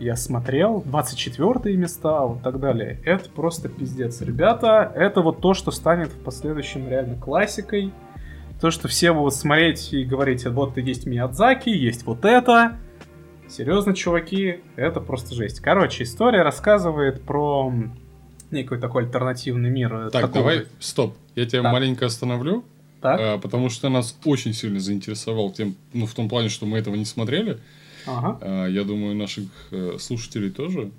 Я 0.00 0.16
смотрел, 0.16 0.82
24 0.84 1.76
места, 1.76 2.22
вот 2.26 2.42
так 2.42 2.58
далее. 2.58 3.00
Это 3.04 3.30
просто 3.30 3.68
пиздец. 3.68 4.20
Ребята, 4.20 4.90
это 4.94 5.20
вот 5.20 5.40
то, 5.40 5.54
что 5.54 5.70
станет 5.70 6.08
в 6.08 6.18
последующем 6.18 6.88
реально 6.88 7.16
классикой. 7.16 7.92
То, 8.60 8.70
что 8.70 8.88
все 8.88 9.12
будут 9.12 9.34
смотреть 9.34 9.92
и 9.92 10.04
говорить, 10.04 10.46
вот 10.46 10.76
есть 10.78 11.06
Миядзаки, 11.06 11.68
есть 11.68 12.04
вот 12.06 12.24
это. 12.24 12.76
Серьезно, 13.48 13.94
чуваки, 13.94 14.60
это 14.76 15.00
просто 15.00 15.34
жесть. 15.34 15.60
Короче, 15.60 16.02
история 16.04 16.42
рассказывает 16.42 17.22
про 17.22 17.72
некий 18.50 18.76
такой 18.78 19.04
альтернативный 19.04 19.70
мир. 19.70 19.94
э, 19.94 20.10
Так, 20.10 20.22
такого 20.22 20.50
давай, 20.50 20.66
стоп. 20.80 21.14
Я 21.34 21.46
тебя 21.46 21.62
Так. 21.62 21.72
маленько 21.72 22.06
остановлю, 22.06 22.64
Так, 23.00 23.20
а, 23.20 23.38
потому 23.38 23.68
что 23.68 23.88
нас 23.90 24.16
очень 24.24 24.54
сильно 24.54 24.80
заинтересовал 24.80 25.50
тем, 25.52 25.76
ну, 25.92 26.06
в 26.06 26.14
том 26.14 26.28
плане, 26.28 26.48
что 26.48 26.64
мы 26.66 26.78
этого 26.78 26.94
не 26.94 27.04
смотрели. 27.04 27.58
Ага. 28.06 28.38
А, 28.40 28.66
я 28.66 28.84
думаю, 28.84 29.14
наших 29.16 29.44
э, 29.70 29.96
слушателей 29.98 30.50
тоже. 30.50 30.90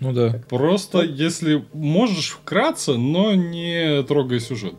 Ну 0.00 0.12
да. 0.12 0.40
Просто, 0.48 1.00
если 1.02 1.64
можешь 1.72 2.30
вкратце, 2.30 2.94
но 2.94 3.34
не 3.34 4.02
трогай 4.02 4.40
сюжет. 4.40 4.74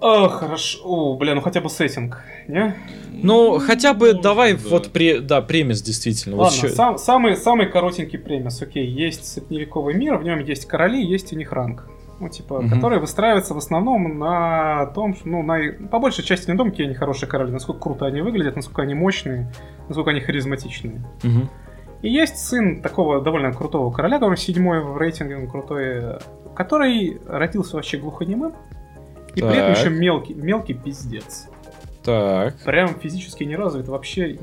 О, 0.00 0.28
хорошо. 0.28 0.78
О, 0.82 1.16
бля, 1.16 1.34
ну 1.34 1.40
хотя 1.42 1.60
бы 1.60 1.68
сеттинг, 1.68 2.22
не? 2.48 2.74
Ну, 3.22 3.58
хотя 3.58 3.92
бы 3.92 4.06
Может, 4.08 4.22
давай 4.22 4.54
да. 4.54 4.60
вот 4.70 4.88
при, 4.92 5.18
да, 5.18 5.42
премис 5.42 5.82
действительно. 5.82 6.36
Вот 6.36 6.44
Ладно, 6.44 6.58
щё- 6.58 6.68
сам- 6.70 6.96
самый, 6.98 7.36
самый 7.36 7.66
коротенький 7.66 8.18
премис, 8.18 8.62
окей, 8.62 8.86
есть 8.86 9.26
средневековый 9.26 9.94
мир, 9.94 10.16
в 10.16 10.24
нем 10.24 10.38
есть 10.42 10.64
короли, 10.66 11.04
есть 11.04 11.32
у 11.34 11.36
них 11.36 11.52
ранг. 11.52 11.86
Ну, 12.18 12.28
типа, 12.30 12.60
Мгм. 12.60 12.70
которые 12.74 12.98
выстраиваются 13.00 13.54
в 13.54 13.58
основном 13.58 14.18
на 14.18 14.86
том, 14.94 15.14
что, 15.14 15.28
ну, 15.28 15.42
на, 15.42 15.58
по 15.90 15.98
большей 15.98 16.24
части 16.24 16.50
на 16.50 16.56
том, 16.56 16.70
какие 16.70 16.86
они 16.86 16.94
хорошие 16.94 17.28
короли, 17.28 17.50
насколько 17.52 17.80
круто 17.80 18.06
они 18.06 18.20
выглядят, 18.22 18.56
насколько 18.56 18.82
они 18.82 18.94
мощные, 18.94 19.52
насколько 19.90 20.10
они 20.10 20.20
харизматичные. 20.20 21.02
Мгм. 21.22 21.50
И 22.00 22.08
есть 22.08 22.38
сын 22.38 22.80
такого 22.80 23.20
довольно 23.20 23.52
крутого 23.52 23.90
короля, 23.90 24.18
который 24.18 24.38
седьмой 24.38 24.82
в 24.82 24.96
рейтинге, 24.96 25.36
он 25.36 25.48
крутой, 25.48 26.18
который 26.56 27.20
родился 27.26 27.76
вообще 27.76 27.98
глухонемым, 27.98 28.54
и 29.34 29.40
при 29.42 29.50
этом 29.50 29.74
Так. 29.74 29.78
еще 29.78 29.90
мелкий, 29.90 30.34
мелкий 30.34 30.74
пиздец. 30.74 31.48
Так. 32.02 32.56
прям 32.64 32.94
физически 32.94 33.44
не 33.44 33.56
развит 33.56 33.88
вообще. 33.88 34.38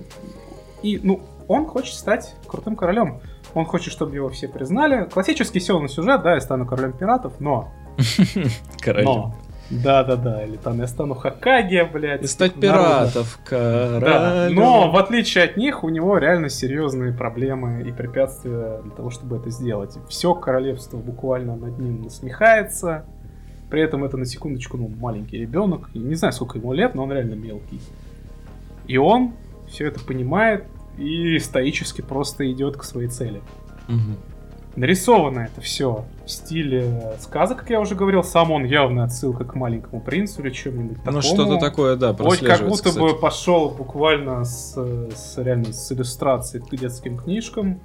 И, 0.84 1.00
ну, 1.02 1.24
он 1.48 1.66
хочет 1.66 1.96
стать 1.96 2.36
крутым 2.46 2.76
королем. 2.76 3.20
Он 3.56 3.66
хочет, 3.66 3.92
чтобы 3.92 4.14
его 4.14 4.30
все 4.30 4.48
признали. 4.48 5.06
Классический 5.06 5.60
сёный 5.60 5.90
сюжет, 5.90 6.22
да, 6.22 6.36
я 6.36 6.40
стану 6.40 6.68
королем 6.68 6.94
пиратов, 6.94 7.40
но... 7.40 7.72
Король. 8.80 9.04
Но... 9.04 9.36
Да-да-да, 9.70 10.44
или 10.46 10.56
там 10.58 10.80
я 10.80 10.88
стану 10.88 11.14
Хакаге, 11.14 11.84
блядь. 11.86 12.24
И 12.24 12.28
стать 12.28 12.56
народа. 12.56 13.10
пиратов, 13.12 13.40
Да, 13.50 13.50
королем. 13.50 14.56
но 14.56 14.92
в 14.92 14.96
отличие 14.98 15.44
от 15.44 15.58
них, 15.58 15.84
у 15.84 15.90
него 15.90 16.18
реально 16.18 16.50
серьезные 16.50 17.12
проблемы 17.12 17.84
и 17.84 17.92
препятствия 17.92 18.80
для 18.84 18.92
того, 18.92 19.10
чтобы 19.10 19.38
это 19.38 19.50
сделать. 19.50 19.98
Все 20.08 20.34
королевство 20.34 20.98
буквально 20.98 21.56
над 21.56 21.78
ним 21.80 22.04
насмехается. 22.04 23.06
При 23.70 23.82
этом 23.82 24.06
это 24.06 24.16
на 24.16 24.26
секундочку, 24.26 24.78
ну, 24.78 24.88
маленький 24.88 25.38
ребенок. 25.38 25.94
Не 25.94 26.16
знаю, 26.16 26.32
сколько 26.34 26.58
ему 26.58 26.72
лет, 26.72 26.96
но 26.96 27.04
он 27.04 27.12
реально 27.12 27.34
мелкий. 27.34 27.82
И 28.88 28.96
он 28.98 29.34
все 29.68 29.88
это 29.88 30.00
понимает 30.00 30.64
и 30.98 31.38
стоически 31.40 32.02
просто 32.02 32.50
идет 32.50 32.78
к 32.78 32.84
своей 32.86 33.10
цели. 33.10 33.42
Мгм. 33.90 34.16
Нарисовано 34.78 35.40
это 35.52 35.60
все 35.60 36.06
в 36.24 36.30
стиле 36.30 37.16
сказок, 37.20 37.58
как 37.58 37.70
я 37.72 37.80
уже 37.82 37.96
говорил. 37.96 38.24
Сам 38.24 38.52
он 38.52 38.64
явная 38.64 39.06
отсылка 39.06 39.44
к 39.44 39.56
маленькому 39.56 40.02
принцу 40.02 40.44
или 40.44 40.52
чем-нибудь 40.52 40.98
такому. 40.98 41.16
Ну, 41.16 41.22
что-то 41.24 41.58
такое, 41.58 41.96
да, 41.96 42.16
Ой, 42.20 42.38
как 42.38 42.62
будто 42.62 42.90
кстати. 42.90 43.00
бы 43.00 43.20
пошел 43.20 43.72
буквально 43.72 44.46
с, 44.46 44.76
с 44.76 45.38
реально 45.40 45.74
с 45.74 45.92
иллюстрацией 45.92 46.64
к 46.64 46.70
детским 46.76 47.18
книжкам. 47.18 47.80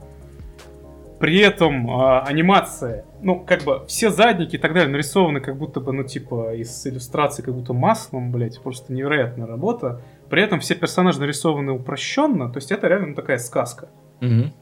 При 1.18 1.38
этом 1.38 1.88
а, 1.90 2.20
анимация, 2.24 3.06
ну, 3.22 3.40
как 3.40 3.62
бы 3.62 3.84
все 3.86 4.10
задники 4.10 4.56
и 4.56 4.58
так 4.58 4.74
далее 4.74 4.90
нарисованы 4.90 5.40
как 5.40 5.56
будто 5.56 5.80
бы, 5.80 5.94
ну, 5.94 6.04
типа, 6.04 6.54
из 6.56 6.86
иллюстрации 6.86 7.42
как 7.42 7.54
будто 7.54 7.72
маслом, 7.72 8.32
блять, 8.32 8.60
просто 8.60 8.92
невероятная 8.92 9.46
работа. 9.46 10.02
При 10.28 10.42
этом 10.42 10.60
все 10.60 10.74
персонажи 10.74 11.20
нарисованы 11.20 11.72
упрощенно, 11.72 12.50
то 12.50 12.58
есть 12.58 12.70
это 12.70 12.86
реально 12.88 13.06
ну, 13.06 13.14
такая 13.14 13.38
сказка. 13.38 13.88
Мгм. 14.20 14.52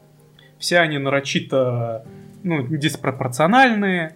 Все 0.59 0.77
они 0.77 0.99
нарочито, 0.99 2.05
ну, 2.43 2.65
диспропорциональные, 2.67 4.15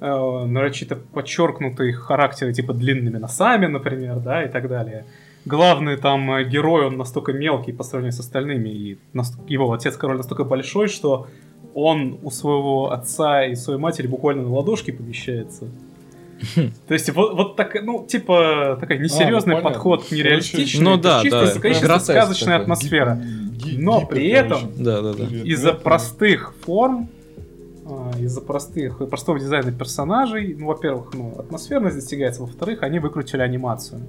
э, 0.00 0.44
нарочито 0.46 0.96
подчеркнутые 0.96 1.90
их 1.90 2.00
характеры, 2.00 2.52
типа 2.52 2.72
длинными 2.72 3.18
носами, 3.18 3.66
например, 3.66 4.20
да, 4.20 4.44
и 4.44 4.48
так 4.48 4.68
далее. 4.68 5.04
Главный 5.44 5.96
там 5.96 6.30
э, 6.32 6.44
герой, 6.44 6.86
он 6.86 6.96
настолько 6.96 7.32
мелкий 7.32 7.72
по 7.72 7.84
сравнению 7.84 8.12
с 8.12 8.20
остальными, 8.20 8.68
и 8.68 8.98
его 9.48 9.72
отец-король 9.72 10.16
настолько 10.16 10.44
большой, 10.44 10.88
что 10.88 11.26
он 11.74 12.18
у 12.22 12.30
своего 12.30 12.92
отца 12.92 13.44
и 13.44 13.54
своей 13.54 13.78
матери 13.78 14.06
буквально 14.06 14.42
на 14.42 14.50
ладошке 14.50 14.92
помещается. 14.92 15.68
То 16.88 16.94
есть 16.94 17.10
вот, 17.10 17.34
вот 17.34 17.56
так, 17.56 17.76
ну, 17.82 18.06
типа, 18.06 18.76
такой 18.80 18.98
несерьезный 18.98 19.54
ну, 19.54 19.62
понятно. 19.62 19.70
подход 19.70 20.06
к 20.06 20.12
нереалистичной, 20.12 20.84
Ну 20.84 20.94
это 20.94 21.02
да, 21.02 21.22
чисто, 21.22 21.54
да, 21.54 21.60
гротеск 21.60 22.04
сказочная 22.04 22.58
такой. 22.58 22.62
атмосфера. 22.62 23.22
Но 23.76 24.06
при 24.06 24.28
этом 24.28 24.72
Да, 24.76 25.00
да, 25.02 25.14
да. 25.14 25.24
Из-за 25.24 25.72
простых 25.72 26.54
форм, 26.64 27.08
а, 27.08 27.23
из-за 28.18 28.40
простых, 28.40 28.98
простого 29.08 29.38
дизайна 29.38 29.72
персонажей, 29.72 30.54
ну, 30.58 30.66
во-первых, 30.66 31.12
ну, 31.12 31.34
атмосферность 31.38 31.96
достигается, 31.96 32.42
во-вторых, 32.42 32.82
они 32.82 32.98
выкрутили 32.98 33.42
анимацию. 33.42 34.00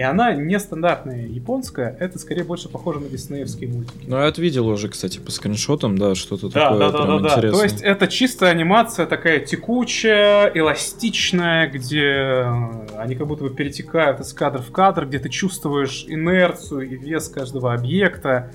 И 0.00 0.02
она 0.02 0.32
нестандартная 0.32 1.26
японская, 1.26 1.94
это 2.00 2.18
скорее 2.18 2.42
больше 2.44 2.70
похоже 2.70 3.00
на 3.00 3.08
диснеевские 3.10 3.68
мультики. 3.68 4.06
Ну, 4.06 4.16
я 4.16 4.30
видел 4.30 4.66
уже, 4.68 4.88
кстати, 4.88 5.18
по 5.18 5.30
скриншотам, 5.30 5.98
да, 5.98 6.14
что-то 6.14 6.48
Да, 6.48 6.70
такое 6.70 6.78
да, 6.78 6.90
да, 6.90 7.04
прям 7.04 7.22
да, 7.22 7.28
да. 7.28 7.34
интересное. 7.34 7.58
То 7.58 7.64
есть 7.64 7.82
это 7.82 8.08
чистая 8.08 8.50
анимация 8.52 9.04
такая 9.04 9.40
текучая, 9.40 10.50
эластичная, 10.54 11.68
где 11.68 12.02
э, 12.02 12.86
они 12.96 13.14
как 13.14 13.26
будто 13.26 13.44
бы 13.44 13.50
перетекают 13.50 14.20
из 14.20 14.32
кадра 14.32 14.62
в 14.62 14.70
кадр, 14.70 15.04
где 15.04 15.18
ты 15.18 15.28
чувствуешь 15.28 16.06
инерцию 16.08 16.88
и 16.90 16.96
вес 16.96 17.28
каждого 17.28 17.74
объекта. 17.74 18.52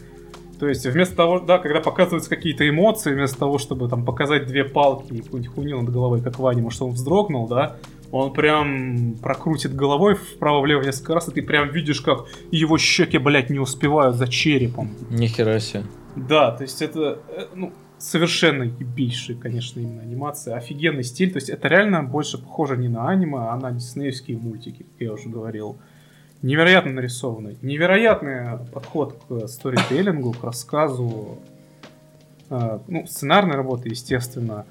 То 0.59 0.67
есть 0.67 0.85
вместо 0.85 1.15
того, 1.15 1.39
да, 1.39 1.57
когда 1.57 1.81
показываются 1.81 2.29
какие-то 2.29 2.67
эмоции, 2.67 3.13
вместо 3.13 3.37
того, 3.37 3.57
чтобы 3.57 3.89
там 3.89 4.05
показать 4.05 4.47
две 4.47 4.63
палки 4.63 5.13
и 5.13 5.21
какую-нибудь 5.21 5.53
хуйню 5.53 5.81
над 5.81 5.91
головой, 5.91 6.21
как 6.21 6.39
в 6.39 6.47
аниме, 6.47 6.69
что 6.69 6.85
он 6.85 6.93
вздрогнул, 6.93 7.47
да, 7.47 7.77
он 8.11 8.31
прям 8.31 9.15
прокрутит 9.21 9.75
головой 9.75 10.15
вправо-влево 10.15 10.81
несколько 10.81 11.15
раз, 11.15 11.27
и 11.27 11.31
ты 11.31 11.41
прям 11.41 11.69
видишь, 11.69 12.01
как 12.01 12.25
его 12.51 12.77
щеки, 12.77 13.17
блядь, 13.17 13.49
не 13.49 13.59
успевают 13.59 14.15
за 14.15 14.27
черепом. 14.27 14.91
Нихера 15.09 15.59
себе. 15.59 15.83
Да, 16.15 16.51
то 16.51 16.63
есть 16.63 16.81
это, 16.81 17.19
э, 17.27 17.47
ну, 17.53 17.73
совершенно 17.97 18.63
ебейшая, 18.63 19.35
конечно, 19.35 19.79
именно 19.79 20.01
анимация, 20.01 20.55
офигенный 20.55 21.03
стиль, 21.03 21.31
то 21.31 21.37
есть 21.37 21.49
это 21.49 21.67
реально 21.67 22.03
больше 22.03 22.37
похоже 22.37 22.77
не 22.77 22.87
на 22.87 23.09
аниме, 23.09 23.49
а 23.49 23.57
на 23.57 23.71
диснеевские 23.71 24.37
мультики, 24.37 24.83
как 24.83 25.01
я 25.01 25.13
уже 25.13 25.29
говорил. 25.29 25.77
Невероятно 26.41 26.91
нарисованный, 26.91 27.57
невероятный 27.61 28.59
подход 28.71 29.19
к 29.27 29.47
сторителлингу, 29.47 30.33
к 30.33 30.43
рассказу, 30.43 31.39
э, 32.49 32.79
ну, 32.87 33.07
сценарной 33.07 33.55
работы, 33.55 33.89
естественно. 33.89 34.65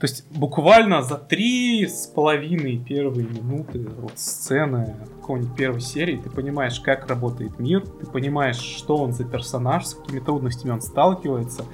То 0.00 0.06
есть 0.06 0.24
буквально 0.30 1.02
за 1.02 1.18
три 1.18 1.86
с 1.86 2.06
половиной 2.06 2.78
первые 2.78 3.28
минуты 3.28 3.86
вот 3.98 4.18
сцены 4.18 4.96
какой-нибудь 5.20 5.54
первой 5.54 5.80
серии 5.82 6.16
ты 6.16 6.30
понимаешь, 6.30 6.80
как 6.80 7.06
работает 7.06 7.58
мир, 7.58 7.82
ты 7.82 8.06
понимаешь, 8.06 8.56
что 8.56 8.96
он 8.96 9.12
за 9.12 9.24
персонаж, 9.24 9.84
с 9.84 9.94
какими 9.94 10.20
трудностями 10.20 10.72
он 10.72 10.80
сталкивается, 10.80 11.66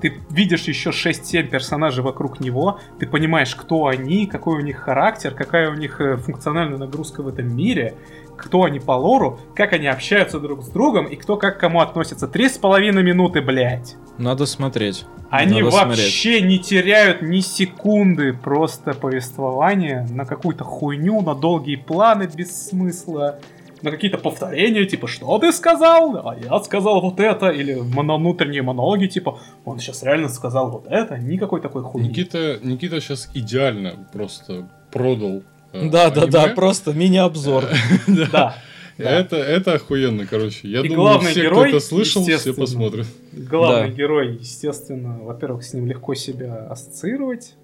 ты 0.00 0.14
видишь 0.30 0.64
еще 0.64 0.90
6-7 0.90 1.48
персонажей 1.48 2.02
вокруг 2.02 2.40
него, 2.40 2.80
ты 2.98 3.06
понимаешь, 3.06 3.54
кто 3.54 3.86
они, 3.86 4.26
какой 4.26 4.58
у 4.58 4.60
них 4.60 4.78
характер, 4.78 5.34
какая 5.34 5.70
у 5.70 5.74
них 5.74 6.00
э, 6.00 6.16
функциональная 6.16 6.78
нагрузка 6.78 7.22
в 7.22 7.28
этом 7.28 7.54
мире, 7.54 7.94
кто 8.36 8.64
они 8.64 8.80
по 8.80 8.92
лору, 8.92 9.38
как 9.54 9.72
они 9.72 9.86
общаются 9.86 10.40
друг 10.40 10.62
с 10.62 10.68
другом 10.68 11.06
и 11.06 11.16
кто 11.16 11.36
как 11.36 11.56
к 11.56 11.60
кому 11.60 11.80
относится. 11.80 12.28
Три 12.28 12.48
с 12.48 12.58
половиной 12.58 13.02
минуты, 13.02 13.40
блядь. 13.40 13.96
Надо 14.18 14.46
смотреть. 14.46 15.06
Они 15.30 15.62
Надо 15.62 15.76
вообще 15.88 16.40
не 16.40 16.58
теряют 16.58 17.22
ни 17.22 17.40
секунды 17.40 18.32
просто 18.32 18.94
повествования 18.94 20.06
на 20.10 20.24
какую-то 20.24 20.62
хуйню, 20.62 21.20
на 21.22 21.34
долгие 21.34 21.76
планы 21.76 22.28
без 22.32 22.68
смысла, 22.68 23.40
на 23.82 23.90
какие-то 23.90 24.18
повторения, 24.18 24.86
типа, 24.86 25.08
что 25.08 25.38
ты 25.38 25.52
сказал? 25.52 26.28
А 26.28 26.36
я 26.36 26.58
сказал 26.60 27.00
вот 27.00 27.20
это, 27.20 27.50
или 27.50 27.74
внутренние 27.74 28.62
монологи, 28.62 29.06
типа, 29.06 29.38
он 29.64 29.78
сейчас 29.78 30.02
реально 30.02 30.28
сказал 30.28 30.70
вот 30.70 30.86
это, 30.88 31.18
никакой 31.18 31.60
такой 31.60 31.82
хуйни. 31.82 32.08
Никита, 32.08 32.58
Никита 32.62 33.00
сейчас 33.00 33.28
идеально 33.34 34.08
просто 34.12 34.68
продал. 34.92 35.42
Э, 35.74 35.88
Да, 35.90 36.10
да, 36.10 36.26
да, 36.26 36.48
просто 36.48 36.92
мини-обзор. 36.92 37.64
Да. 38.06 38.56
Это, 38.96 39.36
это 39.36 39.74
охуенно, 39.74 40.24
короче. 40.24 40.68
Я 40.68 40.78
И 40.80 40.88
думаю, 40.88 40.94
главный 41.00 41.32
все, 41.32 41.42
герой, 41.42 41.68
кто 41.68 41.76
это 41.78 41.84
слышал, 41.84 42.22
все 42.22 42.54
посмотрят. 42.54 43.06
Главный 43.32 43.88
Да. 43.90 43.94
герой, 43.96 44.36
естественно, 44.36 45.18
во-первых, 45.20 45.64
с 45.64 45.74
ним 45.74 45.86
легко 45.86 46.14
себя 46.14 46.68
ассоциировать. 46.70 47.54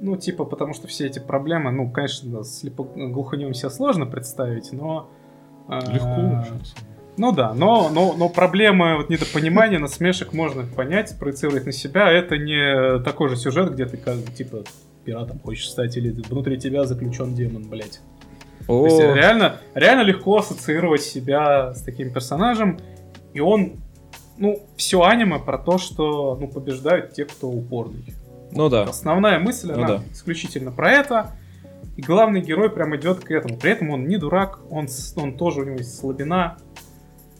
Ну, 0.00 0.16
типа, 0.16 0.44
потому 0.44 0.74
что 0.74 0.88
все 0.88 1.06
эти 1.06 1.20
проблемы, 1.20 1.70
ну, 1.70 1.88
конечно, 1.88 2.42
слепо... 2.42 2.82
глухонем 2.82 3.54
себе 3.54 3.70
сложно 3.70 4.04
представить, 4.06 4.72
но... 4.72 5.08
э, 5.68 5.78
Легко 5.92 6.20
вообще. 6.20 6.52
Ну 7.16 7.30
да, 7.30 7.54
но, 7.54 7.88
но, 7.90 8.14
но 8.18 8.28
проблемы 8.28 8.96
вот 8.96 9.08
недопонимания, 9.08 9.78
насмешек 9.78 10.32
можно 10.32 10.64
понять, 10.66 11.16
проецировать 11.20 11.64
на 11.64 11.70
себя. 11.70 12.10
Это 12.10 12.36
не 12.36 12.98
такой 13.04 13.28
же 13.28 13.36
сюжет, 13.36 13.72
где 13.72 13.86
ты 13.86 13.96
как 13.96 14.16
типа 14.36 14.64
пиратом 15.04 15.38
хочешь 15.38 15.68
стать, 15.68 15.96
или 15.96 16.10
внутри 16.10 16.58
тебя 16.58 16.84
заключен 16.84 17.34
демон, 17.34 17.68
блять. 17.68 18.00
То 18.66 18.86
есть 18.86 19.00
О, 19.00 19.14
реально, 19.14 19.56
реально 19.74 20.02
легко 20.02 20.38
ассоциировать 20.38 21.02
себя 21.02 21.74
с 21.74 21.82
таким 21.82 22.12
персонажем, 22.12 22.78
и 23.34 23.40
он, 23.40 23.74
ну, 24.38 24.62
все 24.76 25.02
аниме 25.02 25.38
про 25.38 25.58
то, 25.58 25.76
что, 25.78 26.36
ну, 26.40 26.48
побеждают 26.48 27.12
те, 27.12 27.24
кто 27.26 27.48
упорный. 27.48 28.14
ну 28.52 28.68
да. 28.68 28.84
Основная 28.84 29.38
мысль, 29.38 29.68
Ну 29.68 29.74
она 29.74 29.86
да. 29.88 30.02
исключительно 30.12 30.70
про 30.70 30.90
это. 30.92 31.32
И 31.96 32.02
главный 32.02 32.40
герой 32.40 32.70
прям 32.70 32.96
идет 32.96 33.20
к 33.20 33.30
этому. 33.30 33.56
При 33.56 33.70
этом 33.72 33.90
он 33.90 34.08
не 34.08 34.16
дурак, 34.16 34.60
он, 34.70 34.88
он 35.16 35.36
тоже 35.36 35.60
у 35.60 35.64
него 35.64 35.76
есть 35.76 35.96
слабина. 35.96 36.56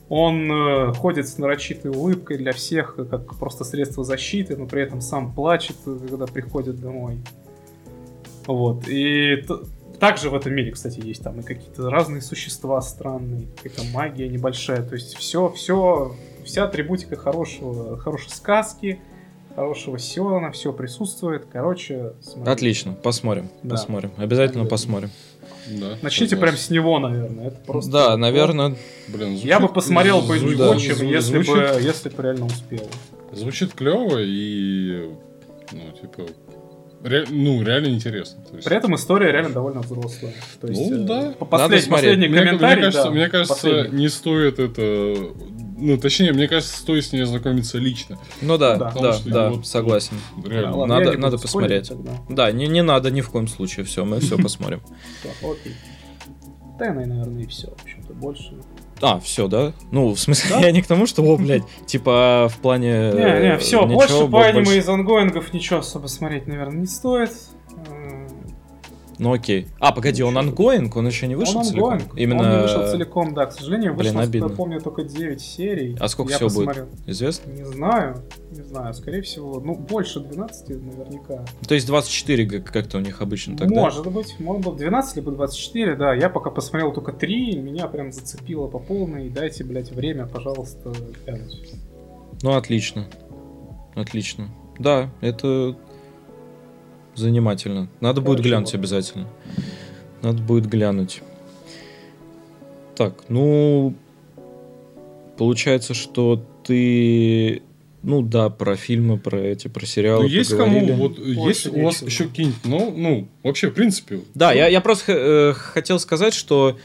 Он 0.08 0.52
э, 0.52 0.92
ходит 0.92 1.26
с 1.26 1.38
нарочитой 1.38 1.90
улыбкой 1.90 2.36
для 2.36 2.52
всех, 2.52 2.96
как 3.10 3.36
просто 3.38 3.64
средство 3.64 4.04
защиты, 4.04 4.56
но 4.56 4.66
при 4.66 4.82
этом 4.82 5.00
сам 5.00 5.32
плачет, 5.32 5.76
э, 5.86 5.98
когда 6.08 6.26
приходит 6.26 6.78
домой. 6.80 7.20
Вот. 8.47 8.89
И 8.89 9.44
также 10.00 10.28
в 10.31 10.34
этом 10.34 10.52
мире, 10.55 10.73
кстати, 10.73 11.00
есть 11.00 11.23
там 11.23 11.40
и 11.40 11.42
какие-то 11.42 11.89
разные 11.89 12.20
существа 12.20 12.81
странные, 12.82 13.47
какая-то 13.62 13.84
магия 13.92 14.28
небольшая. 14.28 14.82
То 14.82 14.94
есть 14.94 15.16
все, 15.16 15.50
все, 15.50 16.14
вся 16.44 16.64
атрибутика 16.64 17.16
хорошего, 17.16 17.97
хорошей 17.98 18.31
сказки, 18.31 19.00
хорошего 19.55 19.98
Сиона, 19.98 20.50
все 20.50 20.73
присутствует. 20.73 21.47
Короче, 21.50 22.12
смотрите. 22.20 22.50
Отлично, 22.50 22.92
посмотрим, 22.92 23.48
Да. 23.62 23.70
посмотрим. 23.76 24.10
Обязательно 24.16 24.24
Обязательно. 24.62 24.64
посмотрим. 24.66 25.10
Да, 25.66 25.97
Начните 26.02 26.31
согласен. 26.36 26.40
прям 26.40 26.56
с 26.56 26.70
него, 26.70 26.98
наверное. 26.98 27.47
Это 27.47 27.56
просто. 27.64 27.90
Да, 27.90 28.16
наверное, 28.18 28.76
Блин, 29.08 29.28
звучит- 29.31 29.44
Я 29.47 29.60
бы 29.60 29.68
посмотрел 29.68 30.20
бы 30.20 30.36
зву- 30.36 30.50
него, 30.50 30.58
да, 30.58 30.70
зву- 30.74 30.81
если 30.81 31.23
звучит- 31.23 31.47
бы, 31.55 31.81
если 31.81 32.08
бы 32.10 32.23
реально 32.23 32.47
успел. 32.47 32.86
Звучит 33.32 33.73
клево 33.73 34.18
и, 34.20 35.10
ну, 35.73 35.81
типа, 35.98 36.24
ре- 37.05 37.26
ну, 37.31 37.62
реально 37.62 37.89
интересно. 37.89 38.41
Есть- 38.52 38.65
При 38.65 38.76
этом 38.76 38.94
история 38.97 39.31
реально 39.31 39.50
довольно 39.50 39.81
взрослая. 39.81 40.33
То 40.60 40.66
есть, 40.66 40.91
Ну, 40.91 41.02
э, 41.02 41.07
да. 41.07 41.31
по- 41.39 41.58
Надо 41.58 41.76
послед- 41.76 41.81
смотреть. 41.84 41.89
последний 41.91 42.28
Мне, 42.28 42.41
мне 42.41 42.47
комментарий. 42.47 42.83
кажется, 42.83 43.05
да, 43.05 43.10
мне 43.10 43.28
кажется 43.28 43.55
последний. 43.55 43.99
не 44.00 44.08
стоит 44.08 44.58
это... 44.58 45.15
Ну, 45.76 45.99
точнее, 45.99 46.33
мне 46.33 46.49
кажется, 46.49 46.76
стоит 46.78 47.05
с 47.05 47.12
ней 47.12 47.23
ознакомиться 47.23 47.78
лично. 47.78 48.18
ну 48.41 48.57
да, 48.58 48.76
Да. 48.76 48.84
да, 48.86 48.91
Потому 48.91 49.12
что 49.12 49.28
да, 49.31 49.50
вот- 49.50 49.66
согласен. 49.66 50.16
Реально. 50.44 50.70
Да, 50.73 50.76
ладно, 50.76 50.94
надо- 51.00 51.18
надо 51.18 51.39
посмотреть. 51.39 51.89
тогда. 51.89 52.12
Да, 52.28 52.52
не, 52.52 52.66
не 52.68 52.83
надо 52.83 53.10
ни 53.10 53.20
в 53.20 53.28
коем 53.31 53.49
случае, 53.49 53.84
все, 53.84 54.05
мы 54.05 54.20
все 54.20 54.36
посмотрим. 54.42 54.81
Так, 55.23 55.33
окей. 55.50 55.74
Да, 56.78 56.92
наверное, 56.92 57.42
и 57.42 57.47
все. 57.47 57.68
В 57.68 57.83
общем-то, 57.83 58.12
больше. 58.15 58.52
А, 59.00 59.20
все, 59.20 59.48
да? 59.48 59.73
Ну, 59.90 60.14
в 60.14 60.20
смысле, 60.20 60.50
Да. 60.50 60.60
я 60.66 60.73
не 60.73 60.82
к 60.82 60.86
тому, 60.86 61.06
что, 61.06 61.23
о, 61.23 61.36
блядь, 61.36 61.64
типа 61.86 62.48
в 62.50 62.58
плане... 62.58 62.90
Не, 63.12 63.23
э, 63.23 63.50
не, 63.50 63.58
все, 63.58 63.84
ничего, 63.84 64.26
больше 64.26 64.28
по 64.28 64.44
аниме 64.44 64.76
из 64.78 64.89
ангоингов 64.89 65.52
ничего 65.52 65.81
особо 65.81 66.06
смотреть, 66.06 66.47
наверное, 66.47 66.81
не 66.81 66.86
стоит. 66.86 67.32
Ну 69.18 69.32
окей. 69.32 69.68
А, 69.78 69.92
погоди, 69.92 70.22
он 70.22 70.36
ongoing, 70.36 70.90
он 70.94 71.06
еще 71.06 71.26
не 71.26 71.34
вышел 71.36 71.58
он 71.58 71.64
целиком? 71.64 71.94
ongoing. 71.98 72.12
Именно... 72.16 72.42
Он 72.42 72.50
не 72.56 72.62
вышел 72.62 72.86
целиком, 72.88 73.34
да. 73.34 73.46
К 73.46 73.52
сожалению, 73.52 73.94
Блин, 73.94 74.12
вышло, 74.12 74.22
обидно. 74.22 74.48
помню, 74.48 74.80
только 74.80 75.04
9 75.04 75.40
серий. 75.40 75.96
А 76.00 76.08
сколько 76.08 76.30
Я 76.32 76.36
всего 76.36 76.50
будет? 76.50 76.66
посмотрел. 76.66 76.88
Известно? 77.06 77.50
Не 77.52 77.64
знаю, 77.64 78.22
не 78.50 78.62
знаю, 78.62 78.94
скорее 78.94 79.22
всего, 79.22 79.60
ну, 79.60 79.74
больше 79.76 80.20
12 80.20 80.68
наверняка. 80.70 81.44
То 81.66 81.74
есть 81.74 81.86
24 81.86 82.46
как- 82.46 82.72
как-то 82.72 82.98
у 82.98 83.00
них 83.00 83.22
обычно 83.22 83.56
тогда? 83.56 83.80
Может 83.80 84.06
быть, 84.10 84.34
может 84.40 84.64
быть 84.66 84.76
12 84.76 85.16
либо 85.16 85.32
24, 85.32 85.94
да. 85.96 86.14
Я 86.14 86.28
пока 86.28 86.50
посмотрел 86.50 86.92
только 86.92 87.12
3, 87.12 87.56
меня 87.56 87.86
прям 87.88 88.12
зацепило 88.12 88.66
по 88.68 88.78
полной. 88.78 89.28
Дайте, 89.30 89.64
блядь, 89.64 89.90
время, 89.92 90.26
пожалуйста, 90.26 90.92
глянуть. 91.24 91.72
Ну, 92.42 92.54
отлично. 92.56 93.06
Отлично. 93.94 94.48
Да, 94.78 95.10
это 95.20 95.76
занимательно. 97.14 97.88
Надо 98.00 98.20
будет 98.20 98.38
Короче, 98.38 98.48
глянуть 98.48 98.74
обязательно. 98.74 99.26
Надо 100.22 100.42
будет 100.42 100.66
глянуть. 100.66 101.22
Так, 102.96 103.24
ну... 103.28 103.94
Получается, 105.36 105.94
что 105.94 106.44
ты... 106.64 107.62
Ну 108.02 108.22
да, 108.22 108.50
про 108.50 108.76
фильмы, 108.76 109.18
про 109.18 109.38
эти, 109.38 109.68
про 109.68 109.86
сериалы 109.86 110.24
Ну, 110.24 110.28
есть 110.28 110.50
поговорили. 110.50 110.90
кому, 110.90 111.08
вот 111.08 111.18
есть 111.18 111.66
у 111.66 111.82
вас 111.82 112.02
еще 112.02 112.24
какие-нибудь, 112.24 112.64
ну, 112.64 112.92
ну, 112.94 113.28
вообще, 113.42 113.70
в 113.70 113.74
принципе. 113.74 114.20
Да, 114.34 114.52
я, 114.52 114.68
я 114.68 114.82
просто 114.82 115.12
э, 115.12 115.52
хотел 115.54 115.98
сказать, 115.98 116.34
что 116.34 116.76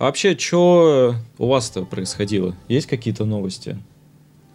вообще, 0.00 0.36
что 0.36 1.14
у 1.38 1.46
вас-то 1.46 1.84
происходило? 1.84 2.56
Есть 2.68 2.88
какие-то 2.88 3.24
новости? 3.24 3.78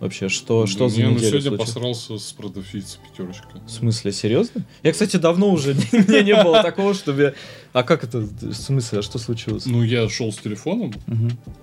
Вообще, 0.04 0.28
что, 0.28 0.68
что 0.68 0.90
за 0.90 0.98
Не, 0.98 1.04
ну 1.04 1.12
неделю 1.12 1.40
сегодня 1.40 1.42
случилось? 1.52 1.74
посрался 1.74 2.18
с 2.18 2.34
продавщицей 2.34 3.00
пятерочка. 3.10 3.48
В 3.66 3.72
смысле, 3.72 4.12
серьезно? 4.12 4.66
Я, 4.84 4.92
кстати, 4.92 5.16
давно 5.16 5.50
уже 5.50 5.76
не, 5.94 6.24
не 6.24 6.44
было 6.44 6.62
такого, 6.62 6.94
чтобы... 6.94 7.36
А 7.72 7.84
как 7.84 8.04
это? 8.04 8.18
В 8.18 8.54
смысле, 8.54 9.00
а 9.00 9.02
что 9.02 9.18
случилось? 9.18 9.66
Ну, 9.66 9.82
я 9.82 10.10
шел 10.10 10.34
с 10.34 10.40
телефоном, 10.40 10.92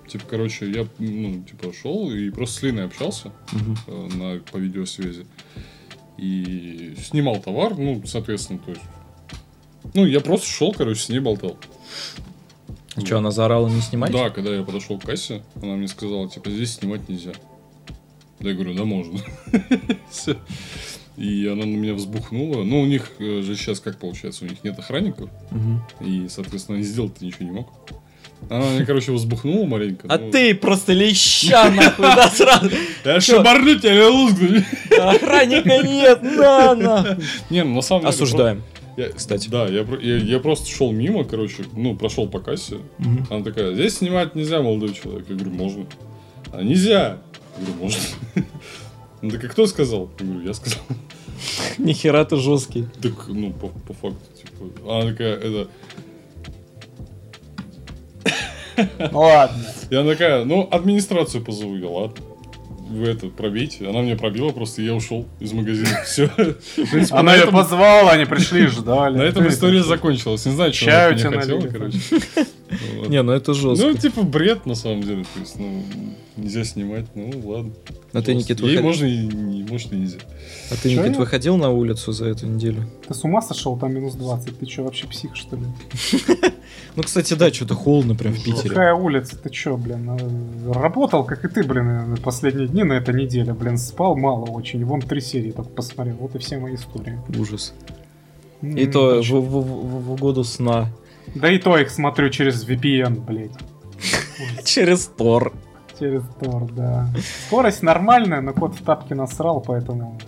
типа, 0.07 0.23
короче, 0.27 0.71
я, 0.71 0.87
ну, 0.97 1.43
типа, 1.43 1.71
шел 1.71 2.11
и 2.11 2.31
просто 2.31 2.61
с 2.61 2.63
Линой 2.63 2.85
общался 2.85 3.31
э, 3.85 4.07
на, 4.15 4.41
по 4.51 4.57
видеосвязи. 4.57 5.27
И 6.17 6.95
снимал 6.97 7.39
товар, 7.41 7.77
ну, 7.77 8.01
соответственно, 8.07 8.57
то 8.57 8.71
есть... 8.71 8.81
Ну, 9.93 10.03
я 10.03 10.19
просто 10.19 10.47
шел, 10.47 10.73
короче, 10.73 10.99
с 10.99 11.09
ней 11.09 11.19
болтал. 11.19 11.57
Что, 12.97 13.19
она 13.19 13.29
заорала 13.29 13.67
не 13.67 13.81
снимать? 13.81 14.11
Да, 14.11 14.31
когда 14.31 14.55
я 14.55 14.63
подошел 14.63 14.97
к 14.97 15.05
кассе, 15.05 15.43
она 15.61 15.75
мне 15.75 15.87
сказала, 15.87 16.27
типа, 16.27 16.49
здесь 16.49 16.73
снимать 16.73 17.07
нельзя. 17.07 17.33
Я 18.41 18.53
говорю, 18.53 18.73
да 18.73 18.85
можно. 18.85 19.19
И 21.17 21.45
она 21.45 21.65
на 21.65 21.75
меня 21.75 21.93
взбухнула. 21.93 22.63
Ну, 22.63 22.81
у 22.81 22.85
них 22.85 23.11
э, 23.19 23.41
же 23.41 23.55
сейчас 23.55 23.79
как 23.79 23.99
получается, 23.99 24.45
у 24.45 24.47
них 24.47 24.63
нет 24.63 24.79
охранников. 24.79 25.29
И, 25.99 26.27
соответственно, 26.29 26.77
они 26.77 26.85
сделать 26.85 27.21
ничего 27.21 27.45
не 27.45 27.51
мог. 27.51 27.69
Она 28.49 28.65
мне, 28.65 28.85
короче, 28.85 29.11
взбухнула 29.11 29.67
маленько. 29.67 30.07
А 30.09 30.17
ну, 30.17 30.31
ты 30.31 30.55
просто 30.55 30.93
леща, 30.93 31.69
нахуй, 31.75 32.05
да, 32.05 32.27
сразу. 32.29 32.71
Я 33.05 33.21
шибарну 33.21 33.77
тебя, 33.77 34.09
лузгну. 34.09 34.61
Охранника 34.99 35.77
нет, 35.83 36.23
на, 36.23 36.73
на. 36.73 37.17
Не, 37.51 37.63
ну, 37.63 37.75
на 37.75 37.81
самом 37.81 38.01
деле... 38.01 38.09
Осуждаем. 38.09 38.63
Я- 38.97 39.09
кстати. 39.09 39.47
Да, 39.47 39.67
я, 39.67 39.85
я, 40.01 40.17
я 40.17 40.39
просто 40.39 40.69
шел 40.69 40.91
мимо, 40.91 41.23
короче, 41.23 41.65
ну, 41.73 41.95
прошел 41.95 42.27
по 42.27 42.39
кассе. 42.39 42.77
Мгм. 42.97 43.27
Она 43.29 43.43
такая, 43.43 43.73
здесь 43.73 43.97
снимать 43.97 44.33
нельзя, 44.33 44.61
молодой 44.61 44.93
человек. 44.93 45.25
Я 45.29 45.35
говорю, 45.35 45.51
можно. 45.51 45.85
А 46.51 46.63
нельзя. 46.63 47.19
Я 47.61 47.67
говорю, 47.67 47.83
можно. 47.83 48.01
Ну, 49.21 49.29
так 49.29 49.43
а 49.43 49.47
кто 49.49 49.67
сказал? 49.67 50.09
Я 50.19 50.25
говорю, 50.25 50.47
я 50.47 50.53
сказал. 50.53 50.81
Нихера 51.77 52.25
ты 52.25 52.37
жесткий. 52.37 52.87
Так, 53.01 53.27
ну, 53.27 53.53
по, 53.53 53.67
по 53.67 53.93
факту, 53.93 54.25
типа. 54.35 54.95
Она 54.99 55.11
такая, 55.11 55.37
это... 55.37 55.67
Ну 59.11 59.19
ладно. 59.19 59.63
Она 59.91 60.11
такая, 60.11 60.45
ну, 60.45 60.67
администрацию 60.71 61.43
позову 61.43 61.75
я, 61.75 61.87
ладно. 61.87 62.23
Вы 62.91 63.07
это 63.07 63.27
пробейте. 63.27 63.87
Она 63.87 64.01
мне 64.01 64.15
пробила, 64.15 64.51
просто 64.51 64.81
и 64.81 64.85
я 64.85 64.93
ушел 64.93 65.27
из 65.39 65.53
магазина. 65.53 66.01
Все. 66.05 66.29
Она 67.11 67.35
ее 67.35 67.47
позвала, 67.47 68.11
они 68.11 68.25
пришли, 68.25 68.67
ждали. 68.67 69.17
На 69.17 69.21
этом 69.23 69.47
история 69.47 69.81
закончилась. 69.81 70.45
Не 70.45 70.51
знаю, 70.51 70.73
что 70.73 70.91
она 70.91 71.15
меня 71.15 71.39
хотела, 71.39 71.61
короче. 71.61 71.97
Не, 73.07 73.21
ну 73.21 73.31
это 73.31 73.53
жестко. 73.53 73.87
Ну, 73.87 73.93
типа, 73.93 74.23
бред, 74.23 74.65
на 74.65 74.75
самом 74.75 75.03
деле. 75.03 75.23
То 75.23 75.39
есть, 75.39 75.59
ну, 75.59 75.83
нельзя 76.37 76.63
снимать. 76.63 77.05
Ну, 77.15 77.31
ладно. 77.45 77.73
А 78.13 78.21
ты, 78.21 78.33
Никит, 78.35 78.59
выходил? 78.59 78.83
можно 78.83 79.05
и 79.05 79.17
не, 79.27 79.63
может 79.63 79.93
и 79.93 79.95
нельзя. 79.95 80.17
А 80.69 80.75
ты, 80.75 80.93
Никит, 80.93 81.15
выходил 81.15 81.55
на 81.57 81.69
улицу 81.69 82.11
за 82.11 82.25
эту 82.25 82.45
неделю? 82.45 82.83
Ты 83.07 83.13
с 83.13 83.23
ума 83.23 83.41
сошел, 83.41 83.77
там 83.77 83.93
минус 83.93 84.15
20. 84.15 84.59
Ты 84.59 84.65
что, 84.65 84.83
вообще 84.83 85.07
псих, 85.07 85.35
что 85.35 85.55
ли? 85.55 85.63
Ну, 86.95 87.03
кстати, 87.03 87.35
да, 87.35 87.53
что-то 87.53 87.73
холодно 87.73 88.15
прям 88.15 88.33
в 88.33 88.43
Питере. 88.43 88.69
Какая 88.69 88.93
улица? 88.93 89.37
Ты 89.37 89.53
что, 89.53 89.77
блин? 89.77 90.09
э, 90.09 90.71
Работал, 90.73 91.23
как 91.23 91.45
и 91.45 91.47
ты, 91.47 91.63
блин, 91.63 92.15
э, 92.15 92.17
последние 92.17 92.67
дни 92.67 92.83
на 92.83 92.93
этой 92.93 93.13
неделе, 93.15 93.53
блин, 93.53 93.77
спал 93.77 94.17
мало 94.17 94.45
очень. 94.45 94.83
Вон 94.83 95.01
три 95.01 95.21
серии 95.21 95.51
только 95.51 95.69
посмотрел. 95.69 96.17
Вот 96.17 96.35
и 96.35 96.39
все 96.39 96.57
мои 96.57 96.75
истории. 96.75 97.17
Ужас. 97.37 97.73
И 98.61 98.85
то 98.87 99.21
в, 99.21 100.11
угоду 100.11 100.43
сна. 100.43 100.89
Да 101.33 101.49
и 101.49 101.59
то 101.59 101.77
их 101.77 101.89
смотрю 101.89 102.29
через 102.29 102.67
VPN, 102.67 103.25
блядь. 103.25 103.51
Через 104.65 105.05
Тор. 105.05 105.53
Через 106.01 106.23
Тор, 106.39 106.67
да. 106.71 107.07
Скорость 107.45 107.83
нормальная, 107.83 108.41
но 108.41 108.53
кот 108.53 108.73
в 108.73 108.83
тапки 108.83 109.13
насрал, 109.13 109.61
поэтому 109.61 110.19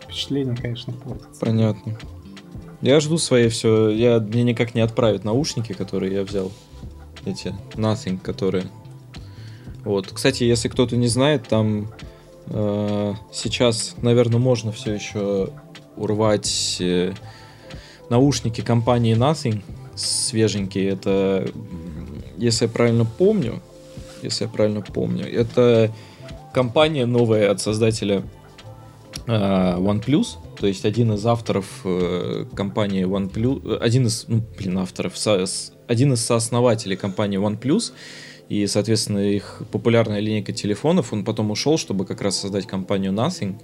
впечатление, 0.00 0.56
конечно, 0.56 0.92
портится. 0.92 1.38
Понятно. 1.38 1.96
Я 2.80 2.98
жду 2.98 3.18
свои 3.18 3.48
все. 3.48 3.88
Я 3.90 4.18
мне 4.18 4.42
никак 4.42 4.74
не 4.74 4.80
отправят 4.80 5.22
наушники, 5.22 5.74
которые 5.74 6.14
я 6.14 6.24
взял. 6.24 6.50
Эти 7.24 7.54
Nothing, 7.74 8.18
которые. 8.18 8.64
Вот. 9.84 10.08
Кстати, 10.12 10.42
если 10.42 10.68
кто-то 10.68 10.96
не 10.96 11.06
знает, 11.06 11.46
там 11.46 11.92
э, 12.46 13.14
сейчас, 13.30 13.94
наверное, 14.02 14.40
можно 14.40 14.72
все 14.72 14.94
еще 14.94 15.50
урвать 15.96 16.78
э, 16.80 17.12
наушники 18.10 18.60
компании 18.60 19.16
Nothing 19.16 19.62
свеженькие. 19.94 20.88
Это, 20.88 21.48
если 22.36 22.64
я 22.64 22.72
правильно 22.72 23.04
помню, 23.04 23.62
если 24.22 24.44
я 24.44 24.50
правильно 24.50 24.80
помню, 24.82 25.24
это 25.24 25.92
компания 26.52 27.06
новая 27.06 27.50
от 27.50 27.60
создателя 27.60 28.22
э, 29.26 29.30
OnePlus, 29.30 30.36
то 30.58 30.66
есть 30.66 30.84
один 30.84 31.12
из 31.12 31.24
авторов 31.26 31.80
э, 31.84 32.46
компании 32.54 33.04
OnePlus, 33.04 33.78
один 33.78 34.06
из, 34.06 34.26
ну, 34.28 34.42
блин, 34.58 34.78
авторов, 34.78 35.16
со- 35.16 35.44
один 35.88 36.12
из 36.12 36.24
сооснователей 36.24 36.96
компании 36.96 37.38
OnePlus, 37.38 37.92
и, 38.48 38.66
соответственно, 38.66 39.18
их 39.18 39.62
популярная 39.70 40.20
линейка 40.20 40.52
телефонов, 40.52 41.12
он 41.12 41.24
потом 41.24 41.50
ушел, 41.50 41.78
чтобы 41.78 42.04
как 42.04 42.20
раз 42.20 42.38
создать 42.38 42.66
компанию 42.66 43.12
Nothing 43.12 43.60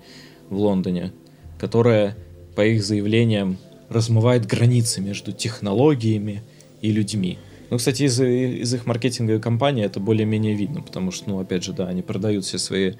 в 0.48 0.56
Лондоне, 0.56 1.12
которая, 1.58 2.16
по 2.56 2.64
их 2.64 2.82
заявлениям, 2.82 3.58
размывает 3.90 4.46
границы 4.46 5.00
между 5.00 5.32
технологиями 5.32 6.42
и 6.80 6.90
людьми. 6.90 7.38
Ну, 7.70 7.76
кстати, 7.76 8.04
из, 8.04 8.20
из 8.20 8.74
их 8.74 8.86
маркетинговой 8.86 9.40
кампании 9.40 9.84
это 9.84 10.00
более-менее 10.00 10.54
видно, 10.54 10.80
потому 10.80 11.10
что, 11.10 11.28
ну, 11.30 11.40
опять 11.40 11.64
же, 11.64 11.72
да, 11.72 11.86
они 11.86 12.02
продают 12.02 12.44
все 12.44 12.58
свои 12.58 12.94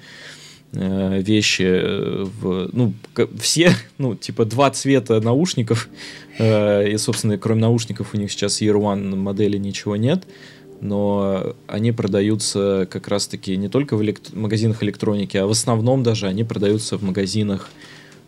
э, 0.73 1.21
вещи 1.21 1.63
э, 1.63 2.23
в, 2.23 2.69
ну, 2.71 2.93
все, 3.39 3.71
ну, 3.97 4.15
типа 4.15 4.45
два 4.45 4.69
цвета 4.69 5.19
наушников, 5.21 5.89
э, 6.37 6.91
и, 6.91 6.97
собственно, 6.97 7.37
кроме 7.37 7.61
наушников 7.61 8.13
у 8.13 8.17
них 8.17 8.31
сейчас 8.31 8.61
Year 8.61 8.75
One 8.75 9.15
модели 9.15 9.57
ничего 9.57 9.95
нет, 9.95 10.25
но 10.81 11.55
они 11.67 11.91
продаются 11.91 12.87
как 12.89 13.07
раз-таки 13.07 13.57
не 13.57 13.69
только 13.69 13.97
в 13.97 14.03
элект- 14.03 14.35
магазинах 14.35 14.83
электроники, 14.83 15.35
а 15.35 15.47
в 15.47 15.51
основном 15.51 16.03
даже 16.03 16.27
они 16.27 16.43
продаются 16.43 16.97
в 16.97 17.03
магазинах 17.03 17.69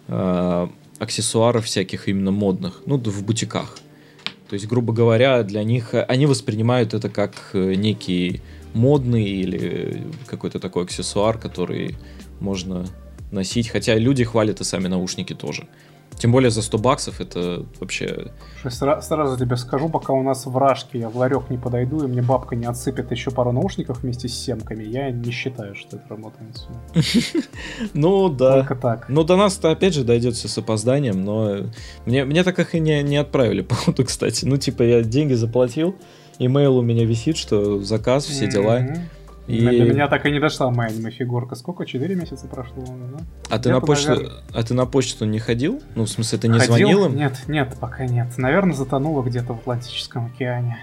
э, 0.07 0.67
аксессуаров 0.97 1.65
всяких 1.65 2.07
именно 2.07 2.31
модных, 2.31 2.81
ну, 2.85 2.97
в 2.97 3.23
бутиках. 3.23 3.77
То 4.51 4.55
есть, 4.55 4.67
грубо 4.67 4.91
говоря, 4.91 5.43
для 5.43 5.63
них 5.63 5.93
э, 5.93 6.01
они 6.01 6.25
воспринимают 6.25 6.93
это 6.93 7.07
как 7.07 7.51
э, 7.53 7.75
некий 7.75 8.41
модный 8.73 9.23
или 9.23 10.03
какой-то 10.25 10.59
такой 10.59 10.83
аксессуар, 10.83 11.37
который 11.37 11.95
можно 12.41 12.85
носить. 13.31 13.69
Хотя 13.69 13.95
люди 13.95 14.25
хвалят 14.25 14.59
и 14.59 14.65
сами 14.65 14.89
наушники 14.89 15.33
тоже. 15.33 15.69
Тем 16.21 16.31
более 16.31 16.51
за 16.51 16.61
100 16.61 16.77
баксов 16.77 17.19
это 17.19 17.65
вообще... 17.79 18.27
Сра- 18.63 19.01
Сразу 19.01 19.39
тебе 19.43 19.57
скажу, 19.57 19.89
пока 19.89 20.13
у 20.13 20.21
нас 20.21 20.45
в 20.45 20.55
Рашке 20.55 20.99
я 20.99 21.09
в 21.09 21.17
ларек 21.17 21.49
не 21.49 21.57
подойду, 21.57 22.03
и 22.03 22.07
мне 22.07 22.21
бабка 22.21 22.55
не 22.55 22.67
отсыпет 22.67 23.09
еще 23.09 23.31
пару 23.31 23.51
наушников 23.51 24.03
вместе 24.03 24.27
с 24.27 24.33
семками, 24.35 24.83
я 24.83 25.09
не 25.09 25.31
считаю, 25.31 25.73
что 25.73 25.97
это 25.97 26.07
работает. 26.09 26.67
Ну 27.95 28.29
да. 28.29 28.57
Только 28.59 28.75
так. 28.75 29.09
Ну, 29.09 29.23
до 29.23 29.35
нас-то 29.35 29.71
опять 29.71 29.95
же 29.95 30.03
дойдет 30.03 30.35
все 30.35 30.47
с 30.47 30.55
опозданием, 30.59 31.25
но 31.25 31.65
мне, 32.05 32.23
мне 32.23 32.43
так 32.43 32.59
их 32.59 32.75
и 32.75 32.79
не, 32.79 33.01
не 33.01 33.17
отправили, 33.17 33.61
походу, 33.71 34.05
кстати. 34.05 34.45
Ну, 34.45 34.57
типа, 34.57 34.83
я 34.83 35.01
деньги 35.01 35.33
заплатил, 35.33 35.95
имейл 36.37 36.77
у 36.77 36.83
меня 36.83 37.03
висит, 37.03 37.35
что 37.35 37.81
заказ, 37.81 38.25
все 38.25 38.47
дела. 38.47 38.77
Мгм. 38.79 38.95
И... 39.51 39.59
До 39.65 39.71
меня 39.93 40.07
так 40.07 40.25
и 40.25 40.31
не 40.31 40.39
дошла 40.39 40.71
моя 40.71 40.89
аниме-фигурка. 40.89 41.55
Сколько? 41.55 41.85
Четыре 41.85 42.15
месяца 42.15 42.47
прошло? 42.47 42.83
Да? 42.85 43.23
А 43.49 43.59
ты 43.59 43.69
на 43.69 43.81
почту, 43.81 44.09
наверное- 44.11 44.31
а 44.53 44.63
ты 44.63 44.73
на 44.73 44.85
почту 44.85 45.25
не 45.25 45.39
ходил? 45.39 45.81
Ну, 45.95 46.05
в 46.05 46.09
смысле, 46.09 46.37
ты 46.39 46.47
не 46.47 46.59
Ходил? 46.59 46.75
звонил 46.75 47.05
им? 47.07 47.15
Нет, 47.15 47.37
нет, 47.47 47.75
пока 47.79 48.05
нет. 48.05 48.27
Наверное, 48.37 48.73
затонула 48.75 49.23
где-то 49.23 49.53
в 49.53 49.59
Атлантическом 49.59 50.27
океане. 50.27 50.77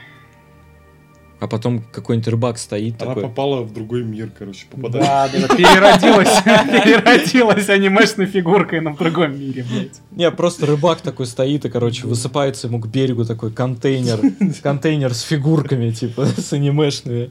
А 1.40 1.46
потом 1.46 1.84
какой-нибудь 1.92 2.26
рыбак 2.28 2.58
стоит 2.58 3.00
Она 3.00 3.14
такой. 3.14 3.22
попала 3.28 3.62
в 3.62 3.72
другой 3.72 4.02
мир, 4.02 4.28
короче, 4.36 4.66
попадает. 4.68 5.04
Да, 5.06 5.28
да, 5.32 5.46
да, 5.46 5.54
переродилась, 5.54 6.42
переродилась 6.44 7.68
анимешной 7.68 8.26
фигуркой, 8.26 8.80
но 8.80 8.92
в 8.92 8.98
другом 8.98 9.38
мире, 9.38 9.64
блядь. 9.70 10.00
Не, 10.10 10.28
просто 10.32 10.66
рыбак 10.66 11.00
такой 11.00 11.26
стоит 11.26 11.64
и, 11.64 11.68
короче, 11.68 12.08
высыпается 12.08 12.66
ему 12.66 12.80
к 12.80 12.88
берегу 12.88 13.24
такой 13.24 13.52
контейнер, 13.52 14.18
контейнер 14.64 15.14
с 15.14 15.20
фигурками, 15.22 15.92
типа, 15.92 16.26
с 16.26 16.52
анимешными. 16.52 17.30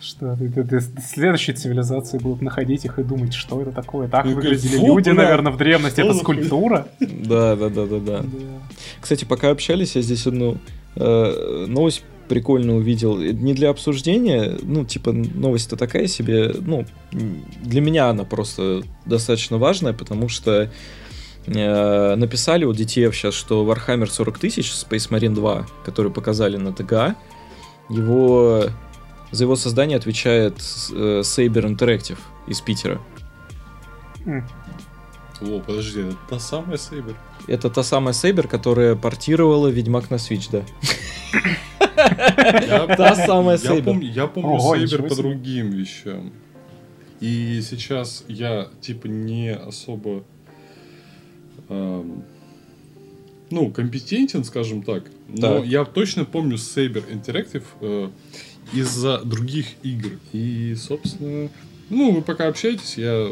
Что, 0.00 0.34
ты- 0.36 0.80
следующие 1.06 1.54
цивилизации 1.54 2.18
будут 2.18 2.40
находить 2.40 2.84
их 2.86 2.98
и 2.98 3.02
думать, 3.02 3.34
что 3.34 3.60
это 3.60 3.70
такое. 3.70 4.08
Так 4.08 4.24
И 4.24 4.32
выглядели 4.32 4.78
«Фу, 4.78 4.86
люди, 4.86 5.10
бля, 5.10 5.22
наверное, 5.22 5.52
в 5.52 5.58
древности. 5.58 6.00
Это 6.00 6.14
за 6.14 6.24
хуйня?» 6.24 6.42
скульптура? 6.42 6.88
Да, 7.00 7.54
да, 7.56 7.68
да, 7.68 7.86
да, 7.86 7.98
да. 7.98 8.24
Кстати, 9.00 9.24
пока 9.26 9.50
общались, 9.50 9.96
я 9.96 10.02
здесь 10.02 10.26
одну 10.26 10.56
э, 10.96 11.66
новость 11.68 12.02
прикольно 12.28 12.76
увидел. 12.76 13.18
Не 13.18 13.52
для 13.54 13.70
обсуждения, 13.70 14.56
ну, 14.62 14.84
типа, 14.84 15.12
новость-то 15.12 15.76
такая 15.76 16.06
себе, 16.06 16.54
ну, 16.60 16.86
для 17.12 17.80
меня 17.80 18.08
она 18.08 18.24
просто 18.24 18.82
достаточно 19.04 19.58
важная, 19.58 19.92
потому 19.92 20.28
что 20.28 20.70
э, 21.46 22.14
написали 22.14 22.64
у 22.64 22.72
DTF 22.72 23.12
сейчас, 23.12 23.34
что 23.34 23.64
Warhammer 23.70 24.06
40 24.06 24.38
тысяч 24.38 24.70
Space 24.70 25.10
Marine 25.10 25.34
2, 25.34 25.66
который 25.84 26.10
показали 26.10 26.56
на 26.56 26.72
ТГА, 26.72 27.16
его, 27.88 28.66
за 29.30 29.44
его 29.44 29.56
создание 29.56 29.96
отвечает 29.96 30.56
э, 30.92 31.20
Saber 31.20 31.64
Interactive 31.64 32.18
из 32.46 32.60
Питера. 32.60 33.00
М. 34.26 34.46
О, 35.40 35.60
подожди, 35.60 36.00
это 36.00 36.16
та 36.28 36.38
самая 36.38 36.76
Сейбер. 36.76 37.16
Это 37.46 37.70
та 37.70 37.82
самая 37.82 38.12
Saber, 38.12 38.46
которая 38.46 38.94
портировала 38.94 39.68
Ведьмак 39.68 40.10
на 40.10 40.16
Switch, 40.16 40.50
да. 40.50 40.64
Та 42.96 43.14
самая 43.14 43.58
Я 43.58 43.70
Saber. 43.70 43.84
помню, 43.84 44.10
я 44.10 44.26
помню 44.26 44.56
ничего 44.56 45.08
по 45.08 45.14
другим 45.14 45.70
вещам. 45.70 46.32
И 47.20 47.60
сейчас 47.62 48.24
я, 48.28 48.68
типа, 48.80 49.06
не 49.06 49.54
особо... 49.54 50.24
ну, 51.68 53.70
компетентен, 53.74 54.44
скажем 54.44 54.82
так. 54.82 55.04
Но 55.28 55.64
я 55.64 55.84
точно 55.84 56.24
помню 56.24 56.56
Saber 56.56 57.04
Interactive 57.10 57.64
э, 57.80 58.10
из-за 58.72 59.18
других 59.18 59.66
игр. 59.82 60.10
И, 60.32 60.74
собственно... 60.78 61.48
Ну, 61.88 62.12
вы 62.12 62.22
пока 62.22 62.46
общаетесь, 62.48 62.96
я 62.98 63.30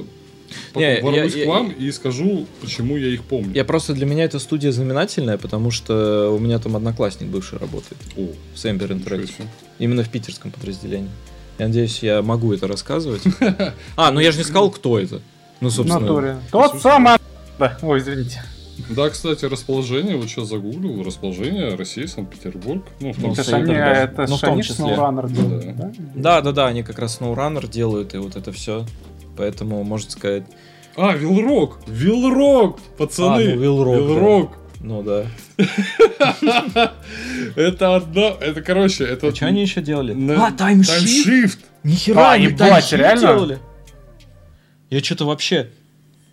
Не, 0.74 1.00
ворвусь 1.00 1.34
я- 1.34 1.44
к 1.44 1.46
я- 1.46 1.48
вам 1.48 1.70
и 1.70 1.90
скажу, 1.92 2.46
почему 2.60 2.96
я 2.96 3.08
их 3.08 3.22
помню. 3.22 3.52
Я 3.54 3.64
просто 3.64 3.94
для 3.94 4.04
меня 4.06 4.24
эта 4.24 4.38
студия 4.40 4.72
знаменательная, 4.72 5.38
потому 5.38 5.70
что 5.70 6.34
у 6.34 6.38
меня 6.38 6.58
там 6.58 6.74
одноклассник 6.74 7.28
бывший 7.28 7.58
работает 7.58 7.98
О, 8.16 8.26
в 8.54 8.58
ничего 8.58 8.90
Interactive. 8.90 9.44
Именно 9.78 10.02
в 10.02 10.08
питерском 10.10 10.50
подразделении. 10.50 11.10
Я 11.58 11.66
надеюсь, 11.68 12.02
я 12.02 12.22
могу 12.22 12.52
это 12.52 12.66
рассказывать. 12.66 13.22
А, 13.96 14.10
ну 14.10 14.18
я 14.20 14.32
же 14.32 14.38
не 14.38 14.44
сказал, 14.44 14.70
кто 14.70 14.98
это. 14.98 15.20
Ну, 15.60 15.70
собственно. 15.70 16.00
натуре. 16.00 16.38
Тот 16.50 16.80
самый... 16.80 17.18
Да, 17.58 17.76
ой, 17.82 17.98
извините. 17.98 18.42
Да, 18.90 19.08
кстати, 19.10 19.44
расположение, 19.44 20.16
вот 20.16 20.28
сейчас 20.28 20.48
загуглил, 20.48 21.02
расположение 21.02 21.74
России, 21.74 22.06
Санкт-Петербург. 22.06 22.84
Ну, 23.00 23.12
в 23.12 23.20
том 23.20 23.32
Это 23.32 23.42
ж 23.44 23.48
они, 23.52 23.66
да. 23.74 23.92
это 24.04 24.26
Ну, 24.28 24.36
в 24.36 24.40
том 24.40 24.60
числе. 24.62 24.84
SnowRunner 24.86 25.30
делают, 25.32 25.64
Да. 25.66 25.72
да? 25.72 25.92
Да, 26.14 26.40
да, 26.42 26.52
да, 26.52 26.66
они 26.68 26.82
как 26.82 26.98
раз 26.98 27.20
SnowRunner 27.20 27.68
делают 27.68 28.14
и 28.14 28.18
вот 28.18 28.36
это 28.36 28.52
все. 28.52 28.86
Поэтому, 29.36 29.82
можно 29.84 30.10
сказать, 30.10 30.44
А, 30.96 31.14
Вилрок! 31.14 31.78
Вилрок! 31.86 32.78
Пацаны! 32.96 33.52
А, 33.52 33.54
ну, 33.54 33.60
Вилрок, 33.60 33.94
да. 33.96 34.00
Вилрок! 34.02 34.58
ну 34.80 35.02
да. 35.02 35.26
Это 37.56 37.96
одно... 37.96 38.36
Это, 38.40 38.60
короче, 38.62 39.04
это... 39.04 39.28
А 39.28 39.34
что 39.34 39.46
они 39.46 39.62
еще 39.62 39.80
делали? 39.80 40.12
А, 40.36 40.52
таймшифт! 40.52 40.98
Таймшифт! 40.98 41.58
Нихера, 41.84 42.18
А, 42.20 42.32
они 42.32 42.48
таймшифт 42.52 42.92
реально? 42.92 43.20
делали? 43.20 43.58
Я 44.90 45.00
что-то 45.00 45.26
вообще... 45.26 45.70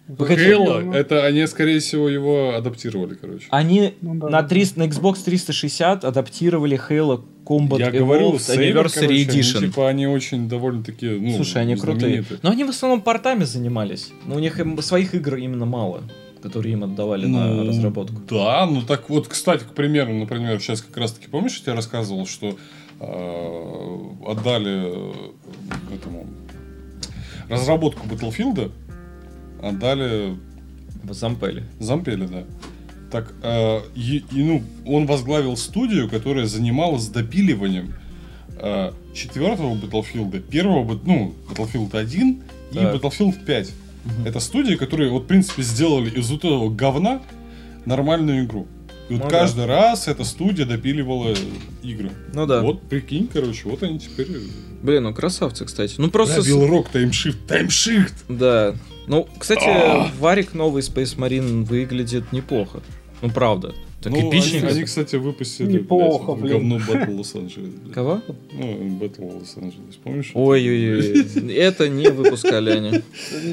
Хейла, 0.08 0.82
ну. 0.82 0.94
это 0.94 1.26
они, 1.26 1.48
скорее 1.48 1.80
всего, 1.80 2.08
его 2.10 2.54
адаптировали, 2.56 3.16
короче. 3.16 3.48
Они 3.50 3.96
Ну 4.02 4.16
да. 4.16 4.30
на, 4.30 4.44
300 4.44 4.80
на 4.80 4.84
Xbox 4.84 5.24
360 5.26 6.04
адаптировали 6.06 6.80
Halo 6.90 7.24
Combat 7.44 7.80
Я 7.80 7.92
говорю, 7.92 8.32
Evolved 8.34 8.36
Saber, 8.38 8.58
Anniversary 8.58 8.74
короче, 8.74 9.00
они, 9.06 9.24
Edition. 9.26 9.60
типа, 9.62 9.90
они 9.90 10.06
очень 10.08 10.48
довольно-таки, 10.48 11.08
ну, 11.10 11.36
Слушай, 11.36 11.64
они 11.64 11.76
крутые. 11.76 12.00
знаменитые. 12.00 12.40
Но 12.44 12.52
они 12.52 12.64
в 12.64 12.70
основном 12.70 13.02
портами 13.02 13.44
занимались. 13.46 14.12
Но 14.28 14.36
у 14.36 14.40
них 14.40 14.60
своих 14.82 15.16
игр 15.16 15.36
именно 15.38 15.66
мало, 15.66 16.04
которые 16.44 16.74
им 16.74 16.84
отдавали 16.84 17.26
на 17.26 17.48
Ну, 17.48 17.68
разработку. 17.68 18.22
Да, 18.30 18.68
ну 18.68 18.82
так 18.84 19.10
вот, 19.10 19.28
кстати, 19.28 19.64
к 19.64 19.74
примеру, 19.74 20.14
например, 20.14 20.60
сейчас 20.60 20.82
как 20.84 20.98
раз-таки, 20.98 21.28
помнишь, 21.30 21.58
я 21.58 21.64
тебе 21.64 21.74
рассказывал, 21.74 22.28
что 22.28 22.56
э, 23.00 23.98
отдали 24.28 24.88
этому 25.94 26.28
разработку 27.50 28.08
Battlefield, 28.08 28.72
отдали 29.62 30.36
В 31.04 31.14
Зампеле. 31.14 31.64
Зампеле, 31.80 32.28
да. 32.28 32.44
Так, 33.12 33.34
э, 33.44 33.80
и, 33.96 34.24
и, 34.32 34.44
ну, 34.44 34.64
он 34.86 35.06
возглавил 35.06 35.56
студию, 35.58 36.10
которая 36.10 36.46
занималась 36.48 37.08
допиливанием 37.08 37.94
э, 38.60 38.92
четвертого 39.14 39.76
Battlefield, 39.76 40.40
первого, 40.42 41.00
ну, 41.06 41.34
Battlefield 41.50 41.96
1 41.98 42.42
и 42.72 42.76
Так. 42.76 42.96
Battlefield 42.96 43.46
5. 43.46 43.72
Это 44.26 44.40
студии, 44.40 44.76
которые, 44.76 45.10
вот, 45.12 45.24
в 45.24 45.28
принципе, 45.28 45.64
сделали 45.64 46.10
из 46.10 46.30
вот 46.30 46.40
этого 46.44 46.70
говна 46.70 47.22
нормальную 47.86 48.46
игру. 48.46 48.68
И 49.10 49.14
вот 49.14 49.24
Ну 49.26 49.30
каждый 49.30 49.66
раз 49.66 50.08
эта 50.08 50.24
студия 50.24 50.66
допиливала 50.66 51.36
игры. 51.84 52.10
Ну 52.34 52.46
да. 52.48 52.62
Вот, 52.62 52.82
прикинь, 52.84 53.28
короче, 53.32 53.70
вот 53.70 53.84
они 53.84 54.00
теперь... 54.00 54.28
Блин, 54.82 55.04
ну 55.04 55.14
красавцы, 55.14 55.66
кстати. 55.66 55.96
Ну 56.00 56.10
просто... 56.10 56.42
с- 56.42 56.50
Рок, 56.52 56.90
таймшифт, 56.90 57.46
таймшифт! 57.48 58.26
Да. 58.28 58.76
Ну, 59.08 59.28
кстати, 59.38 59.66
А. 59.68 60.10
Варик 60.20 60.54
новый 60.54 60.82
Space 60.82 61.18
Marine 61.18 61.64
выглядит 61.64 62.32
неплохо. 62.32 62.82
Ну, 63.22 63.30
правда. 63.30 63.74
Так 64.06 64.14
Ну, 64.14 64.30
эпичненько. 64.30 64.68
Они, 64.68 64.76
они, 64.78 64.84
кстати, 64.84 65.16
выпустили 65.16 65.72
Неплохо, 65.80 66.34
блядь, 66.34 66.62
блин. 66.62 66.70
говно 66.70 66.78
Battle 66.78 67.18
Лос-Анджелес. 67.18 67.72
Кого? 67.92 68.22
Ну, 68.54 69.00
Battle 69.00 69.40
Лос-Анджелес, 69.40 69.96
помнишь? 70.04 70.32
Ой-ой-ой. 70.36 71.54
Это 71.56 71.90
не 71.90 72.10
выпускали 72.10 72.70
они. 72.70 73.02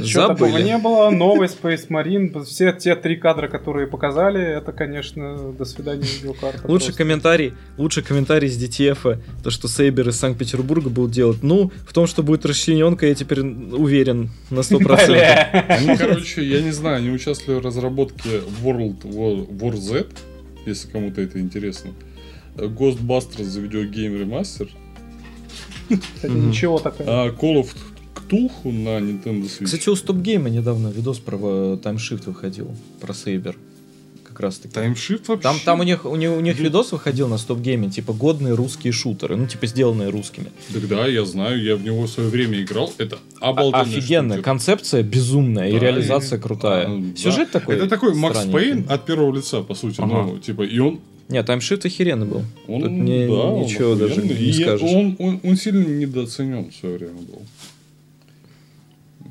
Забыли. 0.03 0.63
не 0.63 0.77
было. 0.77 1.09
Новый 1.09 1.49
Space 1.49 1.89
Marine. 1.89 2.45
Все 2.45 2.73
те 2.73 2.95
три 2.97 3.17
кадра, 3.17 3.49
которые 3.49 3.87
показали, 3.87 4.43
это, 4.59 4.73
конечно, 4.73 5.53
до 5.53 5.65
свидания 5.65 6.03
видеокарта. 6.03 6.71
Лучший 6.71 6.95
комментарий, 6.95 7.55
лучший 7.79 8.03
комментарий 8.03 8.49
из 8.49 8.63
DTF, 8.63 9.19
то, 9.43 9.51
что 9.51 9.69
Сейбер 9.69 10.11
из 10.11 10.19
Санкт-Петербурга 10.19 10.91
будут 10.91 11.13
делать. 11.13 11.43
Ну, 11.43 11.73
в 11.89 11.95
том, 11.95 12.07
что 12.07 12.23
будет 12.23 12.45
расчлененка, 12.45 13.07
я 13.07 13.15
теперь 13.15 13.41
уверен 13.41 14.29
на 14.51 14.61
100%. 14.61 15.07
Бля. 15.07 15.67
Они, 15.69 15.97
короче, 15.97 16.45
я 16.45 16.61
не 16.61 16.73
знаю, 16.73 16.99
они 16.99 17.11
участвовали 17.11 17.59
в 17.59 17.65
разработке 17.65 18.43
World 18.63 19.03
War 19.05 19.77
Z, 19.77 20.07
если 20.67 20.89
кому-то 20.89 21.21
это 21.21 21.41
интересно. 21.41 21.93
Ghostbusters 22.57 23.45
за 23.45 23.61
видеогейм 23.61 24.19
ремастер. 24.19 24.69
Ничего 26.23 26.79
такого. 26.79 27.25
а 27.25 27.29
Call 27.31 27.63
of 27.63 27.75
Cthulhu 28.15 28.73
на 28.73 28.99
Nintendo 28.99 29.45
Switch. 29.45 29.65
Кстати, 29.65 29.89
у 29.89 29.97
Стоп 29.97 30.17
Гейма 30.19 30.51
недавно 30.51 30.89
видос 30.89 31.19
про 31.19 31.77
таймшифт 31.77 32.27
выходил, 32.27 32.75
про 33.01 33.13
Сейбер. 33.15 33.57
Как 34.33 34.41
раз 34.41 34.57
таки. 34.57 34.73
Таймшифт 34.75 35.29
вообще? 35.29 35.43
Там, 35.43 35.57
там 35.63 35.81
у 35.81 35.83
них, 35.83 36.07
у 36.07 36.17
них, 36.17 36.31
у 36.33 36.41
них 36.41 36.59
видос 36.59 36.93
выходил 36.93 37.29
на 37.29 37.37
Стоп 37.37 37.59
Гейме, 37.61 37.91
типа 37.91 38.15
годные 38.15 38.55
русские 38.55 38.93
шутеры, 38.95 39.37
ну 39.37 39.47
типа 39.47 39.67
сделанные 39.67 40.09
русскими. 40.09 40.47
Так 40.73 40.89
да, 40.89 41.07
я 41.07 41.25
знаю, 41.27 41.63
я 41.63 41.77
в 41.77 41.83
него 41.85 42.05
в 42.05 42.09
свое 42.09 42.31
время 42.31 42.63
играл. 42.63 42.91
Это 42.97 43.19
А- 43.41 43.51
обалденная 43.51 43.83
Офигенная, 43.83 44.37
штука. 44.39 44.45
концепция 44.51 45.03
безумная 45.03 45.69
и 45.69 45.73
Да, 45.73 45.79
реализация 45.81 46.39
и- 46.39 46.41
крутая. 46.43 46.87
а, 46.89 46.99
да. 46.99 47.17
Сюжет 47.17 47.51
такой. 47.51 47.77
Это 47.77 47.89
такой 47.89 48.15
Макс. 48.15 48.45
Пейн 48.47 48.87
от 48.89 49.05
первого 49.05 49.35
лица, 49.37 49.61
по 49.63 49.75
сути. 49.75 49.97
Ага. 50.01 50.23
Ну, 50.23 50.39
типа, 50.39 50.63
и 50.63 50.79
он 50.79 51.01
Не, 51.29 51.43
таймшифт 51.43 51.85
охеренный 51.87 52.27
был. 52.27 52.43
Он, 52.69 52.83
Тут 52.83 52.91
не- 52.91 53.27
да, 53.27 53.33
он 53.35 53.63
ничего 53.65 53.95
даже 53.95 54.15
охуенный. 54.15 54.35
не 54.39 54.49
И 54.49 54.53
скажешь. 54.53 54.83
Он, 54.91 55.17
он, 55.19 55.41
он 55.45 55.57
сильно 55.57 55.85
недооценен 55.87 56.71
в 56.71 56.75
свое 56.75 56.97
время 56.99 57.21
был. 57.21 57.43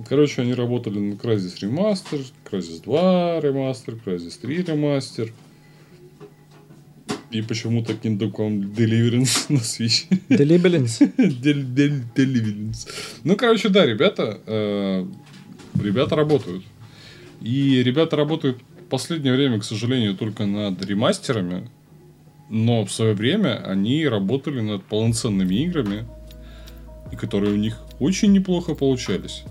Короче, 0.08 0.42
они 0.42 0.54
работали 0.54 1.00
на 1.00 1.14
Crysis 1.14 1.60
Remaster, 1.62 2.26
Crysis 2.50 2.82
2 2.84 3.40
ремастер, 3.42 3.96
Crysis 4.06 4.40
3 4.42 4.64
ремастер. 4.64 5.32
И 7.32 7.42
почему-то 7.42 7.94
Kingdom 7.94 8.32
Come 8.32 8.76
Deliverance 8.76 9.46
на 9.50 9.60
Switch. 9.60 10.08
Deliverance. 10.30 11.00
Del- 11.18 11.66
del- 11.74 12.04
Deliverance. 12.14 12.88
Ну, 13.24 13.36
короче, 13.38 13.70
да, 13.70 13.86
ребята, 13.86 14.40
э, 14.46 15.06
ребята 15.82 16.16
работают. 16.16 16.64
И 17.42 17.82
ребята 17.84 18.18
работают 18.18 18.60
в 18.86 18.90
последнее 18.90 19.34
время, 19.34 19.60
к 19.60 19.64
сожалению, 19.64 20.16
только 20.16 20.46
над 20.46 20.84
ремастерами. 20.86 21.70
Но 22.50 22.84
в 22.84 22.92
свое 22.92 23.14
время 23.14 23.64
они 23.66 24.06
работали 24.06 24.60
над 24.60 24.84
полноценными 24.84 25.56
играми, 25.56 26.06
которые 27.18 27.54
у 27.54 27.58
них 27.58 27.78
очень 28.00 28.34
неплохо 28.34 28.76
получались. 28.76 29.44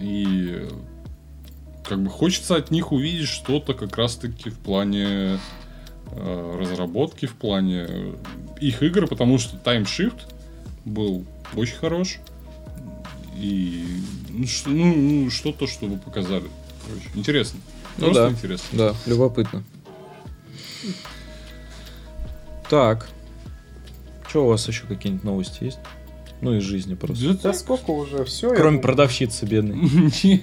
И 0.00 0.68
как 1.84 2.02
бы 2.02 2.10
хочется 2.10 2.56
от 2.56 2.70
них 2.70 2.92
увидеть 2.92 3.28
что-то 3.28 3.74
как 3.74 3.96
раз-таки 3.96 4.50
в 4.50 4.58
плане 4.58 5.38
э, 6.12 6.56
разработки, 6.58 7.26
в 7.26 7.34
плане 7.34 8.14
их 8.60 8.82
игр, 8.82 9.06
потому 9.06 9.38
что 9.38 9.56
Time 9.56 9.84
Shift 9.84 10.20
был 10.84 11.24
очень 11.54 11.76
хорош. 11.76 12.18
И 13.36 13.84
ну, 14.28 14.46
что, 14.46 14.70
ну, 14.70 15.30
что-то, 15.30 15.66
что 15.66 15.86
вы 15.86 15.98
показали. 15.98 16.48
Короче, 16.86 17.08
интересно. 17.14 17.60
Ну 17.98 18.06
Просто 18.06 18.24
да. 18.24 18.30
интересно. 18.30 18.78
Да, 18.78 18.94
любопытно. 19.06 19.64
Так. 22.68 23.08
Что 24.28 24.44
у 24.44 24.48
вас 24.48 24.66
еще 24.68 24.86
какие-нибудь 24.86 25.24
новости 25.24 25.64
есть? 25.64 25.78
Ну, 26.40 26.56
из 26.56 26.62
жизни 26.62 26.94
просто. 26.94 27.34
Да 27.42 27.52
сколько 27.52 27.90
уже, 27.90 28.24
все. 28.24 28.54
Кроме 28.54 28.78
продавщицы 28.78 29.44
бедной. 29.46 29.76
не. 30.22 30.42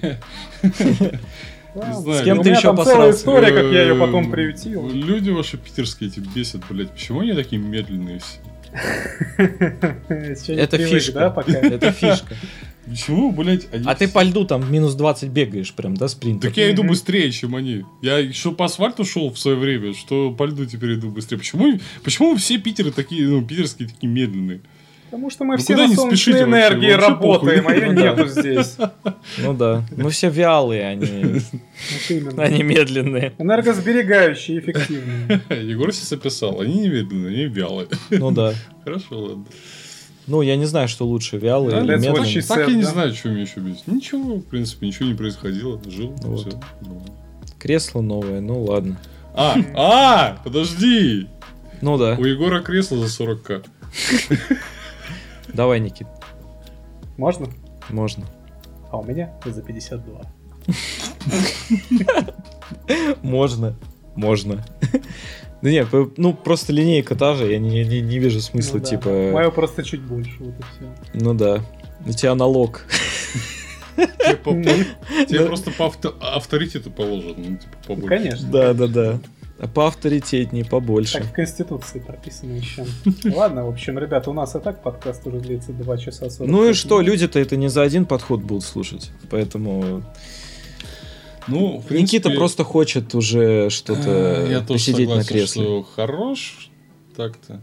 Да, 1.76 1.88
Не 1.90 1.94
знаю, 2.02 2.22
С 2.22 2.24
кем 2.24 2.42
ты 2.42 2.50
еще 2.50 2.76
посрался? 2.76 3.20
история, 3.20 3.52
как 3.52 3.72
я 3.72 3.84
ее 3.84 3.96
Э, 3.96 4.00
потом 4.00 4.32
приютил. 4.32 4.90
Люди 4.90 5.30
ваши 5.30 5.58
питерские 5.58 6.10
эти 6.10 6.20
бесят, 6.20 6.62
блядь. 6.70 6.92
Почему 6.92 7.20
они 7.22 7.34
такие 7.34 7.62
медленные 7.62 8.20
все? 8.20 8.40
Это 10.54 10.78
фишка. 10.78 11.14
да, 11.14 11.30
пока? 11.30 11.52
Это 11.54 11.92
фишка. 11.92 12.36
Почему, 12.86 13.32
блядь, 13.32 13.68
они... 13.74 13.84
А 13.86 13.96
ты 13.96 14.08
по 14.08 14.24
льду 14.24 14.46
там 14.46 14.72
минус 14.72 14.96
20 14.96 15.30
бегаешь 15.30 15.74
прям, 15.74 15.96
да, 15.98 16.08
спринт? 16.08 16.42
Так 16.42 16.56
я 16.56 16.72
иду 16.72 16.84
быстрее, 16.84 17.32
чем 17.32 17.56
они. 17.56 17.84
Я 18.02 18.18
еще 18.18 18.54
по 18.54 18.66
асфальту 18.66 19.04
шел 19.04 19.30
в 19.30 19.38
свое 19.38 19.58
время, 19.58 19.94
что 19.94 20.32
по 20.32 20.46
льду 20.46 20.66
теперь 20.66 20.96
иду 20.96 21.10
быстрее. 21.10 21.38
Почему, 21.38 21.80
почему 22.04 22.36
все 22.38 22.58
питеры 22.58 22.92
такие, 22.92 23.28
ну, 23.28 23.46
питерские 23.46 23.90
такие 23.90 24.12
медленные? 24.12 24.62
Потому 25.18 25.32
что 25.32 25.44
мы 25.46 25.56
Ну 25.56 25.60
все 25.64 25.76
на 25.76 25.88
не 25.88 25.96
солнечной 25.96 26.44
энергии 26.44 26.92
Вообще 26.92 27.08
работаем, 27.08 27.66
а 27.66 27.70
похуй. 27.70 27.80
ее 27.80 27.92
Ну 27.92 28.02
нету 28.02 28.28
здесь. 28.28 28.78
Ну 29.40 29.54
да. 29.56 29.84
Мы 29.96 30.12
все 30.12 30.30
вялые, 30.30 30.86
они, 30.86 31.42
Вот 31.42 32.10
именно. 32.10 32.44
они 32.44 32.62
медленные. 32.62 33.34
Энергосберегающие, 33.40 34.60
эффективные. 34.60 35.42
Егор 35.64 35.92
сейчас 35.92 36.14
описал. 36.14 36.62
Они 36.62 36.82
не 36.82 36.90
медленные, 36.90 37.34
они 37.34 37.46
вялые. 37.46 37.88
Ну 38.12 38.30
да. 38.30 38.54
Хорошо, 38.84 39.20
ладно. 39.20 39.46
Ну, 40.28 40.44
я 40.44 40.56
не 40.56 40.66
знаю, 40.66 40.88
что 40.88 41.08
лучше, 41.08 41.38
вялые 41.38 41.72
Да, 41.72 41.96
или 41.96 41.98
it. 41.98 42.48
Так 42.48 42.68
я 42.68 42.76
не 42.76 42.84
знаю, 42.84 43.16
что 43.16 43.30
мне 43.30 43.42
еще 43.42 43.60
бесит. 43.60 43.88
Ничего, 43.88 44.36
в 44.36 44.44
принципе, 44.44 44.86
ничего 44.86 45.08
не 45.08 45.16
происходило. 45.16 45.82
Жил, 45.90 46.14
все. 46.36 46.52
Кресло 47.58 48.02
новое, 48.02 48.40
ну 48.40 48.66
ладно. 48.66 49.00
А, 49.34 49.56
а, 49.76 50.38
подожди! 50.44 51.28
Ну 51.82 51.98
да. 51.98 52.16
У 52.20 52.24
Егора 52.24 52.62
кресло 52.62 53.00
за 53.08 53.24
40к. 53.24 53.66
Давай, 55.54 55.80
Никит, 55.80 56.08
Можно? 57.18 57.48
можно. 57.90 58.26
А 58.92 58.98
у 58.98 59.04
меня 59.04 59.34
за 59.46 59.62
52. 59.62 60.22
Можно. 63.22 63.76
Можно. 64.16 64.66
Да 65.62 65.72
не, 65.72 65.86
п- 65.86 66.10
ну 66.18 66.34
просто 66.34 66.72
линейка 66.72 67.16
та 67.16 67.34
же, 67.36 67.52
я 67.52 67.58
не, 67.58 67.84
не, 67.84 68.02
не 68.02 68.20
вижу 68.20 68.42
смысла, 68.42 68.76
Ну 68.78 68.84
да. 68.84 68.90
типа... 68.90 69.10
Мое 69.10 69.50
просто 69.50 69.84
чуть 69.84 70.02
больше, 70.02 70.36
вот 70.40 70.54
и 70.60 70.62
все. 70.62 70.94
Ну 71.16 71.34
да. 71.34 71.62
У 72.06 72.12
тебя 72.12 72.36
налог. 72.36 72.84
Тебе 73.96 74.36
по- 74.36 74.54
тебе 75.26 75.46
просто 75.48 75.72
по 75.72 75.86
авто- 75.88 76.16
авторитету 76.22 76.92
положено, 76.92 77.34
ну, 77.38 77.58
типа, 77.58 77.76
побольше. 77.88 78.08
Конечно. 78.08 78.48
Да, 78.52 78.74
да, 78.76 78.88
да. 78.88 79.20
Поавторитетней 79.74 80.64
побольше. 80.64 81.14
Так 81.14 81.26
в 81.26 81.32
Конституции 81.34 82.00
прописано 82.00 82.54
еще. 82.54 82.86
Ладно, 83.36 83.66
в 83.66 83.70
общем, 83.70 83.98
ребята, 83.98 84.30
у 84.30 84.34
нас 84.34 84.56
и 84.56 84.60
так 84.60 84.84
подкаст 84.84 85.26
уже 85.26 85.40
длится 85.40 85.74
2 85.74 85.98
часа 85.98 86.30
40 86.30 86.52
Ну 86.52 86.70
и 86.70 86.74
что, 86.74 87.02
люди-то 87.02 87.40
это 87.40 87.56
не 87.56 87.68
за 87.68 87.82
один 87.82 88.06
подход 88.06 88.42
будут 88.42 88.64
слушать. 88.64 89.12
Поэтому 89.32 90.04
Ну, 91.48 91.80
в 91.80 91.86
принципе, 91.88 92.18
Никита 92.18 92.30
просто 92.30 92.64
хочет 92.64 93.16
уже 93.16 93.70
что-то 93.72 94.10
э, 94.10 94.48
я 94.52 94.60
тоже 94.60 94.74
посидеть 94.74 95.10
на 95.10 95.24
согласен, 95.24 95.30
кресле. 95.30 95.64
что 95.64 95.84
хорош 95.96 96.70
так-то. 97.16 97.62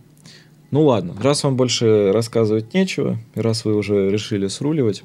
Ну 0.72 0.82
ладно, 0.86 1.14
раз 1.22 1.44
вам 1.44 1.56
больше 1.56 2.10
рассказывать 2.12 2.74
нечего, 2.74 3.18
и 3.36 3.40
раз 3.40 3.64
вы 3.64 3.76
уже 3.76 4.10
решили 4.10 4.48
сруливать, 4.48 5.04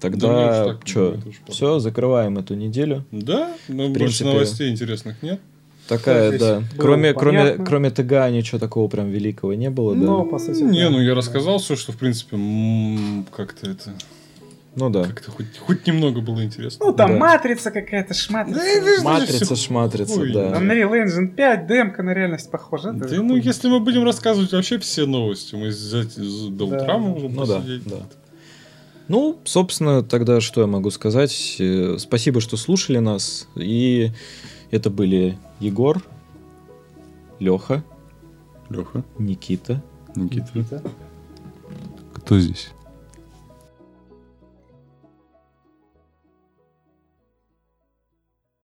Да 0.00 0.08
тогда 0.10 0.64
так, 0.66 0.86
что, 0.86 1.18
все, 1.48 1.80
закрываем 1.80 2.38
эту 2.38 2.54
неделю. 2.54 3.04
Да, 3.10 3.52
но 3.66 3.88
больше 3.88 3.94
принципе, 3.94 4.24
новостей 4.26 4.70
интересных 4.70 5.20
нет. 5.24 5.40
Такая, 5.88 6.38
да. 6.38 6.62
Кроме, 6.78 7.12
кроме, 7.12 7.38
понятно. 7.40 7.64
кроме 7.66 7.90
ТГ 7.90 8.10
ничего 8.30 8.58
такого 8.58 8.88
прям 8.88 9.10
великого 9.10 9.52
не 9.54 9.68
было, 9.70 9.94
да. 9.94 10.00
Но, 10.00 10.24
по 10.24 10.38
сути, 10.38 10.62
Не, 10.62 10.84
да. 10.84 10.90
ну 10.90 11.00
я 11.00 11.14
рассказал 11.14 11.58
все, 11.58 11.76
что 11.76 11.92
в 11.92 11.98
принципе 11.98 12.38
как-то 13.36 13.70
это 13.70 13.92
Ну 14.76 14.88
да. 14.88 15.04
как-то 15.04 15.30
хоть, 15.30 15.58
хоть 15.58 15.86
немного 15.86 16.22
было 16.22 16.42
интересно. 16.42 16.86
Ну, 16.86 16.92
там 16.94 17.12
Да. 17.12 17.18
матрица 17.18 17.70
какая-то, 17.70 18.14
шматрица. 18.14 18.60
Да, 18.60 19.02
Матрица, 19.04 19.56
шматрица, 19.56 20.14
хуй. 20.14 20.32
да. 20.32 20.52
Unreal 20.58 20.90
Engine 21.04 21.28
5, 21.28 21.66
демка 21.66 22.02
на 22.02 22.14
реальность 22.14 22.50
похожа. 22.50 22.92
Да, 22.92 23.06
же 23.06 23.22
ну 23.22 23.36
если 23.36 23.68
мы 23.68 23.80
будем 23.80 24.04
рассказывать 24.04 24.52
вообще 24.52 24.78
все 24.78 25.04
новости, 25.04 25.54
мы 25.54 25.70
за- 25.70 26.04
за- 26.04 26.48
до 26.50 26.66
Да. 26.66 26.76
утра 26.76 26.96
можем 26.98 27.34
Ну 27.34 27.44
да, 27.46 27.56
посидеть. 27.56 27.84
да. 27.84 27.96
Ну, 29.08 29.38
собственно, 29.44 30.02
тогда 30.02 30.40
что 30.40 30.62
я 30.62 30.66
могу 30.66 30.90
сказать? 30.90 31.56
Э, 31.60 31.96
Спасибо, 31.98 32.40
что 32.40 32.56
слушали 32.56 32.98
нас. 33.00 33.46
И 33.54 34.12
это 34.70 34.90
были 34.90 35.38
Егор, 35.60 36.02
Леха, 37.38 37.84
Леха, 38.68 39.04
Никита. 39.18 39.82
Никита. 40.14 40.50
Никита. 40.54 40.82
Кто 42.14 42.38
здесь? 42.38 42.72